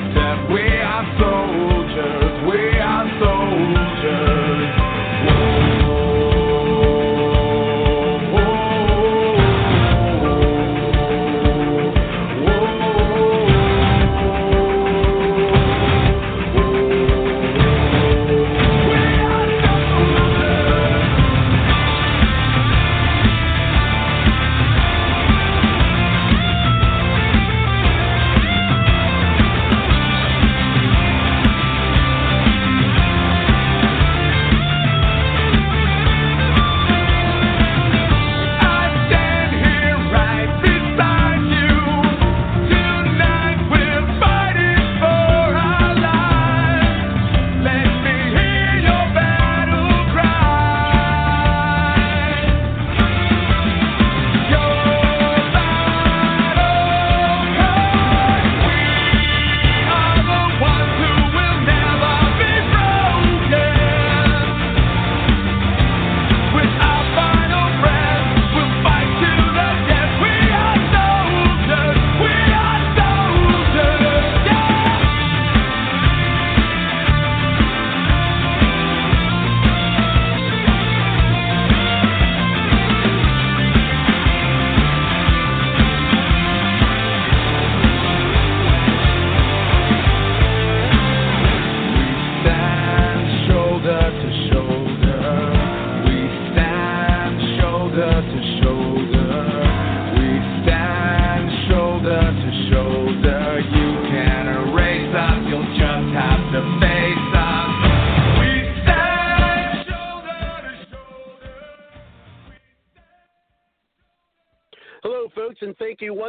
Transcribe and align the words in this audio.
to 0.00 0.45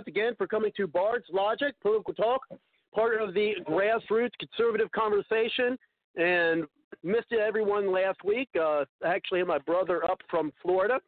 again 0.07 0.34
for 0.38 0.47
coming 0.47 0.72
to 0.78 0.88
Bard's 0.88 1.25
Logic 1.31 1.73
Political 1.81 2.13
Talk, 2.16 2.41
part 2.94 3.22
of 3.22 3.34
the 3.34 3.53
grassroots 3.68 4.31
conservative 4.40 4.91
conversation. 4.91 5.78
And 6.16 6.66
missed 7.03 7.31
everyone 7.31 7.91
last 7.91 8.23
week. 8.23 8.50
Uh, 8.59 8.85
I 9.03 9.16
actually 9.16 9.40
had 9.40 9.47
my 9.47 9.59
brother 9.59 10.03
up 10.06 10.19
from 10.29 10.51
Florida. 10.62 11.00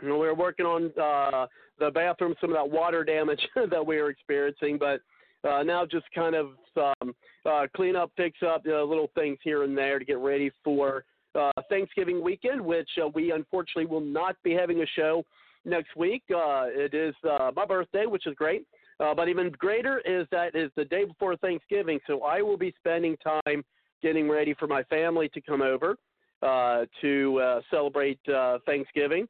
You 0.00 0.08
know, 0.08 0.18
we 0.18 0.26
were 0.26 0.34
working 0.34 0.66
on 0.66 0.92
uh, 1.00 1.46
the 1.78 1.90
bathroom, 1.90 2.34
some 2.40 2.50
of 2.50 2.56
that 2.56 2.68
water 2.68 3.04
damage 3.04 3.40
that 3.70 3.84
we 3.84 3.96
were 3.98 4.10
experiencing, 4.10 4.78
but 4.78 5.00
uh, 5.48 5.62
now 5.62 5.84
just 5.84 6.06
kind 6.14 6.34
of 6.34 6.50
um, 6.76 7.14
uh, 7.44 7.66
clean 7.74 7.96
up, 7.96 8.10
fix 8.16 8.38
up 8.46 8.62
uh, 8.66 8.82
little 8.82 9.10
things 9.14 9.38
here 9.42 9.64
and 9.64 9.76
there 9.76 9.98
to 9.98 10.04
get 10.04 10.18
ready 10.18 10.50
for 10.62 11.04
uh, 11.34 11.50
Thanksgiving 11.68 12.22
weekend, 12.22 12.60
which 12.60 12.88
uh, 13.02 13.08
we 13.08 13.32
unfortunately 13.32 13.86
will 13.86 14.00
not 14.00 14.36
be 14.42 14.52
having 14.52 14.82
a 14.82 14.86
show 14.86 15.24
next 15.64 15.96
week. 15.96 16.22
Uh, 16.30 16.66
it 16.66 16.94
is 16.94 17.14
uh, 17.28 17.50
my 17.54 17.64
birthday, 17.64 18.06
which 18.06 18.26
is 18.26 18.34
great. 18.34 18.66
Uh, 19.00 19.14
but 19.14 19.28
even 19.28 19.50
greater 19.58 20.00
is 20.04 20.26
that 20.30 20.54
is 20.54 20.70
the 20.76 20.84
day 20.84 21.04
before 21.04 21.36
Thanksgiving, 21.36 21.98
so 22.06 22.22
I 22.22 22.40
will 22.42 22.56
be 22.56 22.72
spending 22.78 23.16
time 23.16 23.64
getting 24.02 24.28
ready 24.28 24.54
for 24.54 24.66
my 24.66 24.82
family 24.84 25.28
to 25.30 25.40
come 25.40 25.62
over 25.62 25.96
uh, 26.42 26.84
to 27.00 27.40
uh, 27.40 27.60
celebrate 27.70 28.20
uh, 28.28 28.58
Thanksgiving. 28.66 29.26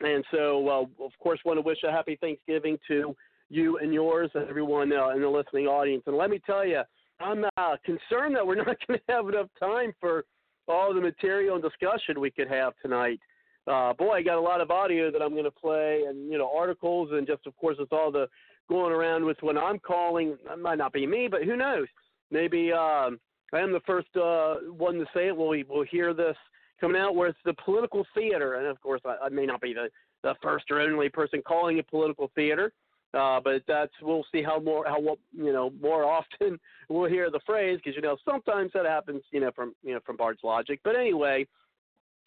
And 0.00 0.24
so, 0.30 0.68
uh, 0.68 1.04
of 1.04 1.12
course, 1.18 1.40
want 1.44 1.58
to 1.58 1.62
wish 1.62 1.78
a 1.86 1.90
happy 1.90 2.16
Thanksgiving 2.20 2.78
to 2.88 3.14
you 3.50 3.78
and 3.78 3.92
yours 3.92 4.30
and 4.34 4.48
everyone 4.48 4.92
uh, 4.92 5.10
in 5.10 5.20
the 5.20 5.28
listening 5.28 5.66
audience. 5.66 6.04
And 6.06 6.16
let 6.16 6.30
me 6.30 6.40
tell 6.46 6.64
you, 6.64 6.82
I'm 7.20 7.44
uh, 7.56 7.76
concerned 7.84 8.36
that 8.36 8.46
we're 8.46 8.54
not 8.64 8.76
going 8.86 8.98
to 8.98 9.00
have 9.08 9.28
enough 9.28 9.48
time 9.58 9.92
for 10.00 10.24
all 10.68 10.94
the 10.94 11.00
material 11.00 11.56
and 11.56 11.62
discussion 11.62 12.20
we 12.20 12.30
could 12.30 12.48
have 12.48 12.72
tonight. 12.80 13.20
Uh, 13.66 13.92
boy, 13.92 14.14
I 14.14 14.22
got 14.22 14.38
a 14.38 14.40
lot 14.40 14.60
of 14.60 14.70
audio 14.70 15.10
that 15.10 15.22
I'm 15.22 15.32
going 15.32 15.44
to 15.44 15.50
play, 15.50 16.04
and 16.08 16.30
you 16.30 16.38
know, 16.38 16.50
articles, 16.54 17.10
and 17.12 17.26
just 17.26 17.46
of 17.46 17.56
course, 17.56 17.76
it's 17.78 17.92
all 17.92 18.10
the 18.10 18.28
going 18.68 18.92
around 18.92 19.24
with 19.24 19.36
what 19.40 19.56
I'm 19.56 19.78
calling. 19.78 20.36
It 20.50 20.58
might 20.58 20.78
not 20.78 20.92
be 20.92 21.06
me, 21.06 21.28
but 21.28 21.44
who 21.44 21.56
knows? 21.56 21.86
Maybe 22.30 22.72
um, 22.72 23.18
I 23.52 23.60
am 23.60 23.72
the 23.72 23.80
first 23.86 24.08
uh, 24.16 24.72
one 24.72 24.94
to 24.94 25.06
say 25.14 25.28
it. 25.28 25.36
We'll 25.36 25.62
we'll 25.68 25.84
hear 25.90 26.14
this 26.14 26.36
coming 26.80 27.00
out 27.00 27.14
where 27.14 27.28
it's 27.28 27.38
the 27.44 27.54
political 27.64 28.06
theater, 28.14 28.54
and 28.54 28.66
of 28.66 28.80
course, 28.80 29.02
I, 29.04 29.26
I 29.26 29.28
may 29.28 29.46
not 29.46 29.60
be 29.60 29.74
the 29.74 29.88
the 30.22 30.34
first 30.42 30.70
or 30.70 30.80
only 30.80 31.08
person 31.08 31.42
calling 31.46 31.78
it 31.78 31.88
political 31.88 32.30
theater. 32.34 32.72
Uh, 33.12 33.40
but 33.42 33.62
that's 33.66 33.92
we'll 34.02 34.24
see 34.30 34.42
how 34.42 34.60
more 34.60 34.84
how 34.86 35.00
you 35.32 35.52
know 35.52 35.72
more 35.82 36.04
often 36.18 36.58
we'll 36.88 37.10
hear 37.10 37.30
the 37.30 37.40
phrase 37.44 37.78
because 37.78 37.96
you 37.96 38.02
know 38.02 38.16
sometimes 38.24 38.70
that 38.72 38.86
happens 38.86 39.22
you 39.32 39.40
know 39.40 39.50
from 39.54 39.74
you 39.82 39.92
know 39.92 40.00
from 40.06 40.16
Bard's 40.16 40.40
logic. 40.44 40.80
But 40.84 40.96
anyway, 40.96 41.46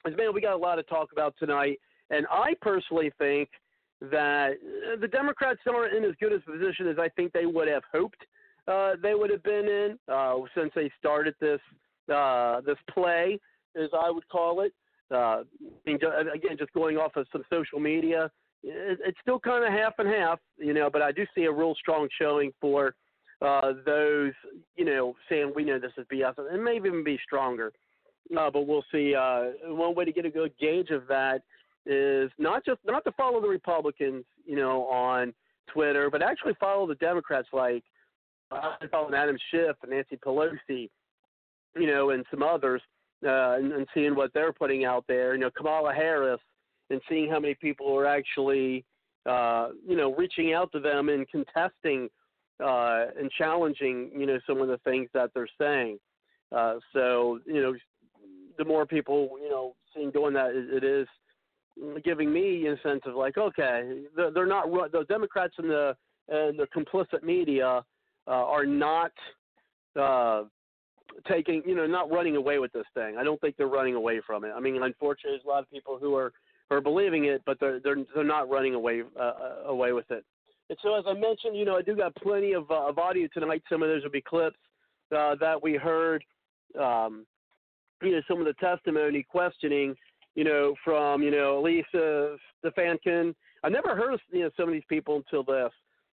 as 0.05 0.15
man, 0.17 0.33
we 0.33 0.41
got 0.41 0.53
a 0.53 0.57
lot 0.57 0.75
to 0.75 0.83
talk 0.83 1.11
about 1.11 1.35
tonight, 1.39 1.79
and 2.09 2.25
I 2.29 2.53
personally 2.61 3.11
think 3.17 3.49
that 4.01 4.53
the 4.99 5.07
Democrats 5.07 5.59
aren't 5.67 5.95
in 5.95 6.03
as 6.03 6.15
good 6.19 6.33
a 6.33 6.39
position 6.39 6.87
as 6.87 6.97
I 6.99 7.09
think 7.09 7.31
they 7.31 7.45
would 7.45 7.67
have 7.67 7.83
hoped 7.91 8.23
uh, 8.67 8.93
they 9.01 9.13
would 9.13 9.29
have 9.29 9.43
been 9.43 9.67
in 9.67 9.99
uh, 10.11 10.35
since 10.55 10.71
they 10.75 10.89
started 10.97 11.35
this 11.39 11.59
uh, 12.13 12.61
this 12.61 12.77
play, 12.93 13.39
as 13.81 13.89
I 13.93 14.09
would 14.09 14.27
call 14.29 14.61
it. 14.61 14.73
Uh, 15.13 15.43
again, 15.85 16.57
just 16.57 16.73
going 16.73 16.97
off 16.97 17.15
of 17.15 17.27
some 17.31 17.43
social 17.49 17.79
media, 17.79 18.31
it, 18.63 18.99
it's 19.05 19.17
still 19.21 19.39
kind 19.39 19.63
of 19.65 19.71
half 19.71 19.93
and 19.99 20.07
half, 20.07 20.39
you 20.57 20.73
know. 20.73 20.89
But 20.89 21.01
I 21.01 21.11
do 21.11 21.25
see 21.35 21.43
a 21.43 21.51
real 21.51 21.75
strong 21.75 22.07
showing 22.19 22.53
for 22.61 22.95
uh, 23.41 23.73
those, 23.85 24.31
you 24.75 24.85
know, 24.85 25.15
saying 25.29 25.51
we 25.55 25.65
know 25.65 25.77
this 25.77 25.91
is 25.97 26.05
BS, 26.11 26.33
and 26.37 26.63
may 26.63 26.75
even 26.75 27.03
be 27.03 27.19
stronger. 27.23 27.71
Uh, 28.37 28.49
but 28.49 28.67
we'll 28.67 28.85
see. 28.91 29.13
Uh, 29.15 29.45
one 29.67 29.95
way 29.95 30.05
to 30.05 30.11
get 30.11 30.25
a 30.25 30.29
good 30.29 30.53
gauge 30.59 30.89
of 30.89 31.07
that 31.07 31.41
is 31.85 32.31
not 32.37 32.65
just 32.65 32.79
not 32.85 33.03
to 33.03 33.11
follow 33.13 33.41
the 33.41 33.47
Republicans, 33.47 34.23
you 34.45 34.55
know, 34.55 34.85
on 34.85 35.33
Twitter, 35.67 36.09
but 36.09 36.21
actually 36.21 36.53
follow 36.59 36.87
the 36.87 36.95
Democrats 36.95 37.47
like 37.51 37.83
uh, 38.51 38.75
following 38.91 39.13
Adam 39.13 39.37
Schiff 39.51 39.75
and 39.81 39.91
Nancy 39.91 40.17
Pelosi, 40.17 40.89
you 41.75 41.87
know, 41.87 42.11
and 42.11 42.25
some 42.31 42.43
others, 42.43 42.81
uh, 43.25 43.55
and, 43.55 43.71
and 43.73 43.87
seeing 43.93 44.15
what 44.15 44.33
they're 44.33 44.53
putting 44.53 44.85
out 44.85 45.03
there. 45.07 45.33
You 45.33 45.41
know, 45.41 45.51
Kamala 45.55 45.93
Harris 45.93 46.39
and 46.89 47.01
seeing 47.09 47.29
how 47.29 47.39
many 47.39 47.55
people 47.55 47.93
are 47.97 48.05
actually, 48.05 48.85
uh, 49.29 49.69
you 49.87 49.95
know, 49.95 50.13
reaching 50.15 50.53
out 50.53 50.71
to 50.73 50.79
them 50.79 51.09
and 51.09 51.27
contesting 51.29 52.09
uh, 52.63 53.05
and 53.19 53.31
challenging, 53.31 54.11
you 54.15 54.25
know, 54.25 54.39
some 54.47 54.61
of 54.61 54.67
the 54.67 54.77
things 54.79 55.09
that 55.13 55.31
they're 55.33 55.47
saying. 55.59 55.97
Uh, 56.51 56.75
so, 56.93 57.39
you 57.45 57.61
know, 57.61 57.73
the 58.57 58.65
more 58.65 58.85
people, 58.85 59.37
you 59.41 59.49
know, 59.49 59.75
seeing 59.95 60.11
doing 60.11 60.33
that, 60.33 60.51
it, 60.51 60.83
it 60.83 60.83
is 60.83 61.07
giving 62.03 62.31
me 62.31 62.67
a 62.67 62.75
sense 62.87 63.01
of 63.05 63.15
like, 63.15 63.37
okay, 63.37 64.03
they're, 64.15 64.31
they're 64.31 64.45
not 64.45 64.71
the 64.91 65.05
Democrats 65.09 65.53
and 65.57 65.69
the 65.69 65.95
and 66.29 66.57
the 66.57 66.67
complicit 66.75 67.23
media 67.23 67.83
uh, 68.27 68.31
are 68.31 68.65
not 68.65 69.11
uh, 69.99 70.43
taking, 71.27 71.61
you 71.65 71.75
know, 71.75 71.85
not 71.85 72.09
running 72.09 72.35
away 72.37 72.59
with 72.59 72.71
this 72.71 72.85
thing. 72.93 73.17
I 73.17 73.23
don't 73.23 73.39
think 73.41 73.57
they're 73.57 73.67
running 73.67 73.95
away 73.95 74.21
from 74.25 74.45
it. 74.45 74.53
I 74.55 74.59
mean, 74.59 74.81
unfortunately, 74.81 75.31
there's 75.31 75.45
a 75.45 75.49
lot 75.49 75.63
of 75.63 75.71
people 75.71 75.97
who 75.99 76.15
are 76.15 76.31
who 76.69 76.77
are 76.77 76.81
believing 76.81 77.25
it, 77.25 77.41
but 77.45 77.59
they're 77.59 77.79
they're 77.79 77.97
they're 78.15 78.23
not 78.23 78.49
running 78.49 78.75
away 78.75 79.01
uh, 79.19 79.21
uh, 79.21 79.55
away 79.67 79.91
with 79.91 80.09
it. 80.11 80.23
And 80.69 80.77
so, 80.81 80.95
as 80.97 81.03
I 81.07 81.13
mentioned, 81.13 81.57
you 81.57 81.65
know, 81.65 81.75
I 81.75 81.81
do 81.81 81.95
got 81.95 82.15
plenty 82.15 82.53
of 82.53 82.69
uh, 82.71 82.87
of 82.87 82.97
audio 82.97 83.27
tonight. 83.33 83.63
Some 83.69 83.83
of 83.83 83.89
those 83.89 84.03
will 84.03 84.11
be 84.11 84.21
clips 84.21 84.57
uh, 85.15 85.35
that 85.35 85.61
we 85.61 85.75
heard. 85.75 86.23
Um, 86.79 87.25
you 88.03 88.11
know, 88.11 88.21
some 88.27 88.39
of 88.39 88.45
the 88.45 88.53
testimony 88.53 89.23
questioning, 89.23 89.95
you 90.35 90.43
know, 90.43 90.75
from 90.83 91.21
you 91.21 91.31
know 91.31 91.59
Elisa 91.59 92.37
Stefanik. 92.59 93.35
I 93.63 93.69
never 93.69 93.95
heard 93.95 94.13
of 94.13 94.19
you 94.31 94.41
know 94.41 94.49
some 94.57 94.67
of 94.67 94.73
these 94.73 94.83
people 94.89 95.17
until 95.17 95.43
this. 95.43 95.71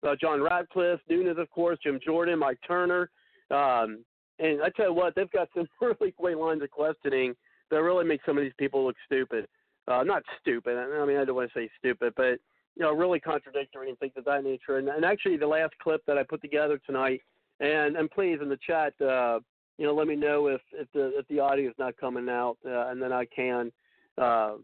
Uh, 0.08 0.16
John 0.20 0.42
Ratcliffe, 0.42 1.02
Nunes, 1.10 1.38
of 1.38 1.50
course, 1.50 1.78
Jim 1.84 2.00
Jordan, 2.04 2.40
Mike 2.40 2.60
Turner. 2.66 3.10
Um, 3.52 4.06
and 4.40 4.62
I 4.62 4.70
tell 4.70 4.88
you 4.88 4.94
what, 4.94 5.14
they've 5.16 5.32
got 5.32 5.50
some 5.56 5.68
really 5.82 6.14
great 6.18 6.38
lines 6.38 6.64
of 6.64 6.72
questioning 6.72 7.36
that 7.70 7.82
really 7.82 8.06
make 8.06 8.22
some 8.26 8.38
of 8.38 8.44
these 8.44 8.54
people 8.58 8.86
look 8.86 8.96
stupid. 9.06 9.48
Uh, 9.88 10.04
not 10.04 10.24
stupid. 10.40 10.78
I 10.78 11.06
mean, 11.06 11.18
I 11.18 11.26
don't 11.26 11.36
want 11.36 11.52
to 11.52 11.60
say 11.60 11.70
stupid, 11.80 12.14
but 12.16 12.40
you 12.76 12.86
know, 12.86 12.94
really 12.94 13.20
contradictory 13.20 13.90
and 13.90 14.00
things 14.00 14.14
of 14.16 14.26
that 14.26 14.44
nature. 14.44 14.78
And, 14.78 14.88
and 14.88 15.04
actually, 15.04 15.38
the 15.38 15.48
last 15.48 15.74
clip 15.82 16.02
that 16.08 16.18
I 16.18 16.24
put 16.24 16.42
together 16.42 16.80
tonight, 16.86 17.22
and 17.60 17.98
and 17.98 18.10
please 18.10 18.38
in 18.42 18.50
the 18.50 18.60
chat, 18.66 18.94
uh, 19.02 19.40
you 19.80 19.86
know, 19.86 19.96
let 19.96 20.08
me 20.08 20.16
know 20.18 20.48
if 20.48 20.60
if 20.74 20.92
the 20.94 21.18
if 21.18 21.26
the 21.30 21.40
audio 21.40 21.70
is 21.70 21.76
not 21.80 21.96
coming 21.96 22.28
out, 22.28 22.58
uh, 22.66 22.90
and 22.90 23.02
then 23.02 23.14
I 23.14 23.24
can, 23.24 23.72
uh, 24.18 24.56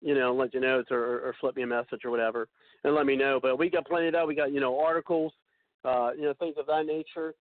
you 0.00 0.14
know, 0.14 0.34
let 0.34 0.54
you 0.54 0.60
know 0.60 0.82
or, 0.90 0.96
or 0.96 1.34
flip 1.38 1.56
me 1.56 1.62
a 1.62 1.66
message 1.66 2.06
or 2.06 2.10
whatever, 2.10 2.48
and 2.82 2.94
let 2.94 3.04
me 3.04 3.16
know. 3.16 3.38
But 3.40 3.58
we 3.58 3.68
got 3.68 3.86
plenty 3.86 4.06
of 4.06 4.14
that. 4.14 4.26
We 4.26 4.34
got 4.34 4.50
you 4.50 4.60
know 4.60 4.80
articles, 4.80 5.34
uh, 5.84 6.12
you 6.16 6.22
know, 6.22 6.32
things 6.40 6.54
of 6.58 6.66
that 6.68 6.86
nature 6.86 7.34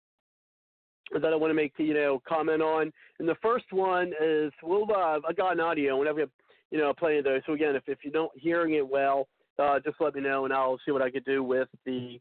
that 1.12 1.32
I 1.32 1.36
want 1.36 1.50
to 1.50 1.54
make 1.54 1.74
you 1.76 1.92
know 1.92 2.22
comment 2.26 2.62
on. 2.62 2.90
And 3.18 3.28
the 3.28 3.36
first 3.42 3.66
one 3.72 4.14
is 4.18 4.50
we'll 4.62 4.90
uh, 4.90 5.20
I 5.28 5.32
got 5.36 5.52
an 5.52 5.60
audio 5.60 5.98
whenever 5.98 6.20
you 6.20 6.30
you 6.70 6.78
know 6.78 6.94
plenty 6.94 7.18
of 7.18 7.24
those. 7.24 7.42
So 7.44 7.52
again, 7.52 7.76
if 7.76 7.82
if 7.88 7.98
you 8.04 8.10
don't 8.10 8.32
hearing 8.36 8.72
it 8.72 8.88
well, 8.88 9.28
uh, 9.58 9.80
just 9.80 10.00
let 10.00 10.14
me 10.14 10.22
know 10.22 10.46
and 10.46 10.54
I'll 10.54 10.78
see 10.86 10.92
what 10.92 11.02
I 11.02 11.10
could 11.10 11.26
do 11.26 11.42
with 11.42 11.68
the 11.84 12.18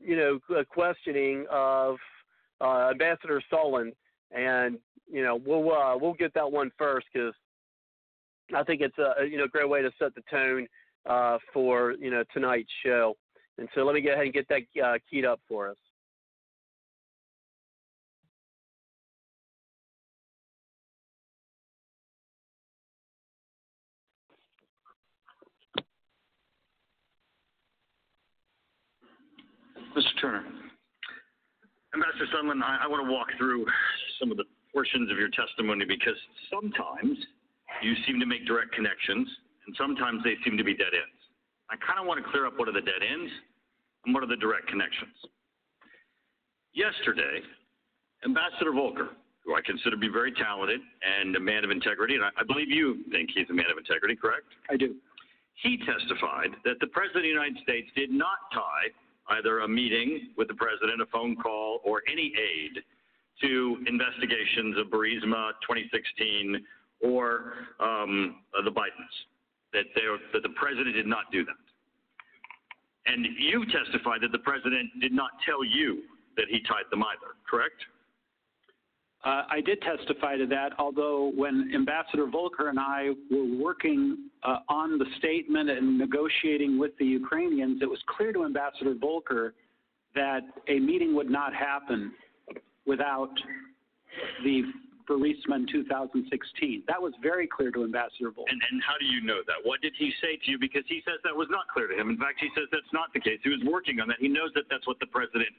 you 0.00 0.16
know 0.16 0.38
questioning 0.70 1.46
of 1.50 1.96
uh, 2.60 2.90
Ambassador 2.90 3.42
Sondland, 3.52 3.92
and 4.30 4.78
you 5.10 5.22
know 5.22 5.40
we'll 5.44 5.72
uh, 5.72 5.96
we'll 5.96 6.14
get 6.14 6.32
that 6.34 6.50
one 6.50 6.70
first 6.78 7.06
because 7.12 7.34
I 8.54 8.62
think 8.64 8.80
it's 8.80 8.98
a 8.98 9.24
you 9.24 9.38
know 9.38 9.46
great 9.46 9.68
way 9.68 9.82
to 9.82 9.90
set 9.98 10.14
the 10.14 10.22
tone 10.30 10.66
uh, 11.08 11.38
for 11.52 11.92
you 12.00 12.10
know 12.10 12.24
tonight's 12.32 12.72
show. 12.84 13.14
And 13.58 13.68
so 13.74 13.84
let 13.84 13.94
me 13.94 14.00
go 14.00 14.12
ahead 14.12 14.24
and 14.24 14.32
get 14.32 14.48
that 14.48 14.62
uh, 14.82 14.98
keyed 15.10 15.26
up 15.26 15.40
for 15.46 15.68
us. 15.68 15.76
Mr. 29.96 30.20
Turner, 30.20 30.44
Ambassador 31.94 32.26
Sondland, 32.32 32.62
I, 32.64 32.84
I 32.84 32.86
want 32.88 33.04
to 33.04 33.12
walk 33.12 33.28
through 33.36 33.66
some 34.18 34.30
of 34.30 34.36
the 34.36 34.44
portions 34.72 35.10
of 35.10 35.18
your 35.18 35.28
testimony 35.28 35.84
because 35.84 36.16
sometimes 36.48 37.18
you 37.82 37.94
seem 38.06 38.18
to 38.18 38.26
make 38.26 38.46
direct 38.46 38.72
connections 38.72 39.28
and 39.66 39.76
sometimes 39.76 40.24
they 40.24 40.34
seem 40.44 40.56
to 40.56 40.64
be 40.64 40.72
dead 40.74 40.96
ends. 40.96 41.20
I 41.68 41.76
kind 41.76 42.00
of 42.00 42.06
want 42.06 42.24
to 42.24 42.30
clear 42.30 42.46
up 42.46 42.56
what 42.56 42.68
are 42.68 42.76
the 42.76 42.80
dead 42.80 43.04
ends 43.04 43.30
and 44.04 44.14
what 44.14 44.24
are 44.24 44.30
the 44.30 44.40
direct 44.40 44.66
connections. 44.66 45.12
Yesterday, 46.72 47.44
Ambassador 48.24 48.72
Volker, 48.72 49.10
who 49.44 49.54
I 49.54 49.60
consider 49.60 49.92
to 49.92 50.00
be 50.00 50.08
very 50.08 50.32
talented 50.32 50.80
and 51.04 51.36
a 51.36 51.40
man 51.40 51.64
of 51.64 51.70
integrity, 51.70 52.14
and 52.14 52.24
I, 52.24 52.30
I 52.40 52.44
believe 52.44 52.70
you 52.70 53.04
think 53.12 53.30
he's 53.34 53.50
a 53.50 53.54
man 53.54 53.68
of 53.70 53.76
integrity, 53.76 54.16
correct? 54.16 54.48
I 54.70 54.76
do. 54.76 54.96
He 55.60 55.76
testified 55.84 56.56
that 56.64 56.80
the 56.80 56.88
President 56.88 57.20
of 57.20 57.28
the 57.28 57.36
United 57.36 57.58
States 57.62 57.88
did 57.94 58.10
not 58.10 58.48
tie 58.54 58.88
either 59.30 59.60
a 59.60 59.68
meeting 59.68 60.30
with 60.36 60.48
the 60.48 60.54
President, 60.54 61.00
a 61.00 61.06
phone 61.06 61.36
call, 61.36 61.80
or 61.84 62.02
any 62.10 62.32
aid 62.36 62.82
to 63.40 63.78
investigations 63.86 64.76
of 64.78 64.88
Burisma 64.88 65.52
2016 65.66 66.64
or 67.00 67.54
um, 67.80 68.36
uh, 68.56 68.62
the 68.62 68.70
Bidens 68.70 69.14
that, 69.72 69.84
that 70.32 70.42
the 70.42 70.48
president 70.50 70.94
did 70.94 71.06
not 71.06 71.30
do 71.32 71.44
that. 71.44 71.54
And 73.06 73.26
you 73.38 73.64
testified 73.66 74.20
that 74.22 74.32
the 74.32 74.38
president 74.38 74.90
did 75.00 75.12
not 75.12 75.30
tell 75.44 75.64
you 75.64 76.02
that 76.36 76.46
he 76.48 76.60
tied 76.60 76.86
them 76.90 77.02
either, 77.02 77.34
correct? 77.48 77.82
Uh, 79.24 79.42
I 79.48 79.60
did 79.60 79.80
testify 79.82 80.36
to 80.36 80.46
that, 80.46 80.70
although 80.78 81.30
when 81.36 81.70
Ambassador 81.74 82.26
Volker 82.26 82.68
and 82.68 82.78
I 82.78 83.10
were 83.30 83.56
working 83.56 84.30
uh, 84.42 84.58
on 84.68 84.98
the 84.98 85.06
statement 85.18 85.70
and 85.70 85.96
negotiating 85.96 86.76
with 86.76 86.90
the 86.98 87.04
Ukrainians, 87.04 87.82
it 87.82 87.88
was 87.88 88.00
clear 88.16 88.32
to 88.32 88.44
Ambassador 88.44 88.94
Volker 88.94 89.54
that 90.16 90.40
a 90.68 90.80
meeting 90.80 91.14
would 91.14 91.30
not 91.30 91.54
happen 91.54 92.12
without 92.84 93.30
the 94.42 94.62
Burisma 95.08 95.54
in 95.56 95.66
2016. 95.70 96.82
That 96.88 97.00
was 97.00 97.12
very 97.22 97.46
clear 97.46 97.70
to 97.70 97.84
Ambassador 97.84 98.30
Volker. 98.30 98.50
And, 98.50 98.60
and 98.70 98.82
how 98.82 98.98
do 98.98 99.06
you 99.06 99.22
know 99.22 99.38
that? 99.46 99.56
What 99.62 99.80
did 99.82 99.92
he 99.98 100.12
say 100.20 100.36
to 100.44 100.50
you? 100.50 100.58
Because 100.58 100.82
he 100.88 101.02
says 101.04 101.22
that 101.22 101.34
was 101.34 101.48
not 101.50 101.68
clear 101.72 101.86
to 101.86 101.94
him. 101.94 102.10
In 102.10 102.18
fact, 102.18 102.40
he 102.40 102.48
says 102.56 102.66
that's 102.72 102.92
not 102.92 103.12
the 103.14 103.20
case. 103.20 103.38
He 103.42 103.50
was 103.50 103.62
working 103.64 104.00
on 104.00 104.08
that. 104.08 104.18
He 104.18 104.28
knows 104.28 104.50
that 104.54 104.64
that's 104.70 104.86
what 104.86 104.98
the 104.98 105.06
president 105.06 105.50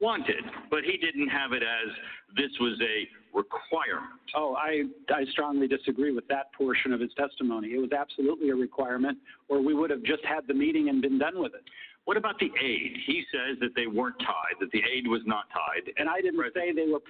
wanted, 0.00 0.42
but 0.70 0.84
he 0.84 0.96
didn't 0.96 1.28
have 1.28 1.52
it 1.52 1.62
as 1.62 1.90
this 2.36 2.50
was 2.60 2.80
a 2.80 3.08
requirement. 3.36 4.20
Oh, 4.34 4.54
I, 4.54 4.84
I 5.12 5.24
strongly 5.30 5.68
disagree 5.68 6.12
with 6.12 6.26
that 6.28 6.52
portion 6.52 6.92
of 6.92 7.00
his 7.00 7.10
testimony. 7.16 7.68
It 7.68 7.78
was 7.78 7.92
absolutely 7.92 8.50
a 8.50 8.54
requirement, 8.54 9.18
or 9.48 9.60
we 9.60 9.74
would 9.74 9.90
have 9.90 10.02
just 10.02 10.24
had 10.24 10.46
the 10.46 10.54
meeting 10.54 10.88
and 10.88 11.02
been 11.02 11.18
done 11.18 11.40
with 11.40 11.54
it. 11.54 11.62
What 12.04 12.16
about 12.16 12.38
the 12.38 12.50
aid? 12.62 12.96
He 13.06 13.24
says 13.32 13.58
that 13.60 13.74
they 13.74 13.86
weren't 13.86 14.18
tied, 14.20 14.60
that 14.60 14.70
the 14.72 14.82
aid 14.84 15.06
was 15.08 15.22
not 15.24 15.44
tied. 15.50 15.90
And 15.96 16.08
I 16.08 16.20
didn't 16.20 16.40
say 16.54 16.72
they 16.72 16.90
were 16.90 17.00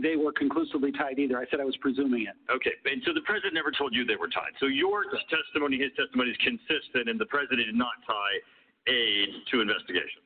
they 0.00 0.16
were 0.16 0.32
conclusively 0.32 0.90
tied 0.90 1.18
either. 1.18 1.36
I 1.36 1.44
said 1.50 1.60
I 1.60 1.64
was 1.64 1.76
presuming 1.76 2.22
it. 2.22 2.32
Okay, 2.50 2.72
and 2.86 3.02
so 3.04 3.12
the 3.12 3.20
president 3.28 3.52
never 3.52 3.70
told 3.70 3.92
you 3.92 4.06
they 4.06 4.16
were 4.16 4.28
tied. 4.28 4.56
So 4.58 4.64
your 4.64 5.04
testimony, 5.28 5.76
his 5.76 5.92
testimony 5.96 6.30
is 6.30 6.36
consistent, 6.40 7.12
and 7.12 7.20
the 7.20 7.28
president 7.28 7.66
did 7.66 7.76
not 7.76 8.00
tie 8.06 8.36
aid 8.88 9.28
to 9.52 9.60
investigations. 9.60 10.24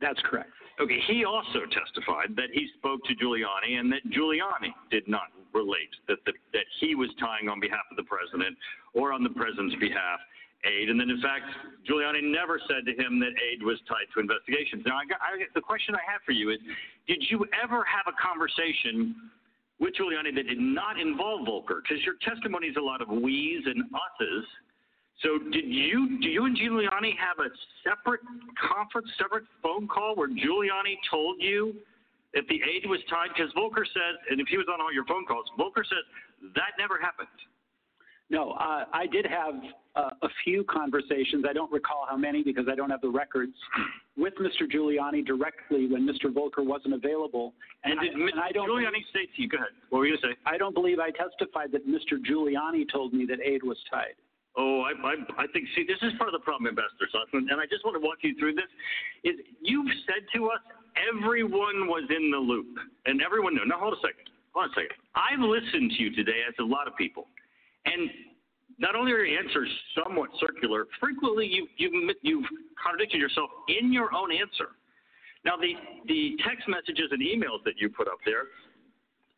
That's 0.00 0.20
correct. 0.20 0.52
Okay, 0.78 1.00
he 1.08 1.24
also 1.24 1.64
testified 1.72 2.36
that 2.36 2.52
he 2.52 2.68
spoke 2.76 3.00
to 3.04 3.14
Giuliani 3.16 3.80
and 3.80 3.90
that 3.92 4.04
Giuliani 4.12 4.74
did 4.90 5.08
not 5.08 5.32
relate 5.54 5.88
that 6.06 6.18
the, 6.26 6.32
that 6.52 6.68
he 6.80 6.94
was 6.94 7.08
tying 7.18 7.48
on 7.48 7.60
behalf 7.60 7.88
of 7.90 7.96
the 7.96 8.04
president 8.04 8.56
or 8.92 9.12
on 9.12 9.24
the 9.24 9.30
president's 9.30 9.74
behalf 9.76 10.20
aid, 10.64 10.90
and 10.90 11.00
then 11.00 11.08
in 11.08 11.20
fact 11.20 11.44
Giuliani 11.88 12.20
never 12.22 12.60
said 12.68 12.84
to 12.84 12.92
him 12.92 13.20
that 13.20 13.32
aid 13.40 13.62
was 13.62 13.78
tied 13.88 14.04
to 14.12 14.20
investigations. 14.20 14.82
Now, 14.84 14.98
I 14.98 15.06
got, 15.06 15.18
I, 15.20 15.40
the 15.54 15.60
question 15.60 15.94
I 15.94 16.04
have 16.10 16.20
for 16.26 16.32
you 16.32 16.50
is, 16.50 16.58
did 17.08 17.24
you 17.30 17.46
ever 17.56 17.84
have 17.84 18.04
a 18.04 18.16
conversation 18.20 19.32
with 19.78 19.94
Giuliani 19.96 20.34
that 20.34 20.46
did 20.48 20.60
not 20.60 21.00
involve 21.00 21.46
Volker? 21.46 21.80
Because 21.80 22.04
your 22.04 22.16
testimony 22.20 22.68
is 22.68 22.76
a 22.76 22.84
lot 22.84 23.00
of 23.00 23.08
we's 23.08 23.64
and 23.64 23.84
us's. 23.92 24.44
So 25.22 25.38
did 25.50 25.64
you 25.64 26.18
do 26.20 26.28
you 26.28 26.44
and 26.44 26.56
Giuliani 26.56 27.16
have 27.16 27.38
a 27.40 27.48
separate 27.82 28.20
conference, 28.60 29.08
separate 29.16 29.44
phone 29.62 29.88
call 29.88 30.14
where 30.14 30.28
Giuliani 30.28 30.96
told 31.10 31.36
you 31.40 31.74
that 32.34 32.44
the 32.48 32.60
aid 32.60 32.88
was 32.88 33.00
tied? 33.08 33.28
Because 33.34 33.52
Volker 33.54 33.86
says, 33.86 34.20
and 34.30 34.40
if 34.40 34.48
he 34.48 34.56
was 34.56 34.66
on 34.72 34.80
all 34.80 34.92
your 34.92 35.06
phone 35.06 35.24
calls, 35.24 35.46
Volker 35.56 35.84
says 35.84 36.04
that 36.54 36.76
never 36.78 37.00
happened. 37.00 37.28
No, 38.28 38.52
uh, 38.52 38.84
I 38.92 39.06
did 39.06 39.24
have 39.24 39.54
uh, 39.94 40.10
a 40.22 40.28
few 40.44 40.64
conversations. 40.64 41.44
I 41.48 41.52
don't 41.52 41.70
recall 41.70 42.06
how 42.10 42.16
many 42.16 42.42
because 42.42 42.66
I 42.70 42.74
don't 42.74 42.90
have 42.90 43.00
the 43.00 43.08
records 43.08 43.54
with 44.16 44.34
Mr. 44.34 44.70
Giuliani 44.70 45.24
directly 45.24 45.86
when 45.86 46.06
Mr. 46.06 46.34
Volker 46.34 46.62
wasn't 46.62 46.94
available. 46.94 47.54
And, 47.84 48.00
and, 48.00 48.00
did 48.00 48.16
I, 48.16 48.30
and 48.32 48.40
I 48.40 48.50
don't 48.50 48.68
Giuliani 48.68 49.06
say 49.14 49.26
to 49.34 49.42
you? 49.42 49.48
Go 49.48 49.58
ahead. 49.58 49.68
What 49.90 50.00
were 50.00 50.06
you 50.06 50.18
going 50.20 50.34
to 50.34 50.40
say? 50.40 50.40
I 50.44 50.58
don't 50.58 50.74
believe 50.74 50.98
I 50.98 51.10
testified 51.10 51.70
that 51.72 51.86
Mr. 51.88 52.18
Giuliani 52.18 52.84
told 52.92 53.14
me 53.14 53.26
that 53.26 53.38
aid 53.40 53.62
was 53.62 53.78
tied. 53.90 54.18
Oh, 54.56 54.80
I, 54.88 54.96
I, 55.06 55.44
I 55.44 55.46
think, 55.52 55.68
see, 55.76 55.84
this 55.84 56.00
is 56.00 56.16
part 56.16 56.32
of 56.32 56.32
the 56.32 56.44
problem, 56.44 56.66
Ambassador 56.66 57.04
Sondland, 57.12 57.52
and 57.52 57.60
I 57.60 57.66
just 57.68 57.84
want 57.84 57.94
to 57.94 58.00
walk 58.00 58.24
you 58.24 58.34
through 58.38 58.54
this, 58.54 58.70
is 59.22 59.36
you've 59.60 59.92
said 60.08 60.24
to 60.34 60.48
us 60.48 60.60
everyone 60.96 61.86
was 61.88 62.08
in 62.08 62.30
the 62.30 62.40
loop, 62.40 62.72
and 63.04 63.20
everyone 63.20 63.54
knew. 63.54 63.66
Now, 63.66 63.80
hold 63.80 63.92
a 63.92 64.00
second. 64.00 64.32
Hold 64.56 64.70
a 64.70 64.74
second. 64.74 64.96
I've 65.12 65.44
listened 65.44 65.92
to 65.92 66.02
you 66.02 66.10
today, 66.16 66.40
as 66.48 66.54
a 66.58 66.64
lot 66.64 66.88
of 66.88 66.96
people, 66.96 67.28
and 67.84 68.08
not 68.78 68.96
only 68.96 69.12
are 69.12 69.24
your 69.24 69.38
answers 69.38 69.68
somewhat 69.92 70.30
circular, 70.40 70.86
frequently 71.00 71.46
you, 71.46 71.68
you've, 71.76 72.16
you've 72.22 72.44
contradicted 72.82 73.20
yourself 73.20 73.50
in 73.68 73.92
your 73.92 74.12
own 74.14 74.32
answer. 74.32 74.72
Now, 75.44 75.56
the, 75.56 75.74
the 76.08 76.36
text 76.44 76.66
messages 76.66 77.12
and 77.12 77.20
emails 77.20 77.62
that 77.64 77.74
you 77.76 77.88
put 77.88 78.08
up 78.08 78.18
there, 78.24 78.48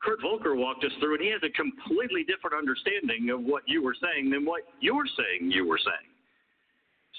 Kurt 0.02 0.22
Volker 0.22 0.54
walked 0.54 0.84
us 0.84 0.92
through, 1.00 1.14
and 1.14 1.22
he 1.24 1.30
has 1.30 1.42
a 1.42 1.50
completely 1.50 2.22
different 2.22 2.54
understanding 2.56 3.30
of 3.30 3.42
what 3.42 3.62
you 3.66 3.82
were 3.82 3.96
saying 3.98 4.30
than 4.30 4.44
what 4.44 4.62
you're 4.80 5.06
saying 5.16 5.50
you 5.50 5.66
were 5.66 5.78
saying. 5.78 6.08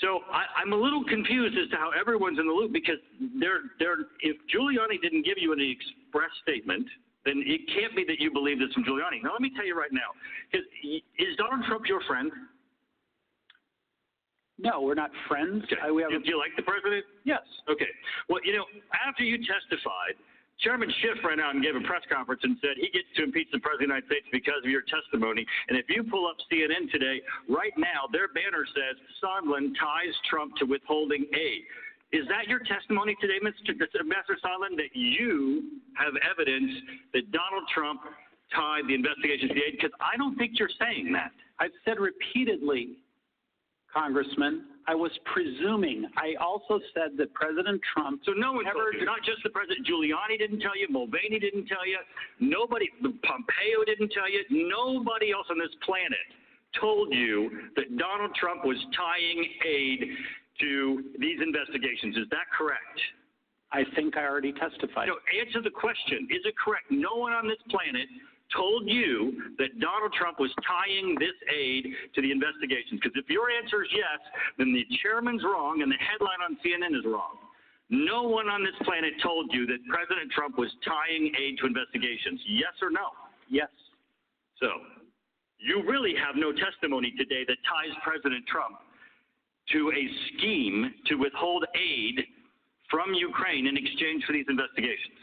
So 0.02 0.22
I, 0.32 0.62
am 0.62 0.72
a 0.72 0.80
little 0.80 1.04
confused 1.04 1.58
as 1.58 1.70
to 1.72 1.76
how 1.76 1.92
everyone's 1.92 2.40
in 2.40 2.48
the 2.48 2.54
loop 2.54 2.72
because 2.72 3.00
they're, 3.40 3.68
they're, 3.80 4.08
if 4.22 4.38
Giuliani 4.48 5.02
didn't 5.02 5.26
give 5.26 5.36
you 5.38 5.52
any 5.52 5.76
express 5.76 6.32
statement, 6.42 6.88
then 7.26 7.44
it 7.46 7.62
can't 7.76 7.96
be 7.96 8.06
that 8.08 8.20
you 8.20 8.32
believe 8.32 8.60
this 8.60 8.72
from 8.74 8.86
Giuliani. 8.86 9.22
Now, 9.24 9.34
let 9.34 9.42
me 9.42 9.52
tell 9.54 9.66
you 9.66 9.78
right 9.78 9.92
now, 9.92 10.16
is 10.54 11.36
Donald 11.36 11.66
Trump 11.68 11.84
your 11.88 12.00
friend? 12.08 12.32
No, 14.58 14.82
we're 14.82 14.96
not 14.96 15.12
friends. 15.28 15.64
Okay. 15.66 15.76
I, 15.84 15.92
we 15.92 16.02
have 16.02 16.12
do, 16.12 16.18
a... 16.18 16.20
do 16.20 16.30
you 16.30 16.38
like 16.38 16.52
the 16.56 16.64
president? 16.64 17.04
Yes. 17.24 17.44
Okay. 17.70 17.92
Well, 18.28 18.40
you 18.44 18.56
know, 18.56 18.66
after 19.08 19.24
you 19.24 19.38
testified, 19.38 20.16
Chairman 20.62 20.92
Schiff 21.00 21.24
ran 21.24 21.39
out 21.39 21.56
and 21.56 21.63
gave 21.63 21.75
a 21.75 21.84
press 21.88 22.04
conference 22.12 22.42
and 22.44 22.58
said 22.60 22.75
he 22.75 22.92
gets 22.92 23.08
to 23.16 23.24
impeach 23.24 23.48
the 23.51 23.60
President 23.60 23.96
of 23.96 24.04
the 24.04 24.04
United 24.04 24.08
States 24.12 24.28
because 24.32 24.60
of 24.63 24.70
your 24.70 24.84
testimony. 24.84 25.46
And 25.70 25.80
if 25.80 25.88
you 25.88 26.04
pull 26.04 26.28
up 26.28 26.36
CNN 26.51 26.92
today, 26.92 27.24
right 27.48 27.72
now, 27.78 28.12
their 28.12 28.28
banner 28.28 28.68
says 28.75 29.00
Sondland 29.24 29.72
ties 29.80 30.16
Trump 30.30 30.56
to 30.60 30.66
withholding 30.66 31.25
aid. 31.32 31.63
Is 32.12 32.28
that 32.28 32.48
your 32.51 32.60
testimony 32.60 33.16
today, 33.22 33.39
Mr. 33.39 33.72
Ambassador 33.72 34.36
Sondland, 34.44 34.75
that 34.78 34.92
you 34.94 35.80
have 35.96 36.13
evidence 36.28 36.72
that 37.13 37.32
Donald 37.32 37.63
Trump 37.74 38.01
tied 38.54 38.84
the 38.88 38.96
investigation 38.96 39.48
to 39.50 39.54
the 39.54 39.63
aid? 39.63 39.78
Because 39.80 39.96
I 40.01 40.18
don't 40.18 40.36
think 40.36 40.60
you're 40.60 40.74
saying 40.75 41.13
that. 41.13 41.32
I've 41.60 41.75
said 41.86 42.00
repeatedly, 42.00 42.98
Congressman, 43.93 44.65
I 44.88 44.96
was 44.96 45.12
presuming. 45.34 46.05
I 46.17 46.34
also 46.41 46.79
said 46.93 47.17
that 47.17 47.34
President 47.34 47.81
Trump. 47.93 48.22
So 48.25 48.34
no 48.34 48.53
one 48.53 48.65
told 48.65 48.93
you, 49.00 49.05
not 49.05 49.24
just 49.25 49.41
the 49.43 49.50
president. 49.50 49.86
Giuliani 49.86 50.38
didn't 50.38 50.62
tell 50.62 50.77
you. 50.77 50.88
Mulvaney 50.89 51.39
didn't 51.39 51.65
tell 51.65 51.86
you. 51.86 51.98
Nobody. 52.39 52.89
Pompeo 53.01 53.84
didn't 53.86 54.12
tell 54.12 54.29
you. 54.29 54.43
Nobody 54.50 55.31
else 55.31 55.48
on 55.50 55.60
this 55.60 55.74
planet 55.86 56.25
told 56.79 57.13
you 57.13 57.69
that 57.75 57.98
Donald 57.98 58.34
Trump 58.36 58.65
was 58.65 58.77
tying 58.96 59.46
aid 59.65 60.05
to 60.62 61.03
these 61.19 61.39
investigations. 61.41 62.17
Is 62.17 62.29
that 62.31 62.50
correct? 62.55 63.00
I 63.72 63.84
think 63.96 64.17
I 64.17 64.25
already 64.25 64.53
testified. 64.53 65.08
No, 65.08 65.17
answer 65.38 65.62
the 65.62 65.69
question. 65.69 66.27
Is 66.29 66.41
it 66.46 66.58
correct? 66.58 66.89
No 66.89 67.15
one 67.15 67.34
on 67.34 67.48
this 67.48 67.62
planet 67.69 68.10
told 68.56 68.89
you 68.89 69.53
that 69.58 69.79
Donald 69.79 70.13
Trump 70.13 70.39
was 70.39 70.51
tying 70.65 71.15
this 71.20 71.36
aid 71.53 71.86
to 72.15 72.22
the 72.22 72.32
investigations? 72.32 73.00
Because 73.01 73.13
if 73.15 73.29
your 73.29 73.50
answer 73.50 73.84
is 73.84 73.89
yes, 73.94 74.20
then 74.58 74.74
the 74.74 74.86
chairman's 75.01 75.44
wrong 75.44 75.82
and 75.82 75.91
the 75.91 76.01
headline 76.01 76.41
on 76.41 76.58
CNN 76.65 76.98
is 76.98 77.06
wrong. 77.06 77.38
No 77.89 78.24
one 78.24 78.50
on 78.50 78.63
this 78.63 78.77
planet 78.86 79.13
told 79.22 79.50
you 79.51 79.65
that 79.65 79.82
President 79.89 80.32
Trump 80.32 80.58
was 80.58 80.70
tying 80.86 81.34
aid 81.38 81.58
to 81.62 81.65
investigations. 81.65 82.39
Yes 82.48 82.74
or 82.82 82.89
no? 82.91 83.10
Yes. 83.50 83.70
So, 84.62 84.70
you 85.58 85.84
really 85.88 86.13
have 86.15 86.36
no 86.36 86.53
testimony 86.53 87.12
today 87.18 87.44
that 87.48 87.58
ties 87.65 87.94
President 88.03 88.46
Trump 88.48 88.77
to 89.74 89.91
a 89.91 90.03
scheme 90.29 90.94
to 91.08 91.15
withhold 91.15 91.65
aid 91.75 92.25
from 92.89 93.13
Ukraine 93.13 93.68
in 93.68 93.77
exchange 93.77 94.24
for 94.25 94.34
these 94.34 94.46
investigations. 94.50 95.18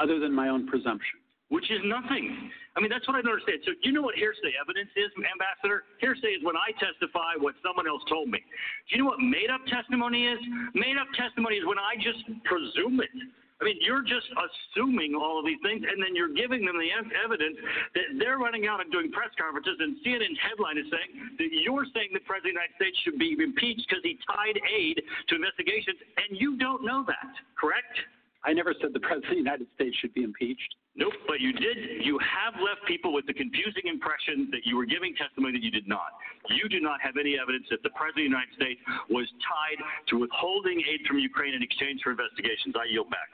Other 0.00 0.18
than 0.18 0.32
my 0.32 0.48
own 0.48 0.66
presumption 0.66 1.20
which 1.48 1.70
is 1.70 1.80
nothing. 1.84 2.50
I 2.76 2.80
mean, 2.80 2.92
that's 2.92 3.08
what 3.08 3.16
I 3.16 3.22
don't 3.22 3.32
understand. 3.32 3.64
So, 3.64 3.72
you 3.82 3.92
know 3.92 4.04
what 4.04 4.14
hearsay 4.14 4.52
evidence 4.60 4.92
is, 4.94 5.10
Ambassador? 5.16 5.84
Hearsay 5.98 6.38
is 6.38 6.42
when 6.44 6.56
I 6.56 6.70
testify 6.76 7.40
what 7.40 7.56
someone 7.64 7.88
else 7.88 8.04
told 8.08 8.28
me. 8.28 8.38
Do 8.38 8.90
you 8.94 9.02
know 9.02 9.08
what 9.08 9.20
made 9.20 9.50
up 9.50 9.64
testimony 9.66 10.28
is? 10.28 10.38
Made 10.76 11.00
up 11.00 11.08
testimony 11.16 11.56
is 11.56 11.66
when 11.66 11.80
I 11.80 11.96
just 11.96 12.22
presume 12.44 13.00
it. 13.00 13.10
I 13.58 13.66
mean, 13.66 13.74
you're 13.82 14.06
just 14.06 14.30
assuming 14.30 15.18
all 15.18 15.42
of 15.42 15.44
these 15.44 15.58
things, 15.66 15.82
and 15.82 15.98
then 15.98 16.14
you're 16.14 16.30
giving 16.30 16.62
them 16.62 16.78
the 16.78 16.94
evidence 16.94 17.58
that 17.94 18.06
they're 18.14 18.38
running 18.38 18.70
out 18.70 18.78
and 18.78 18.86
doing 18.94 19.10
press 19.10 19.34
conferences, 19.34 19.74
and 19.82 19.98
CNN 20.06 20.30
headline 20.38 20.78
is 20.78 20.86
saying 20.86 21.10
that 21.42 21.50
you're 21.50 21.82
saying 21.90 22.14
the 22.14 22.22
President 22.22 22.54
of 22.54 22.62
the 22.62 22.62
United 22.62 22.76
States 22.78 22.96
should 23.02 23.18
be 23.18 23.34
impeached 23.34 23.82
because 23.90 24.06
he 24.06 24.14
tied 24.30 24.62
aid 24.62 25.02
to 25.02 25.34
investigations, 25.34 25.98
and 26.22 26.38
you 26.38 26.54
don't 26.54 26.86
know 26.86 27.02
that, 27.10 27.34
correct? 27.58 27.98
I 28.46 28.54
never 28.54 28.70
said 28.78 28.94
the 28.94 29.02
President 29.02 29.26
of 29.26 29.34
the 29.34 29.42
United 29.42 29.66
States 29.74 29.96
should 29.98 30.14
be 30.14 30.22
impeached. 30.22 30.78
Nope, 30.96 31.12
but 31.26 31.40
you 31.40 31.52
did. 31.52 32.04
You 32.04 32.18
have 32.18 32.54
left 32.60 32.84
people 32.86 33.12
with 33.12 33.26
the 33.26 33.32
confusing 33.32 33.84
impression 33.86 34.48
that 34.50 34.62
you 34.64 34.76
were 34.76 34.86
giving 34.86 35.14
testimony 35.14 35.52
that 35.52 35.62
you 35.62 35.70
did 35.70 35.86
not. 35.86 36.10
You 36.50 36.68
do 36.68 36.80
not 36.80 37.00
have 37.00 37.16
any 37.18 37.38
evidence 37.40 37.66
that 37.70 37.82
the 37.82 37.90
President 37.90 38.26
of 38.26 38.26
the 38.32 38.34
United 38.34 38.54
States 38.56 38.80
was 39.08 39.26
tied 39.46 39.78
to 40.08 40.18
withholding 40.18 40.80
aid 40.80 41.06
from 41.06 41.18
Ukraine 41.18 41.54
in 41.54 41.62
exchange 41.62 42.00
for 42.02 42.10
investigations. 42.10 42.74
I 42.74 42.90
yield 42.90 43.08
back. 43.10 43.30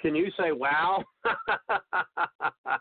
Can 0.00 0.14
you 0.14 0.30
say 0.38 0.52
wow? 0.52 1.04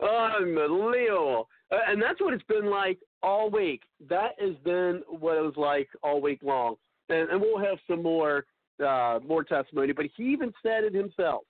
Unbelievable. 0.00 1.48
Uh, 1.70 1.78
and 1.88 2.02
that's 2.02 2.20
what 2.20 2.34
it's 2.34 2.44
been 2.44 2.68
like 2.68 2.98
all 3.22 3.48
week. 3.50 3.84
That 4.08 4.32
has 4.38 4.54
been 4.64 5.02
what 5.08 5.38
it 5.38 5.42
was 5.42 5.56
like 5.56 5.88
all 6.02 6.20
week 6.20 6.40
long 6.42 6.76
and, 7.08 7.30
and 7.30 7.40
we'll 7.40 7.58
have 7.58 7.78
some 7.88 8.02
more 8.02 8.44
uh, 8.84 9.20
more 9.26 9.44
testimony, 9.44 9.92
but 9.92 10.06
he 10.16 10.24
even 10.24 10.52
said 10.62 10.84
it 10.84 10.94
himself. 10.94 11.42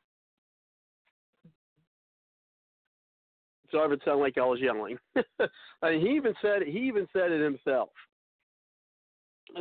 Sorry 3.71 3.87
if 3.87 3.93
it 3.93 4.03
sounded 4.05 4.23
like 4.23 4.39
I 4.39 4.45
was 4.45 4.61
yelling. 4.61 4.97
I 5.17 5.91
mean, 5.91 6.07
he 6.07 6.15
even 6.15 6.35
said 6.41 6.63
it, 6.63 6.69
he 6.69 6.81
even 6.81 7.09
said 7.13 7.33
it 7.33 7.43
himself 7.43 7.89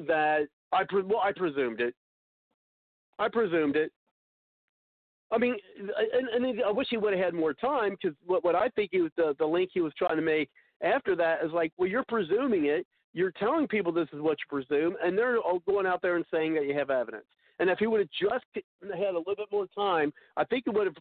that 0.07 0.47
I 0.71 0.83
pre- 0.87 1.03
well 1.03 1.21
I 1.23 1.31
presumed 1.31 1.81
it. 1.81 1.95
I 3.19 3.29
presumed 3.29 3.75
it. 3.75 3.91
I 5.31 5.37
mean, 5.37 5.55
and, 5.79 6.45
and 6.45 6.61
I 6.63 6.71
wish 6.71 6.87
he 6.89 6.97
would 6.97 7.13
have 7.13 7.23
had 7.23 7.33
more 7.33 7.53
time 7.53 7.97
because 8.01 8.15
what 8.25 8.43
what 8.43 8.55
I 8.55 8.69
think 8.69 8.89
he 8.91 9.01
was 9.01 9.11
the 9.17 9.35
the 9.39 9.45
link 9.45 9.71
he 9.73 9.81
was 9.81 9.93
trying 9.97 10.17
to 10.17 10.21
make 10.21 10.49
after 10.81 11.15
that 11.15 11.43
is 11.43 11.51
like, 11.51 11.71
well, 11.77 11.89
you're 11.89 12.05
presuming 12.07 12.65
it. 12.65 12.85
You're 13.13 13.31
telling 13.31 13.67
people 13.67 13.91
this 13.93 14.09
is 14.11 14.19
what 14.19 14.37
you 14.39 14.45
presume, 14.49 14.95
and 15.01 15.17
they're 15.17 15.37
all 15.37 15.59
going 15.59 15.85
out 15.85 16.01
there 16.01 16.17
and 16.17 16.25
saying 16.31 16.53
that 16.55 16.65
you 16.65 16.73
have 16.77 16.89
evidence. 16.89 17.25
And 17.59 17.69
if 17.69 17.79
he 17.79 17.87
would 17.87 18.01
have 18.01 18.09
just 18.09 18.45
had 18.81 19.15
a 19.15 19.17
little 19.17 19.35
bit 19.35 19.51
more 19.51 19.67
time, 19.75 20.11
I 20.35 20.43
think 20.43 20.65
it 20.67 20.73
would 20.73 20.87
have, 20.87 20.97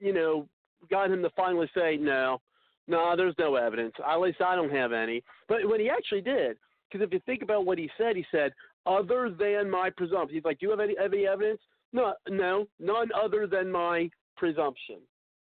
you 0.00 0.12
know, 0.12 0.48
got 0.90 1.10
him 1.10 1.22
to 1.22 1.30
finally 1.30 1.70
say, 1.74 1.96
no, 1.96 2.40
no, 2.86 3.14
there's 3.16 3.34
no 3.38 3.56
evidence. 3.56 3.92
At 4.06 4.20
least 4.20 4.40
I 4.40 4.56
don't 4.56 4.72
have 4.72 4.92
any. 4.92 5.22
But 5.48 5.68
when 5.68 5.80
he 5.80 5.90
actually 5.90 6.22
did, 6.22 6.56
because 6.90 7.06
if 7.06 7.12
you 7.12 7.20
think 7.26 7.42
about 7.42 7.66
what 7.66 7.76
he 7.76 7.90
said, 7.98 8.16
he 8.16 8.24
said, 8.30 8.52
other 8.86 9.30
than 9.30 9.70
my 9.70 9.90
presumption. 9.90 10.34
He's 10.34 10.44
like, 10.44 10.58
do 10.58 10.66
you 10.66 10.70
have 10.70 10.80
any, 10.80 10.94
any 11.02 11.26
evidence? 11.26 11.60
No, 11.92 12.14
no, 12.28 12.66
none 12.80 13.08
other 13.14 13.46
than 13.46 13.70
my 13.70 14.10
presumption. 14.36 14.96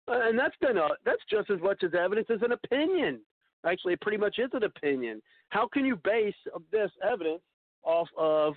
And 0.08 0.36
that's 0.36 0.56
been 0.60 0.76
a, 0.76 0.88
that's 1.04 1.22
just 1.30 1.50
as 1.50 1.60
much 1.60 1.84
as 1.84 1.92
evidence 1.94 2.26
as 2.32 2.42
an 2.42 2.52
opinion. 2.52 3.20
Actually, 3.64 3.92
it 3.92 4.00
pretty 4.00 4.18
much 4.18 4.38
is 4.38 4.50
an 4.52 4.64
opinion. 4.64 5.22
How 5.50 5.68
can 5.68 5.84
you 5.84 5.96
base 5.96 6.34
this 6.72 6.90
evidence 7.08 7.42
off 7.84 8.08
of 8.16 8.54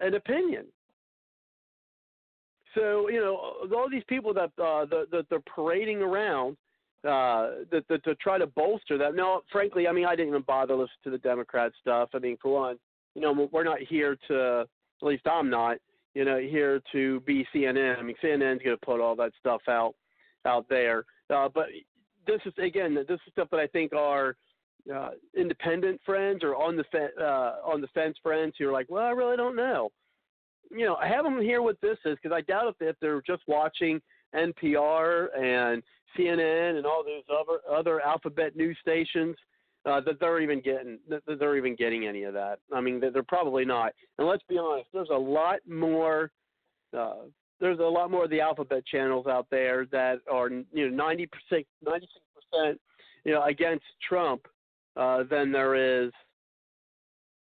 an 0.00 0.14
opinion? 0.14 0.66
So 2.76 3.08
you 3.08 3.20
know, 3.20 3.36
all 3.74 3.88
these 3.90 4.04
people 4.08 4.32
that 4.34 4.52
uh, 4.62 4.84
that, 4.86 5.26
they're 5.30 5.40
parading 5.40 6.02
around 6.02 6.56
uh, 7.04 7.64
that, 7.70 7.84
that 7.88 8.04
to 8.04 8.14
try 8.16 8.38
to 8.38 8.46
bolster 8.46 8.98
that. 8.98 9.14
No, 9.14 9.42
frankly, 9.50 9.88
I 9.88 9.92
mean, 9.92 10.06
I 10.06 10.16
didn't 10.16 10.28
even 10.28 10.42
bother 10.42 10.74
listening 10.74 11.04
to 11.04 11.10
the 11.10 11.18
Democrat 11.18 11.72
stuff. 11.80 12.10
I 12.14 12.18
mean, 12.18 12.36
for 12.40 12.52
one, 12.52 12.78
you 13.14 13.22
know, 13.22 13.48
we're 13.52 13.64
not 13.64 13.78
here 13.80 14.16
to, 14.28 14.66
at 15.00 15.06
least 15.06 15.26
I'm 15.26 15.48
not, 15.48 15.78
you 16.14 16.24
know, 16.24 16.38
here 16.38 16.80
to 16.92 17.20
be 17.20 17.46
CNN. 17.54 17.98
I 17.98 18.02
mean, 18.02 18.16
CNN's 18.22 18.62
going 18.62 18.76
to 18.76 18.84
put 18.86 19.00
all 19.00 19.16
that 19.16 19.32
stuff 19.38 19.62
out 19.68 19.94
out 20.44 20.66
there. 20.68 21.04
Uh, 21.30 21.48
but 21.52 21.66
this 22.26 22.40
is 22.44 22.52
again, 22.58 22.94
this 22.94 23.06
is 23.08 23.32
stuff 23.32 23.48
that 23.50 23.60
I 23.60 23.66
think 23.68 23.92
are 23.92 24.36
uh, 24.94 25.10
independent 25.36 26.00
friends 26.04 26.42
or 26.42 26.54
on 26.54 26.76
the 26.76 26.84
fe- 26.92 27.20
uh, 27.20 27.56
on 27.64 27.80
the 27.80 27.88
fence 27.88 28.16
friends 28.22 28.54
who 28.58 28.68
are 28.68 28.72
like, 28.72 28.86
well, 28.88 29.04
I 29.04 29.10
really 29.10 29.36
don't 29.36 29.56
know. 29.56 29.90
You 30.70 30.86
know, 30.86 30.96
I 30.96 31.08
have 31.08 31.24
them 31.24 31.40
hear 31.40 31.62
what 31.62 31.80
this 31.80 31.98
is 32.04 32.16
because 32.20 32.34
I 32.34 32.40
doubt 32.42 32.68
if, 32.68 32.76
if 32.80 32.96
they're 33.00 33.22
just 33.22 33.42
watching 33.46 34.00
NPR 34.34 35.28
and 35.38 35.82
CNN 36.18 36.76
and 36.76 36.86
all 36.86 37.04
those 37.04 37.22
other 37.30 37.60
other 37.70 38.00
alphabet 38.00 38.56
news 38.56 38.76
stations 38.80 39.36
uh, 39.86 40.00
that 40.00 40.18
they're 40.18 40.40
even 40.40 40.60
getting 40.60 40.98
that 41.08 41.22
they're 41.38 41.56
even 41.56 41.76
getting 41.76 42.06
any 42.06 42.24
of 42.24 42.34
that. 42.34 42.58
I 42.74 42.80
mean, 42.80 43.00
they're 43.00 43.22
probably 43.22 43.64
not. 43.64 43.92
And 44.18 44.26
let's 44.26 44.42
be 44.48 44.58
honest, 44.58 44.88
there's 44.92 45.10
a 45.10 45.18
lot 45.18 45.58
more. 45.68 46.30
Uh, 46.96 47.26
there's 47.60 47.78
a 47.78 47.82
lot 47.82 48.10
more 48.10 48.24
of 48.24 48.30
the 48.30 48.40
alphabet 48.40 48.84
channels 48.86 49.26
out 49.26 49.46
there 49.50 49.86
that 49.86 50.18
are 50.30 50.50
you 50.50 50.90
know 50.90 51.04
90 51.04 51.26
percent, 51.26 51.66
96 51.84 52.10
percent, 52.34 52.80
you 53.24 53.32
know, 53.32 53.44
against 53.44 53.84
Trump 54.06 54.46
uh, 54.96 55.22
than 55.24 55.52
there 55.52 55.74
is 55.74 56.12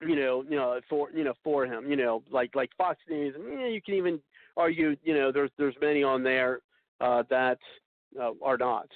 you 0.06 0.16
know, 0.16 0.44
you 0.48 0.56
know, 0.56 0.80
for 0.88 1.10
you 1.14 1.24
know, 1.24 1.34
for 1.42 1.66
him, 1.66 1.88
you 1.88 1.96
know, 1.96 2.22
like 2.30 2.54
like 2.54 2.70
Fox 2.76 2.98
News, 3.08 3.34
and 3.36 3.72
you, 3.72 3.80
can 3.80 3.94
even 3.94 4.20
argue, 4.56 4.96
you 5.04 5.14
know, 5.14 5.32
there's 5.32 5.50
there's 5.58 5.74
many 5.80 6.02
on 6.02 6.22
there 6.22 6.60
uh, 7.00 7.22
that 7.30 7.58
uh, 8.20 8.30
are 8.42 8.56
not, 8.56 8.88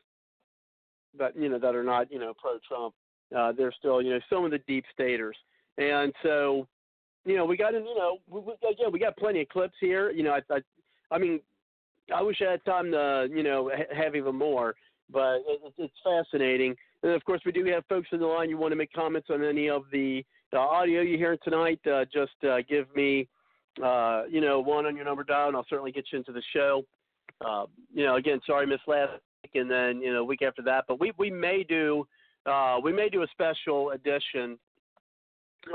that 1.19 1.37
you 1.37 1.49
know 1.49 1.59
that 1.59 1.75
are 1.75 1.85
not 1.85 2.11
you 2.11 2.19
know 2.19 2.33
pro-Trump. 2.41 2.95
Uh, 3.37 3.53
they're 3.53 3.75
still 3.79 4.01
you 4.03 4.11
know 4.11 4.21
some 4.31 4.45
of 4.45 4.51
the 4.51 4.59
deep 4.67 4.85
staters, 4.93 5.37
and 5.79 6.13
so 6.23 6.67
you 7.25 7.37
know 7.37 7.45
we 7.45 7.57
got 7.57 7.73
you 7.73 7.81
know 7.81 8.19
we, 8.31 8.41
we, 8.41 8.53
again 8.71 8.93
we 8.93 8.99
got 8.99 9.17
plenty 9.17 9.43
of 9.43 9.49
clips 9.49 9.75
here. 9.81 10.11
You 10.11 10.23
know 10.23 10.33
I 10.33 10.55
I, 10.55 10.61
I 11.11 11.19
mean 11.19 11.41
I 12.15 12.23
wish 12.23 12.41
I 12.47 12.53
had 12.53 12.65
time 12.65 12.91
to 12.93 13.29
you 13.31 13.43
know 13.43 13.71
have 13.95 14.15
even 14.15 14.37
more, 14.37 14.75
but 15.11 15.37
it, 15.47 15.73
it's 15.79 15.95
fascinating. 16.05 16.77
And 17.03 17.13
of 17.13 17.25
course 17.25 17.41
we 17.45 17.53
do 17.53 17.65
have 17.67 17.85
folks 17.89 18.09
in 18.13 18.21
the 18.21 18.27
line. 18.27 18.51
You 18.51 18.59
want 18.59 18.73
to 18.73 18.77
make 18.77 18.93
comments 18.93 19.29
on 19.31 19.45
any 19.45 19.69
of 19.69 19.85
the 19.93 20.25
uh, 20.53 20.59
audio 20.59 21.03
you 21.03 21.17
hear 21.17 21.37
tonight? 21.43 21.81
Uh, 21.87 22.05
just 22.13 22.33
uh, 22.49 22.59
give 22.69 22.87
me 22.95 23.29
uh, 23.83 24.23
you 24.31 24.41
know 24.41 24.61
one 24.61 24.87
on 24.87 24.97
your 24.97 25.05
number 25.05 25.25
dial, 25.25 25.49
and 25.49 25.57
I'll 25.57 25.67
certainly 25.69 25.93
get 25.93 26.07
you 26.13 26.19
into 26.19 26.33
the 26.33 26.43
show 26.53 26.85
uh, 27.45 27.67
you 27.93 28.05
know, 28.05 28.17
again, 28.17 28.41
sorry, 28.47 28.67
missed 28.67 28.87
last 28.87 29.13
week, 29.43 29.61
and 29.61 29.71
then 29.71 30.01
you 30.01 30.13
know, 30.13 30.25
week 30.25 30.43
after 30.43 30.63
that. 30.63 30.85
But 30.89 31.01
we 31.01 31.13
we 31.19 31.31
may 31.31 31.65
do 31.65 32.07
uh, 32.47 32.79
we 32.83 32.93
may 32.93 33.09
do 33.09 33.23
a 33.23 33.27
special 33.29 33.91
edition 33.91 34.59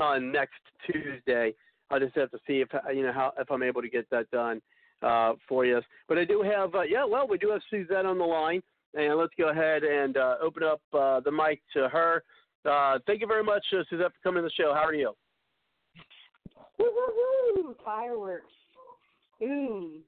on 0.00 0.32
next 0.32 0.60
Tuesday. 0.90 1.54
I 1.90 1.98
just 1.98 2.16
have 2.16 2.30
to 2.30 2.38
see 2.46 2.60
if 2.60 2.68
you 2.94 3.02
know 3.02 3.12
how 3.12 3.32
if 3.38 3.50
I'm 3.50 3.62
able 3.62 3.82
to 3.82 3.88
get 3.88 4.08
that 4.10 4.30
done 4.30 4.60
uh, 5.02 5.34
for 5.48 5.64
you. 5.64 5.80
But 6.08 6.18
I 6.18 6.24
do 6.24 6.42
have 6.42 6.74
uh, 6.74 6.82
yeah, 6.82 7.04
well, 7.04 7.28
we 7.28 7.38
do 7.38 7.50
have 7.50 7.60
Suzette 7.70 8.06
on 8.06 8.18
the 8.18 8.24
line, 8.24 8.62
and 8.94 9.16
let's 9.16 9.34
go 9.38 9.50
ahead 9.50 9.84
and 9.84 10.16
uh, 10.16 10.36
open 10.42 10.62
up 10.62 10.80
uh, 10.92 11.20
the 11.20 11.32
mic 11.32 11.60
to 11.74 11.88
her. 11.88 12.24
Uh, 12.64 12.98
thank 13.06 13.20
you 13.20 13.26
very 13.26 13.44
much, 13.44 13.64
uh, 13.72 13.82
Suzette, 13.90 14.12
for 14.12 14.22
coming 14.22 14.42
to 14.42 14.48
the 14.48 14.52
show. 14.52 14.72
How 14.74 14.84
are 14.84 14.94
you? 14.94 15.12
Woo-hoo-hoo! 16.78 17.74
Fireworks. 17.84 18.52
Ooh, 19.42 20.02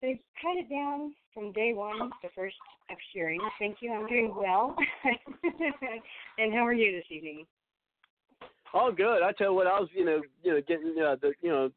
They've 0.00 0.18
cut 0.40 0.56
it 0.56 0.70
down 0.70 1.12
from 1.34 1.52
day 1.52 1.72
one, 1.74 2.10
the 2.22 2.28
first 2.34 2.54
of 2.90 2.96
hearing. 3.12 3.40
Thank 3.58 3.78
you. 3.80 3.92
I'm 3.92 4.06
doing 4.06 4.32
well. 4.34 4.76
and 6.38 6.52
how 6.52 6.64
are 6.64 6.72
you 6.72 6.92
this 6.92 7.04
evening? 7.10 7.46
All 8.72 8.92
good. 8.92 9.22
I 9.22 9.32
tell 9.32 9.48
you 9.48 9.54
what, 9.54 9.66
I 9.66 9.80
was, 9.80 9.88
you 9.92 10.04
know, 10.04 10.22
you 10.42 10.52
know, 10.52 10.60
getting 10.68 10.94
uh, 11.04 11.16
the, 11.20 11.32
you 11.40 11.48
know, 11.48 11.70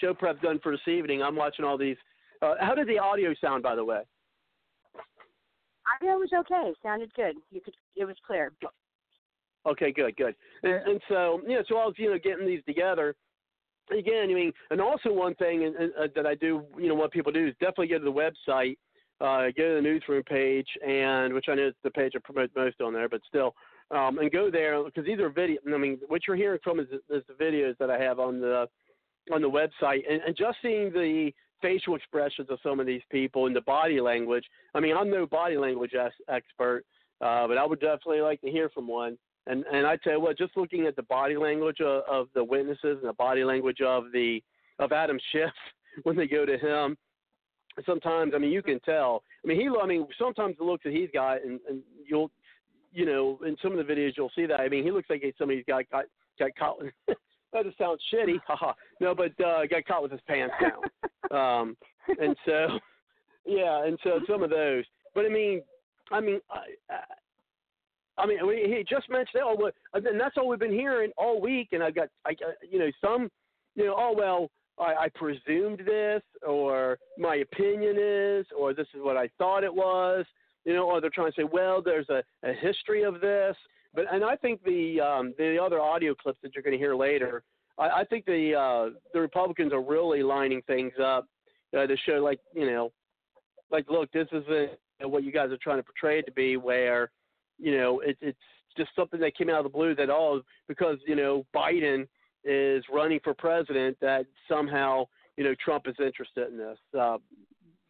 show 0.00 0.14
prep 0.14 0.40
done 0.42 0.60
for 0.62 0.72
this 0.72 0.86
evening. 0.86 1.22
I'm 1.22 1.34
watching 1.34 1.64
all 1.64 1.76
these. 1.76 1.96
Uh, 2.40 2.54
how 2.60 2.74
did 2.74 2.86
the 2.86 2.98
audio 2.98 3.34
sound, 3.40 3.62
by 3.62 3.74
the 3.74 3.84
way? 3.84 4.02
Audio 5.96 6.18
was 6.18 6.30
okay. 6.40 6.72
Sounded 6.82 7.12
good. 7.14 7.34
You 7.50 7.60
could. 7.60 7.74
It 7.96 8.04
was 8.04 8.16
clear. 8.26 8.52
Okay, 9.66 9.92
good, 9.92 10.16
good. 10.16 10.34
And, 10.62 10.74
and 10.86 11.00
so, 11.08 11.40
you 11.46 11.56
know, 11.56 11.62
so 11.68 11.76
I 11.76 11.86
was, 11.86 11.94
you 11.98 12.10
know, 12.10 12.18
getting 12.18 12.46
these 12.46 12.64
together 12.66 13.14
again, 13.96 14.28
I 14.30 14.34
mean, 14.34 14.52
and 14.70 14.80
also 14.80 15.12
one 15.12 15.34
thing 15.36 15.74
uh, 15.78 16.06
that 16.14 16.26
I 16.26 16.34
do, 16.34 16.64
you 16.78 16.88
know, 16.88 16.94
what 16.94 17.12
people 17.12 17.32
do 17.32 17.48
is 17.48 17.54
definitely 17.60 17.88
go 17.88 17.98
to 17.98 18.04
the 18.04 18.12
website, 18.12 18.76
uh, 19.20 19.50
go 19.56 19.68
to 19.68 19.74
the 19.76 19.80
newsroom 19.82 20.22
page, 20.24 20.68
and 20.86 21.34
which 21.34 21.46
I 21.48 21.54
know 21.54 21.68
is 21.68 21.74
the 21.82 21.90
page 21.90 22.12
I 22.14 22.18
promote 22.22 22.50
most 22.56 22.80
on 22.80 22.92
there, 22.92 23.08
but 23.08 23.20
still, 23.28 23.54
um, 23.90 24.18
and 24.18 24.30
go 24.30 24.50
there 24.50 24.82
because 24.82 25.04
these 25.04 25.18
are 25.18 25.28
video. 25.28 25.60
I 25.72 25.76
mean, 25.76 25.98
what 26.08 26.22
you're 26.26 26.36
hearing 26.36 26.60
from 26.62 26.80
is, 26.80 26.86
is 27.10 27.22
the 27.26 27.44
videos 27.44 27.76
that 27.78 27.90
I 27.90 27.98
have 27.98 28.18
on 28.18 28.40
the 28.40 28.66
on 29.32 29.42
the 29.42 29.50
website, 29.50 30.02
and, 30.08 30.22
and 30.26 30.36
just 30.36 30.58
seeing 30.62 30.92
the 30.92 31.30
facial 31.60 31.94
expressions 31.94 32.48
of 32.50 32.58
some 32.62 32.80
of 32.80 32.86
these 32.86 33.02
people 33.10 33.46
and 33.46 33.54
the 33.54 33.60
body 33.62 34.00
language. 34.00 34.44
I 34.74 34.80
mean, 34.80 34.96
I'm 34.96 35.10
no 35.10 35.26
body 35.26 35.58
language 35.58 35.92
expert, 36.28 36.84
uh, 37.20 37.46
but 37.46 37.58
I 37.58 37.66
would 37.66 37.80
definitely 37.80 38.22
like 38.22 38.40
to 38.40 38.50
hear 38.50 38.70
from 38.70 38.88
one. 38.88 39.18
And 39.50 39.64
and 39.72 39.86
I 39.86 39.96
tell 39.96 40.14
you 40.14 40.20
what, 40.20 40.38
just 40.38 40.56
looking 40.56 40.86
at 40.86 40.94
the 40.94 41.02
body 41.02 41.36
language 41.36 41.80
of, 41.80 42.02
of 42.08 42.28
the 42.34 42.44
witnesses 42.44 42.98
and 43.00 43.08
the 43.08 43.14
body 43.14 43.42
language 43.42 43.80
of 43.80 44.04
the 44.12 44.42
of 44.78 44.92
Adam 44.92 45.18
Schiff 45.32 45.50
when 46.04 46.16
they 46.16 46.26
go 46.26 46.46
to 46.46 46.56
him, 46.56 46.96
sometimes 47.84 48.32
I 48.34 48.38
mean 48.38 48.52
you 48.52 48.62
can 48.62 48.78
tell. 48.80 49.22
I 49.44 49.48
mean 49.48 49.60
he 49.60 49.68
I 49.68 49.86
mean 49.86 50.06
sometimes 50.18 50.56
the 50.58 50.64
looks 50.64 50.84
that 50.84 50.92
he's 50.92 51.08
got 51.12 51.42
and, 51.44 51.58
and 51.68 51.82
you'll 52.06 52.30
you 52.92 53.06
know 53.06 53.40
in 53.44 53.56
some 53.62 53.76
of 53.76 53.84
the 53.84 53.92
videos 53.92 54.12
you'll 54.16 54.32
see 54.36 54.46
that. 54.46 54.60
I 54.60 54.68
mean 54.68 54.84
he 54.84 54.92
looks 54.92 55.10
like 55.10 55.22
somebody's 55.36 55.64
got 55.66 55.88
got 55.90 56.04
got 56.38 56.50
caught. 56.56 56.82
that 57.08 57.64
just 57.64 57.78
sounds 57.78 58.00
shitty, 58.12 58.38
haha. 58.46 58.72
no, 59.00 59.14
but 59.14 59.32
uh, 59.44 59.66
got 59.66 59.84
caught 59.84 60.02
with 60.02 60.12
his 60.12 60.20
pants 60.28 60.54
down. 60.60 61.36
um, 61.36 61.76
and 62.20 62.36
so 62.46 62.78
yeah, 63.46 63.84
and 63.84 63.98
so 64.04 64.20
some 64.28 64.42
of 64.42 64.50
those. 64.50 64.84
But 65.14 65.26
I 65.26 65.28
mean, 65.28 65.62
I 66.12 66.20
mean, 66.20 66.40
I, 66.50 66.96
I 68.20 68.26
mean, 68.26 68.38
he 68.44 68.84
just 68.88 69.08
mentioned, 69.10 69.42
oh, 69.44 69.70
and 69.94 70.20
that's 70.20 70.36
all 70.36 70.48
we've 70.48 70.58
been 70.58 70.70
hearing 70.72 71.10
all 71.16 71.40
week. 71.40 71.68
And 71.72 71.82
I 71.82 71.90
got, 71.90 72.08
I, 72.26 72.32
you 72.70 72.78
know, 72.78 72.90
some, 73.00 73.30
you 73.74 73.86
know, 73.86 73.94
oh 73.96 74.14
well, 74.16 74.50
I, 74.78 75.04
I 75.04 75.08
presumed 75.14 75.80
this, 75.86 76.22
or 76.46 76.98
my 77.18 77.36
opinion 77.36 77.96
is, 77.98 78.46
or 78.56 78.74
this 78.74 78.88
is 78.94 79.00
what 79.02 79.16
I 79.16 79.28
thought 79.38 79.64
it 79.64 79.74
was, 79.74 80.24
you 80.64 80.74
know, 80.74 80.84
or 80.90 81.00
they're 81.00 81.10
trying 81.10 81.32
to 81.32 81.40
say, 81.40 81.48
well, 81.50 81.82
there's 81.82 82.08
a, 82.08 82.22
a 82.42 82.52
history 82.52 83.02
of 83.02 83.20
this. 83.20 83.56
But 83.94 84.04
and 84.12 84.24
I 84.24 84.36
think 84.36 84.62
the 84.64 85.00
um, 85.00 85.34
the 85.36 85.58
other 85.60 85.80
audio 85.80 86.14
clips 86.14 86.38
that 86.42 86.54
you're 86.54 86.62
going 86.62 86.78
to 86.78 86.78
hear 86.78 86.94
later, 86.94 87.42
I, 87.78 87.88
I 88.00 88.04
think 88.04 88.24
the 88.24 88.54
uh, 88.54 88.98
the 89.12 89.20
Republicans 89.20 89.72
are 89.72 89.82
really 89.82 90.22
lining 90.22 90.62
things 90.62 90.92
up 91.02 91.26
uh, 91.76 91.86
to 91.86 91.96
show, 92.06 92.22
like, 92.22 92.40
you 92.54 92.66
know, 92.70 92.92
like, 93.70 93.86
look, 93.90 94.10
this 94.12 94.28
isn't 94.32 94.70
what 95.02 95.24
you 95.24 95.32
guys 95.32 95.50
are 95.50 95.58
trying 95.62 95.78
to 95.78 95.82
portray 95.82 96.20
it 96.20 96.26
to 96.26 96.32
be, 96.32 96.56
where 96.56 97.10
you 97.60 97.76
know, 97.76 98.00
it, 98.00 98.16
it's 98.20 98.38
just 98.76 98.90
something 98.96 99.20
that 99.20 99.36
came 99.36 99.50
out 99.50 99.58
of 99.58 99.64
the 99.64 99.70
blue 99.70 99.94
that 99.94 100.10
all 100.10 100.36
oh, 100.36 100.42
because 100.68 100.98
you 101.06 101.16
know 101.16 101.44
Biden 101.54 102.06
is 102.44 102.84
running 102.92 103.20
for 103.22 103.34
president 103.34 103.96
that 104.00 104.26
somehow 104.48 105.04
you 105.36 105.44
know 105.44 105.54
Trump 105.62 105.86
is 105.86 105.96
interested 105.98 106.48
in 106.48 106.58
this. 106.58 106.78
Uh, 106.98 107.18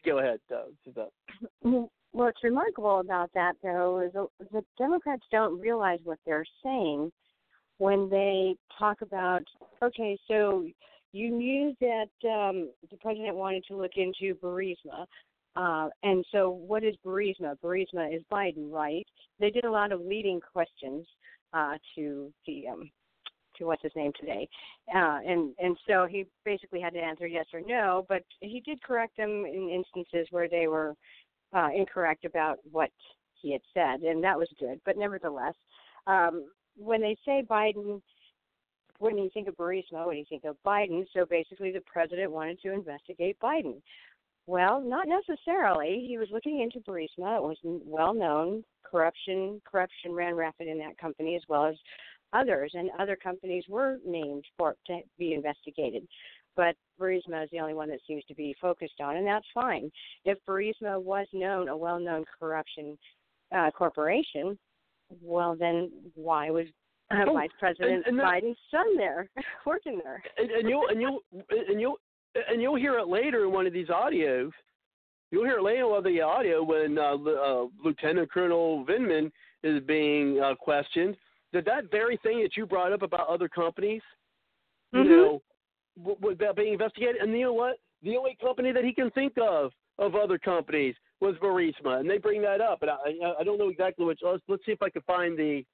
go 0.04 0.18
ahead, 0.18 0.40
uh, 0.52 0.62
Suzette. 0.84 1.88
What's 2.12 2.42
remarkable 2.42 2.98
about 3.00 3.30
that, 3.34 3.54
though, 3.62 4.00
is 4.00 4.12
the 4.52 4.64
Democrats 4.76 5.22
don't 5.30 5.60
realize 5.60 6.00
what 6.02 6.18
they're 6.26 6.44
saying 6.62 7.12
when 7.78 8.10
they 8.10 8.56
talk 8.78 9.00
about, 9.00 9.42
okay, 9.82 10.18
so 10.28 10.66
you 11.12 11.30
knew 11.30 11.74
that 11.80 12.28
um, 12.28 12.70
the 12.90 12.96
president 13.00 13.36
wanted 13.36 13.64
to 13.68 13.76
look 13.76 13.92
into 13.96 14.34
Burisma. 14.40 15.06
Uh, 15.56 15.88
and 16.02 16.24
so, 16.30 16.50
what 16.50 16.84
is 16.84 16.94
Burisma? 17.04 17.56
Burisma 17.62 18.14
is 18.14 18.22
Biden, 18.30 18.70
right? 18.70 19.06
They 19.38 19.50
did 19.50 19.64
a 19.64 19.70
lot 19.70 19.92
of 19.92 20.00
leading 20.00 20.40
questions 20.40 21.06
uh, 21.52 21.74
to 21.96 22.32
the 22.46 22.68
um, 22.68 22.90
to 23.58 23.64
what's 23.64 23.82
his 23.82 23.92
name 23.96 24.12
today, 24.18 24.48
uh, 24.94 25.18
and 25.26 25.54
and 25.58 25.76
so 25.88 26.06
he 26.08 26.26
basically 26.44 26.80
had 26.80 26.92
to 26.94 27.00
answer 27.00 27.26
yes 27.26 27.46
or 27.52 27.60
no. 27.66 28.06
But 28.08 28.22
he 28.40 28.60
did 28.60 28.82
correct 28.82 29.16
them 29.16 29.44
in 29.44 29.68
instances 29.68 30.28
where 30.30 30.48
they 30.48 30.68
were 30.68 30.94
uh, 31.52 31.68
incorrect 31.74 32.24
about 32.24 32.58
what 32.70 32.90
he 33.34 33.52
had 33.52 33.62
said, 33.74 34.02
and 34.02 34.22
that 34.22 34.38
was 34.38 34.48
good. 34.58 34.80
But 34.84 34.96
nevertheless, 34.96 35.54
um, 36.06 36.46
when 36.76 37.00
they 37.00 37.16
say 37.24 37.42
Biden, 37.48 38.00
when 38.98 39.18
you 39.18 39.30
think 39.32 39.48
of 39.48 39.56
Burisma, 39.56 40.06
when 40.06 40.18
you 40.18 40.24
think 40.28 40.44
of 40.44 40.56
Biden, 40.64 41.06
so 41.14 41.24
basically 41.24 41.72
the 41.72 41.80
president 41.80 42.30
wanted 42.30 42.60
to 42.60 42.72
investigate 42.72 43.38
Biden. 43.40 43.80
Well, 44.50 44.80
not 44.80 45.06
necessarily. 45.06 46.04
He 46.08 46.18
was 46.18 46.26
looking 46.32 46.60
into 46.60 46.80
Burisma. 46.80 47.36
It 47.36 47.42
was 47.42 47.56
well 47.62 48.12
known. 48.12 48.64
Corruption, 48.82 49.62
corruption 49.64 50.12
ran 50.12 50.34
rapid 50.34 50.66
in 50.66 50.76
that 50.78 50.98
company 50.98 51.36
as 51.36 51.42
well 51.48 51.66
as 51.66 51.76
others, 52.32 52.72
and 52.74 52.90
other 52.98 53.14
companies 53.14 53.62
were 53.68 53.98
named 54.04 54.44
for 54.58 54.74
to 54.88 55.02
be 55.20 55.34
investigated. 55.34 56.04
But 56.56 56.74
Burisma 57.00 57.44
is 57.44 57.50
the 57.52 57.60
only 57.60 57.74
one 57.74 57.90
that 57.90 58.00
seems 58.08 58.24
to 58.24 58.34
be 58.34 58.56
focused 58.60 59.00
on, 59.00 59.18
and 59.18 59.24
that's 59.24 59.46
fine. 59.54 59.88
If 60.24 60.36
Burisma 60.48 61.00
was 61.00 61.28
known, 61.32 61.68
a 61.68 61.76
well-known 61.76 62.24
corruption 62.36 62.98
uh, 63.54 63.70
corporation, 63.70 64.58
well, 65.22 65.54
then 65.54 65.92
why 66.16 66.50
was 66.50 66.66
uh, 67.12 67.22
oh, 67.28 67.34
Vice 67.34 67.50
President 67.60 68.04
and, 68.04 68.06
and 68.06 68.18
that, 68.18 68.24
Biden's 68.24 68.58
son 68.68 68.96
there 68.96 69.30
working 69.64 70.00
there? 70.02 70.20
And, 70.38 70.50
and 70.50 70.68
you'll 70.68 70.88
and 70.88 71.00
you'll 71.00 71.20
and 71.48 71.80
you'll 71.80 71.98
and 72.34 72.60
you'll 72.60 72.76
hear 72.76 72.98
it 72.98 73.08
later 73.08 73.44
in 73.44 73.52
one 73.52 73.66
of 73.66 73.72
these 73.72 73.88
audios. 73.88 74.50
You'll 75.30 75.44
hear 75.44 75.58
it 75.58 75.62
later 75.62 75.82
in 75.82 75.88
one 75.88 75.98
of 75.98 76.04
the 76.04 76.20
audio 76.20 76.62
when 76.62 76.98
uh, 76.98 77.14
uh, 77.14 77.66
Lieutenant 77.84 78.30
Colonel 78.30 78.84
Vindman 78.84 79.30
is 79.62 79.82
being 79.84 80.40
uh, 80.40 80.54
questioned. 80.56 81.16
That 81.52 81.64
that 81.64 81.90
very 81.90 82.16
thing 82.18 82.42
that 82.42 82.56
you 82.56 82.66
brought 82.66 82.92
up 82.92 83.02
about 83.02 83.28
other 83.28 83.48
companies, 83.48 84.02
you 84.92 85.00
mm-hmm. 85.00 85.10
know, 85.10 85.42
w- 86.04 86.32
about 86.32 86.56
being 86.56 86.74
investigated, 86.74 87.16
and 87.16 87.32
you 87.32 87.46
know 87.46 87.52
what? 87.52 87.76
The 88.02 88.16
only 88.16 88.36
company 88.40 88.72
that 88.72 88.84
he 88.84 88.92
can 88.92 89.10
think 89.10 89.34
of 89.40 89.72
of 89.98 90.14
other 90.14 90.38
companies 90.38 90.94
was 91.20 91.34
Burisma, 91.36 92.00
and 92.00 92.08
they 92.08 92.18
bring 92.18 92.40
that 92.42 92.60
up. 92.60 92.82
And 92.82 92.90
I, 92.90 93.40
I 93.40 93.44
don't 93.44 93.58
know 93.58 93.68
exactly 93.68 94.04
which. 94.04 94.20
Let's, 94.22 94.42
let's 94.48 94.64
see 94.64 94.72
if 94.72 94.82
I 94.82 94.90
can 94.90 95.02
find 95.02 95.36
the 95.36 95.64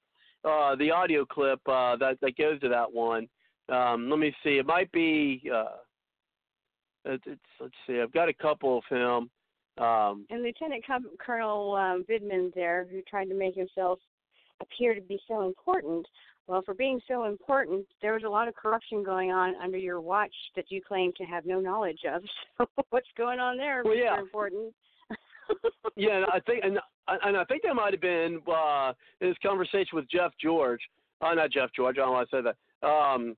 uh, 0.43 0.75
the 0.75 0.89
audio 0.91 1.25
clip 1.25 1.59
uh, 1.67 1.95
that 1.97 2.17
that 2.21 2.37
goes 2.37 2.59
to 2.61 2.69
that 2.69 2.91
one. 2.91 3.27
Um, 3.69 4.09
let 4.09 4.19
me 4.19 4.35
see. 4.43 4.57
It 4.57 4.65
might 4.65 4.91
be. 4.91 5.49
Uh, 5.53 5.77
it's, 7.07 7.41
let's 7.59 7.73
see. 7.85 7.99
I've 8.01 8.13
got 8.13 8.29
a 8.29 8.33
couple 8.33 8.77
of 8.77 8.83
him. 8.89 9.29
Um, 9.83 10.25
and 10.29 10.41
Lieutenant 10.41 10.83
Colonel 11.19 11.75
um, 11.75 12.05
Vindman 12.09 12.53
there, 12.55 12.87
who 12.89 13.01
tried 13.03 13.25
to 13.25 13.35
make 13.35 13.55
himself 13.55 13.99
appear 14.61 14.95
to 14.95 15.01
be 15.01 15.19
so 15.27 15.45
important. 15.45 16.05
Well, 16.47 16.61
for 16.65 16.73
being 16.73 16.99
so 17.07 17.25
important, 17.25 17.85
there 18.01 18.13
was 18.13 18.23
a 18.25 18.29
lot 18.29 18.47
of 18.47 18.55
corruption 18.55 19.03
going 19.03 19.31
on 19.31 19.53
under 19.61 19.77
your 19.77 19.99
watch 19.99 20.33
that 20.55 20.65
you 20.69 20.81
claim 20.81 21.11
to 21.17 21.25
have 21.25 21.45
no 21.45 21.59
knowledge 21.59 22.01
of. 22.11 22.23
So 22.57 22.67
what's 22.89 23.07
going 23.17 23.39
on 23.39 23.57
there? 23.57 23.83
Well, 23.83 23.95
yeah. 23.95 24.17
important. 24.17 24.73
yeah, 25.95 26.17
and 26.17 26.25
I 26.25 26.39
think, 26.39 26.63
and 26.63 26.79
and 27.07 27.37
I 27.37 27.43
think 27.45 27.61
that 27.63 27.75
might 27.75 27.93
have 27.93 28.01
been 28.01 28.39
uh, 28.47 28.93
in 29.21 29.27
his 29.27 29.37
conversation 29.43 29.89
with 29.93 30.09
Jeff 30.09 30.31
George. 30.41 30.81
Uh, 31.21 31.33
not 31.33 31.51
Jeff 31.51 31.69
George. 31.75 31.97
I 31.97 32.01
don't 32.01 32.13
want 32.13 32.29
to 32.29 32.37
say 32.37 32.41
that. 32.41 32.87
Um, 32.87 33.35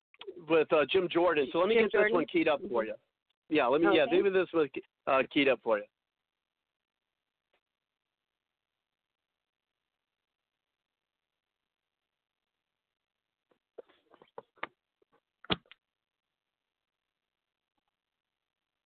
with 0.47 0.71
uh, 0.71 0.85
Jim 0.91 1.07
Jordan. 1.11 1.47
So 1.51 1.59
let 1.59 1.67
me 1.67 1.75
Jim 1.75 1.85
get 1.85 1.91
Jordan? 1.91 2.11
this 2.11 2.15
one 2.15 2.25
keyed 2.31 2.47
up 2.47 2.61
for 2.69 2.85
you. 2.85 2.93
Yeah, 3.49 3.65
let 3.67 3.81
me. 3.81 3.87
Okay. 3.87 3.97
Yeah, 3.97 4.05
maybe 4.09 4.29
this 4.29 4.47
was 4.53 4.69
uh, 5.07 5.23
keyed 5.33 5.49
up 5.49 5.59
for 5.63 5.77
you. 5.79 5.83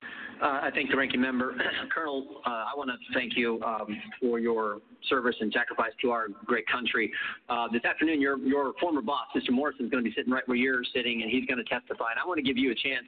Uh, 0.03 0.32
I 0.43 0.71
thank 0.73 0.89
the 0.89 0.97
ranking 0.97 1.21
member. 1.21 1.55
Colonel, 1.93 2.41
uh, 2.45 2.49
I 2.49 2.73
want 2.75 2.89
to 2.89 2.97
thank 3.13 3.37
you 3.37 3.61
um, 3.63 3.87
for 4.19 4.39
your 4.39 4.79
service 5.07 5.35
and 5.39 5.53
sacrifice 5.53 5.91
to 6.01 6.11
our 6.11 6.27
great 6.45 6.67
country. 6.67 7.11
Uh, 7.47 7.67
this 7.71 7.83
afternoon, 7.85 8.19
your, 8.19 8.37
your 8.39 8.73
former 8.79 9.01
boss, 9.01 9.27
Mr. 9.35 9.51
Morrison, 9.51 9.85
is 9.85 9.91
going 9.91 10.03
to 10.03 10.09
be 10.09 10.13
sitting 10.15 10.33
right 10.33 10.45
where 10.47 10.57
you're 10.57 10.83
sitting, 10.93 11.21
and 11.21 11.31
he's 11.31 11.45
going 11.45 11.57
to 11.57 11.63
testify. 11.63 12.11
And 12.11 12.19
I 12.21 12.27
want 12.27 12.37
to 12.39 12.43
give 12.43 12.57
you 12.57 12.71
a 12.71 12.75
chance. 12.75 13.05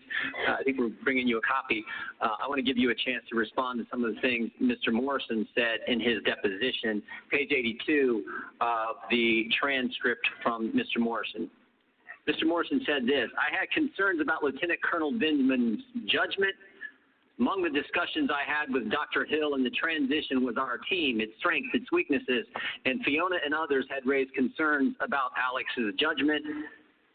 Uh, 0.48 0.54
I 0.60 0.64
think 0.64 0.80
we're 0.80 0.92
bringing 1.04 1.28
you 1.28 1.38
a 1.38 1.42
copy. 1.42 1.84
Uh, 2.22 2.30
I 2.42 2.48
want 2.48 2.60
to 2.60 2.64
give 2.64 2.78
you 2.78 2.92
a 2.92 2.96
chance 2.96 3.24
to 3.30 3.36
respond 3.36 3.80
to 3.80 3.86
some 3.92 4.04
of 4.06 4.16
the 4.16 4.22
things 4.22 4.50
Mr. 4.62 4.94
Morrison 4.94 5.46
said 5.56 5.80
in 5.88 6.00
his 6.00 6.24
deposition. 6.24 7.04
Page 7.30 7.52
82 7.52 8.24
of 8.62 8.96
the 9.10 9.50
transcript 9.60 10.26
from 10.42 10.72
Mr. 10.72 11.00
Morrison. 11.00 11.50
Mr. 12.30 12.48
Morrison 12.48 12.82
said 12.88 13.06
this 13.06 13.30
I 13.38 13.56
had 13.56 13.70
concerns 13.70 14.20
about 14.20 14.42
Lieutenant 14.42 14.82
Colonel 14.82 15.12
Vindman's 15.12 15.84
judgment 16.08 16.56
among 17.40 17.64
the 17.64 17.70
discussions 17.70 18.30
I 18.32 18.50
had 18.50 18.74
with 18.74 18.90
Dr. 18.90 19.26
Hill 19.26 19.56
in 19.56 19.64
the 19.64 19.70
transition 19.72 20.46
was 20.46 20.56
our 20.58 20.78
team, 20.90 21.20
its 21.20 21.34
strengths, 21.40 21.70
its 21.74 21.92
weaknesses, 21.92 22.46
and 22.86 23.04
Fiona 23.04 23.38
and 23.44 23.54
others 23.54 23.86
had 23.90 24.06
raised 24.06 24.34
concerns 24.34 24.96
about 25.02 25.32
Alex's 25.38 25.94
judgment. 26.00 26.44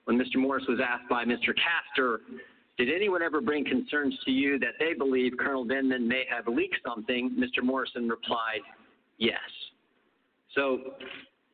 When 0.04 0.18
Mr. 0.18 0.36
Morris 0.36 0.64
was 0.68 0.80
asked 0.80 1.08
by 1.08 1.24
Mr. 1.24 1.54
Castor, 1.54 2.20
did 2.76 2.88
anyone 2.92 3.22
ever 3.22 3.40
bring 3.40 3.64
concerns 3.64 4.18
to 4.24 4.30
you 4.30 4.58
that 4.58 4.74
they 4.78 4.94
believe 4.94 5.32
Colonel 5.38 5.64
Vindman 5.64 6.06
may 6.06 6.24
have 6.28 6.48
leaked 6.48 6.78
something? 6.86 7.36
Mr. 7.38 7.62
Morrison 7.62 8.08
replied, 8.08 8.60
yes. 9.18 9.38
So 10.54 10.78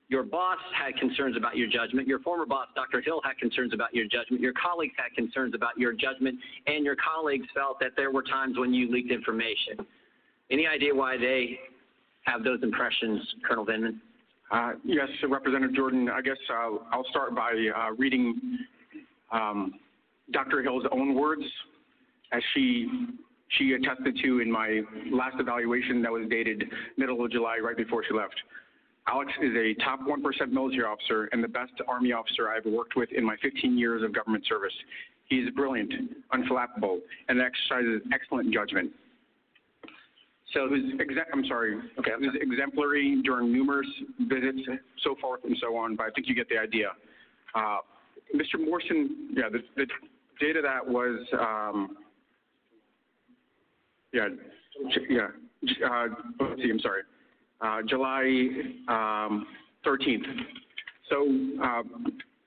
your 0.08 0.22
boss 0.22 0.58
had 0.72 0.96
concerns 0.96 1.36
about 1.36 1.56
your 1.56 1.68
judgment. 1.68 2.06
Your 2.06 2.20
former 2.20 2.46
boss, 2.46 2.68
Dr. 2.76 3.00
Hill, 3.00 3.20
had 3.24 3.38
concerns 3.38 3.74
about 3.74 3.92
your 3.92 4.04
judgment. 4.04 4.40
Your 4.40 4.52
colleagues 4.52 4.94
had 4.96 5.14
concerns 5.16 5.54
about 5.54 5.76
your 5.76 5.92
judgment, 5.92 6.38
and 6.66 6.84
your 6.84 6.96
colleagues 6.96 7.46
felt 7.52 7.80
that 7.80 7.92
there 7.96 8.12
were 8.12 8.22
times 8.22 8.56
when 8.56 8.72
you 8.72 8.90
leaked 8.90 9.10
information. 9.10 9.84
Any 10.50 10.66
idea 10.66 10.94
why 10.94 11.16
they 11.16 11.58
have 12.22 12.44
those 12.44 12.60
impressions, 12.62 13.20
Colonel 13.48 13.66
Vindman? 13.66 13.98
Uh, 14.52 14.72
yes, 14.84 15.08
Representative 15.28 15.74
Jordan. 15.74 16.08
I 16.08 16.20
guess 16.20 16.36
uh, 16.50 16.76
I'll 16.92 17.06
start 17.10 17.34
by 17.34 17.52
uh, 17.76 17.90
reading 17.98 18.58
um, 19.32 19.74
Dr. 20.30 20.62
Hill's 20.62 20.84
own 20.92 21.14
words 21.14 21.42
as 22.32 22.42
she 22.54 22.88
she 23.58 23.72
attested 23.74 24.18
to 24.24 24.40
in 24.40 24.50
my 24.50 24.80
last 25.12 25.36
evaluation 25.38 26.02
that 26.02 26.10
was 26.10 26.26
dated 26.28 26.64
middle 26.96 27.24
of 27.24 27.30
July, 27.30 27.58
right 27.62 27.76
before 27.76 28.02
she 28.06 28.12
left. 28.12 28.34
Alex 29.08 29.32
is 29.40 29.52
a 29.56 29.74
top 29.84 30.00
1% 30.00 30.50
military 30.50 30.84
officer 30.84 31.28
and 31.32 31.42
the 31.42 31.48
best 31.48 31.72
Army 31.86 32.12
officer 32.12 32.48
I've 32.50 32.64
worked 32.64 32.96
with 32.96 33.10
in 33.12 33.24
my 33.24 33.36
15 33.40 33.78
years 33.78 34.02
of 34.02 34.12
government 34.12 34.44
service. 34.48 34.72
He 35.28 35.36
is 35.36 35.50
brilliant, 35.50 35.92
unflappable, 36.32 36.98
and 37.28 37.40
exercises 37.40 38.02
excellent 38.12 38.52
judgment. 38.52 38.90
So 40.52 40.68
who's 40.68 40.94
exa- 40.94 41.26
I'm 41.32 41.44
sorry. 41.46 41.76
Okay, 41.98 42.12
who's 42.18 42.34
exemplary 42.40 43.20
during 43.22 43.52
numerous 43.52 43.88
visits, 44.20 44.60
so 45.02 45.16
forth 45.20 45.40
and 45.44 45.56
so 45.60 45.76
on. 45.76 45.96
But 45.96 46.06
I 46.06 46.10
think 46.10 46.28
you 46.28 46.34
get 46.34 46.48
the 46.48 46.58
idea. 46.58 46.90
Uh, 47.54 47.78
Mr. 48.34 48.64
Morrison, 48.64 49.30
yeah, 49.36 49.48
the, 49.50 49.58
the 49.76 49.86
data 50.40 50.60
that 50.62 50.86
was, 50.86 51.20
um, 51.40 51.96
yeah, 54.12 54.28
yeah. 55.08 55.28
Uh, 55.84 56.06
let's 56.40 56.62
see. 56.62 56.70
I'm 56.70 56.80
sorry 56.80 57.02
uh, 57.60 57.82
July 57.88 58.48
um, 58.88 59.46
13th. 59.84 60.26
So, 61.08 61.22
uh, 61.62 61.82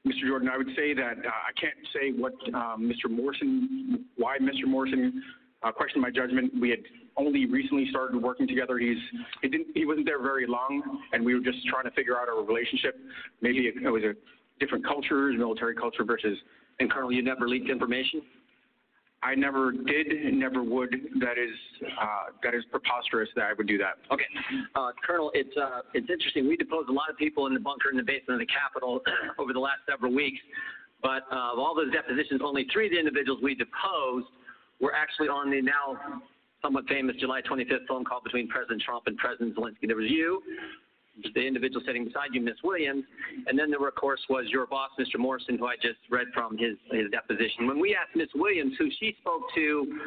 Mr. 0.06 0.28
Jordan, 0.28 0.50
I 0.50 0.58
would 0.58 0.70
say 0.76 0.94
that 0.94 1.18
uh, 1.18 1.30
I 1.30 1.60
can't 1.60 1.76
say 1.94 2.12
what 2.12 2.34
um, 2.54 2.92
Mr. 2.92 3.10
Morrison, 3.10 4.06
why 4.18 4.38
Mr. 4.38 4.68
Morrison 4.68 5.22
uh, 5.64 5.72
questioned 5.72 6.02
my 6.02 6.10
judgment. 6.10 6.52
We 6.60 6.70
had 6.70 6.80
only 7.18 7.46
recently 7.46 7.88
started 7.90 8.22
working 8.22 8.48
together. 8.48 8.78
He's 8.78 8.98
he 9.42 9.50
didn't 9.50 9.68
he 9.76 9.86
wasn't 9.86 10.06
there 10.06 10.22
very 10.22 10.48
long, 10.48 11.02
and 11.12 11.24
we 11.24 11.36
were 11.36 11.42
just 11.42 11.66
trying 11.68 11.84
to 11.84 11.92
figure 11.92 12.18
out 12.18 12.30
our 12.30 12.42
relationship. 12.44 12.98
Maybe 13.42 13.60
it, 13.68 13.76
it 13.84 13.90
was 13.90 14.04
a 14.04 14.14
different 14.60 14.86
culture, 14.86 15.32
military 15.34 15.76
culture 15.76 16.04
versus. 16.04 16.38
And 16.80 16.90
Colonel, 16.90 17.12
you 17.12 17.22
never 17.22 17.48
leaked 17.48 17.70
information. 17.70 18.22
I 19.22 19.36
never 19.36 19.72
did, 19.72 20.34
never 20.34 20.64
would. 20.64 20.96
That 21.20 21.38
is 21.38 21.56
uh, 22.02 22.32
that 22.42 22.56
is 22.56 22.64
preposterous 22.72 23.30
that 23.36 23.46
I 23.46 23.54
would 23.54 23.68
do 23.68 23.78
that. 23.78 23.98
Okay, 24.14 24.26
uh, 24.76 24.92
Colonel, 25.06 25.32
it's 25.34 25.56
uh, 25.58 25.82
it's 25.94 26.10
interesting. 26.10 26.48
We 26.48 26.56
deposed 26.56 26.90
a 26.90 26.94
lot 26.94 27.10
of 27.10 27.18
people 27.18 27.48
in 27.48 27.54
the 27.54 27.60
bunker 27.60 27.90
in 27.92 27.98
the 27.98 28.04
basement 28.04 28.42
of 28.42 28.48
the 28.48 28.54
Capitol 28.54 29.02
over 29.40 29.52
the 29.52 29.60
last 29.60 29.80
several 29.90 30.14
weeks, 30.14 30.40
but 31.02 31.24
uh, 31.32 31.54
of 31.54 31.60
all 31.60 31.76
those 31.76 31.92
depositions, 31.92 32.42
only 32.44 32.66
three 32.72 32.88
of 32.88 32.94
the 32.94 33.00
individuals 33.00 33.40
we 33.44 33.56
deposed 33.56 34.28
were 34.80 34.96
actually 34.96 35.28
on 35.28 35.52
the 35.52 35.62
now 35.62 36.00
somewhat 36.62 36.88
famous 36.88 37.16
July 37.20 37.42
25th 37.42 37.88
phone 37.88 38.06
call 38.06 38.22
between 38.22 38.48
President 38.48 38.82
Trump 38.82 39.04
and 39.08 39.18
President 39.18 39.56
Zelensky. 39.56 39.88
There 39.88 39.96
was 39.96 40.10
you, 40.10 40.42
the 41.34 41.46
individual 41.46 41.82
sitting 41.86 42.06
beside 42.06 42.30
you, 42.34 42.42
Miss 42.42 42.58
Williams, 42.64 43.04
and 43.48 43.58
then 43.58 43.70
there, 43.70 43.88
of 43.88 43.96
course, 43.96 44.22
was 44.30 44.46
your 44.50 44.68
boss, 44.68 44.90
Mr. 45.00 45.18
Morrison, 45.18 45.58
who 45.58 45.68
I 45.68 45.76
just 45.76 46.00
read 46.10 46.28
from 46.34 46.58
his, 46.58 46.76
his 46.92 47.10
deposition. 47.12 47.68
When 47.68 47.80
we 47.80 47.96
asked 47.96 48.16
Miss 48.16 48.30
Williams, 48.36 48.74
who 48.78 48.90
she 49.00 49.16
spoke 49.22 49.44
to 49.56 50.00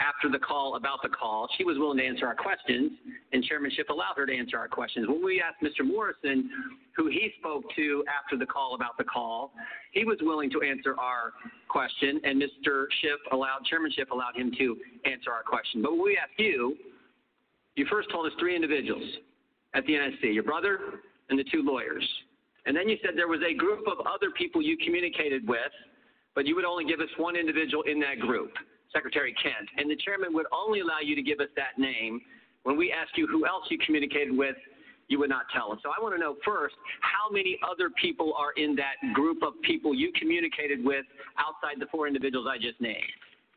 after 0.00 0.30
the 0.30 0.38
call 0.38 0.76
about 0.76 1.02
the 1.02 1.08
call, 1.08 1.48
she 1.56 1.64
was 1.64 1.76
willing 1.78 1.98
to 1.98 2.04
answer 2.04 2.26
our 2.26 2.34
questions, 2.34 2.92
and 3.32 3.42
Chairman 3.44 3.70
Schiff 3.74 3.88
allowed 3.88 4.14
her 4.16 4.26
to 4.26 4.36
answer 4.36 4.56
our 4.58 4.68
questions. 4.68 5.08
When 5.08 5.24
we 5.24 5.42
asked 5.42 5.62
Mr. 5.62 5.84
Morrison, 5.84 6.50
who 6.96 7.08
he 7.08 7.32
spoke 7.38 7.64
to 7.74 8.04
after 8.06 8.36
the 8.36 8.46
call 8.46 8.74
about 8.74 8.96
the 8.96 9.04
call, 9.04 9.52
he 9.92 10.04
was 10.04 10.18
willing 10.20 10.50
to 10.50 10.62
answer 10.62 10.94
our 10.98 11.32
question, 11.68 12.20
and 12.24 12.40
Mr. 12.40 12.86
Schiff 13.00 13.18
allowed, 13.32 13.64
Chairman 13.68 13.90
Schiff 13.94 14.10
allowed 14.10 14.36
him 14.36 14.52
to 14.58 14.76
answer 15.04 15.32
our 15.32 15.42
question. 15.42 15.82
But 15.82 15.92
when 15.92 16.02
we 16.02 16.16
asked 16.16 16.38
you, 16.38 16.76
you 17.74 17.86
first 17.90 18.10
told 18.10 18.26
us 18.26 18.32
three 18.38 18.54
individuals 18.54 19.02
at 19.78 19.86
the 19.86 19.92
NSC, 19.92 20.34
your 20.34 20.42
brother 20.42 20.78
and 21.30 21.38
the 21.38 21.44
two 21.44 21.62
lawyers. 21.62 22.06
And 22.66 22.76
then 22.76 22.88
you 22.88 22.98
said 23.00 23.12
there 23.16 23.28
was 23.28 23.40
a 23.48 23.54
group 23.54 23.86
of 23.86 24.04
other 24.06 24.30
people 24.36 24.60
you 24.60 24.76
communicated 24.76 25.46
with, 25.46 25.72
but 26.34 26.46
you 26.46 26.56
would 26.56 26.64
only 26.64 26.84
give 26.84 27.00
us 27.00 27.08
one 27.16 27.36
individual 27.36 27.84
in 27.84 28.00
that 28.00 28.18
group, 28.18 28.50
Secretary 28.92 29.34
Kent. 29.40 29.68
And 29.76 29.88
the 29.88 29.96
chairman 29.96 30.34
would 30.34 30.46
only 30.52 30.80
allow 30.80 30.98
you 31.00 31.14
to 31.14 31.22
give 31.22 31.38
us 31.38 31.48
that 31.54 31.78
name. 31.78 32.20
When 32.64 32.76
we 32.76 32.92
asked 32.92 33.16
you 33.16 33.28
who 33.28 33.46
else 33.46 33.64
you 33.70 33.78
communicated 33.86 34.36
with, 34.36 34.56
you 35.06 35.18
would 35.20 35.30
not 35.30 35.46
tell 35.54 35.72
us. 35.72 35.78
So 35.82 35.90
I 35.90 36.02
want 36.02 36.14
to 36.14 36.20
know 36.20 36.36
first 36.44 36.74
how 37.00 37.32
many 37.32 37.58
other 37.62 37.88
people 38.02 38.34
are 38.36 38.52
in 38.56 38.76
that 38.76 39.14
group 39.14 39.42
of 39.42 39.54
people 39.62 39.94
you 39.94 40.12
communicated 40.18 40.84
with 40.84 41.06
outside 41.38 41.80
the 41.80 41.86
four 41.86 42.06
individuals 42.06 42.46
I 42.50 42.58
just 42.58 42.80
named. 42.80 42.98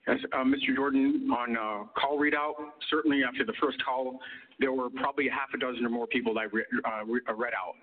Yes, 0.08 0.18
uh, 0.34 0.38
Mr. 0.38 0.76
Jordan, 0.76 1.30
on 1.30 1.58
uh, 1.58 1.84
call 2.00 2.18
readout, 2.18 2.54
certainly 2.90 3.22
after 3.28 3.46
the 3.46 3.54
first 3.62 3.84
call, 3.84 4.20
there 4.62 4.72
were 4.72 4.90
probably 4.90 5.28
a 5.28 5.32
half 5.32 5.50
a 5.54 5.58
dozen 5.58 5.86
or 5.86 5.90
more 5.90 6.08
people 6.08 6.34
that 6.36 6.40
I 6.42 6.44
re- 6.44 6.66
uh, 6.86 7.06
re- 7.06 7.22
uh, 7.28 7.34
read 7.34 7.54
out. 7.54 7.76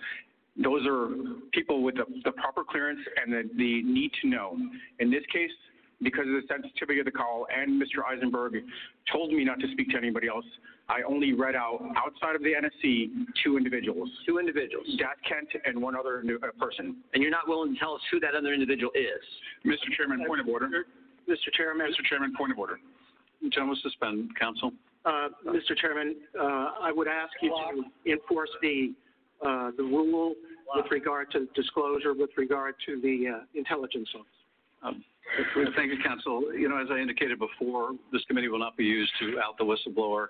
Those 0.56 0.86
are 0.86 1.08
people 1.52 1.82
with 1.82 1.96
the, 1.96 2.04
the 2.24 2.32
proper 2.32 2.64
clearance 2.64 3.00
and 3.22 3.32
the, 3.32 3.42
the 3.56 3.82
need 3.82 4.12
to 4.22 4.28
know. 4.28 4.56
In 4.98 5.10
this 5.10 5.22
case, 5.32 5.50
because 6.00 6.26
of 6.26 6.34
the 6.34 6.42
sensitivity 6.48 7.00
of 7.00 7.04
the 7.04 7.12
call, 7.12 7.46
and 7.54 7.80
Mr. 7.80 8.06
Eisenberg 8.08 8.54
told 9.12 9.32
me 9.32 9.44
not 9.44 9.60
to 9.60 9.70
speak 9.72 9.90
to 9.90 9.96
anybody 9.98 10.28
else, 10.28 10.44
I 10.88 11.02
only 11.02 11.32
read 11.34 11.54
out 11.54 11.84
outside 11.96 12.34
of 12.34 12.42
the 12.42 12.54
NSC 12.54 13.10
two 13.44 13.56
individuals. 13.56 14.08
Two 14.26 14.38
individuals. 14.38 14.86
DAS 14.98 15.18
Kent 15.28 15.48
and 15.66 15.82
one 15.82 15.94
other 15.94 16.22
new, 16.22 16.36
uh, 16.36 16.48
person. 16.58 16.96
And 17.12 17.22
you're 17.22 17.32
not 17.32 17.46
willing 17.46 17.74
to 17.74 17.78
tell 17.78 17.94
us 17.94 18.00
who 18.10 18.20
that 18.20 18.34
other 18.34 18.54
individual 18.54 18.90
is. 18.94 19.22
Mr. 19.66 19.94
Chairman, 19.96 20.24
point 20.26 20.40
of 20.40 20.48
order. 20.48 20.68
Mr. 21.28 21.52
Chairman, 21.52 21.86
Mr. 21.86 22.04
Chairman, 22.08 22.32
point 22.36 22.52
of 22.52 22.58
order. 22.58 22.78
Gentlemen, 23.50 23.76
suspend. 23.82 24.30
Counsel. 24.38 24.72
Uh, 25.09 25.29
Mr. 25.47 25.75
Chairman, 25.81 26.16
uh, 26.38 26.44
I 26.83 26.92
would 26.92 27.09
ask 27.09 27.33
you 27.40 27.51
to 27.51 28.12
enforce 28.12 28.51
the, 28.61 28.92
uh, 29.40 29.71
the 29.77 29.83
rule 29.83 30.35
with 30.75 30.85
regard 30.90 31.31
to 31.33 31.47
disclosure, 31.55 32.12
with 32.12 32.31
regard 32.37 32.75
to 32.85 33.01
the 33.01 33.16
uh, 33.29 33.44
intelligence 33.55 34.09
office. 34.14 34.27
Um, 34.83 35.05
Thank 35.77 35.92
you, 35.92 35.99
Counsel. 36.05 36.53
You 36.55 36.68
know, 36.68 36.79
as 36.79 36.88
I 36.90 36.99
indicated 36.99 37.38
before, 37.38 37.92
this 38.12 38.23
committee 38.29 38.49
will 38.49 38.59
not 38.59 38.77
be 38.77 38.85
used 38.85 39.12
to 39.21 39.38
out 39.40 39.57
the 39.59 39.64
whistleblower. 39.64 40.27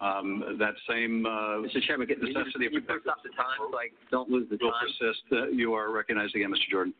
Um, 0.00 0.56
That 0.58 0.74
same 0.88 1.26
uh, 1.26 1.64
Mr. 1.64 1.82
Chairman, 1.86 2.06
can 2.06 2.18
you 2.20 2.32
necessity 2.32 2.66
of 2.66 2.72
you 2.72 2.80
please 2.82 3.00
stop 3.02 3.22
the 3.22 3.30
time 3.30 3.56
so 3.70 3.76
I 3.78 3.88
don't 4.10 4.30
lose 4.30 4.48
the 4.50 4.58
will 4.60 4.72
time? 4.72 4.88
persist. 4.98 5.22
Uh, 5.32 5.48
You 5.48 5.74
are 5.74 5.90
recognized 5.92 6.34
again, 6.34 6.50
Mr. 6.50 6.68
Jordan. 6.70 6.94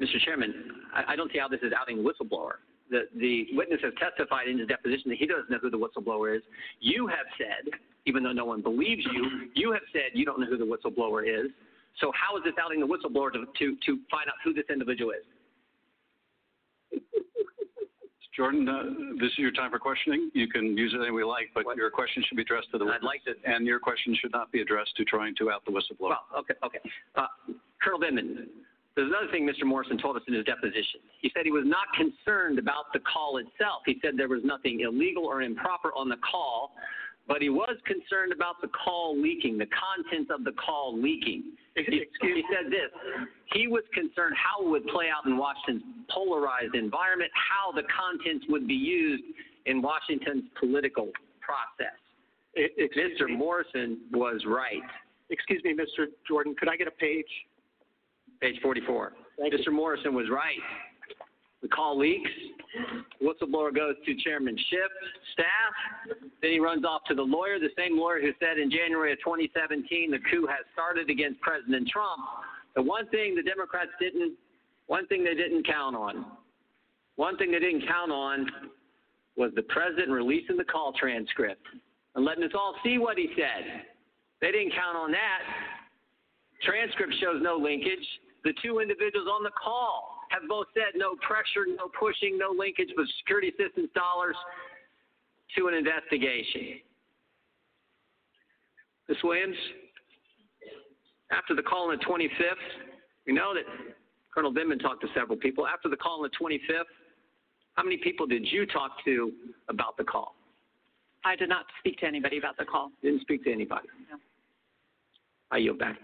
Mr. 0.00 0.18
Chairman, 0.24 0.54
I, 0.94 1.12
I 1.12 1.16
don't 1.16 1.30
see 1.32 1.38
how 1.38 1.48
this 1.48 1.60
is 1.62 1.72
outing 1.78 1.98
a 1.98 2.02
whistleblower. 2.02 2.62
The, 2.90 3.02
the 3.16 3.46
witness 3.52 3.80
has 3.82 3.92
testified 3.98 4.48
in 4.48 4.58
his 4.58 4.68
deposition 4.68 5.10
that 5.10 5.18
he 5.18 5.26
doesn't 5.26 5.50
know 5.50 5.58
who 5.60 5.70
the 5.70 5.78
whistleblower 5.78 6.36
is. 6.36 6.42
You 6.80 7.06
have 7.06 7.26
said, 7.36 7.70
even 8.06 8.22
though 8.22 8.32
no 8.32 8.44
one 8.44 8.62
believes 8.62 9.04
you, 9.12 9.50
you 9.54 9.72
have 9.72 9.82
said 9.92 10.14
you 10.14 10.24
don't 10.24 10.40
know 10.40 10.46
who 10.46 10.56
the 10.56 10.64
whistleblower 10.64 11.22
is. 11.22 11.50
So 12.00 12.12
how 12.14 12.36
is 12.38 12.44
this 12.44 12.54
outing 12.62 12.80
the 12.80 12.86
whistleblower 12.86 13.32
to, 13.32 13.44
to, 13.44 13.76
to 13.86 13.98
find 14.10 14.28
out 14.28 14.38
who 14.44 14.54
this 14.54 14.64
individual 14.70 15.10
is? 15.12 15.24
Jordan, 18.38 18.68
uh, 18.68 18.84
this 19.20 19.32
is 19.32 19.38
your 19.38 19.50
time 19.50 19.72
for 19.72 19.80
questioning. 19.80 20.30
You 20.32 20.46
can 20.46 20.78
use 20.78 20.94
it 20.94 21.02
any 21.02 21.10
way 21.10 21.22
you 21.22 21.28
like, 21.28 21.50
but 21.54 21.64
your 21.76 21.90
question 21.90 22.22
should 22.28 22.36
be 22.36 22.42
addressed 22.42 22.70
to 22.70 22.78
the 22.78 22.84
witness. 22.84 23.02
I'd 23.02 23.04
like 23.04 23.24
to. 23.24 23.34
And 23.44 23.66
your 23.66 23.80
question 23.80 24.16
should 24.20 24.30
not 24.30 24.52
be 24.52 24.60
addressed 24.60 24.94
to 24.96 25.04
trying 25.04 25.34
to 25.36 25.50
out 25.50 25.64
the 25.64 25.72
whistleblower. 25.72 26.10
Well, 26.10 26.26
okay, 26.38 26.54
okay. 26.64 26.78
Uh, 27.16 27.26
Colonel 27.82 27.98
Vindman, 27.98 28.46
there's 28.96 29.08
another 29.08 29.30
thing 29.30 29.46
Mr. 29.46 29.64
Morrison 29.64 29.98
told 29.98 30.16
us 30.16 30.22
in 30.26 30.34
his 30.34 30.44
deposition. 30.44 31.00
He 31.20 31.30
said 31.34 31.44
he 31.44 31.52
was 31.52 31.66
not 31.66 31.86
concerned 31.94 32.58
about 32.58 32.92
the 32.92 33.00
call 33.00 33.38
itself. 33.38 33.82
He 33.86 33.98
said 34.02 34.14
there 34.16 34.28
was 34.28 34.42
nothing 34.44 34.80
illegal 34.80 35.24
or 35.24 35.42
improper 35.42 35.92
on 35.94 36.08
the 36.08 36.16
call, 36.28 36.72
but 37.28 37.42
he 37.42 37.48
was 37.48 37.76
concerned 37.84 38.32
about 38.32 38.60
the 38.60 38.68
call 38.68 39.20
leaking, 39.20 39.58
the 39.58 39.68
contents 39.70 40.30
of 40.34 40.42
the 40.44 40.52
call 40.52 40.98
leaking. 41.00 41.52
He, 41.76 42.06
he 42.22 42.42
said 42.50 42.72
this. 42.72 42.90
He 43.52 43.68
was 43.68 43.84
concerned 43.94 44.34
how 44.34 44.66
it 44.66 44.68
would 44.68 44.86
play 44.88 45.06
out 45.14 45.26
in 45.30 45.36
Washington's 45.36 45.84
polarized 46.10 46.74
environment, 46.74 47.30
how 47.36 47.70
the 47.70 47.86
contents 47.86 48.46
would 48.48 48.66
be 48.66 48.74
used 48.74 49.22
in 49.66 49.80
Washington's 49.82 50.44
political 50.58 51.12
process. 51.40 51.94
Excuse 52.56 53.20
Mr. 53.20 53.28
Morrison 53.30 53.98
was 54.12 54.42
right. 54.46 54.82
Excuse 55.30 55.62
me, 55.62 55.74
Mr. 55.74 56.06
Jordan, 56.26 56.56
could 56.58 56.68
I 56.68 56.76
get 56.76 56.88
a 56.88 56.92
page? 56.92 57.28
Page 58.40 58.56
44. 58.62 59.12
Thank 59.38 59.52
you. 59.52 59.58
Mr. 59.58 59.72
Morrison 59.72 60.14
was 60.14 60.26
right. 60.30 60.58
The 61.62 61.68
call 61.68 61.98
leaks. 61.98 62.30
Whistleblower 63.22 63.74
goes 63.74 63.94
to 64.04 64.14
Chairman 64.22 64.56
Schiff, 64.70 64.92
staff. 65.32 66.18
Then 66.42 66.52
he 66.52 66.60
runs 66.60 66.84
off 66.84 67.02
to 67.08 67.14
the 67.14 67.22
lawyer, 67.22 67.58
the 67.58 67.70
same 67.76 67.98
lawyer 67.98 68.20
who 68.20 68.30
said 68.38 68.58
in 68.58 68.70
January 68.70 69.12
of 69.12 69.18
2017 69.18 70.10
the 70.10 70.18
coup 70.30 70.46
has 70.46 70.64
started 70.72 71.10
against 71.10 71.40
President 71.40 71.88
Trump. 71.88 72.20
The 72.76 72.82
one 72.82 73.08
thing 73.08 73.34
the 73.34 73.42
Democrats 73.42 73.90
didn't, 73.98 74.34
one 74.86 75.06
thing 75.08 75.24
they 75.24 75.34
didn't 75.34 75.66
count 75.66 75.96
on, 75.96 76.26
one 77.16 77.36
thing 77.36 77.50
they 77.50 77.58
didn't 77.58 77.86
count 77.88 78.12
on 78.12 78.46
was 79.36 79.50
the 79.56 79.62
president 79.62 80.10
releasing 80.10 80.56
the 80.56 80.64
call 80.64 80.92
transcript 80.92 81.66
and 82.14 82.24
letting 82.24 82.44
us 82.44 82.52
all 82.54 82.74
see 82.84 82.98
what 82.98 83.16
he 83.16 83.28
said. 83.34 83.82
They 84.40 84.52
didn't 84.52 84.72
count 84.72 84.96
on 84.96 85.10
that. 85.10 85.40
Transcript 86.62 87.14
shows 87.20 87.40
no 87.42 87.56
linkage. 87.56 88.06
The 88.44 88.54
two 88.62 88.80
individuals 88.80 89.28
on 89.28 89.42
the 89.42 89.50
call 89.50 90.20
have 90.30 90.48
both 90.48 90.66
said 90.74 90.94
no 90.94 91.16
pressure, 91.16 91.66
no 91.66 91.90
pushing, 91.98 92.38
no 92.38 92.54
linkage 92.56 92.88
with 92.96 93.08
security 93.18 93.48
assistance 93.48 93.90
dollars 93.94 94.36
to 95.56 95.68
an 95.68 95.74
investigation. 95.74 96.80
Ms. 99.08 99.18
Williams, 99.24 99.56
after 101.32 101.54
the 101.54 101.62
call 101.62 101.90
on 101.90 101.98
the 101.98 102.04
25th, 102.04 102.54
we 103.26 103.32
know 103.32 103.54
that 103.54 103.64
Colonel 104.34 104.52
Vindman 104.52 104.80
talked 104.80 105.00
to 105.02 105.08
several 105.14 105.38
people. 105.38 105.66
After 105.66 105.88
the 105.88 105.96
call 105.96 106.22
on 106.22 106.30
the 106.30 106.36
25th, 106.44 106.84
how 107.74 107.82
many 107.82 107.96
people 107.96 108.26
did 108.26 108.46
you 108.50 108.66
talk 108.66 108.92
to 109.04 109.32
about 109.68 109.96
the 109.96 110.04
call? 110.04 110.34
I 111.24 111.36
did 111.36 111.48
not 111.48 111.66
speak 111.78 111.98
to 111.98 112.06
anybody 112.06 112.38
about 112.38 112.56
the 112.56 112.64
call. 112.64 112.90
Didn't 113.02 113.22
speak 113.22 113.44
to 113.44 113.52
anybody. 113.52 113.88
No. 114.10 114.18
I 115.50 115.58
yield 115.58 115.78
back. 115.78 115.96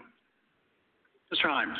Mr. 1.33 1.49
Himes. 1.49 1.75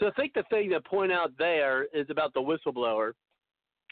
So 0.00 0.06
I 0.06 0.10
think 0.12 0.34
the 0.34 0.44
thing 0.50 0.70
to 0.70 0.80
point 0.80 1.12
out 1.12 1.32
there 1.38 1.84
is 1.92 2.06
about 2.10 2.32
the 2.34 2.40
whistleblower. 2.40 3.12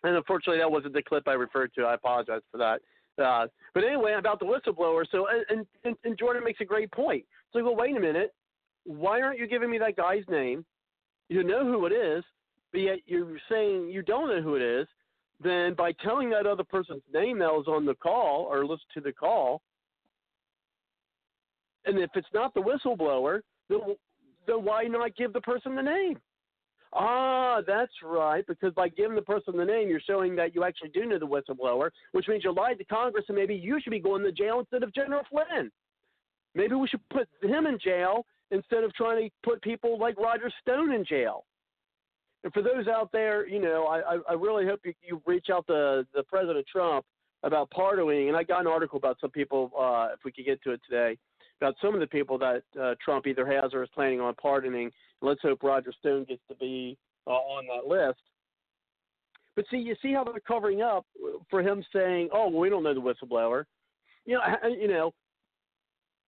And 0.03 0.17
unfortunately, 0.17 0.59
that 0.59 0.71
wasn't 0.71 0.95
the 0.95 1.03
clip 1.03 1.27
I 1.27 1.33
referred 1.33 1.73
to. 1.75 1.85
I 1.85 1.95
apologize 1.95 2.43
for 2.53 2.59
that. 2.59 2.81
Uh, 3.23 3.47
but 3.75 3.83
anyway, 3.83 4.15
about 4.19 4.39
the 4.39 4.47
whistleblower. 4.47 5.05
So, 5.11 5.27
and, 5.49 5.67
and, 5.85 5.97
and 6.05 6.19
Jordan 6.19 6.45
makes 6.45 6.61
a 6.61 6.65
great 6.65 6.91
point. 6.93 7.25
So, 7.53 7.63
well, 7.65 7.75
wait 7.75 7.97
a 7.97 8.01
minute. 8.01 8.35
Why 8.85 9.21
aren't 9.21 9.39
you 9.39 9.47
giving 9.47 9.71
me 9.71 9.79
that 9.79 9.97
guy's 9.97 10.25
name? 10.29 10.65
You 11.29 11.43
know 11.43 11.65
who 11.65 11.87
it 11.87 11.93
is, 11.93 12.23
but 12.73 12.83
yet 12.83 12.99
you're 13.07 13.39
saying 13.51 13.89
you 13.89 14.03
don't 14.03 14.29
know 14.29 14.43
who 14.43 14.55
it 14.55 14.63
is. 14.63 14.87
Then, 15.43 15.75
by 15.75 15.93
telling 16.05 16.31
that 16.31 16.47
other 16.47 16.65
person's 16.65 17.03
name 17.13 17.39
that 17.41 17.53
was 17.53 17.67
on 17.69 17.85
the 17.85 17.95
call 17.95 18.47
or 18.51 18.63
listened 18.63 18.81
to 18.95 19.01
the 19.01 19.13
call, 19.13 19.61
and 21.85 21.99
if 21.99 22.11
it's 22.15 22.29
not 22.33 22.55
the 22.55 22.61
whistleblower, 22.61 23.41
then, 23.69 23.81
then 24.47 24.65
why 24.65 24.85
not 24.85 25.17
give 25.17 25.33
the 25.33 25.41
person 25.41 25.75
the 25.75 25.83
name? 25.83 26.19
Ah, 26.93 27.61
that's 27.67 27.93
right. 28.03 28.47
Because 28.47 28.73
by 28.73 28.89
giving 28.89 29.17
the 29.17 29.23
person 29.23 29.57
the 29.57 29.65
name, 29.65 29.89
you're 29.89 30.01
showing 30.01 30.35
that 30.37 30.55
you 30.55 30.65
actually 30.65 30.89
do 30.91 31.05
know 31.05 31.19
the 31.19 31.27
whistleblower, 31.27 31.91
which 32.13 32.29
means 32.29 32.45
you 32.45 32.53
lied 32.53 32.79
to 32.79 32.85
Congress, 32.85 33.25
and 33.29 33.37
maybe 33.37 33.55
you 33.55 33.81
should 33.81 33.91
be 33.91 34.01
going 34.01 34.23
to 34.23 34.33
jail 34.33 34.61
instead 34.61 34.83
of 34.83 34.95
General 34.95 35.23
Flynn. 35.31 35.71
Maybe 36.55 36.75
we 36.75 36.89
should 36.89 37.07
put 37.11 37.29
him 37.43 37.67
in 37.67 37.79
jail 37.79 38.25
instead 38.51 38.85
of 38.85 38.95
trying 38.95 39.25
to 39.25 39.31
put 39.43 39.61
people 39.61 39.99
like 39.99 40.17
Roger 40.19 40.51
Stone 40.63 40.93
in 40.93 41.05
jail. 41.05 41.45
And 42.45 42.53
for 42.53 42.63
those 42.63 42.87
out 42.87 43.11
there, 43.13 43.47
you 43.47 43.61
know, 43.61 43.87
I, 43.87 44.19
I 44.29 44.35
really 44.35 44.65
hope 44.65 44.81
you, 44.85 44.95
you 45.03 45.21
reach 45.27 45.49
out 45.53 45.67
to 45.67 46.07
the 46.15 46.23
President 46.23 46.65
Trump 46.71 47.05
about 47.43 47.69
pardoning. 47.71 48.29
And 48.29 48.37
I 48.37 48.43
got 48.43 48.61
an 48.61 48.69
article 48.69 48.99
about 48.99 49.19
some 49.21 49.31
people, 49.31 49.71
uh, 49.79 50.09
if 50.15 50.21
we 50.25 50.33
could 50.33 50.47
get 50.47 50.63
to 50.63 50.73
it 50.73 50.81
today, 50.89 51.19
about 51.61 51.75
some 51.81 51.95
of 51.95 52.01
the 52.01 52.07
people 52.07 52.39
that 52.39 52.63
uh, 52.81 52.95
Trump 53.03 53.27
either 53.27 53.47
has 53.47 53.73
or 53.73 53.83
is 53.83 53.89
planning 53.95 54.21
on 54.21 54.35
pardoning. 54.35 54.91
Let's 55.23 55.41
hope 55.43 55.63
Roger 55.63 55.93
Stone 55.99 56.25
gets 56.25 56.43
to 56.49 56.55
be 56.57 56.97
uh, 57.27 57.31
on 57.31 57.67
that 57.67 57.89
list. 57.89 58.21
But 59.55 59.65
see, 59.71 59.79
you 59.79 59.97
see 60.03 60.13
how 60.13 60.23
they're 60.23 60.39
covering 60.41 60.83
up 60.83 61.07
for 61.49 61.63
him 61.63 61.83
saying, 61.93 62.29
"Oh, 62.33 62.49
well, 62.49 62.61
we 62.61 62.69
don't 62.69 62.83
know 62.83 62.93
the 62.93 63.01
whistleblower," 63.01 63.65
you 64.27 64.35
know, 64.35 64.69
you 64.69 64.89
know, 64.89 65.15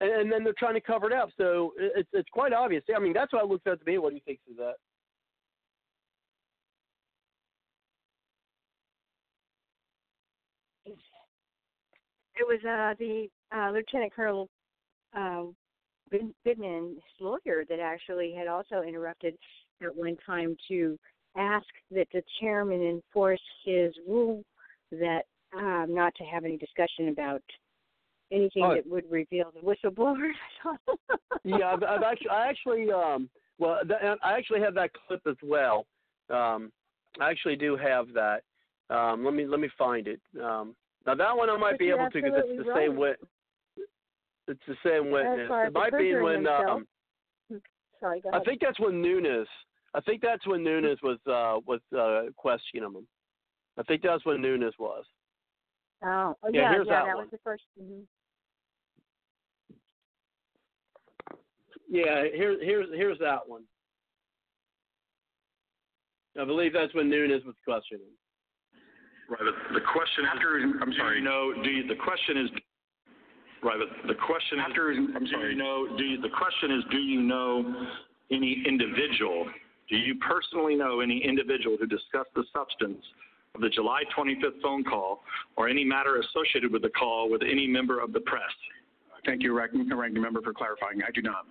and, 0.01 0.11
and 0.11 0.31
then 0.31 0.43
they're 0.43 0.53
trying 0.57 0.73
to 0.73 0.81
cover 0.81 1.07
it 1.07 1.13
up. 1.13 1.29
So 1.37 1.73
it's 1.77 2.09
it's 2.11 2.29
quite 2.31 2.53
obvious. 2.53 2.83
I 2.95 2.99
mean, 2.99 3.13
that's 3.13 3.31
what 3.31 3.43
it 3.43 3.49
looks 3.49 3.65
like 3.67 3.79
to 3.79 3.85
me. 3.85 3.99
What 3.99 4.09
do 4.09 4.15
you 4.15 4.21
think 4.25 4.39
of 4.49 4.57
that? 4.57 4.75
It 12.35 12.47
was 12.47 12.59
uh, 12.63 12.95
the 12.97 13.27
uh, 13.55 13.71
Lieutenant 13.71 14.13
Colonel 14.13 14.49
uh, 15.15 15.43
Vindman's 16.11 17.01
lawyer 17.19 17.63
that 17.69 17.79
actually 17.79 18.33
had 18.33 18.47
also 18.47 18.81
interrupted 18.81 19.35
at 19.83 19.95
one 19.95 20.17
time 20.25 20.55
to 20.67 20.97
ask 21.37 21.67
that 21.91 22.07
the 22.11 22.23
chairman 22.39 22.81
enforce 22.81 23.41
his 23.65 23.93
rule 24.07 24.43
that 24.91 25.21
um, 25.55 25.87
not 25.89 26.13
to 26.15 26.23
have 26.23 26.45
any 26.45 26.57
discussion 26.57 27.09
about 27.09 27.41
anything 28.31 28.63
Oh. 28.63 28.75
that 28.75 28.87
would 28.87 29.09
reveal 29.09 29.51
the 29.51 29.61
whistleblower. 29.61 30.31
yeah, 31.43 31.73
I've, 31.73 31.83
I've 31.83 32.03
actually, 32.03 32.29
I 32.29 32.47
actually, 32.47 32.91
um, 32.91 33.29
well, 33.57 33.79
th- 33.85 34.17
I 34.23 34.37
actually 34.37 34.61
have 34.61 34.73
that 34.75 34.91
clip 35.07 35.21
as 35.27 35.37
well. 35.43 35.85
Um, 36.29 36.71
I 37.19 37.29
actually 37.31 37.55
do 37.55 37.75
have 37.75 38.07
that. 38.13 38.43
Um, 38.89 39.23
let 39.23 39.33
me 39.33 39.45
let 39.45 39.59
me 39.59 39.69
find 39.77 40.07
it. 40.07 40.19
Um, 40.41 40.75
now 41.05 41.15
that 41.15 41.35
one 41.35 41.49
I 41.49 41.57
might 41.57 41.77
be 41.77 41.89
able 41.89 42.05
to 42.05 42.09
because 42.11 42.31
it's 42.35 42.67
the 42.67 42.73
same 42.75 42.99
right. 42.99 43.15
Wit. 44.49 44.57
It's 44.67 44.81
the 44.83 44.89
same 44.89 45.11
witness. 45.11 45.49
It 45.49 45.73
might 45.73 45.97
be 45.97 46.15
when 46.15 46.35
himself, 46.35 46.81
um, 47.51 47.61
Sorry, 47.99 48.21
go 48.21 48.29
I 48.33 48.39
think 48.43 48.59
that's 48.61 48.79
when 48.79 49.01
Nunes. 49.01 49.47
I 49.93 50.01
think 50.01 50.21
that's 50.21 50.45
when 50.47 50.63
Nunes 50.63 50.99
was 51.03 51.17
uh, 51.27 51.59
was 51.65 51.81
uh, 51.97 52.31
questioning 52.37 52.85
him. 52.85 53.07
I 53.77 53.83
think 53.83 54.01
that's 54.01 54.25
when 54.25 54.41
Nunes 54.41 54.73
was. 54.79 55.03
Oh, 56.03 56.35
oh 56.43 56.49
Yeah, 56.53 56.61
yeah, 56.61 56.71
here's 56.71 56.87
yeah, 56.87 56.93
that 56.99 57.05
that 57.05 57.15
one. 57.17 57.27
was 57.31 57.31
the 57.31 57.49
1st 57.49 57.83
mhm. 57.83 58.01
Yeah, 61.89 62.23
here's 62.33 62.61
here's 62.61 62.87
here's 62.93 63.19
that 63.19 63.47
one. 63.47 63.63
I 66.39 66.45
believe 66.45 66.71
that's 66.73 66.93
when 66.93 67.09
Nunes 67.09 67.43
was 67.45 67.55
questioning. 67.65 68.05
Right, 69.29 69.39
but 69.43 69.73
the 69.73 69.81
question 69.81 70.25
After, 70.25 70.57
I'm 70.81 70.93
sorry. 70.97 71.17
you 71.19 71.23
know, 71.23 71.53
do 71.63 71.69
you, 71.69 71.87
the 71.87 71.95
question 71.95 72.37
is, 72.37 72.49
right, 73.63 73.77
but 73.79 74.07
the 74.07 74.15
question 74.15 74.59
is, 74.59 74.65
I'm 75.15 75.23
do 75.25 75.31
sorry. 75.31 75.51
you 75.51 75.57
know, 75.57 75.87
do 75.97 76.03
you, 76.03 76.21
the 76.21 76.29
question 76.29 76.71
is, 76.71 76.83
do 76.91 76.97
you 76.97 77.21
know 77.21 77.87
any 78.31 78.63
individual, 78.67 79.47
do 79.89 79.97
you 79.97 80.15
personally 80.15 80.75
know 80.75 80.99
any 80.99 81.23
individual 81.23 81.77
who 81.79 81.87
discussed 81.87 82.29
the 82.35 82.43
substance 82.53 83.03
of 83.55 83.61
the 83.61 83.69
July 83.69 84.03
25th 84.15 84.61
phone 84.61 84.83
call 84.83 85.21
or 85.55 85.67
any 85.67 85.83
matter 85.83 86.21
associated 86.21 86.71
with 86.71 86.83
the 86.83 86.89
call 86.89 87.29
with 87.29 87.41
any 87.41 87.67
member 87.67 87.99
of 87.99 88.13
the 88.13 88.19
press? 88.21 88.51
Thank 89.25 89.43
you, 89.43 89.53
Ranking 89.53 89.89
Ranking 89.89 90.21
Member, 90.21 90.41
for 90.41 90.53
clarifying. 90.53 91.01
I 91.05 91.11
do 91.11 91.21
not. 91.21 91.45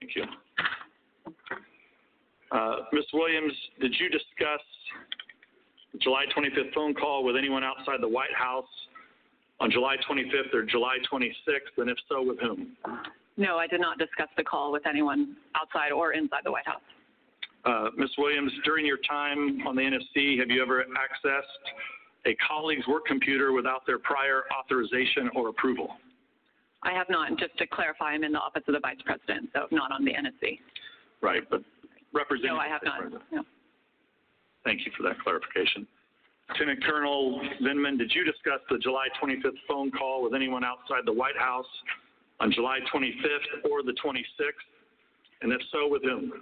Thank 0.00 0.16
you. 0.16 0.24
Uh, 2.52 2.76
Ms. 2.92 3.04
Williams, 3.14 3.52
did 3.80 3.94
you 3.98 4.08
discuss 4.08 4.60
the 5.92 5.98
July 5.98 6.24
25th 6.36 6.74
phone 6.74 6.94
call 6.94 7.24
with 7.24 7.36
anyone 7.36 7.62
outside 7.62 8.00
the 8.00 8.08
White 8.08 8.34
House 8.36 8.66
on 9.60 9.70
July 9.70 9.96
25th 10.08 10.54
or 10.54 10.62
July 10.64 10.96
26th, 11.12 11.76
and 11.78 11.90
if 11.90 11.98
so, 12.08 12.22
with 12.22 12.38
whom? 12.40 12.76
No, 13.36 13.58
I 13.58 13.66
did 13.66 13.80
not 13.80 13.98
discuss 13.98 14.28
the 14.36 14.42
call 14.42 14.72
with 14.72 14.86
anyone 14.86 15.36
outside 15.54 15.92
or 15.92 16.12
inside 16.12 16.40
the 16.44 16.52
White 16.52 16.66
House. 16.66 16.80
Uh, 17.64 17.90
Ms. 17.96 18.10
Williams, 18.16 18.52
during 18.64 18.86
your 18.86 18.98
time 19.08 19.60
on 19.66 19.76
the 19.76 19.82
NSC, 19.82 20.38
have 20.38 20.48
you 20.48 20.62
ever 20.62 20.84
accessed 20.84 21.42
a 22.26 22.34
colleague's 22.46 22.86
work 22.86 23.04
computer 23.06 23.52
without 23.52 23.86
their 23.86 23.98
prior 23.98 24.44
authorization 24.58 25.30
or 25.34 25.48
approval? 25.48 25.90
I 26.82 26.92
have 26.92 27.06
not. 27.10 27.38
Just 27.38 27.56
to 27.58 27.66
clarify, 27.66 28.12
I'm 28.12 28.24
in 28.24 28.32
the 28.32 28.38
office 28.38 28.62
of 28.66 28.72
the 28.72 28.80
Vice 28.80 28.96
President, 29.04 29.50
so 29.52 29.66
not 29.70 29.92
on 29.92 30.04
the 30.04 30.12
NSC. 30.12 30.58
Right, 31.20 31.42
but 31.50 31.62
representing. 32.14 32.54
No, 32.54 32.60
I 32.60 32.68
have 32.68 32.80
not. 32.82 33.12
No. 33.30 33.42
Thank 34.64 34.86
you 34.86 34.92
for 34.96 35.02
that 35.02 35.18
clarification. 35.20 35.86
Lieutenant 36.52 36.84
Colonel 36.84 37.40
Vindman, 37.62 37.98
did 37.98 38.12
you 38.14 38.24
discuss 38.24 38.60
the 38.68 38.78
July 38.78 39.06
25th 39.22 39.52
phone 39.68 39.90
call 39.90 40.22
with 40.22 40.34
anyone 40.34 40.64
outside 40.64 41.02
the 41.04 41.12
White 41.12 41.36
House 41.38 41.66
on 42.40 42.52
July 42.52 42.78
25th 42.92 43.70
or 43.70 43.82
the 43.82 43.94
26th? 44.04 44.24
And 45.42 45.52
if 45.52 45.60
so, 45.72 45.88
with 45.88 46.02
whom? 46.02 46.32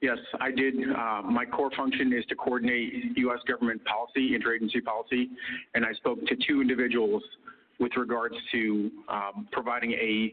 Yes, 0.00 0.18
I 0.40 0.50
did. 0.50 0.74
Uh, 0.90 1.22
my 1.22 1.44
core 1.44 1.70
function 1.76 2.12
is 2.12 2.24
to 2.26 2.34
coordinate 2.34 3.16
U.S. 3.16 3.38
government 3.46 3.82
policy, 3.84 4.36
interagency 4.36 4.84
policy, 4.84 5.30
and 5.74 5.84
I 5.84 5.92
spoke 5.94 6.24
to 6.26 6.36
two 6.46 6.60
individuals 6.60 7.22
with 7.78 7.92
regards 7.96 8.34
to 8.52 8.90
um, 9.08 9.48
providing 9.52 9.92
a 9.92 10.32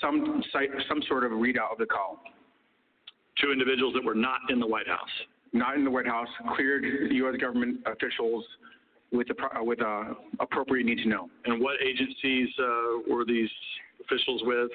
some 0.00 0.42
some 0.88 1.02
sort 1.08 1.24
of 1.24 1.32
readout 1.32 1.72
of 1.72 1.78
the 1.78 1.86
call. 1.86 2.20
Two 3.40 3.52
individuals 3.52 3.94
that 3.94 4.04
were 4.04 4.14
not 4.14 4.40
in 4.50 4.58
the 4.58 4.66
White 4.66 4.88
House. 4.88 5.08
Not 5.52 5.76
in 5.76 5.84
the 5.84 5.90
White 5.90 6.06
House, 6.06 6.28
cleared 6.54 6.84
U.S. 7.10 7.36
government 7.40 7.80
officials 7.86 8.44
with 9.12 9.28
the 9.28 9.34
uh, 9.42 9.62
with 9.62 9.80
uh, 9.80 10.14
appropriate 10.40 10.84
need 10.84 10.98
to 10.98 11.08
know. 11.08 11.30
And 11.44 11.60
what 11.60 11.76
agencies 11.82 12.48
uh, 12.58 12.64
were 13.08 13.24
these 13.24 13.48
officials 14.04 14.42
with? 14.44 14.70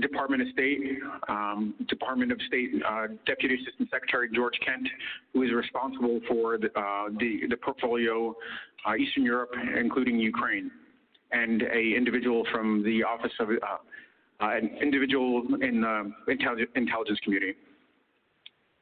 Department 0.00 0.42
of 0.42 0.48
State, 0.52 0.80
um, 1.28 1.72
Department 1.88 2.32
of 2.32 2.40
State 2.48 2.70
uh, 2.86 3.06
Deputy 3.26 3.56
Assistant 3.62 3.88
Secretary 3.90 4.28
George 4.34 4.58
Kent, 4.64 4.88
who 5.32 5.42
is 5.42 5.52
responsible 5.52 6.20
for 6.28 6.58
the 6.58 6.66
uh, 6.78 7.10
the, 7.18 7.42
the 7.48 7.56
portfolio 7.56 8.34
uh, 8.86 8.96
Eastern 8.96 9.22
Europe, 9.22 9.50
including 9.78 10.18
Ukraine, 10.18 10.70
and 11.30 11.62
a 11.62 11.96
individual 11.96 12.44
from 12.50 12.82
the 12.82 13.04
Office 13.04 13.32
of 13.38 13.50
uh, 13.50 14.44
uh, 14.44 14.50
an 14.50 14.76
individual 14.82 15.42
in 15.60 15.80
the 15.80 16.12
intelligence 16.74 17.20
community. 17.22 17.54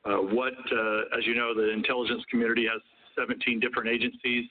Uh, 0.05 0.17
what, 0.17 0.55
uh, 0.55 1.19
as 1.19 1.27
you 1.27 1.35
know, 1.35 1.55
the 1.55 1.71
intelligence 1.71 2.23
community 2.31 2.67
has 2.71 2.81
17 3.19 3.61
different 3.61 3.88
agencies. 3.88 4.47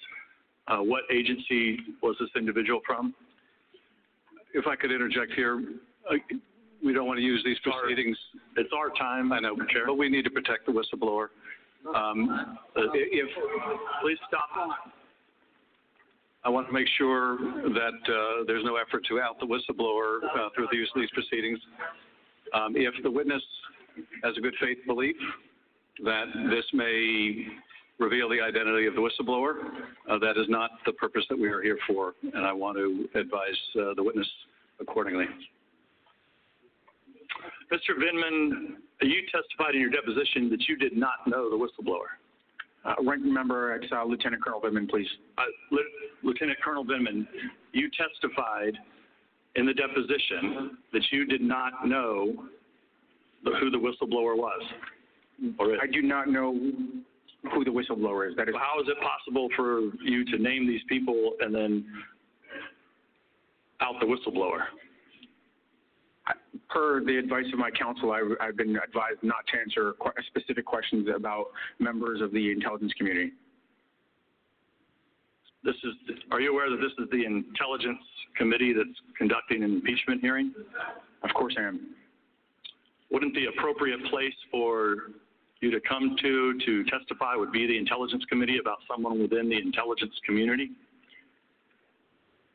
Uh, 0.67 0.77
what 0.77 1.03
agency 1.11 1.79
was 2.01 2.15
this 2.19 2.29
individual 2.35 2.79
from? 2.85 3.13
If 4.53 4.67
I 4.67 4.75
could 4.75 4.91
interject 4.91 5.33
here, 5.33 5.61
uh, 6.09 6.15
we 6.83 6.93
don't 6.93 7.05
want 7.05 7.17
to 7.17 7.23
use 7.23 7.41
these 7.43 7.57
proceedings. 7.59 8.17
It's 8.57 8.71
our 8.75 8.89
time. 8.91 9.31
I 9.31 9.39
know, 9.39 9.55
Chair. 9.69 9.87
but 9.87 9.95
we 9.95 10.09
need 10.09 10.23
to 10.23 10.29
protect 10.31 10.65
the 10.65 10.71
whistleblower. 10.71 11.27
Um, 11.95 12.57
uh, 12.75 12.81
if, 12.93 13.29
Please 14.01 14.17
stop. 14.27 14.49
I 16.43 16.49
want 16.49 16.67
to 16.67 16.73
make 16.73 16.87
sure 16.97 17.37
that 17.37 17.99
uh, 18.11 18.43
there's 18.47 18.63
no 18.63 18.77
effort 18.77 19.05
to 19.09 19.19
out 19.19 19.39
the 19.39 19.45
whistleblower 19.45 20.19
uh, 20.23 20.49
through 20.55 20.67
the 20.71 20.77
use 20.77 20.89
of 20.95 21.01
these 21.01 21.11
proceedings. 21.11 21.59
Um, 22.53 22.75
if 22.75 22.93
the 23.03 23.11
witness 23.11 23.43
has 24.23 24.37
a 24.37 24.41
good 24.41 24.55
faith 24.59 24.77
belief 24.85 25.15
that 26.03 26.25
this 26.49 26.65
may 26.73 27.47
reveal 27.99 28.27
the 28.27 28.41
identity 28.41 28.87
of 28.87 28.95
the 28.95 29.01
whistleblower, 29.01 29.53
uh, 30.09 30.17
that 30.19 30.37
is 30.37 30.47
not 30.49 30.71
the 30.85 30.93
purpose 30.93 31.23
that 31.29 31.37
we 31.37 31.47
are 31.47 31.61
here 31.61 31.77
for, 31.87 32.13
and 32.33 32.45
I 32.45 32.51
want 32.51 32.77
to 32.77 33.07
advise 33.19 33.57
uh, 33.79 33.93
the 33.95 34.03
witness 34.03 34.27
accordingly. 34.79 35.25
Mr. 37.71 37.95
Vindman, 37.97 38.75
you 39.01 39.21
testified 39.31 39.75
in 39.75 39.81
your 39.81 39.89
deposition 39.89 40.49
that 40.49 40.67
you 40.67 40.75
did 40.75 40.97
not 40.97 41.27
know 41.27 41.49
the 41.49 41.55
whistleblower. 41.55 42.17
Uh, 42.83 42.95
ranking 43.05 43.31
member, 43.31 43.75
it's 43.75 43.91
uh, 43.91 44.03
Lieutenant 44.03 44.43
Colonel 44.43 44.59
Vindman, 44.59 44.89
please. 44.89 45.07
Uh, 45.37 45.43
Lieu- 45.69 45.83
Lieutenant 46.23 46.57
Colonel 46.63 46.83
Vindman, 46.83 47.27
you 47.71 47.89
testified 47.91 48.77
in 49.55 49.65
the 49.65 49.73
deposition 49.73 50.77
that 50.91 51.03
you 51.11 51.25
did 51.25 51.41
not 51.41 51.87
know 51.87 52.45
the, 53.43 53.51
who 53.59 53.69
the 53.69 53.77
whistleblower 53.77 54.35
was. 54.35 54.61
Or 55.59 55.73
is. 55.73 55.79
I 55.81 55.87
do 55.87 56.01
not 56.01 56.27
know 56.27 56.53
who 57.53 57.63
the 57.63 57.71
whistleblower 57.71 58.29
is. 58.29 58.35
That 58.35 58.47
is 58.47 58.55
How 58.55 58.81
is 58.81 58.87
it 58.87 58.97
possible 59.01 59.49
for 59.55 59.81
you 60.03 60.23
to 60.25 60.37
name 60.37 60.67
these 60.67 60.81
people 60.87 61.33
and 61.39 61.53
then 61.53 61.85
out 63.81 63.95
the 63.99 64.05
whistleblower? 64.05 64.59
Per 66.69 67.03
the 67.03 67.17
advice 67.17 67.45
of 67.51 67.59
my 67.59 67.71
counsel, 67.71 68.11
I, 68.11 68.21
I've 68.39 68.55
been 68.55 68.77
advised 68.77 69.23
not 69.23 69.45
to 69.51 69.59
answer 69.59 69.93
qu- 69.99 70.11
specific 70.27 70.65
questions 70.65 71.07
about 71.13 71.47
members 71.79 72.21
of 72.21 72.31
the 72.31 72.51
intelligence 72.51 72.93
community. 72.97 73.31
This 75.63 75.75
is, 75.83 75.93
are 76.31 76.39
you 76.39 76.51
aware 76.51 76.69
that 76.69 76.77
this 76.77 76.91
is 76.97 77.09
the 77.11 77.23
Intelligence 77.23 77.99
Committee 78.35 78.73
that's 78.73 78.97
conducting 79.17 79.63
an 79.63 79.71
impeachment 79.71 80.21
hearing? 80.21 80.53
Of 81.23 81.29
course 81.35 81.55
I 81.57 81.63
am. 81.63 81.95
Wouldn't 83.11 83.35
the 83.35 83.47
appropriate 83.47 84.03
place 84.09 84.33
for 84.49 85.11
you 85.59 85.69
to 85.69 85.79
come 85.81 86.15
to 86.21 86.59
to 86.65 86.83
testify 86.85 87.35
would 87.35 87.51
be 87.51 87.67
the 87.67 87.77
Intelligence 87.77 88.23
Committee 88.29 88.57
about 88.59 88.77
someone 88.89 89.21
within 89.21 89.49
the 89.49 89.57
intelligence 89.57 90.13
community? 90.25 90.71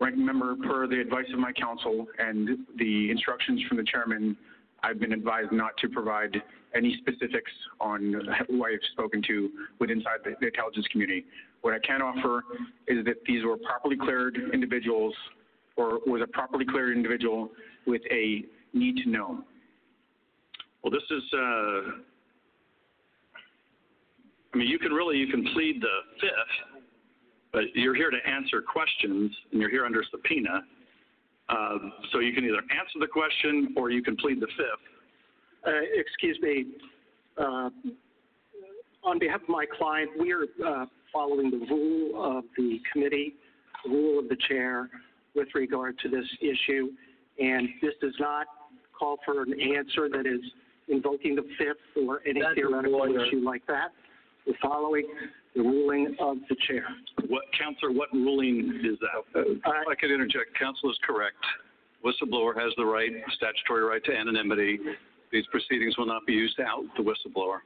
Ranking 0.00 0.24
member, 0.24 0.56
per 0.56 0.86
the 0.86 1.00
advice 1.00 1.26
of 1.32 1.38
my 1.38 1.52
counsel 1.52 2.06
and 2.18 2.58
the 2.78 3.10
instructions 3.10 3.62
from 3.68 3.76
the 3.76 3.84
chairman, 3.84 4.36
I've 4.82 4.98
been 5.00 5.12
advised 5.12 5.52
not 5.52 5.76
to 5.78 5.88
provide 5.88 6.42
any 6.74 6.98
specifics 7.00 7.50
on 7.80 8.14
who 8.48 8.64
I've 8.64 8.80
spoken 8.92 9.22
to 9.28 9.50
with 9.78 9.90
inside 9.90 10.18
the, 10.24 10.34
the 10.40 10.48
intelligence 10.48 10.86
community. 10.92 11.24
What 11.62 11.74
I 11.74 11.78
can 11.78 12.02
offer 12.02 12.44
is 12.86 13.04
that 13.06 13.16
these 13.26 13.44
were 13.44 13.56
properly 13.56 13.96
cleared 13.96 14.38
individuals 14.52 15.14
or 15.76 16.00
was 16.06 16.22
a 16.22 16.26
properly 16.26 16.64
cleared 16.64 16.96
individual 16.96 17.50
with 17.86 18.02
a 18.10 18.44
need 18.74 18.96
to 19.04 19.08
know. 19.08 19.44
Well, 20.86 20.92
this 20.92 21.10
is, 21.10 21.24
uh, 21.32 21.90
I 24.54 24.56
mean, 24.56 24.68
you 24.68 24.78
can 24.78 24.92
really, 24.92 25.16
you 25.16 25.26
can 25.26 25.44
plead 25.52 25.82
the 25.82 25.98
fifth, 26.20 26.80
but 27.52 27.62
you're 27.74 27.96
here 27.96 28.10
to 28.10 28.18
answer 28.24 28.62
questions 28.62 29.32
and 29.50 29.60
you're 29.60 29.68
here 29.68 29.84
under 29.84 30.04
subpoena. 30.08 30.62
Um, 31.48 31.92
so 32.12 32.20
you 32.20 32.32
can 32.32 32.44
either 32.44 32.62
answer 32.70 33.00
the 33.00 33.08
question 33.08 33.74
or 33.76 33.90
you 33.90 34.00
can 34.00 34.14
plead 34.16 34.40
the 34.40 34.46
fifth. 34.46 35.66
Uh, 35.66 35.70
excuse 35.92 36.38
me, 36.40 36.66
uh, 37.36 37.70
on 39.02 39.18
behalf 39.18 39.42
of 39.42 39.48
my 39.48 39.66
client, 39.76 40.10
we 40.20 40.32
are 40.32 40.44
uh, 40.64 40.86
following 41.12 41.50
the 41.50 41.66
rule 41.68 42.38
of 42.38 42.44
the 42.56 42.78
committee, 42.92 43.34
the 43.84 43.90
rule 43.90 44.20
of 44.20 44.28
the 44.28 44.36
chair 44.48 44.88
with 45.34 45.48
regard 45.52 45.98
to 45.98 46.08
this 46.08 46.26
issue, 46.40 46.90
and 47.40 47.70
this 47.82 47.94
does 48.00 48.14
not 48.20 48.46
call 48.96 49.16
for 49.24 49.42
an 49.42 49.60
answer 49.60 50.08
that 50.08 50.28
is 50.28 50.40
invoking 50.88 51.34
the 51.36 51.44
fifth 51.58 52.06
or 52.06 52.20
any 52.26 52.40
That's 52.40 52.52
a 52.52 52.54
theoretical 52.54 52.98
lawyer. 52.98 53.26
issue 53.26 53.40
like 53.44 53.66
that. 53.66 53.92
We're 54.46 54.54
following 54.62 55.06
the 55.54 55.62
ruling 55.62 56.16
of 56.20 56.36
the 56.48 56.56
chair. 56.68 56.84
What, 57.28 57.44
Counselor, 57.58 57.92
what 57.92 58.12
ruling 58.12 58.80
is 58.84 58.98
that? 59.00 59.40
Uh, 59.40 59.44
if 59.52 59.60
I 59.64 59.94
could 59.98 60.12
interject, 60.12 60.56
counsel 60.58 60.90
is 60.90 60.98
correct. 61.02 61.36
Whistleblower 62.04 62.54
has 62.54 62.72
the 62.76 62.84
right, 62.84 63.10
statutory 63.34 63.82
right 63.82 64.04
to 64.04 64.12
anonymity. 64.14 64.78
These 65.32 65.44
proceedings 65.50 65.98
will 65.98 66.06
not 66.06 66.24
be 66.26 66.34
used 66.34 66.56
to 66.56 66.62
out 66.62 66.84
the 66.96 67.02
whistleblower. 67.02 67.58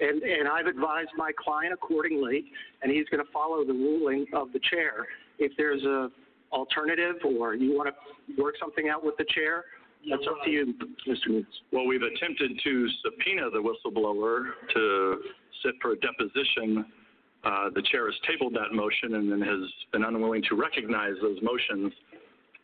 And, 0.00 0.22
and 0.22 0.48
I've 0.48 0.66
advised 0.66 1.10
my 1.16 1.32
client 1.42 1.72
accordingly, 1.72 2.44
and 2.82 2.92
he's 2.92 3.08
going 3.08 3.24
to 3.24 3.32
follow 3.32 3.64
the 3.64 3.72
ruling 3.72 4.26
of 4.34 4.52
the 4.52 4.60
chair. 4.70 5.06
If 5.38 5.52
there's 5.56 5.82
a 5.84 6.10
alternative 6.52 7.16
or 7.24 7.54
you 7.54 7.76
want 7.76 7.88
to 7.88 8.42
work 8.42 8.54
something 8.60 8.88
out 8.88 9.04
with 9.04 9.16
the 9.16 9.24
chair, 9.34 9.64
that's 10.08 10.26
up 10.28 10.44
to 10.44 10.50
you, 10.50 10.74
Mr. 11.06 11.28
Nunes. 11.28 11.46
Well, 11.72 11.86
we've 11.86 12.02
attempted 12.02 12.52
to 12.62 12.88
subpoena 13.04 13.50
the 13.50 13.58
whistleblower 13.58 14.50
to 14.74 15.20
sit 15.64 15.74
for 15.82 15.92
a 15.92 15.96
deposition. 15.96 16.84
Uh, 17.44 17.70
the 17.74 17.82
chair 17.82 18.06
has 18.06 18.14
tabled 18.26 18.54
that 18.54 18.72
motion 18.72 19.14
and 19.14 19.30
then 19.30 19.40
has 19.40 19.70
been 19.92 20.04
unwilling 20.04 20.42
to 20.48 20.56
recognize 20.56 21.14
those 21.22 21.38
motions 21.42 21.92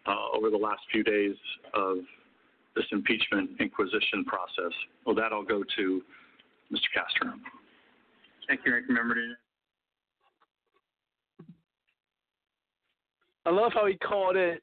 uh, 0.07 0.37
over 0.37 0.51
the 0.51 0.57
last 0.57 0.81
few 0.91 1.03
days 1.03 1.37
of 1.75 1.99
this 2.77 2.85
impeachment 2.93 3.51
inquisition 3.61 4.25
process. 4.27 4.73
Well, 5.07 5.15
that 5.17 5.33
I'll 5.33 5.45
go 5.45 5.63
to 5.77 6.03
Mr. 6.73 6.89
Castro. 6.93 7.35
Thank 8.49 8.61
you, 8.67 8.73
Ranking 8.73 8.95
Member. 8.95 9.15
I 13.47 13.51
love 13.51 13.73
how 13.75 13.87
he 13.87 13.95
called 13.95 14.37
it 14.37 14.63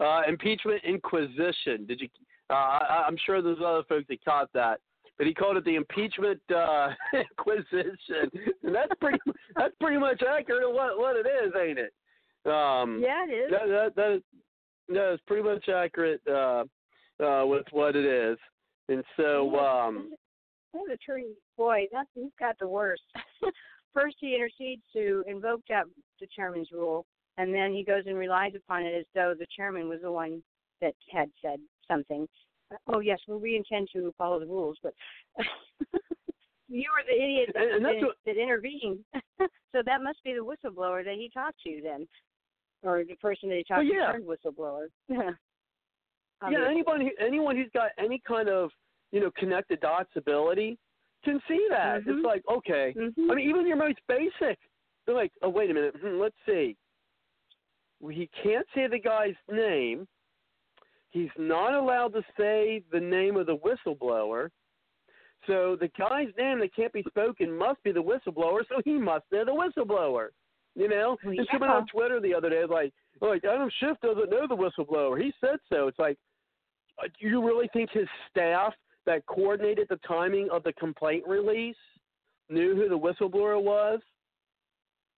uh, 0.00 0.22
impeachment 0.28 0.82
inquisition. 0.84 1.86
Did 1.86 2.00
you? 2.00 2.08
Uh, 2.48 2.54
I, 2.54 3.04
I'm 3.06 3.16
sure 3.24 3.42
there's 3.42 3.58
other 3.64 3.82
folks 3.88 4.06
that 4.08 4.24
caught 4.24 4.50
that, 4.54 4.80
but 5.18 5.26
he 5.26 5.34
called 5.34 5.56
it 5.56 5.64
the 5.64 5.76
impeachment 5.76 6.40
uh, 6.54 6.88
inquisition, 7.14 8.30
and 8.62 8.74
that's 8.74 8.92
pretty. 9.00 9.18
That's 9.56 9.74
pretty 9.80 9.98
much 9.98 10.22
accurate. 10.22 10.72
What 10.72 10.96
what 10.96 11.16
it 11.16 11.26
is, 11.26 11.52
ain't 11.60 11.78
it? 11.78 11.92
Um, 12.46 13.00
Yeah, 13.02 13.26
it 13.28 13.32
is. 13.32 13.50
That, 13.50 13.68
that, 13.68 13.96
that 13.96 14.12
is, 14.12 14.22
that 14.88 15.14
is 15.14 15.20
pretty 15.26 15.42
much 15.42 15.68
accurate 15.68 16.22
uh, 16.26 16.64
uh, 17.22 17.44
with 17.46 17.66
what 17.72 17.96
it 17.96 18.04
is, 18.04 18.38
and 18.88 19.04
so. 19.16 19.58
Um, 19.58 20.10
That 20.72 20.94
attorney, 20.94 21.34
boy, 21.58 21.86
that's 21.92 22.08
he's 22.14 22.30
got 22.38 22.56
the 22.60 22.68
worst. 22.68 23.02
First, 23.92 24.16
he 24.20 24.36
intercedes 24.36 24.82
to 24.92 25.24
invoke 25.26 25.62
that 25.68 25.84
the 26.20 26.28
chairman's 26.34 26.70
rule, 26.72 27.06
and 27.38 27.54
then 27.54 27.72
he 27.72 27.84
goes 27.84 28.02
and 28.06 28.16
relies 28.16 28.52
upon 28.54 28.82
it 28.84 28.94
as 28.98 29.04
though 29.14 29.34
the 29.38 29.46
chairman 29.56 29.88
was 29.88 30.00
the 30.02 30.10
one 30.12 30.42
that 30.80 30.94
had 31.12 31.30
said 31.42 31.60
something. 31.88 32.26
Oh 32.86 33.00
yes, 33.00 33.18
well 33.26 33.38
we 33.38 33.56
intend 33.56 33.88
to 33.92 34.12
follow 34.16 34.38
the 34.40 34.46
rules, 34.46 34.78
but 34.82 34.94
you 36.68 36.84
were 36.94 37.04
the 37.08 37.22
idiot 37.22 37.50
that, 37.54 37.62
And- 37.62 37.86
and 37.86 38.06
what- 38.06 38.16
that 38.26 38.36
intervened. 38.36 39.04
so 39.72 39.82
that 39.84 40.02
must 40.02 40.22
be 40.24 40.34
the 40.34 40.44
whistleblower 40.44 41.04
that 41.04 41.14
he 41.14 41.30
talked 41.32 41.60
to 41.66 41.80
then, 41.82 42.06
or 42.82 43.04
the 43.04 43.16
person 43.16 43.48
that 43.48 43.56
he 43.58 43.64
talked 43.64 43.84
Well, 43.84 43.94
yeah. 43.94 44.06
to 44.06 44.12
turned 44.12 44.26
whistleblower. 44.26 44.86
yeah, 45.08 45.30
Obviously. 46.42 46.66
anyone 46.66 47.00
who, 47.00 47.10
anyone 47.18 47.56
who's 47.56 47.70
got 47.74 47.90
any 47.98 48.20
kind 48.26 48.48
of 48.48 48.70
you 49.12 49.20
know 49.20 49.30
connected 49.36 49.80
dots 49.80 50.10
ability 50.16 50.78
can 51.24 51.40
see 51.48 51.66
that. 51.70 52.02
Mhm. 52.02 52.16
It's 52.18 52.24
like 52.24 52.42
okay. 52.50 52.94
Mhm. 52.96 53.30
I 53.30 53.34
mean, 53.34 53.48
even 53.50 53.66
your 53.66 53.76
most 53.76 53.98
basic, 54.08 54.58
they're 55.04 55.14
like, 55.14 55.32
oh 55.42 55.48
wait 55.50 55.70
a 55.70 55.74
minute, 55.74 55.94
hmm, 56.00 56.18
let's 56.20 56.36
see. 56.46 56.76
He 58.08 58.28
can't 58.42 58.66
say 58.74 58.86
the 58.86 58.98
guy's 58.98 59.34
name. 59.50 60.06
He's 61.10 61.30
not 61.38 61.74
allowed 61.74 62.12
to 62.14 62.22
say 62.38 62.82
the 62.92 63.00
name 63.00 63.36
of 63.36 63.46
the 63.46 63.56
whistleblower. 63.56 64.48
So 65.46 65.76
the 65.78 65.90
guy's 65.98 66.28
name 66.38 66.60
that 66.60 66.74
can't 66.74 66.92
be 66.92 67.02
spoken 67.08 67.56
must 67.56 67.82
be 67.82 67.92
the 67.92 68.02
whistleblower. 68.02 68.60
So 68.68 68.80
he 68.84 68.92
must 68.92 69.28
be 69.30 69.38
the 69.38 69.52
whistleblower. 69.52 70.28
You 70.76 70.88
know, 70.88 71.16
Well, 71.24 71.34
and 71.36 71.48
someone 71.50 71.70
on 71.70 71.86
Twitter 71.88 72.20
the 72.20 72.34
other 72.34 72.48
day 72.48 72.60
was 72.60 72.70
like, 72.70 72.92
like 73.20 73.44
Adam 73.44 73.68
Schiff 73.80 73.96
doesn't 74.02 74.30
know 74.30 74.46
the 74.46 74.56
whistleblower. 74.56 75.20
He 75.20 75.32
said 75.40 75.58
so. 75.70 75.88
It's 75.88 75.98
like, 75.98 76.16
uh, 77.02 77.08
do 77.20 77.28
you 77.28 77.44
really 77.44 77.68
think 77.72 77.90
his 77.90 78.06
staff 78.30 78.72
that 79.06 79.26
coordinated 79.26 79.88
the 79.90 79.98
timing 80.06 80.48
of 80.50 80.62
the 80.62 80.72
complaint 80.74 81.24
release 81.26 81.76
knew 82.48 82.76
who 82.76 82.88
the 82.88 82.98
whistleblower 82.98 83.60
was? 83.60 84.00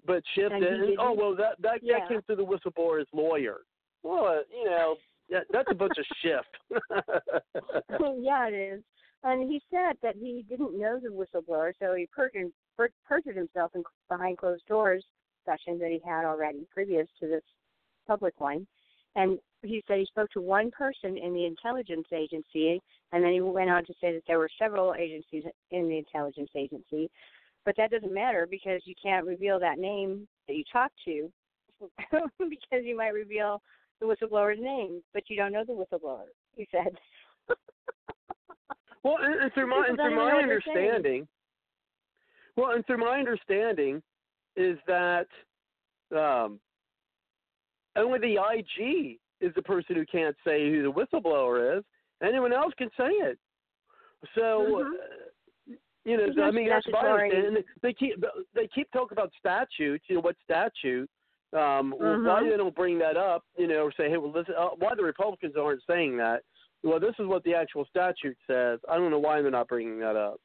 But 0.04 0.22
Schiff 0.34 0.52
And 0.52 0.62
didn't? 0.62 0.96
Oh 0.98 1.12
well, 1.12 1.36
that 1.36 1.60
that, 1.60 1.80
Yeah. 1.82 2.00
that 2.00 2.08
came 2.08 2.22
through 2.22 2.36
the 2.36 2.44
whistleblower's 2.44 3.08
lawyer. 3.12 3.60
Well, 4.02 4.26
uh, 4.26 4.40
you 4.50 4.64
know, 4.64 4.96
that, 5.30 5.46
that's 5.52 5.68
a 5.70 5.74
bunch 5.74 5.96
of 5.98 6.04
Schiff. 6.20 6.44
yeah, 8.20 8.48
it 8.48 8.54
is. 8.54 8.82
And 9.24 9.48
he 9.48 9.62
said 9.70 9.96
that 10.02 10.16
he 10.16 10.44
didn't 10.48 10.78
know 10.78 10.98
the 10.98 11.08
whistleblower, 11.08 11.72
so 11.78 11.94
he 11.94 12.06
perjured, 12.06 12.50
per- 12.76 12.90
perjured 13.06 13.36
himself 13.36 13.70
in 13.74 13.84
behind 14.08 14.38
closed 14.38 14.66
doors 14.66 15.04
session 15.44 15.78
that 15.78 15.90
he 15.90 16.00
had 16.04 16.24
already 16.24 16.66
previous 16.72 17.06
to 17.20 17.28
this 17.28 17.42
public 18.06 18.40
one. 18.40 18.66
And 19.14 19.38
he 19.62 19.82
said 19.86 19.98
he 19.98 20.06
spoke 20.06 20.30
to 20.30 20.40
one 20.40 20.70
person 20.70 21.16
in 21.18 21.34
the 21.34 21.44
intelligence 21.44 22.06
agency, 22.12 22.80
and 23.12 23.22
then 23.22 23.32
he 23.32 23.40
went 23.40 23.70
on 23.70 23.84
to 23.84 23.92
say 24.00 24.12
that 24.12 24.22
there 24.26 24.38
were 24.38 24.50
several 24.58 24.94
agencies 24.94 25.44
in 25.70 25.88
the 25.88 25.98
intelligence 25.98 26.50
agency. 26.56 27.10
But 27.64 27.76
that 27.76 27.90
doesn't 27.90 28.12
matter 28.12 28.46
because 28.50 28.80
you 28.84 28.94
can't 29.00 29.26
reveal 29.26 29.60
that 29.60 29.78
name 29.78 30.26
that 30.48 30.54
you 30.54 30.64
talked 30.72 30.96
to 31.04 31.30
because 32.38 32.84
you 32.84 32.96
might 32.96 33.14
reveal 33.14 33.62
the 34.00 34.06
whistleblower's 34.06 34.60
name, 34.60 35.02
but 35.14 35.22
you 35.28 35.36
don't 35.36 35.52
know 35.52 35.64
the 35.64 35.72
whistleblower, 35.72 36.26
he 36.56 36.66
said. 36.70 36.96
Well, 39.04 39.16
and, 39.20 39.34
and 39.34 39.52
through 39.52 39.68
my 39.68 39.86
and 39.88 39.96
through 39.96 39.96
don't 39.96 40.12
even 40.12 40.18
know 40.18 40.24
my 40.24 40.34
what 40.34 40.46
they're 40.46 40.62
saying. 40.66 40.78
understanding, 40.78 41.28
well, 42.56 42.70
and 42.70 42.86
through 42.86 42.98
my 42.98 43.18
understanding, 43.18 44.02
is 44.56 44.78
that 44.86 45.26
um, 46.16 46.60
only 47.96 48.18
the 48.18 48.36
IG 48.36 49.18
is 49.40 49.52
the 49.54 49.62
person 49.62 49.96
who 49.96 50.06
can't 50.06 50.36
say 50.46 50.70
who 50.70 50.82
the 50.82 50.92
whistleblower 50.92 51.78
is. 51.78 51.84
Anyone 52.22 52.52
else 52.52 52.72
can 52.78 52.88
say 52.96 53.08
it. 53.08 53.38
So, 54.36 54.40
Mhm. 54.84 54.98
You 56.04 56.16
know, 56.16 56.42
I 56.42 56.50
mean, 56.50 56.68
that's 56.68 56.86
my 56.88 56.98
statutory- 56.98 57.30
understanding. 57.30 57.64
They 57.82 57.92
keep 57.92 58.24
they 58.54 58.68
keep 58.74 58.90
talking 58.92 59.16
about 59.16 59.32
statutes. 59.38 60.04
You 60.08 60.16
know, 60.16 60.20
what 60.22 60.36
statute? 60.44 61.08
Um, 61.52 61.92
Why 61.92 62.06
Mhm. 62.06 62.50
they 62.50 62.56
don't 62.56 62.74
bring 62.74 62.98
that 62.98 63.16
up? 63.16 63.44
You 63.58 63.66
know, 63.66 63.84
or 63.84 63.92
say, 63.92 64.08
hey, 64.08 64.16
well, 64.16 64.30
listen, 64.32 64.54
uh, 64.56 64.70
why 64.70 64.94
the 64.94 65.02
Republicans 65.02 65.54
aren't 65.56 65.82
saying 65.86 66.16
that? 66.16 66.42
Well, 66.82 66.98
this 66.98 67.14
is 67.18 67.26
what 67.26 67.44
the 67.44 67.54
actual 67.54 67.84
statute 67.84 68.36
says. 68.46 68.80
I 68.88 68.96
don't 68.96 69.10
know 69.10 69.18
why 69.18 69.40
they're 69.42 69.50
not 69.50 69.68
bringing 69.68 69.98
that 70.00 70.16
up. 70.16 70.40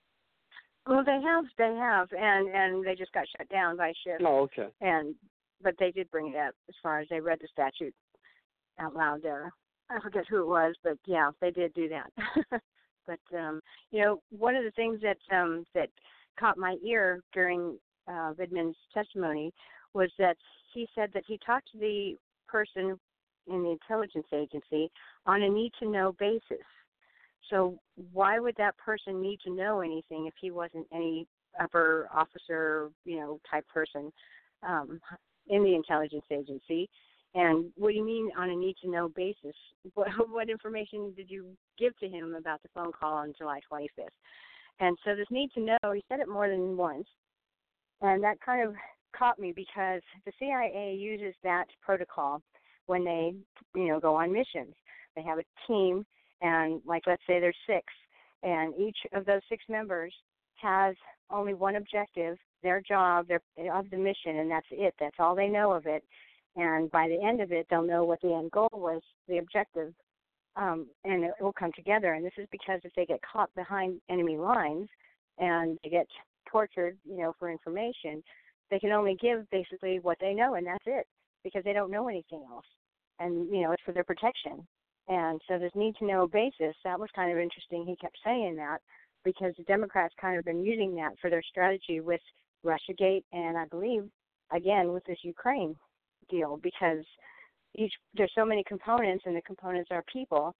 Well, 0.85 1.03
they 1.03 1.19
have, 1.21 1.45
they 1.57 1.73
have, 1.75 2.11
and 2.13 2.49
and 2.49 2.85
they 2.85 2.95
just 2.95 3.11
got 3.13 3.27
shut 3.37 3.47
down 3.49 3.77
by 3.77 3.93
Schiff. 4.03 4.21
Oh, 4.23 4.39
okay. 4.43 4.67
And 4.81 5.15
but 5.61 5.75
they 5.79 5.91
did 5.91 6.11
bring 6.11 6.27
it 6.33 6.35
up 6.35 6.53
as 6.69 6.75
far 6.83 6.99
as 6.99 7.07
they 7.09 7.19
read 7.19 7.39
the 7.41 7.47
statute 7.47 7.95
out 8.79 8.95
loud 8.95 9.21
there. 9.23 9.51
I 9.89 9.99
forget 10.01 10.27
who 10.29 10.41
it 10.41 10.47
was, 10.47 10.75
but 10.83 10.97
yeah, 11.05 11.31
they 11.41 11.51
did 11.51 11.73
do 11.73 11.89
that. 11.89 12.11
but 13.07 13.37
um, 13.37 13.61
you 13.91 14.01
know, 14.01 14.21
one 14.29 14.55
of 14.55 14.63
the 14.63 14.71
things 14.71 14.99
that 15.01 15.17
um 15.35 15.65
that 15.73 15.89
caught 16.39 16.57
my 16.57 16.75
ear 16.85 17.21
during 17.33 17.77
uh 18.07 18.33
Vindman's 18.33 18.77
testimony 18.93 19.53
was 19.93 20.11
that 20.19 20.37
he 20.73 20.87
said 20.93 21.09
that 21.13 21.23
he 21.27 21.39
talked 21.45 21.71
to 21.71 21.79
the 21.79 22.15
person 22.47 22.99
in 23.47 23.63
the 23.63 23.71
intelligence 23.71 24.27
agency 24.33 24.91
on 25.25 25.41
a 25.41 25.49
need 25.49 25.71
to 25.79 25.89
know 25.89 26.13
basis. 26.19 26.65
So 27.49 27.79
why 28.11 28.39
would 28.39 28.55
that 28.57 28.77
person 28.77 29.21
need 29.21 29.39
to 29.45 29.53
know 29.53 29.79
anything 29.79 30.27
if 30.27 30.33
he 30.39 30.51
wasn't 30.51 30.85
any 30.93 31.27
upper 31.59 32.09
officer, 32.13 32.89
you 33.05 33.19
know, 33.19 33.39
type 33.49 33.65
person? 33.69 34.11
Um, 34.67 34.99
in 35.49 35.63
the 35.63 35.75
intelligence 35.75 36.25
agency. 36.31 36.89
And 37.35 37.71
what 37.75 37.89
do 37.89 37.95
you 37.95 38.05
mean 38.05 38.29
on 38.37 38.49
a 38.49 38.55
need 38.55 38.75
to 38.81 38.89
know 38.89 39.09
basis? 39.09 39.55
What, 39.93 40.09
what 40.29 40.49
information 40.49 41.13
did 41.15 41.29
you 41.29 41.55
give 41.79 41.97
to 41.99 42.09
him 42.09 42.35
about 42.35 42.61
the 42.61 42.69
phone 42.73 42.91
call 42.91 43.13
on 43.13 43.33
July 43.37 43.59
25th? 43.71 44.07
And 44.79 44.97
so 45.05 45.15
this 45.15 45.27
need 45.31 45.49
to 45.53 45.61
know, 45.61 45.91
he 45.93 46.03
said 46.09 46.19
it 46.19 46.27
more 46.27 46.49
than 46.49 46.75
once. 46.75 47.07
And 48.01 48.23
that 48.23 48.41
kind 48.41 48.67
of 48.67 48.75
caught 49.15 49.39
me 49.39 49.53
because 49.55 50.01
the 50.25 50.31
CIA 50.39 50.95
uses 50.99 51.33
that 51.43 51.65
protocol 51.81 52.41
when 52.85 53.03
they, 53.03 53.33
you 53.75 53.87
know, 53.87 53.99
go 53.99 54.15
on 54.15 54.31
missions. 54.31 54.73
They 55.15 55.23
have 55.23 55.39
a 55.39 55.43
team, 55.67 56.05
and 56.41 56.81
like 56.85 57.03
let's 57.07 57.23
say 57.27 57.39
there's 57.39 57.57
six, 57.65 57.85
and 58.43 58.73
each 58.79 58.97
of 59.13 59.25
those 59.25 59.41
six 59.49 59.63
members 59.67 60.13
has 60.55 60.95
only 61.29 61.53
one 61.53 61.75
objective, 61.75 62.37
their 62.63 62.81
job, 62.81 63.27
their 63.27 63.41
of 63.73 63.89
the 63.89 63.97
mission, 63.97 64.37
and 64.37 64.49
that's 64.49 64.67
it. 64.71 64.93
That's 64.99 65.15
all 65.19 65.35
they 65.35 65.47
know 65.47 65.71
of 65.71 65.85
it. 65.85 66.03
And 66.57 66.89
by 66.89 67.07
the 67.07 67.23
end 67.23 67.39
of 67.39 67.51
it, 67.51 67.67
they'll 67.69 67.83
know 67.83 68.03
what 68.03 68.19
the 68.21 68.33
end 68.33 68.51
goal 68.51 68.69
was, 68.73 69.01
the 69.27 69.37
objective, 69.37 69.93
um, 70.55 70.87
and 71.05 71.23
it 71.23 71.33
will 71.39 71.53
come 71.53 71.71
together. 71.75 72.13
And 72.13 72.25
this 72.25 72.33
is 72.37 72.47
because 72.51 72.81
if 72.83 72.91
they 72.95 73.05
get 73.05 73.19
caught 73.21 73.53
behind 73.55 74.01
enemy 74.09 74.37
lines 74.37 74.89
and 75.37 75.77
they 75.83 75.91
get 75.91 76.07
tortured, 76.51 76.97
you 77.05 77.17
know, 77.17 77.33
for 77.37 77.51
information, 77.51 78.23
they 78.71 78.79
can 78.79 78.91
only 78.91 79.15
give 79.21 79.47
basically 79.51 79.99
what 79.99 80.17
they 80.19 80.33
know, 80.33 80.55
and 80.55 80.65
that's 80.65 80.83
it, 80.87 81.05
because 81.43 81.63
they 81.63 81.73
don't 81.73 81.91
know 81.91 82.07
anything 82.07 82.43
else. 82.51 82.65
And 83.19 83.47
you 83.53 83.61
know, 83.61 83.71
it's 83.71 83.83
for 83.85 83.91
their 83.93 84.03
protection. 84.03 84.67
And 85.07 85.39
so 85.47 85.59
this 85.59 85.71
need 85.75 85.95
to 85.99 86.05
know 86.05 86.27
basis, 86.27 86.75
that 86.83 86.99
was 86.99 87.09
kind 87.15 87.31
of 87.31 87.37
interesting. 87.37 87.85
He 87.85 87.95
kept 87.95 88.17
saying 88.25 88.55
that 88.57 88.79
because 89.23 89.53
the 89.57 89.63
Democrats 89.63 90.13
kind 90.19 90.37
of 90.37 90.43
been 90.43 90.63
using 90.63 90.95
that 90.95 91.13
for 91.21 91.29
their 91.29 91.43
strategy 91.43 92.01
with 92.01 92.21
Russiagate 92.65 93.23
and 93.31 93.57
I 93.57 93.65
believe 93.65 94.09
again 94.51 94.91
with 94.91 95.05
this 95.05 95.19
Ukraine 95.23 95.75
deal 96.29 96.59
because 96.61 97.03
each 97.75 97.93
there's 98.15 98.31
so 98.35 98.45
many 98.45 98.63
components 98.67 99.23
and 99.25 99.35
the 99.35 99.41
components 99.41 99.89
are 99.91 100.03
people 100.11 100.55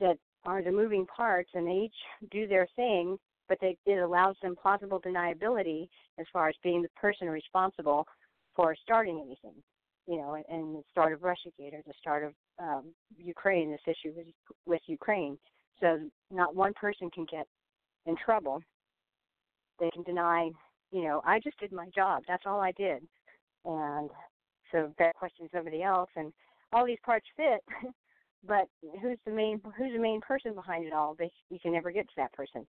that 0.00 0.16
are 0.44 0.62
the 0.62 0.70
moving 0.70 1.06
parts 1.06 1.50
and 1.54 1.66
they 1.66 1.72
each 1.72 2.30
do 2.30 2.46
their 2.46 2.66
thing 2.76 3.18
but 3.48 3.58
they, 3.60 3.76
it 3.86 3.98
allows 3.98 4.36
them 4.42 4.54
plausible 4.60 5.00
deniability 5.00 5.88
as 6.18 6.26
far 6.32 6.48
as 6.48 6.54
being 6.62 6.82
the 6.82 6.88
person 7.00 7.28
responsible 7.28 8.06
for 8.54 8.76
starting 8.84 9.22
anything 9.24 9.54
you 10.08 10.16
know, 10.16 10.34
and, 10.34 10.44
and 10.48 10.74
the 10.74 10.82
start 10.90 11.12
of 11.12 11.20
Russiagate 11.20 11.74
or 11.74 11.82
the 11.86 11.92
start 12.00 12.24
of 12.24 12.32
um, 12.58 12.84
Ukraine, 13.18 13.70
this 13.70 13.80
issue 13.86 14.14
with, 14.16 14.26
with 14.64 14.80
Ukraine. 14.86 15.38
So 15.80 16.00
not 16.32 16.56
one 16.56 16.72
person 16.72 17.10
can 17.10 17.26
get 17.30 17.46
in 18.06 18.16
trouble. 18.16 18.62
They 19.78 19.90
can 19.90 20.02
deny, 20.02 20.50
you 20.90 21.04
know, 21.04 21.20
I 21.24 21.38
just 21.40 21.60
did 21.60 21.72
my 21.72 21.88
job. 21.94 22.22
That's 22.26 22.44
all 22.46 22.58
I 22.58 22.72
did. 22.72 23.02
And 23.66 24.08
so 24.72 24.92
that 24.98 25.14
questions 25.14 25.50
somebody 25.52 25.82
else, 25.82 26.10
and 26.16 26.32
all 26.72 26.86
these 26.86 26.98
parts 27.04 27.26
fit. 27.36 27.60
but 28.46 28.68
who's 29.02 29.18
the 29.24 29.32
main 29.32 29.60
who's 29.76 29.92
the 29.92 29.98
main 29.98 30.20
person 30.20 30.54
behind 30.54 30.86
it 30.86 30.92
all? 30.92 31.14
They, 31.18 31.30
you 31.50 31.58
can 31.58 31.72
never 31.72 31.90
get 31.90 32.06
to 32.06 32.14
that 32.16 32.32
person. 32.32 32.66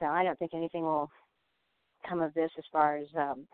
So 0.00 0.06
I 0.06 0.22
don't 0.22 0.38
think 0.38 0.54
anything 0.54 0.82
will 0.82 1.10
come 2.08 2.20
of 2.20 2.32
this 2.34 2.50
as 2.56 2.64
far 2.72 2.96
as 2.96 3.06
um, 3.16 3.46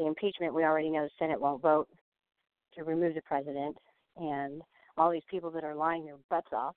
the 0.00 0.06
impeachment, 0.06 0.54
we 0.54 0.64
already 0.64 0.90
know 0.90 1.04
the 1.04 1.10
Senate 1.18 1.40
won't 1.40 1.62
vote 1.62 1.88
to 2.74 2.84
remove 2.84 3.14
the 3.14 3.22
president, 3.22 3.76
and 4.16 4.62
all 4.96 5.10
these 5.10 5.22
people 5.30 5.50
that 5.50 5.64
are 5.64 5.74
lying 5.74 6.04
their 6.04 6.16
butts 6.30 6.48
off, 6.52 6.74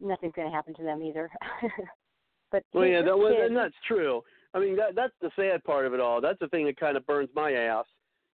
nothing's 0.00 0.34
going 0.34 0.48
to 0.48 0.54
happen 0.54 0.74
to 0.74 0.82
them 0.82 1.02
either. 1.02 1.30
but 2.52 2.62
well, 2.72 2.84
yeah, 2.84 3.02
that 3.02 3.16
was, 3.16 3.34
and 3.40 3.56
that's 3.56 3.74
true. 3.88 4.22
I 4.54 4.60
mean, 4.60 4.76
that 4.76 4.94
that's 4.94 5.14
the 5.20 5.30
sad 5.36 5.64
part 5.64 5.86
of 5.86 5.94
it 5.94 6.00
all. 6.00 6.20
That's 6.20 6.38
the 6.38 6.48
thing 6.48 6.66
that 6.66 6.78
kind 6.78 6.96
of 6.96 7.06
burns 7.06 7.30
my 7.34 7.52
ass 7.52 7.86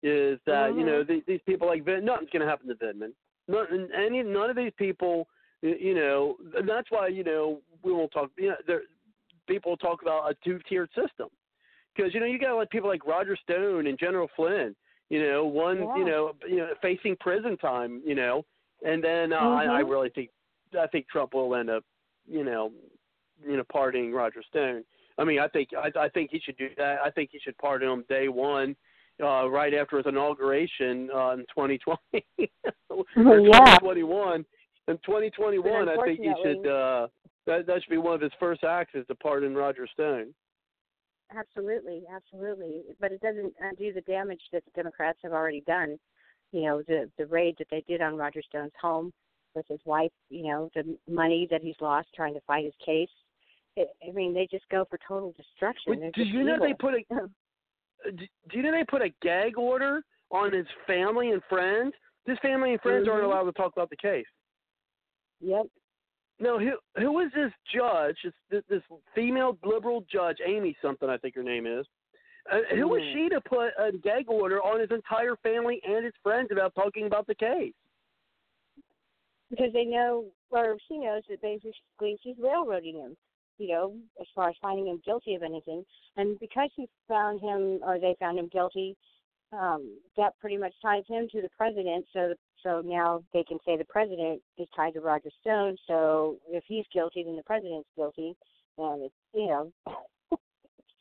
is 0.03 0.39
that 0.45 0.69
mm-hmm. 0.69 0.79
you 0.79 0.85
know 0.85 1.03
these, 1.03 1.23
these 1.27 1.41
people 1.45 1.67
like 1.67 1.83
Vin, 1.85 2.05
nothing's 2.05 2.29
going 2.29 2.41
to 2.41 2.47
happen 2.47 2.67
to 2.67 2.75
Vindman. 2.75 3.11
None, 3.47 3.89
any 3.97 4.23
none 4.23 4.49
of 4.49 4.55
these 4.55 4.73
people, 4.77 5.27
you 5.61 5.95
know, 5.95 6.35
and 6.55 6.67
that's 6.67 6.91
why 6.91 7.07
you 7.07 7.23
know 7.23 7.61
we 7.83 7.91
won't 7.91 8.11
talk. 8.11 8.29
You 8.37 8.49
know, 8.49 8.55
there 8.67 8.81
people 9.47 9.77
talk 9.77 10.01
about 10.01 10.29
a 10.29 10.35
two-tiered 10.43 10.89
system 10.89 11.29
because 11.95 12.13
you 12.13 12.19
know 12.19 12.25
you 12.25 12.37
got 12.37 12.55
like 12.55 12.69
people 12.69 12.89
like 12.89 13.05
Roger 13.05 13.37
Stone 13.41 13.87
and 13.87 13.97
General 13.97 14.29
Flynn. 14.35 14.75
You 15.09 15.25
know, 15.25 15.45
one 15.45 15.77
yeah. 15.77 15.95
you 15.97 16.05
know 16.05 16.33
you 16.47 16.57
know 16.57 16.69
facing 16.81 17.15
prison 17.19 17.57
time. 17.57 18.01
You 18.05 18.15
know, 18.15 18.45
and 18.85 19.03
then 19.03 19.33
uh, 19.33 19.39
mm-hmm. 19.39 19.71
I, 19.71 19.77
I 19.77 19.79
really 19.79 20.09
think 20.09 20.29
I 20.79 20.87
think 20.87 21.07
Trump 21.09 21.33
will 21.33 21.55
end 21.55 21.69
up 21.69 21.83
you 22.27 22.43
know 22.43 22.71
you 23.45 23.57
know 23.57 23.63
pardoning 23.71 24.11
Roger 24.13 24.43
Stone. 24.49 24.83
I 25.17 25.23
mean, 25.23 25.39
I 25.39 25.47
think 25.47 25.69
I, 25.75 25.91
I 25.99 26.09
think 26.09 26.29
he 26.31 26.39
should 26.39 26.57
do 26.57 26.69
that. 26.77 26.97
I 27.03 27.09
think 27.09 27.29
he 27.31 27.39
should 27.39 27.57
pardon 27.57 27.89
him 27.89 28.05
day 28.07 28.27
one, 28.27 28.75
uh, 29.22 29.49
right 29.49 29.74
after 29.74 29.97
his 29.97 30.05
inauguration 30.05 31.09
uh, 31.13 31.32
in 31.32 31.45
2020 31.49 31.97
or 32.89 33.05
yeah. 33.18 33.78
2021. 33.80 34.45
In 34.89 34.97
2021, 34.97 35.89
I 35.89 35.95
think 36.05 36.20
he 36.20 36.34
should. 36.43 36.68
Uh, 36.68 37.07
that 37.45 37.65
that 37.65 37.82
should 37.84 37.89
be 37.89 37.97
one 37.97 38.15
of 38.15 38.22
his 38.22 38.32
first 38.39 38.63
acts 38.63 38.91
is 38.93 39.05
to 39.07 39.15
pardon 39.15 39.55
Roger 39.55 39.88
Stone. 39.91 40.34
Absolutely, 41.36 42.03
absolutely. 42.13 42.84
But 42.99 43.11
it 43.11 43.22
doesn't 43.22 43.53
undo 43.59 43.91
the 43.91 44.01
damage 44.01 44.41
that 44.53 44.63
the 44.65 44.72
Democrats 44.76 45.20
have 45.24 45.34
already 45.34 45.61
done. 45.61 45.97
You 46.51 46.63
know, 46.63 46.82
the 46.88 47.09
the 47.18 47.26
raid 47.26 47.55
that 47.59 47.68
they 47.70 47.84
did 47.88 48.01
on 48.01 48.15
Roger 48.15 48.41
Stone's 48.47 48.72
home 48.82 49.11
with 49.55 49.65
his 49.68 49.80
wife. 49.86 50.11
You 50.30 50.47
know, 50.47 50.70
the 50.74 50.97
money 51.09 51.47
that 51.51 51.61
he's 51.61 51.76
lost 51.82 52.07
trying 52.15 52.34
to 52.34 52.41
fight 52.41 52.65
his 52.65 52.74
case. 52.86 53.09
It, 53.76 53.89
I 54.07 54.11
mean, 54.11 54.34
they 54.34 54.47
just 54.49 54.68
go 54.70 54.86
for 54.89 54.97
total 55.05 55.34
destruction. 55.38 55.99
Wait, 55.99 56.13
do 56.13 56.24
you 56.24 56.43
know 56.43 56.57
they 56.59 56.74
put 56.74 56.93
a 56.93 57.03
do 58.11 58.57
you 58.57 58.63
know 58.63 58.71
they 58.71 58.83
put 58.83 59.01
a 59.01 59.09
gag 59.21 59.57
order 59.57 60.01
on 60.31 60.53
his 60.53 60.65
family 60.85 61.31
and 61.31 61.41
friends? 61.49 61.93
His 62.25 62.37
family 62.41 62.71
and 62.73 62.81
friends 62.81 63.07
mm-hmm. 63.07 63.11
aren't 63.11 63.25
allowed 63.25 63.43
to 63.43 63.51
talk 63.53 63.71
about 63.73 63.89
the 63.89 63.97
case. 63.97 64.25
Yep. 65.41 65.67
No, 66.39 66.59
who 66.59 66.73
who 66.97 67.19
is 67.19 67.31
this 67.33 67.51
judge? 67.73 68.17
This, 68.51 68.63
this 68.69 68.83
female 69.15 69.57
liberal 69.63 70.03
judge, 70.11 70.37
Amy 70.45 70.75
something, 70.81 71.09
I 71.09 71.17
think 71.17 71.35
her 71.35 71.43
name 71.43 71.65
is. 71.65 71.85
Uh, 72.51 72.59
who 72.75 72.87
was 72.87 73.01
Mm. 73.01 73.13
she 73.13 73.29
to 73.29 73.41
put 73.41 73.73
a 73.77 73.91
gag 73.91 74.29
order 74.29 74.61
on 74.61 74.79
his 74.79 74.91
entire 74.91 75.35
family 75.37 75.81
and 75.83 76.05
his 76.05 76.13
friends 76.23 76.49
about 76.51 76.73
talking 76.75 77.05
about 77.05 77.27
the 77.27 77.35
case? 77.35 77.73
Because 79.49 79.73
they 79.73 79.85
know, 79.85 80.25
or 80.49 80.77
she 80.87 80.97
knows 80.97 81.23
that 81.29 81.41
basically 81.41 82.17
she's 82.21 82.37
railroading 82.37 82.95
him. 82.95 83.17
You 83.57 83.67
know, 83.69 83.93
as 84.21 84.27
far 84.35 84.49
as 84.49 84.55
finding 84.61 84.87
him 84.87 85.01
guilty 85.05 85.35
of 85.35 85.43
anything, 85.43 85.83
and 86.15 86.39
because 86.39 86.69
he 86.75 86.87
found 87.07 87.41
him, 87.41 87.79
or 87.83 87.99
they 87.99 88.15
found 88.19 88.37
him 88.37 88.49
guilty, 88.51 88.95
um, 89.51 89.97
that 90.15 90.33
pretty 90.39 90.57
much 90.57 90.73
ties 90.81 91.03
him 91.07 91.27
to 91.31 91.41
the 91.41 91.49
president. 91.57 92.05
So 92.13 92.33
so 92.63 92.81
now 92.83 93.23
they 93.33 93.43
can 93.43 93.57
say 93.65 93.77
the 93.77 93.85
president 93.85 94.41
is 94.57 94.67
tied 94.75 94.93
to 94.93 95.01
Roger 95.01 95.29
Stone. 95.41 95.77
So 95.87 96.37
if 96.49 96.63
he's 96.67 96.85
guilty, 96.93 97.23
then 97.23 97.35
the 97.35 97.43
president's 97.43 97.89
guilty, 97.95 98.35
and 98.77 99.03
it's 99.03 99.15
you 99.33 99.47
know 99.47 99.71
it's 100.31 100.41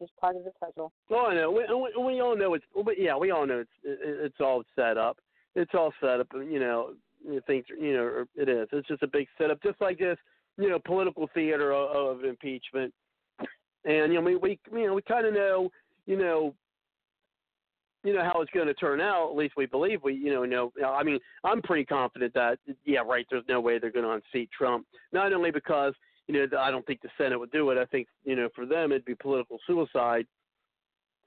just 0.00 0.16
part 0.16 0.36
of 0.36 0.44
the 0.44 0.52
puzzle. 0.60 0.92
Oh, 1.10 1.26
I 1.26 1.34
know. 1.34 1.50
We, 1.50 1.64
we, 1.74 2.04
we 2.14 2.20
all 2.20 2.36
know 2.36 2.54
it's. 2.54 2.64
But 2.74 2.98
yeah, 2.98 3.16
we 3.16 3.30
all 3.30 3.46
know 3.46 3.60
it's 3.60 3.70
it, 3.82 3.98
it's 4.02 4.40
all 4.40 4.62
set 4.74 4.96
up. 4.96 5.18
It's 5.54 5.72
all 5.74 5.92
set 6.00 6.20
up. 6.20 6.28
You 6.34 6.60
know, 6.60 6.90
things. 7.46 7.64
You 7.78 7.94
know, 7.94 8.24
it 8.36 8.48
is. 8.48 8.68
It's 8.72 8.88
just 8.88 9.02
a 9.02 9.08
big 9.08 9.26
setup, 9.38 9.62
just 9.62 9.80
like 9.80 9.98
this. 9.98 10.18
You 10.58 10.70
know, 10.70 10.78
political 10.84 11.28
theater 11.34 11.72
of, 11.72 12.18
of 12.18 12.24
impeachment. 12.24 12.92
And 13.84 14.12
you 14.12 14.18
know, 14.18 14.22
we 14.22 14.36
we 14.36 14.58
you 14.72 14.86
know 14.86 14.94
we 14.94 15.02
kind 15.02 15.26
of 15.26 15.34
know. 15.34 15.70
You 16.06 16.16
know, 16.16 16.54
you 18.06 18.14
know 18.14 18.22
how 18.22 18.40
it's 18.40 18.50
going 18.52 18.68
to 18.68 18.74
turn 18.74 19.00
out. 19.00 19.30
At 19.30 19.36
least 19.36 19.54
we 19.56 19.66
believe 19.66 20.02
we, 20.02 20.14
you 20.14 20.32
know, 20.32 20.44
know. 20.44 20.72
I 20.86 21.02
mean, 21.02 21.18
I'm 21.44 21.60
pretty 21.60 21.84
confident 21.84 22.32
that 22.34 22.58
yeah, 22.84 23.00
right. 23.00 23.26
There's 23.28 23.44
no 23.48 23.60
way 23.60 23.78
they're 23.78 23.90
going 23.90 24.04
to 24.04 24.12
unseat 24.12 24.48
Trump. 24.56 24.86
Not 25.12 25.32
only 25.32 25.50
because 25.50 25.92
you 26.28 26.34
know 26.34 26.58
I 26.58 26.70
don't 26.70 26.86
think 26.86 27.02
the 27.02 27.08
Senate 27.18 27.38
would 27.38 27.50
do 27.50 27.70
it. 27.70 27.78
I 27.78 27.84
think 27.86 28.06
you 28.24 28.36
know 28.36 28.48
for 28.54 28.64
them 28.64 28.92
it'd 28.92 29.04
be 29.04 29.16
political 29.16 29.58
suicide 29.66 30.26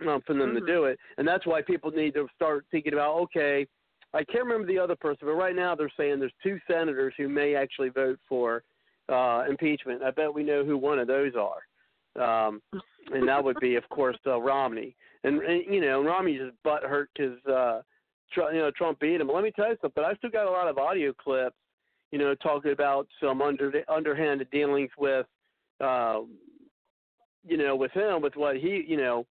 um, 0.08 0.22
for 0.26 0.34
them 0.34 0.52
mm-hmm. 0.52 0.66
to 0.66 0.72
do 0.72 0.86
it, 0.86 0.98
and 1.18 1.28
that's 1.28 1.46
why 1.46 1.62
people 1.62 1.92
need 1.92 2.14
to 2.14 2.28
start 2.36 2.66
thinking 2.72 2.94
about 2.94 3.16
okay. 3.24 3.68
I 4.14 4.24
can't 4.24 4.46
remember 4.46 4.66
the 4.66 4.80
other 4.80 4.96
person, 4.96 5.28
but 5.28 5.34
right 5.34 5.56
now 5.56 5.76
they're 5.76 5.92
saying 5.96 6.20
there's 6.20 6.34
two 6.42 6.58
senators 6.68 7.14
who 7.16 7.30
may 7.30 7.54
actually 7.54 7.90
vote 7.90 8.20
for 8.28 8.64
uh, 9.10 9.46
impeachment. 9.50 10.04
I 10.04 10.12
bet 10.12 10.34
we 10.34 10.44
know 10.44 10.64
who 10.64 10.78
one 10.78 11.00
of 11.00 11.08
those 11.08 11.34
are. 11.36 11.62
Um, 12.20 12.62
and 13.12 13.28
that 13.28 13.44
would 13.44 13.60
be, 13.60 13.76
of 13.76 13.88
course, 13.90 14.18
uh, 14.26 14.42
Romney. 14.42 14.96
And, 15.24 15.42
and 15.42 15.64
you 15.74 15.82
know, 15.82 16.04
Romney's 16.04 16.42
just 16.42 16.56
butt 16.64 16.84
hurt 16.84 17.10
because 17.16 17.38
uh, 17.46 17.82
Tr- 18.34 18.54
you 18.54 18.60
know 18.60 18.72
Trump 18.72 19.00
beat 19.00 19.20
him. 19.22 19.28
But 19.28 19.36
let 19.36 19.44
me 19.44 19.52
tell 19.52 19.70
you 19.70 19.78
something. 19.82 19.92
But 19.96 20.06
I 20.06 20.14
still 20.16 20.30
got 20.30 20.48
a 20.48 20.52
lot 20.52 20.68
of 20.68 20.78
audio 20.78 21.14
clips, 21.14 21.56
you 22.12 22.20
know, 22.20 22.36
talking 22.36 22.72
about 22.72 23.08
some 23.22 23.42
under 23.42 23.72
underhanded 23.90 24.50
dealings 24.52 24.92
with, 24.98 25.26
uh, 25.82 26.22
you 27.46 27.58
know, 27.58 27.76
with 27.76 27.92
him, 27.92 28.22
with 28.22 28.36
what 28.36 28.58
he, 28.58 28.84
you 28.88 28.98
know, 28.98 29.26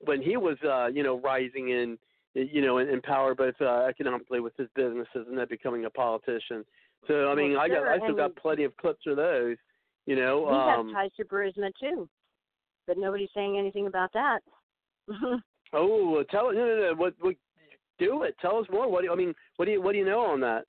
when 0.00 0.22
he 0.22 0.36
was, 0.36 0.56
uh, 0.64 0.86
you 0.86 1.02
know, 1.02 1.20
rising 1.20 1.70
in, 1.70 1.98
you 2.34 2.60
know, 2.60 2.78
in, 2.78 2.88
in 2.88 3.00
power, 3.00 3.34
both 3.34 3.54
uh, 3.60 3.84
economically 3.88 4.40
with 4.40 4.56
his 4.56 4.68
businesses 4.74 5.26
and 5.28 5.38
then 5.38 5.46
becoming 5.48 5.84
a 5.84 5.90
politician. 5.90 6.64
So 7.06 7.28
I 7.28 7.34
mean, 7.34 7.52
well, 7.52 7.60
I 7.60 7.68
got. 7.68 7.86
I 7.86 7.98
still 7.98 8.16
got 8.16 8.36
plenty 8.36 8.64
of 8.64 8.76
clips 8.76 9.04
of 9.06 9.16
those. 9.16 9.56
You 10.06 10.16
know, 10.16 10.46
he 10.48 10.80
um, 10.80 10.92
ties 10.92 11.10
to 11.18 11.24
Burisma 11.24 11.70
too, 11.80 12.08
but 12.86 12.98
nobody's 12.98 13.30
saying 13.34 13.58
anything 13.58 13.86
about 13.86 14.12
that. 14.14 14.40
Oh, 15.74 16.24
tell 16.30 16.50
no, 16.50 16.66
no, 16.66 16.80
no. 16.80 16.94
What, 16.96 17.12
what? 17.20 17.34
do 17.98 18.22
it. 18.22 18.36
Tell 18.40 18.58
us 18.58 18.66
more. 18.70 18.90
What 18.90 19.00
do 19.00 19.06
you, 19.06 19.12
I 19.12 19.16
mean? 19.16 19.34
What 19.56 19.66
do 19.66 19.72
you 19.72 19.82
what 19.82 19.92
do 19.92 19.98
you 19.98 20.04
know 20.04 20.20
on 20.20 20.40
that? 20.40 20.64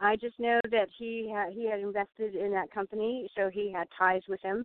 I 0.00 0.16
just 0.16 0.38
know 0.38 0.60
that 0.70 0.88
he 0.98 1.30
had 1.32 1.52
he 1.52 1.68
had 1.68 1.80
invested 1.80 2.34
in 2.34 2.50
that 2.52 2.70
company, 2.70 3.28
so 3.36 3.48
he 3.48 3.72
had 3.72 3.88
ties 3.98 4.22
with 4.28 4.40
him. 4.42 4.64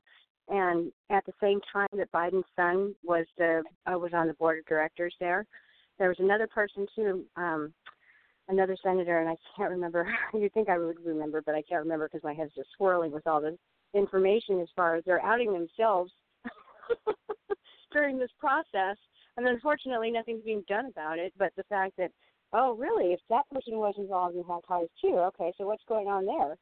And 0.50 0.92
at 1.10 1.26
the 1.26 1.34
same 1.42 1.60
time 1.74 1.90
that 1.98 2.12
Biden's 2.12 2.46
son 2.56 2.96
was 3.04 3.26
the 3.38 3.64
uh, 3.92 3.98
was 3.98 4.12
on 4.14 4.28
the 4.28 4.34
board 4.34 4.60
of 4.60 4.66
directors 4.66 5.14
there, 5.20 5.46
there 6.00 6.10
was 6.10 6.20
another 6.20 6.48
person 6.48 6.86
too, 6.96 7.26
um, 7.36 7.74
another 8.48 8.78
senator, 8.84 9.20
and 9.20 9.30
I 9.30 9.36
can't 9.56 9.72
remember. 9.72 10.12
You'd 10.34 10.54
think 10.54 10.70
I 10.70 10.78
would 10.78 11.04
remember, 11.06 11.42
but 11.42 11.56
I 11.56 11.62
can't 11.62 11.84
remember 11.84 12.08
because 12.08 12.24
my 12.24 12.34
head's 12.34 12.56
just 12.56 12.70
swirling 12.78 13.12
with 13.12 13.28
all 13.28 13.42
the 13.42 13.58
information 13.94 14.60
as 14.60 14.68
far 14.76 14.96
as 14.96 15.04
they're 15.06 15.24
outing 15.24 15.54
themselves 15.54 16.12
during 17.92 18.18
this 18.18 18.32
process. 18.40 18.98
And 19.38 19.48
unfortunately, 19.48 20.12
nothing's 20.12 20.44
being 20.44 20.64
done 20.68 20.88
about 20.88 21.20
it. 21.20 21.34
But 21.38 21.54
the 21.56 21.64
fact 21.64 21.94
that 21.98 22.12
Oh, 22.54 22.76
really? 22.76 23.14
If 23.14 23.20
that 23.30 23.50
person 23.50 23.78
was 23.78 23.96
involved 23.98 24.36
in 24.36 24.44
hot 24.44 24.64
ties 24.68 24.88
too, 25.02 25.18
okay. 25.18 25.54
So 25.58 25.66
what's 25.66 25.84
going 25.88 26.08
on 26.08 26.26
there? 26.26 26.58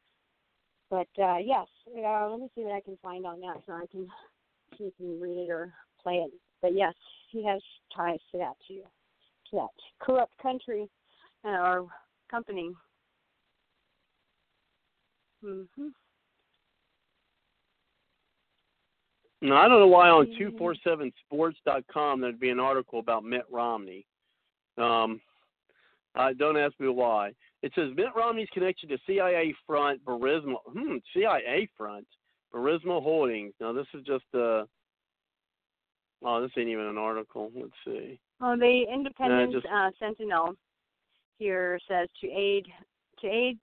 But 0.89 1.23
uh 1.23 1.37
yes, 1.37 1.67
uh, 1.95 2.29
let 2.29 2.39
me 2.39 2.49
see 2.55 2.63
what 2.63 2.75
I 2.75 2.81
can 2.81 2.97
find 3.01 3.25
on 3.25 3.39
that, 3.41 3.61
so 3.65 3.73
I 3.73 3.85
can 3.91 4.07
see 4.77 4.85
if 4.85 4.93
you 4.97 5.07
can 5.07 5.21
read 5.21 5.37
it 5.37 5.49
or 5.49 5.73
play 6.01 6.15
it. 6.15 6.31
But 6.61 6.75
yes, 6.75 6.93
he 7.31 7.45
has 7.45 7.61
ties 7.95 8.19
to 8.31 8.37
that 8.39 8.55
too, 8.67 8.81
to 9.51 9.55
that 9.57 9.69
corrupt 9.99 10.37
country 10.41 10.89
uh, 11.45 11.49
or 11.49 11.87
company. 12.29 12.71
Mhm. 15.43 15.93
No, 19.41 19.55
I 19.55 19.67
don't 19.67 19.79
know 19.79 19.87
why 19.87 20.09
on 20.09 20.33
two 20.37 20.51
four 20.57 20.75
seven 20.83 21.11
sports.com 21.25 22.21
there'd 22.21 22.39
be 22.39 22.49
an 22.49 22.59
article 22.59 22.99
about 22.99 23.23
Mitt 23.23 23.45
Romney. 23.51 24.07
Um, 24.77 25.21
uh, 26.15 26.33
don't 26.33 26.57
ask 26.57 26.73
me 26.79 26.87
why. 26.87 27.33
It 27.61 27.71
says 27.75 27.91
Mitt 27.95 28.15
Romney's 28.15 28.49
connection 28.53 28.89
to 28.89 28.97
CIA 29.05 29.53
front 29.67 30.03
Burisma. 30.03 30.55
Hmm, 30.71 30.97
CIA 31.13 31.69
front 31.77 32.07
Burisma 32.53 33.01
Holdings. 33.03 33.53
Now 33.59 33.71
this 33.73 33.87
is 33.93 34.03
just 34.03 34.25
a. 34.33 34.67
Oh, 36.23 36.41
this 36.41 36.51
ain't 36.57 36.69
even 36.69 36.85
an 36.85 36.97
article. 36.97 37.51
Let's 37.53 37.71
see. 37.85 38.19
Oh, 38.41 38.57
the 38.57 38.85
Independent 38.91 39.53
just- 39.53 39.67
uh, 39.67 39.91
Sentinel 39.99 40.55
here 41.37 41.79
says 41.87 42.07
to 42.21 42.27
aid 42.27 42.65
to 43.21 43.27
aid 43.27 43.57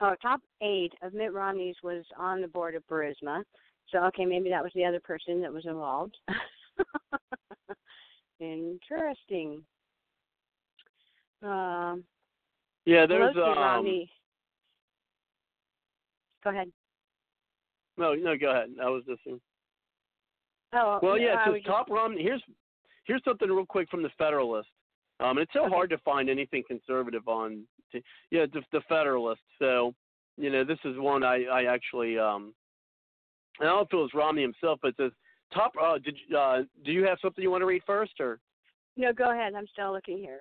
oh 0.00 0.14
top 0.20 0.40
aide 0.62 0.92
of 1.02 1.14
Mitt 1.14 1.32
Romney's 1.32 1.76
was 1.82 2.04
on 2.18 2.40
the 2.40 2.48
board 2.48 2.74
of 2.74 2.86
Burisma. 2.86 3.42
So 3.90 3.98
okay, 4.04 4.24
maybe 4.24 4.50
that 4.50 4.62
was 4.62 4.72
the 4.74 4.84
other 4.84 5.00
person 5.00 5.40
that 5.42 5.52
was 5.52 5.66
involved. 5.66 6.16
Interesting. 8.40 9.62
Um, 11.42 12.04
Yeah, 12.84 13.06
there's 13.06 13.34
Pelosi, 13.34 13.52
um. 13.52 13.58
Romney. 13.58 14.10
Go 16.42 16.50
ahead. 16.50 16.72
No, 17.96 18.14
no, 18.14 18.36
go 18.36 18.50
ahead. 18.50 18.70
I 18.82 18.88
was 18.88 19.04
listening. 19.06 19.40
Oh, 20.72 20.98
Well, 21.02 21.18
yeah, 21.18 21.48
was 21.48 21.60
says 21.62 21.64
top 21.64 21.90
Romney. 21.90 22.22
Here's 22.22 22.42
here's 23.04 23.22
something 23.24 23.48
real 23.48 23.66
quick 23.66 23.88
from 23.90 24.02
the 24.02 24.10
Federalist. 24.16 24.68
Um, 25.22 25.38
and 25.38 25.40
it's 25.40 25.52
so 25.52 25.68
hard 25.68 25.90
to 25.90 25.98
find 25.98 26.28
anything 26.28 26.62
conservative 26.66 27.28
on. 27.28 27.64
T- 27.92 28.02
yeah, 28.30 28.46
the, 28.52 28.62
the 28.72 28.80
Federalist. 28.88 29.42
So, 29.58 29.94
you 30.36 30.50
know, 30.50 30.64
this 30.64 30.78
is 30.84 30.98
one 30.98 31.22
I 31.22 31.44
I 31.44 31.64
actually 31.64 32.18
um. 32.18 32.54
I 33.60 33.64
don't 33.64 33.76
know 33.76 33.80
if 33.82 33.92
it 33.92 33.96
was 33.96 34.10
Romney 34.14 34.42
himself, 34.42 34.78
but 34.82 34.88
it 34.88 34.94
says 34.98 35.12
top. 35.52 35.72
Uh, 35.80 35.98
did 35.98 36.16
uh, 36.36 36.62
do 36.84 36.92
you 36.92 37.04
have 37.04 37.18
something 37.20 37.42
you 37.42 37.50
want 37.50 37.62
to 37.62 37.66
read 37.66 37.82
first, 37.86 38.12
or? 38.18 38.38
No, 38.96 39.12
go 39.12 39.30
ahead. 39.30 39.54
I'm 39.54 39.66
still 39.72 39.92
looking 39.92 40.18
here. 40.18 40.40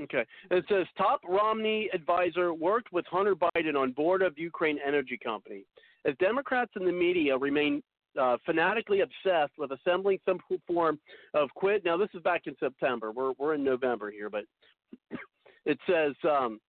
Okay. 0.00 0.24
It 0.50 0.64
says 0.68 0.86
top 0.98 1.20
Romney 1.26 1.88
advisor 1.94 2.52
worked 2.52 2.92
with 2.92 3.06
Hunter 3.10 3.34
Biden 3.34 3.76
on 3.76 3.92
board 3.92 4.22
of 4.22 4.38
Ukraine 4.38 4.78
Energy 4.86 5.18
Company. 5.22 5.64
As 6.04 6.14
Democrats 6.18 6.72
and 6.74 6.86
the 6.86 6.92
media 6.92 7.36
remain 7.36 7.82
uh, 8.20 8.36
fanatically 8.44 9.00
obsessed 9.00 9.52
with 9.58 9.70
assembling 9.72 10.18
some 10.24 10.38
form 10.66 10.98
of 11.34 11.48
quid. 11.54 11.84
Now 11.84 11.96
this 11.96 12.08
is 12.14 12.22
back 12.22 12.42
in 12.46 12.54
September. 12.58 13.12
We're 13.12 13.32
we're 13.38 13.54
in 13.54 13.64
November 13.64 14.10
here, 14.10 14.30
but 14.30 14.44
it 15.66 15.78
says 15.88 16.14
um, 16.28 16.60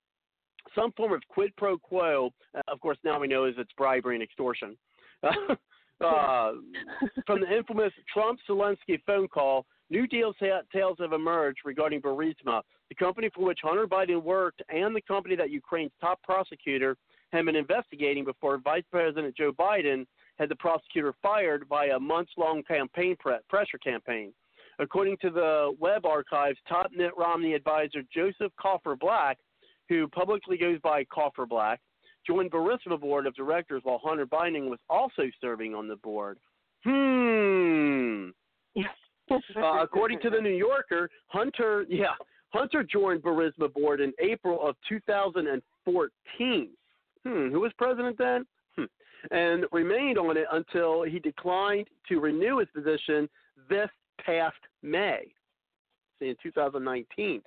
some 0.75 0.91
form 0.93 1.13
of 1.13 1.21
quid 1.27 1.53
pro 1.57 1.77
quo. 1.77 2.31
Uh, 2.55 2.61
of 2.67 2.79
course, 2.79 2.97
now 3.03 3.19
we 3.19 3.27
know 3.27 3.45
is 3.45 3.55
it's 3.57 3.71
bribery 3.77 4.15
and 4.15 4.23
extortion. 4.23 4.77
uh, 5.23 6.51
from 7.25 7.41
the 7.41 7.55
infamous 7.55 7.93
Trump 8.11 8.39
Zelensky 8.49 9.01
phone 9.05 9.27
call, 9.27 9.65
new 9.89 10.07
deals 10.07 10.35
tales 10.71 10.97
have 10.99 11.13
emerged 11.13 11.59
regarding 11.65 12.01
Burisma, 12.01 12.61
the 12.89 12.95
company 12.95 13.29
for 13.33 13.45
which 13.45 13.59
Hunter 13.63 13.87
Biden 13.87 14.21
worked, 14.21 14.61
and 14.69 14.95
the 14.95 15.01
company 15.01 15.35
that 15.35 15.49
Ukraine's 15.49 15.91
top 16.01 16.21
prosecutor 16.23 16.97
had 17.31 17.45
been 17.45 17.55
investigating 17.55 18.25
before 18.25 18.57
Vice 18.59 18.83
President 18.91 19.35
Joe 19.35 19.51
Biden 19.51 20.05
had 20.39 20.49
the 20.49 20.55
prosecutor 20.55 21.13
fired 21.21 21.67
by 21.69 21.87
a 21.87 21.99
months-long 21.99 22.63
campaign 22.63 23.15
pre- 23.19 23.37
pressure 23.49 23.77
campaign. 23.77 24.33
According 24.79 25.17
to 25.21 25.29
the 25.29 25.75
web 25.79 26.05
archives, 26.05 26.57
top 26.67 26.91
Mitt 26.95 27.11
Romney 27.17 27.53
advisor 27.53 28.01
Joseph 28.13 28.51
Cofer 28.63 28.97
Black, 28.99 29.37
who 29.89 30.07
publicly 30.07 30.57
goes 30.57 30.79
by 30.81 31.03
Cofer 31.05 31.47
Black, 31.47 31.79
joined 32.25 32.51
Burisma 32.51 32.99
board 32.99 33.27
of 33.27 33.35
directors 33.35 33.81
while 33.83 34.01
Hunter 34.03 34.25
Biden 34.25 34.69
was 34.69 34.79
also 34.89 35.23
serving 35.41 35.75
on 35.75 35.87
the 35.87 35.97
board. 35.97 36.39
Hmm. 36.83 38.29
uh, 39.55 39.83
according 39.83 40.19
to 40.21 40.29
the 40.29 40.41
New 40.41 40.55
Yorker, 40.55 41.09
Hunter, 41.27 41.85
yeah, 41.89 42.15
Hunter 42.49 42.83
joined 42.83 43.21
Burisma 43.23 43.71
board 43.73 44.01
in 44.01 44.13
April 44.19 44.67
of 44.67 44.75
2014. 44.89 46.69
Hmm, 47.25 47.49
who 47.49 47.59
was 47.59 47.71
president 47.77 48.17
then? 48.17 48.45
And 49.31 49.65
remained 49.71 50.17
on 50.17 50.37
it 50.37 50.45
until 50.51 51.03
he 51.03 51.19
declined 51.19 51.87
to 52.09 52.19
renew 52.19 52.59
his 52.59 52.67
position 52.75 53.29
this 53.69 53.89
past 54.23 54.55
May, 54.81 55.33
see, 56.19 56.29
in 56.29 56.35
2019. 56.43 57.41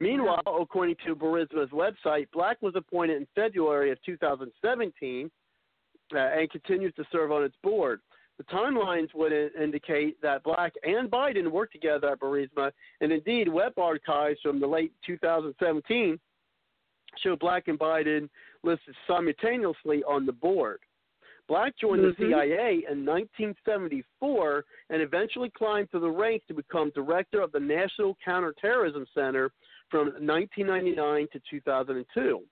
Meanwhile, 0.00 0.42
according 0.46 0.96
to 1.06 1.16
Burisma's 1.16 1.70
website, 1.70 2.28
Black 2.32 2.60
was 2.62 2.74
appointed 2.76 3.16
in 3.16 3.26
February 3.34 3.90
of 3.90 3.98
2017 4.04 5.30
uh, 6.14 6.18
and 6.18 6.50
continues 6.50 6.94
to 6.94 7.04
serve 7.10 7.32
on 7.32 7.42
its 7.42 7.56
board. 7.62 8.00
The 8.38 8.44
timelines 8.44 9.12
would 9.14 9.32
indicate 9.32 10.20
that 10.22 10.44
Black 10.44 10.72
and 10.84 11.10
Biden 11.10 11.50
worked 11.50 11.72
together 11.72 12.10
at 12.12 12.20
Burisma, 12.20 12.70
and 13.00 13.10
indeed, 13.10 13.48
web 13.48 13.72
archives 13.76 14.38
from 14.40 14.60
the 14.60 14.66
late 14.66 14.92
2017 15.04 16.20
show 17.22 17.34
Black 17.34 17.66
and 17.66 17.78
Biden 17.78 18.28
listed 18.62 18.94
simultaneously 19.08 20.04
on 20.04 20.24
the 20.24 20.32
board. 20.32 20.78
Black 21.48 21.74
joined 21.76 22.02
Mhm. 22.02 22.16
the 22.16 22.26
CIA 22.26 22.84
in 22.88 23.04
1974 23.04 24.64
and 24.90 25.02
eventually 25.02 25.50
climbed 25.50 25.90
through 25.90 26.00
the 26.00 26.10
ranks 26.10 26.46
to 26.46 26.54
become 26.54 26.90
director 26.90 27.40
of 27.40 27.52
the 27.52 27.60
National 27.60 28.16
Counterterrorism 28.22 29.06
Center 29.14 29.50
from 29.88 30.14
1999 30.24 31.26
to 31.28 31.40
2002. 31.50 32.46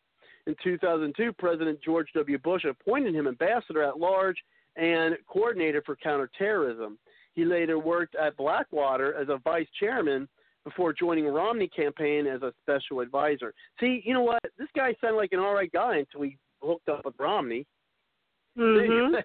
In 0.47 0.55
2002, 0.63 1.33
President 1.35 1.81
George 1.83 2.11
W. 2.15 2.39
Bush 2.39 2.65
appointed 2.65 3.15
him 3.15 3.29
ambassador 3.29 3.83
at 3.83 3.99
large 3.99 4.43
and 4.77 5.19
coordinator 5.27 5.83
for 5.83 5.97
counterterrorism. 5.97 6.99
He 7.35 7.45
later 7.45 7.79
worked 7.79 8.15
at 8.15 8.37
Blackwater 8.37 9.15
as 9.15 9.29
a 9.29 9.37
vice 9.39 9.69
chairman 9.79 10.29
before 10.65 10.93
joining 10.93 11.29
Romney 11.29 11.69
campaign 11.69 12.27
as 12.27 12.43
a 12.43 12.53
special 12.63 13.01
advisor. 13.01 13.53
See, 13.79 14.03
you 14.05 14.15
know 14.15 14.23
what? 14.23 14.43
This 14.57 14.71
guy 14.75 14.95
sounded 15.01 15.17
like 15.17 15.33
an 15.33 15.41
all 15.41 15.55
right 15.55 15.71
guy 15.71 15.99
until 15.99 16.23
he 16.23 16.39
hooked 16.63 16.89
up 16.89 17.05
with 17.05 17.19
Romney. 17.19 17.67
Mhm. 18.57 19.23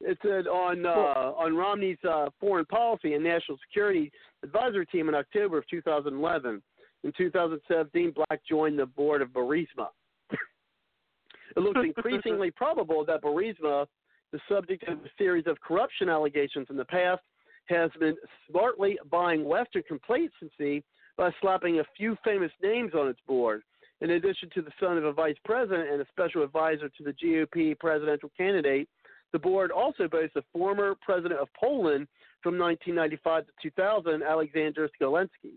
It 0.00 0.18
said 0.22 0.48
on 0.48 0.84
uh, 0.84 1.32
on 1.36 1.56
Romney's 1.56 2.02
uh, 2.04 2.30
foreign 2.40 2.64
policy 2.64 3.14
and 3.14 3.22
national 3.22 3.56
security 3.68 4.10
advisory 4.42 4.86
team 4.86 5.08
in 5.08 5.14
October 5.14 5.58
of 5.58 5.66
2011. 5.68 6.60
In 7.04 7.12
2017, 7.16 8.12
Black 8.12 8.40
joined 8.48 8.78
the 8.78 8.86
board 8.86 9.22
of 9.22 9.28
Burisma. 9.30 9.88
it 10.30 11.60
looks 11.60 11.80
increasingly 11.84 12.50
probable 12.56 13.04
that 13.04 13.22
Burisma, 13.22 13.86
the 14.32 14.40
subject 14.48 14.88
of 14.88 14.98
a 14.98 15.08
series 15.18 15.46
of 15.46 15.60
corruption 15.60 16.08
allegations 16.08 16.66
in 16.70 16.76
the 16.76 16.84
past, 16.84 17.22
has 17.66 17.90
been 18.00 18.16
smartly 18.50 18.98
buying 19.10 19.44
Western 19.44 19.82
complacency 19.86 20.82
by 21.16 21.30
slapping 21.40 21.78
a 21.78 21.84
few 21.96 22.16
famous 22.24 22.50
names 22.62 22.92
on 22.94 23.08
its 23.08 23.20
board. 23.26 23.62
In 24.02 24.10
addition 24.10 24.50
to 24.54 24.62
the 24.62 24.72
son 24.80 24.98
of 24.98 25.04
a 25.04 25.12
vice 25.12 25.36
president 25.44 25.88
and 25.88 26.02
a 26.02 26.06
special 26.10 26.42
advisor 26.42 26.88
to 26.88 27.04
the 27.04 27.12
GOP 27.12 27.78
presidential 27.78 28.30
candidate, 28.36 28.88
the 29.32 29.38
board 29.38 29.70
also 29.70 30.08
boasts 30.08 30.34
a 30.34 30.42
former 30.52 30.96
president 31.00 31.38
of 31.40 31.48
Poland 31.58 32.08
from 32.42 32.58
1995 32.58 33.46
to 33.46 33.52
2000, 33.62 34.22
Alexander 34.24 34.90
Skolensky. 35.00 35.54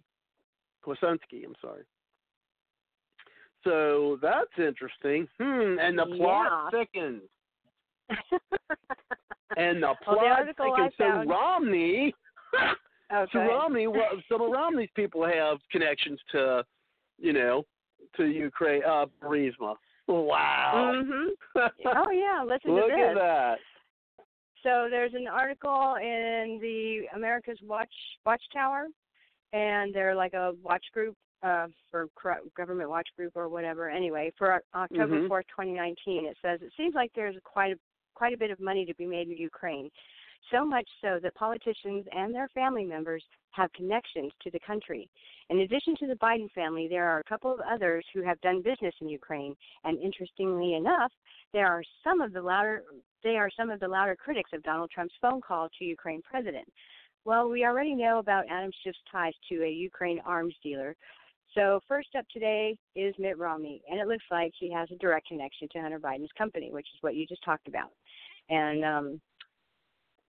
Kwasensky, 0.85 1.43
I'm 1.43 1.55
sorry. 1.59 1.83
So 3.63 4.19
that's 4.21 4.51
interesting. 4.59 5.27
Hmm, 5.39 5.79
and 5.79 5.97
the 5.97 6.05
plot 6.05 6.69
Yeah. 6.71 6.79
thickens. 6.79 7.23
And 9.57 9.81
the 9.81 9.95
plot 10.03 10.17
Well, 10.17 10.45
the 10.45 10.53
plot 10.53 10.69
article 10.69 10.73
I 10.73 10.89
thickens. 10.89 10.93
So 10.97 11.29
Romney, 11.31 12.13
Okay. 13.11 13.31
So 13.33 13.39
Romney, 13.39 13.87
well, 13.87 14.21
some 14.29 14.41
of 14.41 14.51
Romney's 14.51 14.89
people 14.95 15.25
have 15.25 15.57
connections 15.71 16.19
to, 16.31 16.65
you 17.17 17.33
know, 17.33 17.63
to 18.17 18.25
Ukraine, 18.25 18.83
uh, 18.85 19.05
Burisma. 19.21 19.75
Wow. 20.07 20.91
Mhm. 20.95 21.27
oh 21.85 22.11
yeah, 22.11 22.43
listen 22.45 22.73
Look 22.75 22.89
to 22.89 22.95
this. 22.95 23.09
at 23.09 23.15
that. 23.15 23.57
So 24.63 24.87
there's 24.89 25.13
an 25.13 25.27
article 25.27 25.95
in 26.01 26.59
the 26.61 27.03
America's 27.15 27.59
Watch 27.63 27.93
Watchtower, 28.25 28.87
and 29.53 29.93
they're 29.93 30.15
like 30.15 30.33
a 30.33 30.53
watch 30.63 30.85
group 30.93 31.15
uh, 31.43 31.67
for 31.91 32.07
government 32.57 32.89
watch 32.89 33.07
group 33.15 33.33
or 33.35 33.47
whatever. 33.49 33.89
Anyway, 33.89 34.31
for 34.37 34.61
October 34.73 35.21
Mhm. 35.21 35.27
4th, 35.27 35.47
2019, 35.47 36.25
it 36.25 36.37
says 36.41 36.61
it 36.63 36.73
seems 36.75 36.95
like 36.95 37.11
there's 37.13 37.35
quite 37.43 37.73
a 37.73 37.79
quite 38.15 38.33
a 38.33 38.37
bit 38.37 38.49
of 38.49 38.59
money 38.59 38.85
to 38.85 38.93
be 38.95 39.05
made 39.05 39.27
in 39.27 39.35
Ukraine. 39.37 39.91
So 40.51 40.65
much 40.65 40.87
so 41.01 41.19
that 41.21 41.35
politicians 41.35 42.05
and 42.11 42.33
their 42.33 42.49
family 42.49 42.85
members 42.85 43.23
have 43.51 43.71
connections 43.73 44.31
to 44.43 44.51
the 44.51 44.59
country. 44.59 45.09
In 45.49 45.59
addition 45.59 45.95
to 45.97 46.07
the 46.07 46.15
Biden 46.15 46.51
family, 46.51 46.87
there 46.87 47.07
are 47.07 47.19
a 47.19 47.23
couple 47.23 47.53
of 47.53 47.59
others 47.61 48.05
who 48.13 48.21
have 48.21 48.39
done 48.41 48.61
business 48.61 48.93
in 49.01 49.09
Ukraine, 49.09 49.55
and 49.83 49.99
interestingly 50.01 50.75
enough, 50.75 51.11
there 51.53 51.67
are 51.67 51.83
some 52.03 52.21
of 52.21 52.33
the 52.33 52.41
louder 52.41 52.83
they 53.23 53.37
are 53.37 53.49
some 53.57 53.71
of 53.71 53.79
the 53.79 53.87
louder 53.87 54.15
critics 54.15 54.51
of 54.53 54.61
Donald 54.61 54.91
Trump's 54.91 55.15
phone 55.19 55.41
call 55.41 55.67
to 55.79 55.85
Ukraine 55.85 56.21
president. 56.21 56.67
Well, 57.23 57.49
we 57.49 57.65
already 57.65 57.95
know 57.95 58.19
about 58.19 58.45
Adam 58.51 58.71
Schiff's 58.83 58.99
ties 59.11 59.33
to 59.49 59.63
a 59.63 59.69
Ukraine 59.69 60.21
arms 60.25 60.53
dealer. 60.61 60.95
So 61.55 61.79
first 61.87 62.09
up 62.15 62.25
today 62.31 62.77
is 62.95 63.15
Mitt 63.17 63.39
Romney, 63.39 63.81
and 63.89 63.99
it 63.99 64.07
looks 64.07 64.25
like 64.29 64.51
he 64.59 64.71
has 64.71 64.89
a 64.91 64.97
direct 64.97 65.27
connection 65.27 65.67
to 65.71 65.81
Hunter 65.81 65.99
Biden's 65.99 66.29
company, 66.37 66.71
which 66.71 66.87
is 66.93 67.01
what 67.01 67.15
you 67.15 67.25
just 67.25 67.43
talked 67.43 67.67
about. 67.67 67.89
And 68.49 68.85
um 68.85 69.21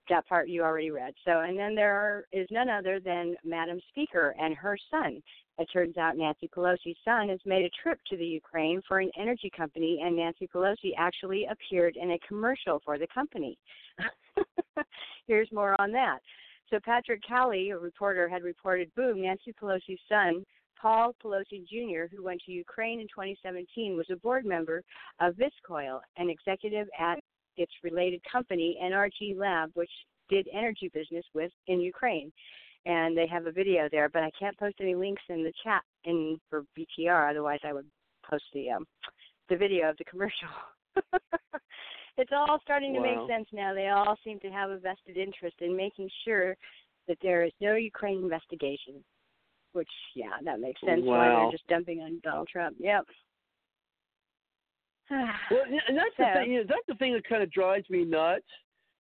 that 0.09 0.27
part 0.27 0.49
you 0.49 0.63
already 0.63 0.91
read. 0.91 1.13
So, 1.25 1.41
and 1.41 1.57
then 1.57 1.75
there 1.75 1.95
are, 1.95 2.25
is 2.31 2.47
none 2.51 2.69
other 2.69 2.99
than 2.99 3.35
Madam 3.43 3.79
Speaker 3.89 4.35
and 4.39 4.55
her 4.55 4.77
son. 4.89 5.21
It 5.59 5.67
turns 5.73 5.97
out 5.97 6.17
Nancy 6.17 6.49
Pelosi's 6.55 6.97
son 7.03 7.29
has 7.29 7.39
made 7.45 7.65
a 7.65 7.69
trip 7.81 7.99
to 8.09 8.17
the 8.17 8.25
Ukraine 8.25 8.81
for 8.87 8.99
an 8.99 9.09
energy 9.19 9.51
company, 9.55 10.01
and 10.03 10.15
Nancy 10.15 10.47
Pelosi 10.53 10.91
actually 10.97 11.47
appeared 11.49 11.95
in 11.95 12.11
a 12.11 12.19
commercial 12.27 12.81
for 12.85 12.99
the 12.99 13.07
company. 13.13 13.57
Here's 15.27 15.51
more 15.51 15.79
on 15.81 15.91
that. 15.93 16.19
So, 16.69 16.79
Patrick 16.83 17.21
Cowley, 17.27 17.71
a 17.71 17.77
reporter, 17.77 18.29
had 18.29 18.43
reported 18.43 18.93
boom, 18.95 19.21
Nancy 19.21 19.53
Pelosi's 19.59 19.99
son, 20.07 20.43
Paul 20.79 21.15
Pelosi 21.23 21.65
Jr., 21.67 22.13
who 22.13 22.23
went 22.23 22.41
to 22.45 22.51
Ukraine 22.51 22.99
in 22.99 23.07
2017, 23.07 23.97
was 23.97 24.05
a 24.11 24.17
board 24.17 24.45
member 24.45 24.83
of 25.19 25.35
Viscoil, 25.35 26.01
an 26.17 26.29
executive 26.29 26.87
at 26.99 27.19
its 27.57 27.71
related 27.83 28.21
company, 28.29 28.77
NRG 28.81 29.37
Lab, 29.37 29.71
which 29.73 29.89
did 30.29 30.47
energy 30.53 30.89
business 30.93 31.25
with 31.33 31.51
in 31.67 31.79
Ukraine. 31.79 32.31
And 32.85 33.17
they 33.17 33.27
have 33.27 33.47
a 33.47 33.51
video 33.51 33.89
there, 33.91 34.07
but 34.07 34.23
I 34.23 34.31
can't 34.39 34.57
post 34.57 34.75
any 34.79 34.95
links 34.95 35.21
in 35.29 35.43
the 35.43 35.51
chat 35.63 35.81
in 36.05 36.39
for 36.49 36.63
BTR. 36.77 37.29
Otherwise, 37.29 37.59
I 37.65 37.73
would 37.73 37.87
post 38.29 38.45
the 38.53 38.71
um, 38.71 38.85
the 39.49 39.57
video 39.57 39.89
of 39.89 39.97
the 39.97 40.05
commercial. 40.05 40.47
it's 42.17 42.31
all 42.31 42.59
starting 42.63 42.93
to 42.93 43.01
make 43.01 43.17
sense 43.29 43.47
now. 43.51 43.73
They 43.73 43.89
all 43.89 44.17
seem 44.23 44.39
to 44.39 44.49
have 44.49 44.69
a 44.69 44.77
vested 44.77 45.17
interest 45.17 45.55
in 45.59 45.75
making 45.75 46.09
sure 46.25 46.55
that 47.07 47.17
there 47.21 47.43
is 47.43 47.51
no 47.61 47.75
Ukraine 47.75 48.19
investigation. 48.19 49.03
Which, 49.73 49.89
yeah, 50.15 50.31
that 50.43 50.59
makes 50.59 50.81
sense. 50.81 51.01
Why 51.03 51.27
they're 51.27 51.51
just 51.51 51.67
dumping 51.67 51.99
on 51.99 52.19
Donald 52.23 52.47
Trump. 52.51 52.77
Yep. 52.79 53.05
Well, 55.51 55.61
and 55.87 55.97
that's 55.97 56.15
the 56.17 56.25
thing. 56.33 56.51
You 56.51 56.59
know, 56.59 56.65
that's 56.67 56.87
the 56.87 56.95
thing 56.95 57.13
that 57.13 57.27
kind 57.27 57.41
of 57.41 57.51
drives 57.51 57.89
me 57.89 58.03
nuts. 58.03 58.43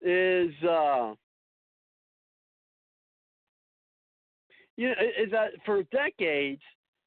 Is 0.02 0.52
uh, 0.62 1.14
you 4.76 4.88
know, 4.88 4.94
is 5.18 5.30
that 5.30 5.52
for 5.64 5.82
decades, 5.84 6.60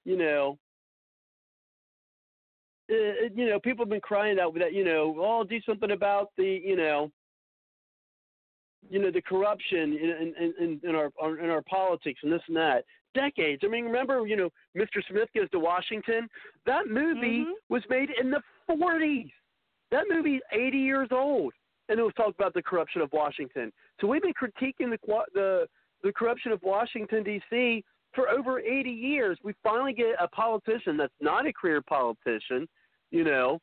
you 0.05 0.17
know, 0.17 0.57
uh, 2.89 3.27
you 3.35 3.49
know, 3.49 3.59
people 3.59 3.83
have 3.83 3.89
been 3.89 3.99
crying 3.99 4.39
out 4.39 4.53
that 4.55 4.73
you 4.73 4.83
know, 4.83 5.15
oh, 5.19 5.43
do 5.43 5.59
something 5.61 5.91
about 5.91 6.31
the 6.38 6.61
you 6.63 6.77
know, 6.77 7.11
you 8.89 8.99
know, 8.99 9.11
the 9.11 9.21
corruption 9.21 9.97
in 9.97 10.33
in, 10.39 10.53
in, 10.59 10.79
in 10.89 10.95
our 10.95 11.11
in 11.43 11.49
our 11.49 11.61
politics 11.63 12.21
and 12.23 12.31
this 12.31 12.41
and 12.47 12.55
that. 12.55 12.85
Decades. 13.13 13.61
I 13.63 13.67
mean, 13.67 13.85
remember, 13.85 14.25
you 14.27 14.35
know, 14.35 14.49
Mr. 14.75 15.03
Smith 15.09 15.29
goes 15.35 15.49
to 15.51 15.59
Washington. 15.59 16.29
That 16.65 16.87
movie 16.87 17.45
Mhm. 17.45 17.53
was 17.69 17.83
made 17.89 18.09
in 18.11 18.29
the 18.29 18.41
40s. 18.67 19.31
That 19.91 20.07
movie's 20.09 20.41
80 20.51 20.77
years 20.79 21.11
old, 21.11 21.53
and 21.89 21.99
it 21.99 22.03
was 22.03 22.13
talked 22.15 22.39
about 22.39 22.53
the 22.53 22.61
corruption 22.61 23.01
of 23.01 23.11
Washington. 23.13 23.71
So 23.99 24.07
we've 24.07 24.21
been 24.21 24.33
critiquing 24.33 24.89
the 24.91 24.99
the 25.33 25.69
the 26.03 26.13
corruption 26.13 26.51
of 26.51 26.61
Washington 26.61 27.23
D.C. 27.23 27.83
for 28.13 28.29
over 28.29 28.59
80 28.59 28.91
years. 28.91 29.39
We 29.43 29.53
finally 29.63 29.93
get 29.93 30.15
a 30.19 30.27
politician 30.27 30.95
that's 30.95 31.19
not 31.19 31.47
a 31.47 31.53
career 31.53 31.81
politician, 31.81 32.67
you 33.09 33.23
know, 33.23 33.59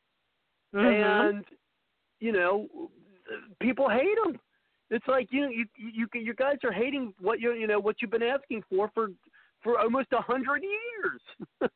Mhm. 0.73 1.29
and 1.29 1.45
you 2.21 2.33
know, 2.33 2.91
people 3.61 3.89
hate 3.89 4.19
him. 4.19 4.41
It's 4.95 5.09
like 5.09 5.27
you 5.33 5.49
you 5.51 5.67
you 5.77 6.07
you 6.15 6.35
guys 6.35 6.59
are 6.63 6.71
hating 6.71 7.15
what 7.21 7.41
you 7.41 7.53
you 7.53 7.67
know 7.67 7.81
what 7.81 7.97
you've 8.01 8.13
been 8.13 8.23
asking 8.23 8.63
for 8.71 8.89
for 8.95 9.09
for 9.61 9.81
almost 9.81 10.07
a 10.13 10.23
hundred 10.23 10.63
years. 10.63 11.21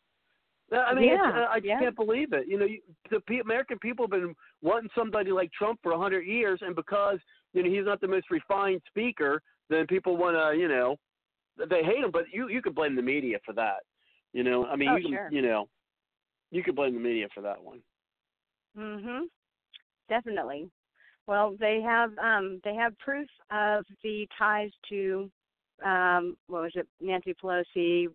I 0.72 0.94
mean, 0.94 1.08
Yeah, 1.08 1.22
uh, 1.24 1.46
I 1.50 1.60
yeah. 1.64 1.80
can't 1.80 1.96
believe 1.96 2.32
it. 2.32 2.46
You 2.46 2.60
know, 2.60 2.66
you, 2.66 2.80
the 3.10 3.18
pe- 3.20 3.40
American 3.40 3.78
people 3.80 4.04
have 4.04 4.10
been 4.10 4.36
wanting 4.62 4.90
somebody 4.94 5.32
like 5.32 5.50
Trump 5.50 5.80
for 5.82 5.92
a 5.92 5.98
hundred 5.98 6.26
years, 6.26 6.60
and 6.62 6.76
because 6.76 7.18
you 7.54 7.64
know 7.64 7.70
he's 7.70 7.86
not 7.86 8.00
the 8.00 8.06
most 8.06 8.30
refined 8.30 8.82
speaker, 8.86 9.42
then 9.68 9.84
people 9.88 10.16
want 10.16 10.36
to 10.36 10.56
you 10.56 10.68
know 10.68 10.94
they 11.68 11.82
hate 11.82 12.04
him. 12.04 12.12
But 12.12 12.24
you 12.32 12.48
you 12.48 12.62
could 12.62 12.76
blame 12.76 12.94
the 12.94 13.02
media 13.02 13.38
for 13.44 13.52
that. 13.54 13.80
You 14.32 14.44
know, 14.44 14.66
I 14.66 14.76
mean, 14.76 14.90
Oh, 14.90 14.96
you 14.96 15.02
can 15.02 15.12
sure. 15.12 15.28
you 15.32 15.42
know 15.42 15.68
you 16.52 16.62
could 16.62 16.76
blame 16.76 16.94
the 16.94 17.00
media 17.00 17.26
for 17.34 17.40
that 17.40 17.60
one. 17.60 17.80
Mhm. 18.76 19.22
Definitely. 20.08 20.70
Well, 21.28 21.54
they 21.60 21.82
have 21.82 22.16
um 22.18 22.58
they 22.64 22.74
have 22.74 22.98
proof 22.98 23.28
of 23.50 23.84
the 24.02 24.26
ties 24.38 24.70
to 24.88 25.30
um 25.84 26.36
what 26.46 26.62
was 26.62 26.72
it 26.74 26.88
Nancy 27.02 27.34
Pelosi, 27.34 28.06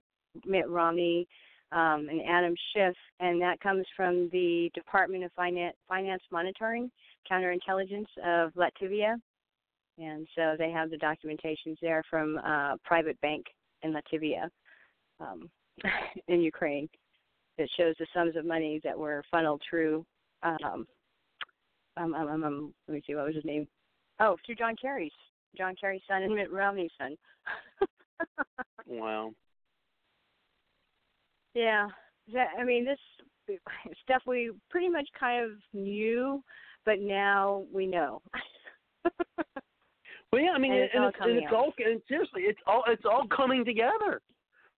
Mitt 0.45 0.67
Romney, 0.67 1.27
um 1.71 2.07
and 2.09 2.21
Adam 2.27 2.55
Schiff 2.73 2.95
and 3.19 3.39
that 3.39 3.61
comes 3.61 3.85
from 3.95 4.29
the 4.31 4.71
Department 4.73 5.23
of 5.23 5.31
Finance 5.33 5.77
Finance 5.87 6.23
Monitoring 6.31 6.89
Counterintelligence 7.31 8.07
of 8.25 8.51
Latvia. 8.55 9.15
And 9.99 10.27
so 10.35 10.55
they 10.57 10.71
have 10.71 10.89
the 10.89 10.97
documentations 10.97 11.77
there 11.83 12.01
from 12.09 12.39
uh 12.43 12.77
private 12.83 13.21
bank 13.21 13.45
in 13.83 13.93
Latvia 13.93 14.49
um 15.19 15.51
in 16.27 16.41
Ukraine 16.41 16.89
that 17.59 17.69
shows 17.77 17.93
the 17.99 18.07
sums 18.11 18.35
of 18.35 18.43
money 18.43 18.81
that 18.83 18.97
were 18.97 19.23
funneled 19.29 19.61
through 19.69 20.03
um, 20.41 20.87
um, 21.97 22.13
um, 22.13 22.27
um, 22.27 22.43
um, 22.43 22.73
let 22.87 22.95
me 22.95 23.03
see, 23.05 23.15
what 23.15 23.25
was 23.25 23.35
his 23.35 23.45
name? 23.45 23.67
Oh, 24.19 24.37
through 24.45 24.55
John 24.55 24.75
Kerry's, 24.79 25.11
John 25.57 25.75
Kerry's 25.79 26.01
son 26.07 26.23
and 26.23 26.35
Mitt 26.35 26.51
Romney's 26.51 26.91
son. 26.97 27.15
Wow. 28.85 29.33
yeah, 31.53 31.87
that, 32.33 32.47
I 32.59 32.63
mean, 32.63 32.85
this 32.85 33.57
stuff 34.03 34.21
we 34.25 34.51
pretty 34.69 34.89
much 34.89 35.07
kind 35.19 35.43
of 35.43 35.51
knew, 35.73 36.43
but 36.85 36.99
now 36.99 37.65
we 37.73 37.87
know. 37.87 38.21
Well, 40.31 40.41
yeah, 40.41 40.51
I 40.55 40.57
mean, 40.57 40.71
And 40.71 40.81
and 40.81 40.85
it's 40.85 40.93
it's, 40.95 40.99
all 40.99 41.05
and 41.05 41.15
coming 41.15 41.37
it's 41.43 41.53
all 41.53 41.73
and 41.85 42.01
seriously, 42.07 42.41
it's 42.43 42.59
all 42.65 42.83
it's 42.87 43.05
all 43.05 43.27
coming 43.27 43.63
together. 43.63 44.19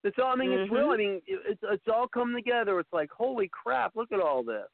It's 0.04 0.18
all. 0.22 0.34
I 0.34 0.36
mean, 0.36 0.52
it's 0.52 0.70
real. 0.70 0.90
I 0.90 0.98
mean, 0.98 1.22
it- 1.26 1.40
it's 1.48 1.62
it's 1.64 1.88
all 1.88 2.10
coming 2.10 2.36
together. 2.36 2.78
It's 2.82 2.92
like, 2.92 3.10
holy 3.10 3.50
crap! 3.54 3.96
Look 3.96 4.12
at 4.12 4.20
all 4.20 4.44
this. 4.44 4.68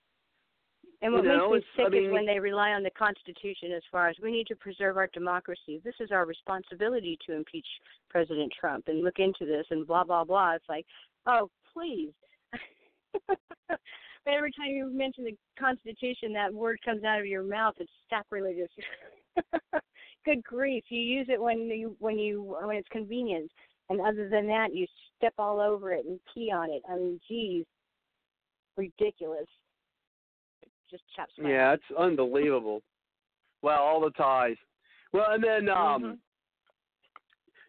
And 1.03 1.13
what 1.13 1.23
You 1.23 1.29
know, 1.29 1.51
makes 1.51 1.65
me 1.77 1.83
I 1.83 1.85
sick 1.85 1.93
mean- 1.93 2.05
is 2.05 2.11
when 2.11 2.25
they 2.27 2.39
rely 2.39 2.71
on 2.73 2.83
the 2.83 2.91
Constitution 2.91 3.71
as 3.71 3.81
far 3.91 4.07
as 4.07 4.15
we 4.21 4.31
need 4.31 4.47
to 4.47 4.55
preserve 4.55 4.97
our 4.97 5.07
democracy. 5.07 5.81
This 5.83 5.95
is 5.99 6.11
our 6.11 6.25
responsibility 6.25 7.17
to 7.25 7.33
impeach 7.33 7.65
President 8.09 8.53
Trump 8.57 8.87
and 8.87 9.03
look 9.03 9.17
into 9.17 9.45
this 9.45 9.65
and 9.71 9.87
blah 9.87 10.03
blah 10.03 10.23
blah. 10.23 10.53
It's 10.53 10.69
like, 10.69 10.85
oh 11.25 11.49
please. 11.73 12.11
but 13.27 13.79
every 14.27 14.51
time 14.51 14.67
you 14.69 14.91
mention 14.93 15.23
the 15.23 15.35
Constitution, 15.59 16.33
that 16.33 16.53
word 16.53 16.79
comes 16.85 17.03
out 17.03 17.19
of 17.19 17.25
your 17.25 17.43
mouth. 17.43 17.73
It's 17.79 17.91
sacrilegious. 18.09 18.69
Good 20.25 20.43
grief! 20.43 20.83
You 20.89 20.99
use 21.01 21.27
it 21.29 21.41
when 21.41 21.61
you 21.61 21.95
when 21.97 22.19
you 22.19 22.55
when 22.61 22.75
it's 22.75 22.87
convenient, 22.89 23.49
and 23.89 23.99
other 24.01 24.29
than 24.29 24.45
that, 24.47 24.75
you 24.75 24.85
step 25.17 25.33
all 25.39 25.59
over 25.59 25.93
it 25.93 26.05
and 26.05 26.19
pee 26.31 26.51
on 26.51 26.69
it. 26.69 26.83
I 26.87 26.95
mean, 26.95 27.19
geez, 27.27 27.65
ridiculous. 28.77 29.47
Just 30.91 31.03
chaps 31.15 31.31
Yeah, 31.37 31.73
it's 31.73 31.83
unbelievable. 31.97 32.81
Well, 33.61 33.79
all 33.81 34.01
the 34.01 34.11
ties. 34.11 34.57
Well, 35.13 35.31
and 35.31 35.43
then 35.43 35.69
um, 35.69 36.03
Mhm. 36.03 36.17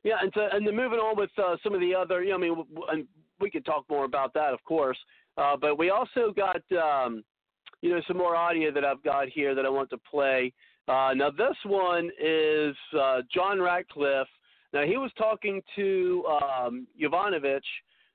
yeah, 0.05 0.17
and 0.21 0.33
so 0.35 0.49
and 0.53 0.67
then 0.67 0.75
moving 0.77 0.99
on 0.99 1.17
with 1.17 1.31
uh, 1.39 1.57
some 1.63 1.75
of 1.75 1.81
the 1.81 1.95
other. 1.95 2.23
You 2.23 2.31
know, 2.31 2.37
I 2.37 2.39
mean, 2.41 2.55
w- 2.57 2.87
and 2.91 3.09
we 3.41 3.51
could 3.51 3.65
talk 3.65 3.85
more 3.89 4.05
about 4.05 4.33
that, 4.35 4.53
of 4.53 4.63
course. 4.65 4.99
Uh, 5.37 5.57
but 5.57 5.79
we 5.79 5.91
also 5.91 6.33
got 6.33 6.61
um, 6.73 7.25
you 7.81 7.91
know 7.91 8.01
some 8.07 8.17
more 8.17 8.37
audio 8.37 8.71
that 8.73 8.85
I've 8.85 9.03
got 9.03 9.29
here 9.29 9.55
that 9.55 9.65
I 9.65 9.69
want 9.69 9.91
to 9.91 9.99
play. 9.99 10.53
Uh, 10.89 11.13
now 11.15 11.31
this 11.31 11.57
one 11.65 12.11
is 12.21 12.75
uh, 12.99 13.23
John 13.33 13.61
Ratcliffe 13.61 14.27
Now 14.73 14.83
he 14.85 14.97
was 14.97 15.13
talking 15.17 15.63
to 15.77 16.25
um, 16.27 16.87
Yovanovitch, 17.01 17.61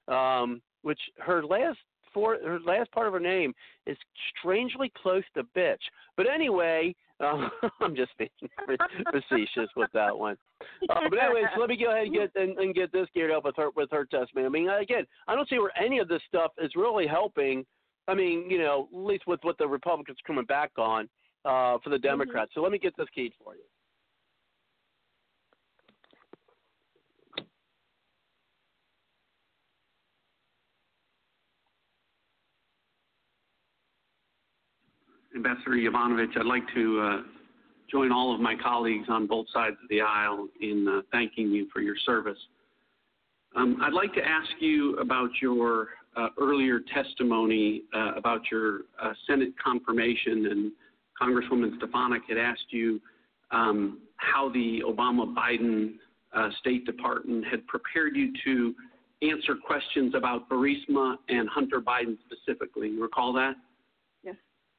um, 0.07 0.61
which 0.81 0.99
her 1.19 1.45
last 1.45 1.79
for 2.17 2.35
her 2.43 2.59
last 2.65 2.91
part 2.91 3.05
of 3.05 3.13
her 3.13 3.19
name 3.19 3.53
is 3.85 3.95
strangely 4.39 4.91
close 5.01 5.23
to 5.35 5.43
bitch. 5.55 5.77
But 6.15 6.25
anyway, 6.27 6.95
um, 7.19 7.51
I'm 7.79 7.95
just 7.95 8.11
being 8.17 8.29
facetious 9.11 9.69
with 9.75 9.91
that 9.93 10.17
one. 10.17 10.35
Uh, 10.89 11.01
but 11.09 11.19
anyway, 11.19 11.43
so 11.53 11.61
let 11.61 11.69
me 11.69 11.77
go 11.77 11.91
ahead 11.91 12.07
and 12.07 12.13
get 12.15 12.31
and, 12.35 12.57
and 12.57 12.73
get 12.73 12.91
this 12.91 13.07
geared 13.13 13.29
up 13.29 13.45
with 13.45 13.55
her 13.57 13.69
with 13.75 13.91
her 13.91 14.05
testimony. 14.05 14.47
I 14.47 14.49
mean, 14.49 14.69
again, 14.69 15.05
I 15.27 15.35
don't 15.35 15.47
see 15.47 15.59
where 15.59 15.71
any 15.79 15.99
of 15.99 16.07
this 16.07 16.21
stuff 16.27 16.53
is 16.57 16.71
really 16.75 17.05
helping. 17.05 17.63
I 18.07 18.15
mean, 18.15 18.49
you 18.49 18.57
know, 18.57 18.87
at 18.91 18.97
least 18.97 19.27
with 19.27 19.41
what 19.43 19.59
the 19.59 19.67
Republicans 19.67 20.17
are 20.17 20.27
coming 20.27 20.45
back 20.45 20.71
on 20.77 21.07
uh, 21.45 21.77
for 21.83 21.91
the 21.91 21.99
Democrats. 21.99 22.51
So 22.55 22.61
let 22.61 22.71
me 22.71 22.79
get 22.79 22.97
this 22.97 23.07
keyed 23.13 23.33
for 23.43 23.53
you. 23.53 23.61
Ambassador 35.37 35.75
Yovanovitch, 35.75 36.35
I'd 36.35 36.47
like 36.47 36.63
to 36.73 36.99
uh, 36.99 37.21
join 37.91 38.11
all 38.11 38.33
of 38.33 38.41
my 38.41 38.55
colleagues 38.55 39.05
on 39.07 39.27
both 39.27 39.45
sides 39.53 39.75
of 39.81 39.87
the 39.89 40.01
aisle 40.01 40.47
in 40.61 40.87
uh, 40.87 41.01
thanking 41.11 41.49
you 41.49 41.67
for 41.71 41.79
your 41.79 41.95
service. 42.05 42.39
Um, 43.55 43.77
I'd 43.81 43.93
like 43.93 44.13
to 44.15 44.21
ask 44.21 44.49
you 44.59 44.97
about 44.97 45.29
your 45.39 45.89
uh, 46.15 46.29
earlier 46.41 46.79
testimony 46.91 47.83
uh, 47.93 48.13
about 48.15 48.41
your 48.51 48.81
uh, 49.01 49.13
Senate 49.27 49.53
confirmation, 49.63 50.47
and 50.47 50.71
Congresswoman 51.21 51.77
Stefanik 51.77 52.23
had 52.27 52.39
asked 52.39 52.71
you 52.71 52.99
um, 53.51 53.99
how 54.15 54.49
the 54.49 54.81
Obama 54.87 55.31
Biden 55.35 55.93
uh, 56.35 56.49
State 56.59 56.83
Department 56.85 57.45
had 57.45 57.65
prepared 57.67 58.15
you 58.15 58.33
to 58.43 58.73
answer 59.21 59.53
questions 59.55 60.15
about 60.15 60.49
Burisma 60.49 61.17
and 61.29 61.47
Hunter 61.47 61.79
Biden 61.79 62.17
specifically. 62.25 62.89
You 62.89 63.03
recall 63.03 63.33
that? 63.33 63.53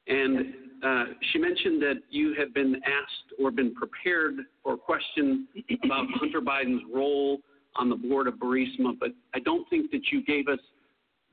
And 0.09 0.53
uh, 0.83 1.03
she 1.31 1.39
mentioned 1.39 1.81
that 1.83 2.01
you 2.09 2.33
had 2.37 2.53
been 2.53 2.75
asked 2.75 3.33
or 3.41 3.51
been 3.51 3.73
prepared 3.73 4.35
for 4.63 4.73
a 4.73 4.77
question 4.77 5.47
about 5.83 6.07
Hunter 6.15 6.41
Biden's 6.41 6.83
role 6.93 7.39
on 7.75 7.89
the 7.89 7.95
board 7.95 8.27
of 8.27 8.35
Burisma, 8.35 8.97
but 8.99 9.11
I 9.33 9.39
don't 9.39 9.69
think 9.69 9.91
that 9.91 10.01
you 10.11 10.23
gave 10.23 10.47
us 10.47 10.59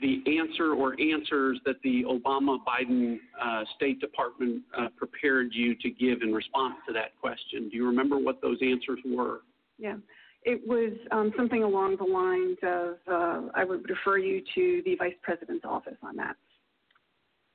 the 0.00 0.22
answer 0.38 0.74
or 0.74 0.94
answers 1.00 1.58
that 1.64 1.76
the 1.82 2.04
Obama 2.04 2.58
Biden 2.64 3.16
uh, 3.42 3.64
State 3.76 3.98
Department 3.98 4.62
uh, 4.76 4.88
prepared 4.96 5.48
you 5.52 5.74
to 5.76 5.90
give 5.90 6.20
in 6.20 6.34
response 6.34 6.74
to 6.86 6.92
that 6.92 7.18
question. 7.18 7.70
Do 7.70 7.76
you 7.76 7.86
remember 7.86 8.18
what 8.18 8.42
those 8.42 8.58
answers 8.62 8.98
were? 9.06 9.40
Yeah. 9.78 9.96
It 10.42 10.60
was 10.66 10.92
um, 11.10 11.32
something 11.36 11.62
along 11.62 11.96
the 11.96 12.04
lines 12.04 12.58
of 12.62 12.96
uh, 13.10 13.50
I 13.54 13.64
would 13.64 13.88
refer 13.88 14.18
you 14.18 14.42
to 14.54 14.82
the 14.84 14.94
vice 14.96 15.14
president's 15.22 15.64
office 15.64 15.96
on 16.02 16.14
that. 16.16 16.36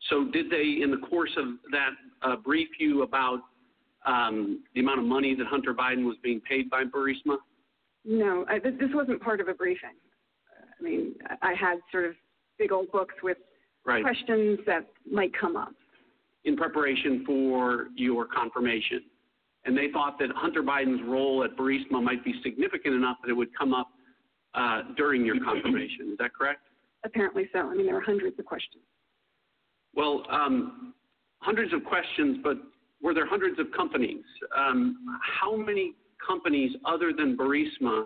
So, 0.10 0.26
did 0.26 0.50
they, 0.50 0.80
in 0.82 0.92
the 0.92 1.06
course 1.08 1.32
of 1.38 1.46
that, 1.72 1.92
uh, 2.22 2.36
brief 2.38 2.70
you 2.80 3.04
about 3.04 3.40
um, 4.06 4.64
the 4.74 4.82
amount 4.82 5.00
of 5.00 5.06
money 5.06 5.36
that 5.36 5.48
Hunter 5.48 5.74
Biden 5.74 6.06
was 6.06 6.18
being 6.24 6.42
paid 6.42 6.70
by 6.70 6.84
Burisma? 6.84 7.38
No, 8.04 8.46
I, 8.50 8.58
this, 8.60 8.74
this 8.80 8.90
wasn't 8.94 9.22
part 9.22 9.40
of 9.42 9.48
a 9.48 9.54
briefing. 9.54 9.90
I 10.80 10.84
mean, 10.84 11.14
I 11.44 11.54
had 11.54 11.78
sort 11.92 12.06
of 12.06 12.14
big 12.58 12.72
old 12.72 12.92
books 12.92 13.16
with 13.24 13.38
Right. 13.84 14.04
questions 14.04 14.60
that 14.68 14.86
might 15.12 15.32
come 15.40 15.56
up. 15.58 15.74
in 16.44 16.56
preparation 16.56 17.24
for 17.26 17.88
your 17.96 18.26
confirmation. 18.28 19.02
And 19.66 19.76
they 19.78 19.90
thought 19.92 20.18
that 20.20 20.30
Hunter 20.36 20.62
Biden's 20.64 21.02
role 21.08 21.44
at 21.44 21.56
Burisma 21.56 22.02
might 22.04 22.24
be 22.26 22.34
significant 22.44 22.96
enough 22.96 23.18
that 23.24 23.30
it 23.30 23.34
would 23.34 23.56
come 23.58 23.74
up 23.76 23.90
uh, 24.56 24.82
during 24.98 25.24
your 25.26 25.40
confirmation. 25.44 26.10
Is 26.12 26.18
that 26.20 26.34
correct? 26.34 26.62
Apparently 27.06 27.48
so. 27.54 27.60
I 27.60 27.76
mean, 27.76 27.86
there 27.86 27.94
were 27.96 28.02
hundreds 28.02 28.38
of 28.40 28.46
questions. 28.46 28.84
Well, 29.96 30.24
um, 30.30 30.94
hundreds 31.40 31.74
of 31.74 31.84
questions, 31.84 32.38
but 32.44 32.58
were 33.02 33.14
there 33.14 33.28
hundreds 33.28 33.60
of 33.60 33.68
companies? 33.76 34.24
Um, 34.56 35.20
how 35.22 35.56
many 35.56 35.94
companies 36.26 36.76
other 36.86 37.12
than 37.14 37.36
Burisma 37.36 38.06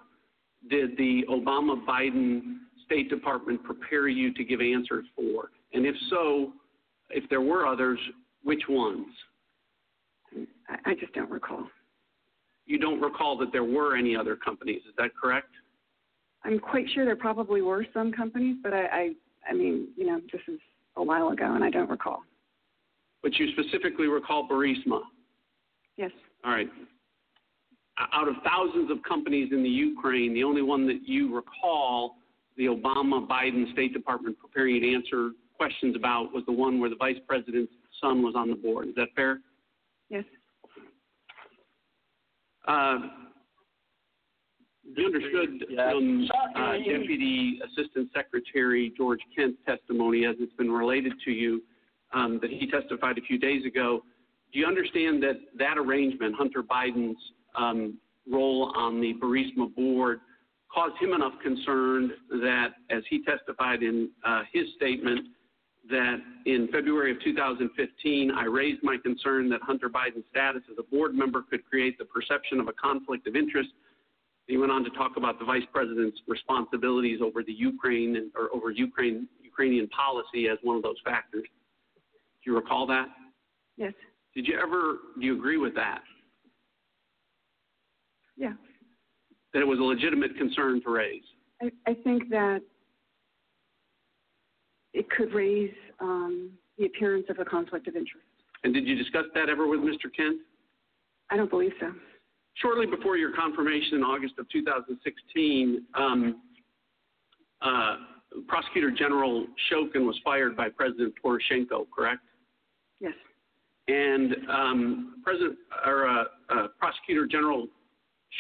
did 0.70 0.98
the 0.98 1.24
Obama 1.30 1.84
Biden 1.86 2.58
State 2.86 3.10
Department 3.10 3.64
prepare 3.64 4.08
you 4.08 4.34
to 4.34 4.44
give 4.44 4.62
answers 4.62 5.06
for? 5.16 5.52
And 5.74 5.86
if 5.86 5.96
so, 6.10 6.54
if 7.10 7.30
there 7.30 7.42
were 7.42 7.68
others, 7.68 8.00
which 8.44 8.64
ones? 8.70 9.08
I, 10.70 10.92
I 10.92 10.96
just 10.96 11.14
don't 11.14 11.30
recall. 11.30 11.68
You 12.66 12.80
don't 12.80 13.00
recall 13.00 13.38
that 13.38 13.52
there 13.52 13.64
were 13.64 13.96
any 13.96 14.16
other 14.16 14.36
companies, 14.36 14.82
is 14.88 14.94
that 14.98 15.12
correct? 15.22 15.50
I'm 16.44 16.60
quite 16.60 16.86
sure 16.94 17.06
there 17.06 17.16
probably 17.16 17.62
were 17.62 17.86
some 17.94 18.12
companies, 18.12 18.58
but 18.64 18.74
I, 18.74 18.86
I, 18.86 19.10
I 19.50 19.54
mean, 19.54 19.90
you 19.96 20.06
know, 20.06 20.20
this 20.32 20.42
is 20.48 20.60
a 20.98 21.04
while 21.04 21.30
ago, 21.30 21.54
and 21.54 21.64
I 21.64 21.70
don't 21.70 21.90
recall. 21.90 22.24
But 23.24 23.36
you 23.36 23.48
specifically 23.52 24.08
recall 24.08 24.48
Burisma. 24.48 25.02
Yes. 25.98 26.12
All 26.44 26.52
right. 26.52 26.70
Out 28.14 28.28
of 28.28 28.36
thousands 28.44 28.92
of 28.92 28.98
companies 29.08 29.50
in 29.52 29.64
the 29.64 29.70
Ukraine, 29.70 30.34
the 30.34 30.44
only 30.44 30.62
one 30.62 30.86
that 30.88 31.00
you 31.06 31.34
recall 31.34 32.18
the 32.58 32.66
Obama 32.66 33.26
Biden 33.26 33.72
State 33.72 33.94
Department 33.94 34.38
preparing 34.38 34.82
to 34.82 34.94
answer 34.94 35.32
questions 35.58 35.96
about 35.96 36.34
was 36.34 36.44
the 36.46 36.52
one 36.52 36.80
where 36.80 36.90
the 36.90 36.96
vice 36.96 37.18
president's 37.28 37.72
son 38.02 38.22
was 38.22 38.34
on 38.36 38.50
the 38.50 38.56
board. 38.56 38.90
Is 38.90 38.96
that 38.96 39.08
fair? 39.16 39.40
Yes. 40.10 40.24
Uh, 42.68 42.98
understood 45.06 45.66
from 45.76 46.30
uh, 46.56 46.72
Deputy 46.78 47.60
Assistant 47.66 48.10
Secretary 48.14 48.94
George 48.96 49.20
Kent's 49.36 49.58
testimony, 49.66 50.26
as 50.26 50.36
it's 50.40 50.54
been 50.54 50.72
related 50.72 51.14
to 51.26 51.32
you, 51.32 51.62
um, 52.14 52.40
that 52.42 52.52
he 52.52 52.70
testified 52.70 53.18
a 53.18 53.22
few 53.22 53.38
days 53.38 53.66
ago. 53.66 54.04
Do 54.54 54.60
you 54.60 54.66
understand 54.66 55.22
that 55.24 55.36
that 55.58 55.78
arrangement, 55.78 56.36
Hunter 56.36 56.64
Biden's 56.64 57.18
um, 57.56 57.98
role 58.30 58.74
on 58.76 59.02
the 59.02 59.14
Burisma 59.22 59.74
board, 59.76 60.22
caused 60.74 60.96
him 61.02 61.14
enough 61.14 61.34
concern 61.42 62.12
that, 62.30 62.70
as 62.90 63.04
he 63.10 63.24
testified 63.24 63.84
in 63.84 64.10
uh, 64.26 64.44
his 64.52 64.66
statement, 64.76 65.28
that 65.90 66.18
in 66.46 66.68
February 66.72 67.12
of 67.12 67.22
2015, 67.24 68.32
I 68.32 68.46
raised 68.46 68.82
my 68.84 68.98
concern 68.98 69.50
that 69.50 69.62
Hunter 69.62 69.90
Biden's 69.90 70.26
status 70.32 70.64
as 70.72 70.78
a 70.80 70.84
board 70.84 71.14
member 71.14 71.44
could 71.50 71.66
create 71.66 71.98
the 71.98 72.06
perception 72.06 72.60
of 72.60 72.68
a 72.68 72.74
conflict 72.74 73.28
of 73.28 73.36
interest. 73.36 73.70
He 74.48 74.58
went 74.58 74.72
on 74.72 74.84
to 74.84 74.90
talk 74.92 75.18
about 75.18 75.40
the 75.40 75.46
vice 75.46 75.64
president's 75.74 76.20
responsibilities 76.28 77.20
over 77.22 77.44
the 77.44 77.54
Ukraine 77.54 78.16
and, 78.16 78.32
or 78.36 78.50
over 78.54 78.70
Ukraine 78.70 79.28
Ukrainian 79.44 79.88
policy 79.88 80.50
as 80.50 80.58
one 80.62 80.76
of 80.76 80.84
those 80.84 80.98
factors. 81.04 81.48
Do 82.44 82.52
you 82.52 82.56
recall 82.56 82.86
that? 82.88 83.08
Yes. 83.78 83.94
Did 84.36 84.48
you 84.48 84.60
ever 84.62 84.98
do 85.20 85.26
you 85.26 85.36
agree 85.36 85.58
with 85.58 85.74
that? 85.76 86.02
Yeah. 88.38 88.54
That 89.54 89.62
it 89.62 89.68
was 89.68 89.80
a 89.80 89.84
legitimate 89.84 90.38
concern 90.38 90.82
to 90.84 90.90
raise? 90.90 91.24
I, 91.62 91.72
I 91.88 91.94
think 91.94 92.30
that 92.30 92.60
it 94.94 95.10
could 95.10 95.34
raise 95.34 95.74
um, 96.00 96.52
the 96.78 96.86
appearance 96.86 97.28
of 97.30 97.40
a 97.40 97.46
conflict 97.46 97.88
of 97.88 97.96
interest. 97.96 98.26
And 98.64 98.74
did 98.74 98.86
you 98.86 98.96
discuss 98.96 99.26
that 99.34 99.50
ever 99.50 99.68
with 99.68 99.80
Mr. 99.80 100.14
Kent? 100.16 100.42
I 101.30 101.38
don't 101.38 101.50
believe 101.50 101.72
so. 101.80 101.92
Shortly 102.56 102.86
before 102.86 103.18
your 103.18 103.34
confirmation 103.36 103.96
in 103.96 104.04
August 104.04 104.36
of 104.40 104.48
2016, 104.50 105.84
um, 105.94 106.42
uh, 107.62 107.98
Prosecutor 108.48 108.92
General 108.92 109.46
Shokin 109.70 110.06
was 110.06 110.18
fired 110.24 110.56
by 110.56 110.70
President 110.70 111.14
Poroshenko, 111.24 111.86
correct? 111.94 112.22
Yes. 113.00 113.14
And 113.88 114.36
um, 114.50 115.16
President 115.24 115.58
or 115.86 116.08
uh, 116.08 116.24
uh, 116.50 116.68
Prosecutor 116.80 117.28
General 117.28 117.68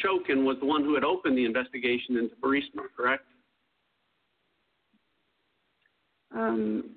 Shokin 0.03 0.43
was 0.43 0.57
the 0.59 0.65
one 0.65 0.83
who 0.83 0.95
had 0.95 1.03
opened 1.03 1.37
the 1.37 1.45
investigation 1.45 2.17
into 2.17 2.35
Burisma, 2.37 2.83
correct? 2.95 3.25
Um, 6.35 6.91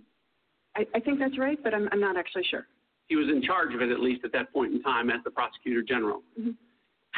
I, 0.77 0.87
I 0.95 1.01
think 1.01 1.19
that's 1.19 1.39
right, 1.39 1.59
but 1.62 1.75
I'm, 1.75 1.89
I'm 1.93 2.01
not 2.01 2.16
actually 2.16 2.45
sure. 2.51 2.66
He 3.09 3.16
was 3.16 3.29
in 3.29 3.43
charge 3.43 3.75
of 3.75 3.83
it 3.83 3.91
at 3.91 4.01
least 4.01 4.25
at 4.25 4.33
that 4.33 4.53
point 4.53 4.73
in 4.73 4.83
time 4.83 5.11
as 5.11 5.21
the 5.25 5.31
Prosecutor 5.31 5.83
General. 5.83 6.23
Mhm. 6.41 6.55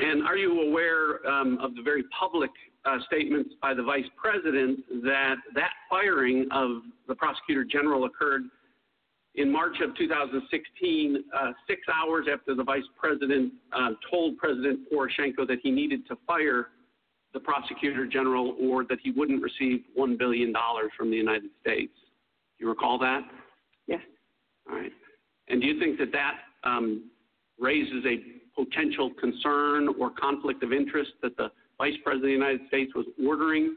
And 0.01 0.27
are 0.27 0.37
you 0.37 0.63
aware 0.63 1.27
um, 1.29 1.59
of 1.61 1.75
the 1.75 1.83
very 1.83 2.05
public 2.19 2.51
uh, 2.85 2.97
statements 3.07 3.51
by 3.61 3.75
the 3.75 3.83
Vice 3.83 4.07
President 4.17 4.81
that 5.05 5.37
that 5.55 5.71
firing 5.91 6.49
of 6.53 6.83
the 7.07 7.15
Prosecutor 7.15 7.65
General 7.65 8.07
occurred 8.07 8.45
in 9.35 9.51
March 9.51 9.77
of 9.83 9.95
2016, 9.97 11.25
uh, 11.39 11.53
six 11.69 11.83
hours 11.93 12.27
after 12.33 12.55
the 12.55 12.65
Vice 12.65 12.83
President 12.99 13.53
uh, 13.73 13.91
told 14.11 14.39
President 14.39 14.81
Poroshenko 14.93 15.47
that 15.47 15.59
he 15.63 15.71
needed 15.71 16.07
to 16.09 16.17
fire 16.27 16.69
the 17.33 17.41
Prosecutor 17.41 18.07
General 18.07 18.57
or 18.61 18.85
that 18.85 18.99
he 19.03 19.13
wouldn't 19.13 19.41
receive 19.43 19.85
$1 19.97 20.19
billion 20.19 20.53
from 20.97 21.11
the 21.11 21.17
United 21.17 21.51
States? 21.61 21.93
Do 22.59 22.65
you 22.65 22.69
recall 22.69 22.99
that? 22.99 23.21
Yes. 23.87 24.01
All 24.69 24.77
right. 24.77 24.93
And 25.49 25.61
do 25.61 25.69
you 25.69 25.79
think 25.79 25.99
that 25.99 26.11
that 26.13 26.39
um, 26.65 27.11
raises 27.59 28.05
a 28.05 28.40
potential 28.65 29.11
concern 29.21 29.89
or 29.99 30.11
conflict 30.11 30.63
of 30.63 30.73
interest 30.73 31.13
that 31.23 31.37
the 31.37 31.51
Vice 31.79 31.95
President 32.05 32.25
of 32.25 32.29
the 32.29 32.47
United 32.47 32.61
States 32.69 32.93
was 32.95 33.07
ordering 33.27 33.77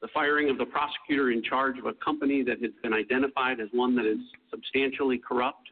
the 0.00 0.08
firing 0.12 0.50
of 0.50 0.58
the 0.58 0.66
prosecutor 0.66 1.30
in 1.30 1.42
charge 1.42 1.78
of 1.78 1.86
a 1.86 1.92
company 1.94 2.42
that 2.42 2.60
has 2.60 2.72
been 2.82 2.92
identified 2.92 3.60
as 3.60 3.68
one 3.72 3.94
that 3.96 4.04
is 4.04 4.18
substantially 4.50 5.18
corrupt? 5.18 5.68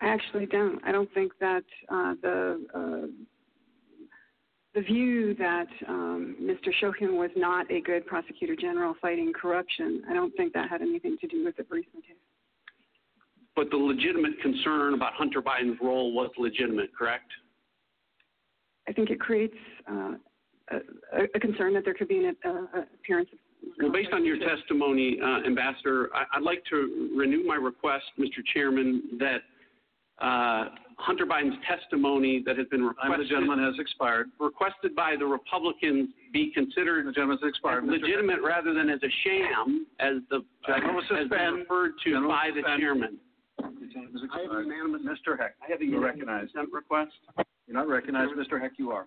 I 0.00 0.08
actually 0.08 0.46
don't. 0.46 0.80
I 0.84 0.92
don't 0.92 1.12
think 1.14 1.32
that 1.40 1.64
uh, 1.88 2.14
the 2.22 2.66
uh, 2.74 3.06
the 4.74 4.80
view 4.80 5.34
that 5.34 5.66
um, 5.86 6.36
Mr. 6.40 6.70
Shokin 6.82 7.18
was 7.18 7.30
not 7.36 7.70
a 7.70 7.80
good 7.80 8.06
prosecutor 8.06 8.56
general 8.56 8.94
fighting 9.00 9.32
corruption. 9.32 10.02
I 10.08 10.14
don't 10.14 10.34
think 10.36 10.54
that 10.54 10.70
had 10.70 10.80
anything 10.80 11.18
to 11.20 11.26
do 11.26 11.44
with 11.44 11.56
the 11.56 11.62
Burisma 11.62 12.02
case. 12.06 12.16
But 13.54 13.70
the 13.70 13.76
legitimate 13.76 14.40
concern 14.40 14.94
about 14.94 15.12
Hunter 15.14 15.42
Biden's 15.42 15.78
role 15.82 16.12
was 16.12 16.30
legitimate, 16.38 16.90
correct? 16.96 17.30
I 18.88 18.92
think 18.92 19.10
it 19.10 19.20
creates 19.20 19.56
uh, 19.90 20.12
a, 20.70 21.22
a, 21.34 21.40
concern 21.40 21.74
that 21.74 21.84
there 21.84 21.94
could 21.94 22.08
be 22.08 22.24
an 22.24 22.36
uh, 22.44 22.80
appearance 22.94 23.28
of. 23.32 23.38
Well, 23.80 23.92
based 23.92 24.12
on 24.12 24.24
your 24.24 24.38
testimony, 24.38 25.18
uh, 25.22 25.46
Ambassador, 25.46 26.08
I, 26.14 26.38
would 26.38 26.44
like 26.44 26.64
to 26.70 27.12
renew 27.16 27.46
my 27.46 27.54
request, 27.54 28.04
Mr. 28.18 28.44
Chairman, 28.52 29.02
that 29.20 29.42
uh, 30.20 30.70
Hunter 30.98 31.26
Biden's 31.26 31.56
testimony 31.66 32.42
that 32.46 32.56
has 32.58 32.66
been 32.68 32.82
requested. 32.82 33.20
the 33.20 33.28
gentleman 33.28 33.58
has 33.58 33.74
expired. 33.78 34.28
Requested 34.40 34.96
by 34.96 35.14
the 35.18 35.26
Republicans 35.26 36.08
be 36.32 36.50
considered 36.54 37.06
the 37.06 37.12
gentleman 37.12 37.38
has 37.42 37.48
expired. 37.48 37.84
legitimate 37.86 38.40
rather 38.42 38.74
than 38.74 38.88
as 38.88 39.00
a 39.02 39.12
sham, 39.24 39.86
as 40.00 40.16
the 40.30 40.40
as 40.68 41.30
referred 41.30 41.92
to 42.04 42.10
gentleman 42.10 42.28
by 42.28 42.50
the 42.54 42.62
chairman. 42.78 43.18
I 43.62 44.42
have 44.42 44.50
a 44.52 44.62
unanimous, 44.62 45.02
Mr. 45.02 45.38
Heck. 45.38 45.54
I 45.62 45.70
have 45.70 45.80
a 45.80 45.84
unanimous 45.84 46.14
recognized. 46.14 46.52
consent 46.52 46.72
request. 46.72 47.12
You're 47.66 47.76
not 47.76 47.88
recognized, 47.88 48.32
Mr. 48.32 48.60
Heck. 48.60 48.72
You 48.78 48.90
are. 48.90 49.06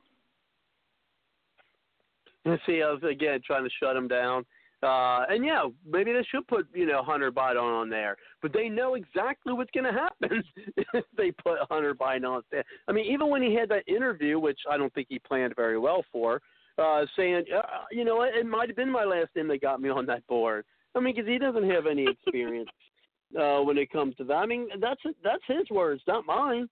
You 2.45 2.57
see, 2.65 2.81
I 2.83 2.91
was 2.91 3.01
again 3.03 3.39
trying 3.45 3.63
to 3.63 3.69
shut 3.79 3.95
him 3.95 4.07
down. 4.07 4.45
Uh, 4.83 5.25
and 5.29 5.43
yeah, 5.43 5.63
maybe 5.89 6.13
they 6.13 6.23
should 6.29 6.47
put 6.47 6.67
you 6.73 6.85
know 6.85 7.01
Hunter 7.01 7.31
Biden 7.31 7.61
on 7.61 7.89
there, 7.89 8.17
but 8.41 8.53
they 8.53 8.69
know 8.69 8.93
exactly 8.93 9.51
what's 9.53 9.71
going 9.71 9.85
to 9.85 9.91
happen 9.91 10.43
if 10.93 11.05
they 11.17 11.31
put 11.31 11.57
Hunter 11.71 11.95
Biden 11.95 12.27
on 12.27 12.43
there. 12.51 12.63
I 12.87 12.91
mean, 12.91 13.11
even 13.11 13.29
when 13.29 13.41
he 13.41 13.55
had 13.55 13.69
that 13.69 13.87
interview, 13.87 14.37
which 14.37 14.59
I 14.69 14.77
don't 14.77 14.93
think 14.93 15.07
he 15.09 15.17
planned 15.17 15.55
very 15.55 15.79
well 15.79 16.03
for, 16.11 16.41
uh, 16.77 17.05
saying, 17.15 17.45
uh, 17.55 17.61
you 17.91 18.05
know, 18.05 18.21
it 18.21 18.45
might 18.45 18.69
have 18.69 18.75
been 18.75 18.91
my 18.91 19.05
last 19.05 19.29
name 19.35 19.47
that 19.47 19.61
got 19.61 19.81
me 19.81 19.89
on 19.89 20.05
that 20.05 20.25
board. 20.27 20.65
I 20.93 20.99
mean, 20.99 21.15
because 21.15 21.27
he 21.27 21.39
doesn't 21.39 21.69
have 21.69 21.87
any 21.87 22.05
experience 22.07 22.69
uh, 23.39 23.61
when 23.61 23.77
it 23.77 23.91
comes 23.91 24.15
to 24.15 24.23
that. 24.25 24.35
I 24.35 24.45
mean, 24.45 24.67
that's 24.79 25.01
that's 25.23 25.43
his 25.47 25.69
words, 25.69 26.01
not 26.07 26.25
mine. 26.25 26.69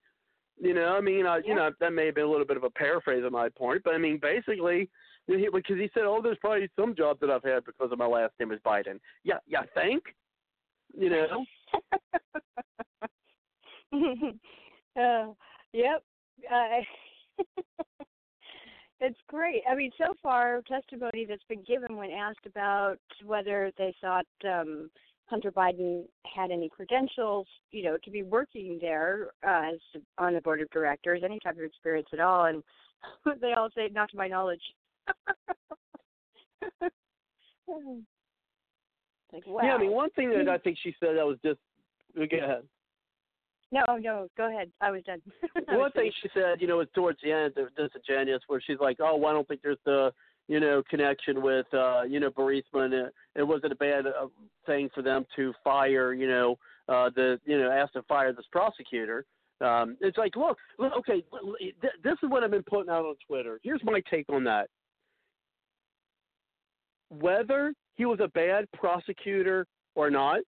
You 0.60 0.74
know, 0.74 0.96
I 0.96 1.02
mean, 1.02 1.26
uh, 1.26 1.38
you 1.44 1.56
know, 1.56 1.72
that 1.80 1.94
may 1.94 2.06
have 2.08 2.16
been 2.16 2.26
a 2.26 2.30
little 2.30 2.46
bit 2.46 2.58
of 2.58 2.64
a 2.64 2.70
paraphrase 2.70 3.24
of 3.26 3.32
my 3.32 3.50
point, 3.50 3.82
but 3.84 3.96
I 3.96 3.98
mean, 3.98 4.20
basically, 4.22 4.90
because 5.28 5.78
he 5.78 5.90
said, 5.94 6.04
"Oh, 6.04 6.22
there's 6.22 6.38
probably 6.40 6.70
some 6.76 6.96
jobs 6.96 7.20
that 7.22 7.30
I've 7.30 7.44
had 7.44 7.66
because 7.66 7.92
of 7.92 7.98
my 7.98 8.06
last 8.06 8.34
name 8.40 8.52
is 8.52 8.60
Biden." 8.66 9.00
Yeah, 9.24 9.40
yeah, 9.48 9.64
think. 9.74 10.04
You 10.96 11.10
know. 11.10 11.46
uh, 15.02 15.34
yep. 15.74 16.04
Uh, 16.52 16.82
it's 19.00 19.20
great. 19.28 19.64
I 19.70 19.76
mean, 19.76 19.92
so 19.98 20.14
far, 20.22 20.62
testimony 20.68 21.26
that's 21.28 21.44
been 21.50 21.64
given 21.64 21.96
when 21.98 22.12
asked 22.12 22.46
about 22.46 22.98
whether 23.26 23.72
they 23.78 23.94
thought 24.02 24.28
um, 24.46 24.90
Hunter 25.34 25.52
Biden 25.52 26.04
had 26.32 26.52
any 26.52 26.70
credentials, 26.70 27.48
you 27.72 27.84
know, 27.84 27.98
to 28.04 28.12
be 28.12 28.22
working 28.22 28.78
there 28.80 29.32
uh, 29.44 29.72
as 29.74 29.80
on 30.20 30.36
the 30.36 30.42
board 30.42 30.62
of 30.62 30.70
directors, 30.70 31.24
any 31.26 31.40
type 31.40 31.58
of 31.58 31.64
experience 31.64 32.08
at 32.14 32.20
all, 32.20 32.46
and 32.46 32.62
they 33.42 33.54
all 33.54 33.70
say, 33.76 33.90
"Not 33.92 34.12
to 34.12 34.18
my 34.18 34.28
knowledge." 34.28 34.62
like, 36.82 36.92
wow. 39.48 39.64
Yeah, 39.64 39.74
I 39.74 39.80
mean, 39.80 39.92
one 39.92 40.12
thing 40.12 40.30
that 40.30 40.48
I 40.48 40.60
think 40.60 40.78
she 40.84 40.94
said 41.00 41.18
that 41.18 41.26
was 41.26 41.40
just. 41.44 41.60
Go 42.16 42.22
ahead. 42.22 42.62
No, 43.72 43.82
no, 44.00 44.28
go 44.38 44.56
ahead. 44.56 44.72
I 44.82 44.92
was 44.92 45.02
done. 45.04 45.20
one 45.70 45.92
thing 45.94 46.12
she 46.22 46.30
said, 46.36 46.62
you 46.62 46.68
know, 46.68 46.78
was 46.78 46.88
towards 46.94 47.18
the 47.24 47.32
end 47.32 47.58
of 47.58 47.76
disingenuous, 47.76 48.44
where 48.46 48.62
she's 48.62 48.78
like, 48.80 48.98
"Oh, 49.00 49.16
well, 49.16 49.32
I 49.32 49.34
don't 49.34 49.48
think 49.48 49.62
there's 49.64 49.80
the, 49.84 50.14
you 50.48 50.60
know, 50.60 50.84
connection 50.90 51.42
with, 51.42 51.66
uh, 51.74 52.04
you 52.04 52.20
know, 52.20 52.30
Burisma, 52.30 52.86
and 52.86 52.94
it, 52.94 53.14
it 53.36 53.44
wasn't 53.44 53.72
a 53.72 53.76
bad 53.76 54.06
uh, 54.06 54.28
thing 54.66 54.90
for 54.94 55.02
them 55.02 55.26
to 55.36 55.54
fire, 55.64 56.14
you 56.14 56.28
know, 56.28 56.58
uh, 56.90 57.10
the, 57.16 57.40
you 57.46 57.60
know, 57.60 57.72
ask 57.72 57.94
to 57.94 58.04
fire 58.04 58.34
this 58.34 58.46
prosecutor." 58.52 59.26
Um, 59.62 59.96
it's 60.02 60.18
like, 60.18 60.36
look, 60.36 60.58
look, 60.78 60.92
okay, 61.00 61.24
this 62.04 62.18
is 62.22 62.30
what 62.30 62.44
I've 62.44 62.52
been 62.52 62.64
putting 62.64 62.92
out 62.92 63.06
on 63.06 63.16
Twitter. 63.26 63.60
Here's 63.64 63.84
my 63.84 64.02
take 64.10 64.26
on 64.30 64.44
that 64.44 64.68
whether 67.20 67.74
he 67.96 68.06
was 68.06 68.20
a 68.20 68.28
bad 68.30 68.66
prosecutor 68.72 69.68
or 69.96 70.10
not, 70.10 70.40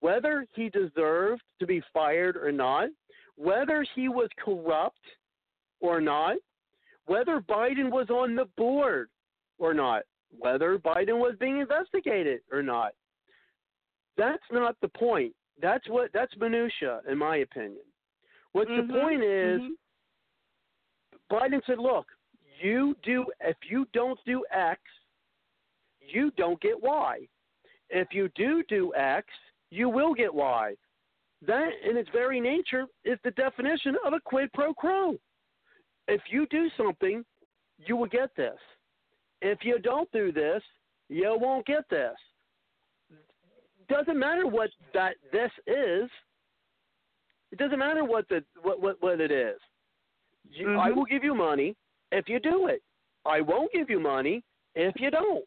whether 0.00 0.46
he 0.54 0.68
deserved 0.68 1.42
to 1.58 1.66
be 1.66 1.82
fired 1.92 2.36
or 2.36 2.52
not, 2.52 2.88
whether 3.36 3.84
he 3.94 4.08
was 4.08 4.28
corrupt 4.42 5.00
or 5.80 6.00
not, 6.00 6.36
whether 7.06 7.40
Biden 7.40 7.90
was 7.90 8.08
on 8.10 8.34
the 8.34 8.46
board 8.56 9.08
or 9.58 9.74
not, 9.74 10.02
whether 10.38 10.78
Biden 10.78 11.18
was 11.18 11.34
being 11.38 11.60
investigated 11.60 12.40
or 12.52 12.62
not. 12.62 12.92
That's 14.16 14.42
not 14.50 14.76
the 14.80 14.88
point. 14.88 15.32
That's 15.60 15.88
what 15.88 16.10
that's 16.12 16.32
minutia, 16.38 17.00
in 17.10 17.18
my 17.18 17.38
opinion. 17.38 17.82
What 18.52 18.68
mm-hmm. 18.68 18.86
the 18.86 19.00
point 19.00 19.22
is, 19.22 19.60
mm-hmm. 19.60 21.34
Biden 21.34 21.60
said, 21.66 21.78
"Look, 21.78 22.06
you 22.60 22.96
do 23.02 23.26
if 23.40 23.56
you 23.68 23.86
don't 23.92 24.18
do 24.26 24.44
X, 24.52 24.80
you 26.00 26.30
don't 26.36 26.60
get 26.60 26.80
Y. 26.82 27.20
If 27.90 28.08
you 28.12 28.28
do 28.34 28.62
do 28.68 28.92
X, 28.94 29.26
you 29.70 29.88
will 29.88 30.14
get 30.14 30.32
Y. 30.32 30.74
That, 31.46 31.68
in 31.88 31.96
its 31.96 32.08
very 32.12 32.40
nature, 32.40 32.86
is 33.04 33.18
the 33.22 33.30
definition 33.32 33.96
of 34.04 34.12
a 34.14 34.20
quid 34.20 34.50
pro 34.54 34.72
quo. 34.72 35.16
If 36.08 36.22
you 36.30 36.46
do 36.50 36.68
something, 36.76 37.24
you 37.78 37.96
will 37.96 38.06
get 38.06 38.34
this. 38.36 38.58
If 39.42 39.58
you 39.62 39.78
don't 39.78 40.10
do 40.12 40.32
this, 40.32 40.62
you 41.08 41.36
won't 41.38 41.66
get 41.66 41.88
this. 41.90 42.14
Doesn't 43.88 44.18
matter 44.18 44.46
what 44.46 44.70
that 44.94 45.14
this 45.32 45.50
is. 45.66 46.10
It 47.52 47.58
doesn't 47.58 47.78
matter 47.78 48.04
what 48.04 48.28
the 48.28 48.42
what 48.62 48.80
what, 48.80 48.96
what 49.00 49.20
it 49.20 49.30
is. 49.30 49.58
You, 50.50 50.68
mm-hmm. 50.68 50.80
I 50.80 50.90
will 50.90 51.04
give 51.04 51.22
you 51.22 51.34
money 51.34 51.76
if 52.12 52.28
you 52.28 52.40
do 52.40 52.66
it. 52.66 52.82
I 53.24 53.40
won't 53.40 53.72
give 53.72 53.90
you 53.90 54.00
money 54.00 54.42
if 54.74 54.94
you 54.98 55.10
don't. 55.10 55.44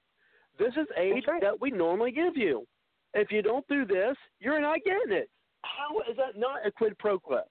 This 0.57 0.73
is 0.75 0.87
aid 0.97 1.23
right. 1.27 1.41
that 1.41 1.59
we 1.59 1.71
normally 1.71 2.11
give 2.11 2.35
you. 2.35 2.65
If 3.13 3.31
you 3.31 3.41
don't 3.41 3.67
do 3.67 3.85
this, 3.85 4.15
you're 4.39 4.61
not 4.61 4.79
getting 4.85 5.17
it. 5.17 5.29
How 5.63 5.99
is 6.09 6.17
that 6.17 6.39
not 6.39 6.65
a 6.65 6.71
quid 6.71 6.97
pro 6.99 7.19
quo? 7.19 7.41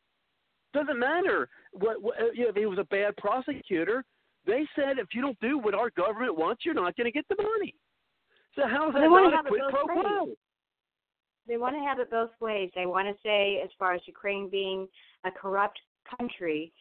Doesn't 0.75 0.99
matter 0.99 1.49
what, 1.73 2.03
what 2.03 2.15
you 2.35 2.45
know, 2.45 2.51
if 2.51 2.57
he 2.57 2.67
was 2.67 2.79
a 2.79 2.85
bad 2.85 3.17
prosecutor. 3.17 4.05
They 4.49 4.67
said 4.75 4.99
if 4.99 5.09
you 5.13 5.21
don't 5.21 5.39
do 5.41 5.59
what 5.59 5.75
our 5.75 5.91
government 5.91 6.37
wants, 6.37 6.65
you're 6.65 6.75
not 6.75 6.97
going 6.97 7.05
to 7.05 7.13
get 7.13 7.27
the 7.29 7.37
money. 7.37 7.75
So 8.57 8.63
how 8.67 8.89
is 8.89 8.95
that 8.95 9.03
not 9.03 9.45
a 9.45 9.49
quid 9.49 9.61
pro 9.69 9.85
quo? 9.85 10.35
They 11.47 11.59
want 11.59 11.77
to 11.77 11.81
have 11.81 11.99
it 11.99 12.11
both 12.11 12.31
ways. 12.41 12.71
They 12.75 12.87
want 12.87 13.09
to 13.09 13.15
say, 13.23 13.61
as 13.63 13.69
far 13.79 13.93
as 13.93 14.01
Ukraine 14.07 14.49
being 14.51 14.89
a 15.25 15.31
corrupt 15.31 15.79
country 16.19 16.73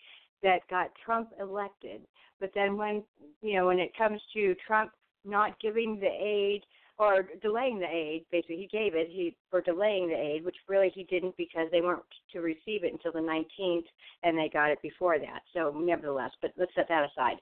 that 0.44 0.60
got 0.70 0.92
Trump 1.04 1.30
elected, 1.42 2.02
but 2.40 2.52
then 2.56 2.78
when 2.78 3.04
you 3.42 3.58
know 3.58 3.68
when 3.68 3.80
it 3.80 3.92
comes 3.98 4.22
to 4.34 4.56
Trump 4.66 4.92
not 5.26 5.60
giving 5.60 6.00
the 6.00 6.08
aid 6.08 6.64
or 7.00 7.28
delaying 7.42 7.80
the 7.80 7.88
aid. 7.88 8.26
Basically, 8.32 8.58
he 8.58 8.68
gave 8.68 8.96
it 8.96 9.08
he 9.10 9.36
for 9.52 9.62
delaying 9.62 10.08
the 10.08 10.16
aid, 10.16 10.44
which 10.44 10.56
really 10.68 10.92
he 10.94 11.04
didn't 11.04 11.38
because 11.38 11.68
they 11.72 11.82
weren't 11.82 12.02
to 12.34 12.40
receive 12.40 12.84
it 12.84 12.94
until 12.94 13.12
the 13.12 13.20
19th, 13.20 13.86
and 14.24 14.38
they 14.38 14.50
got 14.52 14.72
it 14.72 14.82
before 14.82 15.20
that. 15.20 15.42
So, 15.54 15.74
nevertheless, 15.78 16.32
but 16.42 16.52
let's 16.58 16.74
set 16.76 16.88
that 16.90 17.08
aside. 17.12 17.38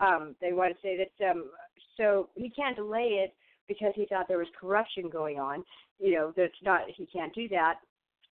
Um, 0.00 0.34
they 0.40 0.52
want 0.52 0.74
to 0.74 0.80
say 0.82 0.96
that 0.96 1.30
um, 1.30 1.50
so 1.96 2.28
he 2.34 2.50
can't 2.50 2.76
delay 2.76 3.20
it 3.24 3.34
because 3.68 3.92
he 3.94 4.06
thought 4.06 4.26
there 4.26 4.38
was 4.38 4.48
corruption 4.58 5.10
going 5.10 5.38
on. 5.38 5.62
You 5.98 6.14
know, 6.14 6.32
that's 6.36 6.52
not 6.62 6.82
he 6.96 7.06
can't 7.06 7.34
do 7.34 7.48
that 7.48 7.74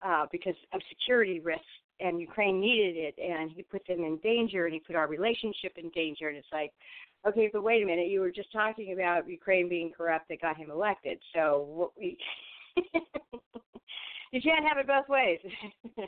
uh, 0.06 0.26
because 0.32 0.56
of 0.74 0.82
security 0.90 1.40
risks. 1.40 1.66
And 2.02 2.20
Ukraine 2.20 2.60
needed 2.60 2.98
it, 2.98 3.16
and 3.18 3.50
he 3.50 3.64
put 3.64 3.88
them 3.88 4.00
in 4.04 4.18
danger, 4.18 4.66
and 4.66 4.74
he 4.74 4.82
put 4.82 4.98
our 4.98 5.08
relationship 5.08 5.78
in 5.78 5.90
danger. 5.92 6.28
And 6.28 6.36
it's 6.36 6.48
like, 6.52 6.74
Okay, 7.28 7.50
but 7.52 7.64
wait 7.64 7.82
a 7.82 7.86
minute. 7.86 8.08
You 8.08 8.20
were 8.20 8.32
just 8.32 8.52
talking 8.52 8.94
about 8.94 9.28
Ukraine 9.28 9.68
being 9.68 9.92
corrupt 9.96 10.30
that 10.30 10.42
got 10.42 10.58
him 10.58 10.70
elected. 10.70 11.18
So 11.34 11.66
what 11.68 11.92
we 11.98 12.18
you 14.32 14.42
can't 14.42 14.66
have 14.68 14.78
it 14.78 14.88
both 14.88 15.10
ways. 15.10 15.40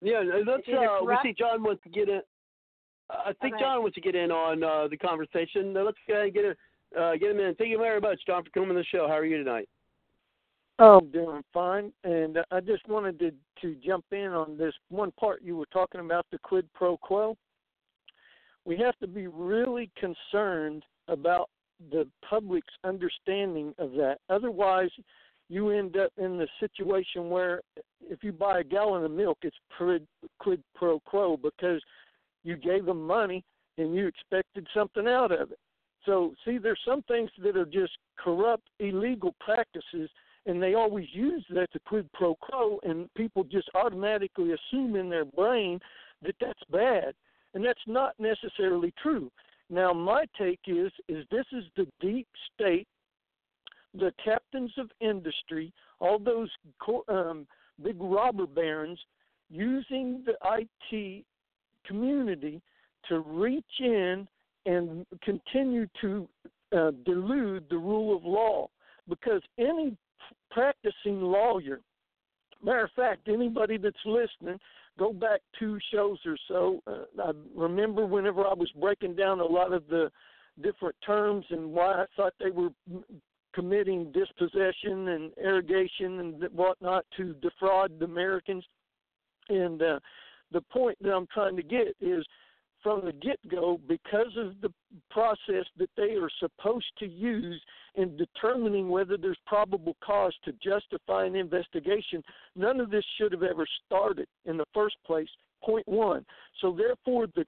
yeah, 0.00 0.22
let's. 0.46 0.66
Uh, 0.68 1.04
we 1.04 1.18
see 1.22 1.34
John 1.38 1.62
wants 1.62 1.82
to 1.82 1.90
get 1.90 2.08
in. 2.08 2.22
I 3.10 3.32
think 3.42 3.54
okay. 3.54 3.64
John 3.64 3.82
wants 3.82 3.96
to 3.96 4.00
get 4.00 4.14
in 4.14 4.30
on 4.30 4.62
uh, 4.62 4.88
the 4.88 4.96
conversation. 4.96 5.74
Let's 5.74 5.98
uh, 6.08 6.30
get 6.32 6.44
in, 6.44 6.54
uh, 6.98 7.12
get 7.16 7.32
him 7.32 7.40
in. 7.40 7.54
Thank 7.56 7.70
you 7.70 7.78
very 7.78 8.00
much, 8.00 8.20
John, 8.26 8.44
for 8.44 8.50
coming 8.50 8.70
to 8.70 8.74
the 8.76 8.84
show. 8.84 9.06
How 9.06 9.14
are 9.14 9.24
you 9.24 9.42
tonight? 9.42 9.68
I'm 10.78 11.10
doing 11.10 11.42
fine, 11.52 11.92
and 12.04 12.38
I 12.50 12.60
just 12.60 12.88
wanted 12.88 13.18
to 13.18 13.32
to 13.60 13.74
jump 13.84 14.06
in 14.12 14.28
on 14.28 14.56
this 14.56 14.72
one 14.88 15.12
part 15.12 15.42
you 15.42 15.56
were 15.56 15.66
talking 15.66 16.00
about 16.00 16.24
the 16.32 16.38
quid 16.38 16.66
pro 16.72 16.96
quo 16.96 17.36
we 18.64 18.76
have 18.78 18.96
to 18.98 19.06
be 19.06 19.26
really 19.26 19.90
concerned 19.98 20.84
about 21.08 21.48
the 21.90 22.06
public's 22.28 22.74
understanding 22.84 23.74
of 23.78 23.92
that. 23.92 24.18
Otherwise, 24.28 24.90
you 25.48 25.70
end 25.70 25.96
up 25.96 26.12
in 26.16 26.38
the 26.38 26.46
situation 26.60 27.30
where 27.30 27.60
if 28.02 28.22
you 28.22 28.32
buy 28.32 28.60
a 28.60 28.64
gallon 28.64 29.04
of 29.04 29.10
milk, 29.10 29.38
it's 29.42 29.56
quid, 29.76 30.06
pro 30.74 31.00
quo 31.00 31.36
because 31.36 31.82
you 32.44 32.56
gave 32.56 32.84
them 32.84 33.04
money 33.06 33.44
and 33.78 33.94
you 33.94 34.06
expected 34.06 34.66
something 34.74 35.08
out 35.08 35.32
of 35.32 35.50
it. 35.50 35.58
So, 36.06 36.34
see, 36.44 36.58
there's 36.58 36.80
some 36.86 37.02
things 37.02 37.30
that 37.42 37.56
are 37.56 37.66
just 37.66 37.92
corrupt, 38.18 38.68
illegal 38.78 39.34
practices, 39.40 40.08
and 40.46 40.62
they 40.62 40.74
always 40.74 41.06
use 41.12 41.44
that 41.50 41.70
to 41.72 41.78
quid 41.80 42.08
pro 42.14 42.34
quo, 42.36 42.78
and 42.82 43.12
people 43.14 43.44
just 43.44 43.68
automatically 43.74 44.52
assume 44.52 44.96
in 44.96 45.10
their 45.10 45.26
brain 45.26 45.78
that 46.22 46.36
that's 46.40 46.62
bad, 46.70 47.12
and 47.54 47.64
that's 47.64 47.80
not 47.86 48.14
necessarily 48.18 48.92
true. 49.02 49.30
Now, 49.68 49.92
my 49.92 50.24
take 50.38 50.60
is 50.66 50.90
is 51.08 51.24
this 51.30 51.46
is 51.52 51.64
the 51.76 51.86
deep 52.00 52.26
state, 52.54 52.88
the 53.94 54.12
captains 54.24 54.72
of 54.78 54.90
industry, 55.00 55.72
all 56.00 56.18
those 56.18 56.50
um, 57.08 57.46
big 57.82 57.96
robber 58.00 58.46
barons 58.46 58.98
using 59.48 60.24
the 60.26 60.34
IT 60.92 61.24
community 61.86 62.60
to 63.08 63.20
reach 63.20 63.64
in 63.80 64.26
and 64.66 65.06
continue 65.22 65.86
to 66.00 66.28
uh, 66.76 66.90
delude 67.04 67.64
the 67.70 67.76
rule 67.76 68.16
of 68.16 68.24
law 68.24 68.68
because 69.08 69.42
any 69.58 69.96
practicing 70.50 71.20
lawyer, 71.20 71.80
matter 72.62 72.84
of 72.84 72.90
fact, 72.94 73.28
anybody 73.28 73.76
that's 73.76 73.96
listening, 74.04 74.58
go 75.00 75.14
back 75.14 75.40
two 75.58 75.78
shows 75.92 76.18
or 76.26 76.36
so. 76.46 76.82
Uh, 76.86 77.22
I 77.22 77.32
remember 77.56 78.04
whenever 78.04 78.46
I 78.46 78.52
was 78.52 78.70
breaking 78.78 79.16
down 79.16 79.40
a 79.40 79.44
lot 79.44 79.72
of 79.72 79.88
the 79.88 80.12
different 80.62 80.94
terms 81.04 81.46
and 81.48 81.72
why 81.72 82.02
I 82.02 82.04
thought 82.14 82.34
they 82.38 82.50
were 82.50 82.68
committing 83.54 84.12
dispossession 84.12 85.08
and 85.08 85.32
irrigation 85.42 86.20
and 86.20 86.44
whatnot 86.52 87.06
to 87.16 87.32
defraud 87.40 87.98
the 87.98 88.04
Americans. 88.04 88.62
And 89.48 89.80
uh, 89.80 90.00
the 90.52 90.60
point 90.60 90.98
that 91.00 91.12
I'm 91.12 91.26
trying 91.32 91.56
to 91.56 91.62
get 91.62 91.96
is 92.02 92.24
from 92.82 93.04
the 93.04 93.12
get 93.12 93.38
go 93.48 93.80
because 93.88 94.36
of 94.36 94.60
the 94.60 94.72
process 95.10 95.66
that 95.78 95.90
they 95.96 96.14
are 96.14 96.30
supposed 96.38 96.90
to 96.98 97.06
use 97.06 97.60
in 97.94 98.16
determining 98.16 98.88
whether 98.88 99.16
there's 99.16 99.38
probable 99.46 99.96
cause 100.04 100.34
to 100.44 100.52
justify 100.52 101.24
an 101.24 101.36
investigation. 101.36 102.22
None 102.56 102.80
of 102.80 102.90
this 102.90 103.04
should 103.18 103.32
have 103.32 103.42
ever 103.42 103.66
started 103.86 104.26
in 104.44 104.56
the 104.56 104.66
first 104.72 104.96
place. 105.06 105.28
Point 105.62 105.86
one. 105.86 106.24
So, 106.60 106.76
therefore, 106.76 107.26
the 107.34 107.44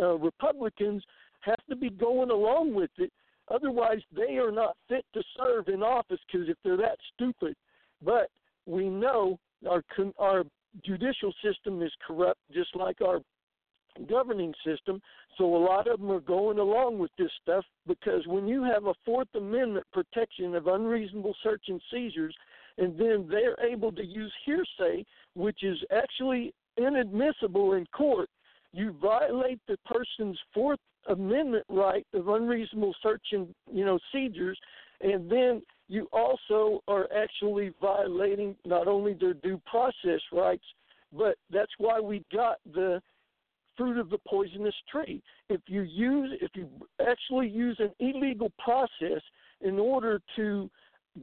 uh, 0.00 0.14
Republicans 0.14 1.02
have 1.40 1.60
to 1.68 1.76
be 1.76 1.90
going 1.90 2.30
along 2.30 2.74
with 2.74 2.90
it. 2.98 3.12
Otherwise, 3.48 4.00
they 4.14 4.36
are 4.36 4.52
not 4.52 4.76
fit 4.88 5.04
to 5.14 5.22
serve 5.36 5.68
in 5.68 5.82
office 5.82 6.20
because 6.30 6.48
if 6.48 6.56
they're 6.62 6.76
that 6.76 6.98
stupid. 7.14 7.56
But 8.02 8.28
we 8.66 8.88
know 8.88 9.38
our 9.68 9.82
our 10.18 10.44
judicial 10.84 11.32
system 11.42 11.82
is 11.82 11.90
corrupt, 12.06 12.38
just 12.52 12.74
like 12.76 13.00
our 13.00 13.20
governing 14.08 14.54
system. 14.64 15.00
So 15.38 15.44
a 15.44 15.64
lot 15.64 15.88
of 15.88 16.00
them 16.00 16.10
are 16.10 16.20
going 16.20 16.58
along 16.58 16.98
with 16.98 17.10
this 17.18 17.30
stuff 17.42 17.64
because 17.86 18.26
when 18.26 18.46
you 18.46 18.62
have 18.64 18.86
a 18.86 18.94
Fourth 19.04 19.28
Amendment 19.34 19.86
protection 19.92 20.54
of 20.54 20.66
unreasonable 20.66 21.34
search 21.42 21.64
and 21.68 21.80
seizures, 21.90 22.34
and 22.78 22.98
then 22.98 23.26
they're 23.28 23.56
able 23.64 23.92
to 23.92 24.04
use 24.04 24.32
hearsay, 24.44 25.04
which 25.34 25.62
is 25.62 25.78
actually 25.92 26.54
inadmissible 26.76 27.74
in 27.74 27.86
court, 27.86 28.28
you 28.72 28.94
violate 29.00 29.60
the 29.66 29.76
person's 29.84 30.38
Fourth 30.54 30.78
Amendment 31.08 31.64
right 31.68 32.06
of 32.14 32.28
unreasonable 32.28 32.94
search 33.02 33.24
and 33.32 33.54
you 33.72 33.84
know 33.84 33.98
seizures, 34.12 34.58
and 35.00 35.30
then 35.30 35.62
you 35.88 36.06
also 36.12 36.82
are 36.86 37.08
actually 37.16 37.72
violating 37.80 38.54
not 38.64 38.86
only 38.86 39.14
their 39.14 39.34
due 39.34 39.60
process 39.66 40.20
rights, 40.30 40.64
but 41.12 41.36
that's 41.50 41.72
why 41.78 41.98
we 41.98 42.22
got 42.32 42.58
the 42.72 43.00
fruit 43.80 43.98
of 43.98 44.10
the 44.10 44.18
poisonous 44.28 44.74
tree. 44.92 45.22
If 45.48 45.62
you 45.66 45.82
use, 45.82 46.38
if 46.42 46.50
you 46.54 46.68
actually 47.00 47.48
use 47.48 47.80
an 47.80 47.92
illegal 47.98 48.52
process 48.58 49.22
in 49.62 49.78
order 49.78 50.20
to 50.36 50.68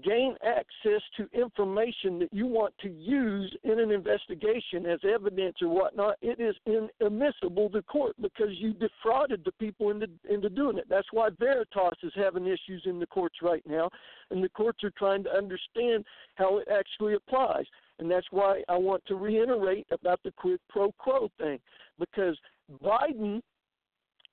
gain 0.03 0.35
access 0.43 1.01
to 1.15 1.29
information 1.33 2.19
that 2.19 2.29
you 2.33 2.47
want 2.47 2.73
to 2.81 2.89
use 2.89 3.55
in 3.63 3.79
an 3.79 3.91
investigation 3.91 4.87
as 4.87 4.99
evidence 5.07 5.55
or 5.61 5.69
whatnot, 5.69 6.15
it 6.21 6.39
is 6.41 6.55
inadmissible 6.65 7.69
to 7.69 7.81
court 7.83 8.15
because 8.19 8.49
you 8.57 8.73
defrauded 8.73 9.43
the 9.45 9.51
people 9.53 9.91
into 9.91 10.07
into 10.27 10.49
doing 10.49 10.79
it. 10.79 10.85
That's 10.89 11.07
why 11.11 11.29
Veritas 11.37 11.99
is 12.01 12.11
having 12.15 12.47
issues 12.47 12.83
in 12.85 12.99
the 12.99 13.05
courts 13.05 13.37
right 13.43 13.63
now, 13.67 13.89
and 14.31 14.43
the 14.43 14.49
courts 14.49 14.83
are 14.83 14.91
trying 14.97 15.23
to 15.25 15.31
understand 15.31 16.03
how 16.35 16.57
it 16.57 16.67
actually 16.73 17.13
applies. 17.13 17.65
And 17.99 18.09
that's 18.09 18.27
why 18.31 18.61
I 18.69 18.77
want 18.77 19.03
to 19.07 19.15
reiterate 19.15 19.87
about 19.91 20.21
the 20.23 20.31
quid 20.31 20.59
pro 20.69 20.91
quo 20.93 21.29
thing, 21.39 21.59
because 21.99 22.37
Biden 22.83 23.41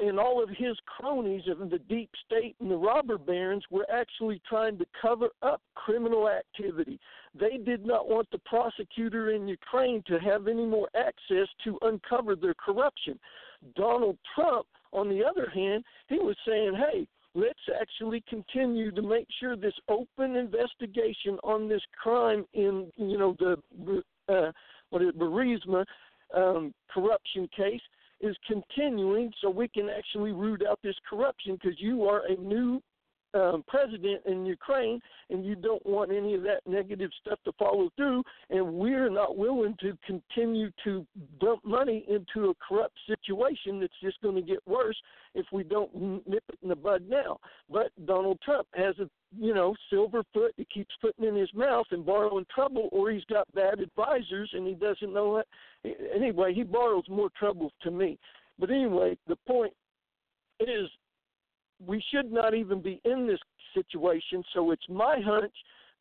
and 0.00 0.18
all 0.18 0.42
of 0.42 0.48
his 0.48 0.76
cronies 0.86 1.42
of 1.48 1.70
the 1.70 1.78
deep 1.88 2.10
state 2.26 2.56
and 2.60 2.70
the 2.70 2.76
robber 2.76 3.16
barons 3.16 3.64
were 3.70 3.86
actually 3.92 4.42
trying 4.48 4.76
to 4.76 4.84
cover 5.00 5.28
up 5.42 5.62
criminal 5.76 6.28
activity. 6.28 6.98
They 7.38 7.58
did 7.58 7.86
not 7.86 8.08
want 8.08 8.28
the 8.32 8.38
prosecutor 8.38 9.30
in 9.30 9.46
Ukraine 9.46 10.02
to 10.08 10.18
have 10.18 10.48
any 10.48 10.66
more 10.66 10.88
access 10.96 11.48
to 11.64 11.78
uncover 11.82 12.34
their 12.34 12.54
corruption. 12.54 13.18
Donald 13.76 14.18
Trump, 14.34 14.66
on 14.92 15.08
the 15.08 15.24
other 15.24 15.48
hand, 15.54 15.84
he 16.08 16.16
was 16.16 16.36
saying, 16.46 16.74
hey, 16.74 17.06
let's 17.34 17.58
actually 17.80 18.22
continue 18.28 18.90
to 18.92 19.02
make 19.02 19.26
sure 19.40 19.56
this 19.56 19.74
open 19.88 20.36
investigation 20.36 21.38
on 21.42 21.68
this 21.68 21.82
crime 22.00 22.44
in 22.54 22.90
you 22.96 23.18
know 23.18 23.36
the 23.38 24.02
uh, 24.32 24.52
what 24.90 25.02
is 25.02 25.08
it, 25.08 25.18
Burisma 25.18 25.84
um, 26.34 26.72
corruption 26.92 27.48
case 27.56 27.80
is 28.20 28.36
continuing, 28.46 29.30
so 29.40 29.50
we 29.50 29.68
can 29.68 29.88
actually 29.88 30.32
root 30.32 30.62
out 30.68 30.78
this 30.82 30.94
corruption 31.08 31.58
because 31.60 31.78
you 31.78 32.04
are 32.04 32.22
a 32.28 32.36
new 32.36 32.80
um, 33.34 33.64
president 33.66 34.22
in 34.26 34.46
Ukraine, 34.46 35.00
and 35.30 35.44
you 35.44 35.54
don't 35.54 35.84
want 35.84 36.12
any 36.12 36.34
of 36.34 36.42
that 36.42 36.60
negative 36.66 37.10
stuff 37.20 37.38
to 37.44 37.52
follow 37.58 37.90
through. 37.96 38.22
And 38.50 38.74
we're 38.74 39.10
not 39.10 39.36
willing 39.36 39.76
to 39.80 39.96
continue 40.06 40.70
to 40.84 41.06
dump 41.40 41.64
money 41.64 42.04
into 42.08 42.50
a 42.50 42.54
corrupt 42.66 42.96
situation 43.06 43.80
that's 43.80 43.92
just 44.02 44.20
going 44.22 44.36
to 44.36 44.42
get 44.42 44.58
worse 44.66 44.96
if 45.34 45.46
we 45.52 45.64
don't 45.64 45.94
nip 46.26 46.44
it 46.48 46.58
in 46.62 46.68
the 46.68 46.76
bud 46.76 47.02
now. 47.08 47.38
But 47.70 47.90
Donald 48.06 48.38
Trump 48.44 48.68
has 48.74 48.94
a 48.98 49.08
you 49.36 49.52
know 49.52 49.74
silver 49.90 50.22
foot 50.32 50.54
he 50.56 50.66
keeps 50.72 50.94
putting 51.00 51.24
in 51.24 51.34
his 51.34 51.52
mouth 51.54 51.86
and 51.90 52.06
borrowing 52.06 52.46
trouble, 52.54 52.88
or 52.92 53.10
he's 53.10 53.24
got 53.24 53.52
bad 53.54 53.80
advisors 53.80 54.50
and 54.52 54.66
he 54.66 54.74
doesn't 54.74 55.12
know 55.12 55.30
what. 55.30 55.46
Anyway, 56.14 56.54
he 56.54 56.62
borrows 56.62 57.04
more 57.08 57.30
trouble 57.38 57.72
to 57.82 57.90
me. 57.90 58.18
But 58.58 58.70
anyway, 58.70 59.18
the 59.26 59.36
point 59.46 59.72
is 60.60 60.88
we 61.84 62.02
should 62.12 62.32
not 62.32 62.54
even 62.54 62.80
be 62.80 63.00
in 63.04 63.26
this 63.26 63.40
situation. 63.74 64.42
So 64.52 64.70
it's 64.70 64.88
my 64.88 65.20
hunch 65.24 65.54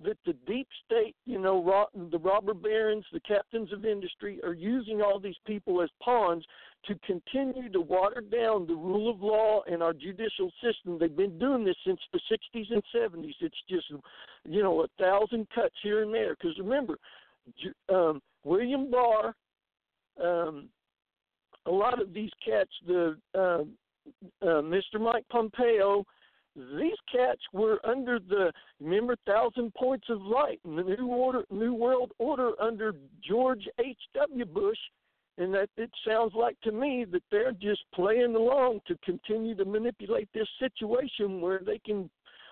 that 0.04 0.18
the 0.26 0.34
deep 0.45 0.68
state, 0.86 1.16
you 1.26 1.40
know, 1.40 1.88
the 2.12 2.20
robber 2.20 2.54
barons, 2.54 3.06
the 3.14 3.20
captains 3.22 3.72
of 3.72 3.86
industry 3.86 4.40
are 4.44 4.54
using 4.54 5.02
all 5.02 5.20
these 5.20 5.36
people 5.45 5.82
as 5.82 5.90
pawns 6.02 6.44
to 6.86 6.95
continue 7.06 7.70
to 7.72 7.80
water 7.80 8.22
down 8.22 8.68
the 8.68 8.76
rule 8.76 9.10
of 9.10 9.22
law 9.22 9.62
and 9.68 9.82
our 9.82 9.94
judicial 9.94 10.52
system. 10.62 10.98
They've 11.00 11.16
been 11.16 11.40
doing 11.40 11.64
this 11.64 11.78
since 11.86 12.00
the 12.12 12.20
60s 12.32 12.72
and 12.72 12.84
70s. 12.94 13.36
It's 13.40 13.56
just, 13.70 13.86
you 14.44 14.62
know, 14.62 14.82
a 14.82 14.88
thousand 15.00 15.48
cuts 15.56 15.76
here 15.82 16.04
and 16.04 16.14
there. 16.14 16.36
Because 16.36 16.58
remember, 16.58 16.98
um, 17.90 18.22
William 18.44 18.91
Barr, 18.91 19.34
um, 20.22 20.68
a 21.66 21.72
lot 21.72 22.02
of 22.02 22.14
these 22.14 22.32
cats, 22.45 22.72
the 22.86 23.16
uh, 23.34 23.64
uh, 24.41 24.61
Mr. 24.61 24.99
Mike 24.99 25.25
Pompeo, 25.30 26.03
these 26.55 26.97
cats 27.11 27.41
were 27.51 27.80
under 27.84 28.19
the 28.19 28.51
remember 28.80 29.15
thousand 29.25 29.73
points 29.73 30.07
of 30.09 30.21
light 30.21 30.59
and 30.65 30.77
the 30.77 30.84
new 30.84 31.07
order 31.07 31.43
new 31.49 31.73
world 31.73 32.11
order 32.19 32.51
under 32.61 32.93
George 33.27 33.67
H. 33.80 33.97
W. 34.13 34.45
Bush 34.45 34.77
and 35.39 35.53
that 35.53 35.69
it 35.77 35.89
sounds 36.07 36.34
like 36.35 36.59
to 36.61 36.71
me 36.71 37.05
that 37.11 37.23
they're 37.31 37.53
just 37.53 37.81
playing 37.95 38.35
along 38.35 38.81
to 38.88 38.95
continue 39.03 39.55
to 39.55 39.65
manipulate 39.65 40.30
this 40.34 40.47
situation 40.59 41.41
where 41.41 41.61
they 41.65 41.80
can 41.80 42.07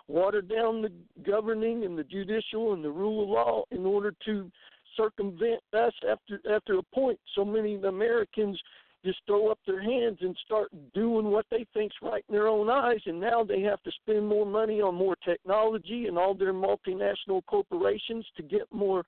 water 0.07 0.41
down 0.41 0.81
the 0.81 0.91
governing 1.23 1.85
and 1.85 1.97
the 1.97 2.03
judicial 2.03 2.73
and 2.73 2.83
the 2.83 2.89
rule 2.89 3.23
of 3.23 3.29
law 3.29 3.63
in 3.71 3.85
order 3.85 4.13
to 4.25 4.51
circumvent 4.97 5.61
us 5.73 5.93
after 6.09 6.39
after 6.51 6.79
a 6.79 6.83
point 6.93 7.19
so 7.35 7.45
many 7.45 7.75
Americans 7.75 8.59
just 9.03 9.19
throw 9.25 9.49
up 9.49 9.59
their 9.65 9.81
hands 9.81 10.17
and 10.21 10.35
start 10.45 10.69
doing 10.93 11.25
what 11.25 11.45
they 11.49 11.65
think's 11.73 11.95
right 12.01 12.23
in 12.29 12.33
their 12.33 12.47
own 12.47 12.69
eyes 12.69 13.01
and 13.05 13.19
now 13.19 13.43
they 13.43 13.61
have 13.61 13.81
to 13.83 13.91
spend 13.91 14.27
more 14.27 14.45
money 14.45 14.81
on 14.81 14.95
more 14.95 15.15
technology 15.25 16.05
and 16.07 16.17
all 16.17 16.33
their 16.33 16.53
multinational 16.53 17.41
corporations 17.47 18.25
to 18.35 18.43
get 18.43 18.63
more 18.71 19.03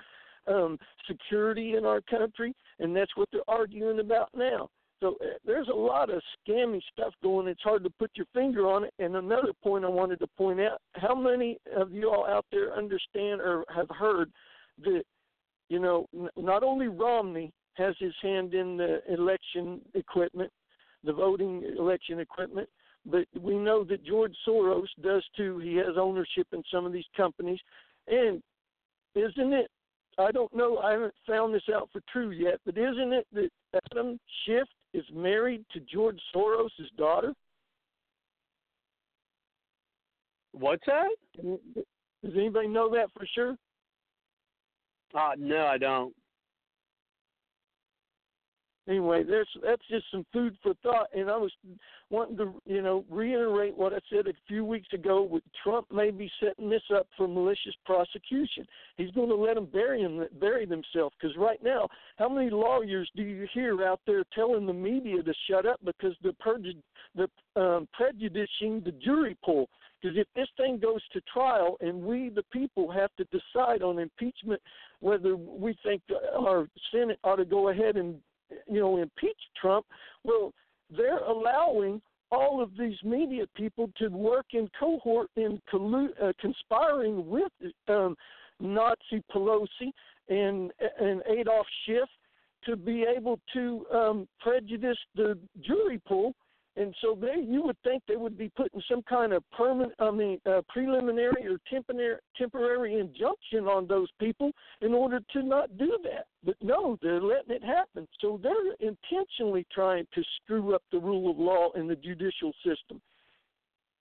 um 0.48 0.78
security 1.08 1.76
in 1.76 1.86
our 1.86 2.02
country 2.02 2.54
and 2.80 2.96
that's 2.96 3.16
what 3.16 3.30
they're 3.32 3.42
arguing 3.48 4.00
about 4.00 4.30
now 4.36 4.70
So 5.04 5.18
uh, 5.22 5.38
there's 5.46 5.68
a 5.68 5.76
lot 5.76 6.10
of 6.10 6.22
scammy 6.48 6.80
stuff 6.94 7.14
going. 7.22 7.48
It's 7.48 7.62
hard 7.62 7.84
to 7.84 7.90
put 7.90 8.12
your 8.16 8.26
finger 8.34 8.70
on 8.70 8.86
it. 8.86 8.94
And 9.00 9.18
another 9.18 9.52
point 9.62 9.84
I 9.84 9.90
wanted 9.90 10.20
to 10.20 10.28
point 10.38 10.62
out: 10.62 10.80
how 10.94 11.14
many 11.14 11.58
of 11.76 11.92
you 11.92 12.10
all 12.10 12.26
out 12.26 12.46
there 12.52 12.74
understand 12.74 13.42
or 13.42 13.66
have 13.76 13.90
heard 13.90 14.32
that 14.84 15.04
you 15.70 15.80
know 15.80 16.08
n- 16.14 16.30
not 16.38 16.64
only 16.64 16.88
Romney 16.88 17.52
has 17.76 17.96
his 18.00 18.14
hand 18.22 18.54
in 18.54 18.78
the 18.78 19.02
election 19.12 19.82
equipment, 19.94 20.52
the 21.04 21.14
voting 21.14 21.64
election 21.78 22.20
equipment, 22.20 22.70
but 23.06 23.26
we 23.40 23.56
know 23.56 23.84
that 23.84 24.06
George 24.06 24.34
Soros 24.48 24.88
does 25.02 25.24
too. 25.36 25.60
He 25.60 25.76
has 25.76 25.98
ownership 25.98 26.48
in 26.54 26.64
some 26.72 26.86
of 26.86 26.94
these 26.94 27.06
companies, 27.16 27.60
and 28.08 28.42
isn't 29.16 29.54
it? 29.54 29.70
I 30.18 30.32
don't 30.32 30.54
know. 30.56 30.78
I 30.78 30.92
haven't 30.92 31.14
found 31.28 31.54
this 31.54 31.64
out 31.74 31.90
for 31.92 32.02
true 32.12 32.30
yet, 32.30 32.60
but 32.66 32.78
isn't 32.78 33.14
it 33.14 33.28
that 33.34 33.50
Adam 33.92 34.20
Schiff 34.46 34.68
is 34.94 35.06
married 35.12 35.66
to 35.74 35.80
George 35.82 36.20
Soros' 36.34 36.70
daughter? 36.98 37.34
What's 40.52 40.86
that? 40.86 41.10
Does 41.42 42.34
anybody 42.36 42.68
know 42.68 42.90
that 42.92 43.10
for 43.18 43.26
sure? 43.34 43.58
Uh, 45.16 45.32
no, 45.38 45.66
I 45.66 45.78
don't. 45.78 46.14
Anyway, 48.88 49.24
there's 49.24 49.48
that's 49.64 49.82
just 49.90 50.04
some 50.12 50.26
food 50.34 50.58
for 50.62 50.74
thought, 50.84 51.08
and 51.16 51.30
I 51.32 51.38
was 51.38 51.52
wanting 52.10 52.36
to, 52.38 52.54
you 52.66 52.82
know, 52.82 53.06
reiterate 53.10 53.78
what 53.78 53.94
I 53.94 54.00
said 54.10 54.28
a 54.28 54.34
few 54.46 54.66
weeks 54.66 54.90
ago. 54.94 55.24
With 55.24 55.44
Trump 55.64 55.88
may 55.90 56.12
be 56.12 56.30
setting 56.42 56.70
this 56.70 56.84
up 56.94 57.08
for 57.16 57.26
malicious 57.28 57.76
prosecution. 57.86 58.66
He's 58.98 59.12
going 59.12 59.30
to 59.30 59.36
let 59.36 59.56
them 59.56 59.68
bury 59.72 60.02
him, 60.02 60.26
bury 60.40 60.66
themselves. 60.66 61.16
Because 61.20 61.38
right 61.38 61.64
now, 61.64 61.88
how 62.18 62.28
many 62.28 62.50
lawyers 62.50 63.10
do 63.16 63.24
you 63.24 63.48
hear 63.54 63.82
out 63.86 64.02
there 64.06 64.24
telling 64.36 64.66
the 64.66 64.74
media 64.74 65.24
to 65.24 65.34
shut 65.50 65.66
up 65.66 65.80
because 65.86 66.14
they're 66.22 66.34
purged, 66.40 66.76
they're 67.16 67.28
um, 67.56 67.88
prejudicing 67.94 68.82
the 68.84 68.94
jury 69.04 69.38
pool? 69.46 69.70
Because 70.02 70.18
if 70.18 70.28
this 70.36 70.50
thing 70.58 70.78
goes 70.78 71.02
to 71.14 71.22
trial 71.34 71.78
and 71.80 72.04
we, 72.04 72.28
the 72.28 72.44
people, 72.52 72.92
have 72.92 73.12
to 73.16 73.26
decide 73.26 73.82
on 73.82 74.00
impeachment, 74.00 74.62
whether 75.00 75.38
we 75.38 75.78
think 75.86 76.02
our 76.38 76.68
Senate 76.92 77.20
ought 77.24 77.38
to 77.38 77.46
go 77.46 77.70
ahead 77.70 77.96
and, 77.96 78.16
you 78.68 78.80
know, 78.80 78.98
impeach 78.98 79.38
Trump, 79.60 79.86
well, 80.24 80.54
they're 80.96 81.20
allowing 81.20 82.02
all 82.32 82.62
of 82.62 82.72
these 82.78 82.98
media 83.04 83.46
people 83.56 83.90
to 83.98 84.08
work 84.10 84.48
in 84.54 84.70
cohort 84.80 85.30
in 85.36 85.62
collu- 85.72 86.10
uh, 86.22 86.34
conspiring 86.40 87.30
with 87.30 87.52
um, 87.88 88.16
Nazi 88.60 89.24
Pelosi 89.34 89.92
and 90.30 90.72
and 91.00 91.22
Adolf 91.30 91.68
Schiff 91.86 92.10
to 92.66 92.76
be 92.76 93.04
able 93.04 93.40
to 93.54 93.86
um, 93.94 94.28
prejudice 94.40 94.98
the 95.16 95.38
jury 95.62 96.02
pool 96.08 96.34
and 96.76 96.94
so 97.02 97.16
they, 97.20 97.40
you 97.40 97.62
would 97.64 97.78
think 97.84 98.02
they 98.08 98.16
would 98.16 98.38
be 98.38 98.52
putting 98.56 98.82
some 98.90 99.04
kind 99.04 99.32
of 99.32 99.44
permanent, 99.52 99.94
I 100.00 100.10
mean, 100.10 100.40
uh, 100.48 100.62
preliminary 100.70 101.46
or 101.48 101.58
temporary, 101.70 102.18
temporary 102.36 103.00
injunction 103.00 103.68
on 103.68 103.86
those 103.88 104.10
people 104.20 104.52
in 104.82 104.94
order 104.94 105.20
to 105.34 105.44
not 105.44 105.78
do 105.78 105.98
that. 106.04 106.26
But 106.44 106.56
no, 106.62 106.98
they're 107.02 107.22
letting 107.22 107.56
it 107.56 107.64
happen. 107.64 108.08
So 108.20 108.40
they're 108.42 108.74
intentionally 108.80 109.68
trying 109.72 110.08
to 110.16 110.24
screw 110.42 110.74
up 110.74 110.82
the 110.92 111.00
rule 111.00 111.30
of 111.30 111.38
law 111.38 111.72
in 111.76 111.88
the 111.88 111.96
judicial 111.96 112.52
system. 112.66 113.00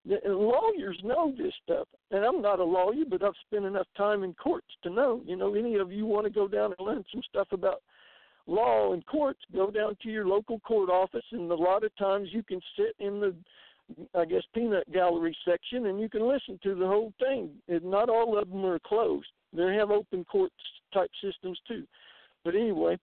The 0.04 0.18
lawyers 0.24 0.98
know 1.04 1.32
this 1.36 1.52
stuff, 1.62 1.86
and 2.10 2.24
I'm 2.24 2.42
not 2.42 2.58
a 2.58 2.64
lawyer, 2.64 3.04
but 3.08 3.22
I've 3.22 3.34
spent 3.46 3.66
enough 3.66 3.86
time 3.96 4.24
in 4.24 4.34
courts 4.34 4.66
to 4.82 4.90
know. 4.90 5.20
You 5.24 5.36
know, 5.36 5.54
any 5.54 5.76
of 5.76 5.92
you 5.92 6.06
want 6.06 6.24
to 6.24 6.32
go 6.32 6.48
down 6.48 6.74
and 6.76 6.86
learn 6.86 7.04
some 7.12 7.22
stuff 7.28 7.46
about 7.52 7.82
law 8.46 8.92
and 8.92 9.04
courts, 9.06 9.40
go 9.52 9.70
down 9.70 9.96
to 10.02 10.08
your 10.08 10.26
local 10.26 10.58
court 10.60 10.90
office, 10.90 11.24
and 11.32 11.50
a 11.50 11.54
lot 11.54 11.84
of 11.84 11.94
times 11.96 12.28
you 12.32 12.42
can 12.42 12.60
sit 12.76 12.94
in 12.98 13.20
the, 13.20 13.34
I 14.14 14.24
guess, 14.24 14.42
peanut 14.54 14.90
gallery 14.92 15.36
section, 15.46 15.86
and 15.86 16.00
you 16.00 16.08
can 16.08 16.26
listen 16.28 16.58
to 16.62 16.74
the 16.74 16.86
whole 16.86 17.12
thing. 17.18 17.50
And 17.68 17.84
not 17.84 18.08
all 18.08 18.38
of 18.38 18.48
them 18.50 18.64
are 18.64 18.80
closed; 18.80 19.28
they 19.52 19.74
have 19.74 19.90
open 19.90 20.24
court 20.24 20.52
type 20.92 21.10
systems 21.22 21.58
too. 21.68 21.84
But 22.44 22.54
anyway, 22.54 22.98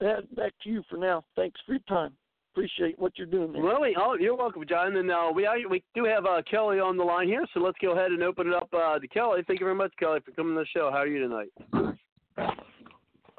that 0.00 0.34
back 0.34 0.52
to 0.64 0.70
you 0.70 0.82
for 0.88 0.96
now. 0.96 1.24
Thanks 1.36 1.60
for 1.66 1.72
your 1.72 1.80
time. 1.88 2.12
Appreciate 2.52 2.98
what 2.98 3.12
you're 3.16 3.26
doing. 3.26 3.52
Man. 3.52 3.62
Really? 3.62 3.94
Oh, 3.96 4.14
you're 4.20 4.36
welcome, 4.36 4.62
John. 4.68 4.94
And 4.96 5.10
uh, 5.10 5.32
we 5.34 5.48
we 5.70 5.82
do 5.94 6.04
have 6.04 6.26
uh, 6.26 6.42
Kelly 6.50 6.80
on 6.80 6.98
the 6.98 7.02
line 7.02 7.26
here, 7.26 7.46
so 7.54 7.60
let's 7.60 7.78
go 7.80 7.92
ahead 7.92 8.10
and 8.10 8.22
open 8.22 8.48
it 8.48 8.54
up 8.54 8.68
uh, 8.74 8.98
to 8.98 9.08
Kelly. 9.08 9.42
Thank 9.46 9.60
you 9.60 9.66
very 9.66 9.74
much, 9.74 9.92
Kelly, 9.98 10.20
for 10.22 10.32
coming 10.32 10.54
to 10.54 10.60
the 10.60 10.66
show. 10.66 10.90
How 10.92 10.98
are 10.98 11.06
you 11.06 11.26
tonight? 11.26 11.48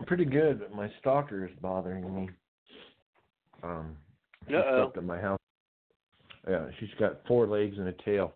Pretty 0.03 0.25
good, 0.25 0.59
but 0.59 0.73
my 0.73 0.89
stalker 0.99 1.45
is 1.45 1.51
bothering 1.61 2.13
me. 2.15 2.30
Um, 3.63 3.97
she's 4.47 4.55
Uh-oh. 4.55 4.89
stuck 4.89 4.97
in 4.97 5.05
my 5.07 5.19
house. 5.19 5.39
Yeah, 6.47 6.67
she's 6.80 6.93
got 6.99 7.25
four 7.27 7.47
legs 7.47 7.77
and 7.77 7.88
a 7.88 7.93
tail. 8.03 8.34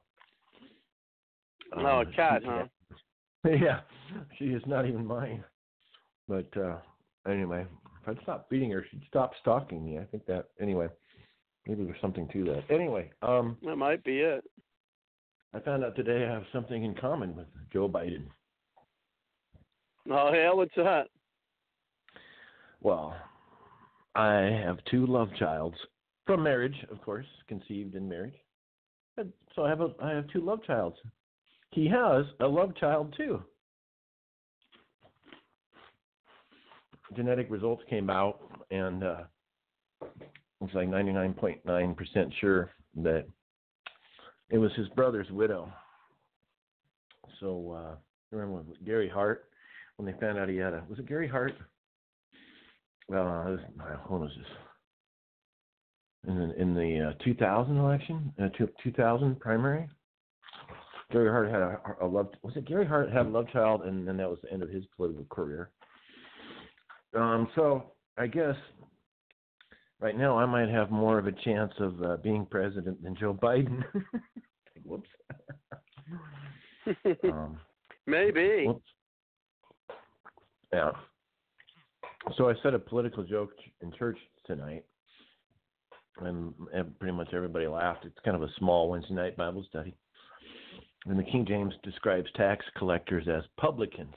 Oh, 1.75 1.99
a 2.01 2.05
cat, 2.05 2.43
huh? 2.45 2.65
Yeah, 3.45 3.81
she 4.37 4.45
is 4.45 4.63
not 4.65 4.85
even 4.85 5.05
mine. 5.05 5.43
But 6.27 6.47
uh 6.57 6.77
anyway, 7.29 7.65
if 8.01 8.07
I'd 8.09 8.21
stop 8.23 8.47
feeding 8.49 8.71
her, 8.71 8.85
she'd 8.89 9.03
stop 9.07 9.31
stalking 9.41 9.83
me. 9.85 9.99
I 9.99 10.03
think 10.05 10.25
that 10.25 10.49
anyway. 10.59 10.87
Maybe 11.65 11.83
there's 11.83 11.99
something 12.01 12.27
to 12.29 12.43
that. 12.45 12.63
Anyway, 12.73 13.11
um 13.21 13.57
That 13.65 13.75
might 13.75 14.03
be 14.03 14.19
it. 14.19 14.43
I 15.53 15.59
found 15.59 15.83
out 15.83 15.95
today 15.95 16.25
I 16.25 16.31
have 16.31 16.43
something 16.53 16.83
in 16.83 16.95
common 16.95 17.35
with 17.35 17.47
Joe 17.71 17.87
Biden. 17.89 18.27
Oh, 20.09 20.31
yeah, 20.33 20.53
what's 20.53 20.75
that? 20.75 21.07
Well, 22.81 23.15
I 24.15 24.35
have 24.65 24.77
two 24.89 25.05
love 25.05 25.29
childs 25.37 25.77
from 26.25 26.43
marriage, 26.43 26.75
of 26.91 27.01
course, 27.01 27.25
conceived 27.47 27.95
in 27.95 28.07
marriage. 28.07 28.35
And 29.17 29.31
so 29.55 29.63
I 29.63 29.69
have 29.69 29.81
a 29.81 29.93
I 30.01 30.11
have 30.11 30.27
two 30.27 30.41
love 30.41 30.59
childs. 30.65 30.97
He 31.71 31.87
has 31.87 32.25
a 32.39 32.47
love 32.47 32.75
child 32.75 33.13
too. 33.17 33.41
Genetic 37.15 37.49
results 37.49 37.83
came 37.89 38.09
out, 38.09 38.39
and 38.69 39.03
uh, 39.03 39.23
it's 40.61 40.73
like 40.73 40.89
99.9% 40.89 42.31
sure 42.41 42.71
that 42.97 43.25
it 44.49 44.57
was 44.57 44.71
his 44.75 44.89
brother's 44.89 45.29
widow. 45.31 45.71
So 47.39 47.77
uh, 47.77 47.95
remember 48.31 48.63
Gary 48.85 49.09
Hart 49.09 49.45
when 49.95 50.05
they 50.05 50.19
found 50.19 50.37
out 50.37 50.49
he 50.49 50.57
had 50.57 50.73
a 50.73 50.83
was 50.89 50.99
it 50.99 51.07
Gary 51.07 51.27
Hart? 51.27 51.53
Uh, 53.13 53.51
this, 53.51 53.59
was 54.09 54.31
this? 54.37 54.47
In 56.27 56.37
the, 56.37 56.61
in 56.61 56.73
the 56.73 57.09
uh, 57.09 57.23
2000 57.23 57.77
election, 57.77 58.33
uh, 58.41 58.49
two- 58.57 58.69
2000 58.83 59.39
primary. 59.39 59.87
Gary 61.11 61.29
Hart 61.29 61.49
had 61.49 61.61
a, 61.61 62.05
a 62.05 62.07
love. 62.07 62.27
Was 62.41 62.57
it 62.57 62.65
Gary 62.65 62.85
Hart 62.85 63.11
had 63.11 63.27
a 63.27 63.29
love 63.29 63.47
child, 63.53 63.83
and 63.83 64.05
then 64.05 64.17
that 64.17 64.29
was 64.29 64.39
the 64.43 64.51
end 64.51 64.61
of 64.61 64.69
his 64.69 64.83
political 64.97 65.25
career. 65.29 65.69
Um, 67.15 67.47
so 67.55 67.93
I 68.17 68.27
guess 68.27 68.55
right 70.01 70.17
now 70.17 70.37
I 70.37 70.45
might 70.45 70.67
have 70.69 70.91
more 70.91 71.17
of 71.17 71.27
a 71.27 71.31
chance 71.31 71.71
of 71.79 72.01
uh, 72.03 72.17
being 72.17 72.45
president 72.45 73.01
than 73.01 73.15
Joe 73.15 73.33
Biden. 73.33 73.83
Whoops. 74.83 75.09
um, 77.23 77.57
Maybe. 78.05 78.65
Whoops. 78.65 78.83
Yeah. 80.73 80.91
So 82.35 82.49
I 82.49 82.53
said 82.61 82.73
a 82.73 82.79
political 82.79 83.23
joke 83.23 83.51
in 83.81 83.91
church 83.93 84.17
tonight, 84.45 84.83
and, 86.19 86.53
pretty 86.99 87.15
much 87.15 87.29
everybody 87.33 87.67
laughed. 87.67 88.05
It's 88.05 88.17
kind 88.25 88.35
of 88.35 88.43
a 88.43 88.51
small 88.57 88.89
Wednesday 88.89 89.13
night 89.13 89.37
Bible 89.37 89.65
study. 89.69 89.95
And 91.05 91.17
the 91.17 91.23
King 91.23 91.45
James 91.47 91.73
describes 91.83 92.27
tax 92.35 92.65
collectors 92.77 93.27
as 93.27 93.43
publicans. 93.57 94.15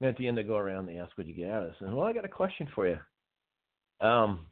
And 0.00 0.08
at 0.10 0.16
the 0.18 0.28
end, 0.28 0.36
they 0.36 0.42
go 0.42 0.56
around 0.56 0.80
and 0.80 0.88
they 0.88 1.00
ask 1.00 1.16
what 1.16 1.26
you 1.26 1.34
get 1.34 1.50
out 1.50 1.62
of 1.62 1.68
this. 1.70 1.76
And 1.80 1.96
well, 1.96 2.06
I 2.06 2.12
got 2.12 2.24
a 2.24 2.28
question 2.28 2.68
for 2.74 2.86
you. 2.86 2.98
Um, 4.06 4.46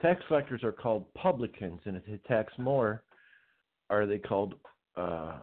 tax 0.00 0.22
collectors 0.28 0.64
are 0.64 0.72
called 0.72 1.12
publicans, 1.14 1.80
and 1.84 1.96
if 1.96 2.06
they 2.06 2.18
tax 2.26 2.52
more, 2.58 3.02
are 3.90 4.06
they 4.06 4.18
called, 4.18 4.54
uh, 4.96 5.38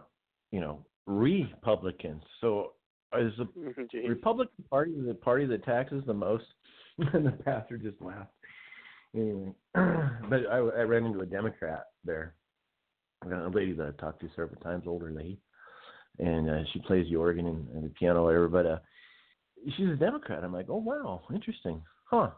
you 0.50 0.60
know, 0.60 0.84
republicans? 1.06 2.22
So 2.40 2.72
is 3.18 3.32
the 3.38 3.44
Jeez. 3.94 4.08
Republican 4.08 4.64
Party 4.70 4.92
the 5.06 5.14
party 5.14 5.46
that 5.46 5.64
taxes 5.64 6.02
the 6.06 6.14
most? 6.14 6.44
and 7.14 7.26
the 7.26 7.32
pastor 7.32 7.78
just 7.78 8.00
laughed. 8.00 8.30
Anyway, 9.14 9.52
but 9.74 10.46
I, 10.50 10.56
I 10.56 10.82
ran 10.82 11.04
into 11.04 11.20
a 11.20 11.26
Democrat 11.26 11.84
there, 12.04 12.34
a 13.24 13.48
lady 13.48 13.72
that 13.72 13.86
I 13.88 14.00
talked 14.00 14.20
to 14.20 14.28
several 14.30 14.60
times, 14.60 14.84
older 14.86 15.10
lady, 15.10 15.38
and 16.18 16.50
uh, 16.50 16.62
she 16.72 16.80
plays 16.80 17.06
the 17.08 17.16
organ 17.16 17.46
and, 17.46 17.68
and 17.68 17.84
the 17.84 17.88
piano, 17.90 18.24
whatever. 18.24 18.48
But 18.48 18.66
uh, 18.66 18.78
she's 19.76 19.88
a 19.88 19.96
Democrat. 19.96 20.44
I'm 20.44 20.52
like, 20.52 20.66
oh 20.68 20.76
wow, 20.76 21.22
interesting, 21.32 21.82
huh? 22.04 22.30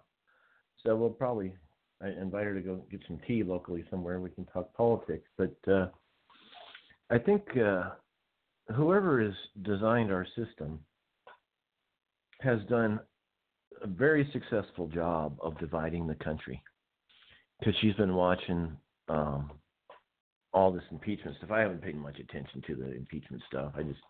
So 0.85 0.95
we'll 0.97 1.11
probably 1.11 1.55
I 2.03 2.09
invite 2.09 2.45
her 2.45 2.55
to 2.55 2.61
go 2.61 2.85
get 2.91 3.01
some 3.07 3.21
tea 3.27 3.43
locally 3.43 3.85
somewhere. 3.91 4.21
We 4.21 4.31
can 4.31 4.45
talk 4.47 4.75
politics. 4.75 5.29
But 5.39 5.57
uh, 5.69 5.87
I 7.11 7.19
think 7.19 7.43
uh, 7.57 7.91
whoever 8.75 9.23
has 9.23 9.35
designed 9.63 10.13
our 10.13 10.27
system 10.37 10.81
has 12.41 12.59
done 12.69 13.01
a 13.83 13.87
very 13.87 14.29
successful 14.33 14.89
job 14.89 15.37
of 15.43 15.59
dividing 15.59 16.07
the 16.07 16.15
country. 16.17 16.63
because 17.59 17.75
she's 17.81 17.95
been 17.95 18.15
watching 18.15 18.77
um, 19.09 19.51
all 20.53 20.73
this 20.73 20.83
impeachment 20.91 21.37
stuff. 21.39 21.51
I 21.51 21.61
haven't 21.61 21.83
paid 21.83 21.97
much 21.97 22.19
attention 22.19 22.63
to 22.67 22.75
the 22.75 22.95
impeachment 22.95 23.43
stuff. 23.49 23.73
I 23.77 23.83
just 23.83 24.01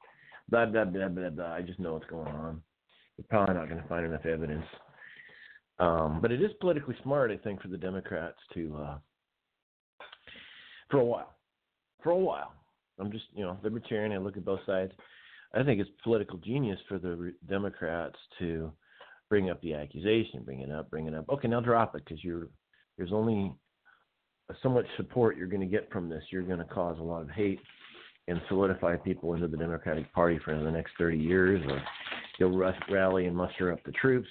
blah 0.48 0.66
blah 0.66 0.84
blah 0.84 1.08
blah 1.08 1.30
blah. 1.30 1.52
I 1.52 1.62
just 1.62 1.80
know 1.80 1.94
what's 1.94 2.06
going 2.06 2.28
on. 2.28 2.62
You're 3.16 3.26
probably 3.28 3.54
not 3.54 3.68
going 3.68 3.80
to 3.80 3.88
find 3.88 4.04
enough 4.06 4.26
evidence. 4.26 4.64
Um, 5.78 6.20
but 6.20 6.32
it 6.32 6.42
is 6.42 6.50
politically 6.60 6.96
smart, 7.02 7.30
I 7.30 7.36
think, 7.36 7.60
for 7.60 7.68
the 7.68 7.76
Democrats 7.76 8.38
to, 8.54 8.76
uh, 8.76 8.98
for 10.90 10.98
a 10.98 11.04
while, 11.04 11.34
for 12.02 12.10
a 12.10 12.16
while. 12.16 12.52
I'm 12.98 13.10
just, 13.10 13.24
you 13.34 13.44
know, 13.44 13.58
libertarian. 13.62 14.12
I 14.12 14.18
look 14.18 14.36
at 14.36 14.44
both 14.44 14.60
sides. 14.66 14.92
I 15.54 15.62
think 15.62 15.80
it's 15.80 15.90
political 16.02 16.38
genius 16.38 16.78
for 16.88 16.98
the 16.98 17.32
Democrats 17.48 18.16
to 18.38 18.72
bring 19.28 19.50
up 19.50 19.60
the 19.62 19.74
accusation, 19.74 20.42
bring 20.44 20.60
it 20.60 20.70
up, 20.70 20.90
bring 20.90 21.06
it 21.06 21.14
up. 21.14 21.26
Okay, 21.28 21.48
now 21.48 21.60
drop 21.60 21.94
it 21.94 22.04
because 22.04 22.22
you're 22.22 22.48
there's 22.96 23.12
only 23.12 23.52
so 24.62 24.68
much 24.68 24.86
support 24.96 25.36
you're 25.36 25.48
going 25.48 25.60
to 25.60 25.66
get 25.66 25.90
from 25.90 26.08
this. 26.08 26.22
You're 26.30 26.42
going 26.42 26.58
to 26.58 26.64
cause 26.64 26.98
a 26.98 27.02
lot 27.02 27.22
of 27.22 27.30
hate 27.30 27.60
and 28.28 28.40
solidify 28.48 28.96
people 28.96 29.34
into 29.34 29.48
the 29.48 29.56
Democratic 29.56 30.12
Party 30.12 30.38
for 30.44 30.56
the 30.56 30.70
next 30.70 30.92
30 30.98 31.18
years, 31.18 31.62
or 31.68 31.82
you'll 32.38 32.72
rally 32.90 33.26
and 33.26 33.36
muster 33.36 33.72
up 33.72 33.82
the 33.84 33.92
troops. 33.92 34.28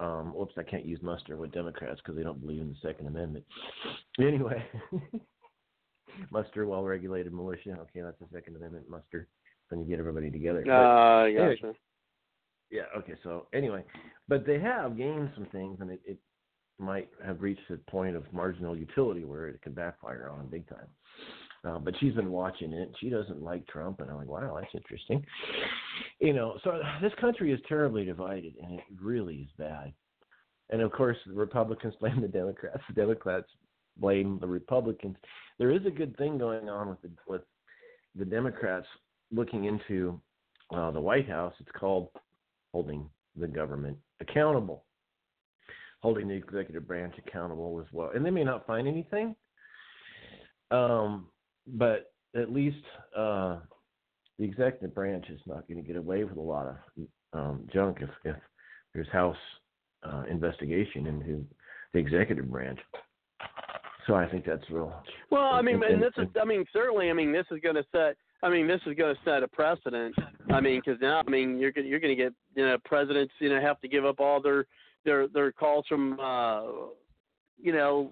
Um, 0.00 0.32
whoops, 0.34 0.54
I 0.58 0.62
can't 0.62 0.86
use 0.86 1.00
muster 1.02 1.36
with 1.36 1.52
Democrats 1.52 2.00
because 2.02 2.16
they 2.16 2.24
don't 2.24 2.40
believe 2.40 2.60
in 2.60 2.68
the 2.68 2.88
Second 2.88 3.06
Amendment. 3.06 3.44
Anyway, 4.18 4.64
muster 6.30 6.66
well-regulated 6.66 7.32
militia. 7.32 7.76
Okay, 7.80 8.00
that's 8.02 8.18
the 8.20 8.26
Second 8.32 8.56
Amendment 8.56 8.88
muster. 8.88 9.28
When 9.68 9.80
you 9.80 9.86
get 9.86 9.98
everybody 9.98 10.30
together. 10.30 10.70
Uh, 10.70 11.24
anyway, 11.24 11.56
gotcha. 11.56 11.74
yeah. 12.70 12.82
Okay. 12.94 13.14
So 13.22 13.46
anyway, 13.54 13.84
but 14.28 14.46
they 14.46 14.58
have 14.58 14.98
gained 14.98 15.30
some 15.34 15.46
things, 15.46 15.78
and 15.80 15.90
it, 15.90 16.00
it 16.04 16.18
might 16.78 17.08
have 17.24 17.40
reached 17.40 17.70
a 17.70 17.78
point 17.90 18.14
of 18.14 18.30
marginal 18.34 18.76
utility 18.76 19.24
where 19.24 19.48
it 19.48 19.62
could 19.62 19.74
backfire 19.74 20.30
on 20.30 20.46
big 20.48 20.68
time. 20.68 20.88
Uh, 21.64 21.78
but 21.78 21.94
she's 22.00 22.12
been 22.14 22.30
watching 22.30 22.72
it. 22.72 22.90
She 23.00 23.08
doesn't 23.08 23.40
like 23.40 23.66
Trump, 23.68 24.00
and 24.00 24.10
I'm 24.10 24.16
like, 24.16 24.28
wow, 24.28 24.58
that's 24.60 24.74
interesting. 24.74 25.24
You 26.18 26.32
know, 26.32 26.58
so 26.64 26.80
this 27.00 27.12
country 27.20 27.52
is 27.52 27.60
terribly 27.68 28.04
divided, 28.04 28.54
and 28.60 28.78
it 28.78 28.84
really 29.00 29.36
is 29.36 29.50
bad. 29.56 29.92
And 30.70 30.82
of 30.82 30.90
course, 30.90 31.16
the 31.26 31.34
Republicans 31.34 31.94
blame 32.00 32.20
the 32.20 32.28
Democrats. 32.28 32.82
The 32.88 32.94
Democrats 32.94 33.46
blame 34.02 34.38
the 34.40 34.46
Republicans. 34.46 35.16
There 35.58 35.70
is 35.70 35.86
a 35.86 35.90
good 35.90 36.14
thing 36.18 36.36
going 36.36 36.68
on 36.68 36.90
with 36.90 37.00
the 37.00 37.10
with 37.26 37.42
the 38.14 38.26
Democrats 38.26 38.86
looking 39.30 39.64
into 39.64 40.20
uh, 40.74 40.90
the 40.90 41.00
White 41.00 41.28
House. 41.28 41.54
It's 41.60 41.70
called 41.78 42.08
holding 42.72 43.08
the 43.36 43.46
government 43.46 43.96
accountable, 44.20 44.84
holding 46.00 46.28
the 46.28 46.34
executive 46.34 46.86
branch 46.86 47.14
accountable 47.26 47.80
as 47.80 47.90
well. 47.92 48.10
And 48.14 48.26
they 48.26 48.30
may 48.30 48.44
not 48.44 48.66
find 48.66 48.86
anything, 48.86 49.34
um, 50.70 51.28
but 51.66 52.12
at 52.34 52.52
least 52.52 52.84
uh, 53.16 53.58
the 54.38 54.44
executive 54.44 54.94
branch 54.94 55.26
is 55.30 55.40
not 55.46 55.66
going 55.68 55.82
to 55.82 55.86
get 55.86 55.96
away 55.96 56.24
with 56.24 56.36
a 56.36 56.40
lot 56.40 56.66
of 56.66 57.06
um, 57.32 57.68
junk 57.72 57.98
if, 58.00 58.10
if 58.24 58.36
there's 58.92 59.08
House 59.08 59.36
uh, 60.02 60.24
investigation 60.28 61.06
into 61.06 61.46
the 61.92 61.98
executive 61.98 62.50
branch. 62.50 62.78
So 64.06 64.14
I 64.14 64.28
think 64.28 64.44
that's 64.44 64.68
real. 64.70 64.92
Well, 65.30 65.44
I 65.52 65.62
mean, 65.62 65.82
and- 65.82 66.02
this 66.02 66.12
is, 66.16 66.26
I 66.40 66.44
mean, 66.44 66.64
certainly, 66.72 67.10
I 67.10 67.12
mean, 67.12 67.32
this 67.32 67.46
is 67.50 67.60
going 67.60 67.76
to 67.76 67.84
set, 67.92 68.16
I 68.42 68.48
mean, 68.48 68.66
this 68.66 68.80
is 68.86 68.96
going 68.96 69.14
to 69.14 69.20
set 69.24 69.42
a 69.42 69.48
precedent. 69.48 70.14
I 70.50 70.60
mean, 70.60 70.82
because 70.84 71.00
now, 71.00 71.22
I 71.24 71.30
mean, 71.30 71.58
you're 71.58 71.72
you're 71.76 72.00
going 72.00 72.16
to 72.16 72.22
get, 72.22 72.32
you 72.56 72.66
know, 72.66 72.76
presidents, 72.84 73.32
you 73.38 73.48
know, 73.48 73.60
have 73.60 73.80
to 73.80 73.88
give 73.88 74.04
up 74.04 74.18
all 74.18 74.42
their 74.42 74.66
their 75.04 75.28
their 75.28 75.52
calls 75.52 75.86
from, 75.88 76.18
uh, 76.18 76.62
you 77.60 77.72
know, 77.72 78.10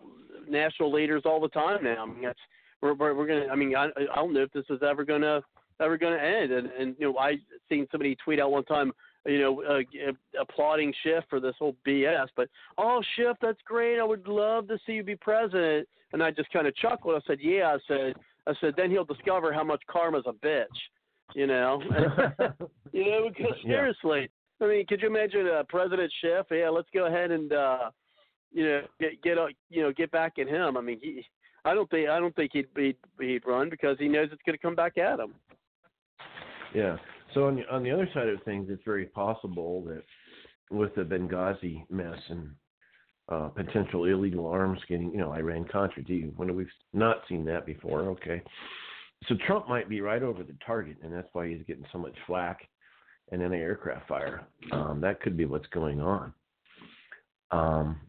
national 0.49 0.93
leaders 0.93 1.23
all 1.25 1.41
the 1.41 1.49
time 1.49 1.83
now. 1.83 2.05
I 2.05 2.07
mean, 2.07 2.23
that's 2.23 2.39
we're 2.81 2.95
we're, 2.95 3.15
we're 3.15 3.27
going 3.27 3.47
to. 3.47 3.49
I 3.51 3.57
mean, 3.57 3.75
I 3.75 3.87
I 3.87 4.17
don't 4.17 4.33
know 4.33 4.43
if 4.43 4.53
this 4.53 4.65
is 4.71 4.81
ever 4.89 5.05
going 5.05 5.23
to 5.23 5.43
ever 5.81 5.99
going 5.99 6.17
to 6.17 6.25
end. 6.25 6.53
And 6.53 6.69
and 6.69 6.95
you 6.99 7.13
know, 7.13 7.19
I 7.19 7.35
seen 7.69 7.87
somebody 7.91 8.17
tweet 8.25 8.39
out 8.39 8.53
one 8.53 8.65
time. 8.65 8.93
You 9.27 9.39
know, 9.39 9.63
uh, 9.63 10.13
applauding 10.41 10.95
Schiff 11.03 11.25
for 11.29 11.41
this 11.41 11.55
whole 11.59 11.77
BS, 11.87 12.29
but 12.37 12.49
oh 12.79 13.03
Schiff, 13.17 13.37
that's 13.43 13.61
great. 13.67 13.99
I 13.99 14.05
would 14.05 14.27
love 14.27 14.67
to 14.69 14.79
see 14.87 14.93
you 14.93 15.03
be 15.03 15.17
president. 15.17 15.87
And 16.13 16.23
I 16.23 16.31
just 16.31 16.51
kind 16.53 16.67
of 16.67 16.75
chuckled. 16.77 17.15
I 17.15 17.21
said, 17.27 17.39
yeah. 17.41 17.77
I 17.77 17.79
said, 17.87 18.15
I 18.47 18.53
said, 18.61 18.75
then 18.77 18.91
he'll 18.91 19.05
discover 19.05 19.53
how 19.53 19.63
much 19.63 19.81
karma's 19.89 20.25
a 20.27 20.33
bitch. 20.33 20.67
You 21.35 21.47
know, 21.47 21.81
you 22.93 23.05
know, 23.05 23.29
because 23.37 23.55
Yeah. 23.63 23.71
seriously, 23.71 24.29
I 24.61 24.67
mean, 24.67 24.87
could 24.87 25.01
you 25.01 25.09
imagine 25.09 25.47
uh, 25.47 25.63
President 25.69 26.13
Schiff? 26.21 26.47
Yeah, 26.51 26.69
let's 26.71 26.89
go 26.93 27.07
ahead 27.07 27.31
and 27.31 27.53
uh, 27.53 27.91
you 28.53 28.65
know 28.67 28.83
get 28.99 29.23
get 29.23 29.39
uh, 29.39 29.47
you 29.69 29.83
know 29.83 29.93
get 29.93 30.11
back 30.11 30.39
at 30.39 30.49
him. 30.49 30.77
I 30.77 30.81
mean, 30.81 30.99
he, 31.01 31.25
I 31.65 31.75
don't 31.75 31.89
think 31.91 32.09
I 32.09 32.19
don't 32.19 32.35
think 32.35 32.51
he'd 32.53 32.67
he'd, 32.77 32.97
he'd 33.21 33.47
run 33.47 33.71
because 33.71 33.97
he 34.01 34.09
knows 34.09 34.29
it's 34.33 34.43
going 34.45 34.57
to 34.57 34.63
come 34.63 34.75
back 34.75 34.99
at 34.99 35.21
him. 35.21 35.35
Yeah. 36.75 36.97
So 37.35 37.47
on 37.47 37.57
the 37.57 37.69
on 37.71 37.83
the 37.83 37.91
other 37.91 38.09
side 38.13 38.29
of 38.29 38.43
things, 38.45 38.69
it's 38.71 38.83
very 38.85 39.07
possible 39.07 39.83
that 39.85 40.03
with 40.71 40.95
the 40.95 41.03
Benghazi 41.03 41.85
mess 41.91 42.19
and 42.29 42.51
uh, 43.31 43.49
potential 43.49 44.05
illegal 44.05 44.47
arms 44.47 44.81
getting, 44.89 45.13
you 45.13 45.19
know, 45.19 45.33
Iran 45.33 45.65
Contra, 45.71 46.03
gee, 46.03 46.31
when 46.37 46.55
we've 46.55 46.67
not 46.93 47.19
seen 47.29 47.45
that 47.45 47.67
before. 47.67 48.03
Okay. 48.03 48.43
So 49.29 49.37
Trump 49.47 49.69
might 49.69 49.89
be 49.89 50.01
right 50.01 50.23
over 50.23 50.43
the 50.43 50.57
target, 50.65 50.97
and 51.03 51.13
that's 51.13 51.29
why 51.33 51.49
he's 51.49 51.63
getting 51.67 51.85
so 51.93 51.99
much 51.99 52.15
flack 52.27 52.67
and 53.31 53.41
then 53.41 53.51
the 53.51 53.57
aircraft 53.57 54.09
fire. 54.09 54.43
Um, 54.73 55.01
that 55.03 55.21
could 55.21 55.37
be 55.37 55.45
what's 55.45 55.69
going 55.69 56.01
on. 56.01 56.33
Um, 57.51 58.01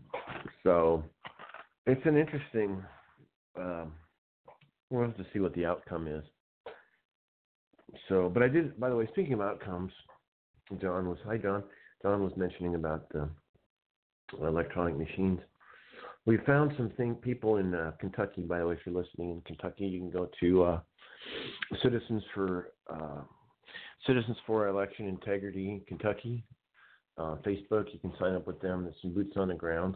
so 0.63 1.03
it's 1.85 2.05
an 2.05 2.17
interesting. 2.17 2.83
Um, 3.57 3.93
we'll 4.89 5.05
have 5.05 5.17
to 5.17 5.25
see 5.33 5.39
what 5.39 5.53
the 5.53 5.65
outcome 5.65 6.07
is. 6.07 6.23
So, 8.07 8.29
but 8.33 8.43
I 8.43 8.47
did. 8.47 8.79
By 8.79 8.89
the 8.89 8.95
way, 8.95 9.07
speaking 9.07 9.33
of 9.33 9.41
outcomes, 9.41 9.91
John 10.81 11.09
was 11.09 11.17
hi 11.25 11.37
John. 11.37 11.63
John 12.01 12.23
was 12.23 12.31
mentioning 12.35 12.75
about 12.75 13.09
the 13.09 13.29
electronic 14.41 14.97
machines. 14.97 15.39
We 16.25 16.37
found 16.45 16.73
some 16.77 16.91
thing 16.91 17.15
people 17.15 17.57
in 17.57 17.73
uh, 17.73 17.91
Kentucky. 17.99 18.41
By 18.43 18.59
the 18.59 18.67
way, 18.67 18.75
if 18.75 18.79
you're 18.85 18.95
listening 18.95 19.31
in 19.31 19.41
Kentucky, 19.41 19.85
you 19.85 19.99
can 19.99 20.11
go 20.11 20.29
to 20.39 20.63
uh, 20.63 20.79
Citizens 21.81 22.23
for 22.33 22.69
uh, 22.89 23.21
Citizens 24.05 24.37
for 24.45 24.67
Election 24.67 25.07
Integrity 25.07 25.83
Kentucky 25.87 26.43
uh, 27.17 27.35
Facebook. 27.45 27.87
You 27.93 27.99
can 27.99 28.13
sign 28.19 28.35
up 28.35 28.47
with 28.47 28.59
them. 28.61 28.83
There's 28.83 28.95
some 29.01 29.13
boots 29.13 29.33
on 29.35 29.49
the 29.49 29.55
ground. 29.55 29.95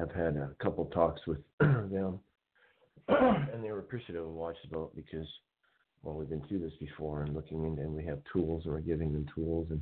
I've 0.00 0.12
had 0.12 0.36
a 0.36 0.54
couple 0.62 0.84
talks 0.86 1.20
with 1.26 1.38
them, 1.60 2.20
and 3.08 3.64
they 3.64 3.72
were 3.72 3.80
appreciative 3.80 4.24
of 4.24 4.32
Watch 4.32 4.56
the 4.62 4.76
Vote 4.76 4.94
because 4.94 5.26
well, 6.02 6.14
we've 6.14 6.28
been 6.28 6.42
through 6.48 6.60
this 6.60 6.72
before 6.80 7.22
and 7.22 7.34
looking 7.34 7.64
into, 7.64 7.82
and 7.82 7.94
we 7.94 8.04
have 8.04 8.20
tools, 8.32 8.62
and 8.64 8.74
we're 8.74 8.80
giving 8.80 9.12
them 9.12 9.26
tools, 9.34 9.68
and 9.70 9.80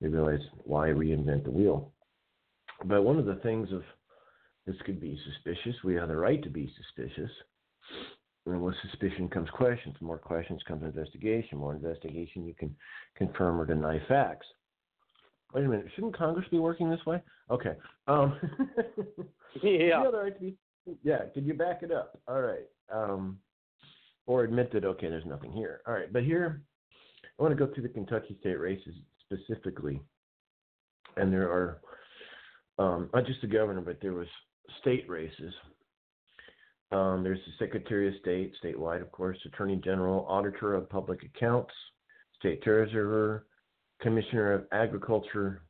they 0.00 0.08
realize 0.08 0.40
why 0.64 0.88
reinvent 0.88 1.44
the 1.44 1.50
wheel. 1.50 1.92
But 2.84 3.02
one 3.02 3.18
of 3.18 3.26
the 3.26 3.36
things 3.36 3.72
of 3.72 3.82
this 4.66 4.76
could 4.84 5.00
be 5.00 5.18
suspicious. 5.24 5.76
We 5.84 5.94
have 5.94 6.08
the 6.08 6.16
right 6.16 6.42
to 6.42 6.50
be 6.50 6.72
suspicious. 6.76 7.30
And 8.46 8.62
with 8.62 8.74
suspicion 8.82 9.28
comes 9.28 9.48
questions. 9.50 9.96
More 10.00 10.18
questions 10.18 10.62
comes 10.68 10.82
investigation. 10.82 11.58
More 11.58 11.74
investigation, 11.74 12.46
you 12.46 12.54
can 12.54 12.74
confirm 13.16 13.60
or 13.60 13.66
deny 13.66 14.00
facts. 14.08 14.46
Wait 15.54 15.64
a 15.64 15.68
minute. 15.68 15.86
Shouldn't 15.94 16.16
Congress 16.16 16.46
be 16.50 16.58
working 16.58 16.90
this 16.90 17.04
way? 17.06 17.22
Okay. 17.50 17.74
Um, 18.06 18.38
Yeah. 19.62 19.70
You 19.70 19.92
have 19.92 20.12
the 20.12 20.18
right 20.18 20.34
to 20.34 20.40
be, 20.40 20.56
yeah. 21.02 21.20
Could 21.32 21.46
you 21.46 21.54
back 21.54 21.82
it 21.82 21.90
up? 21.90 22.18
All 22.28 22.40
right. 22.40 22.66
Um, 22.92 23.38
or 24.26 24.44
admit 24.44 24.72
that 24.72 24.84
okay, 24.84 25.08
there's 25.08 25.24
nothing 25.26 25.52
here. 25.52 25.80
All 25.86 25.94
right. 25.94 26.12
But 26.12 26.24
here, 26.24 26.62
I 27.38 27.42
want 27.42 27.56
to 27.56 27.66
go 27.66 27.72
through 27.72 27.84
the 27.84 27.88
Kentucky 27.88 28.36
state 28.40 28.58
races 28.58 28.94
specifically, 29.24 30.00
and 31.16 31.32
there 31.32 31.50
are 31.50 31.80
um, 32.78 33.10
not 33.14 33.26
just 33.26 33.40
the 33.40 33.46
governor, 33.46 33.80
but 33.80 33.98
there 34.00 34.14
was 34.14 34.28
state 34.80 35.08
races. 35.08 35.52
Um, 36.92 37.22
there's 37.24 37.40
the 37.46 37.64
Secretary 37.64 38.08
of 38.08 38.14
State, 38.20 38.52
statewide, 38.62 39.02
of 39.02 39.10
course, 39.10 39.38
Attorney 39.44 39.80
General, 39.82 40.24
Auditor 40.28 40.74
of 40.74 40.88
Public 40.88 41.20
Accounts, 41.24 41.72
State 42.38 42.62
Treasurer, 42.62 43.46
Commissioner 44.00 44.52
of 44.52 44.66
Agriculture, 44.70 45.62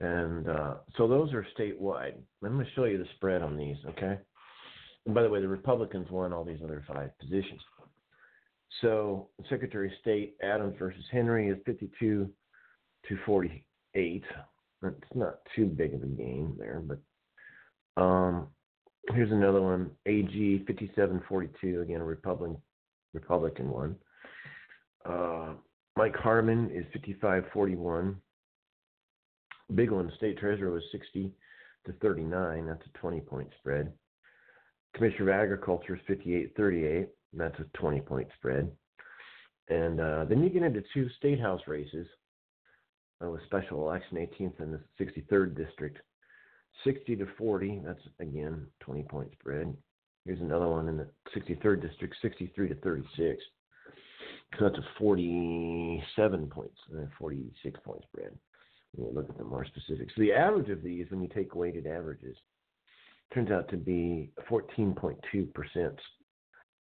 and 0.00 0.48
uh, 0.48 0.74
so 0.96 1.08
those 1.08 1.32
are 1.32 1.46
statewide. 1.58 2.14
I'm 2.44 2.54
going 2.54 2.64
to 2.64 2.72
show 2.74 2.84
you 2.84 2.98
the 2.98 3.06
spread 3.16 3.42
on 3.42 3.56
these, 3.56 3.76
okay? 3.88 4.18
And 5.08 5.14
by 5.14 5.22
the 5.22 5.30
way, 5.30 5.40
the 5.40 5.48
Republicans 5.48 6.10
won 6.10 6.34
all 6.34 6.44
these 6.44 6.60
other 6.62 6.84
five 6.86 7.18
positions. 7.18 7.62
So 8.82 9.28
Secretary 9.48 9.86
of 9.86 9.94
State 10.02 10.36
Adams 10.42 10.74
versus 10.78 11.02
Henry 11.10 11.48
is 11.48 11.56
52 11.64 12.28
to 13.08 13.18
48. 13.24 14.22
It's 14.82 14.94
not 15.14 15.38
too 15.56 15.64
big 15.64 15.94
of 15.94 16.02
a 16.02 16.06
game 16.06 16.54
there, 16.58 16.82
but 16.84 18.02
um, 18.02 18.48
here's 19.14 19.32
another 19.32 19.62
one. 19.62 19.92
AG 20.04 20.64
5742 20.66 21.80
again, 21.80 22.02
a 22.02 22.04
Republican 22.04 22.60
Republican 23.14 23.70
one. 23.70 23.96
Uh, 25.06 25.54
Mike 25.96 26.16
Harmon 26.16 26.70
is 26.70 26.84
5541. 26.92 28.14
Big 29.74 29.90
one, 29.90 30.12
State 30.18 30.36
Treasurer 30.36 30.70
was 30.70 30.82
60 30.92 31.32
to 31.86 31.92
39. 31.94 32.66
That's 32.66 32.84
a 32.84 32.98
20 32.98 33.20
point 33.22 33.48
spread. 33.58 33.90
Commissioner 34.94 35.30
of 35.30 35.40
Agriculture 35.40 35.94
is 35.94 36.00
5838. 36.06 37.08
That's 37.34 37.58
a 37.60 37.78
20 37.78 38.00
point 38.00 38.28
spread. 38.36 38.70
And 39.68 40.00
uh, 40.00 40.24
then 40.24 40.42
you 40.42 40.48
get 40.48 40.62
into 40.62 40.82
two 40.94 41.08
state 41.18 41.40
house 41.40 41.60
races 41.66 42.06
uh, 43.22 43.30
with 43.30 43.42
special 43.44 43.86
election 43.86 44.16
18th 44.16 44.60
and 44.60 44.72
the 44.72 45.04
63rd 45.04 45.56
district. 45.56 45.98
60 46.84 47.16
to 47.16 47.26
40, 47.36 47.82
that's 47.84 48.00
again 48.20 48.66
20 48.80 49.02
point 49.04 49.28
spread. 49.38 49.76
Here's 50.24 50.40
another 50.40 50.68
one 50.68 50.88
in 50.88 50.96
the 50.96 51.08
63rd 51.36 51.82
district, 51.82 52.16
63 52.22 52.68
to 52.68 52.74
36. 52.76 53.42
So 54.58 54.64
that's 54.64 54.78
a 54.78 54.86
47 54.98 56.46
points, 56.48 56.78
uh, 56.96 57.06
46 57.18 57.80
point 57.84 58.02
spread. 58.10 58.32
We'll 58.96 59.12
look 59.12 59.28
at 59.28 59.36
the 59.36 59.44
more 59.44 59.66
specifics. 59.66 60.12
So 60.16 60.22
the 60.22 60.32
average 60.32 60.70
of 60.70 60.82
these, 60.82 61.06
when 61.10 61.22
you 61.22 61.28
take 61.28 61.54
weighted 61.54 61.86
averages, 61.86 62.36
turns 63.32 63.50
out 63.50 63.68
to 63.68 63.76
be 63.76 64.30
14.2% 64.50 65.96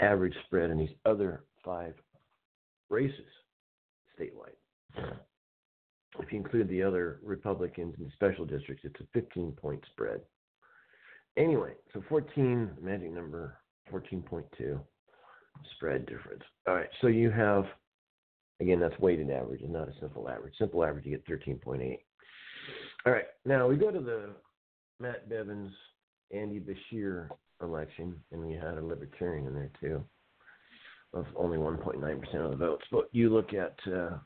average 0.00 0.34
spread 0.46 0.70
in 0.70 0.78
these 0.78 0.94
other 1.04 1.44
five 1.64 1.94
races 2.90 3.26
statewide. 4.18 5.14
If 6.20 6.30
you 6.30 6.38
include 6.38 6.68
the 6.68 6.82
other 6.82 7.18
Republicans 7.24 7.94
in 7.98 8.04
the 8.04 8.10
special 8.12 8.44
districts, 8.44 8.84
it's 8.84 9.00
a 9.00 9.06
15 9.12 9.52
point 9.52 9.82
spread. 9.90 10.20
Anyway, 11.36 11.72
so 11.92 12.02
14, 12.08 12.70
magic 12.80 13.12
number 13.12 13.58
14.2 13.92 14.80
spread 15.74 16.06
difference. 16.06 16.42
All 16.68 16.74
right, 16.74 16.88
so 17.00 17.08
you 17.08 17.30
have, 17.30 17.64
again, 18.60 18.78
that's 18.78 18.98
weighted 19.00 19.30
average 19.30 19.62
and 19.62 19.72
not 19.72 19.88
a 19.88 19.92
simple 20.00 20.28
average. 20.28 20.54
Simple 20.58 20.84
average, 20.84 21.04
you 21.04 21.10
get 21.10 21.26
13.8. 21.26 21.98
All 23.06 23.12
right, 23.12 23.24
now 23.44 23.66
we 23.66 23.76
go 23.76 23.90
to 23.90 24.00
the 24.00 24.30
Matt 25.00 25.28
Bevins, 25.28 25.72
Andy 26.30 26.60
Beshear 26.60 27.28
election, 27.62 28.14
and 28.32 28.40
we 28.40 28.54
had 28.54 28.78
a 28.78 28.84
libertarian 28.84 29.46
in 29.46 29.54
there 29.54 29.70
too, 29.80 30.04
of 31.12 31.26
only 31.36 31.58
1.9% 31.58 32.34
of 32.34 32.50
the 32.50 32.56
votes. 32.56 32.84
But 32.90 33.08
you 33.12 33.32
look 33.32 33.54
at 33.54 33.76
uh, 33.86 34.18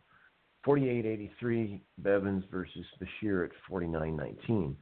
4883 0.65 1.83
Bevins 1.99 2.45
versus 2.51 2.85
Beshear 3.01 3.45
at 3.45 3.53
4919. 3.69 4.77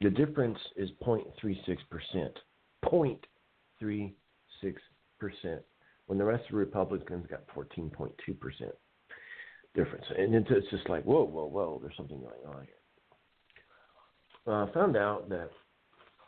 The 0.00 0.10
difference 0.10 0.58
is 0.76 0.90
0.36%. 1.02 1.78
0.36%. 2.84 4.12
When 6.06 6.18
the 6.18 6.24
rest 6.24 6.44
of 6.44 6.50
the 6.50 6.56
Republicans 6.56 7.26
got 7.30 7.46
14.2% 7.56 8.10
difference. 9.74 10.04
And 10.16 10.34
it's, 10.34 10.46
it's 10.50 10.70
just 10.70 10.88
like, 10.88 11.04
whoa, 11.04 11.24
whoa, 11.24 11.46
whoa, 11.46 11.78
there's 11.82 11.96
something 11.96 12.20
going 12.20 12.56
on 12.56 12.64
here. 12.64 12.74
Uh, 14.46 14.66
found 14.72 14.96
out 14.96 15.28
that 15.30 15.48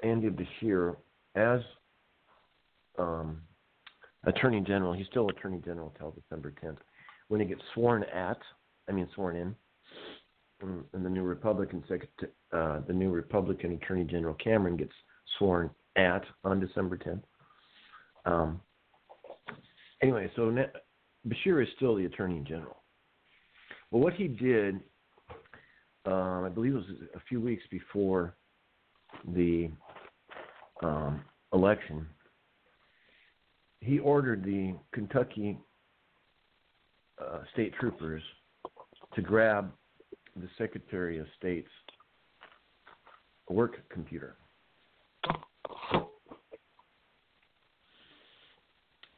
Andy 0.03 0.29
Beshear, 0.31 0.97
as 1.35 1.61
um, 2.99 3.43
Attorney 4.25 4.61
General, 4.61 4.93
he's 4.93 5.07
still 5.07 5.29
Attorney 5.29 5.61
General 5.65 5.93
until 5.95 6.13
December 6.13 6.53
10th. 6.63 6.79
When 7.29 7.41
he 7.41 7.47
gets 7.47 7.63
sworn 7.75 8.05
at, 8.05 8.39
I 8.89 8.93
mean 8.93 9.09
sworn 9.15 9.37
in, 9.37 9.55
and, 10.61 10.85
and 10.93 11.05
the 11.05 11.11
new 11.11 11.23
Republican 11.23 11.83
uh, 12.53 12.81
the 12.87 12.93
new 12.93 13.11
Republican 13.11 13.73
Attorney 13.73 14.05
General 14.05 14.35
Cameron 14.35 14.77
gets 14.77 14.93
sworn 15.39 15.71
at 15.97 16.23
on 16.45 16.61
December 16.61 16.97
10th. 16.97 17.23
Um, 18.25 18.61
anyway, 20.03 20.31
so 20.37 20.55
Beshear 21.29 21.63
is 21.63 21.69
still 21.77 21.97
the 21.97 22.07
Attorney 22.07 22.43
General. 22.47 22.83
Well, 23.91 24.03
what 24.03 24.15
he 24.15 24.29
did, 24.29 24.81
um, 26.07 26.45
I 26.45 26.49
believe 26.49 26.73
it 26.73 26.77
was 26.77 26.87
a 27.15 27.21
few 27.29 27.41
weeks 27.41 27.63
before 27.71 28.35
the 29.35 29.71
um, 30.83 31.23
election, 31.53 32.07
he 33.81 33.99
ordered 33.99 34.45
the 34.45 34.75
Kentucky 34.93 35.59
uh, 37.21 37.39
state 37.53 37.73
troopers 37.81 38.23
to 39.15 39.23
grab 39.23 39.73
the 40.37 40.49
Secretary 40.59 41.19
of 41.19 41.27
State's 41.39 41.69
work 43.49 43.77
computer. 43.89 44.37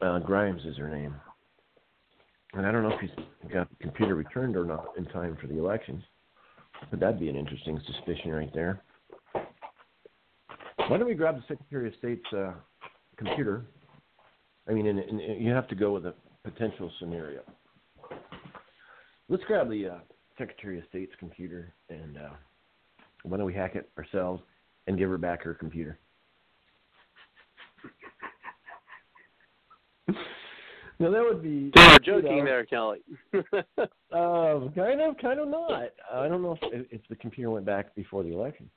Uh, 0.01 0.19
Grimes 0.19 0.63
is 0.65 0.77
her 0.77 0.89
name. 0.89 1.15
And 2.53 2.65
I 2.65 2.71
don't 2.71 2.83
know 2.83 2.93
if 2.93 3.01
he's 3.01 3.51
got 3.51 3.69
the 3.69 3.75
computer 3.81 4.15
returned 4.15 4.55
or 4.55 4.65
not 4.65 4.87
in 4.97 5.05
time 5.05 5.37
for 5.39 5.47
the 5.47 5.57
elections. 5.57 6.03
But 6.89 6.99
that'd 6.99 7.19
be 7.19 7.29
an 7.29 7.35
interesting 7.35 7.79
suspicion 7.85 8.31
right 8.31 8.51
there. 8.53 8.81
Why 10.89 10.97
don't 10.97 11.07
we 11.07 11.13
grab 11.13 11.35
the 11.35 11.43
Secretary 11.47 11.87
of 11.87 11.93
State's 11.99 12.25
uh, 12.35 12.53
computer? 13.15 13.63
I 14.67 14.73
mean, 14.73 14.87
in, 14.87 14.97
in, 14.97 15.19
in, 15.19 15.39
you 15.39 15.51
have 15.51 15.67
to 15.67 15.75
go 15.75 15.93
with 15.93 16.07
a 16.07 16.15
potential 16.43 16.91
scenario. 16.97 17.41
Let's 19.27 19.43
grab 19.43 19.69
the 19.69 19.87
uh, 19.87 19.99
Secretary 20.39 20.79
of 20.79 20.85
State's 20.89 21.11
computer 21.19 21.75
and 21.91 22.17
uh, 22.17 22.31
why 23.21 23.37
don't 23.37 23.45
we 23.45 23.53
hack 23.53 23.75
it 23.75 23.87
ourselves 23.99 24.41
and 24.87 24.97
give 24.97 25.11
her 25.11 25.19
back 25.19 25.43
her 25.43 25.53
computer? 25.53 25.99
now 30.07 31.11
that 31.11 31.21
would 31.21 31.43
be. 31.43 31.71
So 31.77 31.83
you're 31.83 31.99
joking 31.99 32.37
you 32.37 32.43
know, 32.43 32.45
there, 32.45 32.65
Kelly. 32.65 33.01
uh, 33.35 33.41
kind 34.75 35.01
of, 35.01 35.17
kind 35.21 35.39
of 35.39 35.49
not. 35.49 35.91
I 36.11 36.27
don't 36.27 36.41
know 36.41 36.57
if, 36.63 36.87
if 36.91 37.01
the 37.11 37.15
computer 37.15 37.51
went 37.51 37.67
back 37.67 37.93
before 37.93 38.23
the 38.23 38.33
election. 38.33 38.71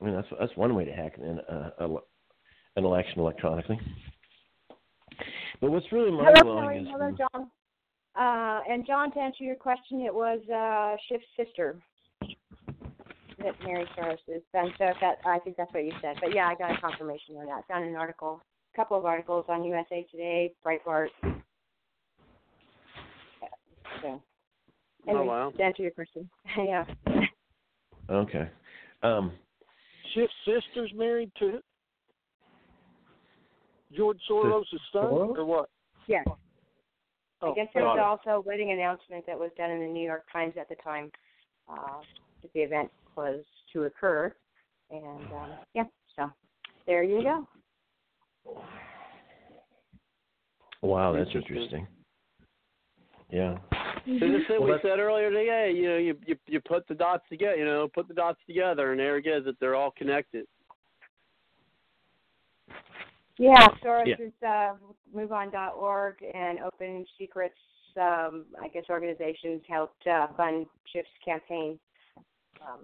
I 0.00 0.04
mean, 0.04 0.14
that's 0.14 0.28
that's 0.38 0.56
one 0.56 0.74
way 0.74 0.84
to 0.84 0.92
hack 0.92 1.18
an, 1.18 1.40
uh, 1.48 1.70
an 2.76 2.84
election 2.84 3.20
electronically. 3.20 3.78
But 5.60 5.70
what's 5.70 5.90
really 5.92 6.10
mind 6.10 6.36
blowing 6.42 6.86
is. 6.86 6.88
Hello, 6.90 7.10
John. 7.16 7.50
Uh, 8.16 8.60
and 8.68 8.86
John, 8.86 9.12
to 9.12 9.20
answer 9.20 9.44
your 9.44 9.56
question, 9.56 10.00
it 10.00 10.14
was 10.14 10.40
uh, 10.48 10.96
Schiff's 11.08 11.24
sister 11.36 11.76
that 13.42 13.54
Mary 13.64 13.86
Soros 13.96 14.18
is. 14.28 14.42
And 14.54 14.70
so 14.78 14.86
that 15.00 15.16
I 15.24 15.38
think 15.38 15.56
that's 15.56 15.72
what 15.72 15.84
you 15.84 15.92
said. 16.00 16.16
But 16.20 16.34
yeah, 16.34 16.46
I 16.46 16.54
got 16.54 16.76
a 16.76 16.80
confirmation 16.80 17.36
on 17.36 17.46
that. 17.46 17.66
Found 17.68 17.84
an 17.88 17.96
article, 17.96 18.42
a 18.72 18.76
couple 18.76 18.98
of 18.98 19.04
articles 19.04 19.44
on 19.48 19.64
USA 19.64 20.06
Today, 20.10 20.52
Breitbart. 20.64 21.08
So, 24.02 24.22
anyway, 25.06 25.22
oh 25.22 25.24
wow! 25.24 25.52
To 25.56 25.62
answer 25.62 25.82
your 25.82 25.90
question, 25.90 26.28
yeah. 26.56 26.84
Okay. 28.08 28.48
Um, 29.02 29.32
Schiff's 30.14 30.32
sister's 30.44 30.92
married 30.94 31.30
to 31.38 31.60
George 33.96 34.18
Soros' 34.30 34.64
son, 34.92 35.02
Soros? 35.02 35.36
or 35.36 35.44
what? 35.44 35.70
Yes. 36.06 36.24
Oh, 37.42 37.52
I 37.52 37.54
guess 37.54 37.68
there 37.74 37.84
was 37.84 37.98
it. 37.98 38.02
also 38.02 38.38
a 38.38 38.40
wedding 38.40 38.72
announcement 38.72 39.24
that 39.26 39.38
was 39.38 39.50
done 39.56 39.70
in 39.70 39.80
the 39.80 39.86
New 39.86 40.04
York 40.04 40.24
Times 40.32 40.54
at 40.60 40.68
the 40.68 40.74
time 40.76 41.10
uh, 41.70 42.00
that 42.42 42.52
the 42.52 42.60
event 42.60 42.90
was 43.16 43.42
to 43.72 43.84
occur. 43.84 44.32
And 44.90 45.26
um, 45.32 45.50
yeah, 45.74 45.84
so 46.16 46.30
there 46.86 47.02
you 47.02 47.22
go. 47.22 47.48
Wow, 50.82 51.12
that's 51.12 51.30
interesting. 51.34 51.86
Yeah. 53.30 53.56
So 54.06 54.18
just 54.18 54.50
Well, 54.50 54.62
we 54.64 54.74
said 54.82 54.98
earlier 54.98 55.30
today, 55.30 55.72
you 55.74 55.88
know, 55.88 55.96
you, 55.96 56.16
you 56.26 56.36
you 56.46 56.60
put 56.60 56.86
the 56.88 56.94
dots 56.94 57.24
together, 57.28 57.56
you 57.56 57.64
know, 57.64 57.88
put 57.92 58.08
the 58.08 58.14
dots 58.14 58.38
together, 58.46 58.92
and 58.92 59.00
there 59.00 59.18
it 59.18 59.26
is 59.26 59.44
that 59.44 59.58
they're 59.60 59.74
all 59.74 59.90
connected. 59.90 60.46
Yeah, 63.38 63.68
Soros 63.82 64.06
Yeah. 64.06 64.16
is 64.18 64.32
uh, 64.46 64.74
MoveOn.org 65.14 66.16
and 66.34 66.58
Open 66.60 67.06
Secrets, 67.18 67.56
um, 67.98 68.44
I 68.62 68.68
guess, 68.68 68.84
organizations 68.90 69.62
helped 69.66 70.06
uh, 70.06 70.26
fund 70.36 70.66
Schiff's 70.92 71.08
campaign, 71.24 71.78
um, 72.60 72.80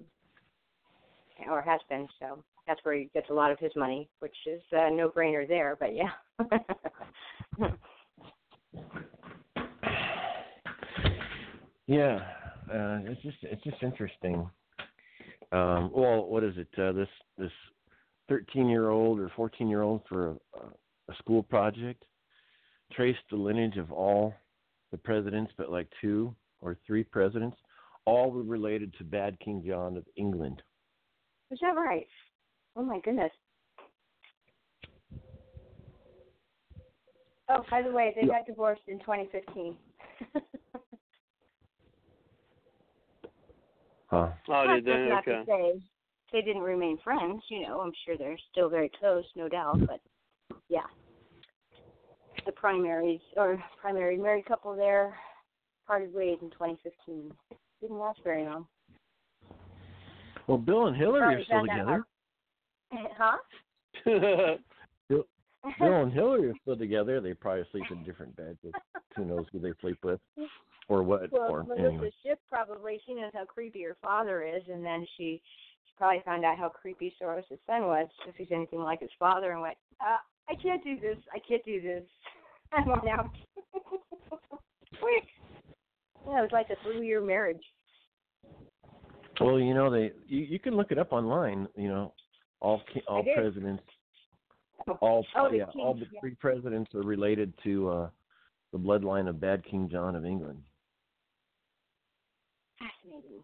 or 1.51 1.61
has 1.61 1.81
been. 1.91 2.09
So 2.19 2.43
that's 2.67 2.81
where 2.85 2.95
he 2.95 3.11
gets 3.13 3.29
a 3.29 3.35
lot 3.35 3.51
of 3.51 3.59
his 3.59 3.73
money, 3.77 4.09
which 4.21 4.37
is 4.47 4.63
a 4.73 4.91
no-brainer 4.91 5.47
there. 5.47 5.77
But 5.79 5.95
yeah. 5.95 6.13
Yeah, 11.87 12.17
uh, 12.69 12.99
it's 13.05 13.23
just 13.23 13.37
it's 13.43 13.63
just 13.63 13.83
interesting. 13.83 14.49
Um, 15.53 15.91
well, 15.95 16.27
what 16.27 16.43
is 16.43 16.55
it? 16.57 16.69
Uh, 16.79 16.93
this 16.93 17.09
this 17.39 17.53
thirteen 18.29 18.69
year 18.69 18.91
old 18.91 19.21
or 19.21 19.31
fourteen 19.37 19.69
year 19.69 19.83
old 19.83 20.03
for 20.09 20.31
a, 20.31 20.33
a 21.13 21.17
school 21.19 21.43
project 21.43 22.05
traced 22.93 23.21
the 23.31 23.37
lineage 23.37 23.77
of 23.77 23.93
all 23.93 24.35
the 24.91 24.99
presidents, 24.99 25.53
but 25.57 25.71
like 25.71 25.89
two 26.01 26.35
or 26.61 26.77
three 26.87 27.05
presidents, 27.05 27.57
all 28.05 28.31
were 28.31 28.43
related 28.43 28.93
to 28.99 29.05
Bad 29.05 29.39
King 29.41 29.63
John 29.67 29.97
of 29.97 30.05
England. 30.17 30.63
is 31.51 31.59
that 31.61 31.77
right? 31.77 32.07
Oh 32.75 32.83
my 32.83 33.01
goodness. 33.01 33.31
Oh, 37.49 37.65
by 37.71 37.81
the 37.83 37.93
way, 37.93 38.13
they 38.17 38.23
Yeah. 38.27 38.39
got 38.39 38.47
divorced 38.47 38.83
in 38.89 38.99
2015. 38.99 39.77
Huh? 44.09 44.29
Oh, 44.49 44.65
Not 44.67 44.75
did 44.75 44.85
they? 44.85 45.11
not 45.11 45.25
to 45.25 45.31
Okay. 45.31 45.45
say, 45.47 45.81
they 46.33 46.43
didn't 46.43 46.63
remain 46.63 46.99
friends. 47.03 47.43
You 47.49 47.63
know, 47.63 47.81
I'm 47.81 47.93
sure 48.05 48.17
they're 48.17 48.39
still 48.51 48.69
very 48.69 48.91
close, 49.01 49.25
no 49.35 49.49
doubt. 49.49 49.81
But 49.87 50.01
yeah, 50.69 50.87
the 52.45 52.53
primaries 52.53 53.21
or 53.37 53.63
primary 53.81 54.17
married 54.17 54.47
couple 54.47 54.75
there 54.75 55.17
parted 55.87 56.13
ways 56.13 56.39
in 56.43 56.51
2015. 56.51 57.33
Didn't 57.81 57.99
last 57.99 58.21
very 58.25 58.45
long. 58.45 58.67
Well, 60.47 60.59
Bill 60.59 60.87
and 60.87 60.97
Hillary 60.97 61.35
are 61.35 61.45
still 61.45 61.63
together. 61.63 62.05
Huh? 63.19 63.37
Bill, 65.09 65.25
Bill 65.81 66.03
and 66.03 66.13
Hillary 66.13 66.49
are 66.51 66.55
still 66.63 66.77
together. 66.77 67.21
They 67.21 67.35
probably 67.35 67.65
sleep 67.73 67.91
in 67.91 68.05
different 68.05 68.37
beds. 68.37 68.59
But 68.63 68.75
who 69.17 69.25
knows 69.25 69.47
who 69.51 69.59
they 69.59 69.73
sleep 69.81 69.99
with, 70.05 70.21
or 70.89 71.03
what? 71.03 71.33
Well, 71.33 71.51
or 71.51 71.65
Melissa 71.65 71.87
anyway. 71.87 72.13
Schiff 72.23 72.39
probably 72.51 73.01
she 73.07 73.15
knows 73.15 73.33
how 73.35 73.45
creepy 73.45 73.83
her 73.83 73.97
father 74.03 74.43
is, 74.43 74.63
and 74.73 74.85
then 74.85 75.07
she 75.17 75.43
she 75.85 75.93
probably 75.97 76.23
found 76.25 76.45
out 76.45 76.59
how 76.59 76.69
creepy 76.69 77.15
Soros' 77.21 77.45
son 77.67 77.87
was, 77.87 78.09
if 78.29 78.35
he's 78.37 78.49
anything 78.53 78.81
like 78.81 79.01
his 79.01 79.11
father, 79.19 79.53
and 79.53 79.63
went, 79.63 79.77
uh, 80.01 80.19
"I 80.49 80.55
can't 80.55 80.83
do 80.85 80.99
this. 80.99 81.19
I 81.35 81.39
can't 81.47 81.65
do 81.65 81.81
this. 81.81 82.05
I'm 82.73 82.89
on 82.89 83.09
out." 83.09 83.31
Quick. 85.01 85.25
Yeah, 86.27 86.39
it 86.39 86.43
was 86.43 86.51
like 86.53 86.67
a 86.71 86.83
three-year 86.83 87.21
marriage. 87.21 87.63
Well, 89.41 89.61
you 89.61 89.75
know 89.75 89.91
they 89.91 90.13
you, 90.27 90.41
you 90.41 90.59
can 90.59 90.77
look 90.77 90.91
it 90.93 90.99
up 90.99 91.13
online. 91.13 91.69
You 91.77 91.89
know, 91.89 92.15
all 92.61 92.83
all 93.09 93.25
presidents, 93.35 93.83
all 95.01 95.27
Oh, 95.37 95.51
yeah, 95.51 95.65
all 95.79 95.95
the 95.95 96.07
yeah. 96.13 96.21
three 96.21 96.35
presidents 96.35 96.95
are 96.95 97.03
related 97.03 97.53
to 97.65 97.89
uh 97.91 98.09
the 98.73 98.79
bloodline 98.79 99.29
of 99.29 99.41
Bad 99.41 99.65
King 99.65 99.89
John 99.91 100.17
of 100.17 100.25
England. 100.25 100.63
Fascinating. 102.79 103.43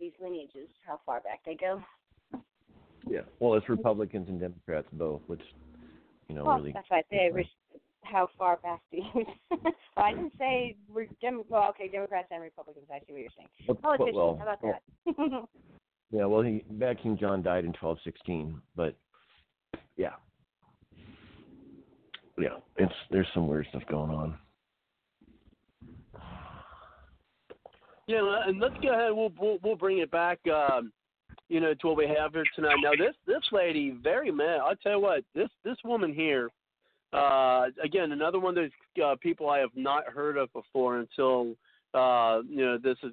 These 0.00 0.12
lineages, 0.20 0.68
how 0.86 1.00
far 1.06 1.20
back 1.20 1.40
they 1.46 1.54
go. 1.54 1.82
Yeah. 3.08 3.20
Well, 3.38 3.54
it's 3.54 3.68
Republicans 3.68 4.28
and 4.28 4.40
Democrats 4.40 4.88
both, 4.92 5.20
which 5.26 5.42
you 6.28 6.34
know 6.34 6.44
well, 6.44 6.56
really. 6.56 6.72
that's 6.72 6.88
why 6.88 6.98
I 6.98 7.02
say 7.10 7.30
how 8.02 8.28
far 8.38 8.58
back 8.58 8.80
do 8.90 8.98
you? 8.98 9.24
well, 9.50 9.72
I 9.96 10.12
didn't 10.12 10.32
say 10.38 10.76
we're 10.92 11.06
Dem- 11.20 11.44
well, 11.48 11.68
okay, 11.70 11.88
Democrats 11.88 12.28
and 12.30 12.42
Republicans. 12.42 12.86
I 12.92 12.98
see 13.06 13.12
what 13.12 13.20
you're 13.20 13.30
saying. 13.36 13.48
Oh, 13.62 13.78
well, 13.82 13.96
Politicians, 13.96 14.16
well, 14.16 14.36
how 14.36 14.42
about 14.42 14.62
well, 14.62 15.40
that? 15.40 15.48
Yeah. 16.10 16.26
Well, 16.26 16.42
he 16.42 16.64
Bad 16.70 17.02
King 17.02 17.18
John 17.20 17.42
died 17.42 17.64
in 17.64 17.70
1216, 17.70 18.60
but 18.76 18.94
yeah. 19.96 20.10
Yeah, 22.38 22.56
it's 22.76 22.92
there's 23.10 23.26
some 23.34 23.48
weird 23.48 23.66
stuff 23.70 23.82
going 23.88 24.10
on. 24.10 24.38
Yeah, 28.06 28.42
and 28.46 28.60
let's 28.60 28.74
go 28.82 28.92
ahead. 28.92 29.12
We'll 29.12 29.32
we'll, 29.40 29.58
we'll 29.62 29.76
bring 29.76 29.98
it 29.98 30.10
back. 30.10 30.38
Um, 30.46 30.92
you 31.48 31.60
know, 31.60 31.74
to 31.74 31.86
what 31.88 31.96
we 31.96 32.06
have 32.06 32.32
here 32.32 32.44
tonight. 32.54 32.76
Now, 32.82 32.90
this 32.92 33.14
this 33.26 33.42
lady, 33.52 33.96
very 34.02 34.30
mad. 34.30 34.60
I 34.60 34.74
tell 34.82 34.92
you 34.92 35.00
what, 35.00 35.24
this 35.34 35.48
this 35.64 35.76
woman 35.84 36.12
here, 36.12 36.50
uh, 37.12 37.66
again, 37.82 38.12
another 38.12 38.38
one 38.38 38.56
of 38.56 38.64
those 38.64 39.04
uh, 39.04 39.14
people 39.20 39.48
I 39.48 39.58
have 39.58 39.70
not 39.74 40.06
heard 40.06 40.36
of 40.36 40.52
before 40.52 40.98
until 40.98 41.54
uh, 41.92 42.40
you 42.48 42.64
know 42.64 42.78
this 42.78 42.96
is 43.02 43.12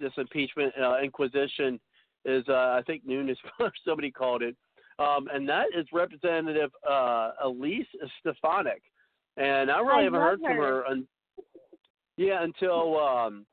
this 0.00 0.12
impeachment 0.16 0.72
uh, 0.80 0.98
inquisition 1.02 1.80
is 2.24 2.44
uh, 2.48 2.52
I 2.52 2.82
think 2.86 3.06
noon 3.06 3.28
is 3.28 3.38
somebody 3.84 4.10
called 4.10 4.42
it, 4.42 4.56
um, 4.98 5.28
and 5.32 5.48
that 5.48 5.66
is 5.76 5.86
Representative 5.92 6.70
uh, 6.88 7.32
Elise 7.42 7.86
Stefanik, 8.20 8.82
and 9.36 9.70
I 9.70 9.80
really 9.80 10.00
I 10.00 10.04
haven't 10.04 10.20
heard 10.20 10.40
from 10.40 10.56
her. 10.56 10.62
her. 10.62 10.86
Un- 10.86 11.08
yeah, 12.16 12.42
until 12.42 12.98
um, 12.98 13.46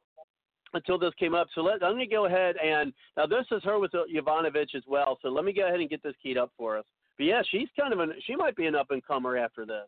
until 0.75 0.99
this 0.99 1.13
came 1.17 1.33
up. 1.33 1.47
So 1.55 1.61
let, 1.61 1.81
let 1.81 1.95
me 1.95 2.07
go 2.09 2.25
ahead 2.25 2.55
and 2.63 2.93
now 3.17 3.25
this 3.25 3.45
is 3.51 3.63
her 3.63 3.79
with 3.79 3.91
Yovanovitch 3.91 4.75
as 4.75 4.83
well. 4.87 5.17
So 5.21 5.29
let 5.29 5.45
me 5.45 5.53
go 5.53 5.65
ahead 5.65 5.79
and 5.79 5.89
get 5.89 6.03
this 6.03 6.13
keyed 6.21 6.37
up 6.37 6.51
for 6.57 6.77
us. 6.77 6.85
But 7.17 7.25
yeah, 7.25 7.41
she's 7.49 7.69
kind 7.79 7.93
of 7.93 7.99
an 7.99 8.13
she 8.27 8.35
might 8.35 8.55
be 8.55 8.65
an 8.65 8.75
up 8.75 8.91
and 8.91 9.03
comer 9.03 9.37
after 9.37 9.65
this. 9.65 9.87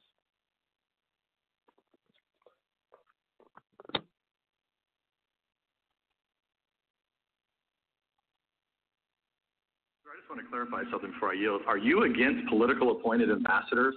I 10.05 10.15
just 10.19 10.29
want 10.29 10.41
to 10.41 10.49
clarify 10.49 10.89
something 10.89 11.11
before 11.11 11.31
I 11.31 11.33
yield. 11.33 11.61
Are 11.67 11.77
you 11.77 12.03
against 12.03 12.47
political 12.49 12.91
appointed 12.91 13.29
ambassadors? 13.29 13.95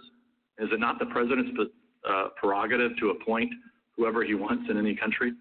Is 0.59 0.69
it 0.73 0.81
not 0.81 0.99
the 0.99 1.07
president's 1.07 1.59
uh, 2.09 2.29
prerogative 2.37 2.93
to 2.99 3.11
appoint 3.11 3.51
whoever 3.97 4.25
he 4.25 4.35
wants 4.35 4.69
in 4.69 4.77
any 4.77 4.95
country? 4.95 5.33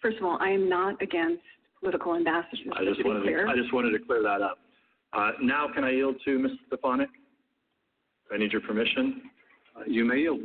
First 0.00 0.18
of 0.18 0.24
all, 0.24 0.38
I 0.40 0.50
am 0.50 0.68
not 0.68 1.00
against 1.02 1.42
political 1.80 2.14
ambassadors. 2.14 2.60
I 2.72 2.84
just 2.84 3.00
to 3.00 3.06
wanted 3.06 3.30
to, 3.30 3.46
I 3.48 3.56
just 3.56 3.72
wanted 3.72 3.90
to 3.90 3.98
clear 4.04 4.22
that 4.22 4.42
up. 4.42 4.58
Uh, 5.12 5.32
now, 5.42 5.68
can 5.72 5.84
I 5.84 5.92
yield 5.92 6.16
to 6.24 6.38
Ms. 6.38 6.52
Stefanik? 6.66 7.08
I 8.32 8.36
need 8.36 8.52
your 8.52 8.60
permission. 8.60 9.22
Uh, 9.76 9.84
You 9.86 10.04
may 10.04 10.18
yield. 10.18 10.40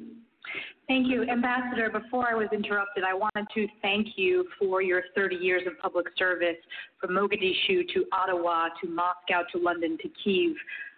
Thank 0.88 1.08
you. 1.08 1.24
Ambassador, 1.30 1.90
before 1.90 2.30
I 2.30 2.34
was 2.34 2.48
interrupted, 2.52 3.06
I 3.06 3.14
wanted 3.14 3.48
to 3.54 3.68
thank 3.82 4.18
you 4.18 4.46
for 4.60 4.82
your 4.82 5.04
30 5.16 5.38
years 5.38 5.64
of 5.66 5.80
public 5.80 6.08
service 6.18 6.58
from 7.00 7.12
Mogadishu 7.12 7.88
to 7.94 8.06
Ottawa 8.12 8.68
to 8.82 8.90
Moscow 8.90 9.44
to 9.54 9.60
London 9.60 9.98
to 10.02 10.10
Kiev. 10.24 10.56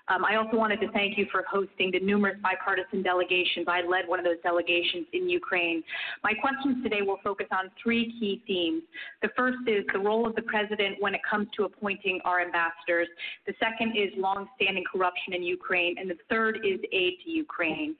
Um, 0.08 0.24
I 0.24 0.36
also 0.36 0.56
wanted 0.56 0.80
to 0.82 0.92
thank 0.92 1.18
you 1.18 1.26
for 1.32 1.44
hosting 1.50 1.90
the 1.92 2.00
numerous 2.00 2.38
bipartisan 2.42 3.02
delegations. 3.02 3.66
I 3.68 3.82
led 3.82 4.08
one 4.08 4.20
of 4.20 4.26
those 4.26 4.42
delegations 4.44 5.08
in 5.14 5.28
Ukraine. 5.28 5.84
My 6.24 6.34
questions 6.34 6.84
today 6.84 7.02
will 7.02 7.20
focus 7.24 7.48
on 7.52 7.72
three 7.82 8.14
key 8.20 8.44
themes. 8.46 8.84
The 9.24 9.30
first 9.36 9.58
is 9.68 9.84
the 9.94 10.00
role 10.00 10.28
of 10.28 10.36
the 10.36 10.44
president 10.44 10.98
when 11.00 11.16
it 11.16 11.22
comes 11.28 11.48
to 11.58 11.64
appointing 11.64 12.20
our 12.24 12.40
ambassadors. 12.40 13.08
The 13.48 13.54
second 13.60 13.98
is 13.98 14.12
longstanding 14.16 14.84
corruption 14.92 15.34
in 15.34 15.42
Ukraine. 15.42 15.98
And 15.98 16.10
the 16.10 16.18
third 16.30 16.58
is 16.64 16.80
aid 16.92 17.14
to 17.26 17.32
Ukraine. 17.32 17.96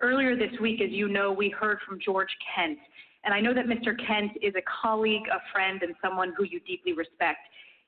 Earlier 0.00 0.36
this 0.36 0.58
week, 0.62 0.80
as 0.80 0.90
you 0.90 1.08
know, 1.08 1.30
we 1.30 1.50
heard 1.50 1.78
from 1.86 2.00
George 2.02 2.34
Kent. 2.54 2.78
And 3.24 3.34
I 3.34 3.40
know 3.40 3.52
that 3.52 3.66
Mr. 3.66 3.94
Kent 4.06 4.32
is 4.40 4.54
a 4.56 4.62
colleague, 4.82 5.24
a 5.30 5.40
friend, 5.52 5.82
and 5.82 5.94
someone 6.02 6.32
who 6.38 6.44
you 6.44 6.58
deeply 6.60 6.94
respect. 6.94 7.40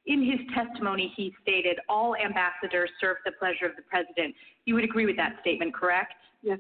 In 0.07 0.25
his 0.25 0.41
testimony, 0.55 1.13
he 1.17 1.33
stated 1.43 1.79
all 1.89 2.17
ambassadors 2.17 2.91
serve 3.01 3.19
the 3.25 3.33
pleasure 3.33 3.67
of 3.67 3.77
the 3.77 3.83
president. 3.83 4.35
You 4.65 4.75
would 4.75 4.85
agree 4.85 5.07
with 5.07 5.17
that 5.17 5.37
statement, 5.41 5.75
correct? 5.75 6.15
Yes. 6.43 6.59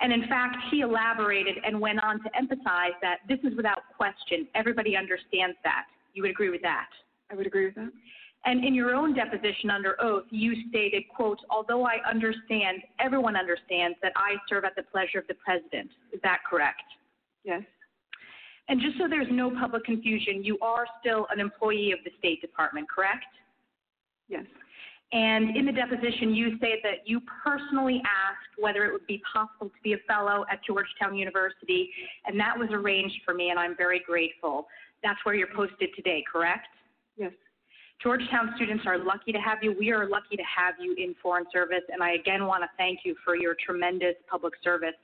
And 0.00 0.12
in 0.12 0.26
fact, 0.26 0.56
he 0.70 0.80
elaborated 0.80 1.58
and 1.64 1.78
went 1.80 2.02
on 2.02 2.22
to 2.24 2.36
emphasize 2.36 2.92
that 3.02 3.18
this 3.28 3.38
is 3.44 3.56
without 3.56 3.80
question. 3.96 4.48
Everybody 4.54 4.96
understands 4.96 5.56
that. 5.64 5.84
You 6.14 6.22
would 6.22 6.30
agree 6.30 6.50
with 6.50 6.62
that? 6.62 6.88
I 7.30 7.34
would 7.34 7.46
agree 7.46 7.66
with 7.66 7.74
that. 7.76 7.92
And 8.44 8.64
in 8.64 8.74
your 8.74 8.94
own 8.94 9.14
deposition 9.14 9.70
under 9.70 10.00
oath, 10.02 10.24
you 10.30 10.54
stated, 10.68 11.04
quote, 11.14 11.38
although 11.48 11.86
I 11.86 11.98
understand, 12.08 12.82
everyone 12.98 13.36
understands 13.36 13.96
that 14.02 14.12
I 14.16 14.34
serve 14.48 14.64
at 14.64 14.74
the 14.74 14.82
pleasure 14.82 15.18
of 15.18 15.26
the 15.28 15.34
president. 15.34 15.90
Is 16.12 16.20
that 16.24 16.38
correct? 16.48 16.82
Yes. 17.44 17.62
And 18.68 18.80
just 18.80 18.96
so 18.98 19.08
there's 19.08 19.26
no 19.30 19.50
public 19.50 19.84
confusion, 19.84 20.44
you 20.44 20.58
are 20.62 20.86
still 21.00 21.26
an 21.30 21.40
employee 21.40 21.92
of 21.92 21.98
the 22.04 22.10
State 22.18 22.40
Department, 22.40 22.88
correct? 22.88 23.24
Yes. 24.28 24.44
And 25.12 25.54
in 25.56 25.66
the 25.66 25.72
deposition, 25.72 26.34
you 26.34 26.58
say 26.58 26.80
that 26.82 27.04
you 27.04 27.20
personally 27.44 28.00
asked 28.06 28.58
whether 28.58 28.86
it 28.86 28.92
would 28.92 29.06
be 29.06 29.20
possible 29.30 29.68
to 29.68 29.82
be 29.84 29.92
a 29.92 29.98
fellow 30.08 30.46
at 30.50 30.64
Georgetown 30.64 31.14
University, 31.14 31.90
and 32.24 32.40
that 32.40 32.58
was 32.58 32.70
arranged 32.72 33.16
for 33.24 33.34
me, 33.34 33.50
and 33.50 33.58
I'm 33.58 33.76
very 33.76 34.00
grateful. 34.06 34.68
That's 35.02 35.18
where 35.24 35.34
you're 35.34 35.52
posted 35.54 35.90
today, 35.94 36.24
correct? 36.32 36.68
Yes. 37.18 37.32
Georgetown 38.02 38.52
students 38.56 38.82
are 38.84 38.98
lucky 38.98 39.30
to 39.30 39.38
have 39.38 39.58
you. 39.62 39.76
We 39.78 39.92
are 39.92 40.08
lucky 40.08 40.36
to 40.36 40.42
have 40.42 40.74
you 40.80 40.94
in 40.98 41.14
Foreign 41.22 41.44
Service, 41.52 41.84
and 41.88 42.02
I 42.02 42.14
again 42.14 42.46
want 42.46 42.64
to 42.64 42.68
thank 42.76 43.00
you 43.04 43.14
for 43.24 43.36
your 43.36 43.54
tremendous 43.64 44.14
public 44.28 44.54
service. 44.64 44.94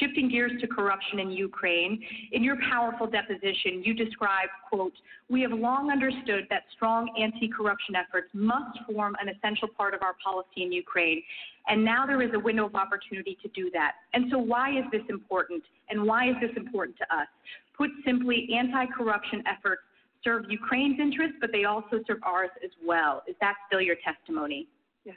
Shifting 0.00 0.28
gears 0.28 0.52
to 0.60 0.66
corruption 0.66 1.20
in 1.20 1.30
Ukraine, 1.30 2.02
in 2.32 2.42
your 2.42 2.56
powerful 2.68 3.06
deposition, 3.06 3.84
you 3.84 3.94
described, 3.94 4.50
quote, 4.68 4.92
we 5.28 5.42
have 5.42 5.52
long 5.52 5.92
understood 5.92 6.46
that 6.50 6.62
strong 6.74 7.08
anti-corruption 7.20 7.94
efforts 7.94 8.28
must 8.32 8.78
form 8.90 9.14
an 9.20 9.28
essential 9.28 9.68
part 9.68 9.94
of 9.94 10.02
our 10.02 10.16
policy 10.24 10.64
in 10.64 10.72
Ukraine, 10.72 11.22
and 11.68 11.84
now 11.84 12.04
there 12.04 12.20
is 12.20 12.30
a 12.34 12.38
window 12.38 12.66
of 12.66 12.74
opportunity 12.74 13.38
to 13.42 13.48
do 13.48 13.70
that. 13.72 13.92
And 14.12 14.24
so 14.28 14.38
why 14.38 14.76
is 14.76 14.84
this 14.90 15.02
important, 15.08 15.62
and 15.88 16.02
why 16.02 16.30
is 16.30 16.36
this 16.40 16.50
important 16.56 16.96
to 16.98 17.04
us? 17.14 17.28
Put 17.76 17.90
simply, 18.04 18.48
anti-corruption 18.58 19.44
efforts 19.46 19.82
serve 20.24 20.44
Ukraine's 20.48 21.00
interests, 21.00 21.36
but 21.40 21.50
they 21.52 21.64
also 21.64 22.00
serve 22.06 22.18
ours 22.22 22.50
as 22.64 22.70
well. 22.84 23.22
Is 23.26 23.36
that 23.40 23.54
still 23.66 23.80
your 23.80 23.96
testimony? 24.04 24.68
Yes. 25.04 25.16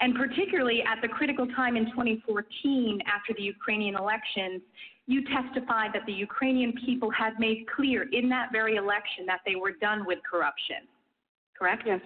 And 0.00 0.14
particularly 0.14 0.82
at 0.82 1.00
the 1.02 1.08
critical 1.08 1.46
time 1.48 1.76
in 1.76 1.86
2014, 1.86 3.00
after 3.06 3.34
the 3.36 3.42
Ukrainian 3.42 3.96
elections, 3.96 4.62
you 5.06 5.22
testified 5.24 5.92
that 5.94 6.04
the 6.06 6.12
Ukrainian 6.12 6.72
people 6.84 7.10
had 7.10 7.38
made 7.38 7.66
clear 7.74 8.08
in 8.12 8.28
that 8.30 8.50
very 8.52 8.76
election 8.76 9.24
that 9.26 9.40
they 9.46 9.54
were 9.54 9.72
done 9.72 10.04
with 10.04 10.18
corruption. 10.28 10.88
Correct? 11.56 11.84
Yes. 11.86 12.00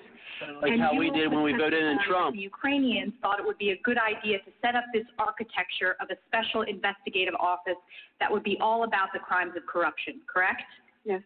Like 0.63 0.73
and 0.73 0.81
how 0.81 0.95
we 0.95 1.11
did 1.11 1.29
when 1.29 1.43
we 1.43 1.53
voted 1.53 1.83
in 1.83 1.99
Trump. 2.07 2.37
The 2.37 2.43
Ukrainians 2.43 3.13
thought 3.21 3.41
it 3.41 3.45
would 3.45 3.59
be 3.59 3.71
a 3.71 3.81
good 3.83 3.99
idea 3.99 4.39
to 4.39 4.51
set 4.63 4.77
up 4.77 4.85
this 4.95 5.05
architecture 5.19 5.97
of 6.01 6.09
a 6.11 6.17
special 6.29 6.63
investigative 6.63 7.35
office 7.35 7.81
that 8.21 8.31
would 8.31 8.45
be 8.45 8.57
all 8.61 8.85
about 8.85 9.09
the 9.13 9.19
crimes 9.19 9.53
of 9.57 9.67
corruption, 9.67 10.21
correct? 10.33 10.63
Yes. 11.05 11.23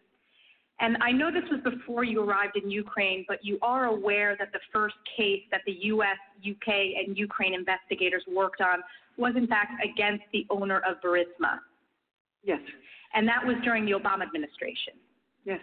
And 0.81 0.97
I 1.01 1.11
know 1.11 1.31
this 1.31 1.49
was 1.49 1.61
before 1.63 2.03
you 2.03 2.21
arrived 2.21 2.57
in 2.61 2.69
Ukraine, 2.69 3.23
but 3.27 3.39
you 3.43 3.57
are 3.61 3.85
aware 3.85 4.35
that 4.37 4.51
the 4.51 4.59
first 4.73 4.95
case 5.15 5.41
that 5.51 5.61
the 5.65 5.77
U.S., 5.83 6.17
UK, 6.39 6.67
and 6.67 7.17
Ukraine 7.17 7.53
investigators 7.53 8.23
worked 8.27 8.59
on 8.59 8.79
was 9.17 9.33
in 9.37 9.47
fact 9.47 9.71
against 9.83 10.23
the 10.33 10.45
owner 10.49 10.81
of 10.87 10.97
Burisma. 11.01 11.59
Yes. 12.43 12.59
And 13.13 13.25
that 13.27 13.45
was 13.45 13.55
during 13.63 13.85
the 13.85 13.93
Obama 13.93 14.23
administration. 14.23 14.93
Yes. 15.45 15.61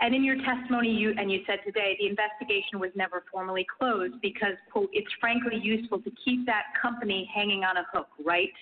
And 0.00 0.14
in 0.14 0.24
your 0.24 0.36
testimony, 0.36 0.88
you 0.88 1.12
and 1.18 1.30
you 1.30 1.40
said 1.46 1.58
today 1.64 1.96
the 2.00 2.06
investigation 2.06 2.80
was 2.80 2.90
never 2.94 3.24
formally 3.30 3.66
closed 3.78 4.14
because, 4.22 4.56
quote, 4.72 4.88
it's 4.94 5.10
frankly 5.20 5.60
useful 5.62 6.00
to 6.00 6.10
keep 6.24 6.46
that 6.46 6.64
company 6.80 7.28
hanging 7.34 7.64
on 7.64 7.76
a 7.76 7.84
hook, 7.92 8.08
right? 8.24 8.52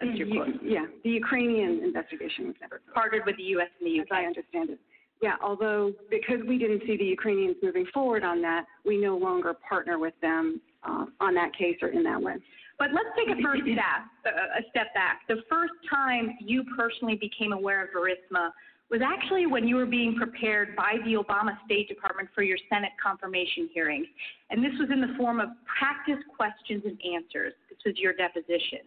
That's 0.00 0.16
your 0.16 0.28
quote. 0.28 0.48
Yeah, 0.62 0.86
the 1.04 1.10
Ukrainian 1.10 1.84
investigation 1.84 2.46
was 2.46 2.56
never 2.60 2.80
Partnered 2.92 3.22
with 3.26 3.36
the 3.36 3.44
U.S. 3.54 3.68
and 3.80 3.86
the 3.86 4.00
as 4.00 4.06
I 4.10 4.24
understand 4.24 4.70
it. 4.70 4.78
Yeah, 5.20 5.34
although 5.42 5.92
because 6.10 6.38
we 6.46 6.58
didn't 6.58 6.82
see 6.86 6.96
the 6.96 7.04
Ukrainians 7.04 7.56
moving 7.62 7.86
forward 7.92 8.22
on 8.22 8.40
that, 8.42 8.66
we 8.84 8.96
no 8.96 9.16
longer 9.16 9.52
partner 9.68 9.98
with 9.98 10.14
them 10.22 10.60
uh, 10.84 11.06
on 11.20 11.34
that 11.34 11.56
case 11.56 11.76
or 11.82 11.88
in 11.88 12.04
that 12.04 12.20
way. 12.20 12.34
But 12.78 12.90
let's 12.92 13.08
take 13.16 13.36
a 13.36 13.42
first 13.42 13.62
step, 13.72 14.32
a 14.34 14.62
step 14.70 14.94
back. 14.94 15.22
The 15.28 15.42
first 15.50 15.72
time 15.90 16.36
you 16.40 16.64
personally 16.76 17.16
became 17.16 17.52
aware 17.52 17.82
of 17.82 17.90
Burisma 17.90 18.50
was 18.90 19.00
actually 19.04 19.46
when 19.46 19.68
you 19.68 19.76
were 19.76 19.86
being 19.86 20.14
prepared 20.14 20.74
by 20.74 20.96
the 21.04 21.14
Obama 21.14 21.58
State 21.66 21.88
Department 21.88 22.28
for 22.34 22.42
your 22.42 22.56
Senate 22.70 22.92
confirmation 23.02 23.68
hearings. 23.74 24.06
And 24.50 24.64
this 24.64 24.72
was 24.78 24.88
in 24.90 25.00
the 25.00 25.14
form 25.18 25.40
of 25.40 25.50
practice 25.66 26.22
questions 26.34 26.84
and 26.86 26.98
answers. 27.14 27.52
This 27.68 27.78
was 27.84 27.98
your 27.98 28.14
deposition. 28.14 28.86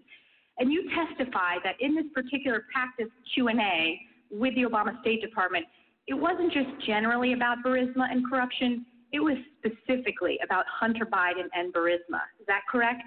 And 0.58 0.72
you 0.72 0.90
testified 0.90 1.60
that 1.64 1.76
in 1.80 1.96
this 1.96 2.06
particular 2.14 2.66
practice 2.74 3.12
Q&A 3.34 4.00
with 4.32 4.56
the 4.56 4.64
Obama 4.64 5.00
State 5.02 5.22
Department, 5.22 5.66
it 6.08 6.14
wasn't 6.14 6.52
just 6.52 6.70
generally 6.86 7.34
about 7.34 7.58
Burisma 7.66 8.12
and 8.12 8.28
corruption, 8.30 8.86
it 9.12 9.20
was 9.20 9.36
specifically 9.60 10.40
about 10.44 10.66
Hunter 10.68 11.06
Biden 11.06 11.48
and 11.54 11.74
Burisma. 11.74 12.22
Is 12.40 12.48
that 12.48 12.62
correct? 12.70 13.04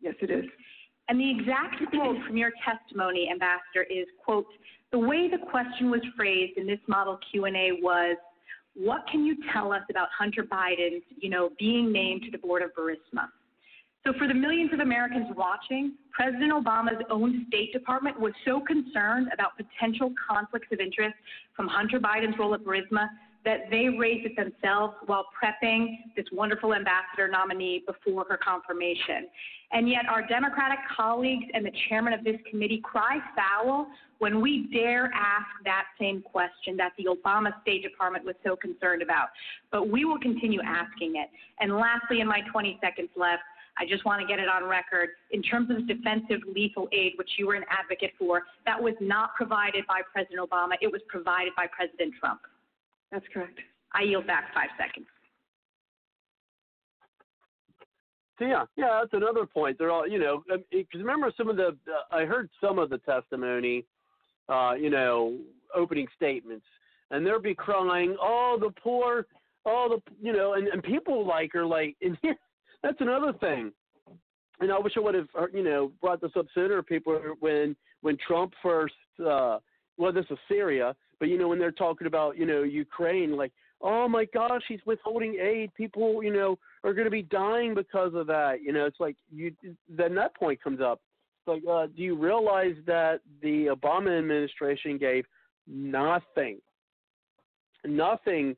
Yes, 0.00 0.14
it 0.20 0.30
is. 0.30 0.44
And 1.08 1.20
the 1.20 1.30
exact 1.30 1.76
quote 1.90 2.16
from 2.26 2.36
your 2.36 2.52
testimony, 2.64 3.28
Ambassador, 3.30 3.82
is, 3.90 4.06
quote, 4.24 4.46
the 4.92 4.98
way 4.98 5.28
the 5.28 5.38
question 5.50 5.90
was 5.90 6.00
phrased 6.16 6.56
in 6.56 6.66
this 6.66 6.78
model 6.86 7.18
Q&A 7.30 7.72
was, 7.80 8.16
what 8.74 9.04
can 9.10 9.24
you 9.24 9.36
tell 9.52 9.72
us 9.72 9.82
about 9.90 10.08
Hunter 10.16 10.42
Biden's, 10.42 11.02
you 11.20 11.28
know, 11.28 11.50
being 11.58 11.92
named 11.92 12.22
to 12.22 12.30
the 12.30 12.38
board 12.38 12.62
of 12.62 12.70
Burisma? 12.74 13.28
So 14.04 14.12
for 14.18 14.26
the 14.26 14.34
millions 14.34 14.72
of 14.72 14.80
Americans 14.80 15.28
watching, 15.36 15.92
President 16.10 16.52
Obama's 16.52 17.02
own 17.08 17.46
State 17.48 17.72
Department 17.72 18.18
was 18.18 18.32
so 18.44 18.60
concerned 18.60 19.28
about 19.32 19.52
potential 19.56 20.12
conflicts 20.28 20.68
of 20.72 20.80
interest 20.80 21.14
from 21.54 21.68
Hunter 21.68 22.00
Biden's 22.00 22.36
role 22.36 22.52
at 22.54 22.64
Burisma 22.64 23.08
that 23.44 23.70
they 23.70 23.88
raised 23.88 24.26
it 24.26 24.36
themselves 24.36 24.94
while 25.06 25.26
prepping 25.34 25.96
this 26.16 26.26
wonderful 26.32 26.74
ambassador 26.74 27.28
nominee 27.28 27.82
before 27.86 28.24
her 28.28 28.36
confirmation. 28.36 29.28
And 29.72 29.88
yet 29.88 30.06
our 30.08 30.26
Democratic 30.26 30.78
colleagues 30.94 31.46
and 31.54 31.64
the 31.64 31.72
chairman 31.88 32.12
of 32.12 32.22
this 32.24 32.36
committee 32.48 32.80
cry 32.84 33.18
foul 33.34 33.86
when 34.18 34.40
we 34.40 34.68
dare 34.72 35.06
ask 35.14 35.46
that 35.64 35.84
same 35.98 36.22
question 36.22 36.76
that 36.76 36.92
the 36.96 37.06
Obama 37.06 37.50
State 37.62 37.82
Department 37.82 38.24
was 38.24 38.36
so 38.44 38.54
concerned 38.54 39.02
about. 39.02 39.28
But 39.72 39.88
we 39.88 40.04
will 40.04 40.18
continue 40.18 40.60
asking 40.64 41.16
it. 41.16 41.28
And 41.58 41.76
lastly, 41.76 42.20
in 42.20 42.28
my 42.28 42.40
20 42.52 42.78
seconds 42.80 43.08
left, 43.16 43.42
I 43.78 43.86
just 43.86 44.04
want 44.04 44.20
to 44.20 44.26
get 44.26 44.38
it 44.38 44.48
on 44.48 44.68
record. 44.68 45.10
In 45.30 45.42
terms 45.42 45.70
of 45.70 45.86
defensive 45.88 46.40
lethal 46.54 46.88
aid, 46.92 47.12
which 47.16 47.30
you 47.38 47.46
were 47.46 47.54
an 47.54 47.64
advocate 47.70 48.12
for, 48.18 48.42
that 48.66 48.80
was 48.80 48.94
not 49.00 49.34
provided 49.34 49.86
by 49.86 50.00
President 50.12 50.40
Obama. 50.40 50.72
It 50.80 50.92
was 50.92 51.00
provided 51.08 51.52
by 51.56 51.66
President 51.66 52.14
Trump. 52.20 52.40
That's 53.10 53.24
correct. 53.32 53.58
I 53.92 54.02
yield 54.02 54.26
back 54.26 54.52
five 54.54 54.68
seconds. 54.78 55.06
So 58.38 58.46
yeah, 58.46 58.64
yeah, 58.76 59.00
that's 59.00 59.12
another 59.12 59.46
point. 59.46 59.78
They're 59.78 59.90
all, 59.90 60.08
you 60.08 60.18
know, 60.18 60.42
because 60.48 61.00
remember 61.00 61.32
some 61.36 61.48
of 61.48 61.56
the, 61.56 61.68
uh, 61.68 62.14
I 62.16 62.24
heard 62.24 62.48
some 62.60 62.78
of 62.78 62.90
the 62.90 62.98
testimony, 62.98 63.84
uh, 64.48 64.72
you 64.78 64.90
know, 64.90 65.38
opening 65.74 66.06
statements, 66.16 66.64
and 67.10 67.26
they'll 67.26 67.40
be 67.40 67.54
crying, 67.54 68.16
oh, 68.20 68.56
the 68.58 68.70
poor, 68.82 69.26
oh, 69.66 69.88
the, 69.96 70.12
you 70.20 70.32
know, 70.32 70.54
and, 70.54 70.66
and 70.68 70.82
people 70.82 71.26
like 71.26 71.54
are 71.54 71.66
like, 71.66 71.94
and 72.02 72.18
here, 72.22 72.36
that's 72.82 73.00
another 73.00 73.32
thing. 73.34 73.72
And 74.60 74.70
I 74.70 74.78
wish 74.78 74.92
I 74.96 75.00
would 75.00 75.14
have, 75.14 75.28
uh, 75.38 75.46
you 75.52 75.64
know, 75.64 75.92
brought 76.00 76.20
this 76.20 76.30
up 76.36 76.46
sooner. 76.54 76.82
People 76.82 77.18
when 77.40 77.74
when 78.02 78.16
Trump 78.26 78.52
first, 78.62 78.94
uh, 79.20 79.58
well, 79.96 80.12
this 80.12 80.26
is 80.30 80.38
Syria, 80.48 80.94
but 81.18 81.28
you 81.28 81.38
know 81.38 81.48
when 81.48 81.58
they're 81.58 81.72
talking 81.72 82.06
about, 82.06 82.36
you 82.36 82.46
know, 82.46 82.62
Ukraine, 82.62 83.36
like, 83.36 83.52
oh 83.80 84.08
my 84.08 84.24
gosh, 84.26 84.62
he's 84.68 84.80
withholding 84.86 85.36
aid. 85.40 85.72
People, 85.74 86.22
you 86.22 86.32
know, 86.32 86.58
are 86.84 86.94
going 86.94 87.06
to 87.06 87.10
be 87.10 87.22
dying 87.22 87.74
because 87.74 88.14
of 88.14 88.26
that. 88.28 88.62
You 88.62 88.72
know, 88.72 88.86
it's 88.86 89.00
like 89.00 89.16
you. 89.32 89.52
Then 89.88 90.14
that 90.14 90.34
point 90.36 90.62
comes 90.62 90.80
up. 90.80 91.00
It's 91.40 91.48
like, 91.48 91.62
uh, 91.68 91.86
do 91.86 92.02
you 92.02 92.16
realize 92.16 92.76
that 92.86 93.20
the 93.42 93.66
Obama 93.66 94.16
administration 94.16 94.96
gave 94.96 95.24
nothing, 95.66 96.58
nothing 97.84 98.54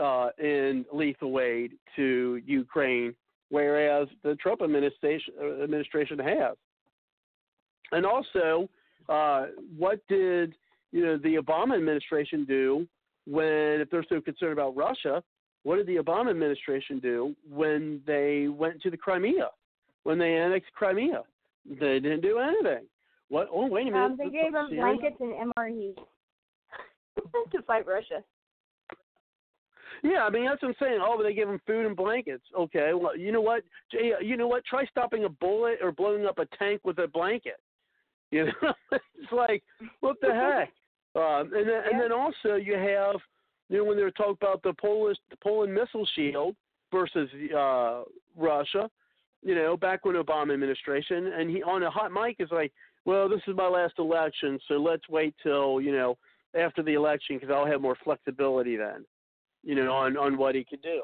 uh, 0.00 0.28
in 0.38 0.84
lethal 0.92 1.40
aid 1.40 1.72
to 1.96 2.42
Ukraine, 2.44 3.14
whereas 3.50 4.08
the 4.22 4.34
Trump 4.36 4.62
administration 4.62 5.34
uh, 5.40 5.62
administration 5.62 6.18
has. 6.18 6.56
And 7.92 8.04
also, 8.04 8.68
uh, 9.08 9.46
what 9.76 10.00
did 10.08 10.54
you 10.92 11.04
know 11.04 11.18
the 11.18 11.36
Obama 11.36 11.76
administration 11.76 12.44
do 12.44 12.86
when, 13.26 13.80
if 13.80 13.90
they're 13.90 14.04
so 14.08 14.20
concerned 14.20 14.52
about 14.52 14.76
Russia, 14.76 15.22
what 15.62 15.76
did 15.76 15.86
the 15.86 15.96
Obama 15.96 16.30
administration 16.30 16.98
do 17.00 17.34
when 17.48 18.00
they 18.06 18.48
went 18.48 18.80
to 18.82 18.90
the 18.90 18.96
Crimea, 18.96 19.48
when 20.04 20.18
they 20.18 20.36
annexed 20.36 20.72
Crimea? 20.72 21.22
They 21.68 21.98
didn't 21.98 22.20
do 22.20 22.38
anything. 22.38 22.86
What? 23.28 23.48
Oh, 23.52 23.66
wait 23.66 23.88
a 23.88 23.90
minute. 23.90 24.04
Um, 24.04 24.16
they 24.16 24.30
gave 24.30 24.52
them 24.52 24.68
blankets 24.72 25.16
and 25.18 25.52
MREs 25.56 25.96
to 27.52 27.62
fight 27.62 27.86
Russia. 27.86 28.22
Yeah, 30.06 30.22
I 30.22 30.30
mean 30.30 30.44
that's 30.44 30.62
what 30.62 30.68
I'm 30.68 30.74
saying. 30.80 31.00
Oh, 31.02 31.14
but 31.16 31.24
they 31.24 31.34
give 31.34 31.48
them 31.48 31.60
food 31.66 31.84
and 31.84 31.96
blankets. 31.96 32.44
Okay, 32.56 32.92
well, 32.94 33.16
you 33.16 33.32
know 33.32 33.40
what? 33.40 33.64
You 33.92 34.36
know 34.36 34.46
what? 34.46 34.64
Try 34.64 34.86
stopping 34.86 35.24
a 35.24 35.28
bullet 35.28 35.78
or 35.82 35.90
blowing 35.90 36.26
up 36.26 36.38
a 36.38 36.46
tank 36.56 36.80
with 36.84 36.98
a 36.98 37.08
blanket. 37.08 37.56
You 38.32 38.46
know, 38.46 38.72
it's 38.90 39.30
like 39.30 39.62
what 40.00 40.16
the 40.20 40.34
heck? 40.34 40.72
Um, 41.14 41.52
and 41.54 41.68
then, 41.68 41.82
and 41.92 42.00
then 42.00 42.10
also 42.10 42.56
you 42.56 42.74
have, 42.74 43.20
you 43.68 43.78
know, 43.78 43.84
when 43.84 43.96
they're 43.96 44.10
talking 44.10 44.36
about 44.42 44.64
the 44.64 44.72
Polish 44.72 45.16
the 45.30 45.36
Poland 45.36 45.72
missile 45.72 46.06
shield 46.16 46.56
versus 46.90 47.30
uh, 47.56 48.02
Russia, 48.36 48.90
you 49.42 49.54
know, 49.54 49.76
back 49.76 50.04
when 50.04 50.16
Obama 50.16 50.54
administration, 50.54 51.28
and 51.38 51.48
he 51.48 51.62
on 51.62 51.84
a 51.84 51.90
hot 51.90 52.10
mic 52.10 52.36
is 52.40 52.48
like, 52.50 52.72
well, 53.04 53.28
this 53.28 53.40
is 53.46 53.54
my 53.56 53.68
last 53.68 53.94
election, 54.00 54.58
so 54.66 54.74
let's 54.74 55.08
wait 55.08 55.32
till 55.40 55.80
you 55.80 55.92
know 55.92 56.18
after 56.58 56.82
the 56.82 56.94
election 56.94 57.36
because 57.36 57.54
I'll 57.54 57.64
have 57.64 57.80
more 57.80 57.96
flexibility 58.02 58.76
then, 58.76 59.04
you 59.66 59.74
know, 59.74 59.92
on 59.92 60.16
on 60.16 60.38
what 60.38 60.54
he 60.54 60.64
could 60.64 60.80
do. 60.80 61.02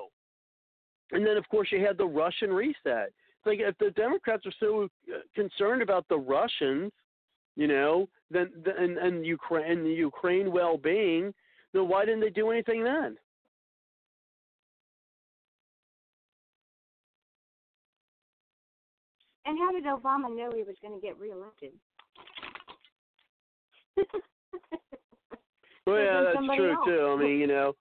And 1.11 1.27
then 1.27 1.37
of 1.37 1.47
course 1.49 1.69
you 1.73 1.85
had 1.85 1.99
the 1.99 2.07
Russian 2.07 2.51
reset. 2.51 3.09
It's 3.09 3.47
like 3.47 3.59
if 3.59 3.77
the 3.79 3.91
Democrats 3.91 4.47
are 4.47 4.53
so 4.61 4.85
uh, 5.13 5.19
concerned 5.35 5.83
about 5.83 6.07
the 6.09 6.17
Russians, 6.17 6.93
you 7.57 7.67
know, 7.67 8.09
then 8.31 8.51
then- 8.65 8.77
and 8.79 8.99
and 8.99 9.27
Ukraine 9.27 9.71
and 9.71 9.85
the 9.85 9.91
Ukraine 9.91 10.53
well-being, 10.53 11.35
then 11.75 11.89
why 11.89 12.05
didn't 12.05 12.21
they 12.21 12.31
do 12.31 12.51
anything 12.51 12.85
then? 12.85 13.19
And 19.45 19.59
how 19.59 19.73
did 19.73 19.85
Obama 19.85 20.35
know 20.35 20.53
he 20.55 20.63
was 20.63 20.77
going 20.81 20.95
to 20.95 21.05
get 21.05 21.19
reelected? 21.19 21.73
Well, 25.85 25.99
yeah, 25.99 26.23
that's 26.33 26.57
true 26.57 26.73
else. 26.75 26.87
too. 26.87 27.07
I 27.11 27.17
mean, 27.21 27.41
you 27.41 27.49
know, 27.49 27.75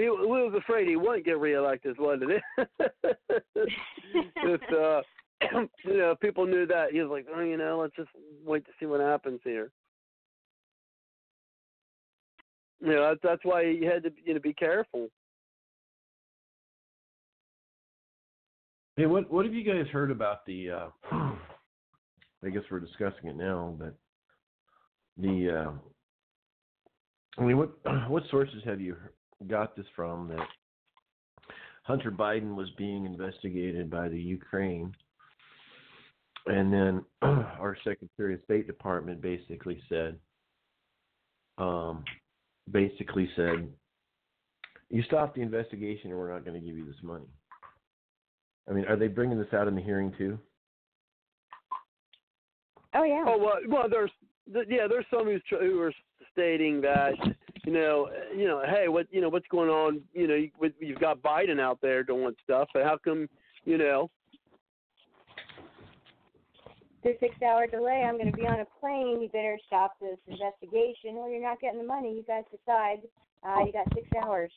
he, 0.00 0.08
we 0.08 0.42
was 0.42 0.54
afraid 0.56 0.88
he 0.88 0.96
wouldn't 0.96 1.24
get 1.24 1.38
reelected, 1.38 1.96
wasn't 1.98 2.32
it? 2.32 2.42
if 3.56 4.60
uh, 4.72 5.02
you 5.84 5.96
know, 5.98 6.14
people 6.20 6.46
knew 6.46 6.66
that 6.66 6.92
he 6.92 7.00
was 7.00 7.10
like, 7.10 7.26
oh, 7.34 7.40
you 7.40 7.56
know, 7.56 7.80
let's 7.80 7.96
just 7.96 8.10
wait 8.44 8.64
to 8.66 8.70
see 8.78 8.86
what 8.86 9.00
happens 9.00 9.40
here. 9.44 9.70
You 12.80 12.92
know, 12.92 13.08
that's 13.08 13.20
that's 13.22 13.44
why 13.44 13.62
you 13.62 13.88
had 13.88 14.02
to 14.04 14.12
you 14.24 14.34
know 14.34 14.40
be 14.40 14.52
careful. 14.52 15.08
Hey, 18.96 19.06
what 19.06 19.30
what 19.32 19.44
have 19.44 19.54
you 19.54 19.64
guys 19.64 19.86
heard 19.92 20.10
about 20.10 20.44
the? 20.46 20.70
Uh, 20.70 20.88
I 22.44 22.50
guess 22.50 22.62
we're 22.70 22.80
discussing 22.80 23.28
it 23.28 23.36
now, 23.36 23.74
but 23.78 23.94
the. 25.16 25.66
Uh, 25.66 25.72
I 27.38 27.44
mean, 27.44 27.56
what 27.56 27.70
what 28.08 28.24
sources 28.30 28.62
have 28.64 28.80
you 28.80 28.96
got 29.48 29.76
this 29.76 29.86
from? 29.94 30.28
That 30.28 30.46
Hunter 31.84 32.10
Biden 32.10 32.54
was 32.54 32.68
being 32.78 33.06
investigated 33.06 33.90
by 33.90 34.08
the 34.08 34.20
Ukraine, 34.20 34.94
and 36.46 36.72
then 36.72 37.04
our 37.22 37.76
Secretary 37.84 38.34
of 38.34 38.40
State 38.44 38.66
Department 38.66 39.20
basically 39.20 39.80
said, 39.88 40.18
um, 41.58 42.04
basically 42.70 43.28
said 43.36 43.68
You 44.90 45.02
stop 45.04 45.34
the 45.34 45.42
investigation, 45.42 46.10
and 46.10 46.18
we're 46.18 46.32
not 46.32 46.44
going 46.44 46.60
to 46.60 46.66
give 46.66 46.76
you 46.76 46.84
this 46.84 47.02
money. 47.02 47.26
I 48.68 48.72
mean, 48.72 48.84
are 48.86 48.96
they 48.96 49.08
bringing 49.08 49.38
this 49.38 49.52
out 49.52 49.68
in 49.68 49.74
the 49.74 49.82
hearing 49.82 50.12
too? 50.16 50.38
Oh 52.94 53.04
yeah. 53.04 53.24
Oh 53.26 53.38
well, 53.38 53.58
well 53.68 53.88
there's 53.90 54.10
yeah, 54.68 54.86
there's 54.88 55.06
some 55.10 55.24
who's 55.24 55.42
who 55.50 55.80
are 55.80 55.92
stating 56.32 56.80
that 56.82 57.14
you 57.64 57.72
know 57.72 58.08
you 58.36 58.46
know 58.46 58.62
hey 58.66 58.88
what 58.88 59.06
you 59.10 59.20
know 59.20 59.28
what's 59.28 59.46
going 59.48 59.70
on 59.70 60.00
you 60.12 60.26
know 60.26 60.34
you, 60.34 60.50
you've 60.80 61.00
got 61.00 61.22
Biden 61.22 61.60
out 61.60 61.78
there 61.80 62.02
doing 62.02 62.34
stuff, 62.42 62.68
but 62.74 62.84
how 62.84 62.98
come 63.02 63.28
you 63.64 63.78
know 63.78 64.10
The 67.02 67.16
six-hour 67.18 67.66
delay. 67.66 68.04
I'm 68.06 68.16
going 68.16 68.30
to 68.30 68.36
be 68.36 68.46
on 68.46 68.60
a 68.60 68.66
plane. 68.78 69.20
You 69.20 69.28
better 69.28 69.58
stop 69.66 69.94
this 70.00 70.18
investigation, 70.28 71.16
or 71.16 71.28
you're 71.28 71.42
not 71.42 71.60
getting 71.60 71.80
the 71.80 71.86
money. 71.86 72.14
You 72.14 72.22
guys 72.22 72.44
decide. 72.50 73.00
Uh, 73.44 73.64
you 73.66 73.72
got 73.72 73.86
six 73.92 74.06
hours. 74.22 74.52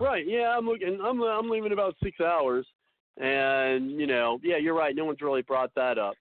Right. 0.00 0.26
Yeah, 0.26 0.56
I'm 0.56 0.66
looking. 0.66 0.98
I'm 1.02 1.22
I'm 1.22 1.48
leaving 1.48 1.72
about 1.72 1.94
six 2.02 2.20
hours, 2.20 2.66
and 3.18 3.92
you 3.92 4.08
know, 4.08 4.40
yeah, 4.42 4.56
you're 4.56 4.74
right. 4.74 4.96
No 4.96 5.04
one's 5.04 5.20
really 5.22 5.42
brought 5.42 5.72
that 5.76 5.96
up. 5.96 6.14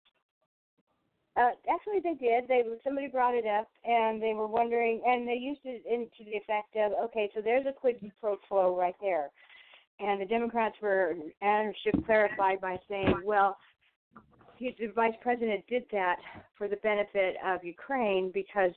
Uh, 1.37 1.51
actually, 1.69 1.99
they 2.01 2.13
did. 2.13 2.47
They 2.47 2.63
somebody 2.83 3.07
brought 3.07 3.35
it 3.35 3.45
up, 3.45 3.67
and 3.83 4.21
they 4.21 4.33
were 4.33 4.47
wondering, 4.47 5.01
and 5.05 5.27
they 5.27 5.33
used 5.33 5.61
it 5.65 5.83
into 5.85 6.29
the 6.29 6.37
effect 6.37 6.75
of, 6.77 6.93
okay, 7.05 7.29
so 7.35 7.41
there's 7.41 7.65
a 7.65 7.73
quid 7.73 7.99
pro 8.21 8.37
quo 8.47 8.77
right 8.77 8.95
there, 9.01 9.29
and 9.99 10.21
the 10.21 10.25
Democrats 10.25 10.77
were 10.81 11.15
and 11.41 11.75
should 11.83 12.05
clarify 12.05 12.55
by 12.55 12.77
saying, 12.87 13.15
well, 13.25 13.57
he, 14.55 14.73
the 14.79 14.87
vice 14.87 15.13
president 15.21 15.65
did 15.67 15.83
that 15.91 16.17
for 16.57 16.69
the 16.69 16.77
benefit 16.77 17.35
of 17.45 17.63
Ukraine 17.65 18.31
because 18.33 18.71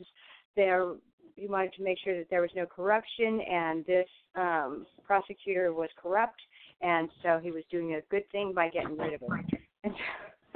there 0.56 0.94
he 1.36 1.46
wanted 1.46 1.72
to 1.74 1.84
make 1.84 1.98
sure 2.02 2.16
that 2.18 2.28
there 2.28 2.42
was 2.42 2.50
no 2.56 2.66
corruption, 2.66 3.40
and 3.40 3.86
this 3.86 4.08
um, 4.34 4.84
prosecutor 5.04 5.72
was 5.72 5.90
corrupt, 6.00 6.40
and 6.80 7.08
so 7.22 7.38
he 7.40 7.52
was 7.52 7.62
doing 7.70 7.94
a 7.94 8.00
good 8.10 8.28
thing 8.32 8.52
by 8.52 8.68
getting 8.68 8.96
rid 8.96 9.14
of 9.14 9.20
him. 9.20 9.94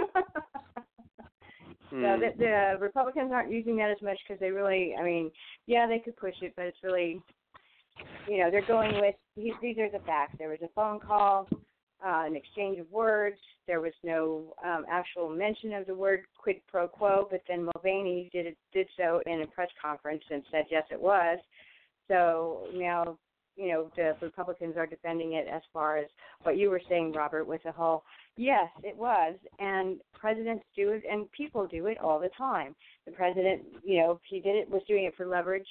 And 1.92 2.02
So 2.02 2.18
the, 2.18 2.38
the 2.38 2.78
Republicans 2.80 3.30
aren't 3.32 3.52
using 3.52 3.76
that 3.76 3.90
as 3.90 4.00
much 4.02 4.18
because 4.26 4.40
they 4.40 4.50
really, 4.50 4.94
I 4.98 5.02
mean, 5.02 5.30
yeah, 5.66 5.86
they 5.86 5.98
could 5.98 6.16
push 6.16 6.34
it, 6.40 6.54
but 6.56 6.64
it's 6.64 6.78
really, 6.82 7.20
you 8.28 8.38
know, 8.38 8.50
they're 8.50 8.66
going 8.66 8.98
with 9.00 9.14
these, 9.36 9.52
these 9.60 9.78
are 9.78 9.90
the 9.90 10.04
facts. 10.04 10.36
There 10.38 10.48
was 10.48 10.58
a 10.62 10.68
phone 10.74 11.00
call, 11.00 11.48
uh, 12.04 12.24
an 12.26 12.34
exchange 12.34 12.78
of 12.78 12.90
words. 12.90 13.36
There 13.66 13.80
was 13.80 13.92
no 14.02 14.54
um, 14.64 14.84
actual 14.90 15.28
mention 15.28 15.72
of 15.74 15.86
the 15.86 15.94
word 15.94 16.22
quid 16.36 16.56
pro 16.66 16.88
quo, 16.88 17.28
but 17.30 17.42
then 17.46 17.68
Mulvaney 17.74 18.30
did 18.32 18.46
it, 18.46 18.56
did 18.72 18.88
so 18.96 19.20
in 19.26 19.42
a 19.42 19.46
press 19.46 19.70
conference 19.80 20.24
and 20.30 20.42
said 20.50 20.64
yes, 20.70 20.84
it 20.90 21.00
was. 21.00 21.38
So 22.08 22.66
now, 22.74 23.18
you 23.56 23.68
know, 23.68 23.90
the 23.96 24.16
Republicans 24.20 24.76
are 24.76 24.86
defending 24.86 25.34
it 25.34 25.46
as 25.46 25.62
far 25.72 25.98
as 25.98 26.06
what 26.42 26.56
you 26.56 26.70
were 26.70 26.80
saying, 26.88 27.12
Robert, 27.12 27.46
with 27.46 27.62
the 27.62 27.72
whole 27.72 28.02
Yes, 28.36 28.68
it 28.82 28.96
was. 28.96 29.34
And 29.58 30.00
presidents 30.14 30.64
do 30.74 30.90
it 30.90 31.02
and 31.10 31.30
people 31.32 31.66
do 31.66 31.86
it 31.86 31.98
all 31.98 32.18
the 32.18 32.30
time. 32.36 32.74
The 33.06 33.12
president, 33.12 33.62
you 33.84 33.98
know, 33.98 34.20
he 34.28 34.40
did 34.40 34.56
it 34.56 34.70
was 34.70 34.82
doing 34.88 35.04
it 35.04 35.14
for 35.16 35.26
leverage 35.26 35.66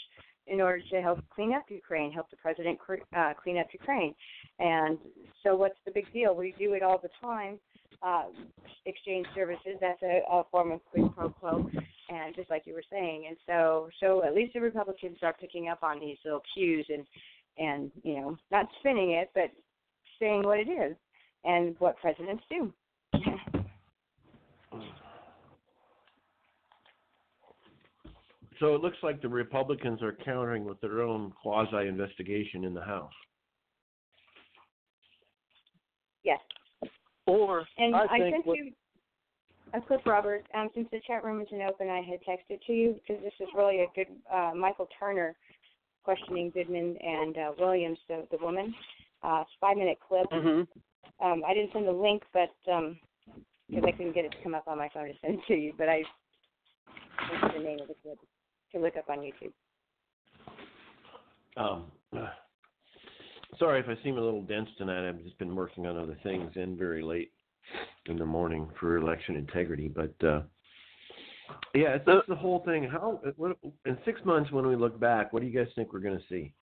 in 0.47 0.61
order 0.61 0.81
to 0.91 1.01
help 1.01 1.19
clean 1.33 1.53
up 1.53 1.63
Ukraine, 1.69 2.11
help 2.11 2.29
the 2.29 2.37
president 2.37 2.77
uh, 3.15 3.33
clean 3.41 3.57
up 3.57 3.67
Ukraine. 3.71 4.13
And 4.59 4.97
so 5.43 5.55
what's 5.55 5.77
the 5.85 5.91
big 5.91 6.11
deal? 6.13 6.35
We 6.35 6.53
do 6.57 6.73
it 6.73 6.83
all 6.83 6.99
the 7.01 7.09
time. 7.21 7.59
Uh, 8.03 8.23
exchange 8.85 9.27
services, 9.35 9.77
that's 9.79 10.01
a, 10.01 10.21
a 10.29 10.43
form 10.51 10.71
of 10.71 10.81
quid 10.85 11.03
pro 11.15 11.29
quo, 11.29 11.69
and 12.09 12.35
just 12.35 12.49
like 12.49 12.63
you 12.65 12.73
were 12.73 12.83
saying. 12.91 13.25
And 13.27 13.37
so, 13.45 13.89
so 13.99 14.23
at 14.23 14.33
least 14.33 14.53
the 14.53 14.59
Republicans 14.59 15.17
are 15.21 15.35
picking 15.39 15.67
up 15.67 15.83
on 15.83 15.99
these 15.99 16.17
little 16.25 16.41
cues 16.55 16.87
and, 16.89 17.05
and 17.59 17.91
you 18.01 18.15
know, 18.19 18.37
not 18.49 18.65
spinning 18.79 19.11
it, 19.11 19.29
but 19.35 19.51
saying 20.19 20.41
what 20.43 20.59
it 20.59 20.67
is 20.67 20.95
and 21.43 21.75
what 21.79 21.97
presidents 21.97 22.43
do. 22.49 22.73
So 28.59 28.75
it 28.75 28.81
looks 28.81 28.97
like 29.01 29.23
the 29.23 29.27
Republicans 29.27 30.03
are 30.03 30.15
countering 30.23 30.65
with 30.65 30.79
their 30.81 31.01
own 31.01 31.33
quasi 31.41 31.87
investigation 31.87 32.63
in 32.63 32.75
the 32.75 32.81
House. 32.81 33.11
Yes. 36.23 36.39
Or 37.25 37.65
and 37.79 37.95
I, 37.95 38.03
I, 38.03 38.19
think 38.19 38.35
sent 38.35 38.45
what, 38.45 38.57
you 38.57 38.71
a 39.73 39.81
clip, 39.81 40.05
Robert. 40.05 40.45
Um, 40.53 40.69
since 40.75 40.87
the 40.91 40.99
chat 41.07 41.23
room 41.23 41.41
isn't 41.41 41.61
open, 41.61 41.89
I 41.89 42.01
had 42.01 42.19
texted 42.21 42.59
to 42.67 42.73
you 42.73 42.95
because 42.95 43.23
this 43.23 43.33
is 43.39 43.47
really 43.55 43.79
a 43.79 43.87
good 43.95 44.07
uh, 44.31 44.51
Michael 44.55 44.87
Turner 44.99 45.35
questioning 46.03 46.51
Goodman 46.51 46.97
and 47.01 47.37
uh, 47.37 47.51
Williams, 47.57 47.97
the 48.07 48.27
the 48.31 48.37
woman. 48.43 48.75
Uh, 49.23 49.43
five 49.59 49.77
minute 49.77 49.97
clip. 50.07 50.29
Mhm. 50.31 50.67
Um, 51.21 51.43
I 51.47 51.53
didn't 51.53 51.71
send 51.73 51.87
the 51.87 51.91
link, 51.91 52.23
but 52.33 52.53
um 52.71 52.99
'cause 53.73 53.83
I 53.85 53.91
couldn't 53.91 54.13
get 54.13 54.25
it 54.25 54.31
to 54.31 54.37
come 54.43 54.53
up 54.55 54.67
on 54.67 54.77
my 54.77 54.89
phone 54.89 55.07
to 55.07 55.13
send 55.21 55.35
it 55.35 55.41
to 55.47 55.55
you, 55.55 55.73
but 55.77 55.87
I 55.87 56.03
sent 57.29 57.53
you 57.53 57.59
the 57.59 57.65
name 57.65 57.79
of 57.79 57.87
the 57.87 57.95
clip 58.01 58.19
to 58.73 58.79
look 58.79 58.97
up 58.97 59.09
on 59.09 59.19
YouTube. 59.19 59.53
Um, 61.57 61.91
sorry 63.59 63.79
if 63.79 63.87
I 63.87 64.01
seem 64.03 64.17
a 64.17 64.21
little 64.21 64.41
dense 64.41 64.69
tonight. 64.77 65.07
I've 65.07 65.23
just 65.23 65.37
been 65.37 65.55
working 65.55 65.85
on 65.87 65.97
other 65.97 66.17
things 66.23 66.51
and 66.55 66.77
very 66.77 67.01
late 67.01 67.31
in 68.07 68.17
the 68.17 68.25
morning 68.25 68.69
for 68.79 68.97
election 68.97 69.35
integrity. 69.35 69.87
But 69.87 70.13
uh, 70.25 70.41
yeah, 71.73 71.95
it's, 71.95 72.05
it's 72.07 72.27
the 72.27 72.35
whole 72.35 72.63
thing. 72.65 72.83
How 72.83 73.21
what, 73.37 73.57
in 73.85 73.97
six 74.05 74.19
months 74.25 74.51
when 74.51 74.67
we 74.67 74.75
look 74.75 74.99
back, 74.99 75.31
what 75.31 75.41
do 75.41 75.47
you 75.47 75.57
guys 75.57 75.71
think 75.75 75.93
we're 75.93 75.99
going 75.99 76.17
to 76.17 76.23
see? 76.29 76.53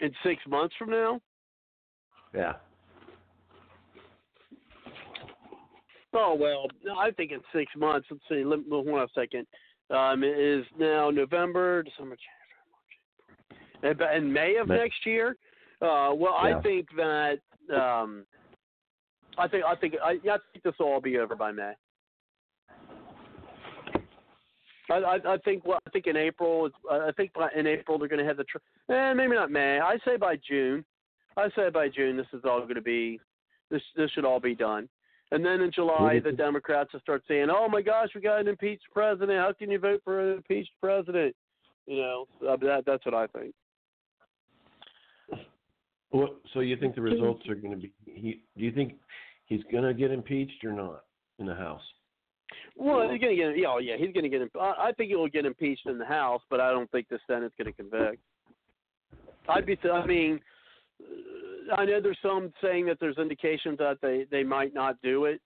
In 0.00 0.12
six 0.22 0.42
months 0.46 0.74
from 0.78 0.90
now. 0.90 1.20
Yeah. 2.34 2.54
Oh 6.14 6.34
well, 6.38 6.66
I 6.98 7.10
think 7.10 7.32
in 7.32 7.40
six 7.52 7.70
months. 7.76 8.08
Let's 8.10 8.22
see. 8.28 8.44
Let, 8.44 8.60
me 8.60 8.64
hold 8.70 8.88
on 8.88 9.00
a 9.00 9.06
second. 9.14 9.46
Um, 9.90 10.22
it 10.22 10.38
is 10.38 10.64
now 10.78 11.10
November, 11.10 11.82
December, 11.82 12.16
January, 12.16 13.78
March, 13.82 13.96
April. 13.96 14.16
in 14.16 14.32
May 14.32 14.56
of 14.56 14.68
May. 14.68 14.76
next 14.76 15.04
year. 15.06 15.36
Uh, 15.80 16.12
well, 16.14 16.34
Yeah. 16.42 16.58
I 16.58 16.62
think 16.62 16.88
that 16.96 17.38
um, 17.74 18.24
I 19.36 19.46
think 19.48 19.64
I 19.64 19.74
think 19.76 19.94
I, 20.02 20.10
I 20.12 20.38
think 20.52 20.64
this 20.64 20.74
will 20.78 20.86
all 20.86 21.00
be 21.00 21.18
over 21.18 21.36
by 21.36 21.52
May. 21.52 21.72
I, 24.90 24.94
I, 24.94 25.34
I 25.34 25.38
think 25.38 25.64
well, 25.64 25.78
I 25.86 25.90
think 25.90 26.06
in 26.06 26.16
April. 26.16 26.66
it's- 26.66 26.80
I 27.08 27.12
think 27.12 27.32
by, 27.32 27.48
in 27.56 27.66
April 27.66 27.98
they're 27.98 28.08
going 28.08 28.20
to 28.20 28.26
have 28.26 28.36
the. 28.36 28.44
Tr- 28.44 28.92
eh, 28.92 29.12
maybe 29.14 29.34
not 29.34 29.50
May. 29.50 29.80
I 29.80 29.98
say 30.04 30.16
by 30.16 30.36
June. 30.48 30.84
I 31.36 31.48
say 31.54 31.70
by 31.70 31.88
June 31.88 32.16
this 32.16 32.26
is 32.32 32.42
all 32.44 32.60
going 32.62 32.74
to 32.74 32.80
be. 32.80 33.20
This 33.70 33.82
this 33.96 34.10
should 34.12 34.24
all 34.24 34.40
be 34.40 34.54
done. 34.54 34.88
And 35.30 35.44
then 35.44 35.60
in 35.60 35.70
July, 35.70 36.20
the 36.24 36.32
Democrats 36.32 36.92
will 36.92 37.00
start 37.00 37.22
saying, 37.28 37.48
"Oh 37.50 37.68
my 37.68 37.82
gosh, 37.82 38.08
we 38.14 38.20
got 38.22 38.40
an 38.40 38.48
impeached 38.48 38.86
president. 38.92 39.38
How 39.38 39.52
can 39.52 39.70
you 39.70 39.78
vote 39.78 40.00
for 40.04 40.20
an 40.20 40.36
impeached 40.38 40.72
president?" 40.80 41.36
You 41.86 41.98
know, 41.98 42.26
that 42.40 42.84
that's 42.86 43.04
what 43.04 43.14
I 43.14 43.26
think. 43.28 43.54
Well, 46.10 46.36
so 46.54 46.60
you 46.60 46.76
think 46.76 46.94
the 46.94 47.02
results 47.02 47.46
are 47.48 47.54
going 47.54 47.72
to 47.72 47.76
be? 47.76 47.92
He, 48.06 48.40
do 48.56 48.64
you 48.64 48.72
think 48.72 48.94
he's 49.46 49.62
going 49.70 49.84
to 49.84 49.92
get 49.92 50.10
impeached 50.10 50.64
or 50.64 50.72
not 50.72 51.04
in 51.38 51.46
the 51.46 51.54
House? 51.54 51.82
Well, 52.76 53.10
he's 53.10 53.20
going 53.20 53.36
to 53.36 53.42
get. 53.42 53.58
Yeah, 53.58 53.68
oh, 53.68 53.78
yeah, 53.78 53.96
he's 53.96 54.12
going 54.12 54.24
to 54.24 54.28
get. 54.28 54.42
I 54.58 54.88
I 54.88 54.92
think 54.92 55.10
he 55.10 55.16
will 55.16 55.28
get 55.28 55.46
impeached 55.46 55.86
in 55.86 55.98
the 55.98 56.04
House, 56.04 56.42
but 56.48 56.60
I 56.60 56.70
don't 56.70 56.90
think 56.90 57.08
the 57.08 57.18
Senate's 57.26 57.54
going 57.58 57.72
to 57.72 57.72
convict. 57.72 58.22
I'd 59.48 59.66
be. 59.66 59.78
I 59.90 60.06
mean, 60.06 60.40
I 61.76 61.84
know 61.84 62.00
there's 62.00 62.18
some 62.22 62.52
saying 62.62 62.86
that 62.86 62.98
there's 63.00 63.18
indications 63.18 63.78
that 63.78 63.98
they 64.00 64.26
they 64.30 64.44
might 64.44 64.74
not 64.74 64.96
do 65.02 65.26
it, 65.26 65.40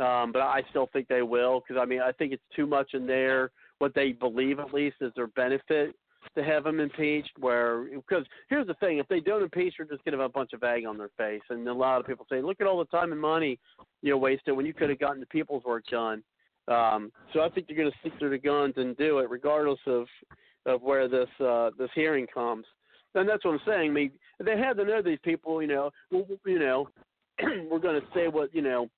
um, 0.00 0.32
but 0.32 0.42
I 0.42 0.62
still 0.70 0.88
think 0.92 1.08
they 1.08 1.22
will 1.22 1.60
because 1.60 1.80
I 1.80 1.86
mean 1.86 2.00
I 2.00 2.12
think 2.12 2.32
it's 2.32 2.42
too 2.54 2.66
much 2.66 2.94
in 2.94 3.06
there 3.06 3.50
what 3.78 3.94
they 3.94 4.12
believe 4.12 4.58
at 4.58 4.74
least 4.74 4.96
is 5.00 5.12
their 5.14 5.28
benefit 5.28 5.94
to 6.36 6.44
have 6.44 6.66
him 6.66 6.80
impeached. 6.80 7.32
Where 7.38 7.84
because 7.84 8.24
here's 8.48 8.66
the 8.66 8.74
thing, 8.74 8.98
if 8.98 9.08
they 9.08 9.20
don't 9.20 9.42
impeach, 9.42 9.74
they're 9.78 9.86
just 9.86 10.04
going 10.04 10.12
to 10.12 10.18
have 10.20 10.30
a 10.30 10.32
bunch 10.32 10.52
of 10.52 10.62
egg 10.62 10.84
on 10.86 10.98
their 10.98 11.10
face, 11.16 11.42
and 11.50 11.66
a 11.68 11.72
lot 11.72 12.00
of 12.00 12.06
people 12.06 12.26
say, 12.30 12.42
look 12.42 12.60
at 12.60 12.66
all 12.66 12.78
the 12.78 12.84
time 12.86 13.12
and 13.12 13.20
money 13.20 13.58
you 14.02 14.10
know 14.10 14.18
wasted 14.18 14.56
when 14.56 14.66
you 14.66 14.74
could 14.74 14.90
have 14.90 14.98
gotten 14.98 15.20
the 15.20 15.26
people's 15.26 15.64
work 15.64 15.84
done. 15.90 16.22
Um, 16.68 17.10
so 17.32 17.40
I 17.40 17.48
think 17.48 17.66
they're 17.66 17.76
going 17.76 17.90
to 17.90 17.98
stick 18.00 18.18
to 18.20 18.28
the 18.28 18.38
guns 18.38 18.74
and 18.76 18.96
do 18.96 19.18
it, 19.18 19.30
regardless 19.30 19.78
of 19.86 20.06
of 20.66 20.82
where 20.82 21.08
this 21.08 21.28
uh, 21.40 21.70
this 21.78 21.90
hearing 21.94 22.26
comes. 22.32 22.66
And 23.14 23.28
that's 23.28 23.44
what 23.44 23.52
I'm 23.52 23.60
saying. 23.66 23.90
I 23.90 23.94
mean, 23.94 24.10
they 24.44 24.58
had 24.58 24.76
to 24.76 24.84
know 24.84 25.00
these 25.02 25.18
people. 25.22 25.62
You 25.62 25.68
know, 25.68 25.90
well, 26.10 26.26
you 26.44 26.58
know, 26.58 26.88
we're 27.70 27.78
going 27.78 28.00
to 28.00 28.06
say 28.14 28.28
what 28.28 28.54
you 28.54 28.62
know, 28.62 28.88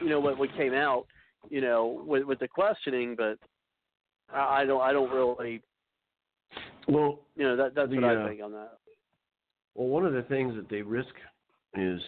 you 0.00 0.08
know 0.08 0.20
what 0.20 0.38
what 0.38 0.54
came 0.56 0.74
out. 0.74 1.06
You 1.48 1.60
know, 1.60 2.02
with 2.06 2.24
with 2.24 2.38
the 2.38 2.48
questioning, 2.48 3.16
but 3.16 3.38
I, 4.32 4.60
I 4.60 4.64
don't 4.64 4.80
I 4.80 4.92
don't 4.92 5.10
really. 5.10 5.62
Well, 6.88 7.20
you 7.36 7.44
know 7.44 7.56
that 7.56 7.74
that's 7.74 7.90
the, 7.90 7.96
what 7.96 8.04
I 8.04 8.16
uh, 8.16 8.28
think 8.28 8.42
on 8.42 8.52
that. 8.52 8.78
Well, 9.74 9.88
one 9.88 10.06
of 10.06 10.12
the 10.12 10.22
things 10.22 10.54
that 10.56 10.68
they 10.68 10.82
risk 10.82 11.14
is 11.76 12.00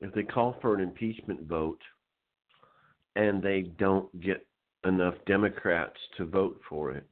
if 0.00 0.12
they 0.14 0.22
call 0.22 0.56
for 0.60 0.74
an 0.74 0.80
impeachment 0.80 1.42
vote 1.42 1.80
and 3.16 3.42
they 3.42 3.62
don't 3.78 4.20
get 4.20 4.46
enough 4.86 5.14
Democrats 5.26 5.96
to 6.16 6.24
vote 6.24 6.60
for 6.68 6.92
it, 6.92 7.06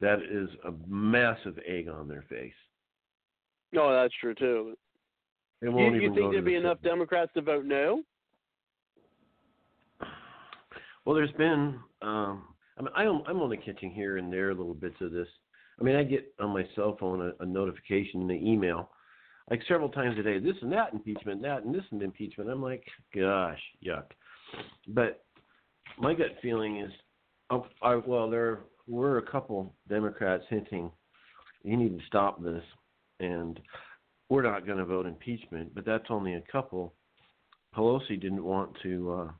that 0.00 0.20
is 0.22 0.48
a 0.64 0.72
massive 0.88 1.58
egg 1.66 1.88
on 1.88 2.08
their 2.08 2.24
face. 2.28 2.52
No, 3.72 3.92
that's 3.92 4.14
true 4.20 4.34
too. 4.34 4.74
It 5.62 5.66
You, 5.66 5.72
won't 5.72 5.94
you 5.94 6.02
even 6.02 6.14
think 6.14 6.32
there'd 6.32 6.44
the 6.44 6.50
be 6.50 6.54
enough 6.56 6.80
Democrats 6.82 7.32
to 7.34 7.42
vote 7.42 7.64
no? 7.64 8.02
Well, 11.04 11.14
there's 11.14 11.32
been. 11.32 11.78
Um, 12.02 12.44
I 12.78 12.82
mean, 12.82 12.92
I'm 12.94 13.22
I'm 13.26 13.40
only 13.40 13.56
catching 13.56 13.90
here 13.90 14.18
and 14.18 14.32
there 14.32 14.54
little 14.54 14.74
bits 14.74 14.96
of 15.00 15.12
this. 15.12 15.28
I 15.80 15.84
mean, 15.84 15.96
I 15.96 16.02
get 16.02 16.32
on 16.40 16.50
my 16.50 16.66
cell 16.74 16.96
phone 16.98 17.20
a, 17.20 17.42
a 17.42 17.46
notification 17.46 18.22
in 18.22 18.28
the 18.28 18.34
email, 18.34 18.90
like 19.50 19.62
several 19.68 19.88
times 19.88 20.18
a 20.18 20.22
day. 20.22 20.38
This 20.38 20.56
and 20.62 20.72
that 20.72 20.92
impeachment, 20.92 21.42
that 21.42 21.64
and 21.64 21.74
this 21.74 21.84
and 21.90 22.02
impeachment. 22.02 22.50
I'm 22.50 22.62
like, 22.62 22.84
gosh, 23.14 23.60
yuck. 23.86 24.04
But 24.88 25.24
my 25.98 26.14
gut 26.14 26.36
feeling 26.42 26.80
is, 26.80 26.90
oh, 27.50 27.66
I, 27.82 27.96
well, 27.96 28.30
there 28.30 28.60
were 28.86 29.18
a 29.18 29.22
couple 29.30 29.74
Democrats 29.88 30.44
hinting, 30.48 30.90
you 31.62 31.76
need 31.76 31.98
to 31.98 32.06
stop 32.06 32.42
this, 32.42 32.62
and 33.20 33.58
we're 34.28 34.42
not 34.42 34.66
going 34.66 34.78
to 34.78 34.84
vote 34.84 35.06
impeachment. 35.06 35.74
But 35.74 35.84
that's 35.84 36.06
only 36.10 36.34
a 36.34 36.42
couple. 36.52 36.94
Pelosi 37.76 38.20
didn't 38.20 38.44
want 38.44 38.70
to. 38.82 39.12
Uh, 39.12 39.32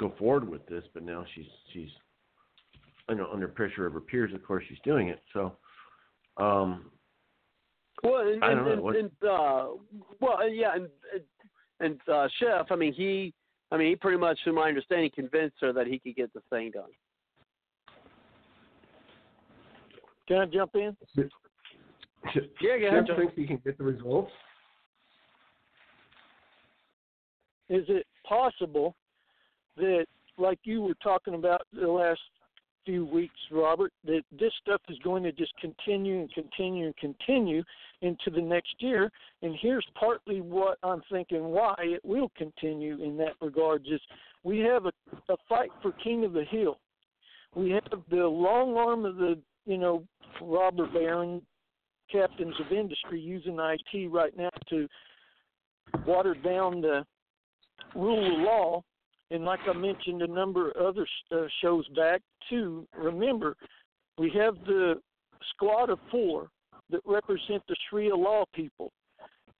go 0.00 0.12
forward 0.18 0.48
with 0.48 0.66
this, 0.66 0.82
but 0.94 1.02
now 1.04 1.24
she's 1.34 1.44
she's 1.72 1.90
you 3.08 3.16
know 3.16 3.28
under 3.32 3.46
pressure 3.46 3.86
of 3.86 3.92
her 3.92 4.00
peers. 4.00 4.32
Of 4.34 4.42
course, 4.44 4.64
she's 4.68 4.78
doing 4.82 5.08
it. 5.08 5.20
So, 5.34 5.56
um, 6.38 6.90
Well, 8.02 8.26
and, 8.26 8.42
I 8.42 8.52
and, 8.52 8.56
don't 8.56 8.64
know, 8.64 8.72
and, 8.72 8.82
what- 8.82 8.96
and 8.96 9.10
uh, 9.22 9.66
well, 10.20 10.48
yeah, 10.48 10.74
and 10.74 10.88
and 11.80 12.00
uh, 12.08 12.28
Schiff. 12.38 12.66
I 12.70 12.76
mean, 12.76 12.94
he, 12.94 13.34
I 13.72 13.76
mean, 13.76 13.88
he 13.88 13.96
pretty 13.96 14.18
much, 14.18 14.38
from 14.44 14.56
my 14.56 14.68
understanding, 14.68 15.10
convinced 15.14 15.56
her 15.60 15.72
that 15.72 15.86
he 15.86 15.98
could 15.98 16.16
get 16.16 16.32
the 16.32 16.40
thing 16.50 16.72
done. 16.72 16.90
Can 20.26 20.38
I 20.38 20.46
jump 20.46 20.74
in? 20.74 20.96
Yeah, 22.60 22.78
go 22.78 22.86
ahead, 22.86 23.06
Jeff 23.06 23.06
John. 23.06 23.16
thinks 23.16 23.32
he 23.34 23.46
can 23.46 23.56
get 23.64 23.78
the 23.78 23.82
results. 23.82 24.30
Is 27.70 27.84
it 27.88 28.06
possible 28.28 28.94
that, 29.78 30.04
like 30.36 30.58
you 30.64 30.82
were 30.82 30.94
talking 31.02 31.32
about 31.32 31.62
the 31.72 31.88
last 31.88 32.20
few 32.84 33.04
weeks, 33.04 33.34
Robert, 33.50 33.92
that 34.04 34.22
this 34.32 34.52
stuff 34.62 34.80
is 34.88 34.98
going 35.04 35.22
to 35.22 35.32
just 35.32 35.52
continue 35.60 36.20
and 36.20 36.32
continue 36.32 36.86
and 36.86 36.96
continue 36.96 37.62
into 38.02 38.30
the 38.30 38.40
next 38.40 38.74
year? 38.78 39.10
And 39.42 39.56
here's 39.60 39.86
partly 39.98 40.40
what 40.40 40.78
I'm 40.82 41.02
thinking 41.10 41.44
why 41.44 41.74
it 41.78 42.00
will 42.04 42.30
continue 42.36 43.02
in 43.02 43.16
that 43.18 43.34
regard 43.40 43.86
is 43.90 44.00
we 44.44 44.58
have 44.60 44.86
a, 44.86 44.92
a 45.28 45.36
fight 45.48 45.70
for 45.82 45.92
King 45.92 46.24
of 46.24 46.32
the 46.32 46.44
Hill. 46.44 46.78
We 47.54 47.70
have 47.70 47.84
the 48.10 48.26
long 48.26 48.76
arm 48.76 49.04
of 49.04 49.16
the, 49.16 49.38
you 49.66 49.78
know, 49.78 50.04
robber 50.40 50.86
baron 50.86 51.42
captains 52.10 52.54
of 52.60 52.72
industry 52.72 53.20
using 53.20 53.58
IT 53.58 54.08
right 54.10 54.36
now 54.36 54.50
to 54.68 54.88
water 56.06 56.34
down 56.34 56.80
the 56.80 57.04
rule 57.94 58.34
of 58.34 58.40
law. 58.40 58.82
And 59.30 59.44
like 59.44 59.60
I 59.68 59.72
mentioned 59.72 60.22
a 60.22 60.26
number 60.26 60.70
of 60.72 60.86
other 60.86 61.06
uh, 61.32 61.46
shows 61.62 61.86
back, 61.88 62.20
too, 62.48 62.86
remember, 62.96 63.56
we 64.18 64.30
have 64.36 64.56
the 64.66 64.94
squad 65.50 65.90
of 65.90 65.98
four 66.10 66.48
that 66.90 67.00
represent 67.06 67.62
the 67.68 67.76
Sharia 67.88 68.14
law 68.14 68.44
people. 68.54 68.92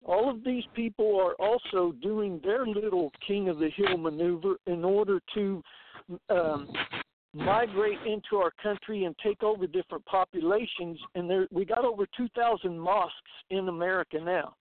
All 0.04 0.30
of 0.30 0.42
these 0.44 0.64
people 0.74 1.20
are 1.20 1.34
also 1.34 1.92
doing 2.02 2.40
their 2.42 2.66
little 2.66 3.12
king 3.26 3.48
of 3.48 3.58
the 3.58 3.70
hill 3.76 3.96
maneuver 3.96 4.56
in 4.66 4.84
order 4.84 5.20
to 5.34 5.62
um, 6.30 6.72
migrate 7.34 7.98
into 8.06 8.36
our 8.36 8.50
country 8.62 9.04
and 9.04 9.14
take 9.22 9.42
over 9.42 9.66
different 9.66 10.04
populations. 10.06 10.98
And 11.14 11.28
there, 11.28 11.46
we 11.52 11.64
got 11.64 11.84
over 11.84 12.06
2,000 12.16 12.78
mosques 12.78 13.14
in 13.50 13.68
America 13.68 14.18
now. 14.20 14.54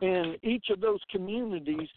And 0.00 0.36
each 0.42 0.66
of 0.70 0.80
those 0.80 1.00
communities, 1.10 1.88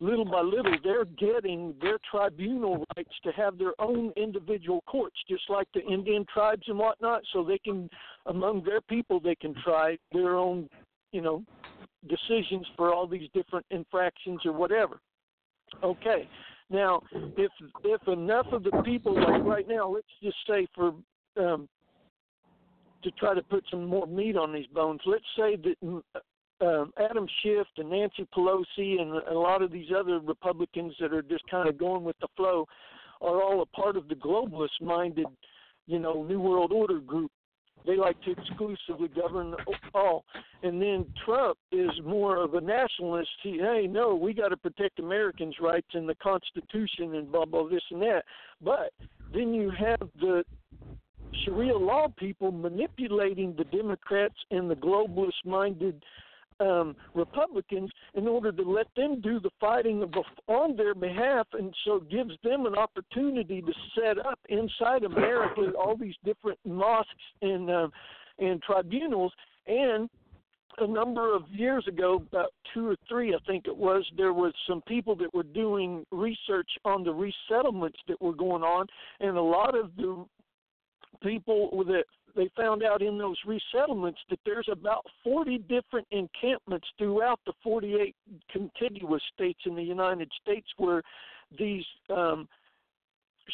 little 0.00 0.24
by 0.24 0.40
little, 0.40 0.74
they're 0.84 1.04
getting 1.04 1.74
their 1.80 1.98
tribunal 2.10 2.84
rights 2.96 3.14
to 3.24 3.32
have 3.32 3.58
their 3.58 3.72
own 3.80 4.12
individual 4.16 4.82
courts, 4.86 5.16
just 5.28 5.42
like 5.48 5.66
the 5.74 5.84
Indian 5.86 6.24
tribes 6.32 6.62
and 6.68 6.78
whatnot. 6.78 7.22
So 7.32 7.42
they 7.42 7.58
can, 7.58 7.88
among 8.26 8.64
their 8.64 8.80
people, 8.80 9.20
they 9.20 9.34
can 9.34 9.54
try 9.64 9.98
their 10.12 10.36
own, 10.36 10.68
you 11.12 11.20
know, 11.20 11.42
decisions 12.08 12.66
for 12.76 12.94
all 12.94 13.06
these 13.06 13.28
different 13.34 13.66
infractions 13.70 14.40
or 14.44 14.52
whatever. 14.52 15.00
Okay. 15.82 16.28
Now, 16.70 17.02
if 17.12 17.50
if 17.84 18.08
enough 18.08 18.46
of 18.52 18.62
the 18.62 18.82
people, 18.84 19.14
like 19.14 19.42
right 19.42 19.66
now, 19.66 19.88
let's 19.88 20.06
just 20.22 20.36
say 20.46 20.66
for 20.74 20.94
um, 21.38 21.68
to 23.02 23.10
try 23.12 23.34
to 23.34 23.42
put 23.42 23.64
some 23.70 23.86
more 23.86 24.06
meat 24.06 24.36
on 24.36 24.52
these 24.52 24.66
bones, 24.66 25.00
let's 25.06 25.24
say 25.36 25.56
that 25.56 26.02
um, 26.60 26.92
Adam 26.98 27.26
Schiff 27.42 27.66
and 27.76 27.90
Nancy 27.90 28.26
Pelosi 28.36 29.00
and 29.00 29.12
a 29.30 29.38
lot 29.38 29.62
of 29.62 29.70
these 29.70 29.88
other 29.96 30.18
Republicans 30.20 30.94
that 31.00 31.12
are 31.12 31.22
just 31.22 31.48
kind 31.50 31.68
of 31.68 31.78
going 31.78 32.04
with 32.04 32.18
the 32.20 32.28
flow 32.36 32.66
are 33.20 33.42
all 33.42 33.62
a 33.62 33.66
part 33.66 33.96
of 33.96 34.08
the 34.08 34.14
globalist-minded, 34.14 35.26
you 35.86 35.98
know, 35.98 36.22
New 36.22 36.40
World 36.40 36.72
Order 36.72 37.00
group. 37.00 37.30
They 37.86 37.96
like 37.96 38.20
to 38.22 38.32
exclusively 38.32 39.08
govern 39.08 39.54
all. 39.94 40.24
And 40.62 40.82
then 40.82 41.06
Trump 41.24 41.56
is 41.72 41.90
more 42.04 42.36
of 42.36 42.54
a 42.54 42.60
nationalist. 42.60 43.30
He, 43.42 43.58
hey, 43.58 43.86
no, 43.88 44.14
we 44.14 44.34
got 44.34 44.48
to 44.48 44.56
protect 44.56 44.98
Americans' 44.98 45.54
rights 45.60 45.86
and 45.94 46.08
the 46.08 46.16
Constitution 46.16 47.14
and 47.14 47.30
blah 47.30 47.44
blah 47.44 47.68
this 47.68 47.82
and 47.90 48.02
that. 48.02 48.24
But 48.60 48.92
then 49.32 49.54
you 49.54 49.70
have 49.70 50.08
the 50.20 50.44
Sharia 51.44 51.76
law 51.76 52.08
people 52.16 52.50
manipulating 52.50 53.54
the 53.56 53.64
Democrats 53.64 54.36
and 54.50 54.70
the 54.70 54.76
globalist-minded 54.76 56.02
um, 56.60 56.96
Republicans 57.14 57.90
in 58.14 58.26
order 58.26 58.52
to 58.52 58.62
let 58.62 58.86
them 58.96 59.20
do 59.20 59.40
the 59.40 59.50
fighting 59.60 60.04
on 60.48 60.76
their 60.76 60.94
behalf, 60.94 61.46
and 61.52 61.74
so 61.84 62.00
gives 62.00 62.32
them 62.42 62.66
an 62.66 62.74
opportunity 62.74 63.62
to 63.62 63.72
set 63.94 64.18
up 64.24 64.38
inside 64.48 65.04
America 65.04 65.72
all 65.78 65.96
these 65.96 66.16
different 66.24 66.58
mosques 66.64 67.10
and 67.42 67.70
uh, 67.70 67.88
and 68.38 68.62
tribunals. 68.62 69.32
And 69.66 70.08
a 70.78 70.86
number 70.86 71.34
of 71.34 71.42
years 71.50 71.84
ago, 71.88 72.22
about 72.30 72.52
two 72.72 72.88
or 72.88 72.96
three, 73.08 73.34
I 73.34 73.38
think 73.46 73.66
it 73.66 73.76
was, 73.76 74.04
there 74.16 74.32
was 74.32 74.52
some 74.68 74.80
people 74.82 75.16
that 75.16 75.34
were 75.34 75.42
doing 75.42 76.04
research 76.12 76.70
on 76.84 77.02
the 77.02 77.10
resettlements 77.10 77.98
that 78.06 78.20
were 78.20 78.34
going 78.34 78.62
on, 78.62 78.86
and 79.20 79.36
a 79.36 79.42
lot 79.42 79.76
of 79.76 79.90
the 79.96 80.24
people 81.22 81.84
that 81.86 82.04
they 82.38 82.48
found 82.56 82.84
out 82.84 83.02
in 83.02 83.18
those 83.18 83.36
resettlements 83.44 84.18
that 84.30 84.38
there's 84.46 84.68
about 84.70 85.04
40 85.24 85.58
different 85.68 86.06
encampments 86.12 86.86
throughout 86.96 87.40
the 87.46 87.52
48 87.64 88.14
contiguous 88.48 89.22
states 89.34 89.58
in 89.66 89.74
the 89.74 89.82
United 89.82 90.30
States 90.40 90.68
where 90.76 91.02
these 91.58 91.84
um, 92.08 92.48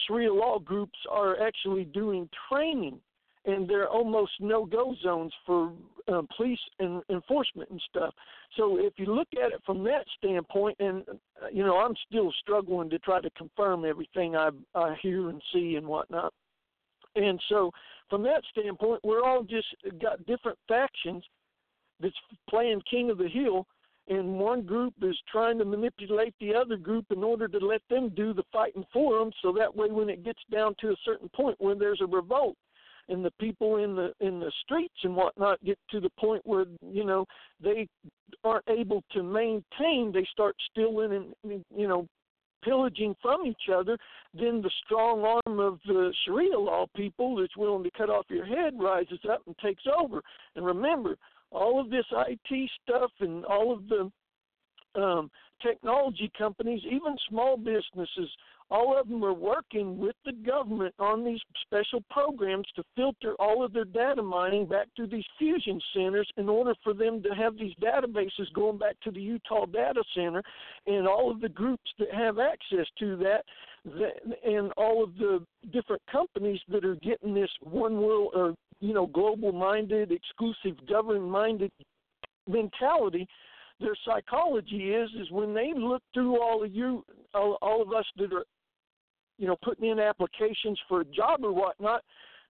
Sharia 0.07 0.33
law 0.33 0.59
groups 0.59 0.99
are 1.11 1.41
actually 1.41 1.85
doing 1.85 2.29
training, 2.53 3.01
and 3.47 3.67
they're 3.67 3.89
almost 3.89 4.33
no-go 4.41 4.95
zones 5.03 5.33
for 5.47 5.73
um, 6.09 6.29
police 6.37 6.59
and 6.79 7.01
enforcement 7.09 7.71
and 7.71 7.81
stuff. 7.89 8.13
So 8.59 8.79
if 8.79 8.93
you 8.99 9.07
look 9.07 9.29
at 9.33 9.53
it 9.53 9.63
from 9.65 9.83
that 9.85 10.05
standpoint, 10.19 10.77
and 10.79 11.05
uh, 11.09 11.47
you 11.51 11.65
know, 11.65 11.79
I'm 11.79 11.95
still 12.07 12.31
struggling 12.41 12.91
to 12.91 12.99
try 12.99 13.23
to 13.23 13.31
confirm 13.31 13.87
everything 13.87 14.37
I 14.37 14.51
I 14.75 14.95
hear 15.01 15.31
and 15.31 15.41
see 15.55 15.77
and 15.77 15.87
whatnot. 15.87 16.35
And 17.17 17.41
so, 17.49 17.71
from 18.11 18.23
that 18.25 18.43
standpoint, 18.51 19.01
we're 19.05 19.23
all 19.23 19.43
just 19.43 19.67
got 20.01 20.25
different 20.27 20.59
factions 20.69 21.25
that's 22.01 22.15
playing 22.49 22.83
king 22.91 23.11
of 23.11 23.19
the 23.19 23.29
hill, 23.29 23.67
and 24.09 24.39
one 24.39 24.63
group 24.63 24.95
is 25.03 25.17
trying 25.31 25.59
to 25.59 25.65
manipulate 25.65 26.35
the 26.41 26.55
other 26.55 26.77
group 26.77 27.07
in 27.11 27.25
order 27.25 27.49
to 27.49 27.59
let 27.59 27.81
them 27.89 28.11
do 28.11 28.35
the 28.35 28.43
fighting 28.53 28.85
for 28.93 29.19
them. 29.19 29.31
So 29.41 29.53
that 29.53 29.75
way, 29.75 29.89
when 29.91 30.11
it 30.11 30.25
gets 30.25 30.41
down 30.53 30.75
to 30.81 30.89
a 30.89 30.97
certain 31.05 31.31
point 31.35 31.57
where 31.59 31.75
there's 31.75 32.01
a 32.03 32.07
revolt, 32.07 32.57
and 33.09 33.25
the 33.25 33.33
people 33.41 33.77
in 33.79 33.95
the 33.95 34.13
in 34.21 34.41
the 34.41 34.53
streets 34.63 34.95
and 35.03 35.15
whatnot 35.15 35.63
get 35.65 35.79
to 35.91 36.01
the 36.01 36.11
point 36.19 36.43
where 36.45 36.65
you 36.83 37.05
know 37.05 37.25
they 37.63 37.87
aren't 38.43 38.69
able 38.69 39.03
to 39.13 39.23
maintain, 39.23 40.13
they 40.13 40.27
start 40.31 40.57
stealing 40.71 41.35
and 41.45 41.65
you 41.75 41.89
know 41.89 42.07
pillaging 42.65 43.15
from 43.23 43.47
each 43.47 43.69
other, 43.73 43.97
then 44.33 44.63
the 44.63 44.71
strong 44.85 45.23
arm 45.47 45.61
of 45.61 45.79
the 45.87 46.13
Sharia 46.25 46.59
law 46.59 46.87
people 46.97 47.37
that's 47.37 47.57
willing 47.57 47.85
to 47.85 47.91
cut 47.97 48.11
off 48.11 48.27
your 48.29 48.47
head 48.47 48.75
rises 48.79 49.21
up 49.31 49.43
and 49.47 49.57
takes 49.59 49.85
over. 49.99 50.23
And 50.57 50.65
remember, 50.65 51.17
all 51.51 51.81
of 51.81 51.91
this 51.91 52.07
IT 52.11 52.71
stuff 52.83 53.11
and 53.21 53.45
all 53.45 53.73
of 53.73 53.83
the 53.89 55.01
um, 55.01 55.31
technology 55.63 56.31
companies, 56.37 56.83
even 56.87 57.17
small 57.29 57.57
businesses, 57.57 58.31
all 58.75 58.99
of 58.99 59.09
them 59.09 59.25
are 59.25 59.33
working 59.33 59.99
with 59.99 60.17
the 60.25 60.33
government 60.33 60.93
on 60.99 61.25
these 61.25 61.39
special 61.65 62.03
programs 62.11 62.67
to 62.75 62.83
filter 62.97 63.35
all 63.39 63.65
of 63.65 63.73
their 63.73 63.85
data 63.85 64.21
mining 64.21 64.67
back 64.67 64.89
to 64.97 65.07
these 65.07 65.25
fusion 65.39 65.81
centers 65.95 66.29
in 66.39 66.49
order 66.49 66.75
for 66.83 66.93
them 66.93 67.23
to 67.23 67.29
have 67.31 67.57
these 67.57 67.75
databases 67.81 68.53
going 68.53 68.77
back 68.77 68.97
to 69.05 69.13
the 69.13 69.21
Utah 69.21 69.65
Data 69.67 70.03
Center 70.13 70.43
and 70.89 71.07
all 71.07 71.31
of 71.31 71.41
the 71.41 71.49
groups 71.49 71.89
that 72.01 72.13
have 72.13 72.41
access 72.41 72.87
to 72.99 73.17
that, 73.19 73.45
and 74.45 74.73
all 74.77 75.05
of 75.05 75.15
the 75.19 75.45
different 75.73 76.03
companies 76.11 76.59
that 76.69 76.85
are 76.85 76.97
getting 76.97 77.33
this 77.33 77.51
one 77.61 77.99
world 77.99 78.33
or 78.35 78.55
you 78.81 78.93
know, 78.93 79.07
global 79.07 79.53
minded, 79.53 80.11
exclusive 80.11 80.85
government 80.89 81.31
minded 81.31 81.71
mentality, 82.49 83.25
their 83.81 83.95
psychology 84.05 84.91
is 84.91 85.11
is 85.21 85.31
when 85.31 85.55
they 85.55 85.73
look 85.77 86.03
through 86.13 86.41
all 86.41 86.65
of 86.65 86.75
you, 86.75 87.05
all, 87.35 87.57
all 87.63 87.83
of 87.83 87.93
us 87.93 88.05
that 88.17 88.33
are, 88.33 88.45
you 89.39 89.47
know, 89.47 89.57
putting 89.63 89.89
in 89.89 89.99
applications 89.99 90.79
for 90.89 91.01
a 91.01 91.05
job 91.05 91.41
or 91.43 91.53
whatnot, 91.53 92.03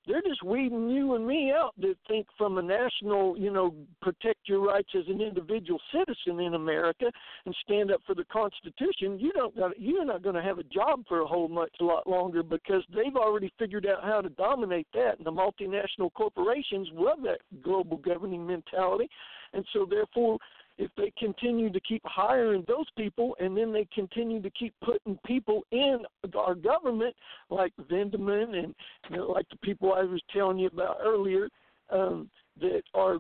they're 0.07 0.23
just 0.23 0.43
weeding 0.43 0.91
you 0.91 1.15
and 1.15 1.27
me 1.27 1.51
out 1.51 1.73
to 1.81 1.95
think 2.07 2.27
from 2.37 2.59
a 2.59 2.63
national, 2.63 3.39
you 3.39 3.51
know, 3.51 3.75
protect 4.03 4.41
your 4.47 4.61
rights 4.61 4.91
as 4.95 5.05
an 5.09 5.21
individual 5.23 5.81
citizen 5.93 6.41
in 6.41 6.55
America 6.55 7.07
and 7.47 7.57
stand 7.65 7.91
up 7.91 8.01
for 8.07 8.15
the 8.15 8.25
Constitution. 8.25 9.19
You 9.19 9.33
don't 9.33 9.57
gotta, 9.57 9.75
you're 9.79 10.05
not 10.05 10.23
going 10.23 10.35
to 10.35 10.43
have 10.43 10.59
a 10.59 10.65
job 10.65 11.05
for 11.09 11.21
a 11.21 11.27
whole 11.27 11.49
much 11.49 11.73
lot 11.81 12.07
longer 12.07 12.43
because 12.43 12.83
they've 12.95 13.17
already 13.17 13.51
figured 13.59 13.87
out 13.87 14.05
how 14.05 14.21
to 14.21 14.29
dominate 14.31 14.89
that, 14.93 15.17
and 15.17 15.27
the 15.27 15.33
multinational 15.33 16.13
corporations 16.13 16.89
love 16.93 17.19
that 17.25 17.39
global 17.63 17.97
governing 17.97 18.47
mentality, 18.47 19.09
and 19.55 19.65
so 19.73 19.87
therefore 19.89 20.39
if 20.79 20.91
they 20.97 21.13
continue 21.19 21.71
to 21.71 21.81
keep 21.81 22.03
hiring 22.05 22.65
those 22.67 22.87
people 22.97 23.37
and 23.41 23.57
then 23.57 23.73
they 23.73 23.87
continue 23.95 24.43
to 24.43 24.51
keep 24.51 24.75
putting 24.85 25.19
people 25.25 25.63
in 25.71 25.99
our 26.37 26.55
government 26.55 27.15
like 27.51 27.73
Vindman 27.91 28.57
and 28.57 28.75
you 29.11 29.17
know, 29.17 29.31
like 29.31 29.49
the 29.51 29.57
people 29.59 29.93
I 29.93 30.03
was 30.03 30.21
telling 30.33 30.59
you 30.59 30.67
about 30.67 30.99
earlier 31.03 31.49
um, 31.91 32.29
that 32.61 32.83
are 32.93 33.19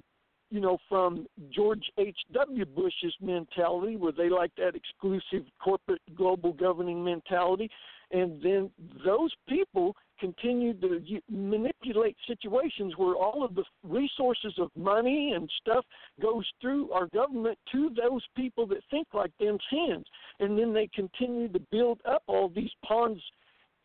you 0.50 0.60
know 0.60 0.78
from 0.88 1.26
George 1.50 1.84
H. 1.98 2.16
W. 2.32 2.64
Bush's 2.64 3.14
mentality 3.20 3.96
where 3.96 4.12
they 4.12 4.28
like 4.28 4.52
that 4.56 4.74
exclusive 4.74 5.46
corporate 5.62 6.02
global 6.16 6.52
governing 6.52 7.04
mentality 7.04 7.70
and 8.10 8.42
then 8.42 8.70
those 9.04 9.32
people 9.48 9.94
continue 10.18 10.74
to 10.74 11.00
manipulate 11.30 12.16
situations 12.26 12.94
where 12.96 13.14
all 13.14 13.44
of 13.44 13.54
the 13.54 13.64
resources 13.82 14.54
of 14.58 14.70
money 14.76 15.32
and 15.34 15.50
stuff 15.60 15.84
goes 16.20 16.44
through 16.60 16.90
our 16.92 17.06
government 17.08 17.58
to 17.72 17.90
those 17.90 18.22
people 18.36 18.66
that 18.66 18.78
think 18.90 19.06
like 19.12 19.32
them's 19.38 19.62
hands. 19.70 20.04
And 20.40 20.58
then 20.58 20.72
they 20.72 20.88
continue 20.94 21.48
to 21.48 21.60
build 21.70 22.00
up 22.08 22.22
all 22.26 22.48
these 22.48 22.70
pawns 22.84 23.20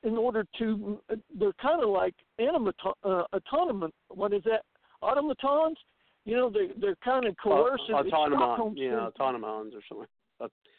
in 0.03 0.17
order 0.17 0.45
to 0.57 0.99
they're 1.37 1.51
kind 1.61 1.83
of 1.83 1.89
like 1.89 2.15
animaton 2.39 2.93
uh, 3.03 3.23
autonomous 3.33 3.91
what 4.07 4.33
is 4.33 4.41
that 4.45 4.61
automatons? 5.01 5.77
You 6.25 6.37
know 6.37 6.49
they 6.49 6.69
they're 6.79 6.95
kind 7.03 7.25
of 7.25 7.35
coercive 7.41 7.95
uh, 7.95 8.03
autonomon 8.03 8.73
yeah 8.75 9.07
autonomons 9.07 9.73
or 9.73 9.81
something 9.89 10.07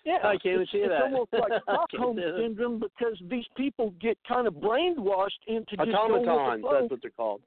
yeah, 0.05 0.19
I 0.25 0.33
can't 0.39 0.47
even 0.47 0.61
it's, 0.63 0.73
see 0.73 0.79
it's 0.79 0.89
that. 0.91 1.03
almost 1.03 1.33
like 1.33 1.53
Stockholm 1.63 2.19
syndrome 2.39 2.79
because 2.81 3.19
these 3.31 3.45
people 3.57 3.95
get 4.01 4.17
kind 4.27 4.47
of 4.47 4.55
brainwashed 4.55 5.43
into 5.47 5.77
just 5.77 5.91
going 5.91 6.13
with 6.21 6.29
Automatons, 6.29 6.63
the 6.63 6.69
flow. 6.69 6.81
that's 6.81 6.91
what 6.91 7.03
they're 7.03 7.11
called. 7.11 7.43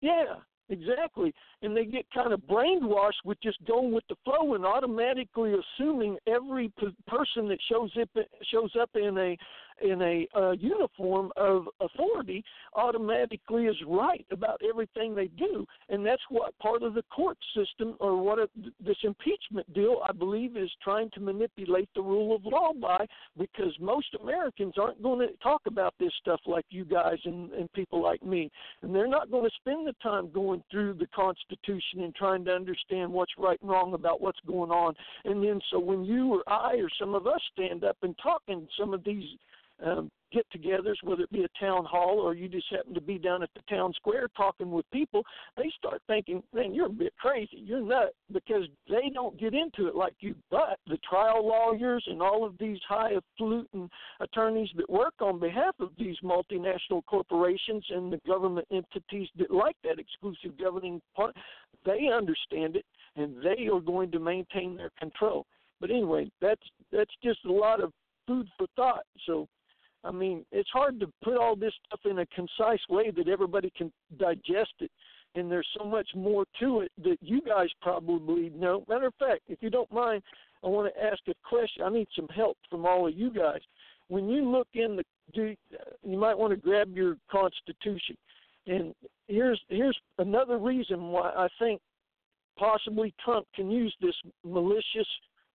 Yeah, 0.00 0.34
exactly. 0.68 1.34
And 1.62 1.76
they 1.76 1.84
get 1.84 2.06
kind 2.14 2.32
of 2.32 2.40
brainwashed 2.42 3.24
with 3.24 3.40
just 3.42 3.58
going 3.66 3.92
with 3.92 4.04
the 4.08 4.14
flow 4.24 4.54
and 4.54 4.64
automatically 4.64 5.54
assuming 5.54 6.16
every 6.26 6.70
p- 6.78 6.94
person 7.06 7.48
that 7.48 7.58
shows 7.68 7.90
up 8.00 8.08
shows 8.50 8.70
up 8.80 8.90
in 8.94 9.18
a 9.18 9.36
in 9.82 10.02
a 10.02 10.26
uh, 10.36 10.52
uniform 10.52 11.30
of 11.36 11.66
authority 11.80 12.44
automatically 12.74 13.66
is 13.66 13.76
right 13.86 14.26
about 14.30 14.60
everything 14.68 15.14
they 15.14 15.28
do, 15.38 15.66
and 15.88 16.04
that's 16.04 16.22
what 16.28 16.58
part 16.58 16.82
of 16.82 16.94
the 16.94 17.02
court 17.14 17.38
system 17.54 17.96
or 18.00 18.20
what 18.22 18.38
a, 18.38 18.48
this 18.84 18.96
impeachment 19.02 19.72
deal 19.74 20.00
I 20.08 20.12
believe 20.12 20.56
is 20.56 20.70
trying 20.82 21.10
to 21.10 21.20
manipulate 21.20 21.88
the 21.94 22.02
rule 22.02 22.34
of 22.34 22.44
law 22.44 22.72
by, 22.72 23.06
because 23.36 23.74
most 23.80 24.08
Americans 24.20 24.74
aren't 24.80 25.02
going 25.02 25.26
to 25.26 25.34
talk 25.42 25.62
about 25.66 25.94
this 25.98 26.12
stuff 26.20 26.40
like 26.46 26.66
you 26.70 26.84
guys 26.84 27.18
and, 27.24 27.52
and 27.52 27.72
people 27.72 28.02
like 28.02 28.22
me, 28.22 28.50
and 28.82 28.94
they're 28.94 29.08
not 29.08 29.30
going 29.30 29.44
to 29.44 29.56
spend 29.60 29.86
the 29.86 29.94
time 30.02 30.30
going 30.30 30.62
through 30.70 30.94
the 30.94 31.06
Constitution 31.08 32.02
and 32.02 32.14
trying 32.14 32.44
to 32.44 32.52
understand 32.52 33.12
what's 33.12 33.32
right 33.38 33.60
and 33.60 33.70
wrong 33.70 33.94
about 33.94 34.20
what's 34.20 34.40
going 34.46 34.70
on, 34.70 34.94
and 35.24 35.42
then 35.42 35.60
so 35.70 35.78
when 35.78 36.04
you 36.04 36.34
or 36.34 36.42
I 36.46 36.76
or 36.76 36.88
some 36.98 37.14
of 37.14 37.26
us 37.26 37.40
stand 37.52 37.84
up 37.84 37.96
and 38.02 38.14
talk 38.22 38.42
in 38.48 38.66
some 38.78 38.94
of 38.94 39.04
these 39.04 39.24
um, 39.84 40.10
get-togethers, 40.32 40.96
whether 41.02 41.22
it 41.22 41.32
be 41.32 41.44
a 41.44 41.64
town 41.64 41.84
hall 41.84 42.18
or 42.18 42.34
you 42.34 42.48
just 42.48 42.66
happen 42.70 42.94
to 42.94 43.00
be 43.00 43.18
down 43.18 43.42
at 43.42 43.48
the 43.54 43.62
town 43.74 43.92
square 43.94 44.28
talking 44.36 44.70
with 44.70 44.84
people, 44.92 45.22
they 45.56 45.70
start 45.76 46.02
thinking, 46.06 46.42
"Man, 46.52 46.74
you're 46.74 46.86
a 46.86 46.90
bit 46.90 47.14
crazy. 47.16 47.58
You're 47.58 47.80
nuts," 47.80 48.14
because 48.30 48.66
they 48.88 49.10
don't 49.10 49.38
get 49.38 49.54
into 49.54 49.86
it 49.86 49.94
like 49.94 50.14
you. 50.20 50.34
But 50.50 50.78
the 50.86 50.98
trial 50.98 51.46
lawyers 51.46 52.04
and 52.06 52.20
all 52.20 52.44
of 52.44 52.58
these 52.58 52.78
high 52.86 53.14
highfalutin 53.14 53.88
attorneys 54.20 54.70
that 54.76 54.90
work 54.90 55.14
on 55.20 55.38
behalf 55.38 55.74
of 55.80 55.90
these 55.96 56.18
multinational 56.20 57.04
corporations 57.06 57.84
and 57.90 58.12
the 58.12 58.20
government 58.26 58.66
entities 58.70 59.28
that 59.36 59.50
like 59.50 59.76
that 59.84 59.98
exclusive 59.98 60.58
governing 60.58 61.00
part, 61.14 61.34
they 61.84 62.08
understand 62.08 62.76
it 62.76 62.84
and 63.16 63.42
they 63.42 63.68
are 63.68 63.80
going 63.80 64.10
to 64.10 64.18
maintain 64.18 64.76
their 64.76 64.90
control. 64.98 65.46
But 65.80 65.90
anyway, 65.90 66.30
that's 66.40 66.62
that's 66.92 67.14
just 67.22 67.44
a 67.46 67.52
lot 67.52 67.80
of 67.80 67.92
food 68.26 68.48
for 68.58 68.66
thought. 68.76 69.04
So 69.26 69.48
I 70.04 70.10
mean, 70.10 70.44
it's 70.52 70.70
hard 70.70 71.00
to 71.00 71.12
put 71.22 71.36
all 71.36 71.56
this 71.56 71.74
stuff 71.86 72.00
in 72.04 72.20
a 72.20 72.26
concise 72.26 72.80
way 72.88 73.10
that 73.10 73.28
everybody 73.28 73.72
can 73.76 73.92
digest 74.18 74.72
it. 74.80 74.90
And 75.34 75.50
there's 75.50 75.68
so 75.78 75.84
much 75.84 76.08
more 76.14 76.44
to 76.60 76.80
it 76.80 76.92
that 77.04 77.18
you 77.20 77.40
guys 77.42 77.68
probably 77.82 78.50
know. 78.50 78.84
Matter 78.88 79.08
of 79.08 79.14
fact, 79.18 79.42
if 79.48 79.62
you 79.62 79.70
don't 79.70 79.92
mind, 79.92 80.22
I 80.64 80.68
want 80.68 80.92
to 80.92 81.04
ask 81.04 81.18
a 81.28 81.34
question. 81.44 81.82
I 81.84 81.90
need 81.90 82.08
some 82.16 82.28
help 82.28 82.56
from 82.70 82.86
all 82.86 83.06
of 83.06 83.14
you 83.14 83.30
guys. 83.30 83.60
When 84.08 84.28
you 84.28 84.48
look 84.48 84.68
in 84.74 84.96
the, 84.96 85.04
do, 85.34 85.54
you 86.02 86.18
might 86.18 86.38
want 86.38 86.52
to 86.52 86.56
grab 86.56 86.96
your 86.96 87.16
Constitution. 87.30 88.16
And 88.66 88.94
here's 89.26 89.60
here's 89.68 89.98
another 90.18 90.58
reason 90.58 91.08
why 91.08 91.30
I 91.30 91.48
think 91.58 91.80
possibly 92.58 93.14
Trump 93.22 93.46
can 93.54 93.70
use 93.70 93.94
this 94.00 94.14
malicious 94.44 95.06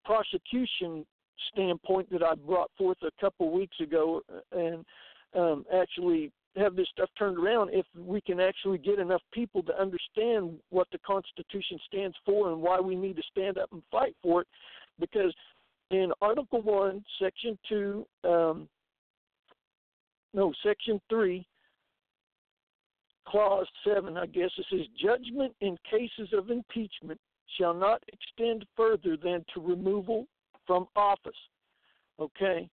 prosecution 0.04 1.04
standpoint 1.52 2.10
that 2.10 2.22
I 2.22 2.34
brought 2.34 2.70
forth 2.76 2.98
a 3.02 3.20
couple 3.20 3.50
weeks 3.50 3.78
ago, 3.80 4.20
and 4.52 4.84
um, 5.34 5.64
actually 5.74 6.30
have 6.56 6.76
this 6.76 6.88
stuff 6.92 7.08
turned 7.18 7.38
around 7.38 7.70
if 7.72 7.86
we 7.96 8.20
can 8.20 8.38
actually 8.38 8.78
get 8.78 8.98
enough 8.98 9.22
people 9.32 9.62
to 9.62 9.80
understand 9.80 10.58
what 10.70 10.86
the 10.92 10.98
Constitution 10.98 11.78
stands 11.86 12.16
for 12.26 12.50
and 12.50 12.60
why 12.60 12.78
we 12.78 12.94
need 12.94 13.16
to 13.16 13.22
stand 13.30 13.56
up 13.58 13.72
and 13.72 13.82
fight 13.90 14.14
for 14.22 14.42
it. 14.42 14.48
Because 15.00 15.34
in 15.90 16.12
Article 16.20 16.60
1, 16.60 17.02
Section 17.20 17.58
2, 17.68 18.06
um, 18.24 18.68
no, 20.34 20.52
Section 20.62 21.00
3, 21.08 21.46
Clause 23.26 23.68
7, 23.86 24.16
I 24.16 24.26
guess, 24.26 24.50
it 24.58 24.66
says, 24.70 24.86
Judgment 25.00 25.54
in 25.60 25.78
cases 25.90 26.32
of 26.32 26.50
impeachment 26.50 27.20
shall 27.58 27.74
not 27.74 28.02
extend 28.12 28.64
further 28.76 29.16
than 29.16 29.44
to 29.54 29.60
removal 29.60 30.26
from 30.66 30.86
office. 30.96 31.32
Okay? 32.18 32.68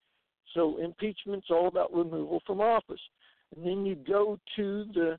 So 0.54 0.80
impeachment's 0.80 1.48
all 1.50 1.68
about 1.68 1.94
removal 1.94 2.42
from 2.46 2.62
office. 2.62 3.02
And 3.56 3.66
then 3.66 3.86
you 3.86 3.96
go 3.96 4.38
to 4.56 4.86
the 4.94 5.18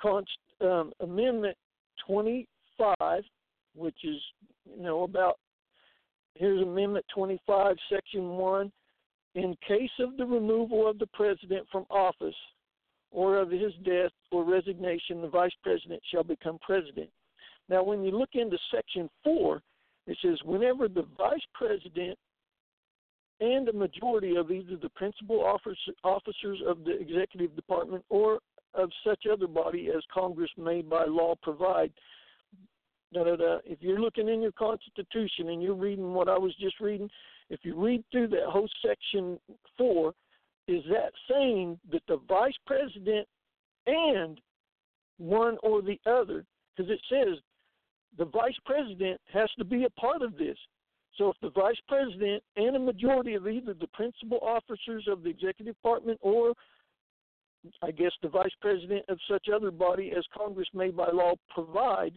const, 0.00 0.30
um, 0.60 0.92
Amendment 1.00 1.56
25, 2.06 2.96
which 3.74 3.96
is, 4.04 4.20
you 4.76 4.82
know, 4.82 5.02
about 5.02 5.38
here's 6.34 6.62
Amendment 6.62 7.04
25, 7.14 7.76
Section 7.92 8.28
1. 8.28 8.72
In 9.36 9.54
case 9.66 9.90
of 10.00 10.16
the 10.16 10.24
removal 10.24 10.88
of 10.88 10.98
the 10.98 11.06
president 11.08 11.66
from 11.70 11.86
office 11.88 12.34
or 13.12 13.38
of 13.38 13.50
his 13.50 13.72
death 13.84 14.10
or 14.32 14.44
resignation, 14.44 15.22
the 15.22 15.28
vice 15.28 15.52
president 15.62 16.00
shall 16.10 16.24
become 16.24 16.58
president. 16.62 17.10
Now, 17.68 17.84
when 17.84 18.02
you 18.02 18.10
look 18.10 18.30
into 18.34 18.58
Section 18.74 19.08
4, 19.22 19.62
it 20.06 20.16
says 20.22 20.38
whenever 20.44 20.88
the 20.88 21.06
vice 21.16 21.44
president 21.54 22.18
and 23.40 23.68
a 23.68 23.72
majority 23.72 24.36
of 24.36 24.50
either 24.50 24.76
the 24.76 24.88
principal 24.90 25.44
officers 26.04 26.58
of 26.66 26.84
the 26.84 26.98
executive 27.00 27.56
department 27.56 28.04
or 28.08 28.38
of 28.74 28.90
such 29.04 29.24
other 29.30 29.46
body 29.46 29.88
as 29.94 30.02
Congress 30.12 30.50
may 30.56 30.82
by 30.82 31.04
law 31.06 31.34
provide. 31.42 31.92
Da, 33.12 33.24
da, 33.24 33.36
da. 33.36 33.58
If 33.64 33.78
you're 33.80 33.98
looking 33.98 34.28
in 34.28 34.40
your 34.40 34.52
Constitution 34.52 35.48
and 35.48 35.62
you're 35.62 35.74
reading 35.74 36.12
what 36.12 36.28
I 36.28 36.38
was 36.38 36.54
just 36.60 36.78
reading, 36.80 37.10
if 37.48 37.60
you 37.64 37.74
read 37.74 38.04
through 38.12 38.28
that 38.28 38.46
whole 38.46 38.68
section 38.86 39.40
four, 39.76 40.12
is 40.68 40.84
that 40.90 41.10
saying 41.28 41.80
that 41.90 42.02
the 42.06 42.20
vice 42.28 42.54
president 42.66 43.26
and 43.86 44.40
one 45.18 45.56
or 45.62 45.82
the 45.82 45.98
other, 46.06 46.44
because 46.76 46.90
it 46.90 47.00
says 47.10 47.38
the 48.18 48.24
vice 48.24 48.58
president 48.64 49.20
has 49.32 49.48
to 49.58 49.64
be 49.64 49.84
a 49.84 49.90
part 49.90 50.22
of 50.22 50.36
this. 50.36 50.56
So 51.16 51.30
if 51.30 51.36
the 51.42 51.50
vice 51.50 51.80
president 51.88 52.42
and 52.56 52.76
a 52.76 52.78
majority 52.78 53.34
of 53.34 53.46
either 53.48 53.74
the 53.74 53.88
principal 53.88 54.38
officers 54.42 55.06
of 55.08 55.22
the 55.22 55.30
executive 55.30 55.74
department 55.74 56.18
or 56.22 56.54
I 57.82 57.90
guess 57.90 58.12
the 58.22 58.28
vice 58.28 58.54
president 58.60 59.04
of 59.08 59.18
such 59.28 59.48
other 59.54 59.70
body 59.70 60.12
as 60.16 60.24
Congress 60.36 60.68
may 60.72 60.90
by 60.90 61.10
law 61.10 61.34
provide 61.50 62.16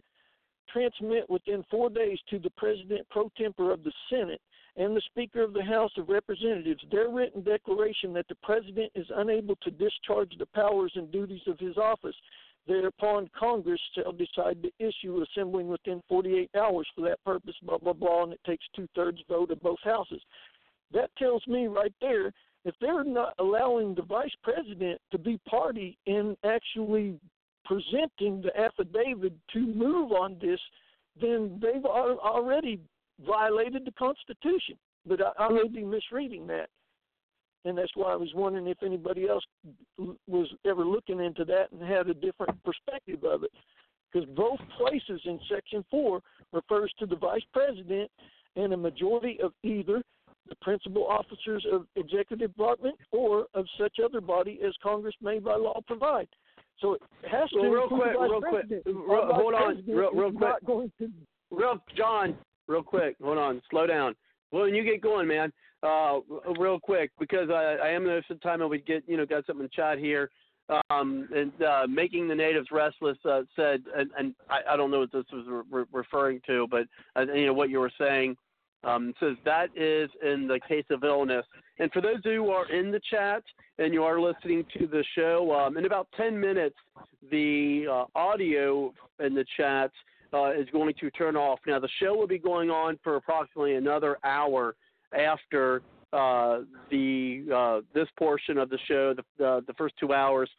transmit 0.72 1.28
within 1.28 1.62
four 1.70 1.90
days 1.90 2.18
to 2.30 2.38
the 2.38 2.50
president 2.56 3.06
pro 3.10 3.30
tempore 3.36 3.70
of 3.70 3.84
the 3.84 3.92
Senate 4.08 4.40
and 4.76 4.96
the 4.96 5.02
Speaker 5.02 5.42
of 5.42 5.52
the 5.52 5.62
House 5.62 5.92
of 5.98 6.08
Representatives 6.08 6.82
their 6.90 7.10
written 7.10 7.42
declaration 7.42 8.14
that 8.14 8.26
the 8.28 8.34
president 8.36 8.90
is 8.94 9.06
unable 9.16 9.56
to 9.56 9.70
discharge 9.70 10.32
the 10.38 10.46
powers 10.46 10.92
and 10.94 11.12
duties 11.12 11.42
of 11.46 11.58
his 11.58 11.76
office 11.76 12.16
Thereupon, 12.66 13.28
Congress 13.38 13.80
shall 13.94 14.12
decide 14.12 14.62
to 14.62 14.70
issue 14.78 15.22
assembling 15.22 15.68
within 15.68 16.02
48 16.08 16.50
hours 16.56 16.86
for 16.94 17.02
that 17.02 17.22
purpose, 17.24 17.54
blah, 17.62 17.78
blah, 17.78 17.92
blah, 17.92 18.24
and 18.24 18.32
it 18.32 18.40
takes 18.46 18.64
two 18.74 18.88
thirds 18.94 19.18
vote 19.28 19.50
of 19.50 19.60
both 19.60 19.80
houses. 19.84 20.22
That 20.92 21.10
tells 21.18 21.46
me 21.46 21.66
right 21.66 21.92
there 22.00 22.32
if 22.64 22.74
they're 22.80 23.04
not 23.04 23.34
allowing 23.38 23.94
the 23.94 24.02
vice 24.02 24.34
president 24.42 25.00
to 25.12 25.18
be 25.18 25.38
party 25.48 25.98
in 26.06 26.36
actually 26.44 27.18
presenting 27.66 28.40
the 28.40 28.58
affidavit 28.58 29.34
to 29.52 29.60
move 29.60 30.12
on 30.12 30.38
this, 30.40 30.60
then 31.20 31.60
they've 31.60 31.84
already 31.84 32.80
violated 33.26 33.84
the 33.84 33.92
Constitution. 33.92 34.76
But 35.06 35.20
I, 35.20 35.44
I 35.44 35.48
may 35.50 35.68
be 35.68 35.84
misreading 35.84 36.46
that 36.46 36.70
and 37.64 37.76
that's 37.76 37.92
why 37.94 38.12
I 38.12 38.16
was 38.16 38.30
wondering 38.34 38.66
if 38.66 38.82
anybody 38.82 39.28
else 39.28 39.44
was 40.26 40.48
ever 40.66 40.84
looking 40.84 41.20
into 41.20 41.44
that 41.46 41.72
and 41.72 41.82
had 41.82 42.08
a 42.08 42.14
different 42.14 42.62
perspective 42.64 43.24
of 43.24 43.44
it. 43.44 43.50
Because 44.12 44.28
both 44.36 44.60
places 44.78 45.20
in 45.24 45.40
Section 45.52 45.84
4 45.90 46.20
refers 46.52 46.92
to 46.98 47.06
the 47.06 47.16
vice 47.16 47.42
president 47.52 48.10
and 48.56 48.72
a 48.72 48.76
majority 48.76 49.38
of 49.42 49.52
either 49.62 50.02
the 50.48 50.54
principal 50.60 51.06
officers 51.06 51.66
of 51.72 51.86
executive 51.96 52.50
department 52.50 52.96
or 53.12 53.46
of 53.54 53.66
such 53.80 53.96
other 54.04 54.20
body 54.20 54.60
as 54.64 54.72
Congress 54.82 55.14
may 55.20 55.38
by 55.38 55.56
law 55.56 55.80
provide. 55.86 56.28
So 56.80 56.94
it 56.94 57.02
has 57.30 57.48
to 57.50 57.60
well, 57.60 57.70
real 57.70 57.82
include 57.84 58.00
quick, 58.02 58.16
real 58.20 58.40
quick, 58.40 58.84
real, 58.84 59.28
hold 59.32 59.54
on, 59.54 59.82
real, 59.88 60.10
real 60.12 60.32
quick, 60.32 60.98
to 60.98 61.10
real 61.50 61.82
John, 61.96 62.36
real 62.68 62.82
quick, 62.82 63.16
hold 63.22 63.38
on, 63.38 63.62
slow 63.70 63.86
down. 63.86 64.14
Well, 64.52 64.62
when 64.64 64.74
you 64.74 64.84
get 64.84 65.00
going, 65.00 65.26
man, 65.26 65.52
uh, 65.84 66.20
real 66.58 66.80
quick, 66.80 67.10
because 67.18 67.50
I, 67.50 67.76
I 67.82 67.88
am 67.90 68.04
noticing 68.04 68.38
time 68.38 68.60
and 68.60 68.70
we 68.70 68.78
get, 68.78 69.04
you 69.06 69.16
know, 69.16 69.26
got 69.26 69.46
something 69.46 69.64
in 69.64 69.70
chat 69.70 69.98
here. 69.98 70.30
Um, 70.88 71.28
and 71.34 71.52
uh, 71.62 71.86
making 71.86 72.26
the 72.26 72.34
natives 72.34 72.68
restless 72.72 73.18
uh, 73.28 73.42
said, 73.54 73.82
and, 73.94 74.10
and 74.18 74.34
I, 74.48 74.72
I 74.72 74.76
don't 74.78 74.90
know 74.90 75.00
what 75.00 75.12
this 75.12 75.26
was 75.30 75.62
re- 75.70 75.84
referring 75.92 76.40
to, 76.46 76.66
but 76.70 76.86
uh, 77.16 77.30
you 77.34 77.44
know 77.44 77.52
what 77.52 77.68
you 77.68 77.80
were 77.80 77.92
saying. 77.98 78.36
Um, 78.82 79.14
says 79.18 79.36
that 79.44 79.68
is 79.76 80.10
in 80.22 80.46
the 80.46 80.60
case 80.66 80.84
of 80.90 81.04
illness. 81.04 81.44
And 81.78 81.90
for 81.92 82.00
those 82.00 82.22
who 82.22 82.50
are 82.50 82.70
in 82.70 82.90
the 82.90 83.00
chat 83.10 83.42
and 83.78 83.92
you 83.92 84.04
are 84.04 84.20
listening 84.20 84.64
to 84.78 84.86
the 84.86 85.04
show, 85.14 85.52
um, 85.52 85.76
in 85.76 85.86
about 85.86 86.08
10 86.16 86.38
minutes, 86.38 86.76
the 87.30 87.86
uh, 87.90 88.04
audio 88.14 88.92
in 89.20 89.34
the 89.34 89.44
chat 89.56 89.90
uh, 90.32 90.50
is 90.52 90.68
going 90.70 90.94
to 91.00 91.10
turn 91.10 91.36
off. 91.36 91.60
Now, 91.66 91.78
the 91.78 91.88
show 92.00 92.14
will 92.14 92.26
be 92.26 92.38
going 92.38 92.70
on 92.70 92.98
for 93.02 93.16
approximately 93.16 93.74
another 93.74 94.18
hour 94.24 94.74
after 95.14 95.82
uh, 96.12 96.60
the 96.90 97.44
uh, 97.54 97.80
this 97.94 98.08
portion 98.18 98.58
of 98.58 98.70
the 98.70 98.78
show, 98.86 99.14
the 99.38 99.64
the 99.66 99.74
first 99.76 99.94
two 99.98 100.12
hours, 100.12 100.50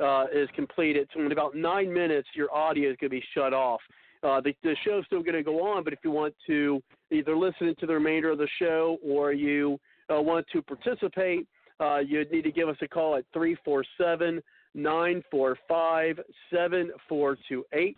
uh, 0.00 0.26
is 0.32 0.48
completed. 0.54 1.08
So 1.14 1.20
in 1.20 1.32
about 1.32 1.54
nine 1.54 1.92
minutes, 1.92 2.28
your 2.34 2.52
audio 2.54 2.90
is 2.90 2.96
going 3.00 3.10
to 3.10 3.16
be 3.16 3.24
shut 3.34 3.52
off. 3.52 3.80
Uh, 4.22 4.40
the, 4.40 4.54
the 4.62 4.74
show's 4.84 5.04
still 5.04 5.22
going 5.22 5.34
to 5.34 5.42
go 5.42 5.62
on, 5.62 5.84
but 5.84 5.92
if 5.92 5.98
you 6.02 6.10
want 6.10 6.34
to 6.46 6.82
either 7.10 7.36
listen 7.36 7.74
to 7.78 7.86
the 7.86 7.92
remainder 7.92 8.30
of 8.30 8.38
the 8.38 8.48
show 8.58 8.96
or 9.04 9.32
you 9.32 9.78
want 10.08 10.46
to 10.50 10.62
participate, 10.62 11.46
you'd 12.06 12.32
need 12.32 12.42
to 12.42 12.50
give 12.50 12.68
us 12.68 12.76
a 12.80 12.88
call 12.88 13.16
at 13.16 13.24
347 13.34 14.42
945 14.74 16.20
7428 16.50 17.96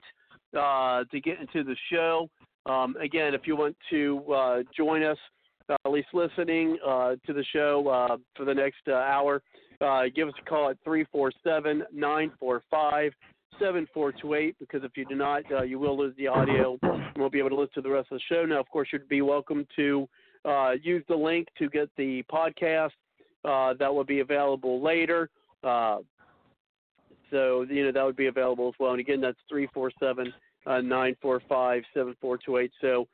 uh, 0.56 1.04
to 1.10 1.20
get 1.20 1.40
into 1.40 1.64
the 1.64 1.76
show. 1.92 2.28
Um, 2.66 2.96
again, 2.96 3.34
if 3.34 3.42
you 3.46 3.56
want 3.56 3.76
to 3.90 4.32
uh, 4.32 4.62
join 4.76 5.02
us, 5.02 5.18
at 5.68 5.90
least 5.90 6.08
listening 6.12 6.78
uh, 6.86 7.16
to 7.26 7.32
the 7.32 7.44
show 7.52 7.88
uh, 7.88 8.16
for 8.36 8.44
the 8.44 8.54
next 8.54 8.82
uh, 8.88 8.94
hour, 8.94 9.42
uh, 9.80 10.02
give 10.14 10.28
us 10.28 10.34
a 10.40 10.48
call 10.48 10.70
at 10.70 10.76
347 10.84 11.84
945 11.92 13.12
7428 13.58 14.56
because 14.58 14.84
if 14.84 14.92
you 14.96 15.04
do 15.06 15.14
not, 15.14 15.42
uh, 15.50 15.62
you 15.62 15.78
will 15.78 15.96
lose 15.96 16.14
the 16.18 16.26
audio 16.26 16.78
and 16.82 17.16
won't 17.16 17.32
be 17.32 17.38
able 17.38 17.50
to 17.50 17.56
listen 17.56 17.74
to 17.74 17.80
the 17.82 17.90
rest 17.90 18.08
of 18.10 18.18
the 18.18 18.34
show. 18.34 18.44
Now, 18.44 18.60
of 18.60 18.68
course, 18.68 18.88
you'd 18.92 19.08
be 19.08 19.22
welcome 19.22 19.66
to 19.76 20.08
use 20.82 21.04
the 21.08 21.16
link 21.16 21.48
to 21.58 21.68
get 21.68 21.88
the 21.96 22.22
podcast 22.30 22.90
that 23.44 23.92
will 23.92 24.04
be 24.04 24.20
available 24.20 24.82
later. 24.82 25.30
so, 25.62 26.02
you 27.30 27.84
know, 27.84 27.92
that 27.92 28.04
would 28.04 28.16
be 28.16 28.26
available 28.26 28.68
as 28.68 28.74
well. 28.78 28.92
And 28.92 29.00
again, 29.00 29.20
that's 29.20 29.38
347 29.48 30.32
945 30.66 31.82
7428. 31.94 32.72
So, 32.80 33.08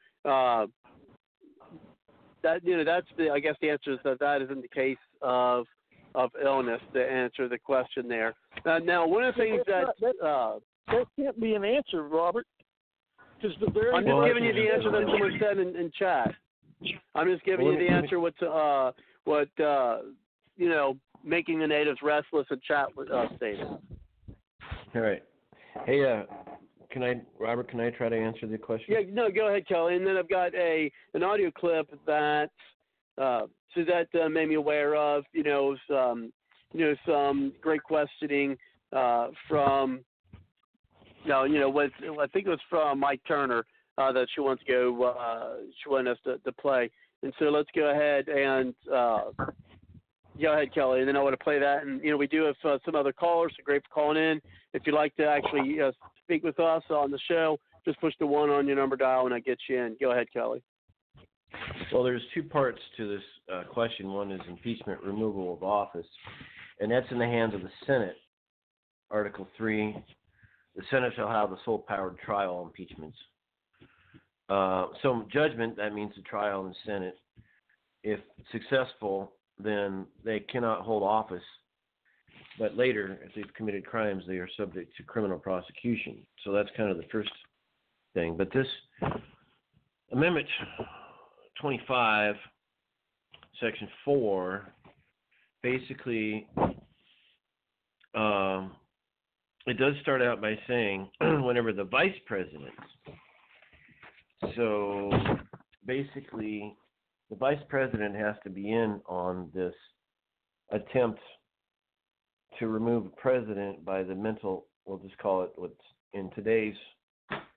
that 2.43 2.64
you 2.64 2.77
know 2.77 2.85
that's 2.85 3.06
the 3.16 3.31
I 3.31 3.40
guess 3.40 3.55
the 3.60 3.70
answer 3.70 3.93
is 3.93 3.98
that 4.05 4.19
that 4.20 4.43
isn't 4.43 4.62
the 4.62 4.69
case 4.69 4.98
of 5.20 5.66
of 6.14 6.31
illness 6.43 6.81
to 6.94 7.01
answer 7.01 7.48
the 7.48 7.59
question 7.59 8.09
there. 8.09 8.35
Uh, 8.66 8.78
now, 8.78 9.06
one 9.06 9.24
of 9.24 9.35
the 9.35 9.43
things 9.43 9.62
that 9.66 9.86
that, 10.01 10.27
uh, 10.27 10.59
that 10.89 11.06
can't 11.19 11.40
be 11.40 11.55
an 11.55 11.64
answer, 11.64 12.06
Robert. 12.06 12.47
Because 13.40 13.56
the 13.60 13.70
very 13.70 13.93
I'm 13.93 14.05
just 14.05 14.27
giving 14.27 14.44
you 14.44 14.52
the 14.52 14.73
answer 14.73 14.90
that 14.90 15.02
someone 15.10 15.39
said 15.40 15.59
in, 15.59 15.74
in 15.77 15.90
chat. 15.98 16.32
I'm 17.14 17.28
just 17.28 17.44
giving 17.44 17.66
you 17.66 17.78
the 17.78 17.89
answer 17.89 18.20
what 18.20 18.40
uh 18.43 18.93
what 19.24 19.48
uh 19.60 19.98
you 20.56 20.69
know 20.69 20.97
making 21.24 21.60
the 21.60 21.66
natives 21.66 21.98
restless 22.02 22.47
in 22.51 22.60
chat 22.66 22.89
uh, 23.12 23.27
stated. 23.36 23.66
All 24.94 25.01
right. 25.01 25.23
Hey, 25.86 26.05
uh, 26.05 26.24
can 26.93 27.02
I, 27.02 27.20
Robert? 27.40 27.69
Can 27.69 27.81
I 27.81 27.90
try 27.90 28.09
to 28.09 28.16
answer 28.16 28.47
the 28.47 28.59
question? 28.59 28.94
Yeah, 28.94 29.01
no, 29.10 29.31
go 29.31 29.48
ahead, 29.48 29.66
Kelly. 29.66 29.97
And 29.97 30.06
then 30.06 30.16
I've 30.16 30.28
got 30.28 30.55
a 30.55 30.90
an 31.14 31.23
audio 31.23 31.51
clip 31.51 31.89
that 32.06 32.51
uh, 33.19 33.47
Suzette 33.74 34.09
uh, 34.23 34.28
made 34.28 34.48
me 34.48 34.55
aware 34.55 34.94
of. 34.94 35.24
You 35.32 35.43
know, 35.43 35.77
some 35.89 36.32
you 36.73 36.85
know 36.85 36.94
some 37.06 37.52
great 37.60 37.82
questioning 37.82 38.56
uh, 38.94 39.28
from. 39.48 40.01
Know, 41.24 41.44
you 41.44 41.60
know, 41.60 41.70
what 41.70 41.90
I 42.20 42.27
think 42.27 42.47
it 42.47 42.51
was 42.51 42.59
from 42.69 42.98
Mike 42.98 43.20
Turner 43.28 43.64
uh, 43.97 44.10
that 44.10 44.27
she 44.35 44.40
wants 44.40 44.64
to 44.64 44.73
go. 44.73 45.05
Uh, 45.05 45.62
she 45.82 45.89
wanted 45.89 46.10
us 46.10 46.19
to, 46.24 46.39
to 46.39 46.52
play, 46.52 46.90
and 47.23 47.32
so 47.39 47.44
let's 47.44 47.69
go 47.77 47.90
ahead 47.90 48.28
and 48.28 48.74
uh, 48.93 49.20
go 50.41 50.53
ahead, 50.53 50.75
Kelly, 50.75 51.01
and 51.01 51.09
then 51.09 51.17
I 51.17 51.23
want 51.23 51.39
to 51.39 51.45
play 51.45 51.59
that. 51.59 51.83
And 51.83 52.03
you 52.03 52.11
know, 52.11 52.17
we 52.17 52.27
do 52.27 52.45
have 52.45 52.57
uh, 52.65 52.79
some 52.85 52.95
other 52.95 53.13
callers. 53.13 53.53
So 53.57 53.63
great 53.65 53.83
for 53.83 53.95
calling 53.95 54.23
in. 54.23 54.41
If 54.73 54.83
you'd 54.87 54.95
like 54.95 55.15
to 55.17 55.27
actually 55.27 55.81
uh, 55.81 55.93
speak 56.23 56.43
with 56.43 56.59
us 56.61 56.83
on 56.91 57.11
the 57.11 57.19
show, 57.29 57.59
just 57.85 58.01
push 58.01 58.15
the 58.19 58.27
one 58.27 58.51
on 58.51 58.67
your 58.67 58.77
number 58.77 58.97
dial, 58.97 59.27
and 59.27 59.35
I 59.35 59.41
get 59.41 59.59
you 59.69 59.79
in. 59.79 59.97
Go 60.01 60.13
ahead, 60.13 60.27
Kelly. 60.33 60.63
Well, 61.93 62.03
there's 62.03 62.23
two 62.33 62.43
parts 62.43 62.79
to 62.97 63.09
this 63.09 63.23
uh, 63.53 63.65
question. 63.65 64.13
One 64.13 64.33
is 64.33 64.41
impeachment, 64.49 65.03
removal 65.03 65.53
of 65.53 65.63
office, 65.63 66.07
and 66.81 66.91
that's 66.91 67.11
in 67.11 67.19
the 67.19 67.27
hands 67.27 67.55
of 67.55 67.63
the 67.63 67.71
Senate. 67.87 68.17
Article 69.11 69.47
three: 69.57 69.95
the 70.75 70.83
Senate 70.91 71.13
shall 71.17 71.29
have 71.29 71.51
the 71.51 71.59
sole 71.65 71.85
power 71.87 72.11
to 72.11 72.17
trial 72.25 72.51
all 72.51 72.65
impeachments. 72.65 73.19
Uh, 74.49 74.87
so 75.03 75.27
judgment 75.33 75.77
that 75.77 75.95
means 75.95 76.13
the 76.17 76.23
trial 76.23 76.63
in 76.63 76.69
the 76.69 76.75
Senate. 76.87 77.19
If 78.03 78.21
successful, 78.51 79.33
then 79.62 80.06
they 80.24 80.40
cannot 80.40 80.82
hold 80.82 81.02
office. 81.02 81.43
But 82.59 82.76
later, 82.76 83.18
if 83.24 83.34
they've 83.34 83.55
committed 83.55 83.86
crimes, 83.86 84.24
they 84.26 84.36
are 84.36 84.48
subject 84.56 84.97
to 84.97 85.02
criminal 85.02 85.39
prosecution. 85.39 86.18
So 86.44 86.52
that's 86.52 86.68
kind 86.76 86.90
of 86.90 86.98
the 86.98 87.06
first 87.10 87.30
thing. 88.14 88.36
But 88.36 88.52
this 88.52 88.66
Amendment 90.12 90.47
25, 91.60 92.34
Section 93.60 93.89
4, 94.05 94.68
basically, 95.62 96.47
um, 98.14 98.72
it 99.66 99.78
does 99.78 99.94
start 100.02 100.20
out 100.20 100.43
by 100.43 100.59
saying 100.68 101.09
whenever 101.20 101.72
the 101.72 101.84
vice 101.84 102.14
president, 102.26 102.74
so 104.56 105.10
basically, 105.86 106.76
the 107.33 107.39
vice 107.39 107.63
president 107.71 108.15
has 108.15 108.35
to 108.45 108.51
be 108.51 108.71
in 108.71 109.01
on 109.07 109.51
this 109.55 109.73
attempt 110.71 111.19
to 112.59 112.67
remove 112.67 113.07
a 113.07 113.21
president 113.21 113.83
by 113.87 114.03
the 114.03 114.15
mental, 114.15 114.67
we'll 114.85 114.99
just 114.99 115.17
call 115.17 115.43
it 115.43 115.51
what's 115.57 115.73
in 116.13 116.31
today's 116.35 116.75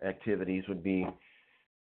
activities 0.07 0.63
would 0.69 0.81
be 0.81 1.05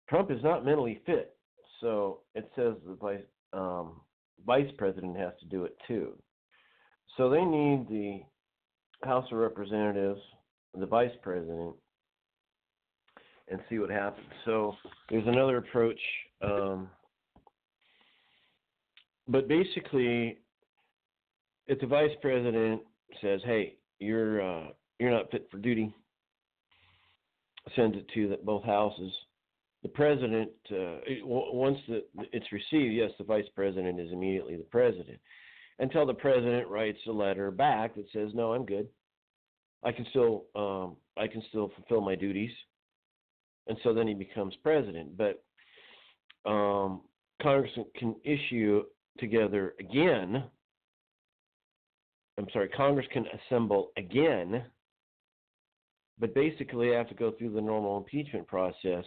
Trump 0.09 0.33
is 0.33 0.43
not 0.43 0.65
mentally 0.65 1.03
fit. 1.07 1.37
So 1.81 2.23
it 2.35 2.51
says 2.57 2.75
the 2.85 2.97
vice, 2.97 3.21
um, 3.53 4.01
vice 4.45 4.71
president 4.77 5.17
has 5.17 5.33
to 5.39 5.47
do 5.47 5.63
it 5.63 5.77
too. 5.87 6.15
So 7.17 7.31
they 7.31 7.45
need 7.45 7.87
the 7.89 8.23
House 9.07 9.27
of 9.31 9.39
Representatives, 9.39 10.21
the 10.77 10.87
vice 10.87 11.15
president, 11.23 11.77
and 13.47 13.61
see 13.71 13.79
what 13.79 13.91
happens. 13.91 14.27
So 14.45 14.75
there's 15.11 15.29
another 15.29 15.59
approach. 15.59 16.01
Um, 16.43 16.89
but 19.29 19.49
basically, 19.49 20.39
if 21.67 21.81
the 21.81 21.87
vice 21.87 22.11
president 22.21 22.83
says, 23.21 23.41
"Hey, 23.45 23.77
you're 23.99 24.43
uh, 24.43 24.69
you're 24.99 25.11
not 25.11 25.31
fit 25.31 25.49
for 25.51 25.59
duty," 25.59 25.93
sends 27.75 27.97
it 27.97 28.07
to 28.15 28.29
the, 28.29 28.37
both 28.37 28.65
houses. 28.65 29.13
The 29.83 29.89
president, 29.89 30.51
uh, 30.71 30.97
once 31.25 31.79
the, 31.89 32.05
it's 32.33 32.51
received, 32.53 32.95
yes, 32.95 33.11
the 33.19 33.25
vice 33.25 33.49
president 33.55 34.01
is 34.01 34.13
immediately 34.13 34.57
the 34.57 34.65
president, 34.65 35.19
until 35.79 36.07
the 36.07 36.15
president 36.15 36.69
writes 36.69 36.99
a 37.07 37.13
letter 37.13 37.51
back 37.51 37.95
that 37.97 38.07
says, 38.13 38.31
"No, 38.35 38.53
I'm 38.53 38.65
good. 38.65 38.89
I 39.83 39.93
can 39.93 40.07
still 40.11 40.45
um, 40.55 40.97
I 41.17 41.29
can 41.29 41.43
still 41.49 41.71
fulfill 41.77 42.01
my 42.01 42.15
duties, 42.15 42.53
and 43.69 43.79
so 43.83 43.95
then 43.95 44.07
he 44.07 44.15
becomes 44.15 44.55
president. 44.63 45.17
But 45.17 45.43
um, 46.49 47.03
Congress 47.41 47.73
can 47.99 48.17
issue 48.25 48.85
together 49.19 49.75
again. 49.81 50.45
I'm 52.39 52.47
sorry, 52.53 52.69
Congress 52.69 53.07
can 53.13 53.27
assemble 53.27 53.91
again, 53.97 54.65
but 56.19 56.35
basically 56.35 56.95
I 56.95 56.99
have 56.99 57.09
to 57.09 57.15
go 57.15 57.33
through 57.33 57.51
the 57.51 57.61
normal 57.61 57.97
impeachment 57.97 58.47
process 58.47 59.05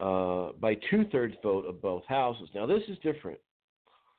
uh, 0.00 0.48
by 0.60 0.76
two 0.90 1.04
thirds 1.12 1.34
vote 1.42 1.66
of 1.66 1.80
both 1.80 2.02
houses. 2.08 2.48
Now 2.54 2.66
this 2.66 2.82
is 2.88 2.98
different. 3.02 3.38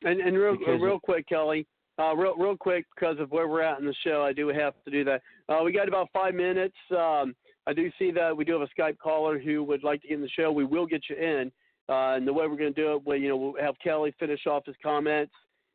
And 0.03 0.21
and 0.21 0.37
real 0.37 0.57
Because 0.57 0.81
real 0.81 0.99
quick, 0.99 1.27
Kelly, 1.27 1.67
uh, 1.99 2.15
real 2.15 2.35
real 2.37 2.55
quick 2.55 2.85
because 2.95 3.19
of 3.19 3.31
where 3.31 3.47
we're 3.47 3.61
at 3.61 3.79
in 3.79 3.85
the 3.85 3.95
show, 4.03 4.23
I 4.23 4.31
do 4.31 4.47
have 4.47 4.73
to 4.85 4.91
do 4.91 5.03
that. 5.03 5.21
Uh, 5.49 5.61
we 5.63 5.73
got 5.73 5.87
about 5.89 6.07
five 6.13 6.33
minutes. 6.33 6.75
Um, 6.91 7.35
I 7.67 7.73
do 7.73 7.91
see 7.99 8.11
that 8.11 8.35
we 8.35 8.45
do 8.45 8.53
have 8.53 8.61
a 8.61 8.81
Skype 8.81 8.97
caller 8.97 9.37
who 9.37 9.63
would 9.63 9.83
like 9.83 10.01
to 10.01 10.07
get 10.07 10.15
in 10.15 10.21
the 10.21 10.29
show. 10.29 10.51
We 10.51 10.63
will 10.63 10.85
get 10.85 11.03
you 11.09 11.17
in. 11.17 11.51
Uh, 11.89 12.15
and 12.15 12.27
the 12.27 12.33
way 12.33 12.47
we're 12.47 12.55
going 12.55 12.73
to 12.73 12.81
do 12.81 12.93
it, 12.93 13.05
well, 13.05 13.17
you 13.17 13.29
know, 13.29 13.37
we'll 13.37 13.61
have 13.61 13.75
Kelly 13.83 14.13
finish 14.19 14.45
off 14.45 14.65
his 14.65 14.75
comments, 14.83 15.33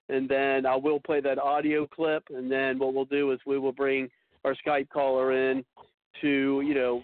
and 0.08 0.28
then 0.28 0.64
I 0.64 0.76
will 0.76 1.00
play 1.00 1.20
that 1.20 1.38
audio 1.38 1.86
clip, 1.86 2.22
and 2.30 2.50
then 2.50 2.78
what 2.78 2.94
we'll 2.94 3.04
do 3.04 3.32
is 3.32 3.40
we 3.46 3.58
will 3.58 3.72
bring 3.72 4.08
our 4.44 4.54
Skype 4.64 4.88
caller 4.90 5.32
in 5.32 5.64
to, 6.20 6.62
you 6.64 6.74
know, 6.74 7.02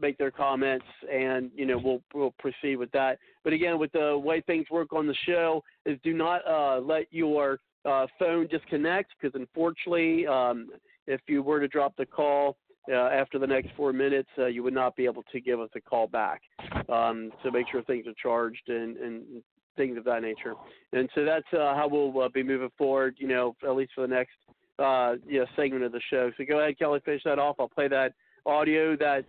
make 0.00 0.18
their 0.18 0.30
comments, 0.30 0.84
and 1.10 1.50
you 1.54 1.64
know, 1.64 1.80
we'll 1.82 2.02
we'll 2.12 2.34
proceed 2.38 2.76
with 2.76 2.90
that. 2.92 3.18
But 3.44 3.52
again, 3.52 3.78
with 3.78 3.92
the 3.92 4.18
way 4.18 4.42
things 4.42 4.66
work 4.70 4.92
on 4.92 5.06
the 5.06 5.16
show, 5.24 5.62
is 5.86 5.98
do 6.02 6.12
not 6.12 6.46
uh, 6.46 6.80
let 6.80 7.06
your 7.10 7.60
uh, 7.84 8.06
phone 8.18 8.48
disconnect 8.48 9.12
because 9.20 9.38
unfortunately, 9.38 10.26
um, 10.26 10.68
if 11.06 11.20
you 11.26 11.42
were 11.42 11.60
to 11.60 11.68
drop 11.68 11.96
the 11.96 12.06
call, 12.06 12.56
uh, 12.90 12.94
after 12.94 13.38
the 13.38 13.46
next 13.46 13.70
four 13.76 13.92
minutes, 13.92 14.28
uh, 14.38 14.46
you 14.46 14.62
would 14.62 14.74
not 14.74 14.96
be 14.96 15.04
able 15.04 15.22
to 15.32 15.40
give 15.40 15.60
us 15.60 15.70
a 15.76 15.80
call 15.80 16.08
back. 16.08 16.42
Um, 16.88 17.30
make 17.52 17.66
sure 17.70 17.82
things 17.82 18.06
are 18.06 18.14
charged 18.20 18.68
and, 18.68 18.96
and 18.96 19.42
things 19.76 19.96
of 19.96 20.04
that 20.04 20.22
nature. 20.22 20.54
And 20.92 21.08
so 21.14 21.24
that's 21.24 21.46
uh, 21.52 21.74
how 21.74 21.88
we'll 21.90 22.24
uh, 22.24 22.28
be 22.28 22.42
moving 22.42 22.70
forward. 22.76 23.16
You 23.18 23.28
know, 23.28 23.54
at 23.62 23.76
least 23.76 23.92
for 23.94 24.00
the 24.02 24.12
next 24.12 24.32
uh, 24.78 25.14
you 25.26 25.40
know 25.40 25.46
segment 25.54 25.84
of 25.84 25.92
the 25.92 26.00
show. 26.10 26.30
So 26.36 26.44
go 26.48 26.58
ahead, 26.58 26.78
Kelly, 26.78 27.00
finish 27.04 27.22
that 27.24 27.38
off. 27.38 27.56
I'll 27.58 27.68
play 27.68 27.88
that 27.88 28.14
audio 28.46 28.96
that 28.96 29.24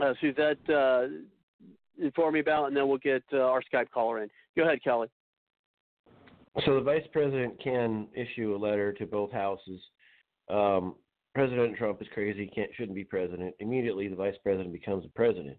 uh, 0.00 0.14
Suzette 0.20 0.58
informed 1.98 2.34
me 2.34 2.40
about, 2.40 2.66
and 2.66 2.76
then 2.76 2.86
we'll 2.86 2.98
get 2.98 3.24
our 3.32 3.62
Skype 3.72 3.90
caller 3.92 4.22
in. 4.22 4.28
Go 4.56 4.64
ahead, 4.64 4.82
Kelly. 4.84 5.08
So 6.64 6.74
the 6.74 6.80
vice 6.80 7.04
president 7.12 7.62
can 7.62 8.08
issue 8.14 8.54
a 8.54 8.58
letter 8.58 8.92
to 8.94 9.04
both 9.04 9.30
houses. 9.30 9.80
Um, 10.48 10.94
President 11.36 11.76
Trump 11.76 12.00
is 12.00 12.08
crazy; 12.14 12.50
can't 12.54 12.70
shouldn't 12.74 12.94
be 12.94 13.04
president. 13.04 13.54
Immediately, 13.60 14.08
the 14.08 14.16
vice 14.16 14.36
president 14.42 14.72
becomes 14.72 15.02
the 15.02 15.10
president, 15.10 15.58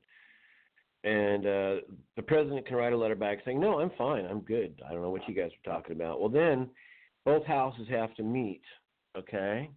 and 1.04 1.45
uh, 1.45 1.76
the 2.16 2.24
president 2.26 2.66
can 2.66 2.78
write 2.78 2.94
a 2.94 2.98
letter 2.98 3.14
back 3.14 3.38
saying, 3.45 3.60
"No, 3.60 3.80
I'm 3.80 3.91
fine. 3.95 4.26
I'm 4.26 4.40
good. 4.40 4.82
I 4.84 4.91
don't 4.91 5.04
know 5.04 5.12
what 5.12 5.28
you 5.28 5.36
guys 5.36 5.52
are 5.52 5.72
talking 5.72 5.95
about." 5.95 6.20
Well, 6.20 6.30
then 6.30 6.72
both 7.26 7.45
houses 7.45 7.88
have 7.91 8.16
to 8.16 8.24
meet, 8.24 8.64
okay? 9.16 9.70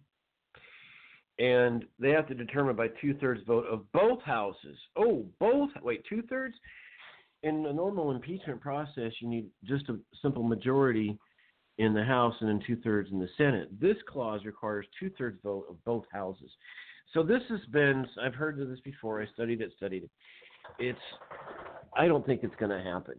And 1.37 1.85
they 1.99 2.09
have 2.09 2.27
to 2.29 2.33
determine 2.33 2.75
by 2.75 2.87
two 2.99 3.13
thirds 3.19 3.41
vote 3.45 3.67
of 3.67 3.83
both 3.91 4.23
houses. 4.23 4.79
Oh, 4.95 5.27
both. 5.39 5.69
Wait, 5.83 6.03
two 6.09 6.23
thirds. 6.23 6.55
In 7.43 7.61
the 7.61 7.71
normal 7.71 8.09
impeachment 8.09 8.59
process, 8.59 9.11
you 9.19 9.27
need 9.27 9.45
just 9.65 9.87
a 9.89 9.99
simple 10.23 10.41
majority 10.41 11.19
in 11.77 11.93
the 11.93 12.03
House 12.03 12.35
and 12.39 12.49
then 12.49 12.61
two 12.65 12.77
thirds 12.77 13.11
in 13.11 13.19
the 13.19 13.29
Senate. 13.37 13.69
This 13.79 13.97
clause 14.07 14.41
requires 14.45 14.85
two 14.99 15.09
thirds 15.17 15.39
vote 15.43 15.65
of 15.69 15.83
both 15.85 16.05
houses. 16.11 16.51
So 17.13 17.23
this 17.23 17.41
has 17.49 17.59
been 17.71 18.05
I've 18.21 18.35
heard 18.35 18.59
of 18.59 18.69
this 18.69 18.79
before. 18.81 19.21
I 19.21 19.27
studied 19.33 19.61
it, 19.61 19.71
studied 19.77 20.03
it. 20.03 20.09
It's 20.79 20.99
I 21.97 22.07
don't 22.07 22.25
think 22.25 22.43
it's 22.43 22.55
going 22.55 22.71
to 22.71 22.83
happen. 22.83 23.15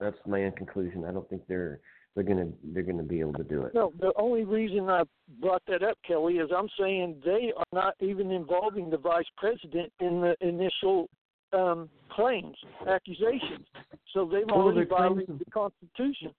That's 0.00 0.16
my 0.26 0.50
conclusion. 0.56 1.04
I 1.04 1.12
don't 1.12 1.28
think 1.28 1.42
they're 1.48 1.80
they're 2.14 2.24
going 2.24 2.38
to 2.38 2.52
they're 2.72 2.82
going 2.82 2.96
to 2.98 3.02
be 3.02 3.20
able 3.20 3.34
to 3.34 3.44
do 3.44 3.62
it. 3.62 3.74
No, 3.74 3.92
the 4.00 4.12
only 4.16 4.44
reason 4.44 4.88
I 4.88 5.02
brought 5.40 5.62
that 5.68 5.82
up, 5.82 5.98
Kelly, 6.06 6.34
is 6.34 6.50
I'm 6.56 6.68
saying 6.78 7.20
they 7.24 7.52
are 7.56 7.64
not 7.72 7.94
even 8.00 8.30
involving 8.30 8.88
the 8.88 8.96
vice 8.96 9.26
president 9.36 9.92
in 10.00 10.20
the 10.22 10.34
initial 10.40 11.08
um, 11.52 11.90
claims, 12.10 12.56
accusations. 12.88 13.66
So 14.14 14.24
they've 14.24 14.46
Well, 14.46 14.62
already 14.62 14.86
violated 14.88 15.38
the 15.38 15.50
Constitution. 15.50 16.32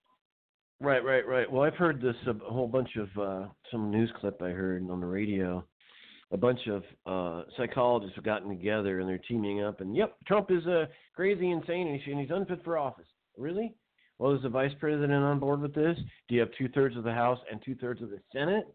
Right, 0.80 1.04
right, 1.04 1.28
right. 1.28 1.52
Well, 1.52 1.64
I've 1.64 1.76
heard 1.76 2.02
this 2.02 2.16
a, 2.28 2.34
whole 2.52 2.68
bunch 2.68 2.90
of 2.98 3.10
uh, 3.20 3.48
some 3.72 3.90
news 3.90 4.12
clip 4.20 4.42
I 4.42 4.50
heard 4.50 4.88
on 4.90 5.00
the 5.00 5.08
radio. 5.08 5.66
A 6.32 6.38
bunch 6.38 6.60
of 6.68 6.84
uh, 7.06 7.46
psychologists 7.56 8.16
have 8.16 8.26
gotten 8.26 8.50
together 8.50 9.00
and 9.00 9.10
they're 9.10 9.22
teaming 9.28 9.64
up. 9.64 9.82
And 9.82 9.96
yep, 9.96 10.16
Trump 10.28 10.52
is 10.52 10.66
uh, 10.68 10.86
crazy, 11.16 11.50
insane, 11.50 11.88
and 11.88 12.00
he's, 12.00 12.12
and 12.12 12.22
he's 12.22 12.30
unfit 12.30 12.64
for 12.64 12.78
office. 12.78 13.08
Really? 13.38 13.74
Well, 14.20 14.34
is 14.36 14.44
the 14.44 14.50
vice 14.50 14.74
president 14.80 15.24
on 15.24 15.40
board 15.40 15.62
with 15.62 15.74
this? 15.74 15.98
Do 16.28 16.36
you 16.36 16.42
have 16.42 16.50
two 16.58 16.68
thirds 16.70 16.96
of 16.98 17.04
the 17.04 17.14
House 17.14 17.40
and 17.52 17.62
two 17.64 17.76
thirds 17.76 18.02
of 18.02 18.10
the 18.10 18.20
Senate? 18.32 18.66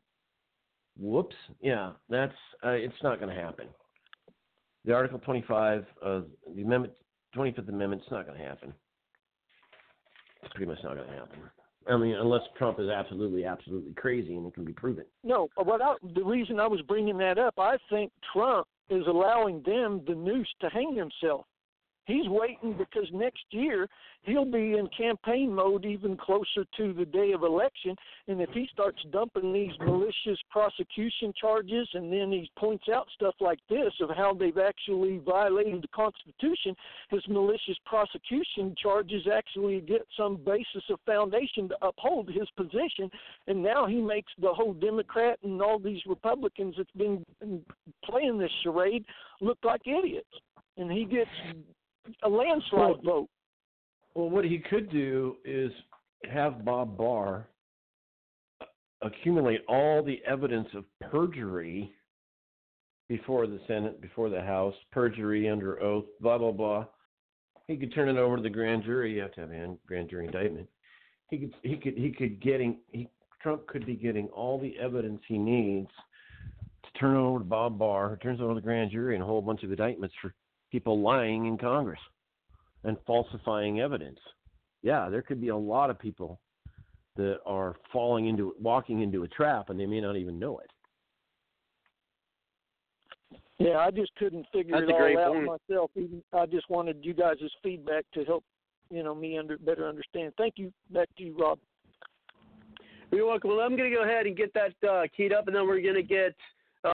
Whoops. 0.98 1.36
Yeah, 1.60 1.92
that's 2.08 2.34
uh, 2.64 2.70
it's 2.70 2.94
not 3.02 3.20
going 3.20 3.34
to 3.34 3.40
happen. 3.40 3.66
The 4.84 4.92
Article 4.92 5.20
25 5.20 5.84
of 6.02 6.26
the 6.54 6.62
Amendment, 6.62 6.94
25th 7.36 7.68
Amendment, 7.68 8.02
it's 8.02 8.10
not 8.10 8.26
going 8.26 8.38
to 8.38 8.44
happen. 8.44 8.72
It's 10.42 10.52
pretty 10.54 10.70
much 10.70 10.78
not 10.82 10.96
going 10.96 11.08
to 11.08 11.14
happen. 11.14 11.38
I 11.90 11.96
mean, 11.96 12.14
unless 12.14 12.42
Trump 12.56 12.78
is 12.80 12.88
absolutely, 12.88 13.44
absolutely 13.44 13.92
crazy 13.94 14.34
and 14.34 14.46
it 14.46 14.54
can 14.54 14.64
be 14.64 14.72
proven. 14.72 15.04
No, 15.24 15.48
what 15.56 15.82
I, 15.82 15.94
the 16.14 16.24
reason 16.24 16.60
I 16.60 16.66
was 16.66 16.80
bringing 16.82 17.18
that 17.18 17.38
up, 17.38 17.54
I 17.58 17.76
think 17.90 18.12
Trump 18.32 18.66
is 18.88 19.06
allowing 19.06 19.62
them 19.64 20.02
the 20.06 20.14
noose 20.14 20.48
to 20.60 20.68
hang 20.68 20.94
himself. 20.94 21.46
He's 22.04 22.28
waiting 22.28 22.76
because 22.76 23.08
next 23.12 23.44
year 23.50 23.88
he'll 24.22 24.44
be 24.44 24.76
in 24.76 24.88
campaign 24.96 25.54
mode 25.54 25.84
even 25.84 26.16
closer 26.16 26.64
to 26.76 26.92
the 26.92 27.04
day 27.04 27.32
of 27.32 27.42
election. 27.44 27.94
And 28.26 28.40
if 28.40 28.50
he 28.50 28.68
starts 28.72 28.98
dumping 29.12 29.52
these 29.52 29.72
malicious 29.80 30.38
prosecution 30.50 31.32
charges 31.40 31.88
and 31.94 32.12
then 32.12 32.32
he 32.32 32.50
points 32.58 32.84
out 32.92 33.06
stuff 33.14 33.34
like 33.40 33.60
this 33.70 33.92
of 34.00 34.10
how 34.16 34.34
they've 34.34 34.58
actually 34.58 35.18
violated 35.18 35.82
the 35.82 35.88
Constitution, 35.88 36.74
his 37.10 37.22
malicious 37.28 37.76
prosecution 37.86 38.74
charges 38.80 39.22
actually 39.32 39.80
get 39.80 40.06
some 40.16 40.36
basis 40.36 40.82
of 40.90 40.98
foundation 41.06 41.68
to 41.68 41.76
uphold 41.82 42.28
his 42.28 42.48
position. 42.56 43.10
And 43.46 43.62
now 43.62 43.86
he 43.86 44.00
makes 44.00 44.32
the 44.40 44.52
whole 44.52 44.74
Democrat 44.74 45.38
and 45.44 45.62
all 45.62 45.78
these 45.78 46.02
Republicans 46.06 46.74
that's 46.76 46.90
been 46.96 47.24
playing 48.04 48.38
this 48.38 48.50
charade 48.64 49.04
look 49.40 49.58
like 49.62 49.82
idiots. 49.86 50.26
And 50.76 50.90
he 50.90 51.04
gets 51.04 51.30
a 52.22 52.28
landslide 52.28 53.02
vote. 53.04 53.28
Well, 54.14 54.30
what 54.30 54.44
he 54.44 54.58
could 54.58 54.90
do 54.90 55.36
is 55.44 55.72
have 56.30 56.64
Bob 56.64 56.96
Barr 56.96 57.48
accumulate 59.00 59.60
all 59.68 60.02
the 60.02 60.22
evidence 60.26 60.68
of 60.74 60.84
perjury 61.10 61.92
before 63.08 63.46
the 63.46 63.60
Senate, 63.66 64.00
before 64.00 64.30
the 64.30 64.40
House, 64.40 64.74
perjury 64.90 65.48
under 65.48 65.82
oath, 65.82 66.04
blah 66.20 66.38
blah 66.38 66.52
blah. 66.52 66.84
He 67.68 67.76
could 67.76 67.94
turn 67.94 68.08
it 68.08 68.16
over 68.16 68.36
to 68.36 68.42
the 68.42 68.50
grand 68.50 68.84
jury. 68.84 69.14
You 69.14 69.22
have 69.22 69.34
to 69.34 69.40
have 69.40 69.50
a 69.50 69.76
grand 69.86 70.10
jury 70.10 70.26
indictment. 70.26 70.68
He 71.30 71.38
could 71.38 71.54
he 71.62 71.76
could 71.76 71.94
he 71.94 72.10
could 72.10 72.40
getting 72.40 72.78
he 72.90 73.08
Trump 73.42 73.66
could 73.66 73.84
be 73.86 73.96
getting 73.96 74.28
all 74.28 74.58
the 74.60 74.78
evidence 74.78 75.20
he 75.26 75.36
needs 75.36 75.90
to 76.84 76.98
turn 76.98 77.16
it 77.16 77.20
over 77.20 77.38
to 77.40 77.44
Bob 77.44 77.78
Barr, 77.78 78.10
who 78.10 78.16
turns 78.16 78.40
it 78.40 78.42
over 78.42 78.54
to 78.54 78.60
the 78.60 78.64
grand 78.64 78.90
jury 78.90 79.14
and 79.14 79.22
a 79.22 79.26
whole 79.26 79.42
bunch 79.42 79.62
of 79.62 79.70
indictments 79.70 80.14
for 80.22 80.32
people 80.72 81.00
lying 81.00 81.46
in 81.46 81.58
Congress 81.58 82.00
and 82.82 82.96
falsifying 83.06 83.80
evidence. 83.80 84.18
Yeah, 84.82 85.08
there 85.10 85.22
could 85.22 85.40
be 85.40 85.48
a 85.48 85.56
lot 85.56 85.90
of 85.90 85.98
people 85.98 86.40
that 87.16 87.36
are 87.44 87.76
falling 87.92 88.26
into 88.26 88.54
walking 88.58 89.02
into 89.02 89.22
a 89.22 89.28
trap 89.28 89.68
and 89.68 89.78
they 89.78 89.86
may 89.86 90.00
not 90.00 90.16
even 90.16 90.38
know 90.38 90.58
it. 90.58 90.70
Yeah, 93.58 93.76
I 93.78 93.90
just 93.90 94.12
couldn't 94.16 94.46
figure 94.52 94.74
That's 94.74 94.90
it 94.90 95.18
all 95.18 95.24
out 95.24 95.34
point. 95.34 95.60
myself. 95.68 95.90
Even 95.94 96.22
I 96.32 96.46
just 96.46 96.68
wanted 96.68 96.96
you 97.02 97.12
guys' 97.12 97.36
feedback 97.62 98.04
to 98.14 98.24
help, 98.24 98.42
you 98.90 99.04
know, 99.04 99.14
me 99.14 99.38
under 99.38 99.58
better 99.58 99.86
understand. 99.86 100.32
Thank 100.36 100.54
you. 100.56 100.72
Back 100.90 101.08
to 101.18 101.22
you, 101.22 101.36
Rob. 101.38 101.58
You're 103.12 103.26
welcome. 103.26 103.50
Well, 103.50 103.60
I'm 103.60 103.76
going 103.76 103.90
to 103.90 103.96
go 103.96 104.02
ahead 104.02 104.26
and 104.26 104.36
get 104.36 104.52
that 104.54 104.88
uh, 104.88 105.02
keyed 105.14 105.34
up, 105.34 105.46
and 105.46 105.54
then 105.54 105.66
we're 105.68 105.82
going 105.82 105.94
to 105.94 106.02
get 106.02 106.34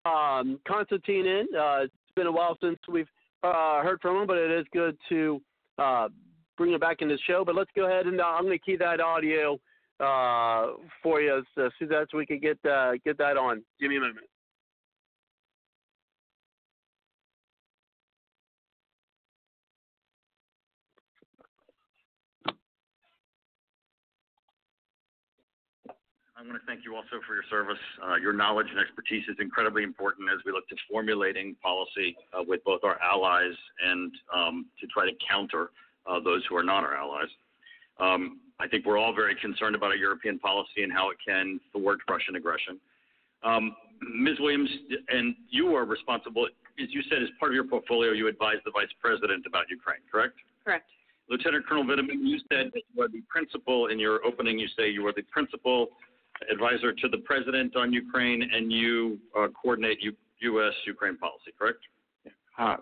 um, 0.04 0.58
Constantine 0.66 1.26
in. 1.26 1.46
Uh, 1.56 1.84
it's 1.84 1.94
been 2.16 2.26
a 2.26 2.32
while 2.32 2.58
since 2.60 2.76
we've 2.88 3.08
uh, 3.42 3.82
heard 3.82 4.00
from 4.00 4.16
him, 4.20 4.26
but 4.26 4.38
it 4.38 4.50
is 4.50 4.66
good 4.72 4.96
to 5.08 5.40
uh, 5.78 6.08
bring 6.56 6.72
him 6.72 6.80
back 6.80 6.98
in 7.00 7.08
the 7.08 7.18
show. 7.26 7.44
But 7.44 7.54
let's 7.54 7.70
go 7.74 7.86
ahead 7.86 8.06
and 8.06 8.20
uh, 8.20 8.24
I'm 8.24 8.44
going 8.44 8.58
to 8.58 8.64
key 8.64 8.76
that 8.76 9.00
audio 9.00 9.58
uh, 10.00 10.74
for 11.02 11.20
you 11.20 11.42
so, 11.54 11.70
so 11.78 11.86
that 11.86 12.06
we 12.14 12.26
can 12.26 12.40
get 12.40 12.58
uh, 12.64 12.92
get 13.04 13.18
that 13.18 13.36
on. 13.36 13.62
Give 13.80 13.90
me 13.90 13.96
a 13.96 14.00
moment. 14.00 14.26
I'm 26.38 26.46
want 26.46 26.60
to 26.62 26.66
thank 26.66 26.84
you 26.84 26.94
also 26.94 27.18
for 27.26 27.34
your 27.34 27.42
service. 27.50 27.82
Uh, 28.00 28.14
your 28.14 28.32
knowledge 28.32 28.68
and 28.70 28.78
expertise 28.78 29.24
is 29.28 29.34
incredibly 29.40 29.82
important 29.82 30.28
as 30.32 30.38
we 30.46 30.52
look 30.52 30.68
to 30.68 30.76
formulating 30.88 31.56
policy 31.60 32.16
uh, 32.32 32.44
with 32.46 32.62
both 32.62 32.84
our 32.84 32.96
allies 33.02 33.54
and 33.84 34.12
um, 34.32 34.66
to 34.80 34.86
try 34.86 35.04
to 35.04 35.10
counter 35.28 35.70
uh, 36.06 36.20
those 36.20 36.44
who 36.48 36.56
are 36.56 36.62
not 36.62 36.84
our 36.84 36.94
allies. 36.94 37.26
Um, 37.98 38.38
I 38.60 38.68
think 38.68 38.86
we're 38.86 38.98
all 38.98 39.12
very 39.12 39.34
concerned 39.34 39.74
about 39.74 39.86
our 39.86 39.96
European 39.96 40.38
policy 40.38 40.84
and 40.84 40.92
how 40.92 41.10
it 41.10 41.16
can 41.26 41.58
thwart 41.72 41.98
Russian 42.08 42.36
aggression. 42.36 42.78
Um, 43.42 43.74
Ms. 44.00 44.38
Williams, 44.38 44.70
and 45.08 45.34
you 45.50 45.74
are 45.74 45.84
responsible, 45.84 46.46
as 46.80 46.86
you 46.90 47.02
said, 47.10 47.20
as 47.20 47.28
part 47.40 47.50
of 47.50 47.56
your 47.56 47.64
portfolio, 47.64 48.12
you 48.12 48.28
advise 48.28 48.58
the 48.64 48.70
Vice 48.70 48.94
President 49.02 49.44
about 49.44 49.64
Ukraine, 49.70 50.00
correct? 50.10 50.34
Correct. 50.64 50.86
Lieutenant 51.28 51.66
Colonel 51.66 51.84
Vindman, 51.84 52.22
you 52.22 52.38
said 52.50 52.70
that 52.72 52.82
you 52.94 53.02
are 53.02 53.08
the 53.08 53.22
principal, 53.28 53.88
in 53.88 53.98
your 53.98 54.24
opening, 54.24 54.58
you 54.58 54.68
say 54.78 54.88
you 54.88 55.06
are 55.06 55.12
the 55.12 55.22
principal 55.22 55.88
advisor 56.50 56.92
to 56.92 57.08
the 57.08 57.18
President 57.18 57.76
on 57.76 57.92
Ukraine, 57.92 58.42
and 58.42 58.72
you 58.72 59.18
uh, 59.38 59.48
coordinate 59.60 59.98
U- 60.02 60.12
U.S.-Ukraine 60.40 61.18
policy, 61.18 61.52
correct? 61.58 61.80
Uh, 62.58 62.76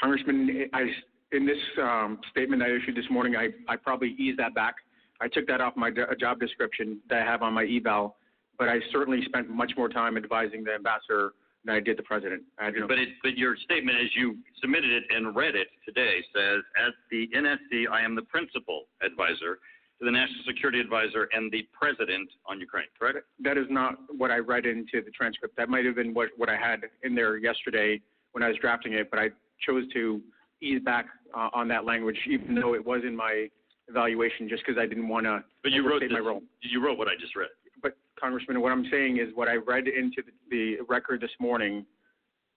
Congressman, 0.00 0.68
I, 0.72 0.86
in 1.32 1.46
this 1.46 1.58
um, 1.80 2.18
statement 2.30 2.62
I 2.62 2.70
issued 2.70 2.96
this 2.96 3.10
morning, 3.10 3.36
I, 3.36 3.48
I 3.68 3.76
probably 3.76 4.14
eased 4.18 4.38
that 4.38 4.54
back. 4.54 4.74
I 5.20 5.28
took 5.28 5.46
that 5.46 5.60
off 5.60 5.76
my 5.76 5.90
d- 5.90 6.02
job 6.18 6.40
description 6.40 7.00
that 7.08 7.22
I 7.22 7.24
have 7.24 7.42
on 7.42 7.52
my 7.54 7.64
eval, 7.64 8.16
but 8.58 8.68
I 8.68 8.78
certainly 8.90 9.22
spent 9.24 9.48
much 9.48 9.72
more 9.76 9.88
time 9.88 10.16
advising 10.16 10.64
the 10.64 10.72
ambassador 10.74 11.32
than 11.64 11.76
I 11.76 11.80
did 11.80 11.96
the 11.96 12.02
president. 12.02 12.42
I 12.58 12.66
had 12.66 12.74
no- 12.74 12.88
But, 12.88 12.98
it, 12.98 13.10
but 13.22 13.36
your 13.38 13.56
statement, 13.56 13.98
as 14.02 14.08
you 14.16 14.36
submitted 14.60 14.90
it 14.90 15.04
and 15.14 15.34
read 15.36 15.54
it 15.54 15.68
today, 15.86 16.16
says, 16.34 16.62
as 16.84 16.92
the 17.10 17.28
NSC, 17.36 17.88
I 17.90 18.02
am 18.02 18.14
the 18.16 18.22
principal 18.22 18.84
advisor 19.04 19.58
the 20.04 20.10
National 20.10 20.42
Security 20.46 20.80
Advisor 20.80 21.28
and 21.32 21.50
the 21.52 21.66
President 21.72 22.28
on 22.46 22.58
Ukraine, 22.60 22.86
correct? 22.98 23.18
that 23.40 23.56
is 23.56 23.66
not 23.70 23.94
what 24.16 24.30
I 24.30 24.38
read 24.38 24.66
into 24.66 25.02
the 25.04 25.10
transcript. 25.10 25.56
That 25.56 25.68
might 25.68 25.84
have 25.84 25.94
been 25.94 26.12
what, 26.12 26.28
what 26.36 26.48
I 26.48 26.56
had 26.56 26.80
in 27.02 27.14
there 27.14 27.36
yesterday 27.36 28.00
when 28.32 28.42
I 28.42 28.48
was 28.48 28.56
drafting 28.60 28.94
it, 28.94 29.10
but 29.10 29.18
I 29.20 29.30
chose 29.66 29.84
to 29.92 30.20
ease 30.60 30.80
back 30.84 31.06
uh, 31.36 31.50
on 31.52 31.68
that 31.68 31.84
language, 31.84 32.18
even 32.28 32.54
though 32.54 32.74
it 32.74 32.84
was 32.84 33.02
in 33.06 33.14
my 33.14 33.48
evaluation, 33.88 34.48
just 34.48 34.62
because 34.66 34.80
I 34.80 34.86
didn't 34.86 35.08
want 35.08 35.26
to 35.26 35.44
But 35.62 35.72
you 35.72 35.88
wrote 35.88 36.00
this, 36.00 36.10
my 36.12 36.18
role. 36.18 36.42
you 36.62 36.84
wrote 36.84 36.98
what 36.98 37.08
I 37.08 37.14
just 37.20 37.36
read. 37.36 37.48
But 37.82 37.96
Congressman, 38.18 38.60
what 38.60 38.72
I'm 38.72 38.86
saying 38.90 39.18
is 39.18 39.28
what 39.34 39.48
I 39.48 39.56
read 39.56 39.88
into 39.88 40.22
the, 40.22 40.32
the 40.50 40.76
record 40.88 41.20
this 41.20 41.30
morning 41.40 41.84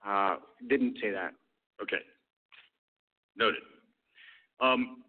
uh, 0.06 0.38
didn't 0.70 0.98
say 1.02 1.12
that. 1.12 1.34
Okay. 1.82 1.98
Noted. 3.38 3.62
Um, 4.62 5.04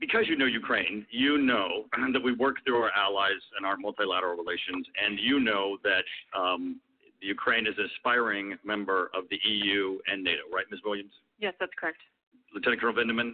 because 0.00 0.26
you 0.28 0.36
know 0.36 0.46
Ukraine, 0.46 1.06
you 1.10 1.38
know 1.38 1.84
that 2.12 2.22
we 2.22 2.32
work 2.32 2.56
through 2.64 2.82
our 2.82 2.90
allies 2.92 3.42
and 3.56 3.66
our 3.66 3.76
multilateral 3.76 4.36
relations, 4.36 4.86
and 5.02 5.18
you 5.18 5.40
know 5.40 5.78
that 5.82 6.04
um, 6.38 6.80
Ukraine 7.20 7.66
is 7.66 7.74
an 7.78 7.88
aspiring 7.96 8.56
member 8.64 9.10
of 9.14 9.24
the 9.30 9.38
EU 9.44 9.98
and 10.06 10.22
NATO, 10.22 10.42
right, 10.52 10.64
Ms. 10.70 10.80
Williams? 10.84 11.12
Yes, 11.38 11.54
that's 11.58 11.72
correct. 11.78 11.98
Lieutenant 12.54 12.80
Colonel 12.80 12.96
Vindman? 13.02 13.32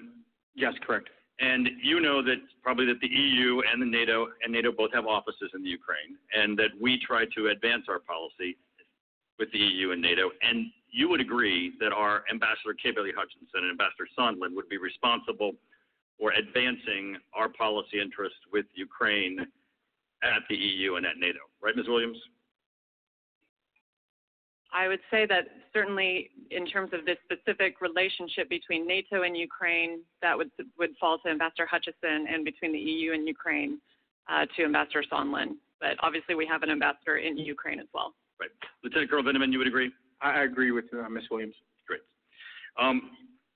Yes, 0.54 0.74
correct. 0.86 1.10
And 1.40 1.68
you 1.82 2.00
know 2.00 2.22
that 2.22 2.36
probably 2.62 2.86
that 2.86 3.00
the 3.00 3.08
EU 3.08 3.60
and 3.70 3.82
the 3.82 3.86
NATO 3.86 4.28
and 4.42 4.52
NATO 4.52 4.70
both 4.70 4.92
have 4.94 5.06
offices 5.06 5.50
in 5.54 5.62
the 5.62 5.68
Ukraine, 5.68 6.16
and 6.32 6.56
that 6.58 6.70
we 6.80 6.98
try 7.04 7.24
to 7.36 7.48
advance 7.48 7.84
our 7.88 7.98
policy 7.98 8.56
with 9.38 9.50
the 9.52 9.58
EU 9.58 9.90
and 9.90 10.00
NATO. 10.00 10.30
And 10.42 10.66
you 10.90 11.08
would 11.08 11.20
agree 11.20 11.72
that 11.80 11.92
our 11.92 12.22
Ambassador 12.30 12.74
Bailey 12.84 13.10
Hutchison 13.16 13.48
and 13.54 13.70
Ambassador 13.70 14.06
Sondland 14.16 14.54
would 14.54 14.68
be 14.68 14.78
responsible 14.78 15.52
for 16.18 16.32
advancing 16.32 17.16
our 17.34 17.48
policy 17.48 18.00
interests 18.00 18.38
with 18.52 18.66
Ukraine 18.74 19.38
at 20.22 20.42
the 20.48 20.56
EU 20.56 20.96
and 20.96 21.06
at 21.06 21.18
NATO, 21.18 21.40
right, 21.62 21.76
Ms. 21.76 21.86
Williams? 21.88 22.18
I 24.72 24.88
would 24.88 25.00
say 25.10 25.24
that 25.26 25.44
certainly 25.72 26.30
in 26.50 26.66
terms 26.66 26.90
of 26.92 27.04
this 27.06 27.16
specific 27.24 27.80
relationship 27.80 28.48
between 28.48 28.86
NATO 28.86 29.22
and 29.22 29.36
Ukraine, 29.36 30.00
that 30.20 30.36
would 30.36 30.50
would 30.78 30.90
fall 30.98 31.18
to 31.20 31.30
Ambassador 31.30 31.66
Hutchison, 31.66 32.26
and 32.28 32.44
between 32.44 32.72
the 32.72 32.78
EU 32.78 33.12
and 33.12 33.26
Ukraine 33.26 33.80
uh, 34.28 34.46
to 34.56 34.64
Ambassador 34.64 35.04
Sondland. 35.10 35.54
But 35.80 35.96
obviously, 36.00 36.34
we 36.34 36.46
have 36.46 36.64
an 36.64 36.70
ambassador 36.70 37.18
in 37.18 37.38
Ukraine 37.38 37.78
as 37.78 37.86
well. 37.94 38.14
Right. 38.40 38.50
Lieutenant 38.82 39.10
Colonel 39.10 39.32
Vindman, 39.32 39.52
you 39.52 39.58
would 39.58 39.68
agree? 39.68 39.92
I, 40.20 40.40
I 40.40 40.42
agree 40.42 40.72
with 40.72 40.86
uh, 40.92 41.08
Ms. 41.08 41.24
Williams. 41.30 41.54
Great. 41.86 42.00
Um, 42.76 43.10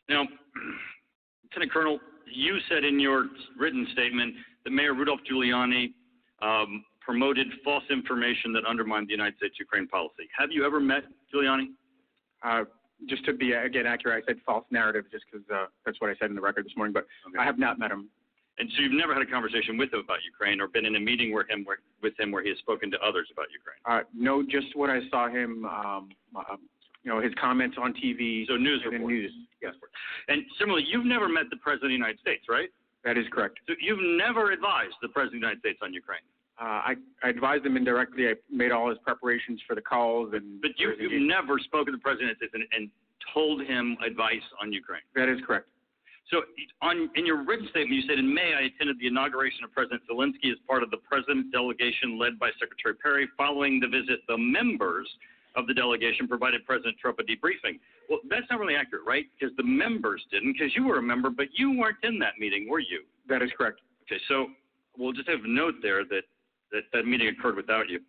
now, 0.09 0.23
Lieutenant 1.45 1.73
Colonel, 1.73 1.99
you 2.33 2.59
said 2.69 2.85
in 2.85 2.99
your 3.01 3.27
written 3.59 3.87
statement 3.93 4.35
that 4.65 4.71
Mayor 4.71 4.95
Rudolph 4.95 5.21
Giuliani 5.31 5.93
um, 6.43 6.85
promoted 7.01 7.47
false 7.65 7.85
information 7.91 8.53
that 8.53 8.65
undermined 8.67 9.09
the 9.09 9.13
United 9.13 9.37
States-Ukraine 9.39 9.89
policy. 9.89 10.29
Have 10.39 10.51
you 10.53 10.65
ever 10.65 10.81
met 10.81 11.05
Giuliani? 11.33 11.69
Uh, 12.43 12.65
just 13.09 13.25
to 13.25 13.33
be 13.33 13.53
again 13.53 13.87
accurate, 13.87 14.25
I 14.25 14.27
said 14.27 14.41
false 14.45 14.65
narrative 14.71 15.05
just 15.11 15.25
because 15.31 15.47
uh, 15.55 15.67
that's 15.87 16.01
what 16.01 16.11
I 16.11 16.15
said 16.21 16.31
in 16.31 16.37
the 16.37 16.41
record 16.43 16.67
this 16.67 16.77
morning. 16.77 16.93
But 16.93 17.07
I 17.39 17.45
have 17.45 17.59
not 17.59 17.79
met 17.79 17.91
him. 17.91 18.09
And 18.59 18.69
so 18.75 18.83
you've 18.83 18.93
never 18.93 19.15
had 19.15 19.23
a 19.23 19.27
conversation 19.27 19.79
with 19.79 19.93
him 19.93 20.01
about 20.01 20.19
Ukraine, 20.25 20.61
or 20.61 20.67
been 20.67 20.85
in 20.85 20.97
a 20.97 21.01
meeting 21.01 21.33
where 21.33 21.47
him 21.49 21.65
where, 21.65 21.79
with 22.03 22.19
him 22.19 22.33
where 22.33 22.43
he 22.43 22.49
has 22.49 22.59
spoken 22.59 22.91
to 22.91 22.99
others 22.99 23.29
about 23.33 23.47
Ukraine. 23.53 23.79
Uh, 23.87 24.03
no, 24.13 24.43
just 24.43 24.75
what 24.75 24.91
I 24.91 24.99
saw 25.11 25.29
him. 25.29 25.65
Um, 25.65 26.09
uh, 26.37 26.57
you 27.05 27.11
know 27.13 27.21
his 27.21 27.33
comments 27.41 27.77
on 27.81 27.95
TV. 27.95 28.47
So 28.47 28.57
news 28.57 28.81
and 28.85 28.93
reports. 28.95 29.13
news. 29.13 29.33
Yes, 29.63 29.75
And 30.29 30.43
similarly, 30.59 30.87
you've 30.89 31.07
never 31.07 31.29
met 31.29 31.45
the 31.51 31.57
President 31.57 31.87
of 31.87 31.89
the 31.91 31.95
United 31.95 32.21
States, 32.21 32.45
right? 32.49 32.69
that 33.05 33.17
is 33.17 33.25
correct. 33.33 33.59
So 33.69 33.75
you've 33.81 34.03
never 34.19 34.51
advised 34.53 34.95
the 35.01 35.09
President 35.09 35.37
of 35.37 35.41
the 35.41 35.47
United 35.47 35.61
States 35.61 35.79
on 35.83 35.95
Ukraine. 35.95 36.21
Uh, 36.61 36.91
I, 36.91 36.95
I 37.23 37.29
advised 37.31 37.65
him 37.65 37.77
indirectly. 37.77 38.29
I 38.29 38.35
made 38.51 38.73
all 38.73 38.89
his 38.91 38.99
preparations 39.05 39.63
for 39.67 39.77
the 39.77 39.81
calls, 39.81 40.35
and 40.35 40.61
But 40.61 40.73
you, 40.77 40.93
you've 40.99 41.23
never 41.23 41.59
spoken 41.61 41.93
to 41.93 41.97
the 41.97 42.03
President 42.03 42.33
of 42.33 42.39
the 42.41 42.47
United 42.47 42.59
States 42.59 42.69
and, 42.75 42.83
and 42.83 42.91
told 43.33 43.63
him 43.63 43.97
advice 44.05 44.43
on 44.61 44.73
Ukraine. 44.73 45.03
that 45.15 45.29
is 45.29 45.39
correct. 45.47 45.69
So, 46.31 46.43
on 46.83 47.09
in 47.15 47.25
your 47.25 47.43
written 47.45 47.69
statement, 47.71 47.95
you 47.95 48.03
said 48.09 48.19
in 48.19 48.29
May 48.35 48.53
I 48.53 48.63
attended 48.69 48.99
the 49.01 49.07
inauguration 49.07 49.65
of 49.65 49.73
President 49.73 50.03
Zelensky 50.11 50.51
as 50.53 50.59
part 50.67 50.83
of 50.83 50.91
the 50.91 50.99
President 50.99 51.51
delegation 51.53 52.19
led 52.19 52.39
by 52.39 52.51
Secretary 52.61 52.95
Perry. 52.97 53.29
Following 53.39 53.81
the 53.81 53.89
visit, 53.89 54.21
the 54.29 54.37
members 54.37 55.09
of 55.59 55.67
the 55.67 55.75
delegation 55.75 56.29
provided 56.29 56.65
President 56.65 56.97
Trump 56.99 57.19
a 57.19 57.23
debriefing. 57.23 57.83
Well, 58.09 58.21
that's 58.31 58.47
not 58.49 58.61
really 58.61 58.77
accurate, 58.77 59.05
right? 59.05 59.25
Because 59.39 59.55
the 59.57 59.65
members 59.65 60.23
didn't, 60.31 60.53
because 60.53 60.75
you 60.77 60.87
were 60.87 60.99
a 60.99 61.03
member, 61.03 61.31
but 61.31 61.49
you 61.53 61.77
weren't 61.77 61.99
in 62.05 62.19
that 62.21 62.39
meeting, 62.39 62.69
were 62.69 62.79
you? 62.79 63.03
That 63.29 63.43
is 63.43 63.51
correct. 63.59 63.81
Okay, 64.07 64.21
so 64.29 64.47
we'll 64.97 65.13
just 65.13 65.29
have 65.29 65.41
a 65.45 65.49
note 65.49 65.75
there 65.83 66.05
that 66.05 66.23
that, 66.71 66.83
that 66.93 67.07
meeting 67.07 67.29
occurred 67.29 67.57
without 67.57 67.89
you. 67.89 68.01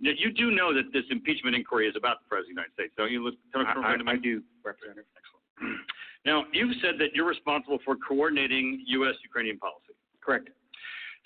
Now, 0.00 0.12
you 0.16 0.32
do 0.32 0.50
know 0.50 0.72
that 0.72 0.92
this 0.92 1.04
impeachment 1.10 1.54
inquiry 1.54 1.88
is 1.88 1.94
about 1.96 2.24
the 2.24 2.28
President 2.28 2.58
of 2.58 2.64
the 2.64 2.72
United 2.72 2.72
States, 2.72 2.92
don't 2.96 3.12
you, 3.12 3.22
Lieutenant 3.22 3.84
I, 3.84 4.10
I, 4.10 4.14
I 4.14 4.16
do, 4.16 4.42
Representative. 4.64 5.04
Excellent. 5.12 5.80
Now, 6.24 6.44
you've 6.52 6.74
said 6.80 6.94
that 6.98 7.14
you're 7.14 7.28
responsible 7.28 7.78
for 7.84 7.96
coordinating 7.96 8.82
U.S.-Ukrainian 8.86 9.58
policy. 9.58 9.92
Correct. 10.24 10.48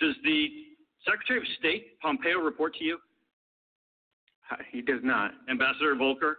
Does 0.00 0.14
the 0.24 0.72
Secretary 1.04 1.38
of 1.38 1.46
State 1.58 2.00
Pompeo 2.00 2.38
report 2.38 2.74
to 2.76 2.84
you? 2.84 2.98
He 4.72 4.82
does 4.82 5.00
not. 5.02 5.32
Ambassador 5.48 5.94
Volker? 5.94 6.38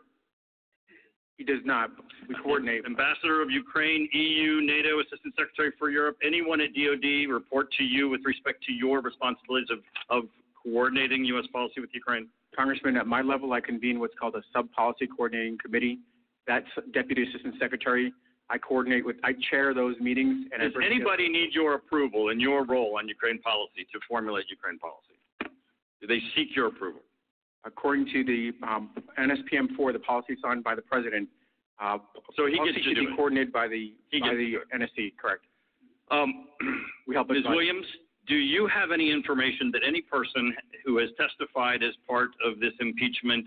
He 1.38 1.44
does 1.44 1.62
not. 1.66 1.90
We 2.30 2.36
coordinate. 2.44 2.86
Ambassador 2.86 3.42
of 3.42 3.50
Ukraine, 3.50 4.08
EU, 4.14 4.62
NATO, 4.62 5.00
Assistant 5.00 5.34
Secretary 5.38 5.72
for 5.80 5.90
Europe, 5.90 6.18
anyone 6.24 6.62
at 6.62 6.70
DOD 6.74 7.28
report 7.30 7.72
to 7.78 7.84
you 7.84 8.08
with 8.08 8.22
respect 8.24 8.64
to 8.66 8.72
your 8.72 9.02
responsibilities 9.02 9.70
of, 9.72 9.80
of 10.10 10.30
coordinating 10.62 11.26
U.S. 11.26 11.46
policy 11.52 11.82
with 11.82 11.90
Ukraine? 11.94 12.30
Congressman, 12.56 12.98
at 12.98 13.08
my 13.08 13.22
level, 13.22 13.54
I 13.54 13.62
convene 13.62 14.00
what's 14.00 14.14
called 14.20 14.36
a 14.36 14.44
sub-policy 14.54 15.08
coordinating 15.08 15.58
committee. 15.58 16.00
That's 16.46 16.68
Deputy 16.94 17.24
Assistant 17.28 17.56
Secretary. 17.60 18.14
I 18.50 18.58
coordinate 18.60 19.06
with, 19.06 19.16
I 19.24 19.34
chair 19.50 19.74
those 19.74 19.96
meetings. 20.00 20.48
And 20.54 20.62
Does 20.62 20.80
anybody 20.86 21.30
need 21.30 21.50
your 21.54 21.76
approval 21.76 22.30
in 22.30 22.40
your 22.40 22.66
role 22.66 22.98
on 23.00 23.08
Ukraine 23.08 23.40
policy 23.42 23.88
to 23.92 24.00
formulate 24.08 24.46
Ukraine 24.50 24.78
policy? 24.78 25.18
Do 26.02 26.08
they 26.08 26.20
seek 26.36 26.56
your 26.56 26.68
approval? 26.68 27.02
According 27.66 28.08
to 28.12 28.24
the 28.24 28.52
um, 28.68 28.90
NSPM 29.18 29.76
4, 29.76 29.94
the 29.94 30.00
policy 30.00 30.36
signed 30.42 30.64
by 30.64 30.76
the 30.76 30.82
president, 30.82 31.30
uh, 31.82 31.98
So 32.36 32.46
he 32.48 32.58
policy 32.58 32.74
gets 32.74 32.84
to 32.86 32.90
should 32.92 32.96
do 32.96 33.08
be 33.08 33.14
it. 33.14 33.16
coordinated 33.16 33.54
by 33.54 33.68
the 33.68 33.94
He 34.10 34.20
by 34.20 34.30
the 34.36 34.58
to 34.72 34.78
NSC. 34.78 35.14
Correct. 35.18 35.46
Um, 36.12 36.48
We 37.08 37.16
help 37.16 37.30
Ms. 37.30 37.40
advise. 37.40 37.52
Williams, 37.56 37.86
do 38.28 38.36
you 38.36 38.68
have 38.68 38.92
any 38.92 39.12
information 39.12 39.72
that 39.72 39.82
any 39.86 40.02
person 40.02 40.54
who 40.86 40.98
has 40.98 41.10
testified 41.20 41.84
as 41.84 41.94
part 42.08 42.30
of 42.46 42.60
this 42.60 42.74
impeachment 42.80 43.46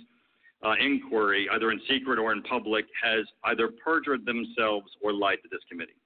uh, 0.64 0.72
inquiry, 0.80 1.48
either 1.52 1.70
in 1.70 1.80
secret 1.88 2.18
or 2.18 2.32
in 2.32 2.43
public, 2.43 2.86
has 3.02 3.24
either 3.44 3.68
perjured 3.82 4.24
themselves 4.26 4.86
or 5.02 5.12
lied 5.12 5.38
to 5.43 5.48
this 5.51 5.60
committee? 5.70 5.97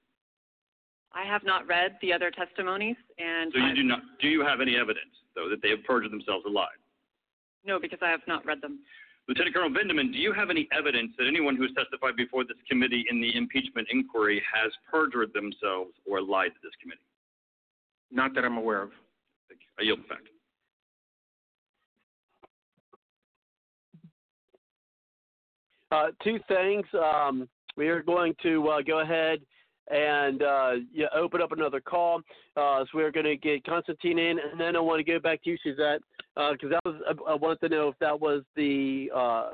I 1.13 1.23
have 1.25 1.43
not 1.43 1.67
read 1.67 1.97
the 2.01 2.13
other 2.13 2.31
testimonies, 2.31 2.95
and 3.17 3.51
So 3.53 3.59
you 3.59 3.65
I- 3.65 3.73
do 3.75 3.83
not. 3.83 4.01
Do 4.21 4.27
you 4.27 4.41
have 4.45 4.61
any 4.61 4.75
evidence, 4.77 5.11
though, 5.35 5.49
that 5.49 5.61
they 5.61 5.69
have 5.69 5.83
perjured 5.83 6.11
themselves 6.11 6.45
or 6.45 6.51
lied? 6.51 6.79
No, 7.65 7.79
because 7.79 7.99
I 8.01 8.09
have 8.09 8.21
not 8.27 8.45
read 8.45 8.61
them. 8.61 8.79
Lieutenant 9.27 9.55
Colonel 9.55 9.69
Benjamin, 9.69 10.11
do 10.11 10.17
you 10.17 10.33
have 10.33 10.49
any 10.49 10.67
evidence 10.75 11.11
that 11.17 11.27
anyone 11.27 11.55
who 11.55 11.63
has 11.63 11.71
testified 11.73 12.15
before 12.15 12.43
this 12.43 12.57
committee 12.69 13.05
in 13.09 13.21
the 13.21 13.35
impeachment 13.35 13.87
inquiry 13.91 14.41
has 14.51 14.71
perjured 14.89 15.31
themselves 15.33 15.91
or 16.09 16.21
lied 16.21 16.51
to 16.51 16.59
this 16.63 16.73
committee? 16.81 16.99
Not 18.11 18.33
that 18.35 18.43
I'm 18.43 18.57
aware 18.57 18.81
of. 18.81 18.89
Thank 19.47 19.61
you. 19.61 19.67
I 19.79 19.83
yield 19.83 20.07
back. 20.09 20.19
Uh, 25.91 26.07
two 26.23 26.39
things. 26.47 26.85
Um, 26.93 27.47
we 27.77 27.89
are 27.89 28.01
going 28.01 28.33
to 28.43 28.67
uh, 28.69 28.81
go 28.81 28.99
ahead 28.99 29.39
and 29.89 30.41
uh, 30.41 30.71
yeah, 30.93 31.07
open 31.15 31.41
up 31.41 31.51
another 31.51 31.81
call. 31.81 32.21
Uh, 32.55 32.83
so 32.83 32.97
we 32.97 33.03
are 33.03 33.11
going 33.11 33.25
to 33.25 33.35
get 33.35 33.63
Constantine 33.65 34.19
in, 34.19 34.39
and 34.39 34.59
then 34.59 34.75
I 34.75 34.79
want 34.79 35.05
to 35.05 35.09
go 35.09 35.19
back 35.19 35.43
to 35.43 35.49
you, 35.49 35.57
Suzette, 35.63 36.01
because 36.35 36.69
that 36.69 36.81
was 36.85 37.01
I, 37.07 37.31
I 37.31 37.35
wanted 37.35 37.59
to 37.61 37.69
know 37.69 37.89
if 37.89 37.95
that 37.99 38.19
was 38.19 38.43
the 38.55 39.09
uh, 39.13 39.49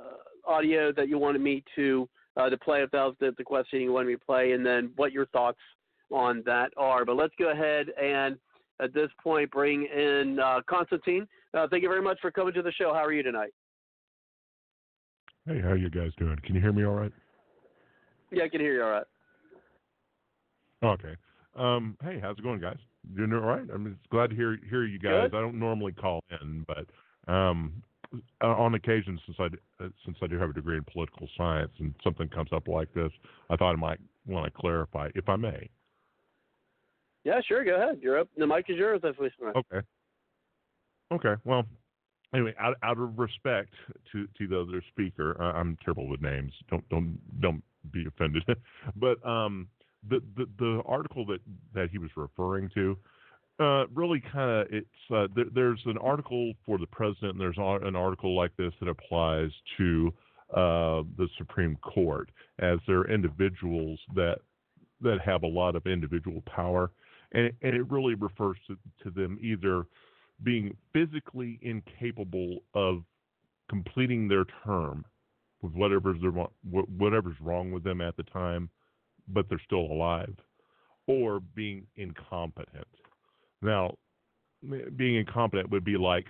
audio 0.46 0.92
that 0.94 1.10
you 1.10 1.18
wanted 1.18 1.42
me 1.42 1.64
to 1.76 2.08
uh, 2.38 2.50
to 2.50 2.58
play, 2.58 2.82
if 2.84 2.92
that 2.92 3.04
was 3.04 3.16
the, 3.20 3.34
the 3.38 3.44
question 3.44 3.82
you 3.82 3.92
wanted 3.92 4.08
me 4.08 4.14
to 4.14 4.26
play, 4.26 4.52
and 4.52 4.66
then 4.66 4.92
what 4.96 5.12
your 5.12 5.26
thoughts 5.28 5.58
on 6.12 6.44
that 6.46 6.70
are. 6.78 7.04
But 7.04 7.16
let's 7.16 7.34
go 7.40 7.52
ahead 7.52 7.88
and 8.02 8.38
at 8.80 8.94
this 8.94 9.10
point 9.22 9.50
bring 9.52 9.86
in 9.86 10.40
uh, 10.40 10.62
Constantine. 10.70 11.28
Uh, 11.54 11.68
thank 11.70 11.84
you 11.84 11.90
very 11.90 12.02
much 12.02 12.20
for 12.22 12.32
coming 12.32 12.54
to 12.54 12.62
the 12.62 12.72
show. 12.72 12.94
How 12.94 13.04
are 13.04 13.14
you 13.14 13.24
tonight? 13.24 13.54
Hey, 15.48 15.62
how 15.62 15.74
you 15.74 15.90
guys 15.90 16.12
doing? 16.18 16.38
Can 16.44 16.56
you 16.56 16.62
hear 16.62 16.74
me 16.74 16.86
all 16.86 16.94
right? 16.94 17.12
Yeah, 18.32 18.44
I 18.44 18.50
can 18.50 18.60
hear 18.60 18.74
you 18.74 18.84
all 18.84 18.90
right. 18.90 19.06
Okay. 20.84 21.16
Um, 21.56 21.98
hey, 22.04 22.20
how's 22.22 22.38
it 22.38 22.44
going, 22.44 22.60
guys? 22.60 22.78
Doing 23.16 23.34
all 23.34 23.40
right? 23.40 23.64
I'm 23.74 23.94
just 23.94 24.10
glad 24.10 24.32
to 24.32 24.36
hear 24.36 24.58
hear 24.70 24.86
you 24.86 25.00
guys. 25.00 25.30
Good. 25.32 25.38
I 25.38 25.42
don't 25.42 25.60
normally 25.60 25.94
call 25.94 26.24
in, 26.42 26.66
but 26.68 27.32
um, 27.32 27.82
on 28.42 28.76
occasion, 28.76 29.20
since 29.26 29.38
I 29.40 29.84
uh, 29.84 29.90
since 30.06 30.18
I 30.22 30.28
do 30.28 30.38
have 30.38 30.50
a 30.50 30.54
degree 30.54 30.78
in 30.78 30.84
political 30.92 31.28
science, 31.38 31.72
and 31.80 31.94
something 32.04 32.28
comes 32.30 32.50
up 32.54 32.68
like 32.68 32.94
this, 32.94 33.12
I 33.50 33.56
thought 33.56 33.74
I 33.74 33.76
might 33.76 34.00
want 34.26 34.46
to 34.46 34.52
clarify, 34.52 35.10
if 35.16 35.30
I 35.30 35.36
may. 35.36 35.70
Yeah, 37.24 37.42
sure. 37.46 37.64
Go 37.64 37.76
ahead. 37.76 38.00
You're 38.02 38.20
up. 38.20 38.30
The 38.38 38.48
mic 38.48 38.66
is 38.70 38.78
yours. 38.78 39.02
If 39.04 39.18
that's 39.18 39.42
what 39.42 39.56
Okay. 39.56 39.86
Okay. 41.12 41.42
Well, 41.44 41.64
anyway, 42.34 42.54
out 42.60 42.76
out 42.84 42.98
of 42.98 43.18
respect 43.18 43.74
to 44.12 44.28
to 44.38 44.48
the 44.48 44.62
other 44.62 44.84
speaker, 44.90 45.36
uh, 45.42 45.54
I'm 45.54 45.78
terrible 45.84 46.08
with 46.08 46.22
names. 46.22 46.54
Don't 46.70 46.88
don't 46.90 47.20
don't 47.42 47.64
be 47.92 48.06
offended. 48.08 48.44
but 48.96 49.26
um, 49.28 49.68
the, 50.10 50.22
the 50.36 50.46
the 50.60 50.82
article 50.86 51.26
that 51.26 51.40
that 51.74 51.90
he 51.92 51.98
was 51.98 52.10
referring 52.16 52.70
to. 52.76 52.98
Uh, 53.60 53.88
really, 53.96 54.22
kind 54.32 54.52
of, 54.52 54.68
it's 54.70 54.88
uh, 55.12 55.28
there, 55.36 55.46
there's 55.54 55.82
an 55.86 55.98
article 55.98 56.54
for 56.64 56.78
the 56.78 56.86
president, 56.86 57.32
and 57.32 57.42
there's 57.42 57.58
an 57.58 57.96
article 57.96 58.36
like 58.36 58.56
this 58.56 58.72
that 58.80 58.88
applies 58.88 59.50
to 59.78 60.14
uh, 60.52 61.02
the 61.18 61.28
Supreme 61.38 61.76
Court, 61.78 62.30
as 62.60 62.78
they're 62.88 63.10
individuals 63.12 64.00
that 64.16 64.38
that 65.02 65.20
have 65.26 65.44
a 65.44 65.48
lot 65.48 65.76
of 65.76 65.86
individual 65.88 66.44
power, 66.46 66.92
and, 67.32 67.52
and 67.62 67.76
it 67.76 67.90
really 67.92 68.16
refers 68.16 68.58
to, 68.68 68.78
to 69.04 69.10
them 69.10 69.38
either 69.42 69.86
being 70.44 70.76
physically 70.94 71.60
incapable 71.62 72.60
of 72.74 73.04
completing 73.70 74.28
their 74.28 74.46
term 74.64 75.04
with 75.62 75.74
whatever's 75.74 76.22
their, 76.22 76.32
whatever's 76.62 77.36
wrong 77.42 77.72
with 77.72 77.84
them 77.84 78.02
at 78.02 78.16
the 78.18 78.24
time, 78.24 78.70
but 79.28 79.48
they're 79.50 79.62
still 79.66 79.92
alive, 79.92 80.36
or 81.08 81.40
being 81.40 81.86
incompetent. 81.96 82.88
Now, 83.62 83.96
being 84.96 85.16
incompetent 85.16 85.70
would 85.72 85.84
be 85.86 85.98
like 85.98 86.26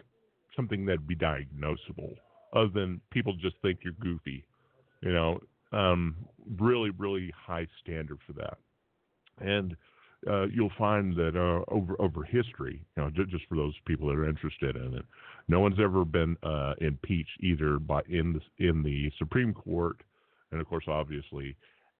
something 0.55 0.85
that'd 0.85 1.07
be 1.07 1.15
diagnosable, 1.15 2.15
other 2.53 2.69
than 2.73 3.01
people 3.11 3.33
just 3.33 3.55
think 3.61 3.79
you're 3.83 3.93
goofy. 3.93 4.45
You 5.01 5.13
know, 5.13 5.39
um, 5.71 6.15
really, 6.59 6.89
really 6.91 7.31
high 7.35 7.67
standard 7.81 8.19
for 8.25 8.33
that. 8.33 8.57
And 9.39 9.75
uh, 10.27 10.47
you'll 10.47 10.71
find 10.77 11.15
that 11.15 11.35
uh, 11.35 11.63
over 11.71 11.95
over 11.99 12.23
history, 12.23 12.83
you 12.95 13.03
know, 13.03 13.09
just 13.11 13.45
for 13.47 13.55
those 13.55 13.75
people 13.85 14.07
that 14.07 14.15
are 14.15 14.27
interested 14.27 14.75
in 14.75 14.95
it, 14.95 15.05
no 15.47 15.59
one's 15.59 15.79
ever 15.79 16.03
been 16.03 16.35
uh, 16.41 16.73
impeached 16.81 17.37
either 17.41 17.77
by 17.77 18.01
in 18.09 18.33
the 18.33 18.67
in 18.67 18.81
the 18.81 19.11
Supreme 19.19 19.53
Court, 19.53 19.97
and 20.51 20.59
of 20.59 20.67
course, 20.67 20.85
obviously, 20.87 21.55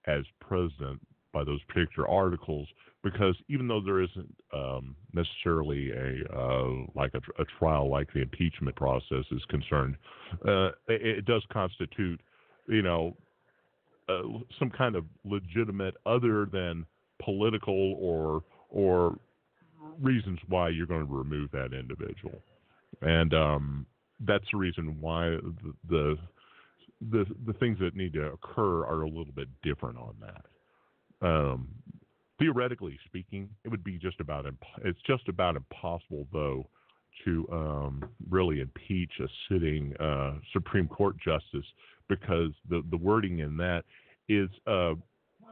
as 0.07 0.23
president 0.39 0.99
by 1.33 1.43
those 1.43 1.61
particular 1.65 2.09
articles 2.09 2.67
because 3.03 3.35
even 3.47 3.67
though 3.67 3.81
there 3.81 4.01
isn't 4.01 4.35
um, 4.53 4.95
necessarily 5.13 5.91
a 5.91 6.35
uh, 6.35 6.69
like 6.95 7.11
a, 7.13 7.41
a, 7.41 7.45
trial 7.59 7.89
like 7.89 8.11
the 8.13 8.21
impeachment 8.21 8.75
process 8.75 9.23
is 9.31 9.41
concerned, 9.49 9.95
uh, 10.47 10.69
it, 10.87 11.19
it, 11.19 11.25
does 11.25 11.43
constitute, 11.51 12.19
you 12.67 12.81
know, 12.81 13.15
uh, 14.09 14.23
some 14.59 14.69
kind 14.69 14.95
of 14.95 15.05
legitimate 15.23 15.95
other 16.05 16.47
than 16.51 16.85
political 17.23 17.95
or 17.99 18.43
or 18.69 19.17
reasons 20.01 20.39
why 20.47 20.69
you're 20.69 20.87
going 20.87 21.05
to 21.05 21.13
remove 21.13 21.49
that 21.51 21.73
individual, 21.73 22.41
and 23.01 23.33
um, 23.33 23.85
that's 24.21 24.45
the 24.51 24.57
reason 24.57 24.97
why 24.99 25.29
the, 25.29 25.73
the 25.89 26.17
the 27.11 27.25
the 27.45 27.53
things 27.53 27.77
that 27.79 27.95
need 27.95 28.13
to 28.13 28.31
occur 28.31 28.85
are 28.85 29.03
a 29.03 29.07
little 29.07 29.33
bit 29.35 29.47
different 29.63 29.97
on 29.97 30.15
that. 30.21 31.27
Um, 31.27 31.69
theoretically 32.39 32.99
speaking, 33.05 33.49
it 33.63 33.69
would 33.69 33.83
be 33.83 33.97
just 33.97 34.19
about 34.19 34.45
imp- 34.45 34.63
it's 34.83 35.01
just 35.05 35.27
about 35.27 35.55
impossible 35.55 36.27
though 36.31 36.67
to 37.25 37.47
um, 37.51 38.03
really 38.29 38.61
impeach 38.61 39.11
a 39.19 39.27
sitting 39.49 39.95
uh, 39.99 40.33
Supreme 40.53 40.87
Court 40.87 41.15
justice 41.17 41.65
because 42.09 42.51
the 42.69 42.83
the 42.89 42.97
wording 42.97 43.39
in 43.39 43.57
that 43.57 43.83
is 44.29 44.49
uh, 44.65 44.93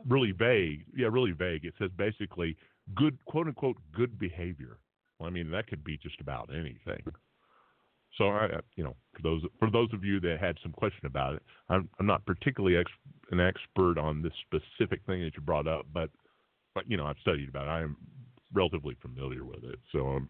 really 0.07 0.31
vague. 0.31 0.85
Yeah, 0.95 1.07
really 1.11 1.31
vague. 1.31 1.65
It 1.65 1.73
says 1.79 1.91
basically 1.97 2.55
good 2.95 3.17
quote 3.25 3.47
unquote 3.47 3.77
good 3.93 4.17
behavior. 4.19 4.77
Well, 5.19 5.27
I 5.27 5.31
mean 5.31 5.51
that 5.51 5.67
could 5.67 5.83
be 5.83 5.97
just 5.97 6.19
about 6.21 6.49
anything. 6.53 7.03
So 8.17 8.29
I, 8.29 8.47
you 8.75 8.83
know, 8.83 8.95
for 9.13 9.21
those 9.21 9.41
for 9.59 9.69
those 9.69 9.89
of 9.93 10.03
you 10.03 10.19
that 10.21 10.37
had 10.39 10.57
some 10.63 10.71
question 10.71 11.05
about 11.05 11.35
it, 11.35 11.43
I'm, 11.69 11.89
I'm 11.99 12.05
not 12.05 12.25
particularly 12.25 12.77
ex- 12.77 12.91
an 13.31 13.39
expert 13.39 13.97
on 13.97 14.21
this 14.21 14.31
specific 14.45 15.01
thing 15.05 15.21
that 15.21 15.33
you 15.35 15.41
brought 15.41 15.67
up, 15.67 15.85
but 15.93 16.09
but 16.73 16.89
you 16.89 16.97
know, 16.97 17.05
I've 17.05 17.17
studied 17.21 17.49
about 17.49 17.67
it. 17.67 17.71
I 17.71 17.81
am 17.81 17.97
relatively 18.53 18.95
familiar 19.01 19.43
with 19.43 19.63
it, 19.63 19.79
so 19.91 20.07
I'm 20.07 20.29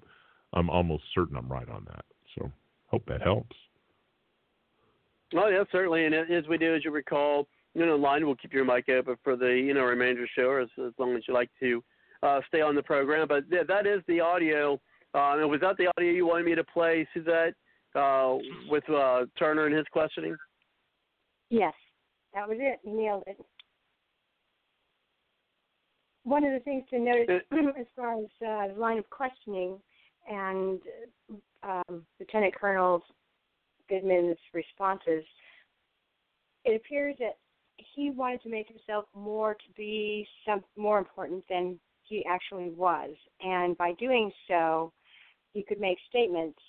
I'm 0.54 0.70
almost 0.70 1.04
certain 1.14 1.38
I'm 1.38 1.52
right 1.52 1.70
on 1.70 1.86
that. 1.86 2.06
So 2.38 2.52
hope 2.88 3.04
that 3.08 3.22
helps. 3.22 3.56
Oh 5.36 5.48
yeah, 5.48 5.64
certainly. 5.72 6.06
And 6.06 6.16
as 6.16 6.48
we 6.48 6.58
do, 6.58 6.76
as 6.76 6.84
you 6.84 6.92
recall, 6.92 7.48
you 7.74 7.86
know, 7.86 7.96
line 7.96 8.26
we'll 8.26 8.36
keep 8.36 8.54
your 8.54 8.66
mic 8.66 8.90
open 8.90 9.16
for 9.24 9.36
the 9.36 9.48
you 9.48 9.74
know 9.74 9.84
remainder 9.84 10.24
of 10.24 10.30
the 10.36 10.42
show, 10.42 10.62
as, 10.62 10.70
as 10.86 10.94
long 10.98 11.16
as 11.16 11.24
you 11.28 11.34
like 11.34 11.50
to 11.60 11.84
uh, 12.24 12.42
stay 12.48 12.62
on 12.62 12.74
the 12.74 12.84
program. 12.84 13.28
But 13.28 13.44
yeah, 13.52 13.64
that 13.68 13.86
is 13.86 14.02
the 14.08 14.22
audio. 14.22 14.80
Uh, 15.14 15.48
was 15.48 15.62
that 15.62 15.78
the 15.78 15.88
audio 15.96 16.12
you 16.12 16.26
wanted 16.26 16.46
me 16.46 16.56
to 16.56 16.64
play, 16.64 17.08
Suzette? 17.14 17.54
Uh, 17.96 18.38
with 18.70 18.88
uh, 18.90 19.26
Turner 19.38 19.66
and 19.66 19.76
his 19.76 19.86
questioning? 19.92 20.36
Yes, 21.50 21.74
that 22.34 22.48
was 22.48 22.58
it. 22.60 22.80
You 22.84 22.98
nailed 22.98 23.24
it. 23.28 23.38
One 26.24 26.44
of 26.44 26.54
the 26.54 26.60
things 26.60 26.84
to 26.90 27.00
notice 27.00 27.44
as 27.80 27.86
far 27.96 28.18
as 28.20 28.26
uh, 28.46 28.74
the 28.74 28.80
line 28.80 28.98
of 28.98 29.10
questioning 29.10 29.78
and 30.28 30.80
um, 31.64 32.06
Lieutenant 32.20 32.56
Colonel 32.56 33.04
Goodman's 33.90 34.38
responses, 34.54 35.24
it 36.64 36.76
appears 36.76 37.16
that 37.20 37.38
he 37.78 38.10
wanted 38.10 38.42
to 38.42 38.50
make 38.50 38.68
himself 38.68 39.06
more 39.16 39.54
to 39.54 39.74
be 39.78 40.28
some 40.46 40.64
more 40.76 40.98
important 40.98 41.44
than 41.48 41.80
he 42.04 42.26
actually 42.26 42.70
was, 42.70 43.12
and 43.42 43.78
by 43.78 43.94
doing 43.94 44.32
so, 44.48 44.92
he 45.54 45.64
could 45.64 45.80
make 45.80 45.98
statements 46.10 46.60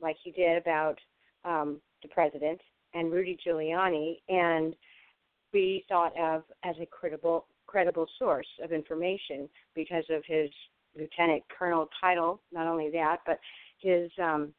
like 0.00 0.16
he 0.22 0.30
did 0.30 0.56
about 0.58 0.98
um, 1.44 1.80
the 2.02 2.08
president 2.08 2.60
and 2.94 3.12
Rudy 3.12 3.36
Giuliani, 3.46 4.20
and 4.28 4.74
be 5.52 5.84
thought 5.88 6.12
of 6.18 6.42
as 6.64 6.74
a 6.80 6.86
credible 6.86 7.46
credible 7.66 8.06
source 8.18 8.46
of 8.62 8.72
information 8.72 9.48
because 9.74 10.04
of 10.10 10.22
his 10.26 10.50
lieutenant 10.96 11.42
colonel 11.56 11.88
title. 12.00 12.40
Not 12.52 12.66
only 12.66 12.90
that, 12.90 13.18
but 13.26 13.38
his 13.80 14.10
um, 14.22 14.52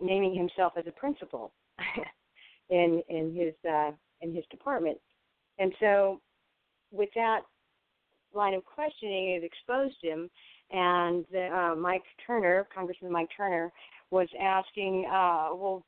naming 0.00 0.34
himself 0.34 0.72
as 0.76 0.84
a 0.86 0.92
principal 0.92 1.52
in 2.70 3.02
in 3.08 3.34
his 3.34 3.54
uh, 3.70 3.92
in 4.20 4.34
his 4.34 4.44
department, 4.50 4.98
and 5.58 5.72
so 5.80 6.20
with 6.90 7.10
that 7.14 7.40
line 8.34 8.54
of 8.54 8.64
questioning, 8.64 9.30
it 9.30 9.44
exposed 9.44 9.96
him 10.02 10.30
and 10.70 11.24
uh, 11.34 11.74
Mike 11.76 12.04
Turner, 12.26 12.66
Congressman 12.74 13.12
Mike 13.12 13.28
Turner, 13.36 13.72
was 14.10 14.28
asking, 14.40 15.06
uh, 15.06 15.54
well, 15.54 15.84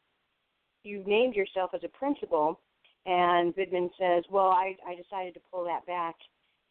you 0.83 1.03
named 1.07 1.35
yourself 1.35 1.71
as 1.75 1.83
a 1.85 1.89
principal, 1.89 2.61
and 3.07 3.55
Vindman 3.55 3.91
says, 3.99 4.25
well, 4.31 4.49
I, 4.49 4.77
I 4.87 4.95
decided 4.95 5.35
to 5.35 5.41
pull 5.53 5.65
that 5.65 5.87
back 5.87 6.15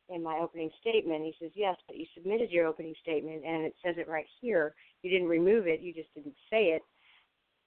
in 0.10 0.24
my 0.24 0.40
opening 0.42 0.70
statement. 0.82 1.24
He 1.24 1.36
says, 1.40 1.52
yes, 1.56 1.76
but 1.88 1.98
you 1.98 2.06
submitted 2.16 2.50
your 2.50 2.66
opening 2.66 2.96
statement, 3.02 3.44
and 3.46 3.64
it 3.64 3.76
says 3.84 3.96
it 3.98 4.08
right 4.08 4.26
here. 4.42 4.74
You 5.04 5.12
didn't 5.12 5.28
remove 5.28 5.68
it, 5.68 5.82
you 5.82 5.94
just 5.94 6.14
didn't 6.16 6.36
say 6.50 6.66
it 6.70 6.82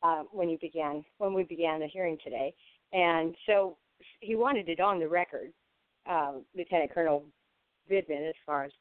uh, 0.03 0.25
when 0.33 0.49
you 0.49 0.59
began 0.61 1.05
when 1.19 1.35
we 1.35 1.45
began 1.45 1.81
the 1.81 1.87
hearing 1.87 2.19
today. 2.23 2.53
And 2.93 3.35
so 3.47 3.77
he 4.21 4.35
wanted 4.35 4.69
it 4.69 4.81
on 4.81 4.99
the 4.99 5.09
record, 5.09 5.53
uh, 6.09 6.33
Lieutenant 6.57 6.93
Colonel 6.93 7.25
Vindman, 7.91 8.29
as 8.29 8.35
far 8.45 8.65
as 8.65 8.73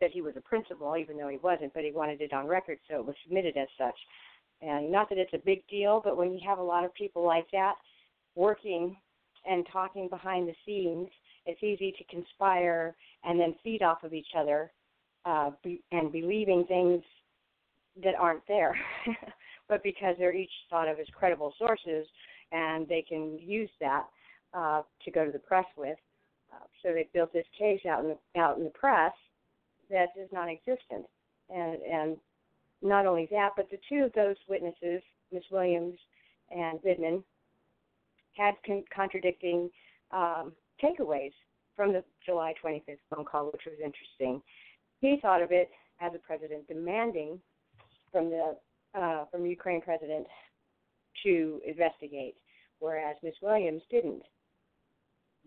that 0.00 0.10
he 0.10 0.22
was 0.22 0.34
a 0.36 0.40
principal, 0.40 0.96
even 0.96 1.16
though 1.16 1.28
he 1.28 1.38
wasn't, 1.38 1.72
but 1.74 1.84
he 1.84 1.92
wanted 1.92 2.20
it 2.20 2.32
on 2.32 2.46
record, 2.46 2.78
so 2.88 2.96
it 2.96 3.06
was 3.06 3.16
submitted 3.24 3.56
as 3.56 3.68
such. 3.78 3.96
And 4.62 4.90
not 4.90 5.08
that 5.08 5.18
it's 5.18 5.32
a 5.34 5.38
big 5.44 5.66
deal, 5.68 6.00
but 6.04 6.16
when 6.16 6.32
you 6.32 6.40
have 6.46 6.58
a 6.58 6.62
lot 6.62 6.84
of 6.84 6.94
people 6.94 7.24
like 7.24 7.46
that, 7.52 7.74
working 8.34 8.96
and 9.48 9.66
talking 9.72 10.08
behind 10.08 10.48
the 10.48 10.54
scenes, 10.66 11.08
it's 11.46 11.62
easy 11.62 11.92
to 11.96 12.04
conspire 12.04 12.94
and 13.24 13.40
then 13.40 13.54
feed 13.64 13.82
off 13.82 14.02
of 14.02 14.12
each 14.12 14.28
other 14.36 14.70
uh, 15.24 15.50
be, 15.62 15.82
and 15.92 16.12
believing 16.12 16.64
things 16.66 17.02
that 18.02 18.14
aren't 18.18 18.46
there. 18.46 18.76
but 19.68 19.82
because 19.82 20.14
they're 20.18 20.34
each 20.34 20.50
thought 20.68 20.88
of 20.88 20.98
as 20.98 21.06
credible 21.14 21.54
sources, 21.58 22.06
and 22.52 22.86
they 22.88 23.04
can 23.06 23.38
use 23.38 23.70
that 23.80 24.06
uh, 24.52 24.82
to 25.04 25.10
go 25.10 25.24
to 25.24 25.32
the 25.32 25.38
press 25.38 25.66
with. 25.76 25.98
Uh, 26.52 26.64
so 26.82 26.92
they 26.92 27.08
built 27.14 27.32
this 27.32 27.46
case 27.56 27.80
out 27.88 28.04
in 28.04 28.08
the 28.08 28.40
out 28.40 28.58
in 28.58 28.64
the 28.64 28.70
press 28.70 29.12
that 29.90 30.08
is 30.16 30.28
non-existent, 30.32 31.06
and 31.48 31.82
and 31.82 32.16
not 32.82 33.06
only 33.06 33.28
that, 33.30 33.50
but 33.56 33.70
the 33.70 33.78
two 33.88 34.04
of 34.04 34.12
those 34.14 34.36
witnesses, 34.48 35.02
Ms. 35.32 35.42
Williams 35.50 35.98
and 36.50 36.80
Vindman, 36.80 37.22
had 38.36 38.54
con- 38.64 38.84
contradicting 38.94 39.68
um, 40.12 40.52
takeaways 40.82 41.32
from 41.76 41.92
the 41.92 42.02
July 42.24 42.54
25th 42.62 42.98
phone 43.14 43.24
call, 43.24 43.46
which 43.46 43.62
was 43.66 43.76
interesting. 43.84 44.42
He 45.00 45.18
thought 45.20 45.42
of 45.42 45.52
it 45.52 45.70
as 46.00 46.12
a 46.14 46.18
president 46.18 46.66
demanding 46.68 47.40
from 48.10 48.30
the 48.30 48.56
uh, 48.98 49.24
from 49.30 49.46
Ukraine 49.46 49.80
president 49.80 50.26
to 51.22 51.60
investigate, 51.66 52.36
whereas 52.80 53.16
Ms. 53.22 53.34
Williams 53.42 53.82
didn't. 53.90 54.22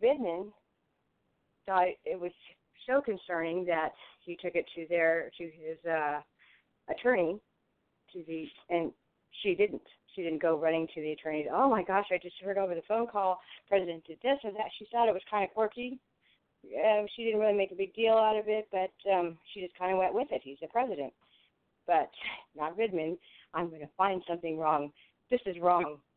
Vindman 0.02 0.48
thought 1.66 1.88
it 2.06 2.20
was 2.20 2.32
so 2.88 3.02
concerning 3.02 3.66
that 3.66 3.90
he 4.22 4.36
took 4.36 4.56
it 4.56 4.66
to 4.76 4.86
their 4.90 5.32
to 5.38 5.44
his 5.44 5.78
uh, 5.90 6.20
attorney 6.90 7.40
to 8.14 8.24
the 8.28 8.48
and 8.70 8.92
she 9.42 9.56
didn't. 9.56 9.82
She 10.16 10.22
didn't 10.22 10.42
go 10.42 10.60
running 10.60 10.88
to 10.94 11.02
the 11.02 11.12
attorney. 11.12 11.48
Oh 11.52 11.70
my 11.70 11.84
gosh, 11.84 12.06
I 12.12 12.20
just 12.22 12.36
heard 12.44 12.58
over 12.58 12.76
the 12.76 12.84
phone 12.88 13.08
call 13.08 13.40
President 13.68 14.04
did 14.06 14.20
this 14.22 14.38
or 14.44 14.52
that. 14.52 14.70
She 14.78 14.88
thought 14.92 15.10
it 15.10 15.14
was 15.14 15.24
kind 15.30 15.44
of 15.44 15.54
quirky. 15.54 16.00
Uh, 16.66 17.04
she 17.16 17.24
didn't 17.24 17.40
really 17.40 17.58
make 17.58 17.72
a 17.72 17.76
big 17.76 17.94
deal 17.94 18.14
out 18.14 18.38
of 18.38 18.46
it, 18.48 18.68
but 18.72 18.92
um, 19.12 19.38
she 19.54 19.62
just 19.62 19.78
kind 19.78 19.92
of 19.92 19.98
went 19.98 20.14
with 20.14 20.28
it. 20.32 20.42
He's 20.44 20.60
the 20.62 20.68
president. 20.68 21.12
But 21.88 22.10
not 22.56 22.78
Vindman. 22.78 23.18
I'm 23.54 23.70
going 23.70 23.82
to 23.82 23.90
find 23.98 24.22
something 24.28 24.58
wrong. 24.58 24.92
This 25.30 25.42
is 25.46 25.58
wrong. 25.62 25.98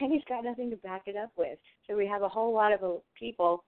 And 0.00 0.10
he's 0.10 0.24
got 0.26 0.44
nothing 0.44 0.70
to 0.70 0.76
back 0.76 1.02
it 1.04 1.14
up 1.14 1.30
with. 1.36 1.58
So 1.86 1.94
we 1.94 2.06
have 2.06 2.22
a 2.22 2.28
whole 2.28 2.54
lot 2.54 2.72
of 2.72 2.82
uh, 2.82 3.00
people 3.18 3.64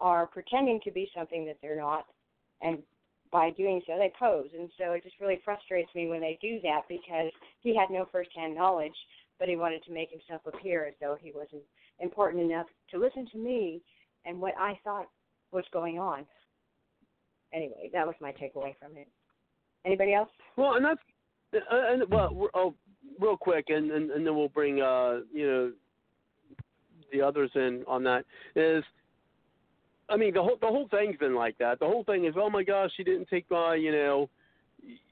are 0.00 0.26
pretending 0.26 0.80
to 0.84 0.90
be 0.90 1.10
something 1.16 1.44
that 1.46 1.58
they're 1.62 1.80
not. 1.80 2.06
And 2.62 2.82
by 3.30 3.50
doing 3.50 3.82
so, 3.86 3.98
they 3.98 4.12
pose. 4.18 4.48
And 4.58 4.70
so 4.78 4.92
it 4.92 5.02
just 5.02 5.20
really 5.20 5.40
frustrates 5.44 5.94
me 5.94 6.08
when 6.08 6.20
they 6.20 6.38
do 6.40 6.60
that 6.62 6.82
because 6.88 7.30
he 7.60 7.76
had 7.76 7.90
no 7.90 8.06
firsthand 8.10 8.54
knowledge, 8.54 8.94
but 9.38 9.48
he 9.48 9.56
wanted 9.56 9.82
to 9.84 9.92
make 9.92 10.10
himself 10.10 10.42
appear 10.46 10.86
as 10.86 10.94
though 11.00 11.16
he 11.20 11.32
wasn't 11.34 11.62
important 12.00 12.42
enough 12.42 12.66
to 12.90 12.98
listen 12.98 13.26
to 13.32 13.38
me 13.38 13.82
and 14.24 14.40
what 14.40 14.54
I 14.58 14.78
thought 14.84 15.06
was 15.52 15.64
going 15.72 15.98
on. 15.98 16.24
Anyway, 17.52 17.90
that 17.92 18.06
was 18.06 18.16
my 18.20 18.32
takeaway 18.32 18.74
from 18.78 18.96
it. 18.96 19.08
Anybody 19.84 20.14
else? 20.14 20.28
Well, 20.56 20.74
and 20.74 20.84
that's 20.84 21.00
uh, 21.54 21.92
and 21.92 22.02
well, 22.10 22.48
oh, 22.54 22.74
real 23.18 23.36
quick, 23.36 23.66
and, 23.68 23.90
and 23.90 24.10
and 24.10 24.26
then 24.26 24.36
we'll 24.36 24.48
bring 24.48 24.82
uh 24.82 25.20
you 25.32 25.46
know 25.46 25.72
the 27.10 27.22
others 27.22 27.50
in 27.54 27.84
on 27.86 28.02
that 28.04 28.24
is. 28.54 28.84
I 30.08 30.16
mean, 30.16 30.34
the 30.34 30.42
whole 30.42 30.58
the 30.60 30.66
whole 30.66 30.88
thing's 30.88 31.16
been 31.16 31.34
like 31.34 31.58
that. 31.58 31.80
The 31.80 31.86
whole 31.86 32.04
thing 32.04 32.24
is, 32.24 32.34
oh 32.36 32.50
my 32.50 32.62
gosh, 32.62 32.90
she 32.96 33.04
didn't 33.04 33.28
take 33.28 33.50
my, 33.50 33.74
you 33.74 33.92
know, 33.92 34.28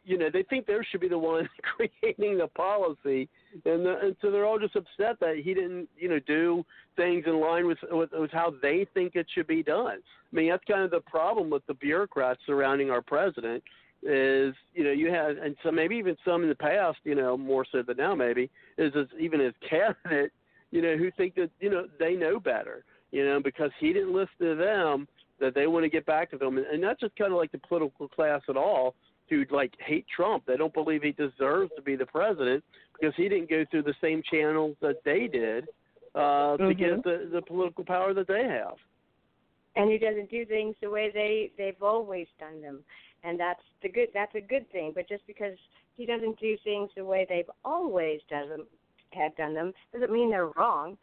you 0.05 0.16
know, 0.16 0.28
they 0.32 0.43
think 0.44 0.66
they 0.66 0.77
should 0.90 1.01
be 1.01 1.09
the 1.09 1.18
one 1.18 1.48
creating 1.77 2.39
the 2.39 2.47
policy, 2.47 3.28
and, 3.64 3.85
the, 3.85 3.98
and 4.01 4.16
so 4.23 4.31
they're 4.31 4.47
all 4.47 4.59
just 4.59 4.77
upset 4.77 5.18
that 5.20 5.40
he 5.43 5.55
didn't, 5.55 5.89
you 5.98 6.09
know, 6.09 6.20
do 6.20 6.64
things 6.97 7.24
in 7.27 7.40
line 7.40 7.66
with, 7.66 7.78
with 7.90 8.10
with 8.12 8.31
how 8.31 8.55
they 8.62 8.86
think 8.94 9.16
it 9.16 9.27
should 9.35 9.47
be 9.47 9.62
done. 9.62 9.98
I 10.32 10.36
mean, 10.36 10.51
that's 10.51 10.64
kind 10.64 10.82
of 10.82 10.90
the 10.90 11.01
problem 11.01 11.51
with 11.51 11.66
the 11.66 11.74
bureaucrats 11.74 12.40
surrounding 12.47 12.90
our 12.90 13.02
president 13.02 13.62
is 14.02 14.55
you 14.74 14.85
know 14.85 14.93
you 14.93 15.10
had 15.10 15.36
and 15.39 15.56
so 15.62 15.70
maybe 15.70 15.97
even 15.97 16.16
some 16.24 16.43
in 16.43 16.48
the 16.48 16.55
past 16.55 16.98
you 17.05 17.14
know 17.14 17.36
more 17.36 17.64
so 17.70 17.82
than 17.82 17.97
now 17.97 18.14
maybe 18.14 18.51
is 18.78 18.93
as, 18.94 19.06
even 19.18 19.40
as 19.40 19.52
cabinet 19.68 20.31
you 20.70 20.82
know 20.82 20.97
who 20.97 21.10
think 21.12 21.35
that 21.35 21.51
you 21.60 21.70
know 21.70 21.86
they 21.98 22.14
know 22.14 22.39
better 22.39 22.85
you 23.10 23.24
know 23.24 23.40
because 23.40 23.70
he 23.80 23.92
didn't 23.92 24.14
listen 24.14 24.38
to 24.40 24.54
them 24.54 25.08
that 25.40 25.54
they 25.54 25.66
want 25.66 25.84
to 25.84 25.90
get 25.90 26.06
back 26.06 26.30
to 26.30 26.38
them. 26.38 26.58
And, 26.58 26.66
and 26.66 26.80
not 26.80 26.98
just 26.98 27.16
kind 27.16 27.32
of 27.32 27.38
like 27.38 27.52
the 27.52 27.58
political 27.58 28.08
class 28.08 28.40
at 28.48 28.56
all 28.56 28.94
who 29.28 29.44
like 29.50 29.72
hate 29.78 30.06
Trump. 30.14 30.44
They 30.46 30.56
don't 30.56 30.72
believe 30.72 31.02
he 31.02 31.12
deserves 31.12 31.70
to 31.76 31.82
be 31.82 31.96
the 31.96 32.06
president 32.06 32.62
because 32.98 33.14
he 33.16 33.28
didn't 33.28 33.50
go 33.50 33.64
through 33.70 33.82
the 33.82 33.94
same 34.00 34.22
channels 34.30 34.76
that 34.80 35.02
they 35.04 35.26
did 35.26 35.66
uh 36.14 36.56
mm-hmm. 36.56 36.68
to 36.68 36.74
get 36.74 37.04
the 37.04 37.28
the 37.32 37.42
political 37.42 37.84
power 37.84 38.14
that 38.14 38.28
they 38.28 38.44
have. 38.44 38.76
And 39.74 39.90
he 39.90 39.98
doesn't 39.98 40.30
do 40.30 40.46
things 40.46 40.74
the 40.80 40.90
way 40.90 41.10
they 41.12 41.50
they've 41.58 41.82
always 41.82 42.26
done 42.38 42.62
them. 42.62 42.80
And 43.24 43.38
that's 43.38 43.60
the 43.82 43.88
good 43.88 44.08
that's 44.14 44.34
a 44.34 44.40
good 44.40 44.70
thing. 44.70 44.92
But 44.94 45.08
just 45.08 45.26
because 45.26 45.56
he 45.96 46.06
doesn't 46.06 46.38
do 46.38 46.56
things 46.64 46.90
the 46.96 47.04
way 47.04 47.26
they've 47.28 47.50
always 47.64 48.20
done 48.30 48.48
them 48.48 48.66
have 49.10 49.36
done 49.36 49.54
them 49.54 49.72
doesn't 49.92 50.12
mean 50.12 50.30
they're 50.30 50.50
wrong 50.56 50.96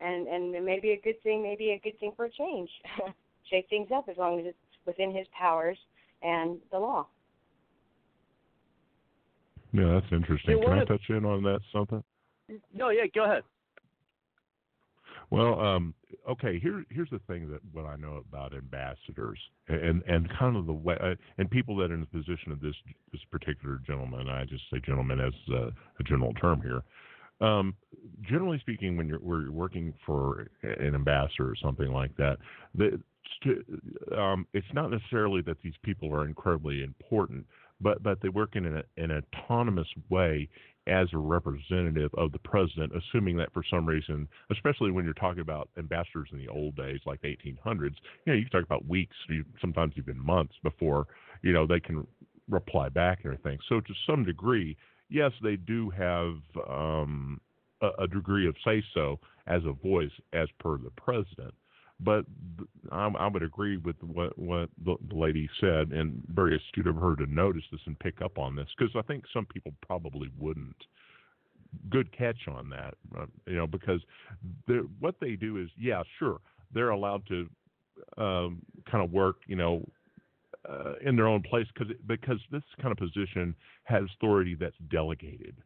and 0.00 0.26
and 0.26 0.54
it 0.54 0.62
may 0.62 0.78
be 0.80 0.90
a 0.90 1.00
good 1.02 1.20
thing 1.22 1.42
maybe 1.42 1.70
a 1.70 1.80
good 1.82 1.98
thing 2.00 2.12
for 2.16 2.26
a 2.26 2.30
change 2.30 2.70
shake 3.50 3.68
things 3.68 3.88
up 3.94 4.08
as 4.08 4.16
long 4.16 4.38
as 4.38 4.46
it's 4.46 4.58
within 4.86 5.14
his 5.14 5.26
powers 5.38 5.78
and 6.22 6.58
the 6.72 6.78
law 6.78 7.06
yeah 9.72 9.92
that's 9.94 10.12
interesting 10.12 10.60
can 10.62 10.78
i 10.78 10.84
touch 10.84 11.02
in 11.08 11.24
on 11.24 11.42
that 11.42 11.60
something 11.72 12.02
no 12.74 12.90
yeah 12.90 13.04
go 13.14 13.24
ahead 13.24 13.42
well, 15.30 15.60
um, 15.60 15.94
okay. 16.28 16.58
Here, 16.58 16.84
here's 16.90 17.10
the 17.10 17.20
thing 17.26 17.50
that 17.50 17.60
what 17.72 17.84
I 17.84 17.96
know 17.96 18.22
about 18.28 18.54
ambassadors 18.54 19.38
and 19.68 20.02
and 20.06 20.28
kind 20.38 20.56
of 20.56 20.66
the 20.66 20.72
way 20.72 20.96
uh, 21.02 21.14
and 21.36 21.50
people 21.50 21.76
that 21.76 21.90
are 21.90 21.94
in 21.94 22.00
the 22.00 22.06
position 22.06 22.50
of 22.50 22.60
this 22.60 22.74
this 23.12 23.20
particular 23.30 23.80
gentleman. 23.86 24.28
I 24.28 24.44
just 24.44 24.64
say 24.72 24.80
gentleman 24.84 25.20
as 25.20 25.34
a, 25.52 25.70
a 26.00 26.04
general 26.04 26.32
term 26.34 26.62
here. 26.62 26.82
Um, 27.40 27.74
generally 28.22 28.58
speaking, 28.58 28.96
when 28.96 29.08
you're, 29.08 29.18
when 29.20 29.42
you're 29.42 29.52
working 29.52 29.94
for 30.04 30.48
an 30.62 30.94
ambassador 30.94 31.48
or 31.48 31.54
something 31.62 31.92
like 31.92 32.16
that, 32.16 32.38
the, 32.74 33.00
um, 34.16 34.46
it's 34.52 34.66
not 34.72 34.90
necessarily 34.90 35.42
that 35.42 35.58
these 35.62 35.74
people 35.82 36.12
are 36.12 36.24
incredibly 36.24 36.82
important, 36.82 37.46
but 37.80 38.02
but 38.02 38.20
they 38.20 38.28
work 38.28 38.56
in 38.56 38.66
an, 38.66 38.82
an 38.96 39.10
autonomous 39.12 39.86
way 40.08 40.48
as 40.88 41.08
a 41.12 41.18
representative 41.18 42.10
of 42.14 42.32
the 42.32 42.38
president, 42.38 42.92
assuming 42.96 43.36
that 43.36 43.52
for 43.52 43.62
some 43.68 43.86
reason, 43.86 44.26
especially 44.50 44.90
when 44.90 45.04
you're 45.04 45.14
talking 45.14 45.40
about 45.40 45.68
ambassadors 45.76 46.30
in 46.32 46.38
the 46.38 46.48
old 46.48 46.74
days, 46.76 46.98
like 47.04 47.20
the 47.20 47.28
1800s, 47.28 47.94
you 48.24 48.32
know, 48.32 48.32
you 48.32 48.42
can 48.42 48.50
talk 48.50 48.64
about 48.64 48.86
weeks, 48.88 49.14
sometimes 49.60 49.92
even 49.98 50.18
months 50.18 50.54
before, 50.62 51.06
you 51.42 51.52
know, 51.52 51.66
they 51.66 51.78
can 51.78 52.06
reply 52.48 52.88
back 52.88 53.18
and 53.22 53.34
everything. 53.34 53.58
So 53.68 53.80
to 53.80 53.92
some 54.06 54.24
degree, 54.24 54.76
yes, 55.08 55.32
they 55.42 55.56
do 55.56 55.90
have 55.90 56.34
um, 56.68 57.40
a, 57.82 58.04
a 58.04 58.06
degree 58.08 58.48
of 58.48 58.54
say 58.64 58.82
so 58.94 59.18
as 59.46 59.62
a 59.64 59.72
voice 59.72 60.10
as 60.32 60.48
per 60.60 60.78
the 60.78 60.90
president. 60.96 61.54
But 62.00 62.26
I, 62.92 63.08
I 63.08 63.26
would 63.26 63.42
agree 63.42 63.76
with 63.76 63.96
what 64.02 64.38
what 64.38 64.70
the, 64.84 64.96
lady 65.10 65.48
said, 65.60 65.90
and 65.90 66.22
very 66.32 66.56
astute 66.56 66.86
of 66.86 66.94
her 66.96 67.16
to 67.16 67.26
notice 67.26 67.64
this 67.72 67.80
and 67.86 67.98
pick 67.98 68.22
up 68.22 68.38
on 68.38 68.54
this 68.54 68.68
because 68.78 68.94
I 68.96 69.02
think 69.02 69.24
some 69.32 69.46
people 69.46 69.72
probably 69.84 70.30
wouldn't. 70.38 70.76
Good 71.90 72.16
catch 72.16 72.48
on 72.48 72.70
that, 72.70 72.94
uh, 73.18 73.26
you 73.46 73.56
know, 73.56 73.66
because 73.66 74.00
what 75.00 75.16
they 75.20 75.32
do 75.32 75.58
is, 75.58 75.68
yeah, 75.76 76.02
sure, 76.18 76.38
they're 76.72 76.90
allowed 76.90 77.26
to 77.26 77.46
um, 78.16 78.62
kind 78.90 79.04
of 79.04 79.12
work, 79.12 79.36
you 79.46 79.56
know, 79.56 79.84
uh, 80.68 80.94
in 81.04 81.16
their 81.16 81.26
own 81.26 81.42
place 81.42 81.66
because 81.74 81.92
because 82.06 82.38
this 82.50 82.62
kind 82.80 82.92
of 82.92 82.98
position 82.98 83.54
has 83.84 84.04
authority 84.16 84.56
that's 84.58 84.76
delegated, 84.90 85.56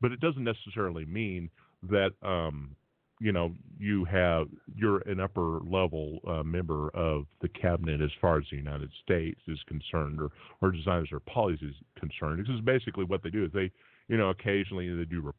but 0.00 0.12
it 0.12 0.20
doesn't 0.20 0.44
necessarily 0.44 1.04
mean 1.04 1.50
that 1.82 2.10
um, 2.22 2.74
you 3.20 3.32
know 3.32 3.52
you 3.78 4.04
have 4.04 4.46
you're 4.74 4.98
an 5.08 5.20
upper 5.20 5.60
level 5.68 6.18
uh, 6.26 6.42
member 6.42 6.90
of 6.90 7.24
the 7.40 7.48
cabinet 7.48 8.00
as 8.00 8.10
far 8.20 8.38
as 8.38 8.44
the 8.50 8.56
United 8.56 8.90
States 9.02 9.40
is 9.48 9.58
concerned, 9.66 10.20
or 10.20 10.30
or 10.62 10.70
designers 10.70 11.10
or 11.12 11.20
policies 11.20 11.74
concerned. 11.98 12.40
This 12.40 12.54
is 12.54 12.60
basically 12.60 13.04
what 13.04 13.22
they 13.22 13.30
do 13.30 13.44
is 13.44 13.52
they 13.52 13.70
you 14.08 14.16
know 14.16 14.30
occasionally 14.30 14.88
they 14.94 15.04
do 15.04 15.32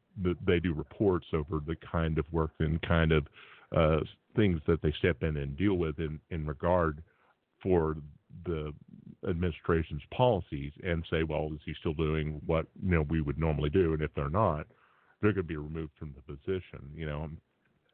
they 0.46 0.60
do 0.60 0.74
reports 0.74 1.28
over 1.34 1.62
the 1.66 1.76
kind 1.92 2.18
of 2.18 2.26
work 2.32 2.52
and 2.60 2.82
kind 2.82 3.12
of 3.12 3.28
uh, 3.76 4.00
things 4.36 4.62
that 4.68 4.82
they 4.82 4.94
step 5.00 5.24
in 5.24 5.38
and 5.38 5.58
deal 5.58 5.76
with 5.76 6.00
in 6.00 6.20
in 6.30 6.46
regard 6.46 7.02
for 7.62 7.98
the 8.46 8.74
administration's 9.28 10.02
policies 10.16 10.72
and 10.84 11.04
say, 11.10 11.24
well, 11.24 11.50
is 11.54 11.60
he 11.66 11.74
still 11.80 11.94
doing 11.94 12.42
what 12.46 12.66
you 12.82 12.92
know 12.92 13.02
we 13.10 13.22
would 13.22 13.40
normally 13.40 13.70
do? 13.70 13.94
And 13.94 14.02
if 14.02 14.12
they're 14.16 14.30
not, 14.30 14.68
they're 15.22 15.34
going 15.34 15.48
to 15.48 15.54
be 15.54 15.58
removed 15.58 15.92
from 16.00 16.14
the 16.16 16.34
position. 16.34 16.90
You 16.96 17.06
know, 17.06 17.30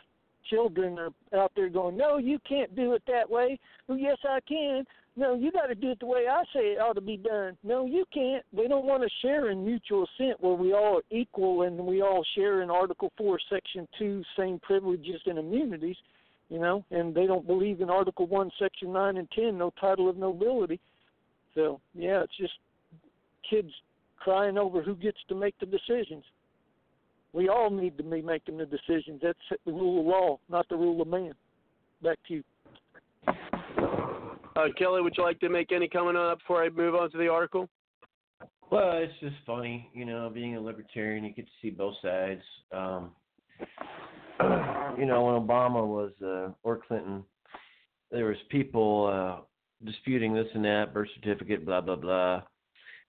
children 0.49 0.99
are 0.99 1.11
out 1.39 1.53
there 1.55 1.69
going, 1.69 1.97
"No, 1.97 2.19
you 2.19 2.39
can't 2.41 2.75
do 2.75 2.93
it 2.95 3.03
that 3.07 3.29
way." 3.29 3.59
Well, 3.87 3.99
yes, 3.99 4.19
I 4.25 4.41
can. 4.41 4.87
No, 5.17 5.35
you 5.35 5.53
got 5.53 5.67
to 5.67 5.77
do 5.77 5.93
it 5.93 6.01
the 6.01 6.07
way 6.07 6.27
I 6.29 6.43
say 6.53 6.73
it 6.73 6.81
ought 6.81 6.95
to 6.95 7.01
be 7.01 7.17
done. 7.17 7.57
No, 7.63 7.87
you 7.87 8.05
can't. 8.13 8.45
They 8.53 8.67
don't 8.67 8.85
want 8.85 9.05
to 9.05 9.09
share 9.23 9.51
in 9.51 9.65
mutual 9.65 10.05
assent 10.05 10.41
where 10.41 10.55
we 10.55 10.73
all 10.73 10.99
are 10.99 11.03
equal 11.11 11.63
and 11.63 11.79
we 11.79 12.03
all 12.03 12.25
share 12.35 12.63
in 12.63 12.71
Article 12.71 13.13
Four, 13.17 13.39
Section 13.49 13.87
Two, 13.99 14.25
same 14.37 14.59
privileges 14.59 15.21
and 15.27 15.39
immunities. 15.39 15.97
You 16.49 16.59
know, 16.59 16.85
and 16.91 17.15
they 17.15 17.27
don't 17.27 17.47
believe 17.47 17.81
in 17.81 17.89
Article 17.89 18.27
One, 18.27 18.51
Section 18.59 18.93
Nine 18.93 19.17
and 19.17 19.31
Ten, 19.31 19.57
no 19.57 19.73
title 19.81 20.09
of 20.09 20.17
nobility. 20.17 20.81
So 21.55 21.81
yeah, 21.95 22.23
it's 22.23 22.37
just 22.37 22.55
kids 23.49 23.71
crying 24.19 24.59
over 24.59 24.83
who 24.83 24.95
gets 24.97 25.19
to 25.29 25.35
make 25.35 25.55
the 25.61 25.67
decisions. 25.67 26.25
We 27.35 27.49
all 27.49 27.69
need 27.69 27.99
to 27.99 28.05
be 28.05 28.23
making 28.23 28.59
the 28.59 28.65
decisions. 28.65 29.21
That's 29.21 29.37
the 29.67 29.73
rule 29.73 30.01
of 30.01 30.07
law, 30.07 30.39
not 30.49 30.69
the 30.69 30.77
rule 30.77 31.03
of 31.03 31.09
man. 31.09 31.33
Back 32.01 32.19
to 32.29 32.35
you. 32.35 32.45
Uh, 33.27 34.69
Kelly, 34.79 35.03
would 35.03 35.15
you 35.19 35.25
like 35.25 35.41
to 35.41 35.49
make 35.49 35.73
any 35.73 35.89
comment 35.89 36.17
on 36.17 36.29
that 36.31 36.39
before 36.39 36.63
I 36.63 36.69
move 36.69 36.95
on 36.95 37.11
to 37.11 37.19
the 37.19 37.29
article? 37.29 37.69
Well, 38.71 38.99
it's 38.99 39.13
just 39.21 39.35
funny, 39.45 39.91
you 39.93 40.05
know, 40.05 40.31
being 40.33 40.55
a 40.55 40.61
libertarian, 40.61 41.25
you 41.25 41.33
get 41.33 41.47
to 41.47 41.53
see 41.61 41.71
both 41.71 41.95
sides. 42.01 42.43
Um, 42.73 43.11
you 44.97 45.07
know, 45.07 45.25
when 45.25 45.35
Obama 45.35 45.85
was 45.85 46.13
uh, 46.25 46.53
or 46.63 46.81
Clinton, 46.87 47.25
there 48.13 48.27
was 48.27 48.37
people 48.49 49.11
uh, 49.13 49.43
disputing 49.85 50.35
this 50.35 50.47
and 50.55 50.65
that 50.65 50.95
birth 50.95 51.09
certificate, 51.17 51.67
blah 51.67 51.81
blah 51.81 51.97
blah 51.97 52.43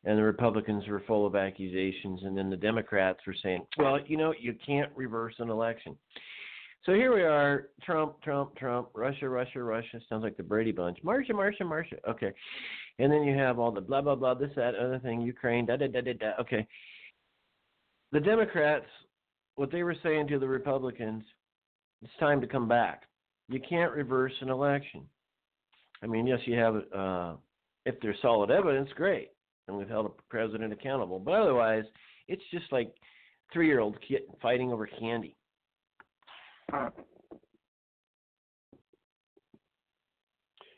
and 0.05 0.17
the 0.17 0.23
Republicans 0.23 0.87
were 0.87 1.03
full 1.07 1.25
of 1.25 1.35
accusations, 1.35 2.21
and 2.23 2.37
then 2.37 2.49
the 2.49 2.55
Democrats 2.55 3.19
were 3.25 3.35
saying, 3.41 3.65
well, 3.77 3.99
you 4.05 4.17
know, 4.17 4.33
you 4.39 4.55
can't 4.65 4.91
reverse 4.95 5.33
an 5.39 5.49
election. 5.49 5.97
So 6.85 6.93
here 6.93 7.13
we 7.13 7.23
are, 7.23 7.69
Trump, 7.83 8.21
Trump, 8.21 8.55
Trump, 8.55 8.89
Russia, 8.93 9.27
Russia, 9.27 9.63
Russia. 9.63 9.99
Sounds 10.07 10.21
like 10.21 10.37
the 10.37 10.43
Brady 10.43 10.71
Bunch. 10.71 10.99
Marsha, 11.03 11.31
Marsha, 11.31 11.61
Marsha. 11.61 11.97
Okay. 12.07 12.31
And 12.99 13.11
then 13.11 13.23
you 13.23 13.35
have 13.35 13.57
all 13.57 13.71
the 13.71 13.81
blah, 13.81 14.01
blah, 14.01 14.13
blah, 14.13 14.35
this, 14.35 14.51
that, 14.55 14.75
other 14.75 14.99
thing, 14.99 15.21
Ukraine, 15.21 15.65
da, 15.65 15.77
da, 15.77 15.87
da, 15.87 16.01
da, 16.01 16.13
da. 16.13 16.31
Okay. 16.39 16.67
The 18.11 18.19
Democrats, 18.19 18.85
what 19.55 19.71
they 19.71 19.81
were 19.81 19.95
saying 20.03 20.27
to 20.27 20.37
the 20.37 20.47
Republicans, 20.47 21.23
it's 22.03 22.13
time 22.19 22.39
to 22.41 22.47
come 22.47 22.67
back. 22.67 23.03
You 23.49 23.59
can't 23.67 23.91
reverse 23.91 24.33
an 24.41 24.49
election. 24.49 25.01
I 26.03 26.07
mean, 26.07 26.27
yes, 26.27 26.39
you 26.45 26.55
have, 26.59 26.75
uh, 26.95 27.33
if 27.87 27.99
there's 28.01 28.17
solid 28.21 28.51
evidence, 28.51 28.89
great 28.95 29.29
and 29.67 29.77
we've 29.77 29.89
held 29.89 30.05
a 30.05 30.21
president 30.29 30.73
accountable. 30.73 31.19
But 31.19 31.33
otherwise, 31.33 31.83
it's 32.27 32.43
just 32.51 32.71
like 32.71 32.93
three 33.51 33.67
year 33.67 33.79
old 33.79 33.97
kid 34.07 34.21
fighting 34.41 34.71
over 34.71 34.87
candy. 34.87 35.35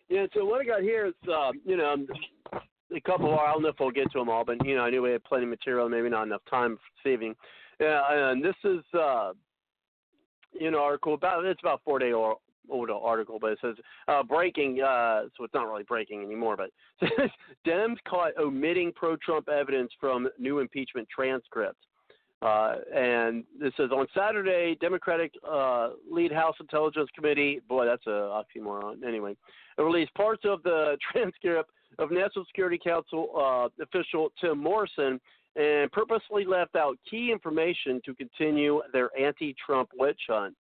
Yeah, 0.10 0.26
so 0.34 0.46
what 0.46 0.62
I 0.62 0.66
got 0.66 0.82
here 0.82 1.08
is, 1.08 1.14
uh, 1.30 1.52
you 1.66 1.76
know, 1.76 2.06
a 2.96 3.02
couple 3.02 3.34
of, 3.34 3.40
I 3.40 3.52
don't 3.52 3.62
know 3.62 3.70
if 3.70 3.76
we'll 3.80 3.92
get 3.92 4.10
to 4.14 4.20
them 4.20 4.30
all, 4.30 4.46
but, 4.46 4.66
you 4.66 4.76
know, 4.76 4.84
I 4.84 4.90
knew 4.90 5.02
we 5.02 5.12
had 5.12 5.24
plenty 5.26 5.44
of 5.44 5.50
material, 5.50 5.90
maybe 5.90 6.10
not 6.10 6.24
enough 6.24 6.44
time 6.50 6.78
this 7.04 7.12
evening. 7.12 7.36
Yeah, 7.80 8.02
and 8.10 8.44
this 8.44 8.56
is, 8.64 8.80
uh, 8.98 9.34
you 10.54 10.72
know, 10.72 10.82
article 10.82 11.14
about, 11.14 11.44
it's 11.46 11.60
about 11.62 11.82
four 11.84 12.00
day 12.00 12.14
old 12.70 12.90
article, 12.90 13.38
but 13.40 13.52
it 13.52 13.60
says 13.62 13.76
uh, 14.08 14.24
breaking. 14.24 14.82
Uh, 14.82 15.24
so 15.38 15.44
it's 15.44 15.54
not 15.54 15.68
really 15.68 15.84
breaking 15.84 16.24
anymore, 16.24 16.58
but 16.58 16.70
says 17.18 17.30
Dems 17.66 17.98
caught 18.08 18.32
omitting 18.40 18.92
pro-Trump 18.96 19.50
evidence 19.50 19.92
from 20.00 20.28
new 20.38 20.60
impeachment 20.60 21.08
transcripts. 21.14 21.80
Uh, 22.42 22.76
and 22.96 23.44
this 23.60 23.74
says 23.78 23.90
on 23.92 24.06
Saturday, 24.16 24.78
Democratic 24.80 25.34
uh, 25.50 25.90
lead 26.10 26.32
House 26.32 26.56
Intelligence 26.60 27.10
Committee. 27.16 27.62
Boy, 27.68 27.86
that's 27.86 28.06
a 28.06 28.10
oxymoron. 28.60 29.04
Anyway, 29.08 29.36
released 29.78 30.14
parts 30.14 30.44
of 30.46 30.62
the 30.64 30.98
transcript 31.12 31.72
of 31.98 32.12
National 32.12 32.46
Security 32.46 32.80
Council 32.82 33.30
uh, 33.36 33.84
official 33.84 34.30
Tim 34.40 34.60
Morrison 34.60 35.20
and 35.56 35.92
purposely 35.92 36.46
left 36.46 36.76
out 36.76 36.98
key 37.10 37.32
information 37.32 38.00
to 38.06 38.14
continue 38.14 38.82
their 38.94 39.10
anti-Trump 39.20 39.90
witch 39.98 40.22
hunt. 40.28 40.56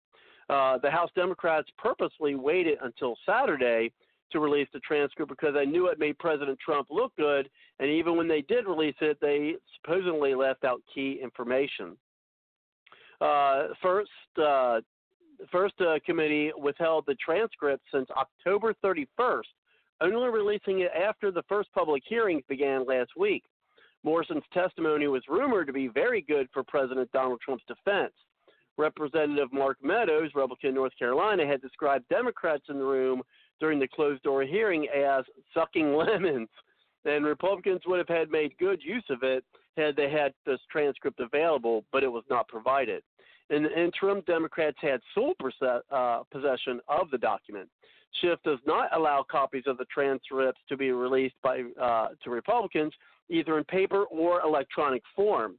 Uh, 0.49 0.77
the 0.79 0.91
House 0.91 1.09
Democrats 1.15 1.67
purposely 1.77 2.35
waited 2.35 2.77
until 2.83 3.15
Saturday 3.25 3.91
to 4.31 4.39
release 4.39 4.67
the 4.73 4.79
transcript 4.79 5.29
because 5.29 5.53
they 5.53 5.65
knew 5.65 5.87
it 5.87 5.99
made 5.99 6.17
President 6.17 6.57
Trump 6.59 6.87
look 6.89 7.15
good. 7.15 7.49
And 7.79 7.89
even 7.89 8.17
when 8.17 8.27
they 8.27 8.41
did 8.41 8.65
release 8.65 8.95
it, 8.99 9.17
they 9.21 9.55
supposedly 9.75 10.35
left 10.35 10.63
out 10.63 10.81
key 10.93 11.19
information. 11.21 11.95
Uh, 13.21 13.67
first, 13.81 14.09
uh, 14.41 14.81
first 15.51 15.79
uh, 15.79 15.99
committee 16.05 16.51
withheld 16.57 17.05
the 17.07 17.15
transcript 17.15 17.83
since 17.93 18.09
October 18.17 18.73
31st, 18.83 19.41
only 20.01 20.29
releasing 20.29 20.81
it 20.81 20.91
after 20.91 21.31
the 21.31 21.43
first 21.47 21.71
public 21.73 22.03
hearings 22.05 22.43
began 22.49 22.85
last 22.85 23.11
week. 23.17 23.43
Morrison's 24.03 24.43
testimony 24.51 25.07
was 25.07 25.23
rumored 25.29 25.67
to 25.67 25.73
be 25.73 25.87
very 25.87 26.21
good 26.21 26.47
for 26.51 26.63
President 26.63 27.09
Donald 27.13 27.39
Trump's 27.39 27.63
defense. 27.67 28.13
Representative 28.77 29.51
Mark 29.51 29.77
Meadows, 29.81 30.31
Republican 30.33 30.73
North 30.73 30.93
Carolina, 30.97 31.45
had 31.45 31.61
described 31.61 32.07
Democrats 32.09 32.63
in 32.69 32.77
the 32.77 32.85
room 32.85 33.21
during 33.59 33.79
the 33.79 33.87
closed 33.87 34.23
door 34.23 34.43
hearing 34.43 34.87
as 34.87 35.23
sucking 35.53 35.93
lemons. 35.95 36.49
And 37.05 37.25
Republicans 37.25 37.81
would 37.85 37.99
have 37.99 38.07
had 38.07 38.31
made 38.31 38.57
good 38.57 38.81
use 38.83 39.03
of 39.09 39.23
it 39.23 39.43
had 39.77 39.95
they 39.95 40.09
had 40.09 40.33
this 40.45 40.59
transcript 40.71 41.19
available, 41.19 41.83
but 41.91 42.03
it 42.03 42.11
was 42.11 42.23
not 42.29 42.47
provided. 42.47 43.03
In 43.49 43.63
the 43.63 43.79
interim, 43.79 44.21
Democrats 44.25 44.77
had 44.81 45.01
sole 45.13 45.33
uh, 45.91 46.23
possession 46.31 46.79
of 46.87 47.11
the 47.11 47.17
document. 47.17 47.69
Schiff 48.21 48.39
does 48.43 48.59
not 48.65 48.95
allow 48.95 49.25
copies 49.29 49.63
of 49.67 49.77
the 49.77 49.85
transcripts 49.85 50.61
to 50.69 50.77
be 50.77 50.91
released 50.91 51.35
by 51.43 51.63
uh, 51.81 52.09
to 52.23 52.29
Republicans, 52.29 52.93
either 53.29 53.57
in 53.57 53.63
paper 53.65 54.03
or 54.05 54.41
electronic 54.41 55.01
form 55.15 55.57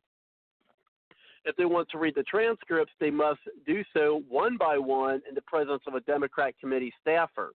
if 1.44 1.56
they 1.56 1.64
want 1.64 1.89
to 1.90 1.98
read 1.98 2.14
the 2.14 2.23
transcripts, 2.23 2.92
they 3.00 3.10
must 3.10 3.40
do 3.66 3.82
so 3.92 4.23
one 4.28 4.56
by 4.56 4.78
one 4.78 5.20
in 5.28 5.34
the 5.34 5.42
presence 5.42 5.82
of 5.86 5.94
a 5.94 6.00
Democrat 6.00 6.55
committee 6.60 6.92
staffer. 7.00 7.52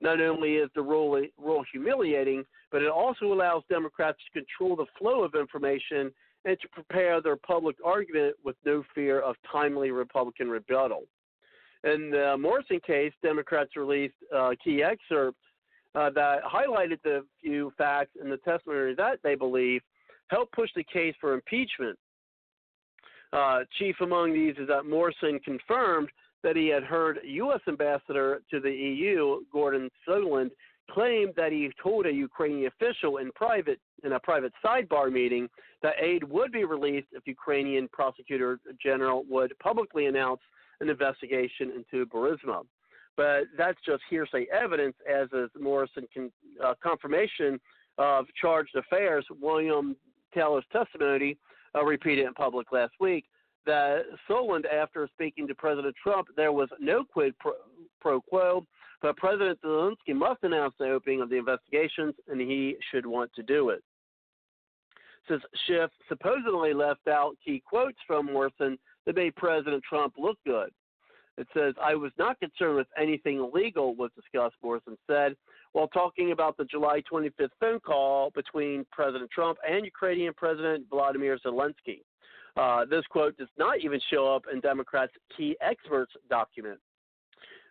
Not 0.00 0.20
only 0.20 0.56
is 0.56 0.70
the 0.74 0.82
rule, 0.82 1.20
rule 1.38 1.64
humiliating, 1.72 2.44
but 2.70 2.82
it 2.82 2.90
also 2.90 3.32
allows 3.32 3.62
Democrats 3.68 4.18
to 4.26 4.40
control 4.40 4.76
the 4.76 4.86
flow 4.98 5.24
of 5.24 5.34
information 5.34 6.12
and 6.44 6.58
to 6.60 6.68
prepare 6.68 7.20
their 7.20 7.36
public 7.36 7.76
argument 7.84 8.36
with 8.44 8.56
no 8.64 8.84
fear 8.94 9.20
of 9.20 9.34
timely 9.50 9.90
Republican 9.90 10.48
rebuttal. 10.48 11.02
In 11.84 12.10
the 12.10 12.36
Morrison 12.38 12.80
case, 12.84 13.12
Democrats 13.22 13.76
released 13.76 14.14
uh, 14.34 14.50
key 14.62 14.82
excerpts 14.82 15.40
uh, 15.94 16.10
that 16.10 16.42
highlighted 16.44 16.98
the 17.02 17.24
few 17.40 17.72
facts 17.78 18.12
in 18.20 18.30
the 18.30 18.36
testimony 18.38 18.94
that 18.94 19.18
they 19.22 19.34
believe 19.34 19.80
helped 20.28 20.52
push 20.52 20.70
the 20.76 20.84
case 20.84 21.14
for 21.20 21.34
impeachment. 21.34 21.98
Uh, 23.32 23.60
chief 23.78 23.96
among 24.00 24.32
these 24.32 24.54
is 24.58 24.68
that 24.68 24.86
Morrison 24.86 25.38
confirmed 25.44 26.08
that 26.42 26.56
he 26.56 26.68
had 26.68 26.82
heard 26.82 27.18
U.S. 27.24 27.60
Ambassador 27.68 28.40
to 28.50 28.60
the 28.60 28.70
EU, 28.70 29.40
Gordon 29.52 29.90
Sondland, 30.08 30.50
claim 30.90 31.32
that 31.36 31.52
he 31.52 31.70
told 31.82 32.06
a 32.06 32.12
Ukrainian 32.12 32.66
official 32.68 33.18
in 33.18 33.30
private 33.32 33.78
in 34.04 34.12
a 34.12 34.20
private 34.20 34.52
sidebar 34.64 35.12
meeting 35.12 35.48
that 35.82 35.94
aid 36.00 36.24
would 36.24 36.52
be 36.52 36.64
released 36.64 37.08
if 37.12 37.26
Ukrainian 37.26 37.88
prosecutor 37.88 38.58
general 38.82 39.24
would 39.28 39.52
publicly 39.58 40.06
announce 40.06 40.40
an 40.80 40.88
investigation 40.88 41.72
into 41.72 42.06
Burisma. 42.06 42.62
But 43.16 43.44
that's 43.56 43.78
just 43.84 44.02
hearsay 44.08 44.46
evidence, 44.52 44.94
as 45.10 45.26
is 45.32 45.50
Morrison 45.60 46.06
con, 46.14 46.30
uh, 46.64 46.74
confirmation 46.82 47.60
of 47.98 48.26
chargé 48.42 48.66
d'affaires. 48.72 49.26
William 49.40 49.96
Taylor's 50.32 50.64
testimony 50.72 51.36
uh, 51.74 51.84
repeated 51.84 52.26
in 52.26 52.34
public 52.34 52.72
last 52.72 52.92
week 53.00 53.24
that 53.66 54.02
Sondland, 54.28 54.64
after 54.72 55.08
speaking 55.12 55.46
to 55.48 55.54
President 55.54 55.94
Trump, 56.02 56.28
there 56.36 56.52
was 56.52 56.68
no 56.80 57.04
quid 57.04 57.38
pro, 57.38 57.52
pro 58.00 58.20
quo 58.20 58.64
but 59.00 59.16
President 59.16 59.60
Zelensky 59.62 60.14
must 60.14 60.42
announce 60.42 60.74
the 60.78 60.90
opening 60.90 61.20
of 61.20 61.30
the 61.30 61.36
investigations, 61.36 62.14
and 62.26 62.40
he 62.40 62.76
should 62.90 63.06
want 63.06 63.32
to 63.34 63.42
do 63.42 63.68
it. 63.68 63.82
Since 65.28 65.42
Schiff 65.66 65.90
supposedly 66.08 66.72
left 66.72 67.06
out 67.06 67.36
key 67.44 67.62
quotes 67.64 67.98
from 68.06 68.26
Morrison 68.26 68.78
that 69.06 69.16
made 69.16 69.36
President 69.36 69.82
Trump 69.88 70.14
look 70.18 70.38
good. 70.46 70.70
It 71.38 71.46
says, 71.54 71.74
I 71.80 71.94
was 71.94 72.10
not 72.18 72.40
concerned 72.40 72.76
with 72.76 72.88
anything 73.00 73.38
illegal 73.38 73.94
was 73.94 74.10
discussed, 74.16 74.56
Morrison 74.60 74.98
said, 75.06 75.36
while 75.72 75.86
talking 75.86 76.32
about 76.32 76.56
the 76.56 76.64
July 76.64 77.00
25th 77.10 77.50
phone 77.60 77.78
call 77.78 78.30
between 78.34 78.84
President 78.90 79.30
Trump 79.30 79.56
and 79.66 79.84
Ukrainian 79.84 80.34
President 80.34 80.86
Vladimir 80.90 81.38
Zelensky. 81.46 82.02
Uh, 82.56 82.84
this 82.86 83.04
quote 83.08 83.36
does 83.38 83.48
not 83.56 83.78
even 83.84 84.00
show 84.12 84.34
up 84.34 84.42
in 84.52 84.58
Democrats' 84.58 85.12
key 85.36 85.56
experts 85.60 86.12
document. 86.28 86.80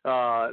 Uh, 0.06 0.52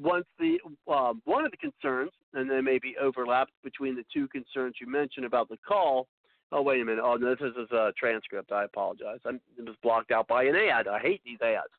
once 0.00 0.24
the 0.40 0.58
uh, 0.90 1.12
one 1.24 1.44
of 1.44 1.52
the 1.52 1.56
concerns, 1.58 2.10
and 2.34 2.50
there 2.50 2.62
may 2.62 2.78
be 2.80 2.96
overlaps 3.00 3.52
between 3.62 3.94
the 3.94 4.04
two 4.12 4.26
concerns 4.28 4.74
you 4.80 4.90
mentioned 4.90 5.26
about 5.26 5.48
the 5.48 5.58
call. 5.58 6.08
Oh 6.50 6.62
wait 6.62 6.80
a 6.80 6.84
minute! 6.84 7.02
Oh 7.04 7.14
no, 7.14 7.36
this 7.36 7.52
is 7.56 7.70
a 7.70 7.92
transcript. 7.96 8.50
I 8.50 8.64
apologize. 8.64 9.20
I'm, 9.24 9.38
it 9.56 9.64
was 9.64 9.76
blocked 9.82 10.10
out 10.10 10.26
by 10.26 10.44
an 10.44 10.56
ad. 10.56 10.88
I 10.88 10.98
hate 10.98 11.20
these 11.24 11.38
ads. 11.40 11.70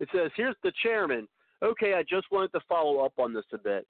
It 0.00 0.08
says, 0.12 0.30
"Here's 0.36 0.56
the 0.62 0.72
chairman." 0.82 1.28
Okay, 1.62 1.94
I 1.94 2.02
just 2.02 2.30
wanted 2.30 2.52
to 2.52 2.60
follow 2.68 3.00
up 3.00 3.14
on 3.18 3.32
this 3.32 3.46
a 3.52 3.58
bit. 3.58 3.86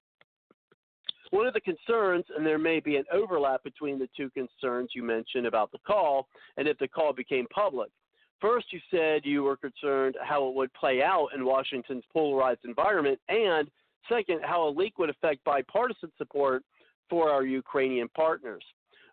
One 1.31 1.45
of 1.45 1.53
the 1.53 1.61
concerns, 1.61 2.25
and 2.35 2.45
there 2.45 2.57
may 2.57 2.79
be 2.79 2.95
an 2.95 3.05
overlap 3.11 3.63
between 3.63 3.99
the 3.99 4.07
two 4.15 4.29
concerns 4.29 4.91
you 4.95 5.03
mentioned 5.03 5.45
about 5.45 5.71
the 5.71 5.79
call, 5.79 6.29
and 6.55 6.67
if 6.67 6.77
the 6.77 6.87
call 6.87 7.11
became 7.11 7.45
public. 7.47 7.91
First, 8.39 8.71
you 8.71 8.79
said 8.91 9.25
you 9.25 9.43
were 9.43 9.57
concerned 9.57 10.15
how 10.21 10.47
it 10.47 10.55
would 10.55 10.73
play 10.73 11.01
out 11.01 11.29
in 11.35 11.43
Washington's 11.43 12.05
polarized 12.13 12.63
environment, 12.63 13.19
and 13.27 13.69
second, 14.07 14.41
how 14.43 14.67
a 14.67 14.69
leak 14.69 14.97
would 14.99 15.09
affect 15.09 15.43
bipartisan 15.43 16.11
support 16.17 16.63
for 17.09 17.29
our 17.29 17.43
Ukrainian 17.43 18.07
partners. 18.09 18.63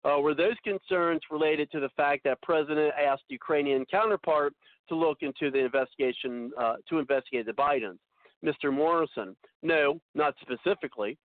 Uh, 0.04 0.20
were 0.20 0.34
those 0.34 0.56
concerns 0.64 1.20
related 1.30 1.70
to 1.70 1.80
the 1.80 1.88
fact 1.96 2.24
that 2.24 2.40
President 2.42 2.92
asked 3.00 3.24
Ukrainian 3.28 3.86
counterpart 3.86 4.52
to 4.88 4.94
look 4.94 5.18
into 5.22 5.50
the 5.50 5.58
investigation 5.58 6.52
uh, 6.58 6.76
to 6.88 6.98
investigate 6.98 7.46
the 7.46 7.52
Bidens? 7.52 7.98
Mr. 8.44 8.72
Morrison, 8.72 9.34
no, 9.62 9.98
not 10.14 10.34
specifically 10.42 11.16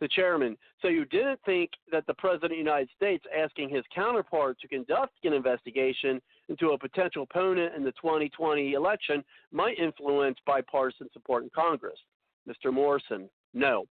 the 0.00 0.08
chairman. 0.08 0.56
So 0.80 0.88
you 0.88 1.04
didn't 1.06 1.40
think 1.44 1.70
that 1.90 2.06
the 2.06 2.14
president 2.14 2.44
of 2.44 2.50
the 2.50 2.56
United 2.56 2.88
States 2.94 3.24
asking 3.36 3.70
his 3.70 3.84
counterpart 3.94 4.58
to 4.60 4.68
conduct 4.68 5.12
an 5.24 5.32
investigation 5.32 6.20
into 6.48 6.70
a 6.70 6.78
potential 6.78 7.24
opponent 7.24 7.74
in 7.74 7.82
the 7.82 7.92
2020 7.92 8.74
election 8.74 9.24
might 9.52 9.78
influence 9.78 10.38
bipartisan 10.46 11.08
support 11.12 11.42
in 11.42 11.50
Congress? 11.54 11.98
Mr. 12.48 12.72
Morrison, 12.72 13.28
no. 13.54 13.86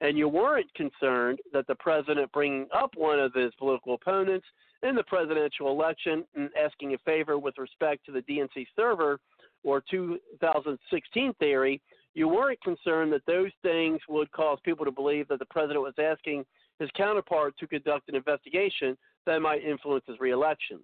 And 0.00 0.16
you 0.16 0.28
weren't 0.28 0.72
concerned 0.74 1.40
that 1.52 1.66
the 1.66 1.74
president 1.74 2.30
bringing 2.32 2.66
up 2.74 2.92
one 2.96 3.18
of 3.18 3.34
his 3.34 3.52
political 3.58 3.94
opponents 3.94 4.46
in 4.82 4.94
the 4.94 5.02
presidential 5.04 5.70
election 5.70 6.24
and 6.36 6.50
asking 6.56 6.94
a 6.94 6.98
favor 6.98 7.38
with 7.38 7.58
respect 7.58 8.06
to 8.06 8.12
the 8.12 8.22
DNC 8.22 8.66
server 8.76 9.18
or 9.64 9.82
2016 9.90 11.34
theory 11.40 11.82
you 12.18 12.26
weren't 12.26 12.60
concerned 12.62 13.12
that 13.12 13.24
those 13.26 13.52
things 13.62 14.00
would 14.08 14.30
cause 14.32 14.58
people 14.64 14.84
to 14.84 14.90
believe 14.90 15.28
that 15.28 15.38
the 15.38 15.44
president 15.46 15.82
was 15.82 15.94
asking 15.98 16.44
his 16.80 16.90
counterpart 16.96 17.56
to 17.58 17.66
conduct 17.68 18.08
an 18.08 18.16
investigation 18.16 18.98
that 19.24 19.40
might 19.40 19.62
influence 19.62 20.04
his 20.06 20.18
reelection. 20.18 20.80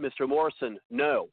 Mr. 0.00 0.28
Morrison, 0.28 0.78
no. 0.90 1.28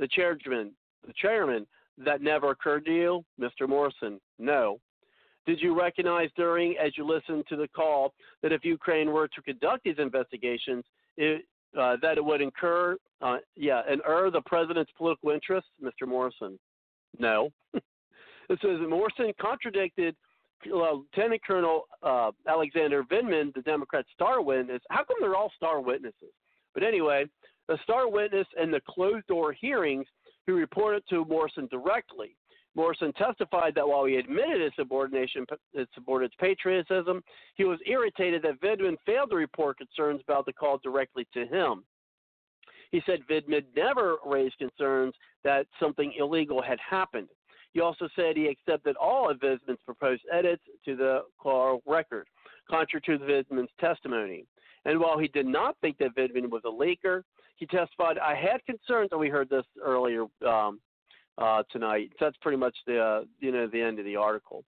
The 0.00 0.08
chairman, 0.08 0.72
the 1.06 1.12
chairman, 1.14 1.64
that 1.98 2.22
never 2.22 2.50
occurred 2.50 2.84
to 2.86 2.92
you, 2.92 3.24
Mr. 3.40 3.68
Morrison, 3.68 4.20
no. 4.40 4.80
Did 5.46 5.60
you 5.60 5.78
recognize 5.78 6.28
during, 6.36 6.76
as 6.76 6.96
you 6.96 7.06
listened 7.06 7.44
to 7.48 7.56
the 7.56 7.68
call, 7.68 8.12
that 8.42 8.52
if 8.52 8.64
Ukraine 8.64 9.10
were 9.10 9.28
to 9.28 9.42
conduct 9.42 9.84
these 9.84 9.98
investigations, 9.98 10.84
it, 11.16 11.44
uh, 11.78 11.96
that 12.02 12.18
it 12.18 12.24
would 12.24 12.40
incur, 12.40 12.96
uh, 13.22 13.38
yeah, 13.56 13.82
and 13.88 14.00
err 14.06 14.30
the 14.30 14.42
president's 14.42 14.92
political 14.96 15.30
interests, 15.30 15.70
Mr. 15.82 16.06
Morrison? 16.06 16.58
No. 17.18 17.50
It 18.50 18.58
says 18.62 18.80
Morrison 18.80 19.32
contradicted 19.40 20.16
Lieutenant 20.66 21.40
Colonel 21.46 21.84
uh, 22.02 22.32
Alexander 22.48 23.04
Vindman, 23.04 23.54
the 23.54 23.62
Democrat 23.62 24.04
star 24.12 24.42
witness. 24.42 24.82
How 24.90 25.04
come 25.04 25.18
they're 25.20 25.36
all 25.36 25.52
star 25.56 25.80
witnesses? 25.80 26.32
But 26.74 26.82
anyway, 26.82 27.26
the 27.68 27.78
star 27.84 28.10
witness 28.10 28.46
in 28.60 28.72
the 28.72 28.80
closed 28.88 29.26
door 29.28 29.52
hearings 29.52 30.06
who 30.46 30.54
reported 30.54 31.04
to 31.10 31.24
Morrison 31.26 31.68
directly. 31.70 32.36
Morrison 32.76 33.12
testified 33.14 33.74
that 33.74 33.86
while 33.86 34.04
he 34.04 34.16
admitted 34.16 34.60
his 34.60 34.72
subordination, 34.76 35.44
his 35.74 35.86
subordinate's 35.94 36.36
patriotism, 36.38 37.22
he 37.56 37.64
was 37.64 37.78
irritated 37.86 38.42
that 38.42 38.60
Vindman 38.60 38.96
failed 39.04 39.30
to 39.30 39.36
report 39.36 39.78
concerns 39.78 40.20
about 40.22 40.46
the 40.46 40.52
call 40.52 40.78
directly 40.82 41.26
to 41.34 41.46
him. 41.46 41.84
He 42.92 43.02
said 43.06 43.20
Vindman 43.28 43.64
never 43.76 44.16
raised 44.24 44.58
concerns 44.58 45.14
that 45.44 45.66
something 45.78 46.12
illegal 46.18 46.62
had 46.62 46.78
happened. 46.78 47.28
He 47.72 47.80
also 47.80 48.08
said 48.16 48.36
he 48.36 48.48
accepted 48.48 48.96
all 48.96 49.30
of 49.30 49.38
Vindman's 49.38 49.82
proposed 49.84 50.22
edits 50.32 50.62
to 50.84 50.96
the 50.96 51.22
call 51.38 51.82
record, 51.86 52.26
contrary 52.68 53.02
to 53.06 53.18
Vindman's 53.18 53.70
testimony. 53.80 54.44
And 54.84 54.98
while 54.98 55.18
he 55.18 55.28
did 55.28 55.46
not 55.46 55.76
think 55.80 55.98
that 55.98 56.16
Vindman 56.16 56.50
was 56.50 56.62
a 56.64 56.68
leaker, 56.68 57.22
he 57.56 57.66
testified, 57.66 58.18
I 58.18 58.34
had 58.34 58.64
concerns, 58.64 59.10
and 59.12 59.20
we 59.20 59.28
heard 59.28 59.50
this 59.50 59.66
earlier 59.80 60.24
um, 60.46 60.80
uh, 61.38 61.62
tonight. 61.70 62.10
So 62.18 62.26
that's 62.26 62.36
pretty 62.40 62.58
much 62.58 62.76
the, 62.86 63.00
uh, 63.00 63.20
you 63.40 63.52
know, 63.52 63.66
the 63.66 63.80
end 63.80 63.98
of 63.98 64.04
the 64.04 64.16
article. 64.16 64.64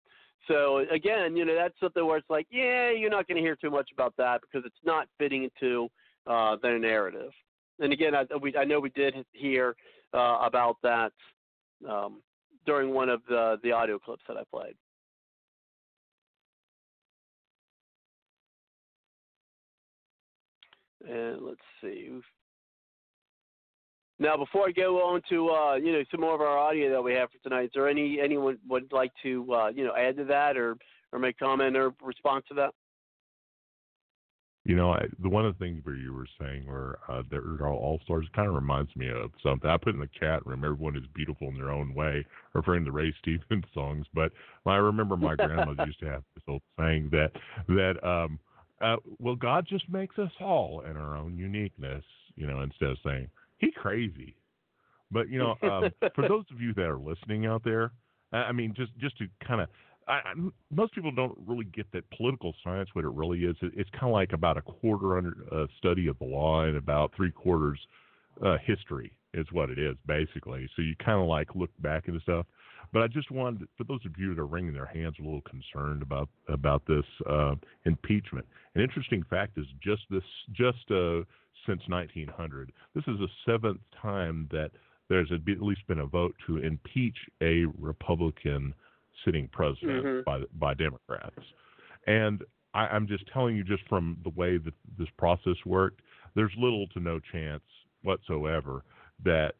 So 0.48 0.84
again, 0.90 1.36
you 1.36 1.44
know, 1.44 1.54
that's 1.54 1.78
something 1.80 2.04
where 2.04 2.16
it's 2.16 2.30
like, 2.30 2.46
yeah, 2.50 2.90
you're 2.90 3.10
not 3.10 3.28
going 3.28 3.36
to 3.36 3.42
hear 3.42 3.56
too 3.56 3.70
much 3.70 3.90
about 3.92 4.14
that 4.16 4.40
because 4.40 4.66
it's 4.66 4.84
not 4.84 5.06
fitting 5.18 5.44
into 5.44 5.88
uh, 6.26 6.56
their 6.62 6.78
narrative. 6.78 7.30
And 7.78 7.92
again, 7.92 8.14
I, 8.14 8.24
we, 8.40 8.56
I 8.56 8.64
know 8.64 8.80
we 8.80 8.90
did 8.90 9.14
hear 9.32 9.74
uh, 10.12 10.38
about 10.42 10.76
that 10.82 11.12
um, 11.88 12.20
during 12.66 12.92
one 12.92 13.08
of 13.08 13.22
the 13.28 13.58
the 13.62 13.72
audio 13.72 13.98
clips 13.98 14.22
that 14.28 14.36
I 14.36 14.42
played. 14.50 14.74
And 21.08 21.40
let's 21.42 21.60
see. 21.80 22.10
Now, 24.20 24.36
before 24.36 24.68
I 24.68 24.72
go 24.72 24.98
on 24.98 25.22
to 25.30 25.48
uh, 25.48 25.74
you 25.76 25.92
know 25.92 26.04
some 26.10 26.20
more 26.20 26.34
of 26.34 26.42
our 26.42 26.58
audio 26.58 26.90
that 26.90 27.02
we 27.02 27.14
have 27.14 27.30
for 27.30 27.38
tonight, 27.42 27.64
is 27.64 27.70
there 27.74 27.88
any 27.88 28.20
anyone 28.22 28.58
would 28.68 28.92
like 28.92 29.12
to 29.22 29.52
uh, 29.52 29.68
you 29.68 29.82
know 29.82 29.94
add 29.96 30.18
to 30.18 30.24
that 30.24 30.58
or 30.58 30.76
or 31.10 31.18
make 31.18 31.38
comment 31.38 31.74
or 31.74 31.94
response 32.02 32.44
to 32.48 32.54
that? 32.54 32.74
You 34.64 34.76
know, 34.76 34.92
I, 34.92 35.06
the 35.22 35.30
one 35.30 35.46
of 35.46 35.58
the 35.58 35.64
things 35.64 35.80
where 35.86 35.96
you 35.96 36.12
were 36.12 36.28
saying 36.38 36.66
where 36.66 36.98
uh, 37.08 37.22
they're 37.30 37.66
all 37.66 37.98
stars 38.04 38.26
kind 38.36 38.46
of 38.46 38.54
reminds 38.54 38.94
me 38.94 39.08
of 39.08 39.30
something 39.42 39.68
I 39.68 39.78
put 39.78 39.94
in 39.94 40.00
the 40.00 40.10
chat 40.20 40.44
room. 40.44 40.64
Everyone 40.64 40.96
is 40.96 41.04
beautiful 41.14 41.48
in 41.48 41.54
their 41.54 41.70
own 41.70 41.94
way, 41.94 42.26
referring 42.52 42.84
to 42.84 42.92
Ray 42.92 43.14
Stevens 43.22 43.64
songs. 43.72 44.04
But 44.12 44.32
I 44.66 44.76
remember 44.76 45.16
my 45.16 45.34
grandma 45.34 45.72
used 45.86 46.00
to 46.00 46.10
have 46.10 46.22
this 46.34 46.44
old 46.46 46.60
saying 46.78 47.08
that 47.12 47.30
that 47.68 48.06
um, 48.06 48.38
uh, 48.82 48.96
well, 49.18 49.34
God 49.34 49.66
just 49.66 49.88
makes 49.88 50.18
us 50.18 50.30
all 50.42 50.82
in 50.82 50.98
our 50.98 51.16
own 51.16 51.38
uniqueness. 51.38 52.04
You 52.36 52.46
know, 52.46 52.60
instead 52.60 52.90
of 52.90 52.98
saying 53.02 53.30
he 53.60 53.70
crazy. 53.70 54.36
But 55.10 55.28
you 55.28 55.38
know, 55.38 55.56
um, 55.62 55.90
for 56.14 56.28
those 56.28 56.44
of 56.52 56.60
you 56.60 56.74
that 56.74 56.84
are 56.84 56.98
listening 56.98 57.46
out 57.46 57.62
there, 57.64 57.92
I 58.32 58.52
mean, 58.52 58.74
just 58.76 58.92
just 58.98 59.18
to 59.18 59.26
kind 59.46 59.60
of 59.60 59.68
most 60.70 60.94
people 60.94 61.12
don't 61.12 61.36
really 61.46 61.66
get 61.66 61.86
that 61.92 62.08
political 62.10 62.54
science. 62.64 62.88
What 62.94 63.04
it 63.04 63.10
really 63.10 63.40
is, 63.40 63.56
it, 63.62 63.72
it's 63.76 63.90
kind 63.90 64.06
of 64.06 64.12
like 64.12 64.32
about 64.32 64.56
a 64.56 64.62
quarter 64.62 65.18
under 65.18 65.36
uh, 65.52 65.66
study 65.78 66.08
of 66.08 66.18
the 66.18 66.24
law 66.24 66.64
and 66.64 66.76
about 66.76 67.12
three 67.16 67.30
quarters 67.30 67.78
uh, 68.44 68.56
history 68.64 69.12
is 69.34 69.46
what 69.52 69.70
it 69.70 69.78
is 69.78 69.96
basically. 70.06 70.68
So 70.74 70.82
you 70.82 70.94
kind 71.04 71.20
of 71.20 71.26
like 71.26 71.54
look 71.54 71.70
back 71.80 72.08
into 72.08 72.20
stuff. 72.20 72.46
But 72.92 73.02
I 73.02 73.06
just 73.06 73.30
wanted, 73.30 73.68
for 73.78 73.84
those 73.84 74.04
of 74.04 74.12
you 74.18 74.34
that 74.34 74.40
are 74.40 74.46
wringing 74.46 74.72
their 74.72 74.86
hands, 74.86 75.14
a 75.20 75.22
little 75.22 75.42
concerned 75.42 76.02
about 76.02 76.28
about 76.48 76.82
this 76.86 77.04
uh, 77.28 77.54
impeachment. 77.84 78.46
An 78.74 78.82
interesting 78.82 79.22
fact 79.30 79.58
is 79.58 79.66
just 79.80 80.02
this, 80.10 80.24
just 80.52 80.90
uh, 80.90 81.20
since 81.66 81.82
1900, 81.88 82.72
this 82.94 83.04
is 83.06 83.18
the 83.18 83.28
seventh 83.46 83.80
time 84.00 84.48
that 84.50 84.70
there's 85.08 85.30
at 85.32 85.40
least 85.60 85.86
been 85.88 86.00
a 86.00 86.06
vote 86.06 86.34
to 86.46 86.58
impeach 86.58 87.16
a 87.42 87.64
Republican 87.78 88.74
sitting 89.24 89.48
president 89.52 90.04
mm-hmm. 90.04 90.20
by 90.24 90.40
by 90.58 90.74
Democrats. 90.74 91.40
And 92.06 92.42
I, 92.74 92.86
I'm 92.86 93.06
just 93.06 93.24
telling 93.32 93.56
you, 93.56 93.64
just 93.64 93.82
from 93.88 94.16
the 94.22 94.30
way 94.30 94.56
that 94.58 94.74
this 94.98 95.08
process 95.18 95.56
worked, 95.66 96.00
there's 96.34 96.52
little 96.56 96.86
to 96.88 97.00
no 97.00 97.20
chance 97.32 97.62
whatsoever 98.02 98.84
that 99.24 99.54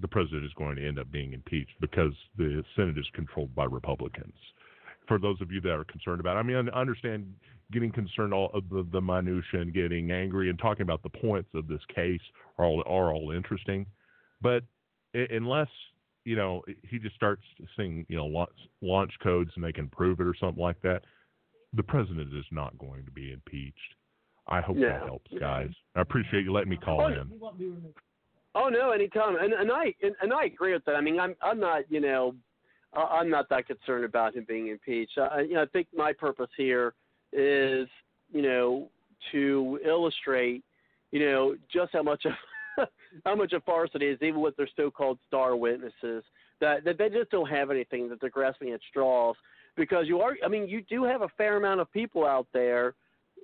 the 0.00 0.08
president 0.08 0.44
is 0.44 0.52
going 0.58 0.76
to 0.76 0.86
end 0.86 0.98
up 0.98 1.10
being 1.10 1.32
impeached 1.32 1.72
because 1.80 2.12
the 2.36 2.62
Senate 2.74 2.98
is 2.98 3.06
controlled 3.14 3.54
by 3.54 3.64
Republicans. 3.64 4.34
For 5.08 5.18
those 5.18 5.40
of 5.40 5.52
you 5.52 5.60
that 5.60 5.70
are 5.70 5.84
concerned 5.84 6.20
about, 6.20 6.36
it, 6.36 6.40
I 6.40 6.42
mean, 6.42 6.68
I 6.68 6.80
understand 6.80 7.32
getting 7.72 7.92
concerned 7.92 8.34
all 8.34 8.50
of 8.54 8.68
the, 8.68 8.86
the 8.92 9.00
minutia 9.00 9.60
and 9.60 9.72
getting 9.72 10.10
angry 10.10 10.50
and 10.50 10.58
talking 10.58 10.82
about 10.82 11.02
the 11.02 11.10
points 11.10 11.48
of 11.54 11.68
this 11.68 11.80
case 11.94 12.20
are 12.58 12.64
all 12.64 12.82
are 12.86 13.12
all 13.12 13.30
interesting, 13.30 13.86
but 14.40 14.62
unless 15.14 15.68
you 16.24 16.36
know 16.36 16.62
he 16.82 16.98
just 16.98 17.14
starts 17.14 17.42
seeing 17.76 18.04
you 18.08 18.16
know 18.16 18.26
launch, 18.26 18.50
launch 18.82 19.12
codes 19.22 19.50
and 19.54 19.64
they 19.64 19.72
can 19.72 19.88
prove 19.88 20.20
it 20.20 20.26
or 20.26 20.34
something 20.38 20.62
like 20.62 20.80
that, 20.82 21.02
the 21.74 21.82
president 21.82 22.34
is 22.34 22.44
not 22.50 22.76
going 22.78 23.04
to 23.04 23.10
be 23.10 23.32
impeached. 23.32 23.94
I 24.48 24.60
hope 24.60 24.76
Yeah. 24.78 24.98
that 24.98 25.06
helps, 25.06 25.30
guys. 25.40 25.70
I 25.94 26.00
appreciate 26.00 26.44
you 26.44 26.52
letting 26.52 26.70
me 26.70 26.76
call 26.76 27.00
Oh, 27.00 27.06
in. 27.08 27.92
Oh 28.54 28.68
no, 28.68 28.90
anytime, 28.90 29.36
and 29.36 29.52
and 29.52 29.70
I 29.70 29.94
and, 30.02 30.14
and 30.22 30.32
I 30.32 30.44
agree 30.44 30.72
with 30.72 30.84
that. 30.86 30.94
I 30.96 31.00
mean, 31.00 31.20
I'm 31.20 31.34
I'm 31.42 31.60
not 31.60 31.82
you 31.90 32.00
know, 32.00 32.34
I- 32.34 32.45
I'm 32.96 33.30
not 33.30 33.48
that 33.50 33.66
concerned 33.66 34.04
about 34.04 34.34
him 34.34 34.44
being 34.48 34.68
impeached. 34.68 35.18
I, 35.18 35.42
you 35.42 35.54
know, 35.54 35.62
I 35.62 35.66
think 35.66 35.88
my 35.94 36.12
purpose 36.12 36.50
here 36.56 36.94
is 37.32 37.88
you 38.32 38.42
know 38.42 38.88
to 39.32 39.80
illustrate 39.84 40.62
you 41.10 41.20
know 41.20 41.56
just 41.72 41.92
how 41.92 42.02
much 42.02 42.24
of 42.24 42.32
how 43.24 43.34
much 43.34 43.52
a 43.52 43.60
farce 43.60 43.90
it 43.94 44.02
is, 44.02 44.18
even 44.22 44.40
with 44.40 44.56
their 44.56 44.68
so-called 44.76 45.18
star 45.26 45.56
witnesses, 45.56 46.24
that 46.60 46.84
that 46.84 46.98
they 46.98 47.08
just 47.08 47.30
don't 47.30 47.48
have 47.48 47.70
anything, 47.70 48.08
that 48.08 48.20
they're 48.20 48.30
grasping 48.30 48.72
at 48.72 48.80
straws. 48.90 49.36
Because 49.76 50.06
you 50.08 50.20
are, 50.20 50.36
I 50.42 50.48
mean, 50.48 50.66
you 50.68 50.80
do 50.82 51.04
have 51.04 51.20
a 51.20 51.28
fair 51.36 51.58
amount 51.58 51.80
of 51.80 51.92
people 51.92 52.24
out 52.24 52.46
there 52.54 52.94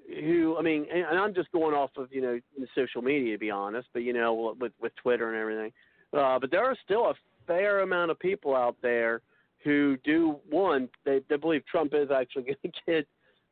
who 0.09 0.57
I 0.59 0.63
mean, 0.63 0.87
and 0.93 1.05
and 1.05 1.19
I'm 1.19 1.35
just 1.35 1.53
going 1.53 1.75
off 1.75 1.91
of 1.97 2.09
you 2.11 2.21
know 2.21 2.41
social 2.75 3.03
media 3.03 3.35
to 3.35 3.39
be 3.39 3.51
honest, 3.51 3.89
but 3.93 4.03
you 4.03 4.13
know 4.13 4.55
with 4.59 4.73
with 4.81 4.93
Twitter 4.97 5.29
and 5.33 5.39
everything. 5.39 5.73
Uh, 6.17 6.39
but 6.39 6.51
there 6.51 6.65
are 6.65 6.77
still 6.85 7.07
a 7.07 7.15
fair 7.47 7.81
amount 7.81 8.11
of 8.11 8.19
people 8.19 8.55
out 8.55 8.77
there 8.83 9.23
who 9.65 9.97
do 10.05 10.37
one 10.49 10.89
they 11.05 11.21
they 11.29 11.37
believe 11.37 11.65
Trump 11.67 11.93
is 11.95 12.11
actually 12.11 12.43
going 12.45 12.57
to 12.63 12.71
get 12.87 13.07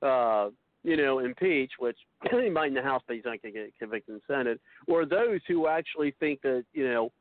uh, 0.07 0.51
you 0.83 0.97
know 0.97 1.21
impeached, 1.21 1.75
which 1.79 1.99
he 2.31 2.49
might 2.49 2.69
in 2.69 2.75
the 2.75 2.83
House, 2.83 3.03
but 3.07 3.17
he's 3.17 3.25
not 3.25 3.43
going 3.43 3.55
to 3.55 3.61
get 3.61 3.79
convicted 3.79 4.15
in 4.15 4.21
the 4.27 4.35
Senate. 4.35 4.61
Or 4.87 5.05
those 5.05 5.41
who 5.47 5.67
actually 5.67 6.15
think 6.21 6.43
that 6.43 6.65
you 6.73 6.89
know 6.89 7.13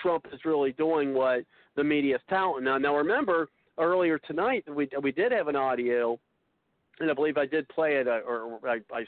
Trump 0.00 0.26
is 0.32 0.44
really 0.44 0.72
doing 0.72 1.14
what 1.14 1.44
the 1.76 1.84
media 1.84 2.16
is 2.16 2.22
touting. 2.28 2.64
Now, 2.64 2.78
now 2.78 2.96
remember 2.96 3.48
earlier 3.78 4.18
tonight 4.18 4.64
we 4.68 4.88
we 5.02 5.12
did 5.12 5.32
have 5.32 5.48
an 5.48 5.56
audio 5.56 6.18
and 7.00 7.10
I 7.10 7.14
believe 7.14 7.38
I 7.38 7.46
did 7.46 7.68
play 7.68 7.96
it, 7.96 8.06
uh, 8.06 8.20
or, 8.26 8.60
I, 8.64 8.78
I 8.92 9.04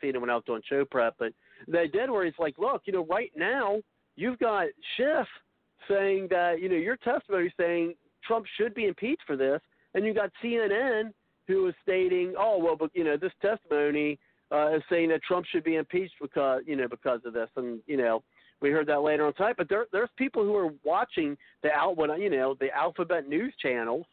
seen 0.00 0.14
it 0.14 0.20
when 0.20 0.30
I 0.30 0.34
was 0.34 0.44
doing 0.46 0.62
show 0.68 0.84
prep. 0.84 1.14
But 1.18 1.32
they 1.68 1.86
did 1.86 2.10
where 2.10 2.24
he's 2.24 2.34
like, 2.38 2.58
look, 2.58 2.82
you 2.86 2.92
know, 2.92 3.04
right 3.04 3.30
now 3.36 3.80
you've 4.16 4.38
got 4.38 4.66
Schiff 4.96 5.26
saying 5.88 6.28
that 6.30 6.60
you 6.60 6.68
know 6.68 6.76
your 6.76 6.96
testimony 6.96 7.52
saying 7.60 7.94
Trump 8.26 8.46
should 8.56 8.74
be 8.74 8.86
impeached 8.86 9.22
for 9.26 9.36
this, 9.36 9.60
and 9.94 10.04
you 10.04 10.14
got 10.14 10.30
CNN 10.42 11.12
who 11.46 11.66
is 11.68 11.74
stating, 11.82 12.34
oh 12.38 12.58
well, 12.58 12.76
but 12.76 12.90
you 12.94 13.04
know 13.04 13.16
this 13.16 13.32
testimony 13.42 14.18
uh, 14.52 14.76
is 14.76 14.82
saying 14.90 15.08
that 15.10 15.22
Trump 15.22 15.46
should 15.46 15.64
be 15.64 15.76
impeached 15.76 16.14
because 16.20 16.62
you 16.66 16.76
know 16.76 16.88
because 16.88 17.20
of 17.24 17.32
this, 17.32 17.48
and 17.56 17.80
you 17.86 17.96
know. 17.96 18.22
We 18.60 18.70
heard 18.70 18.86
that 18.86 19.02
later 19.02 19.26
on 19.26 19.34
tonight, 19.34 19.56
but 19.58 19.68
there, 19.68 19.86
there's 19.92 20.08
people 20.16 20.42
who 20.42 20.56
are 20.56 20.72
watching 20.84 21.36
the 21.62 21.70
out, 21.70 21.98
you 22.18 22.30
know, 22.30 22.56
the 22.58 22.74
alphabet 22.74 23.28
news 23.28 23.52
channels, 23.60 24.06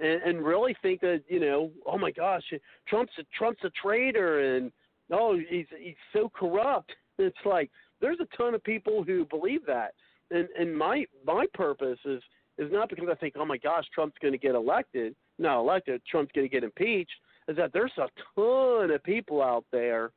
and, 0.00 0.20
and 0.22 0.44
really 0.44 0.74
think 0.82 1.00
that 1.02 1.22
you 1.28 1.38
know, 1.38 1.70
oh 1.86 1.98
my 1.98 2.10
gosh, 2.10 2.42
Trump's 2.88 3.12
a, 3.18 3.22
Trump's 3.36 3.62
a 3.64 3.70
traitor, 3.70 4.56
and 4.56 4.72
oh 5.12 5.38
he's 5.48 5.66
he's 5.78 5.94
so 6.12 6.30
corrupt. 6.34 6.92
It's 7.18 7.36
like 7.44 7.70
there's 8.00 8.18
a 8.20 8.36
ton 8.36 8.54
of 8.54 8.64
people 8.64 9.04
who 9.04 9.26
believe 9.26 9.64
that, 9.66 9.92
and 10.30 10.48
and 10.58 10.76
my 10.76 11.04
my 11.24 11.44
purpose 11.54 11.98
is 12.04 12.22
is 12.58 12.70
not 12.72 12.88
because 12.88 13.08
I 13.10 13.14
think 13.14 13.34
oh 13.36 13.44
my 13.44 13.58
gosh 13.58 13.84
Trump's 13.94 14.16
going 14.20 14.32
to 14.32 14.38
get 14.38 14.54
elected, 14.54 15.14
not 15.38 15.58
elected, 15.58 16.02
Trump's 16.08 16.32
going 16.34 16.48
to 16.48 16.52
get 16.52 16.64
impeached. 16.64 17.12
Is 17.48 17.56
that 17.56 17.72
there's 17.72 17.92
a 17.98 18.08
ton 18.34 18.90
of 18.90 19.02
people 19.02 19.42
out 19.42 19.64
there 19.72 20.12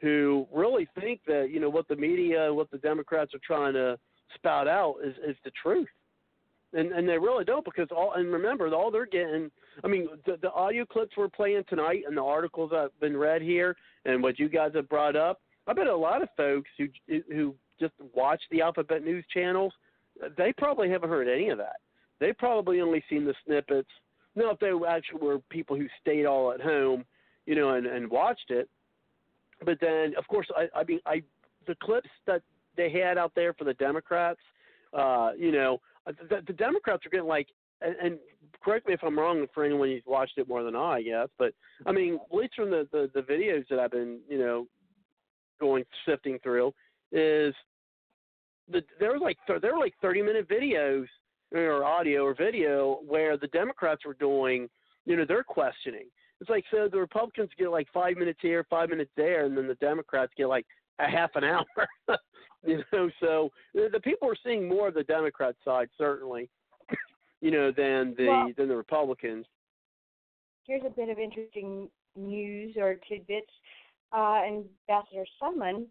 who 0.00 0.46
really 0.52 0.88
think 0.98 1.20
that 1.26 1.48
you 1.50 1.60
know 1.60 1.70
what 1.70 1.88
the 1.88 1.96
media, 1.96 2.52
what 2.52 2.70
the 2.70 2.78
Democrats 2.78 3.34
are 3.34 3.40
trying 3.46 3.74
to 3.74 3.98
spout 4.34 4.68
out 4.68 4.96
is 5.04 5.14
is 5.26 5.36
the 5.44 5.50
truth 5.62 5.88
and 6.72 6.92
and 6.92 7.08
they 7.08 7.18
really 7.18 7.44
don't 7.44 7.64
because 7.64 7.88
all 7.90 8.12
and 8.14 8.32
remember 8.32 8.72
all 8.74 8.90
they're 8.90 9.06
getting 9.06 9.50
i 9.84 9.88
mean 9.88 10.08
the, 10.26 10.36
the 10.42 10.52
audio 10.52 10.84
clips 10.84 11.16
we're 11.16 11.28
playing 11.28 11.62
tonight 11.68 12.02
and 12.06 12.16
the 12.16 12.22
articles 12.22 12.70
that 12.70 12.82
have 12.82 13.00
been 13.00 13.16
read 13.16 13.42
here 13.42 13.76
and 14.04 14.22
what 14.22 14.38
you 14.38 14.48
guys 14.48 14.70
have 14.74 14.88
brought 14.88 15.16
up 15.16 15.40
i 15.66 15.72
bet 15.72 15.86
a 15.86 15.96
lot 15.96 16.22
of 16.22 16.28
folks 16.36 16.70
who 16.78 16.86
who 17.32 17.54
just 17.80 17.94
watch 18.14 18.42
the 18.50 18.60
alphabet 18.60 19.02
news 19.04 19.24
channels 19.32 19.72
they 20.36 20.52
probably 20.56 20.90
haven't 20.90 21.08
heard 21.08 21.28
any 21.28 21.48
of 21.48 21.58
that. 21.58 21.76
They 22.18 22.32
probably 22.32 22.80
only 22.80 23.02
seen 23.08 23.24
the 23.24 23.34
snippets. 23.44 23.88
Now 24.36 24.50
if 24.50 24.58
they 24.58 24.72
actually 24.86 25.20
were 25.20 25.38
people 25.50 25.76
who 25.76 25.86
stayed 26.00 26.26
all 26.26 26.52
at 26.52 26.60
home 26.60 27.04
you 27.46 27.54
know 27.54 27.70
and 27.70 27.86
and 27.86 28.10
watched 28.10 28.50
it. 28.50 28.68
But 29.64 29.78
then 29.80 30.14
of 30.16 30.26
course 30.28 30.46
i 30.56 30.68
i 30.78 30.84
mean 30.84 31.00
i 31.06 31.22
the 31.66 31.74
clips 31.82 32.08
that 32.26 32.42
they 32.76 32.90
had 32.90 33.18
out 33.18 33.32
there 33.34 33.52
for 33.52 33.64
the 33.64 33.74
democrats 33.74 34.40
uh 34.94 35.30
you 35.36 35.52
know 35.52 35.80
the, 36.06 36.42
the 36.46 36.52
Democrats 36.52 37.04
are 37.06 37.10
getting 37.10 37.26
like, 37.26 37.48
and, 37.80 37.94
and 38.02 38.18
correct 38.62 38.86
me 38.86 38.94
if 38.94 39.00
I'm 39.02 39.18
wrong 39.18 39.46
for 39.54 39.64
anyone 39.64 39.88
who's 39.88 40.02
watched 40.06 40.38
it 40.38 40.48
more 40.48 40.62
than 40.62 40.76
I, 40.76 40.96
I 40.96 41.02
guess, 41.02 41.28
but 41.38 41.52
I 41.86 41.92
mean, 41.92 42.14
at 42.14 42.36
least 42.36 42.54
from 42.56 42.70
the, 42.70 42.86
the 42.92 43.10
the 43.14 43.22
videos 43.22 43.64
that 43.70 43.78
I've 43.78 43.90
been, 43.90 44.20
you 44.28 44.38
know, 44.38 44.66
going 45.60 45.84
sifting 46.06 46.38
through, 46.42 46.72
is 47.12 47.54
the 48.70 48.82
there 48.98 49.12
was 49.12 49.20
like 49.22 49.38
there 49.60 49.74
were 49.74 49.80
like 49.80 49.94
30 50.00 50.22
minute 50.22 50.48
videos 50.48 51.06
or 51.52 51.84
audio 51.84 52.22
or 52.24 52.34
video 52.34 53.00
where 53.06 53.36
the 53.36 53.48
Democrats 53.48 54.04
were 54.04 54.14
doing, 54.14 54.68
you 55.04 55.16
know, 55.16 55.24
their 55.24 55.42
questioning. 55.42 56.06
It's 56.40 56.50
like 56.50 56.64
so 56.70 56.88
the 56.90 56.98
Republicans 56.98 57.50
get 57.58 57.70
like 57.70 57.88
five 57.92 58.16
minutes 58.16 58.38
here, 58.40 58.64
five 58.70 58.88
minutes 58.88 59.10
there, 59.16 59.44
and 59.44 59.56
then 59.56 59.66
the 59.66 59.74
Democrats 59.76 60.32
get 60.36 60.46
like 60.46 60.66
a 60.98 61.08
half 61.08 61.30
an 61.34 61.44
hour. 61.44 61.66
you 62.66 62.82
know, 62.92 63.10
so 63.20 63.50
the, 63.74 63.88
the 63.92 64.00
people 64.00 64.28
are 64.28 64.36
seeing 64.44 64.68
more 64.68 64.88
of 64.88 64.94
the 64.94 65.04
Democrat 65.04 65.54
side 65.64 65.88
certainly, 65.98 66.48
you 67.40 67.50
know, 67.50 67.72
than 67.76 68.14
the 68.16 68.26
Well- 68.26 68.52
than 68.56 68.68
the 68.68 68.76
Republicans. 68.76 69.46
Here's 70.66 70.82
a 70.86 70.90
bit 70.90 71.08
of 71.08 71.18
interesting 71.18 71.88
news 72.14 72.76
or 72.78 72.94
tidbits. 73.08 73.50
Uh, 74.12 74.42
Ambassador 74.44 75.24
Sondland 75.42 75.86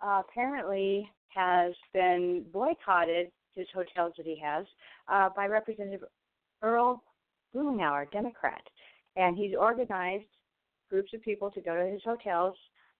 uh, 0.00 0.22
apparently 0.28 1.10
has 1.34 1.72
been 1.92 2.44
boycotted 2.52 3.30
his 3.54 3.66
hotels 3.74 4.12
that 4.16 4.26
he 4.26 4.40
has 4.42 4.66
uh, 5.08 5.28
by 5.34 5.46
Representative 5.46 6.04
Earl 6.62 7.02
Blumenauer, 7.54 8.10
Democrat, 8.12 8.62
and 9.16 9.36
he's 9.36 9.54
organized 9.58 10.24
groups 10.88 11.12
of 11.14 11.22
people 11.22 11.50
to 11.50 11.60
go 11.60 11.76
to 11.76 11.90
his 11.90 12.02
hotels 12.04 12.56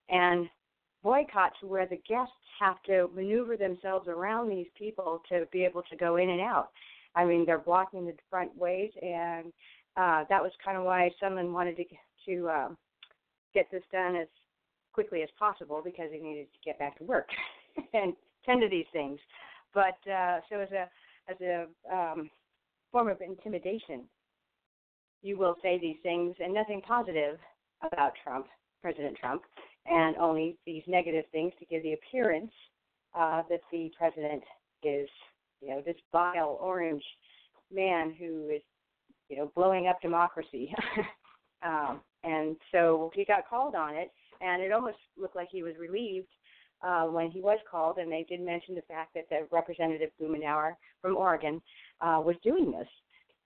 and 0.09 0.49
boycotts 1.02 1.57
where 1.62 1.86
the 1.86 2.00
guests 2.09 2.33
have 2.60 2.83
to 2.83 3.09
maneuver 3.15 3.57
themselves 3.57 4.07
around 4.09 4.49
these 4.49 4.67
people 4.76 5.23
to 5.28 5.47
be 5.52 5.65
able 5.65 5.83
to 5.83 5.97
go 5.97 6.17
in 6.17 6.31
and 6.31 6.41
out. 6.41 6.68
I 7.15 7.25
mean, 7.25 7.44
they're 7.47 7.59
blocking 7.59 8.07
the 8.07 8.15
front 8.28 8.57
ways, 8.57 8.91
and 9.02 9.47
uh, 9.97 10.25
that 10.28 10.42
was 10.42 10.52
kind 10.65 10.76
of 10.76 10.84
why 10.84 11.10
Sondland 11.23 11.52
wanted 11.52 11.76
to 11.76 11.84
to 12.26 12.50
um, 12.50 12.76
get 13.55 13.70
this 13.70 13.83
done 13.91 14.15
as 14.15 14.28
quickly 14.92 15.23
as 15.23 15.28
possible 15.39 15.81
because 15.83 16.10
he 16.12 16.20
needed 16.20 16.47
to 16.52 16.59
get 16.65 16.78
back 16.78 16.99
to 16.99 17.05
work 17.05 17.28
and 17.94 18.15
tend 18.44 18.60
to 18.62 18.68
these 18.68 18.86
things. 18.92 19.18
But 19.74 19.99
uh, 20.10 20.40
so 20.49 20.60
as 20.60 20.70
a 20.73 20.89
as 21.31 21.36
a 21.40 21.66
um, 21.92 22.31
form 22.90 23.08
of 23.08 23.20
intimidation, 23.20 24.05
you 25.23 25.39
will 25.39 25.57
say 25.62 25.78
these 25.78 25.97
things 26.02 26.34
and 26.42 26.52
nothing 26.52 26.81
positive 26.81 27.39
about 27.82 28.12
Trump, 28.23 28.47
President 28.82 29.16
Trump, 29.16 29.42
and 29.86 30.16
only 30.16 30.57
these 30.66 30.82
negative 30.86 31.24
things 31.32 31.52
to 31.58 31.66
give 31.66 31.82
the 31.82 31.92
appearance 31.92 32.50
uh, 33.15 33.42
that 33.49 33.60
the 33.70 33.90
president 33.97 34.42
is, 34.82 35.08
you 35.60 35.68
know, 35.68 35.82
this 35.84 35.97
vile 36.12 36.58
orange 36.60 37.02
man 37.73 38.15
who 38.18 38.49
is, 38.49 38.62
you 39.28 39.36
know, 39.36 39.50
blowing 39.55 39.86
up 39.86 40.00
democracy. 40.00 40.74
um, 41.62 42.00
and 42.24 42.57
so 42.73 43.10
he 43.15 43.24
got 43.24 43.49
called 43.49 43.74
on 43.74 43.94
it, 43.94 44.10
and 44.40 44.62
it 44.62 44.73
almost 44.73 44.99
looked 45.18 45.36
like 45.36 45.49
he 45.50 45.62
was 45.62 45.74
relieved 45.78 46.28
uh, 46.83 47.05
when 47.05 47.31
he 47.31 47.41
was 47.41 47.59
called, 47.70 47.99
and 47.99 48.10
they 48.10 48.25
did 48.28 48.41
mention 48.41 48.75
the 48.75 48.83
fact 48.83 49.15
that 49.15 49.28
the 49.28 49.47
Representative 49.50 50.10
Blumenauer 50.20 50.75
from 51.02 51.17
Oregon 51.17 51.60
uh, 52.00 52.20
was 52.25 52.36
doing 52.42 52.70
this, 52.70 52.89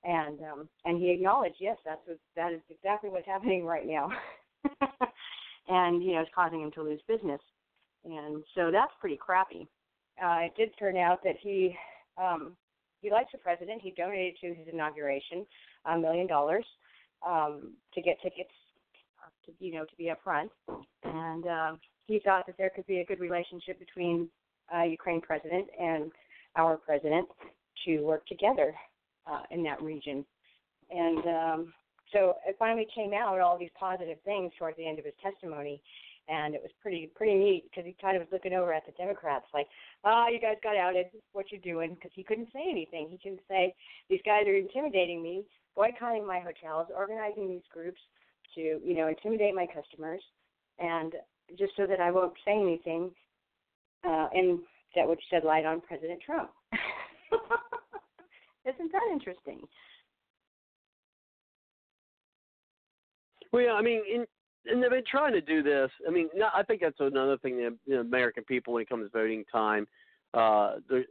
and 0.04 0.38
um, 0.40 0.68
and 0.84 1.00
he 1.00 1.10
acknowledged, 1.10 1.56
yes, 1.58 1.76
that's 1.84 2.00
what, 2.06 2.18
that 2.36 2.52
is 2.52 2.60
exactly 2.70 3.10
what's 3.10 3.26
happening 3.34 3.64
right 3.64 3.86
now, 3.86 4.10
and 5.68 6.02
you 6.02 6.12
know, 6.12 6.20
it's 6.20 6.30
causing 6.34 6.60
him 6.60 6.70
to 6.72 6.82
lose 6.82 7.00
business, 7.08 7.40
and 8.04 8.42
so 8.54 8.70
that's 8.70 8.92
pretty 9.00 9.16
crappy. 9.16 9.66
Uh, 10.22 10.42
it 10.42 10.52
did 10.56 10.70
turn 10.78 10.96
out 10.96 11.22
that 11.24 11.36
he 11.40 11.76
um, 12.16 12.56
he 13.00 13.10
likes 13.10 13.32
the 13.32 13.38
president. 13.38 13.82
He 13.82 13.90
donated 13.90 14.34
to 14.40 14.48
his 14.54 14.68
inauguration 14.72 15.44
a 15.86 15.98
million 15.98 16.26
dollars 16.26 16.64
um, 17.26 17.72
to 17.94 18.00
get 18.00 18.20
tickets 18.22 18.50
to 19.46 19.52
you 19.58 19.74
know 19.74 19.84
to 19.84 19.96
be 19.96 20.10
up 20.10 20.18
front, 20.22 20.50
and 21.02 21.46
uh, 21.46 21.72
he 22.06 22.20
thought 22.24 22.46
that 22.46 22.56
there 22.58 22.70
could 22.70 22.86
be 22.86 22.98
a 22.98 23.04
good 23.04 23.20
relationship 23.20 23.78
between 23.78 24.28
uh, 24.74 24.82
Ukraine 24.82 25.20
president 25.20 25.66
and 25.80 26.10
our 26.56 26.76
president 26.76 27.28
to 27.84 28.00
work 28.00 28.26
together 28.26 28.74
uh, 29.26 29.42
in 29.50 29.62
that 29.64 29.82
region. 29.82 30.24
And 30.90 31.26
um, 31.26 31.72
so 32.12 32.34
it 32.46 32.56
finally 32.58 32.86
came 32.94 33.12
out 33.12 33.40
all 33.40 33.58
these 33.58 33.70
positive 33.78 34.18
things 34.24 34.52
towards 34.58 34.76
the 34.76 34.86
end 34.86 34.98
of 34.98 35.04
his 35.04 35.14
testimony, 35.22 35.82
and 36.28 36.54
it 36.54 36.62
was 36.62 36.70
pretty 36.80 37.10
pretty 37.14 37.34
neat 37.34 37.64
because 37.70 37.84
he 37.84 37.96
kind 38.00 38.16
of 38.16 38.22
was 38.22 38.28
looking 38.32 38.54
over 38.54 38.72
at 38.72 38.86
the 38.86 38.92
Democrats 38.92 39.46
like, 39.52 39.66
"Ah, 40.04 40.26
oh, 40.26 40.32
you 40.32 40.40
guys 40.40 40.56
got 40.62 40.76
outed. 40.76 41.06
What 41.32 41.50
you 41.50 41.58
doing?" 41.58 41.94
Because 41.94 42.12
he 42.14 42.22
couldn't 42.22 42.52
say 42.52 42.64
anything. 42.70 43.08
He 43.10 43.18
couldn't 43.18 43.44
say 43.48 43.74
these 44.08 44.22
guys 44.24 44.46
are 44.46 44.54
intimidating 44.54 45.22
me, 45.22 45.44
boycotting 45.74 46.26
my 46.26 46.40
hotels, 46.40 46.88
organizing 46.96 47.48
these 47.48 47.66
groups 47.72 48.00
to 48.54 48.60
you 48.60 48.94
know 48.94 49.08
intimidate 49.08 49.54
my 49.54 49.66
customers, 49.66 50.22
and 50.78 51.14
just 51.58 51.72
so 51.76 51.86
that 51.86 52.00
I 52.00 52.10
won't 52.10 52.34
say 52.44 52.52
anything, 52.52 53.10
uh, 54.06 54.28
and 54.32 54.58
that 54.94 55.06
would 55.06 55.18
shed 55.30 55.44
light 55.44 55.64
on 55.64 55.80
President 55.80 56.20
Trump. 56.24 56.50
Isn't 58.64 58.92
that 58.92 59.08
interesting? 59.12 59.60
Well, 63.52 63.62
yeah, 63.62 63.72
I 63.72 63.82
mean, 63.82 64.02
in, 64.12 64.26
and 64.66 64.82
they've 64.82 64.90
been 64.90 65.04
trying 65.08 65.32
to 65.34 65.40
do 65.40 65.62
this. 65.62 65.90
I 66.08 66.10
mean, 66.10 66.28
no, 66.34 66.48
I 66.54 66.62
think 66.62 66.80
that's 66.80 66.98
another 66.98 67.36
thing 67.38 67.56
that 67.58 67.76
you 67.86 67.94
know, 67.94 68.00
American 68.00 68.44
people, 68.44 68.74
when 68.74 68.82
it 68.82 68.88
comes 68.88 69.04
to 69.04 69.10
voting 69.10 69.44
time, 69.52 69.86
uh, 70.32 70.76
the 70.88 71.04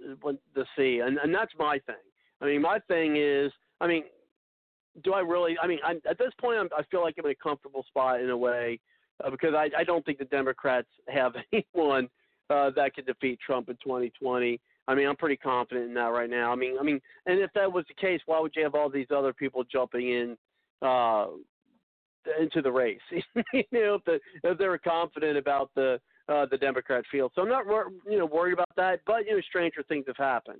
the 0.55 0.65
see, 0.75 0.99
and 0.99 1.17
and 1.19 1.33
that's 1.33 1.53
my 1.57 1.79
thing. 1.85 1.95
I 2.41 2.45
mean, 2.45 2.61
my 2.61 2.79
thing 2.87 3.15
is, 3.17 3.51
I 3.79 3.87
mean, 3.87 4.03
do 5.03 5.13
I 5.13 5.19
really? 5.19 5.55
I 5.61 5.67
mean, 5.67 5.79
I'm, 5.85 6.01
at 6.09 6.17
this 6.17 6.31
point, 6.41 6.59
I'm, 6.59 6.69
I 6.77 6.83
feel 6.91 7.01
like 7.01 7.15
I'm 7.17 7.25
in 7.25 7.31
a 7.31 7.35
comfortable 7.35 7.85
spot 7.87 8.21
in 8.21 8.29
a 8.29 8.37
way 8.37 8.79
uh, 9.24 9.30
because 9.30 9.53
I, 9.56 9.69
I 9.77 9.83
don't 9.83 10.06
think 10.06 10.19
the 10.19 10.25
Democrats 10.25 10.88
have 11.09 11.33
anyone 11.53 12.09
uh, 12.50 12.69
that 12.75 12.93
could 12.95 13.06
defeat 13.06 13.40
Trump 13.45 13.69
in 13.69 13.75
2020. 13.83 14.59
I 14.88 14.95
mean, 14.95 15.08
I'm 15.08 15.16
pretty 15.16 15.38
confident 15.38 15.88
in 15.88 15.93
that 15.93 16.08
right 16.08 16.30
now. 16.30 16.51
I 16.51 16.56
mean, 16.56 16.75
I 16.80 16.83
mean, 16.83 17.00
and 17.25 17.40
if 17.40 17.51
that 17.56 17.72
was 17.72 17.85
the 17.88 17.93
case, 17.93 18.19
why 18.25 18.40
would 18.40 18.53
you 18.56 18.64
have 18.64 18.75
all 18.75 18.90
these 18.90 19.08
other 19.16 19.32
people 19.32 19.64
jumping 19.64 20.09
in 20.09 20.38
uh, 20.82 21.27
into 22.40 22.61
the 22.61 22.72
race? 22.72 23.00
you 23.11 23.64
know, 23.72 23.95
if, 23.95 24.03
the, 24.03 24.19
if 24.43 24.58
they 24.58 24.67
were 24.67 24.77
confident 24.77 25.38
about 25.38 25.72
the 25.75 26.00
uh, 26.30 26.45
the 26.51 26.58
Democrat 26.58 27.03
field, 27.11 27.32
so 27.35 27.42
I'm 27.42 27.50
not 27.50 27.66
you 28.09 28.17
know 28.17 28.25
worried 28.25 28.53
about 28.53 28.69
that. 28.75 29.00
But 29.06 29.25
you 29.25 29.35
know, 29.35 29.42
stranger 29.42 29.83
things 29.83 30.06
have 30.08 30.17
happened. 30.17 30.59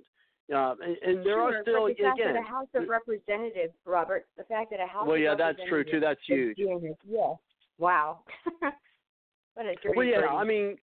Uh, 0.54 0.74
and, 0.82 0.96
and 1.02 1.18
there 1.24 1.36
sure, 1.36 1.58
are 1.58 1.62
still 1.62 1.86
the 1.86 1.94
fact 1.94 2.20
again. 2.20 2.34
that 2.34 2.40
a 2.40 2.46
House 2.46 2.68
of 2.74 2.86
Representatives, 2.86 3.72
Robert, 3.86 4.26
the 4.36 4.44
fact 4.44 4.70
that 4.70 4.80
a 4.80 4.86
House 4.86 5.06
well, 5.06 5.16
of 5.16 5.22
yeah, 5.22 5.34
that's 5.34 5.58
true 5.68 5.84
too. 5.84 6.00
That's 6.00 6.20
huge. 6.26 6.56
Yes. 6.58 7.36
Wow. 7.78 8.20
what 9.54 9.66
a 9.66 9.74
great 9.82 9.96
Well, 9.96 10.06
yeah, 10.06 10.26
party. 10.26 10.36
I 10.36 10.44
mean, 10.44 10.76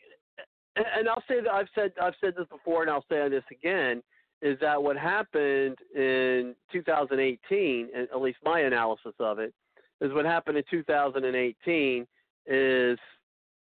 and, 0.76 0.86
and 0.98 1.08
I'll 1.08 1.22
say 1.28 1.40
that 1.40 1.50
I've 1.50 1.68
said 1.74 1.92
I've 2.00 2.14
said 2.20 2.34
this 2.36 2.46
before, 2.48 2.82
and 2.82 2.90
I'll 2.90 3.04
say 3.08 3.28
this 3.28 3.44
again, 3.50 4.02
is 4.42 4.58
that 4.60 4.82
what 4.82 4.96
happened 4.96 5.76
in 5.94 6.54
2018, 6.72 7.88
and 7.94 8.08
at 8.10 8.20
least 8.20 8.38
my 8.44 8.60
analysis 8.60 9.14
of 9.18 9.38
it, 9.38 9.52
is 10.00 10.12
what 10.12 10.24
happened 10.24 10.56
in 10.56 10.64
2018 10.70 12.06
is 12.46 12.98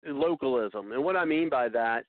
localism, 0.07 0.93
and 0.93 1.03
what 1.03 1.17
I 1.17 1.25
mean 1.25 1.49
by 1.49 1.69
that 1.71 2.05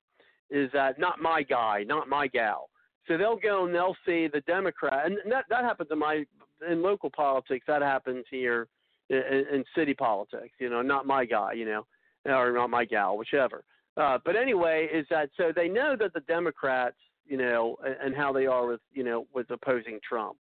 is 0.50 0.70
that 0.74 1.00
not 1.00 1.22
my 1.22 1.44
guy, 1.44 1.84
not 1.84 2.10
my 2.10 2.28
gal. 2.28 2.70
So 3.08 3.18
they'll 3.18 3.38
go 3.38 3.66
and 3.66 3.74
they'll 3.74 3.98
see 4.06 4.28
the 4.28 4.42
Democrat, 4.42 5.06
and 5.06 5.18
that 5.32 5.46
that 5.50 5.64
happens 5.64 5.90
in 5.92 6.00
my 6.00 6.26
in 6.70 6.82
local 6.82 7.10
politics. 7.10 7.66
That 7.68 7.82
happens 7.82 8.26
here 8.30 8.68
in, 9.10 9.46
in 9.54 9.64
city 9.76 9.94
politics. 9.94 10.54
You 10.60 10.70
know, 10.70 10.82
not 10.82 11.06
my 11.06 11.26
guy. 11.26 11.54
You 11.54 11.66
know, 11.66 11.86
or 12.26 12.52
not 12.52 12.70
my 12.70 12.86
gal, 12.86 13.18
whichever. 13.18 13.64
Uh, 13.98 14.18
but 14.24 14.36
anyway, 14.36 14.88
is 14.94 15.06
that 15.10 15.30
so 15.36 15.52
they 15.54 15.68
know 15.68 15.96
that 16.00 16.14
the 16.14 16.22
Democrats, 16.22 16.96
you 17.26 17.38
know, 17.38 17.76
and, 17.84 17.96
and 18.02 18.16
how 18.16 18.32
they 18.32 18.46
are 18.46 18.68
with 18.68 18.82
you 18.94 19.04
know 19.04 19.28
with 19.34 19.50
opposing 19.52 20.00
Trump, 20.08 20.38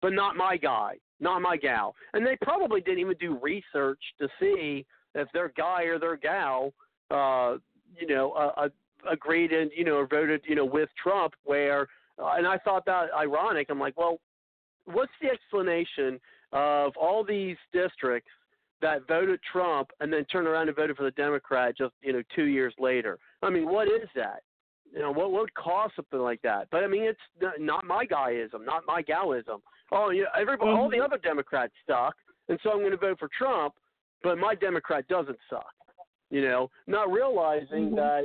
but 0.00 0.12
not 0.12 0.36
my 0.36 0.56
guy, 0.56 0.96
not 1.20 1.40
my 1.40 1.56
gal, 1.56 1.94
and 2.12 2.26
they 2.26 2.36
probably 2.42 2.80
didn't 2.80 3.00
even 3.00 3.16
do 3.18 3.38
research 3.40 4.00
to 4.20 4.28
see 4.40 4.84
if 5.14 5.28
their 5.32 5.52
guy 5.56 5.84
or 5.84 5.98
their 5.98 6.16
gal, 6.16 6.72
uh, 7.10 7.56
you 7.98 8.06
know, 8.06 8.32
uh, 8.32 8.52
uh, 8.56 8.68
agreed 9.10 9.52
and 9.52 9.70
you 9.76 9.84
know 9.84 10.04
voted 10.06 10.42
you 10.46 10.54
know 10.54 10.64
with 10.64 10.88
Trump. 11.02 11.34
Where 11.44 11.88
uh, 12.22 12.32
and 12.36 12.46
I 12.46 12.58
thought 12.58 12.84
that 12.86 13.06
ironic. 13.16 13.68
I'm 13.70 13.80
like, 13.80 13.96
well, 13.96 14.20
what's 14.84 15.12
the 15.20 15.28
explanation 15.28 16.20
of 16.52 16.92
all 16.96 17.24
these 17.24 17.56
districts 17.72 18.30
that 18.80 19.06
voted 19.06 19.40
Trump 19.50 19.90
and 20.00 20.12
then 20.12 20.24
turned 20.26 20.46
around 20.46 20.68
and 20.68 20.76
voted 20.76 20.96
for 20.96 21.04
the 21.04 21.12
Democrat 21.12 21.76
just 21.76 21.94
you 22.02 22.12
know 22.12 22.22
two 22.34 22.44
years 22.44 22.74
later? 22.78 23.18
I 23.42 23.50
mean, 23.50 23.68
what 23.68 23.88
is 23.88 24.08
that? 24.14 24.42
You 24.92 25.00
know, 25.00 25.10
what 25.10 25.30
what 25.30 25.42
would 25.42 25.54
cause 25.54 25.90
something 25.96 26.20
like 26.20 26.42
that? 26.42 26.68
But 26.70 26.84
I 26.84 26.86
mean, 26.86 27.04
it's 27.04 27.54
not 27.58 27.84
my 27.84 28.04
guyism, 28.04 28.64
not 28.64 28.82
my 28.86 29.02
galism. 29.02 29.60
Oh, 29.90 30.10
yeah, 30.10 30.24
everybody, 30.38 30.70
all 30.70 30.88
the 30.88 30.96
mm-hmm. 30.96 31.04
other 31.04 31.18
Democrats 31.18 31.72
suck, 31.86 32.14
and 32.48 32.58
so 32.62 32.70
I'm 32.70 32.78
going 32.78 32.92
to 32.92 32.96
vote 32.96 33.18
for 33.18 33.28
Trump, 33.36 33.74
but 34.22 34.38
my 34.38 34.54
Democrat 34.54 35.06
doesn't 35.08 35.38
suck. 35.50 35.72
You 36.30 36.42
know, 36.42 36.70
not 36.86 37.10
realizing 37.12 37.90
mm-hmm. 37.90 37.96
that 37.96 38.22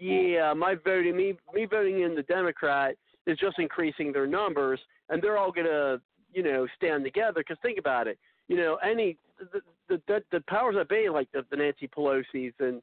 yeah, 0.00 0.52
my 0.54 0.74
voting 0.84 1.16
me 1.16 1.34
me 1.54 1.66
voting 1.66 2.02
in 2.02 2.14
the 2.14 2.22
Democrat 2.22 2.96
is 3.26 3.38
just 3.38 3.58
increasing 3.58 4.12
their 4.12 4.26
numbers, 4.26 4.80
and 5.08 5.22
they're 5.22 5.38
all 5.38 5.52
gonna 5.52 6.00
you 6.36 6.42
know 6.42 6.66
stand 6.76 7.02
together. 7.02 7.40
Because 7.40 7.56
think 7.62 7.78
about 7.78 8.06
it, 8.06 8.18
you 8.46 8.56
know, 8.56 8.76
any 8.84 9.16
the 9.38 9.60
the 9.88 10.00
the, 10.06 10.22
the 10.30 10.40
powers 10.48 10.76
that 10.76 10.88
be 10.88 11.08
like 11.08 11.28
the, 11.32 11.44
the 11.50 11.56
Nancy 11.56 11.88
Pelosi's 11.88 12.52
and 12.60 12.80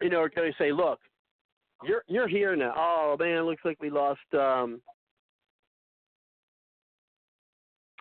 you 0.00 0.08
know 0.08 0.20
are 0.20 0.30
gonna 0.30 0.50
say, 0.58 0.72
look, 0.72 0.98
you're 1.84 2.02
you're 2.08 2.26
here 2.26 2.56
now. 2.56 2.72
Oh 2.76 3.16
man, 3.20 3.36
it 3.36 3.42
looks 3.42 3.64
like 3.64 3.80
we 3.80 3.90
lost. 3.90 4.20
um 4.32 4.80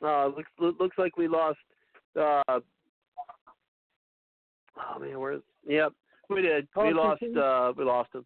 uh, 0.03 0.27
looks 0.27 0.49
looks 0.79 0.97
like 0.97 1.17
we 1.17 1.27
lost. 1.27 1.57
Uh, 2.19 2.41
oh 2.47 2.59
man, 4.99 5.19
where's? 5.19 5.41
Yep, 5.67 5.93
we 6.29 6.41
did. 6.41 6.67
We 6.75 6.93
lost. 6.93 7.23
Uh, 7.23 7.73
we 7.75 7.83
lost 7.83 8.13
him. 8.13 8.25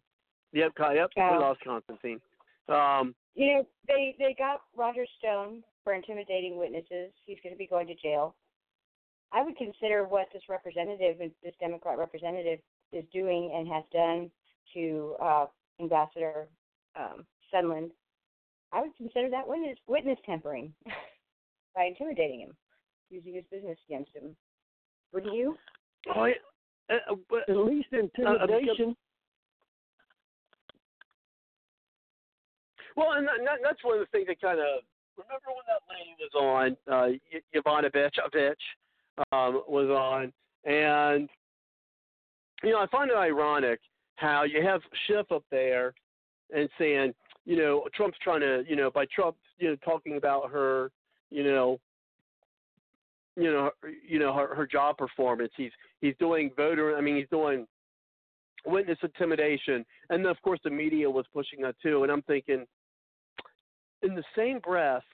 Yep, 0.52 0.72
yep, 0.94 1.10
Yeah. 1.16 1.32
we 1.32 1.38
lost 1.38 1.60
Constantine. 1.64 2.20
Um, 2.68 3.14
You 3.34 3.54
know, 3.54 3.66
they 3.88 4.14
they 4.18 4.34
got 4.38 4.60
Roger 4.76 5.06
Stone 5.18 5.62
for 5.84 5.94
intimidating 5.94 6.58
witnesses. 6.58 7.10
He's 7.26 7.38
going 7.42 7.54
to 7.54 7.58
be 7.58 7.66
going 7.66 7.86
to 7.88 7.94
jail. 7.94 8.34
I 9.32 9.42
would 9.42 9.56
consider 9.56 10.04
what 10.04 10.26
this 10.32 10.42
representative, 10.48 11.16
this 11.42 11.54
Democrat 11.60 11.98
representative, 11.98 12.58
is 12.92 13.04
doing 13.12 13.52
and 13.54 13.66
has 13.68 13.84
done 13.92 14.30
to 14.74 15.14
uh, 15.22 15.46
Ambassador 15.80 16.48
um, 16.98 17.24
Sondland. 17.52 17.90
I 18.72 18.82
would 18.82 18.96
consider 18.96 19.28
that 19.30 19.46
witness 19.46 19.78
witness 19.86 20.18
tampering 20.24 20.72
by 21.74 21.84
intimidating 21.84 22.40
him, 22.40 22.56
using 23.10 23.34
his 23.34 23.44
business 23.50 23.78
against 23.88 24.10
him. 24.14 24.36
Wouldn't 25.12 25.34
you? 25.34 25.56
oh, 26.14 26.24
yeah, 26.24 26.34
uh, 26.90 27.12
uh, 27.12 27.16
but, 27.28 27.48
At 27.48 27.56
least 27.56 27.88
intimidation. 27.92 28.96
Well, 32.96 33.12
and 33.12 33.26
that, 33.26 33.34
that- 33.44 33.60
that's 33.62 33.84
one 33.84 33.98
of 33.98 34.00
the 34.00 34.10
things 34.10 34.26
that 34.28 34.40
kind 34.40 34.58
of 34.60 34.82
remember 35.16 35.48
when 35.48 35.66
that 35.66 35.82
lady 35.88 36.14
was 36.18 36.34
on, 36.34 36.76
uh, 36.92 37.12
Y- 37.32 37.40
Yovanovitch, 37.54 38.56
um, 39.32 39.62
was 39.68 39.88
on, 39.88 40.32
and 40.64 41.28
you 42.62 42.70
know 42.70 42.78
I 42.78 42.86
find 42.86 43.10
it 43.10 43.16
ironic 43.16 43.80
how 44.16 44.44
you 44.44 44.62
have 44.62 44.80
Schiff 45.06 45.30
up 45.32 45.44
there 45.50 45.94
and 46.54 46.68
saying, 46.78 47.12
you 47.44 47.56
know, 47.56 47.88
Trump's 47.94 48.18
trying 48.22 48.40
to, 48.40 48.64
you 48.68 48.76
know, 48.76 48.90
by 48.90 49.06
Trump, 49.06 49.36
you 49.58 49.68
know, 49.68 49.76
talking 49.84 50.16
about 50.16 50.50
her, 50.50 50.90
you 51.30 51.42
know, 51.42 51.78
you 53.36 53.50
know, 53.50 53.70
her, 53.82 53.90
you 54.06 54.18
know 54.18 54.32
her, 54.34 54.54
her 54.54 54.66
job 54.66 54.98
performance. 54.98 55.52
He's 55.56 55.70
he's 56.00 56.14
doing 56.18 56.50
voter. 56.56 56.96
I 56.96 57.00
mean, 57.00 57.16
he's 57.16 57.28
doing 57.30 57.66
witness 58.66 58.98
intimidation, 59.02 59.84
and 60.10 60.24
then 60.24 60.30
of 60.30 60.40
course 60.42 60.60
the 60.62 60.70
media 60.70 61.10
was 61.10 61.24
pushing 61.32 61.62
that 61.62 61.74
too. 61.82 62.02
And 62.02 62.12
I'm 62.12 62.22
thinking, 62.22 62.66
in 64.02 64.14
the 64.14 64.24
same 64.36 64.58
breath, 64.58 65.04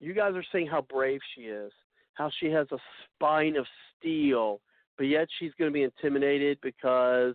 you 0.00 0.14
guys 0.14 0.34
are 0.34 0.44
saying 0.52 0.66
how 0.66 0.82
brave 0.82 1.20
she 1.34 1.42
is, 1.42 1.72
how 2.14 2.30
she 2.40 2.46
has 2.46 2.66
a 2.72 2.78
spine 3.04 3.56
of 3.56 3.66
steel, 3.98 4.60
but 4.96 5.04
yet 5.04 5.28
she's 5.38 5.52
going 5.58 5.70
to 5.70 5.72
be 5.72 5.82
intimidated 5.82 6.58
because, 6.62 7.34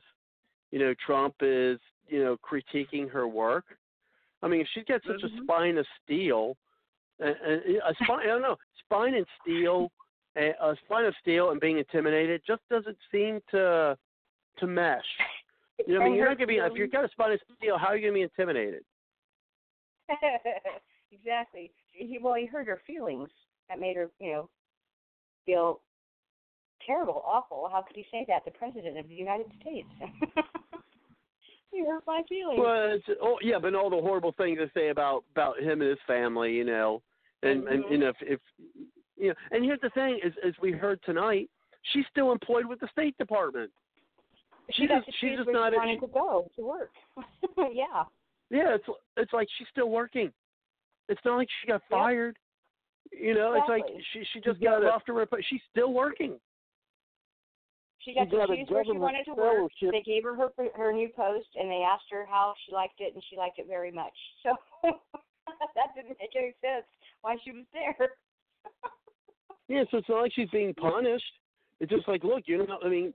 you 0.72 0.80
know, 0.80 0.94
Trump 1.06 1.36
is, 1.42 1.80
you 2.08 2.24
know, 2.24 2.38
critiquing 2.38 3.10
her 3.10 3.28
work. 3.28 3.66
I 4.42 4.48
mean, 4.48 4.62
if 4.62 4.68
she's 4.74 4.84
got 4.86 5.02
such 5.08 5.24
a 5.24 5.44
spine 5.44 5.78
of 5.78 5.86
steel, 6.04 6.58
a 7.20 7.94
spine, 8.04 8.20
I 8.24 8.28
don't 8.28 8.42
know, 8.42 8.58
spine 8.86 9.16
and 9.16 9.26
steel, 9.42 9.90
a 10.36 10.50
a 10.62 10.76
spine 10.84 11.06
of 11.06 11.14
steel 11.22 11.52
and 11.52 11.62
being 11.62 11.78
intimidated 11.78 12.42
just 12.46 12.62
doesn't 12.70 12.98
seem 13.12 13.40
to 13.52 13.98
to 14.60 14.68
mesh. 14.68 15.04
You 15.88 15.96
know, 15.96 16.02
I 16.02 16.06
mean, 16.06 16.16
you're 16.16 16.28
not 16.28 16.38
going 16.38 16.48
to 16.48 16.54
be 16.54 16.58
if 16.58 16.74
you've 16.76 16.92
got 16.92 17.06
a 17.06 17.10
spine 17.10 17.32
of 17.32 17.40
steel. 17.58 17.78
How 17.78 17.88
are 17.88 17.96
you 17.96 18.02
going 18.02 18.14
to 18.14 18.18
be 18.18 18.24
intimidated? 18.24 18.84
exactly. 21.12 21.72
He, 21.92 22.18
well, 22.22 22.36
he 22.36 22.46
hurt 22.46 22.68
her 22.68 22.82
feelings. 22.86 23.30
That 23.70 23.80
made 23.80 23.96
her, 23.96 24.10
you 24.20 24.32
know, 24.34 24.50
feel 25.46 25.82
terrible, 26.86 27.24
awful. 27.26 27.70
How 27.72 27.82
could 27.82 27.96
he 27.96 28.06
say 28.12 28.26
that? 28.28 28.44
The 28.46 28.52
president 28.52 28.98
of 28.98 29.08
the 29.08 29.16
United 29.16 29.48
States. 29.62 29.88
you 31.74 31.86
hurt 31.86 32.04
my 32.06 32.22
feelings. 32.28 32.60
Well, 32.62 32.92
it's, 32.96 33.06
oh 33.22 33.38
yeah, 33.42 33.58
but 33.62 33.74
all 33.76 33.90
the 33.90 33.96
horrible 34.02 34.34
things 34.38 34.60
they 34.60 34.80
say 34.82 34.90
about 34.90 35.24
about 35.34 35.60
him 35.60 35.82
and 35.82 35.90
his 35.90 36.00
family, 36.06 36.54
you 36.54 36.66
know, 36.66 37.02
and 37.42 37.68
and 37.68 37.84
Mm-hmm. 37.84 37.94
you 37.94 37.98
know 38.00 38.10
if, 38.10 38.16
if 38.22 38.40
you 39.18 39.30
know, 39.30 39.34
and 39.52 39.64
here's 39.64 39.80
the 39.82 39.90
thing: 39.92 40.20
is 40.24 40.34
as 40.46 40.54
we 40.62 40.72
heard 40.72 41.00
tonight, 41.06 41.50
she's 41.94 42.06
still 42.12 42.32
employed 42.32 42.66
with 42.66 42.80
the 42.80 42.88
State 42.92 43.18
Department. 43.18 43.72
she 44.72 44.84
she 44.84 44.88
just, 44.88 45.06
she's 45.20 45.38
just 45.38 45.50
not 45.52 45.72
she 45.72 45.76
a- 45.76 45.80
wanted 45.80 45.96
she- 45.96 46.06
to 46.06 46.08
go 46.14 46.48
to 46.58 46.66
work. 46.66 46.92
yeah. 47.74 48.04
Yeah, 48.54 48.76
it's 48.76 48.86
it's 49.18 49.34
like 49.34 49.48
she's 49.58 49.68
still 49.72 49.90
working. 49.90 50.32
It's 51.10 51.20
not 51.26 51.38
like 51.38 51.50
she 51.62 51.68
got 51.68 51.82
fired. 51.90 52.38
You 53.12 53.34
know, 53.34 53.54
it's 53.58 53.68
like 53.68 53.84
she 54.14 54.24
she 54.32 54.40
just 54.42 54.60
She 54.60 54.66
got 54.66 54.82
got 54.82 54.88
a- 54.88 54.94
off 54.94 55.06
to 55.06 55.16
her, 55.16 55.26
but 55.26 55.40
she's 55.50 55.62
still 55.72 55.92
working. 55.92 56.40
She 58.06 58.14
got 58.14 58.30
She 58.30 58.36
got 58.38 58.46
to 58.48 58.54
a 58.54 58.58
choose 58.58 58.70
where 58.70 58.84
she 58.84 58.90
government 58.94 59.02
wanted 59.02 59.24
to 59.26 59.34
work. 59.34 59.72
fellowship. 59.82 59.92
They 59.92 60.02
gave 60.06 60.24
her, 60.24 60.36
her 60.36 60.52
her 60.76 60.94
new 60.94 61.10
post, 61.10 61.48
and 61.56 61.70
they 61.70 61.82
asked 61.82 62.06
her 62.12 62.28
how 62.30 62.54
she 62.66 62.72
liked 62.74 63.00
it, 63.00 63.14
and 63.16 63.24
she 63.30 63.38
liked 63.38 63.58
it 63.60 63.66
very 63.68 63.92
much. 63.92 64.14
So 64.86 64.92
that 65.76 65.94
didn't 65.96 66.18
make 66.22 66.36
any 66.38 66.54
sense 66.62 66.86
why 67.22 67.36
she 67.44 67.52
was 67.52 67.66
there. 67.74 67.96
Yeah, 69.70 69.84
so 69.92 69.98
it's 69.98 70.10
not 70.10 70.22
like 70.22 70.34
she's 70.36 70.50
being 70.50 70.74
punished. 70.74 71.24
It's 71.80 71.90
just 71.92 72.08
like, 72.08 72.24
look, 72.24 72.44
you're 72.48 72.68
not. 72.68 72.86
I 72.86 72.90
mean, 72.90 73.14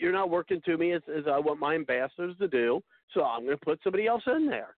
you're 0.00 0.12
not 0.12 0.30
working 0.30 0.60
to 0.64 0.76
me 0.78 0.92
as 0.92 1.02
as 1.08 1.24
uh, 1.26 1.30
I 1.30 1.38
want 1.40 1.58
my 1.60 1.74
ambassadors 1.74 2.36
to 2.38 2.46
do. 2.48 2.80
So 3.14 3.24
I'm 3.24 3.44
going 3.44 3.56
to 3.58 3.64
put 3.64 3.80
somebody 3.82 4.06
else 4.06 4.22
in 4.26 4.46
there. 4.46 4.76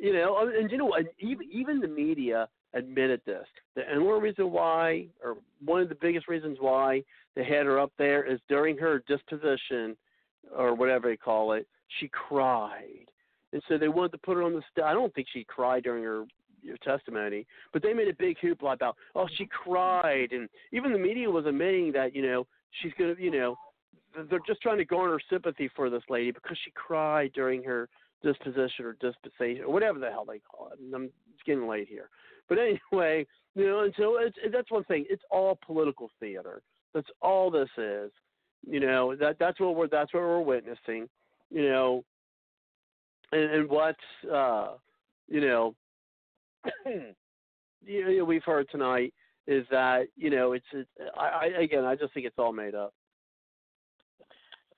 You 0.00 0.12
know, 0.12 0.38
and- 0.38 0.54
and 0.54 0.70
you 0.70 0.76
know 0.78 0.86
what? 0.86 1.06
Even 1.18 1.48
even 1.50 1.80
the 1.80 1.88
media 1.88 2.48
admitted 2.74 3.20
this. 3.24 3.46
The 3.74 3.90
only 3.92 4.20
reason 4.20 4.52
why, 4.52 5.08
or 5.24 5.38
one 5.64 5.80
of 5.80 5.88
the 5.88 5.94
biggest 5.96 6.28
reasons 6.28 6.58
why 6.60 7.02
they 7.34 7.44
had 7.44 7.66
her 7.66 7.80
up 7.80 7.92
there 7.98 8.22
is 8.24 8.38
during 8.48 8.76
her 8.78 9.02
disposition, 9.08 9.96
or 10.54 10.74
whatever 10.74 11.08
they 11.08 11.16
call 11.16 11.52
it, 11.52 11.66
she 11.98 12.08
cried, 12.08 13.06
and 13.52 13.62
so 13.68 13.78
they 13.78 13.88
wanted 13.88 14.12
to 14.12 14.18
put 14.18 14.36
her 14.36 14.42
on 14.42 14.52
the. 14.52 14.62
St- 14.70 14.86
I 14.86 14.92
don't 14.92 15.12
think 15.14 15.28
she 15.32 15.44
cried 15.44 15.82
during 15.82 16.04
her 16.04 16.26
your 16.62 16.76
testimony, 16.78 17.46
but 17.72 17.82
they 17.82 17.94
made 17.94 18.08
a 18.08 18.14
big 18.14 18.36
hoopla 18.38 18.74
about, 18.74 18.96
oh, 19.14 19.26
she 19.36 19.46
cried, 19.46 20.32
and 20.32 20.48
even 20.72 20.92
the 20.92 20.98
media 20.98 21.30
was 21.30 21.46
admitting 21.46 21.90
that, 21.92 22.14
you 22.14 22.22
know, 22.22 22.46
she's 22.80 22.92
gonna, 22.98 23.14
you 23.18 23.30
know, 23.30 23.56
they're 24.28 24.40
just 24.46 24.60
trying 24.60 24.78
to 24.78 24.84
garner 24.84 25.18
sympathy 25.30 25.70
for 25.74 25.90
this 25.90 26.02
lady 26.08 26.30
because 26.30 26.58
she 26.64 26.70
cried 26.72 27.32
during 27.34 27.62
her 27.64 27.88
disposition 28.22 28.84
or 28.84 28.96
dispensation 29.00 29.64
or 29.64 29.72
whatever 29.72 29.98
the 29.98 30.10
hell 30.10 30.24
they 30.24 30.40
call 30.40 30.70
it. 30.72 30.78
And 30.80 30.94
I'm 30.94 31.10
getting 31.46 31.68
late 31.68 31.88
here, 31.88 32.10
but 32.48 32.58
anyway, 32.58 33.26
you 33.54 33.66
know, 33.66 33.80
and 33.80 33.94
so 33.96 34.18
it's 34.18 34.36
that's 34.52 34.70
one 34.70 34.84
thing. 34.84 35.06
It's 35.08 35.22
all 35.30 35.58
political 35.64 36.10
theater. 36.20 36.62
That's 36.94 37.08
all 37.22 37.50
this 37.50 37.68
is. 37.78 38.10
You 38.68 38.80
know 38.80 39.16
that 39.16 39.38
that's 39.38 39.58
what 39.58 39.74
we're 39.74 39.88
that's 39.88 40.12
what 40.12 40.22
we're 40.22 40.40
witnessing. 40.40 41.08
You 41.50 41.68
know, 41.68 42.04
and, 43.32 43.50
and 43.50 43.68
what's 43.68 43.98
uh, 44.32 44.74
you 45.28 45.40
know, 45.40 45.74
you 47.86 48.18
know, 48.18 48.24
we've 48.24 48.44
heard 48.44 48.68
tonight 48.70 49.14
is 49.46 49.64
that 49.70 50.08
you 50.16 50.30
know 50.30 50.52
it's, 50.52 50.66
it's 50.72 50.88
I, 51.16 51.50
I 51.58 51.62
again 51.62 51.84
I 51.84 51.96
just 51.96 52.12
think 52.12 52.26
it's 52.26 52.38
all 52.38 52.52
made 52.52 52.74
up. 52.74 52.92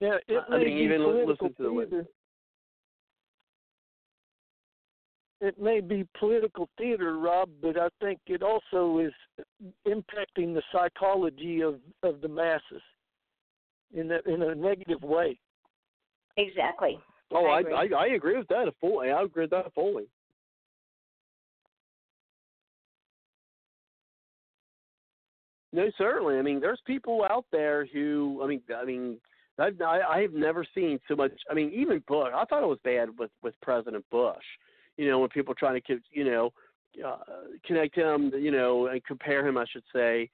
Yeah, 0.02 0.16
it 0.26 0.42
I 0.48 0.58
may 0.58 0.64
mean, 0.64 0.76
be 0.78 0.82
even 0.82 1.00
political 1.02 1.28
listen 1.28 1.54
to 1.54 1.62
the 1.62 1.86
theater. 1.86 2.06
It 5.40 5.60
may 5.62 5.80
be 5.80 6.04
political 6.18 6.68
theater, 6.76 7.18
Rob, 7.18 7.48
but 7.62 7.78
I 7.78 7.88
think 8.00 8.18
it 8.26 8.42
also 8.42 8.98
is 8.98 9.12
impacting 9.86 10.54
the 10.54 10.62
psychology 10.72 11.60
of 11.60 11.76
of 12.02 12.20
the 12.20 12.26
masses 12.26 12.82
in 13.94 14.10
a 14.10 14.18
in 14.28 14.42
a 14.42 14.56
negative 14.56 15.02
way. 15.04 15.38
Exactly. 16.36 16.98
Oh, 17.30 17.46
I 17.46 17.58
I 17.58 17.60
agree. 17.60 17.74
I, 17.74 18.02
I 18.02 18.06
agree 18.08 18.38
with 18.38 18.48
that 18.48 18.74
fully. 18.80 19.12
I 19.12 19.22
agree 19.22 19.44
with 19.44 19.50
that 19.50 19.72
fully. 19.72 20.08
No, 25.72 25.88
certainly. 25.96 26.38
I 26.38 26.42
mean, 26.42 26.60
there's 26.60 26.82
people 26.86 27.24
out 27.30 27.46
there 27.52 27.86
who, 27.86 28.40
I 28.42 28.46
mean, 28.46 28.60
I 28.76 28.84
mean, 28.84 29.18
I've, 29.58 29.80
I 29.82 30.20
have 30.22 30.32
never 30.32 30.64
seen 30.74 30.98
so 31.08 31.14
much. 31.14 31.32
I 31.50 31.54
mean, 31.54 31.70
even 31.74 32.02
Bush. 32.08 32.30
I 32.34 32.44
thought 32.44 32.62
it 32.62 32.68
was 32.68 32.78
bad 32.84 33.08
with 33.18 33.30
with 33.42 33.54
President 33.60 34.04
Bush. 34.10 34.44
You 34.96 35.08
know, 35.08 35.18
when 35.18 35.28
people 35.28 35.54
trying 35.54 35.80
to, 35.80 36.00
you 36.10 36.24
know, 36.24 36.52
uh, 37.04 37.16
connect 37.64 37.94
him, 37.94 38.32
you 38.38 38.50
know, 38.50 38.86
and 38.86 39.04
compare 39.04 39.46
him, 39.46 39.56
I 39.56 39.64
should 39.70 39.84
say, 39.94 40.30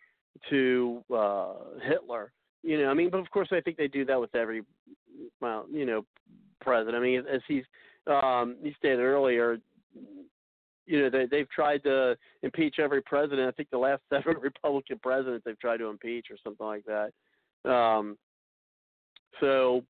to 0.50 1.02
uh 1.14 1.54
Hitler. 1.84 2.32
You 2.62 2.82
know, 2.82 2.88
I 2.88 2.94
mean, 2.94 3.10
but 3.10 3.18
of 3.18 3.30
course, 3.30 3.48
I 3.52 3.60
think 3.60 3.76
they 3.76 3.88
do 3.88 4.04
that 4.04 4.20
with 4.20 4.34
every, 4.34 4.62
well, 5.40 5.66
you 5.70 5.86
know, 5.86 6.04
president. 6.60 6.96
I 6.96 7.00
mean, 7.00 7.24
as 7.32 7.40
he's 7.48 7.64
um 8.06 8.56
he 8.62 8.72
stated 8.78 9.00
earlier, 9.00 9.58
you 10.86 11.02
know, 11.02 11.10
they 11.10 11.26
they've 11.26 11.50
tried 11.50 11.82
to 11.84 12.16
impeach 12.42 12.76
every 12.78 13.02
president. 13.02 13.48
I 13.48 13.52
think 13.52 13.70
the 13.70 13.78
last 13.78 14.02
seven 14.12 14.36
Republican 14.40 14.98
presidents 15.02 15.44
they've 15.44 15.58
tried 15.58 15.78
to 15.78 15.86
impeach 15.86 16.26
or 16.30 16.36
something 16.42 16.66
like 16.66 16.84
that. 16.86 17.70
Um 17.70 18.16
so 19.40 19.84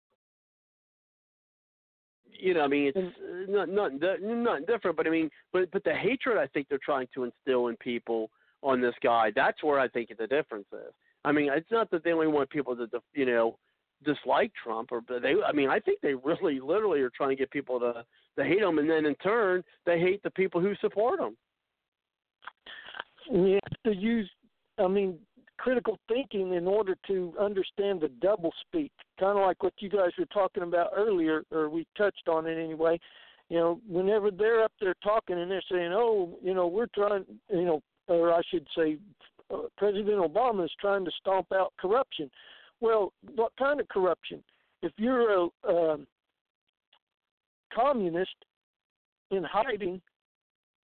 you 2.41 2.55
know, 2.55 2.61
I 2.61 2.69
mean, 2.69 2.93
it's 2.95 2.97
uh, 2.99 3.51
not 3.51 3.69
not 3.69 4.01
di- 4.01 4.17
not 4.21 4.67
different, 4.67 4.97
but 4.97 5.07
I 5.07 5.11
mean, 5.11 5.31
but 5.53 5.71
but 5.71 5.85
the 5.85 5.95
hatred 5.95 6.39
I 6.39 6.47
think 6.47 6.69
they're 6.69 6.79
trying 6.85 7.09
to 7.15 7.25
instill 7.25 7.69
in 7.69 7.77
people 7.77 8.31
on 8.63 8.81
this 8.81 8.95
guy. 9.03 9.33
That's 9.35 9.63
where 9.63 9.79
I 9.79 9.89
think 9.89 10.11
the 10.17 10.27
difference 10.27 10.67
is. 10.73 10.93
I 11.25 11.33
mean, 11.33 11.51
it's 11.53 11.71
not 11.71 11.91
that 11.91 12.05
they 12.05 12.13
only 12.13 12.29
want 12.29 12.51
people 12.51 12.77
to, 12.77 12.89
you 13.13 13.27
know, 13.27 13.59
dislike 14.05 14.53
Trump, 14.63 14.93
or 14.93 15.01
but 15.01 15.23
they. 15.23 15.35
I 15.47 15.53
mean, 15.53 15.69
I 15.69 15.81
think 15.81 16.01
they 16.01 16.15
really, 16.15 16.61
literally, 16.61 17.01
are 17.01 17.11
trying 17.11 17.31
to 17.31 17.37
get 17.37 17.51
people 17.51 17.81
to 17.81 18.05
to 18.39 18.45
hate 18.45 18.63
him, 18.63 18.79
and 18.79 18.89
then 18.89 19.05
in 19.07 19.15
turn, 19.17 19.63
they 19.85 19.99
hate 19.99 20.23
the 20.23 20.31
people 20.31 20.61
who 20.61 20.75
support 20.81 21.21
him. 21.21 21.37
You 23.31 23.59
to 23.85 23.95
use, 23.95 24.31
I 24.79 24.87
mean, 24.87 25.19
critical 25.59 25.99
thinking 26.09 26.55
in 26.55 26.67
order 26.67 26.97
to 27.07 27.35
understand 27.39 28.01
the 28.01 28.11
double 28.21 28.53
speak, 28.67 28.93
kind 29.19 29.39
of 29.39 29.45
like 29.45 29.63
what 29.63 29.75
you 29.79 29.89
guys 29.89 30.11
were 30.19 30.27
talking 30.27 30.63
about 30.63 30.91
earlier, 30.97 31.43
or 31.51 31.69
we 31.69 31.87
touched 31.97 32.29
on 32.29 32.47
it 32.47 32.63
anyway. 32.63 32.99
You 33.49 33.59
know, 33.59 33.81
whenever 33.89 34.31
they're 34.31 34.63
up 34.63 34.73
there 34.81 34.95
talking 35.03 35.39
and 35.39 35.51
they're 35.51 35.63
saying, 35.71 35.93
"Oh, 35.93 36.39
you 36.43 36.55
know, 36.55 36.67
we're 36.67 36.89
trying," 36.95 37.25
you 37.51 37.65
know, 37.65 37.83
or 38.07 38.33
I 38.33 38.41
should 38.51 38.67
say, 38.77 38.99
uh, 39.53 39.63
President 39.77 40.19
Obama 40.19 40.65
is 40.65 40.73
trying 40.81 41.05
to 41.05 41.11
stomp 41.21 41.53
out 41.53 41.73
corruption. 41.79 42.31
Well, 42.81 43.13
what 43.35 43.53
kind 43.59 43.81
of 43.81 43.89
corruption? 43.89 44.43
If 44.83 44.93
you're 44.97 45.49
a 45.67 45.69
um, 45.69 46.07
communist 47.75 48.37
in 49.31 49.45
hiding 49.45 50.01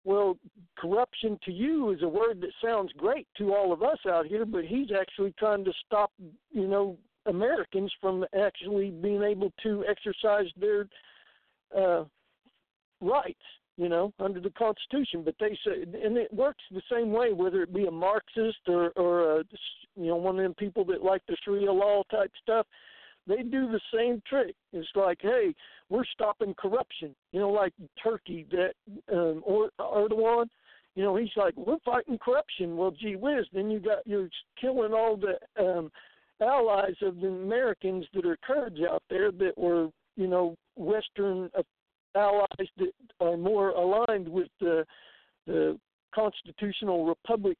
well, 0.04 0.36
corruption 0.76 1.38
to 1.44 1.52
you 1.52 1.90
is 1.90 2.02
a 2.02 2.08
word 2.08 2.40
that 2.42 2.50
sounds 2.62 2.92
great 2.96 3.26
to 3.38 3.54
all 3.54 3.72
of 3.72 3.82
us 3.82 3.98
out 4.08 4.26
here, 4.26 4.44
but 4.44 4.64
he's 4.64 4.88
actually 4.98 5.34
trying 5.38 5.64
to 5.64 5.72
stop, 5.86 6.12
you 6.50 6.68
know, 6.68 6.98
Americans 7.26 7.90
from 8.00 8.24
actually 8.38 8.90
being 8.90 9.22
able 9.22 9.50
to 9.62 9.84
exercise 9.88 10.46
their 10.60 10.86
uh, 11.76 12.04
rights, 13.00 13.40
you 13.78 13.88
know, 13.88 14.12
under 14.20 14.40
the 14.40 14.50
Constitution. 14.50 15.22
But 15.24 15.36
they 15.40 15.58
say, 15.66 15.82
and 15.82 16.18
it 16.18 16.32
works 16.32 16.62
the 16.70 16.82
same 16.92 17.10
way, 17.10 17.32
whether 17.32 17.62
it 17.62 17.72
be 17.72 17.86
a 17.86 17.90
Marxist 17.90 18.58
or, 18.68 18.90
or 18.96 19.40
a, 19.40 19.44
you 19.96 20.08
know, 20.08 20.16
one 20.16 20.38
of 20.38 20.42
them 20.42 20.54
people 20.54 20.84
that 20.86 21.02
like 21.02 21.22
the 21.26 21.36
Sharia 21.44 21.72
law 21.72 22.02
type 22.10 22.32
stuff. 22.42 22.66
They 23.26 23.42
do 23.42 23.70
the 23.70 23.80
same 23.92 24.22
trick. 24.28 24.54
It's 24.72 24.88
like, 24.94 25.18
hey, 25.22 25.54
we're 25.88 26.04
stopping 26.12 26.54
corruption. 26.58 27.14
You 27.32 27.40
know, 27.40 27.50
like 27.50 27.72
Turkey, 28.02 28.46
that 28.50 28.74
um, 29.12 29.42
or 29.44 29.70
Erdogan. 29.80 30.46
You 30.94 31.02
know, 31.02 31.16
he's 31.16 31.30
like, 31.36 31.56
we're 31.56 31.78
fighting 31.84 32.18
corruption. 32.18 32.76
Well, 32.76 32.92
gee 32.92 33.16
whiz, 33.16 33.46
then 33.52 33.70
you 33.70 33.80
got 33.80 34.06
you're 34.06 34.28
killing 34.60 34.92
all 34.92 35.16
the 35.16 35.62
um, 35.62 35.90
allies 36.40 36.94
of 37.02 37.20
the 37.20 37.28
Americans 37.28 38.06
that 38.14 38.26
are 38.26 38.38
Kurds 38.46 38.78
out 38.88 39.02
there 39.10 39.32
that 39.32 39.56
were, 39.56 39.88
you 40.16 40.26
know, 40.28 40.54
Western 40.76 41.50
allies 42.14 42.68
that 42.76 42.92
are 43.20 43.36
more 43.36 43.70
aligned 43.70 44.28
with 44.28 44.48
the 44.60 44.84
the 45.46 45.78
constitutional 46.14 47.06
republic 47.06 47.56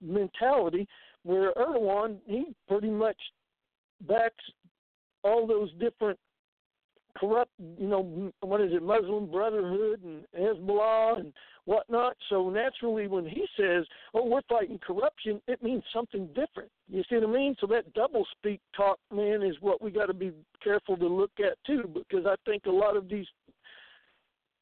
mentality. 0.00 0.86
Where 1.22 1.54
Erdogan, 1.54 2.18
he 2.26 2.54
pretty 2.68 2.90
much 2.90 3.16
backs 4.02 4.44
all 5.24 5.46
those 5.46 5.72
different 5.80 6.18
corrupt, 7.16 7.50
you 7.78 7.86
know, 7.88 8.32
what 8.40 8.60
is 8.60 8.72
it, 8.72 8.82
Muslim 8.82 9.30
Brotherhood 9.30 10.02
and 10.02 10.24
Hezbollah 10.38 11.20
and 11.20 11.32
whatnot. 11.64 12.16
So 12.28 12.50
naturally, 12.50 13.06
when 13.06 13.24
he 13.24 13.46
says, 13.56 13.86
"Oh, 14.12 14.24
we're 14.26 14.42
fighting 14.48 14.78
corruption," 14.78 15.40
it 15.46 15.62
means 15.62 15.82
something 15.92 16.26
different. 16.28 16.70
You 16.88 17.02
see 17.08 17.16
what 17.16 17.24
I 17.24 17.32
mean? 17.32 17.56
So 17.60 17.66
that 17.68 17.92
double 17.94 18.26
speak 18.36 18.60
talk, 18.76 18.98
man, 19.12 19.42
is 19.42 19.56
what 19.60 19.80
we 19.80 19.90
got 19.90 20.06
to 20.06 20.14
be 20.14 20.32
careful 20.62 20.96
to 20.96 21.06
look 21.06 21.32
at 21.38 21.56
too, 21.64 21.88
because 21.92 22.26
I 22.26 22.34
think 22.44 22.66
a 22.66 22.70
lot 22.70 22.96
of 22.96 23.08
these 23.08 23.26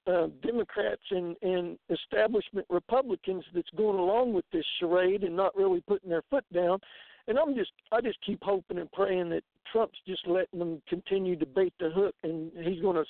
uh, 0.06 0.28
Democrats 0.42 1.02
and, 1.10 1.36
and 1.42 1.78
establishment 1.88 2.66
Republicans 2.68 3.44
that's 3.54 3.70
going 3.76 3.98
along 3.98 4.34
with 4.34 4.44
this 4.52 4.64
charade 4.78 5.22
and 5.22 5.36
not 5.36 5.56
really 5.56 5.80
putting 5.86 6.10
their 6.10 6.22
foot 6.28 6.44
down 6.52 6.80
and 7.28 7.38
I'm 7.38 7.54
just 7.54 7.70
I 7.90 8.00
just 8.00 8.18
keep 8.24 8.40
hoping 8.42 8.78
and 8.78 8.90
praying 8.92 9.30
that 9.30 9.44
Trump's 9.72 9.98
just 10.06 10.26
letting 10.26 10.58
them 10.58 10.82
continue 10.88 11.36
to 11.36 11.46
bait 11.46 11.72
the 11.80 11.90
hook, 11.90 12.14
and 12.22 12.52
he's 12.62 12.82
going 12.82 12.96
to 12.96 13.04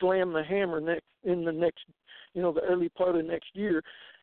slam 0.00 0.32
the 0.32 0.42
hammer 0.42 0.80
next 0.80 1.06
in 1.24 1.44
the 1.44 1.52
next, 1.52 1.84
you 2.34 2.42
know, 2.42 2.52
the 2.52 2.62
early 2.62 2.88
part 2.88 3.16
of 3.16 3.24
next 3.24 3.50
year, 3.54 3.82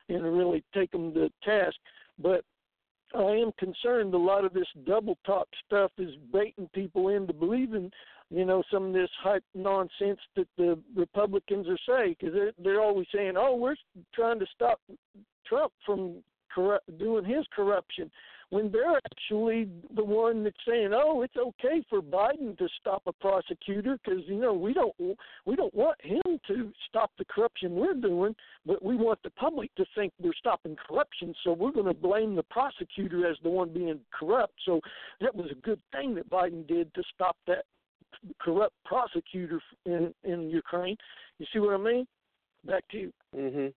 and 0.10 0.24
really 0.24 0.64
take 0.74 0.92
them 0.92 1.14
to 1.14 1.30
task. 1.44 1.76
But 2.20 2.44
I 3.16 3.32
am 3.32 3.52
concerned 3.58 4.14
a 4.14 4.18
lot 4.18 4.46
of 4.46 4.54
this 4.54 4.68
double 4.86 5.18
talk 5.26 5.48
stuff 5.66 5.92
is 5.98 6.14
baiting 6.34 6.70
people 6.74 7.10
into 7.10 7.34
believing, 7.34 7.92
you 8.30 8.46
know, 8.46 8.62
some 8.72 8.88
of 8.88 8.94
this 8.94 9.10
hype 9.22 9.44
nonsense 9.54 10.20
that 10.36 10.48
the 10.58 10.78
Republicans 10.96 11.68
are 11.68 11.78
saying 11.88 12.16
because 12.20 12.34
they're 12.34 12.52
they're 12.62 12.82
always 12.82 13.08
saying, 13.14 13.34
oh, 13.38 13.56
we're 13.56 13.76
trying 14.14 14.40
to 14.40 14.46
stop 14.54 14.82
Trump 15.48 15.72
from 15.86 16.24
corrupt, 16.54 16.98
doing 16.98 17.24
his 17.24 17.46
corruption 17.56 18.12
when 18.56 18.72
they're 18.72 18.98
actually 19.12 19.68
the 19.98 20.04
one 20.04 20.42
that's 20.42 20.56
saying, 20.66 20.92
"Oh, 20.94 21.24
it's 21.24 21.36
okay 21.36 21.84
for 21.90 22.02
Biden 22.02 22.58
to 22.58 22.70
stop 22.80 23.04
a 23.06 23.12
prosecutor 23.12 24.00
because 24.02 24.22
you 24.28 24.40
know 24.40 24.54
we 24.54 24.74
don't 24.74 24.96
we 25.46 25.58
don't 25.58 25.74
want 25.74 26.00
him 26.00 26.22
to 26.48 26.72
stop 26.88 27.12
the 27.18 27.26
corruption 27.26 27.76
we're 27.76 27.94
doing, 27.94 28.34
but 28.66 28.82
we 28.82 28.96
want 28.96 29.20
the 29.24 29.30
public 29.32 29.76
to 29.76 29.86
think 29.94 30.14
we're 30.22 30.32
stopping 30.40 30.78
corruption, 30.88 31.36
so 31.44 31.52
we're 31.52 31.74
going 31.74 31.86
to 31.86 31.94
blame 31.94 32.34
the 32.34 32.44
prosecutor 32.44 33.30
as 33.30 33.36
the 33.44 33.50
one 33.50 33.74
being 33.74 34.00
corrupt." 34.18 34.54
So 34.66 34.80
that 35.20 35.36
was 35.36 35.48
a 35.52 35.56
good 35.56 35.82
thing 35.92 36.16
that 36.16 36.30
Biden 36.30 36.66
did 36.66 36.94
to 36.94 37.04
stop 37.14 37.36
that 37.48 37.66
corrupt 38.40 38.76
prosecutor 38.86 39.60
in 39.86 40.14
in 40.24 40.50
Ukraine. 40.50 40.96
You 41.40 41.46
see 41.52 41.60
what 41.60 41.74
I 41.74 41.78
mean? 41.78 42.08
Back 42.64 42.88
to 42.92 42.98
you. 42.98 43.14
Mhm. 43.36 43.74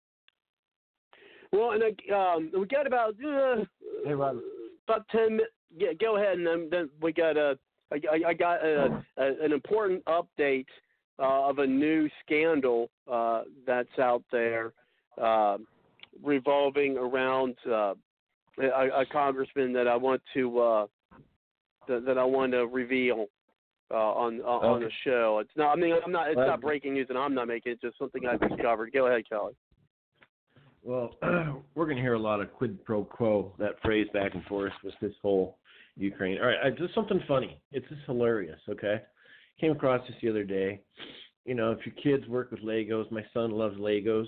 Well, 1.50 1.72
and 1.72 1.82
um, 2.12 2.52
we 2.56 2.64
got 2.66 2.86
about 2.86 3.14
uh, 3.24 3.64
hey, 4.04 4.14
Robert. 4.14 4.44
About 4.88 5.06
ten. 5.08 5.36
mi- 5.38 5.44
Yeah, 5.76 5.92
go 6.00 6.16
ahead, 6.16 6.38
and 6.38 6.46
then, 6.46 6.68
then 6.70 6.90
we 7.00 7.12
got 7.12 7.36
a. 7.36 7.58
I, 7.92 7.96
I- 8.12 8.28
I 8.28 8.34
got 8.34 8.64
a, 8.64 9.02
a, 9.16 9.44
an 9.44 9.52
important 9.52 10.04
update 10.06 10.66
uh, 11.18 11.48
of 11.48 11.58
a 11.58 11.66
new 11.66 12.08
scandal 12.24 12.90
uh, 13.10 13.42
that's 13.66 13.98
out 13.98 14.22
there 14.30 14.72
uh, 15.20 15.58
revolving 16.22 16.96
around 16.98 17.56
uh, 17.66 17.94
a, 18.60 18.88
a 19.02 19.06
congressman 19.10 19.72
that 19.72 19.88
I 19.88 19.96
want 19.96 20.22
to 20.34 20.58
uh, 20.58 20.86
that, 21.88 22.04
that 22.06 22.18
I 22.18 22.24
want 22.24 22.52
to 22.52 22.66
reveal 22.66 23.26
uh, 23.90 23.94
on 23.94 24.40
uh, 24.42 24.44
on 24.44 24.80
the 24.80 24.90
show. 25.04 25.38
It's 25.40 25.50
not. 25.56 25.72
I 25.72 25.80
mean, 25.80 25.94
I'm 26.04 26.12
not. 26.12 26.28
It's 26.28 26.36
not 26.46 26.60
breaking 26.60 26.94
news, 26.94 27.06
and 27.08 27.16
I'm 27.18 27.34
not 27.34 27.48
making 27.48 27.72
it. 27.72 27.74
It's 27.74 27.82
just 27.82 27.98
something 27.98 28.26
I've 28.26 28.40
discovered. 28.40 28.92
Go 28.92 29.06
ahead, 29.06 29.28
Kelly. 29.28 29.54
Well, 30.88 31.10
we're 31.74 31.84
going 31.84 31.98
to 31.98 32.02
hear 32.02 32.14
a 32.14 32.18
lot 32.18 32.40
of 32.40 32.50
quid 32.54 32.82
pro 32.86 33.04
quo, 33.04 33.52
that 33.58 33.74
phrase 33.82 34.06
back 34.14 34.34
and 34.34 34.42
forth 34.44 34.72
with 34.82 34.94
this 35.02 35.12
whole 35.20 35.58
Ukraine. 35.98 36.38
All 36.38 36.46
right, 36.46 36.56
I, 36.64 36.70
just 36.70 36.94
something 36.94 37.20
funny. 37.28 37.60
It's 37.72 37.86
just 37.90 38.00
hilarious, 38.06 38.58
okay? 38.70 39.02
Came 39.60 39.72
across 39.72 40.00
this 40.08 40.16
the 40.22 40.30
other 40.30 40.44
day. 40.44 40.80
You 41.44 41.54
know, 41.56 41.72
if 41.72 41.80
your 41.84 41.94
kids 42.02 42.26
work 42.26 42.50
with 42.50 42.60
Legos, 42.60 43.12
my 43.12 43.22
son 43.34 43.50
loves 43.50 43.76
Legos. 43.76 44.24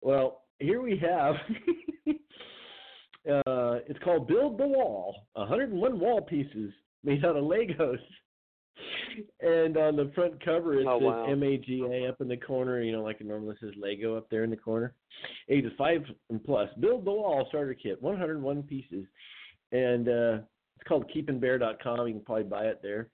Well, 0.00 0.40
here 0.58 0.80
we 0.80 0.98
have 1.06 1.34
uh, 3.46 3.80
it's 3.86 4.02
called 4.02 4.26
Build 4.26 4.56
the 4.56 4.66
Wall 4.66 5.26
101 5.34 6.00
wall 6.00 6.22
pieces 6.22 6.72
made 7.04 7.26
out 7.26 7.36
of 7.36 7.44
Legos. 7.44 7.98
And 9.40 9.76
on 9.76 9.96
the 9.96 10.10
front 10.14 10.42
cover, 10.44 10.78
it 10.80 10.86
Oh, 10.86 10.98
says 10.98 11.06
wow. 11.06 11.26
M 11.30 11.42
A 11.42 11.56
G 11.58 11.84
A 11.90 12.08
up 12.08 12.20
in 12.20 12.28
the 12.28 12.36
corner, 12.36 12.82
you 12.82 12.92
know, 12.92 13.02
like 13.02 13.20
it 13.20 13.26
normally 13.26 13.56
says 13.60 13.70
Lego 13.80 14.16
up 14.16 14.28
there 14.30 14.44
in 14.44 14.50
the 14.50 14.56
corner. 14.56 14.94
Ages 15.48 15.72
five 15.78 16.02
and 16.30 16.42
plus. 16.42 16.68
Build 16.80 17.04
the 17.04 17.10
Wall 17.12 17.44
starter 17.48 17.74
kit, 17.74 18.02
101 18.02 18.62
pieces. 18.64 19.04
And 19.72 20.08
uh, 20.08 20.38
it's 20.76 20.86
called 20.86 21.10
keepingbear.com. 21.14 22.06
You 22.06 22.14
can 22.14 22.24
probably 22.24 22.44
buy 22.44 22.64
it 22.66 22.80
there. 22.82 23.08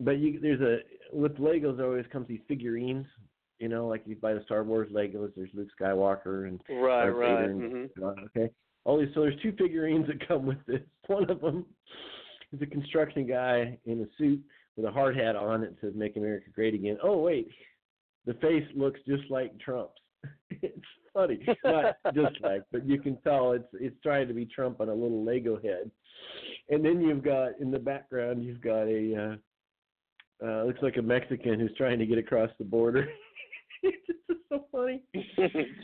But 0.00 0.18
you, 0.18 0.40
there's 0.40 0.60
a, 0.60 0.78
with 1.14 1.36
Legos, 1.38 1.76
there 1.76 1.86
always 1.86 2.06
comes 2.12 2.28
these 2.28 2.40
figurines, 2.48 3.04
you 3.58 3.68
know, 3.68 3.86
like 3.86 4.02
you 4.06 4.16
buy 4.16 4.32
the 4.32 4.42
Star 4.44 4.64
Wars 4.64 4.88
Legos, 4.92 5.32
there's 5.36 5.50
Luke 5.52 5.68
Skywalker 5.78 6.48
and 6.48 6.60
Right, 6.70 7.04
Darth 7.04 7.16
right. 7.16 7.40
Vader 7.40 7.50
and 7.50 7.88
hmm 7.96 8.04
uh, 8.04 8.14
okay. 8.26 8.50
All 8.84 8.98
these 8.98 9.08
so 9.14 9.20
there's 9.20 9.38
two 9.42 9.52
figurines 9.58 10.06
that 10.06 10.26
come 10.26 10.46
with 10.46 10.64
this. 10.66 10.80
One 11.08 11.28
of 11.30 11.40
them 11.42 11.66
is 12.52 12.62
a 12.62 12.66
construction 12.66 13.26
guy 13.26 13.76
in 13.84 14.00
a 14.00 14.06
suit 14.16 14.40
with 14.80 14.90
a 14.90 14.92
hard 14.92 15.16
hat 15.16 15.36
on. 15.36 15.62
It 15.62 15.76
says 15.80 15.92
"Make 15.94 16.16
America 16.16 16.46
Great 16.54 16.74
Again." 16.74 16.98
Oh 17.02 17.18
wait, 17.18 17.48
the 18.26 18.34
face 18.34 18.64
looks 18.74 19.00
just 19.06 19.24
like 19.30 19.58
Trump's. 19.60 19.92
it's 20.50 20.78
funny, 21.12 21.44
not 21.64 21.96
just 22.14 22.40
like, 22.42 22.62
but 22.72 22.86
you 22.86 23.00
can 23.00 23.16
tell 23.22 23.52
it's 23.52 23.68
it's 23.74 23.96
trying 24.02 24.28
to 24.28 24.34
be 24.34 24.46
Trump 24.46 24.80
on 24.80 24.88
a 24.88 24.94
little 24.94 25.24
Lego 25.24 25.60
head. 25.60 25.90
And 26.68 26.84
then 26.84 27.00
you've 27.00 27.24
got 27.24 27.58
in 27.60 27.70
the 27.70 27.78
background 27.78 28.44
you've 28.44 28.60
got 28.60 28.82
a 28.82 29.38
uh, 30.42 30.46
uh 30.46 30.64
looks 30.64 30.82
like 30.82 30.96
a 30.96 31.02
Mexican 31.02 31.60
who's 31.60 31.74
trying 31.76 31.98
to 31.98 32.06
get 32.06 32.18
across 32.18 32.50
the 32.58 32.64
border. 32.64 33.08
it's 33.82 34.06
just 34.06 34.40
so 34.48 34.66
funny. 34.72 35.02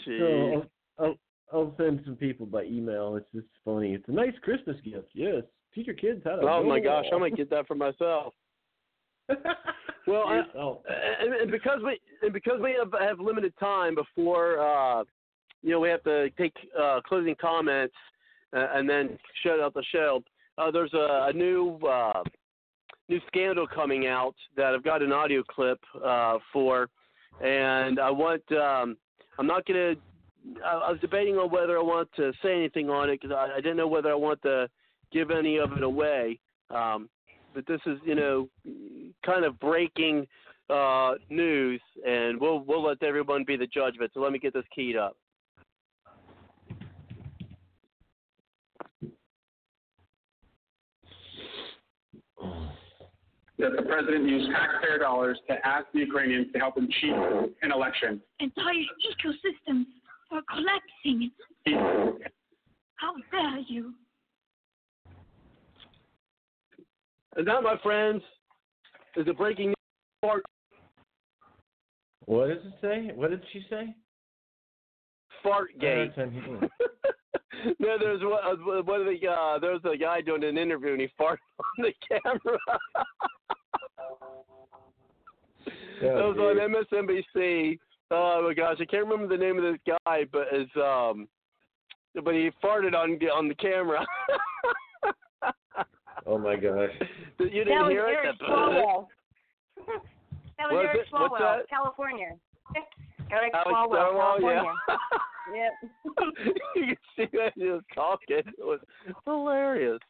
So 0.06 0.64
I'll, 0.98 1.06
I'll 1.06 1.14
I'll 1.52 1.74
send 1.76 2.00
some 2.04 2.16
people 2.16 2.46
by 2.46 2.64
email. 2.64 3.16
It's 3.16 3.30
just 3.34 3.46
funny. 3.64 3.94
It's 3.94 4.08
a 4.08 4.12
nice 4.12 4.34
Christmas 4.42 4.76
gift. 4.84 5.08
Yes, 5.14 5.42
teach 5.74 5.86
your 5.86 5.96
kids 5.96 6.22
how 6.24 6.36
to. 6.36 6.48
Oh 6.48 6.64
my 6.64 6.80
gosh, 6.80 7.06
I 7.12 7.18
might 7.18 7.36
get 7.36 7.50
that 7.50 7.66
for 7.66 7.74
myself. 7.74 8.34
well, 10.06 10.24
I, 10.26 10.42
and, 11.20 11.34
and 11.34 11.50
because 11.50 11.80
we 11.84 11.98
and 12.22 12.32
because 12.32 12.60
we 12.62 12.76
have, 12.78 12.92
have 13.00 13.18
limited 13.18 13.52
time 13.58 13.94
before 13.94 14.60
uh, 14.60 15.04
you 15.62 15.70
know 15.70 15.80
we 15.80 15.88
have 15.88 16.02
to 16.04 16.30
take 16.30 16.54
uh, 16.80 17.00
closing 17.06 17.34
comments 17.40 17.94
uh, 18.56 18.66
and 18.74 18.88
then 18.88 19.18
shut 19.42 19.60
out 19.60 19.74
the 19.74 19.84
show. 19.92 20.22
Uh, 20.58 20.70
there's 20.70 20.94
a, 20.94 21.28
a 21.28 21.32
new 21.32 21.78
uh, 21.78 22.22
new 23.08 23.20
scandal 23.26 23.66
coming 23.66 24.06
out 24.06 24.34
that 24.56 24.74
I've 24.74 24.84
got 24.84 25.02
an 25.02 25.12
audio 25.12 25.42
clip 25.42 25.80
uh, 26.04 26.38
for, 26.52 26.88
and 27.42 27.98
I 27.98 28.10
want 28.10 28.42
um, 28.52 28.96
I'm 29.38 29.46
not 29.46 29.66
gonna. 29.66 29.94
I, 30.64 30.74
I 30.74 30.90
was 30.92 31.00
debating 31.00 31.36
on 31.36 31.50
whether 31.50 31.76
I 31.76 31.82
want 31.82 32.08
to 32.16 32.32
say 32.42 32.54
anything 32.54 32.88
on 32.88 33.10
it 33.10 33.20
because 33.20 33.36
I, 33.36 33.56
I 33.56 33.60
didn't 33.60 33.76
know 33.76 33.88
whether 33.88 34.10
I 34.10 34.14
want 34.14 34.40
to 34.42 34.68
give 35.12 35.30
any 35.30 35.58
of 35.58 35.72
it 35.72 35.82
away. 35.82 36.38
Um, 36.70 37.08
but 37.56 37.66
this 37.66 37.80
is, 37.86 37.98
you 38.04 38.14
know, 38.14 38.48
kind 39.24 39.46
of 39.46 39.58
breaking 39.58 40.26
uh, 40.68 41.14
news, 41.30 41.80
and 42.06 42.38
we'll 42.38 42.60
we'll 42.60 42.84
let 42.84 43.02
everyone 43.02 43.44
be 43.44 43.56
the 43.56 43.66
judge 43.66 43.96
of 43.96 44.02
it. 44.02 44.10
So 44.12 44.20
let 44.20 44.30
me 44.30 44.38
get 44.38 44.52
this 44.52 44.64
keyed 44.74 44.96
up. 44.96 45.16
that 53.58 53.74
the 53.74 53.82
president 53.88 54.28
used 54.28 54.50
taxpayer 54.52 54.98
dollars 54.98 55.38
to 55.48 55.54
ask 55.66 55.86
the 55.94 56.00
Ukrainians 56.00 56.52
to 56.52 56.58
help 56.58 56.76
him 56.76 56.86
cheat 57.00 57.10
an 57.62 57.72
election. 57.72 58.20
Entire 58.38 58.74
ecosystems 58.74 59.86
are 60.30 60.42
collapsing. 60.50 61.30
How 62.96 63.14
dare 63.32 63.60
you? 63.66 63.94
And 67.36 67.46
that, 67.46 67.62
my 67.62 67.76
friends, 67.82 68.22
is 69.16 69.26
the 69.26 69.34
breaking 69.34 69.68
news 69.68 69.74
part. 70.22 70.42
What 72.24 72.48
does 72.48 72.58
it 72.64 72.72
say? 72.80 73.10
What 73.14 73.30
did 73.30 73.42
she 73.52 73.64
say? 73.68 73.94
Fartgate. 75.44 76.18
Uh, 76.18 76.26
no, 77.78 77.96
there's 77.98 78.22
one, 78.22 78.40
uh, 78.44 78.56
one 78.82 79.00
of 79.00 79.06
the 79.06 79.28
uh, 79.28 79.58
there 79.58 79.72
was 79.72 79.82
a 79.84 79.96
guy 79.96 80.20
doing 80.20 80.44
an 80.44 80.58
interview 80.58 80.92
and 80.92 81.00
he 81.00 81.08
farted 81.20 81.38
on 81.58 81.66
the 81.78 81.92
camera. 82.08 82.58
that 86.02 86.14
was 86.14 86.36
on 86.38 86.56
MSNBC. 86.98 87.78
Oh 88.10 88.42
my 88.46 88.54
gosh, 88.54 88.76
I 88.80 88.84
can't 88.86 89.06
remember 89.06 89.28
the 89.36 89.42
name 89.42 89.58
of 89.58 89.62
this 89.62 89.80
guy, 90.06 90.24
but 90.32 90.48
is 90.52 90.68
um, 90.76 91.28
but 92.14 92.34
he 92.34 92.50
farted 92.62 92.94
on 92.94 93.18
on 93.28 93.48
the 93.48 93.54
camera. 93.54 94.04
Oh 96.26 96.38
my 96.38 96.56
gosh. 96.56 96.90
you 97.40 97.48
didn't 97.64 97.68
that 97.68 97.82
was 97.84 97.90
hear 97.92 98.06
Eric 98.06 98.34
it? 98.34 98.42
Swalwell. 98.42 99.06
that 100.58 100.66
was 100.70 100.72
Was 100.72 100.84
Eric 100.84 101.06
it? 101.06 101.12
Swalwell. 101.12 101.60
California. 101.68 102.36
Eric 103.30 103.54
Alex 103.54 103.70
Swalwell, 103.70 104.12
Swalwell, 104.40 104.40
yeah. 104.44 104.72
Yep. 105.54 105.72
you 106.74 106.86
can 106.86 106.96
see 107.16 107.26
that 107.32 107.52
just 107.56 107.84
talking. 107.94 108.38
It 108.38 108.54
was 108.58 108.80
hilarious. 109.24 110.00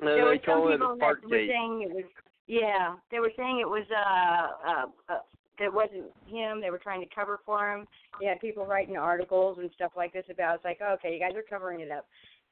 And 0.00 0.08
there 0.08 0.24
were 0.24 0.30
they 0.36 0.42
some 0.44 0.54
call 0.54 0.68
it 0.68 0.72
people 0.72 0.96
that 0.98 1.06
were 1.06 1.28
gate. 1.30 1.50
saying 1.50 1.86
it 1.88 1.94
was 1.94 2.04
yeah 2.46 2.94
they 3.10 3.18
were 3.20 3.32
saying 3.36 3.58
it 3.60 3.68
was 3.68 3.84
uh 3.92 4.70
uh, 4.70 4.86
uh 5.12 5.18
that 5.58 5.72
wasn't 5.72 6.04
him 6.26 6.60
they 6.60 6.70
were 6.70 6.78
trying 6.78 7.00
to 7.00 7.14
cover 7.14 7.40
for 7.44 7.72
him 7.74 7.86
you 8.20 8.28
had 8.28 8.40
people 8.40 8.64
writing 8.64 8.96
articles 8.96 9.58
and 9.60 9.70
stuff 9.74 9.92
like 9.96 10.12
this 10.12 10.24
about 10.30 10.54
it's 10.56 10.64
like 10.64 10.78
okay 10.80 11.12
you 11.12 11.18
guys 11.20 11.32
are 11.36 11.42
covering 11.42 11.80
it 11.80 11.90
up 11.90 12.06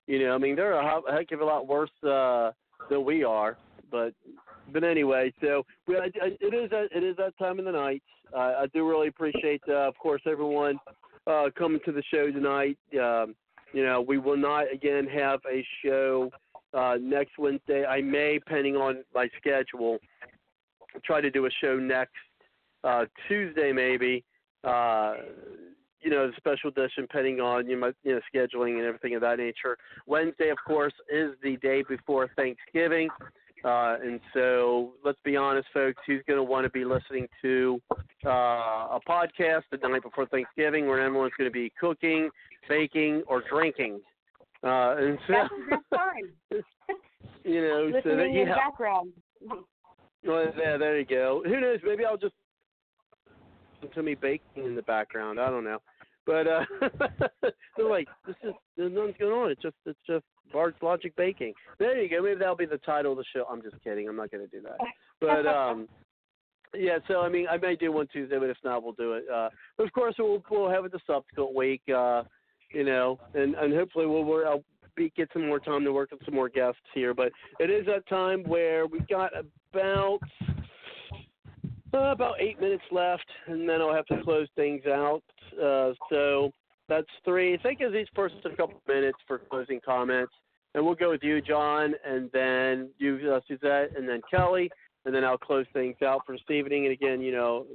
You 0.07 0.19
know, 0.19 0.35
I 0.35 0.37
mean, 0.37 0.55
they're 0.55 0.73
a 0.73 1.01
heck 1.11 1.31
of 1.31 1.41
a 1.41 1.45
lot 1.45 1.67
worse 1.67 1.89
uh, 2.03 2.51
than 2.89 3.05
we 3.05 3.23
are. 3.23 3.57
But 3.91 4.13
but 4.71 4.83
anyway, 4.83 5.33
so 5.41 5.63
we, 5.87 5.97
I, 5.97 6.05
I, 6.21 6.37
it 6.39 6.53
is 6.53 6.69
it 6.71 7.03
is 7.03 7.17
that 7.17 7.37
time 7.37 7.59
of 7.59 7.65
the 7.65 7.71
night. 7.71 8.03
Uh, 8.33 8.53
I 8.61 8.65
do 8.73 8.87
really 8.87 9.09
appreciate, 9.09 9.61
uh, 9.67 9.87
of 9.87 9.97
course, 9.97 10.21
everyone 10.25 10.79
uh, 11.27 11.49
coming 11.57 11.81
to 11.85 11.91
the 11.91 12.03
show 12.13 12.31
tonight. 12.31 12.77
Um, 12.93 13.35
you 13.73 13.85
know, 13.85 14.01
we 14.01 14.17
will 14.17 14.37
not 14.37 14.71
again 14.71 15.07
have 15.07 15.39
a 15.51 15.65
show 15.83 16.31
uh, 16.73 16.97
next 17.01 17.37
Wednesday. 17.37 17.85
I 17.85 18.01
may, 18.01 18.39
depending 18.39 18.75
on 18.75 19.03
my 19.13 19.29
schedule, 19.37 19.99
try 21.03 21.21
to 21.21 21.31
do 21.31 21.45
a 21.45 21.49
show 21.61 21.77
next 21.77 22.13
uh, 22.83 23.05
Tuesday 23.27 23.71
maybe. 23.71 24.23
Uh, 24.63 25.15
you 26.01 26.09
know, 26.09 26.27
the 26.27 26.33
special 26.37 26.69
edition, 26.69 27.03
depending 27.03 27.39
on 27.39 27.67
you 27.67 27.79
know, 27.79 27.91
you 28.03 28.13
know 28.13 28.21
scheduling 28.33 28.77
and 28.77 28.85
everything 28.85 29.15
of 29.15 29.21
that 29.21 29.37
nature. 29.37 29.77
Wednesday, 30.07 30.49
of 30.49 30.57
course, 30.65 30.93
is 31.11 31.31
the 31.43 31.57
day 31.57 31.83
before 31.87 32.29
Thanksgiving, 32.35 33.09
uh, 33.63 33.97
and 34.03 34.19
so 34.33 34.93
let's 35.05 35.19
be 35.23 35.35
honest, 35.37 35.67
folks. 35.73 36.01
Who's 36.07 36.23
going 36.27 36.37
to 36.37 36.43
want 36.43 36.65
to 36.65 36.69
be 36.71 36.85
listening 36.85 37.27
to 37.41 37.81
uh, 38.25 38.29
a 38.29 38.99
podcast 39.07 39.63
the 39.71 39.77
night 39.87 40.03
before 40.03 40.25
Thanksgiving, 40.27 40.87
where 40.87 40.99
everyone's 40.99 41.33
going 41.37 41.49
to 41.49 41.53
be 41.53 41.71
cooking, 41.79 42.29
baking, 42.67 43.23
or 43.27 43.43
drinking? 43.49 44.01
Uh, 44.63 44.95
and 44.97 45.17
so, 45.27 45.33
That's 45.33 45.53
a 45.53 45.69
good 45.69 45.97
time. 45.97 46.63
you 47.43 47.61
know, 47.61 47.89
so 47.89 47.95
Listening 47.95 48.17
that 48.17 48.25
in 48.25 48.49
the 48.49 48.55
background. 48.55 49.11
well, 50.23 50.45
yeah, 50.57 50.77
there 50.77 50.99
you 50.99 51.05
go. 51.05 51.41
Who 51.45 51.59
knows? 51.59 51.79
Maybe 51.83 52.05
I'll 52.05 52.17
just 52.17 52.33
listen 53.81 53.95
to 53.95 54.03
me 54.03 54.15
baking 54.15 54.65
in 54.65 54.75
the 54.75 54.83
background. 54.83 55.39
I 55.39 55.49
don't 55.49 55.63
know. 55.63 55.79
But 56.25 56.47
uh 56.47 56.65
they're 57.77 57.89
like, 57.89 58.07
this 58.27 58.35
is 58.43 58.53
there's 58.77 58.93
nothing's 58.93 59.15
going 59.19 59.33
on. 59.33 59.51
It's 59.51 59.61
just 59.61 59.75
it's 59.85 59.99
just 60.07 60.25
Bards 60.53 60.77
Logic 60.81 61.15
Baking. 61.15 61.53
There 61.79 62.01
you 62.01 62.09
go. 62.09 62.21
Maybe 62.21 62.39
that'll 62.39 62.55
be 62.55 62.65
the 62.65 62.77
title 62.79 63.13
of 63.13 63.17
the 63.17 63.25
show. 63.33 63.45
I'm 63.49 63.61
just 63.61 63.81
kidding. 63.83 64.07
I'm 64.07 64.15
not 64.15 64.31
going 64.31 64.47
to 64.47 64.51
do 64.51 64.63
that. 64.63 64.77
But 65.19 65.47
um 65.47 65.87
yeah, 66.73 66.99
so 67.07 67.21
I 67.21 67.29
mean, 67.29 67.47
I 67.49 67.57
may 67.57 67.75
do 67.75 67.91
one 67.91 68.07
Tuesday, 68.07 68.37
but 68.39 68.49
if 68.49 68.57
not, 68.63 68.83
we'll 68.83 68.93
do 68.93 69.13
it. 69.13 69.25
Uh, 69.33 69.49
but 69.77 69.85
of 69.85 69.93
course, 69.93 70.15
we'll 70.17 70.43
we'll 70.49 70.69
have 70.69 70.85
it 70.85 70.91
the 70.91 70.99
subsequent 71.05 71.53
week. 71.53 71.81
Uh, 71.93 72.23
you 72.73 72.83
know, 72.83 73.19
and 73.33 73.55
and 73.55 73.73
hopefully 73.73 74.05
we'll, 74.05 74.23
we'll 74.23 74.47
I'll 74.47 74.63
be, 74.95 75.11
get 75.15 75.29
some 75.33 75.47
more 75.47 75.59
time 75.59 75.83
to 75.83 75.91
work 75.91 76.11
with 76.11 76.23
some 76.23 76.35
more 76.35 76.49
guests 76.49 76.79
here. 76.93 77.13
But 77.13 77.31
it 77.59 77.69
is 77.69 77.85
that 77.87 78.07
time 78.07 78.43
where 78.43 78.87
we've 78.87 79.07
got 79.07 79.31
about 79.37 80.19
uh, 81.93 82.11
about 82.11 82.35
eight 82.39 82.59
minutes 82.59 82.83
left, 82.91 83.25
and 83.47 83.67
then 83.67 83.81
I'll 83.81 83.93
have 83.93 84.05
to 84.07 84.21
close 84.23 84.47
things 84.55 84.85
out. 84.85 85.23
Uh, 85.61 85.91
so 86.09 86.51
that's 86.87 87.07
three. 87.25 87.53
I 87.53 87.57
think 87.57 87.79
it's 87.81 87.95
each 87.95 88.13
person 88.13 88.39
a 88.45 88.55
couple 88.55 88.77
of 88.77 88.87
minutes 88.87 89.17
for 89.27 89.39
closing 89.49 89.79
comments, 89.83 90.33
and 90.73 90.85
we'll 90.85 90.95
go 90.95 91.11
with 91.11 91.23
you, 91.23 91.41
John, 91.41 91.93
and 92.05 92.29
then 92.33 92.89
you, 92.97 93.33
uh, 93.33 93.39
Suzette, 93.47 93.97
and 93.97 94.07
then 94.07 94.21
Kelly, 94.29 94.69
and 95.05 95.13
then 95.13 95.23
I'll 95.23 95.37
close 95.37 95.65
things 95.73 95.95
out 96.05 96.21
for 96.25 96.33
this 96.33 96.41
evening. 96.49 96.85
And 96.85 96.93
again, 96.93 97.21
you 97.21 97.31
know, 97.31 97.65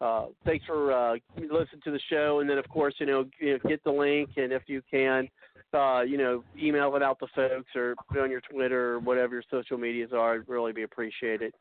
uh, 0.00 0.26
thanks 0.44 0.64
for 0.66 0.92
uh, 0.92 1.16
listening 1.36 1.82
to 1.84 1.90
the 1.90 2.00
show, 2.10 2.40
and 2.40 2.50
then 2.50 2.58
of 2.58 2.68
course, 2.68 2.94
you 2.98 3.06
know, 3.06 3.24
you 3.40 3.52
know, 3.52 3.68
get 3.68 3.82
the 3.84 3.90
link, 3.90 4.30
and 4.36 4.52
if 4.52 4.62
you 4.66 4.82
can, 4.90 5.28
uh, 5.72 6.02
you 6.02 6.18
know, 6.18 6.42
email 6.60 6.94
it 6.94 7.02
out 7.02 7.18
to 7.18 7.26
folks 7.34 7.70
or 7.74 7.94
put 8.08 8.18
it 8.18 8.22
on 8.22 8.30
your 8.30 8.40
Twitter 8.40 8.94
or 8.94 8.98
whatever 9.00 9.34
your 9.34 9.44
social 9.50 9.78
medias 9.78 10.10
are. 10.12 10.36
It'd 10.36 10.48
really 10.48 10.72
be 10.72 10.82
appreciated 10.82 11.52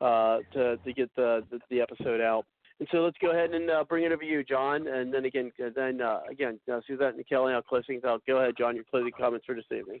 uh, 0.00 0.38
to 0.52 0.76
to 0.78 0.92
get 0.92 1.10
the, 1.16 1.44
the 1.50 1.60
the 1.70 1.80
episode 1.80 2.20
out. 2.20 2.44
And 2.80 2.88
so 2.92 2.98
let's 2.98 3.16
go 3.20 3.32
ahead 3.32 3.50
and 3.50 3.68
uh, 3.70 3.84
bring 3.88 4.04
it 4.04 4.12
over 4.12 4.22
to 4.22 4.26
you, 4.26 4.44
John. 4.44 4.86
And 4.86 5.12
then 5.12 5.24
again, 5.24 5.50
uh, 5.64 5.70
then 5.74 6.00
uh, 6.00 6.20
again, 6.30 6.60
uh, 6.72 6.80
Suzette 6.86 7.14
and 7.14 7.28
Kelly, 7.28 7.54
things 7.86 8.04
out. 8.04 8.22
Go 8.26 8.38
ahead, 8.38 8.54
John. 8.56 8.76
Your 8.76 8.84
closing 8.84 9.10
comments 9.18 9.46
for 9.46 9.54
this 9.54 9.64
evening. 9.76 10.00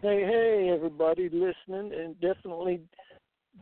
Hey, 0.00 0.22
hey, 0.22 0.70
everybody 0.72 1.28
listening, 1.28 1.92
and 1.92 2.14
definitely 2.20 2.80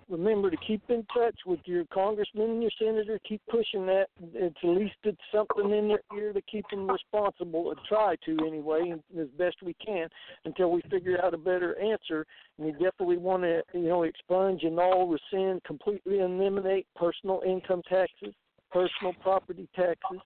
remember 0.08 0.50
to 0.50 0.56
keep 0.66 0.82
in 0.88 1.04
touch 1.12 1.34
with 1.46 1.60
your 1.64 1.84
congressman 1.92 2.50
and 2.50 2.62
your 2.62 2.70
senator. 2.78 3.18
Keep 3.28 3.42
pushing 3.50 3.86
that. 3.86 4.06
At 4.40 4.52
least 4.62 4.94
it's 5.04 5.18
something 5.32 5.70
in 5.70 5.88
their 5.88 6.00
ear 6.16 6.32
to 6.32 6.40
keep 6.42 6.64
them 6.70 6.88
responsible, 6.88 7.66
or 7.66 7.74
try 7.88 8.16
to 8.24 8.46
anyway, 8.46 8.94
as 9.18 9.28
best 9.38 9.56
we 9.62 9.74
can 9.84 10.08
until 10.44 10.70
we 10.70 10.82
figure 10.90 11.22
out 11.22 11.34
a 11.34 11.38
better 11.38 11.78
answer. 11.78 12.26
And 12.58 12.66
we 12.66 12.72
definitely 12.72 13.18
want 13.18 13.42
to, 13.42 13.62
you 13.74 13.88
know, 13.88 14.04
expunge 14.04 14.62
and 14.62 14.78
all 14.78 15.06
rescind, 15.08 15.62
completely 15.64 16.18
eliminate 16.20 16.86
personal 16.94 17.42
income 17.46 17.82
taxes, 17.88 18.34
personal 18.70 19.12
property 19.22 19.68
taxes. 19.74 20.20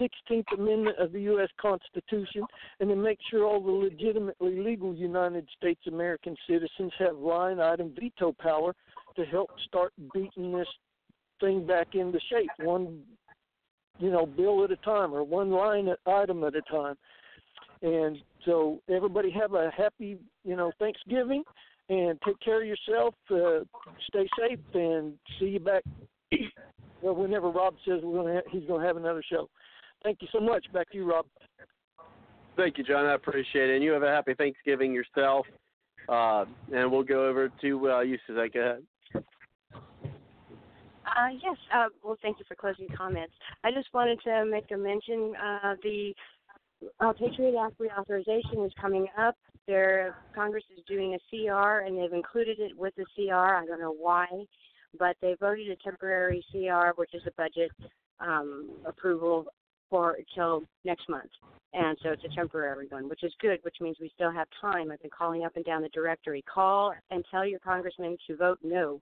16th 0.00 0.44
Amendment 0.54 0.98
of 0.98 1.12
the 1.12 1.20
U.S. 1.22 1.48
Constitution, 1.60 2.42
and 2.80 2.90
then 2.90 3.02
make 3.02 3.18
sure 3.30 3.44
all 3.44 3.60
the 3.60 3.70
legitimately 3.70 4.60
legal 4.60 4.94
United 4.94 5.48
States 5.56 5.80
American 5.86 6.36
citizens 6.48 6.92
have 6.98 7.16
line 7.16 7.60
item 7.60 7.92
veto 7.98 8.34
power 8.40 8.74
to 9.16 9.24
help 9.24 9.50
start 9.66 9.92
beating 10.12 10.52
this 10.52 10.68
thing 11.40 11.66
back 11.66 11.94
into 11.94 12.18
shape, 12.30 12.50
one 12.60 13.00
you 13.98 14.10
know 14.10 14.26
bill 14.26 14.64
at 14.64 14.70
a 14.70 14.76
time 14.76 15.12
or 15.12 15.24
one 15.24 15.50
line 15.50 15.88
item 16.06 16.44
at 16.44 16.54
a 16.54 16.62
time. 16.62 16.96
And 17.82 18.18
so 18.44 18.80
everybody 18.88 19.30
have 19.30 19.54
a 19.54 19.70
happy 19.76 20.18
you 20.44 20.56
know 20.56 20.72
Thanksgiving, 20.78 21.42
and 21.88 22.18
take 22.24 22.38
care 22.40 22.62
of 22.62 22.68
yourself. 22.68 23.14
Uh, 23.30 23.64
stay 24.08 24.28
safe, 24.38 24.60
and 24.74 25.14
see 25.38 25.46
you 25.46 25.60
back. 25.60 25.82
Well, 27.00 27.14
whenever 27.14 27.50
Rob 27.50 27.74
says 27.86 28.00
we're 28.02 28.22
gonna 28.22 28.40
he's 28.50 28.64
going 28.64 28.80
to 28.80 28.86
have 28.86 28.96
another 28.96 29.22
show. 29.30 29.48
Thank 30.02 30.22
you 30.22 30.28
so 30.32 30.40
much. 30.40 30.66
Back 30.72 30.90
to 30.90 30.96
you, 30.96 31.10
Rob. 31.10 31.26
Thank 32.56 32.78
you, 32.78 32.84
John. 32.84 33.06
I 33.06 33.14
appreciate 33.14 33.70
it. 33.70 33.74
And 33.76 33.84
you 33.84 33.92
have 33.92 34.02
a 34.02 34.08
happy 34.08 34.34
Thanksgiving 34.34 34.92
yourself. 34.92 35.46
Uh, 36.08 36.44
and 36.74 36.90
we'll 36.90 37.02
go 37.02 37.28
over 37.28 37.50
to 37.60 37.90
uh, 37.90 38.00
you, 38.00 38.18
Suzette. 38.26 38.52
Go 38.52 38.60
ahead. 38.60 38.84
Uh, 41.18 41.28
yes. 41.42 41.56
Uh, 41.74 41.86
well, 42.02 42.16
thank 42.22 42.38
you 42.38 42.44
for 42.46 42.54
closing 42.54 42.86
comments. 42.96 43.32
I 43.64 43.70
just 43.70 43.88
wanted 43.92 44.20
to 44.24 44.44
make 44.44 44.70
a 44.72 44.76
mention. 44.76 45.34
Uh, 45.36 45.74
the 45.82 46.14
uh, 47.00 47.12
Patriot 47.12 47.54
Act 47.58 47.78
reauthorization 47.80 48.64
is 48.66 48.72
coming 48.80 49.06
up. 49.18 49.36
Their 49.66 50.16
Congress 50.34 50.64
is 50.76 50.82
doing 50.86 51.14
a 51.14 51.18
CR, 51.28 51.84
and 51.84 51.98
they've 51.98 52.12
included 52.12 52.58
it 52.58 52.76
with 52.76 52.94
the 52.96 53.04
CR. 53.14 53.34
I 53.34 53.66
don't 53.66 53.80
know 53.80 53.94
why, 53.98 54.26
but 54.98 55.16
they 55.20 55.36
voted 55.38 55.68
a 55.70 55.76
temporary 55.76 56.44
CR, 56.50 56.90
which 56.96 57.14
is 57.14 57.22
a 57.26 57.32
budget 57.36 57.70
um, 58.20 58.70
approval 58.86 59.46
for 59.90 60.16
till 60.34 60.62
next 60.84 61.08
month. 61.08 61.30
And 61.74 61.98
so 62.02 62.10
it's 62.10 62.24
a 62.24 62.34
temporary 62.34 62.86
one, 62.88 63.08
which 63.08 63.22
is 63.22 63.32
good, 63.40 63.58
which 63.62 63.76
means 63.80 63.96
we 64.00 64.10
still 64.14 64.30
have 64.30 64.48
time. 64.60 64.90
I've 64.90 65.02
been 65.02 65.10
calling 65.16 65.44
up 65.44 65.56
and 65.56 65.64
down 65.64 65.82
the 65.82 65.90
directory. 65.90 66.42
Call 66.52 66.94
and 67.10 67.24
tell 67.30 67.46
your 67.46 67.58
congressman 67.58 68.16
to 68.26 68.36
vote 68.36 68.58
no 68.62 69.00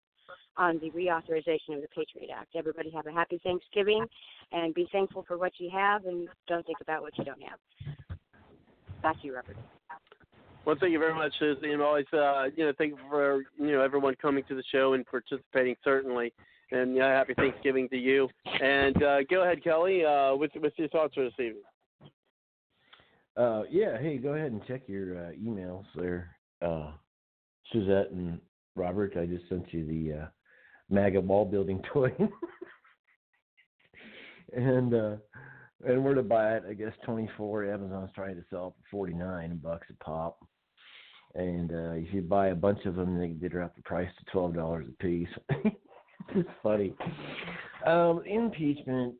on 0.56 0.80
the 0.80 0.90
reauthorization 0.90 1.76
of 1.76 1.82
the 1.82 1.88
Patriot 1.94 2.30
Act. 2.34 2.56
Everybody 2.56 2.90
have 2.90 3.06
a 3.06 3.12
happy 3.12 3.40
Thanksgiving 3.44 4.04
and 4.52 4.74
be 4.74 4.88
thankful 4.90 5.24
for 5.28 5.38
what 5.38 5.52
you 5.58 5.70
have 5.70 6.06
and 6.06 6.28
don't 6.48 6.66
think 6.66 6.78
about 6.80 7.02
what 7.02 7.16
you 7.18 7.24
don't 7.24 7.42
have. 7.42 8.18
Back 9.02 9.20
to 9.20 9.26
you, 9.26 9.36
Robert. 9.36 9.56
Well, 10.64 10.74
thank 10.80 10.92
you 10.92 10.98
very 10.98 11.14
much, 11.14 11.32
Susie, 11.38 11.70
and 11.70 11.80
always, 11.80 12.06
uh, 12.12 12.48
you 12.56 12.64
know, 12.64 12.72
thank 12.76 12.90
you 12.90 12.98
for 13.08 13.44
you 13.56 13.70
know 13.70 13.82
everyone 13.82 14.16
coming 14.20 14.42
to 14.48 14.56
the 14.56 14.64
show 14.72 14.94
and 14.94 15.06
participating 15.06 15.76
certainly. 15.84 16.32
And 16.72 16.96
yeah, 16.96 17.08
happy 17.08 17.34
Thanksgiving 17.34 17.88
to 17.90 17.96
you. 17.96 18.28
And 18.60 19.00
uh, 19.02 19.18
go 19.30 19.42
ahead, 19.42 19.62
Kelly, 19.62 20.04
uh, 20.04 20.34
with 20.34 20.50
with 20.56 20.72
your 20.76 20.88
thoughts 20.88 21.14
for 21.14 21.24
this 21.24 21.32
evening. 21.34 21.62
Uh, 23.36 23.62
yeah, 23.70 23.98
hey, 23.98 24.16
go 24.16 24.30
ahead 24.30 24.52
and 24.52 24.66
check 24.66 24.82
your 24.86 25.18
uh, 25.18 25.30
emails 25.32 25.84
there, 25.94 26.30
uh, 26.62 26.92
Suzette 27.70 28.10
and 28.10 28.40
Robert. 28.74 29.14
I 29.16 29.26
just 29.26 29.48
sent 29.48 29.72
you 29.72 29.86
the 29.86 30.22
uh, 30.22 30.26
MAGA 30.88 31.20
wall 31.20 31.44
building 31.44 31.82
toy. 31.92 32.10
and 34.56 34.94
uh, 34.94 35.16
and 35.86 36.02
we're 36.02 36.14
to 36.14 36.22
buy 36.22 36.56
it. 36.56 36.64
I 36.68 36.72
guess 36.72 36.92
24. 37.04 37.72
Amazon's 37.72 38.10
trying 38.14 38.36
to 38.36 38.44
sell 38.50 38.68
it 38.68 38.84
for 38.90 39.06
49 39.06 39.60
bucks 39.62 39.86
a 39.90 40.04
pop. 40.04 40.38
And 41.34 41.70
uh, 41.70 41.92
if 41.92 42.14
you 42.14 42.22
buy 42.22 42.48
a 42.48 42.54
bunch 42.54 42.86
of 42.86 42.96
them, 42.96 43.18
they, 43.18 43.32
they 43.32 43.48
drop 43.48 43.76
the 43.76 43.82
price 43.82 44.08
to 44.18 44.32
twelve 44.32 44.54
dollars 44.54 44.86
a 44.88 45.02
piece. 45.02 45.28
it's 46.34 46.48
funny. 46.62 46.94
Um, 47.86 48.22
impeachment, 48.26 49.14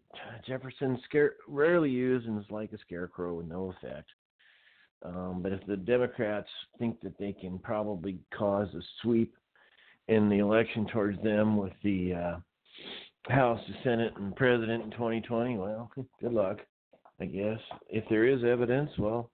Jefferson 0.47 0.99
scare, 1.05 1.35
rarely 1.47 1.91
used 1.91 2.27
and 2.27 2.39
is 2.39 2.51
like 2.51 2.73
a 2.73 2.79
scarecrow 2.79 3.35
with 3.35 3.47
no 3.47 3.73
effect. 3.77 4.09
Um, 5.05 5.41
but 5.43 5.53
if 5.53 5.65
the 5.67 5.77
Democrats 5.77 6.49
think 6.79 7.01
that 7.03 7.19
they 7.19 7.33
can 7.33 7.59
probably 7.59 8.19
cause 8.37 8.69
a 8.75 8.81
sweep 9.03 9.35
in 10.09 10.29
the 10.29 10.39
election 10.39 10.87
towards 10.93 11.23
them 11.23 11.57
with 11.57 11.73
the 11.85 12.15
uh, 12.15 13.33
House, 13.33 13.61
the 13.69 13.75
Senate, 13.85 14.15
and 14.17 14.35
President 14.37 14.85
in 14.85 14.91
2020, 14.93 15.57
well, 15.57 15.91
good 16.21 16.33
luck, 16.33 16.59
I 17.21 17.27
guess. 17.27 17.59
If 17.89 18.05
there 18.09 18.27
is 18.27 18.43
evidence, 18.45 18.91
well, 18.99 19.31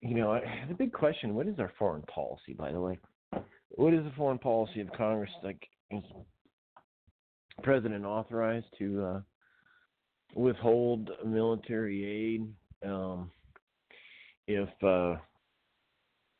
you 0.00 0.14
know, 0.14 0.38
the 0.68 0.74
big 0.74 0.92
question: 0.92 1.34
What 1.34 1.46
is 1.46 1.58
our 1.58 1.72
foreign 1.78 2.02
policy? 2.02 2.54
By 2.56 2.72
the 2.72 2.80
way, 2.80 2.98
what 3.70 3.94
is 3.94 4.04
the 4.04 4.12
foreign 4.16 4.38
policy 4.38 4.80
of 4.80 4.92
Congress? 4.96 5.30
Like, 5.42 5.68
President 7.62 8.04
authorized 8.04 8.66
to 8.78 9.04
uh, 9.04 9.20
withhold 10.34 11.10
military 11.24 12.04
aid 12.04 12.88
um, 12.88 13.30
if 14.46 14.68
uh, 14.82 15.16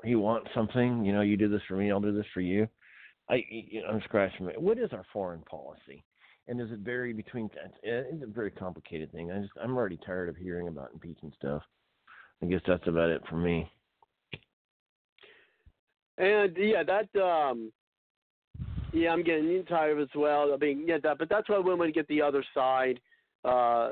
he 0.04 0.14
wants 0.14 0.48
something? 0.54 1.04
You 1.04 1.12
know, 1.12 1.22
you 1.22 1.36
do 1.36 1.48
this 1.48 1.62
for 1.66 1.76
me, 1.76 1.90
I'll 1.90 2.00
do 2.00 2.14
this 2.14 2.26
for 2.32 2.40
you. 2.40 2.68
I, 3.30 3.44
I'm 3.90 4.00
scratching 4.04 4.46
my. 4.46 4.52
What 4.52 4.78
is 4.78 4.92
our 4.92 5.04
foreign 5.12 5.42
policy? 5.42 6.04
And 6.46 6.58
does 6.58 6.70
it 6.70 6.78
vary 6.78 7.12
between? 7.12 7.50
It's 7.82 8.22
a 8.22 8.26
very 8.26 8.50
complicated 8.50 9.12
thing. 9.12 9.30
I 9.30 9.40
just, 9.40 9.52
I'm 9.62 9.76
already 9.76 9.98
tired 10.06 10.30
of 10.30 10.36
hearing 10.36 10.68
about 10.68 10.90
impeachment 10.94 11.34
stuff. 11.34 11.62
I 12.42 12.46
guess 12.46 12.62
that's 12.66 12.86
about 12.86 13.10
it 13.10 13.22
for 13.28 13.36
me. 13.36 13.70
And 16.16 16.56
yeah, 16.56 16.82
that 16.84 17.20
um 17.20 17.70
yeah, 18.92 19.10
I'm 19.10 19.22
getting 19.22 19.64
tired 19.64 20.00
as 20.00 20.08
well. 20.14 20.52
I 20.52 20.56
mean, 20.56 20.84
yeah, 20.86 20.98
that 21.02 21.18
but 21.18 21.28
that's 21.28 21.48
why 21.48 21.58
we 21.58 21.92
get 21.92 22.08
the 22.08 22.22
other 22.22 22.44
side, 22.54 23.00
uh 23.44 23.90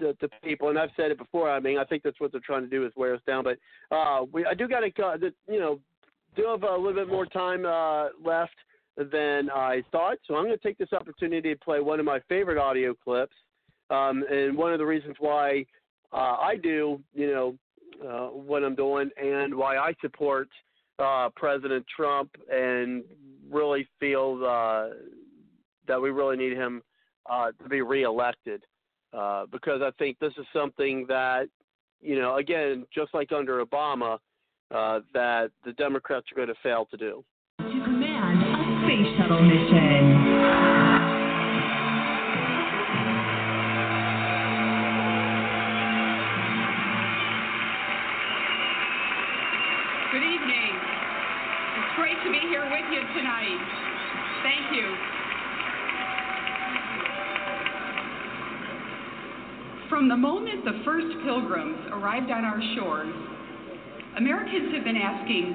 the, 0.00 0.16
the 0.20 0.28
people, 0.42 0.70
and 0.70 0.78
I've 0.78 0.90
said 0.96 1.10
it 1.10 1.18
before. 1.18 1.50
I 1.50 1.60
mean, 1.60 1.78
I 1.78 1.84
think 1.84 2.02
that's 2.02 2.18
what 2.18 2.32
they're 2.32 2.40
trying 2.40 2.62
to 2.62 2.70
do 2.70 2.84
is 2.86 2.92
wear 2.96 3.14
us 3.14 3.20
down. 3.26 3.44
But 3.44 3.58
uh, 3.94 4.24
we, 4.32 4.44
I 4.44 4.54
do 4.54 4.66
got 4.66 4.80
to, 4.80 5.32
you 5.46 5.60
know, 5.60 5.78
do 6.36 6.46
have 6.46 6.62
a 6.62 6.76
little 6.76 6.94
bit 6.94 7.08
more 7.08 7.26
time 7.26 7.64
uh, 7.66 8.08
left 8.24 8.54
than 8.96 9.50
I 9.50 9.82
thought. 9.92 10.18
So 10.26 10.34
I'm 10.34 10.44
going 10.44 10.56
to 10.56 10.62
take 10.62 10.78
this 10.78 10.92
opportunity 10.92 11.52
to 11.54 11.60
play 11.60 11.80
one 11.80 12.00
of 12.00 12.06
my 12.06 12.20
favorite 12.28 12.58
audio 12.58 12.94
clips. 12.94 13.36
Um, 13.90 14.24
and 14.30 14.56
one 14.56 14.72
of 14.72 14.78
the 14.78 14.86
reasons 14.86 15.16
why 15.18 15.66
uh, 16.12 16.36
I 16.40 16.56
do, 16.62 17.00
you 17.12 17.26
know, 17.26 17.56
uh, 18.06 18.28
what 18.28 18.64
I'm 18.64 18.74
doing 18.74 19.10
and 19.22 19.54
why 19.54 19.76
I 19.76 19.94
support 20.00 20.48
uh, 21.00 21.28
President 21.36 21.84
Trump 21.94 22.30
and 22.52 23.02
really 23.50 23.88
feel 23.98 24.44
uh, 24.46 24.88
that 25.88 26.00
we 26.00 26.10
really 26.10 26.36
need 26.36 26.56
him 26.56 26.82
uh, 27.28 27.50
to 27.62 27.68
be 27.68 27.82
reelected 27.82 28.62
uh, 29.16 29.46
because 29.50 29.80
I 29.82 29.90
think 29.98 30.18
this 30.20 30.32
is 30.38 30.46
something 30.52 31.06
that, 31.08 31.48
you 32.00 32.18
know, 32.20 32.36
again, 32.36 32.86
just 32.94 33.12
like 33.14 33.32
under 33.32 33.64
Obama, 33.64 34.18
uh, 34.72 35.00
that 35.12 35.50
the 35.64 35.72
Democrats 35.72 36.26
are 36.30 36.36
going 36.36 36.48
to 36.48 36.54
fail 36.62 36.86
to 36.90 36.96
do. 36.96 37.24
To 37.58 37.64
command 37.64 38.42
a 38.42 38.86
space 38.86 39.18
shuttle 39.18 39.42
mission. 39.42 40.19
To 52.30 52.40
be 52.40 52.46
here 52.48 52.62
with 52.62 52.86
you 52.92 53.00
tonight. 53.18 53.58
Thank 54.42 54.76
you. 54.76 54.94
From 59.88 60.08
the 60.08 60.16
moment 60.16 60.64
the 60.64 60.80
first 60.84 61.08
pilgrims 61.24 61.78
arrived 61.92 62.30
on 62.30 62.44
our 62.44 62.60
shores, 62.76 63.12
Americans 64.16 64.72
have 64.74 64.84
been 64.84 64.96
asking, 64.96 65.54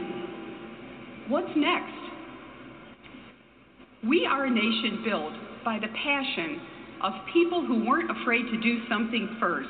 what's 1.29 1.51
next? 1.55 1.93
We 4.05 4.25
are 4.25 4.45
a 4.45 4.49
nation 4.49 5.01
built 5.05 5.33
by 5.63 5.79
the 5.79 5.87
passion 6.03 6.59
of 7.03 7.13
people 7.31 7.65
who 7.65 7.85
weren't 7.85 8.11
afraid 8.21 8.43
to 8.51 8.59
do 8.59 8.81
something 8.89 9.37
first, 9.39 9.69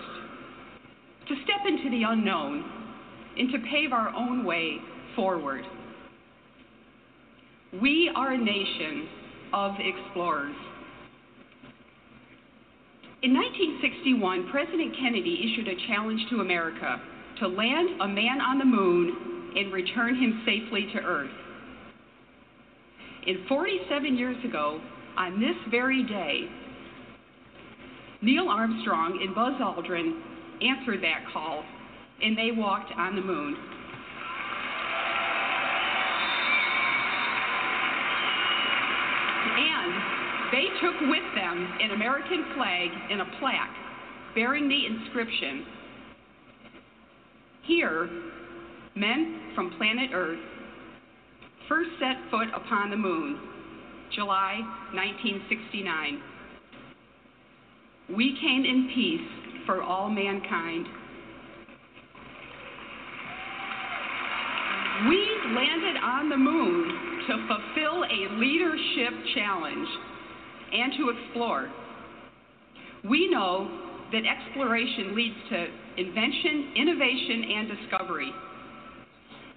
to 1.27 1.35
step 1.43 1.67
into 1.67 1.91
the 1.91 2.03
unknown, 2.07 2.63
and 3.37 3.51
to 3.51 3.59
pave 3.71 3.91
our 3.91 4.09
own 4.09 4.43
way 4.43 4.77
forward. 5.15 5.65
We 7.73 8.11
are 8.15 8.31
a 8.31 8.37
nation 8.37 9.07
of 9.53 9.73
explorers. 9.79 10.55
In 13.21 13.33
1961, 13.33 14.49
President 14.51 14.95
Kennedy 14.99 15.51
issued 15.51 15.67
a 15.67 15.87
challenge 15.87 16.21
to 16.29 16.41
America 16.41 17.01
to 17.39 17.47
land 17.47 18.01
a 18.01 18.07
man 18.07 18.39
on 18.39 18.59
the 18.59 18.65
moon 18.65 19.53
and 19.57 19.73
return 19.73 20.15
him 20.15 20.43
safely 20.45 20.87
to 20.93 20.99
Earth. 20.99 21.31
And 23.27 23.37
47 23.47 24.15
years 24.15 24.37
ago, 24.45 24.79
on 25.17 25.39
this 25.39 25.55
very 25.71 26.03
day, 26.03 26.41
Neil 28.21 28.47
Armstrong 28.47 29.19
and 29.21 29.33
Buzz 29.33 29.53
Aldrin 29.59 30.21
answered 30.61 31.01
that 31.01 31.25
call 31.33 31.63
and 32.21 32.37
they 32.37 32.51
walked 32.51 32.91
on 32.97 33.15
the 33.15 33.21
moon. 33.21 33.57
And 39.45 40.51
they 40.51 40.65
took 40.81 40.99
with 41.09 41.35
them 41.35 41.77
an 41.81 41.91
American 41.91 42.45
flag 42.55 42.89
and 43.11 43.21
a 43.21 43.25
plaque 43.39 43.75
bearing 44.33 44.67
the 44.67 44.85
inscription 44.85 45.65
Here, 47.63 48.09
men 48.95 49.51
from 49.55 49.71
planet 49.77 50.11
Earth 50.13 50.39
first 51.67 51.89
set 51.99 52.17
foot 52.29 52.47
upon 52.55 52.89
the 52.91 52.97
moon, 52.97 53.39
July 54.13 54.59
1969. 54.93 56.21
We 58.15 58.37
came 58.39 58.65
in 58.65 58.91
peace 58.93 59.65
for 59.65 59.81
all 59.81 60.09
mankind. 60.09 60.85
We 65.09 65.27
landed 65.53 65.97
on 66.01 66.29
the 66.29 66.37
moon 66.37 67.14
to 67.27 67.47
fulfill 67.47 68.03
a 68.03 68.35
leadership 68.37 69.13
challenge 69.35 69.87
and 70.73 70.93
to 70.97 71.09
explore. 71.09 71.69
We 73.07 73.29
know 73.29 73.69
that 74.11 74.23
exploration 74.25 75.15
leads 75.15 75.35
to 75.49 75.67
invention, 75.97 76.73
innovation, 76.75 77.43
and 77.55 77.67
discovery. 77.77 78.31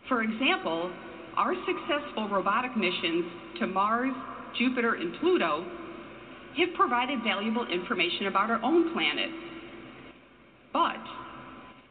For 0.08 0.22
example, 0.22 0.90
our 1.36 1.54
successful 1.66 2.28
robotic 2.28 2.76
missions 2.76 3.24
to 3.60 3.66
Mars, 3.66 4.14
Jupiter, 4.58 4.94
and 4.94 5.14
Pluto 5.20 5.64
have 6.56 6.74
provided 6.74 7.22
valuable 7.22 7.66
information 7.68 8.26
about 8.26 8.50
our 8.50 8.62
own 8.62 8.92
planet. 8.92 9.30
But 10.72 10.98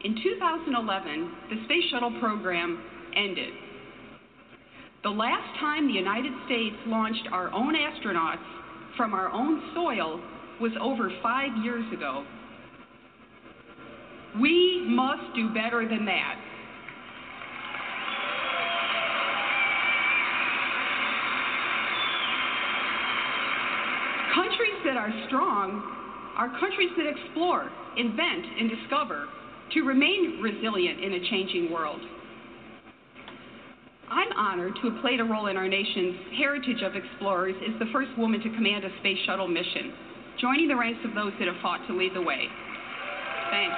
in 0.01 0.15
2011, 0.21 1.31
the 1.49 1.63
Space 1.65 1.89
Shuttle 1.91 2.19
program 2.19 2.81
ended. 3.15 3.53
The 5.07 5.13
last 5.13 5.57
time 5.61 5.87
the 5.87 5.93
United 5.93 6.33
States 6.47 6.75
launched 6.85 7.29
our 7.31 7.49
own 7.53 7.75
astronauts 7.75 8.43
from 8.97 9.13
our 9.13 9.31
own 9.31 9.71
soil 9.73 10.19
was 10.59 10.73
over 10.81 11.09
five 11.23 11.47
years 11.63 11.85
ago. 11.93 12.25
We 14.37 14.83
must 14.89 15.33
do 15.33 15.47
better 15.53 15.87
than 15.87 16.03
that. 16.03 16.35
Countries 24.35 24.75
that 24.83 24.97
are 24.97 25.13
strong 25.27 25.81
are 26.35 26.49
countries 26.59 26.89
that 26.97 27.07
explore, 27.07 27.71
invent, 27.95 28.45
and 28.59 28.69
discover 28.69 29.29
to 29.71 29.83
remain 29.83 30.41
resilient 30.41 31.01
in 31.01 31.13
a 31.13 31.29
changing 31.29 31.71
world. 31.71 32.01
I'm 34.09 34.31
honored 34.37 34.73
to 34.81 34.89
have 34.89 35.01
played 35.01 35.19
a 35.19 35.23
role 35.23 35.47
in 35.47 35.57
our 35.57 35.67
nation's 35.67 36.15
heritage 36.37 36.81
of 36.81 36.95
explorers 36.95 37.55
as 37.67 37.77
the 37.79 37.87
first 37.91 38.09
woman 38.17 38.39
to 38.41 38.49
command 38.55 38.85
a 38.85 38.89
space 38.99 39.17
shuttle 39.25 39.47
mission, 39.47 39.93
joining 40.39 40.67
the 40.67 40.75
ranks 40.75 40.99
of 41.03 41.13
those 41.13 41.33
that 41.39 41.47
have 41.47 41.57
fought 41.61 41.85
to 41.87 41.97
lead 41.97 42.15
the 42.15 42.21
way. 42.21 42.47
Thanks. 43.51 43.75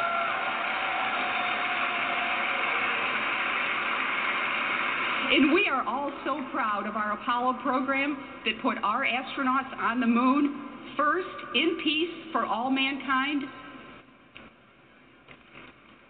And 5.31 5.53
we 5.53 5.67
are 5.67 5.85
all 5.87 6.11
so 6.25 6.41
proud 6.51 6.87
of 6.87 6.95
our 6.95 7.13
Apollo 7.13 7.61
program 7.61 8.17
that 8.45 8.61
put 8.61 8.77
our 8.83 9.05
astronauts 9.05 9.75
on 9.77 9.99
the 9.99 10.07
moon 10.07 10.69
first 10.97 11.27
in 11.55 11.77
peace 11.83 12.31
for 12.31 12.45
all 12.45 12.69
mankind 12.69 13.43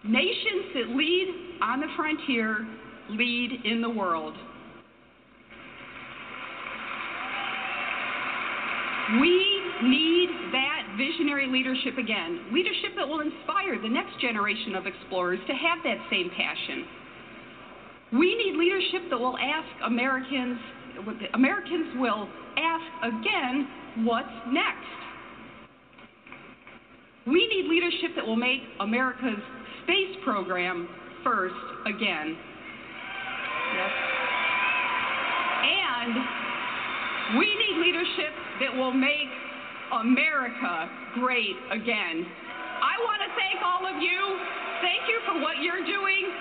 Nations 0.04 0.72
that 0.76 0.96
lead 0.96 1.60
on 1.62 1.82
the 1.82 1.88
frontier 1.98 2.66
lead 3.12 3.66
in 3.66 3.82
the 3.82 3.90
world. 3.90 4.34
We 9.20 9.62
need 9.82 10.30
that 10.52 10.96
visionary 10.98 11.48
leadership 11.48 11.98
again. 11.98 12.54
Leadership 12.54 12.92
that 12.96 13.08
will 13.08 13.22
inspire 13.22 13.82
the 13.82 13.90
next 13.90 14.20
generation 14.22 14.76
of 14.76 14.86
explorers 14.86 15.40
to 15.48 15.54
have 15.54 15.80
that 15.84 15.98
same 16.12 16.30
passion. 16.30 16.86
We 18.14 18.36
need 18.36 18.58
leadership 18.58 19.10
that 19.10 19.20
will 19.20 19.38
ask 19.38 19.68
Americans, 19.86 20.60
Americans 21.34 21.88
will 21.98 22.28
ask 22.58 22.86
again, 23.04 23.68
what's 24.06 24.28
next? 24.52 25.00
We 27.26 27.48
need 27.48 27.70
leadership 27.70 28.16
that 28.16 28.26
will 28.26 28.36
make 28.36 28.62
America's 28.80 29.42
space 29.84 30.18
program 30.24 30.88
first 31.24 31.56
again. 31.86 32.38
Yes. 33.76 33.92
And 35.64 36.14
we 37.38 37.46
need 37.46 37.76
leadership 37.86 38.34
that 38.62 38.76
will 38.76 38.94
make 38.94 39.30
America 40.02 40.90
great 41.16 41.56
again. 41.72 42.26
I 42.82 42.96
want 43.04 43.22
to 43.22 43.30
thank 43.38 43.62
all 43.64 43.86
of 43.86 44.02
you. 44.02 44.20
Thank 44.82 45.08
you 45.08 45.20
for 45.26 45.42
what 45.42 45.62
you're 45.62 45.86
doing. 45.86 46.32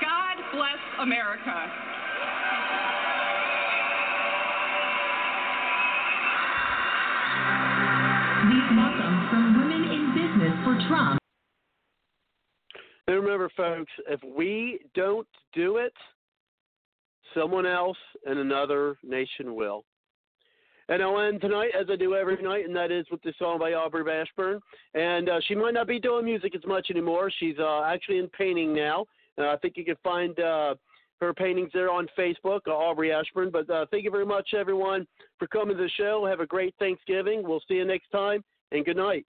God 0.00 0.36
bless 0.52 0.80
America. 1.00 1.88
Welcome 8.68 9.28
from 9.30 9.56
Women 9.58 9.82
in 9.90 10.14
Business 10.14 10.54
for 10.64 10.88
Trump. 10.88 11.18
And 13.06 13.16
remember, 13.16 13.50
folks, 13.56 13.90
if 14.08 14.20
we 14.36 14.78
don't 14.94 15.26
do 15.54 15.78
it, 15.78 15.94
someone 17.34 17.66
else 17.66 17.96
in 18.26 18.38
another 18.38 18.96
nation 19.02 19.54
will. 19.54 19.84
And 20.90 21.02
I'll 21.02 21.20
end 21.20 21.42
tonight, 21.42 21.70
as 21.78 21.86
I 21.90 21.96
do 21.96 22.14
every 22.14 22.42
night, 22.42 22.64
and 22.64 22.74
that 22.74 22.90
is 22.90 23.04
with 23.10 23.20
the 23.22 23.34
song 23.38 23.58
by 23.58 23.74
Aubrey 23.74 24.02
Washburn. 24.02 24.60
And 24.94 25.28
uh, 25.28 25.38
she 25.46 25.54
might 25.54 25.74
not 25.74 25.86
be 25.86 26.00
doing 26.00 26.24
music 26.24 26.54
as 26.54 26.62
much 26.66 26.86
anymore. 26.90 27.30
She's 27.38 27.58
uh, 27.58 27.82
actually 27.82 28.18
in 28.18 28.28
painting 28.28 28.74
now. 28.74 29.04
Uh, 29.36 29.48
I 29.48 29.56
think 29.58 29.76
you 29.76 29.84
can 29.84 29.96
find 30.02 30.38
uh, 30.40 30.76
her 31.20 31.34
paintings 31.34 31.70
there 31.74 31.90
on 31.90 32.08
Facebook, 32.18 32.60
uh, 32.66 32.70
Aubrey 32.70 33.12
Ashburn. 33.12 33.50
But 33.50 33.68
uh, 33.68 33.84
thank 33.90 34.04
you 34.04 34.10
very 34.10 34.26
much, 34.26 34.54
everyone, 34.56 35.06
for 35.38 35.46
coming 35.46 35.76
to 35.76 35.82
the 35.82 35.90
show. 35.90 36.24
Have 36.26 36.40
a 36.40 36.46
great 36.46 36.74
Thanksgiving. 36.78 37.42
We'll 37.46 37.62
see 37.68 37.74
you 37.74 37.84
next 37.84 38.10
time, 38.10 38.42
and 38.72 38.84
good 38.84 38.96
night. 38.96 39.26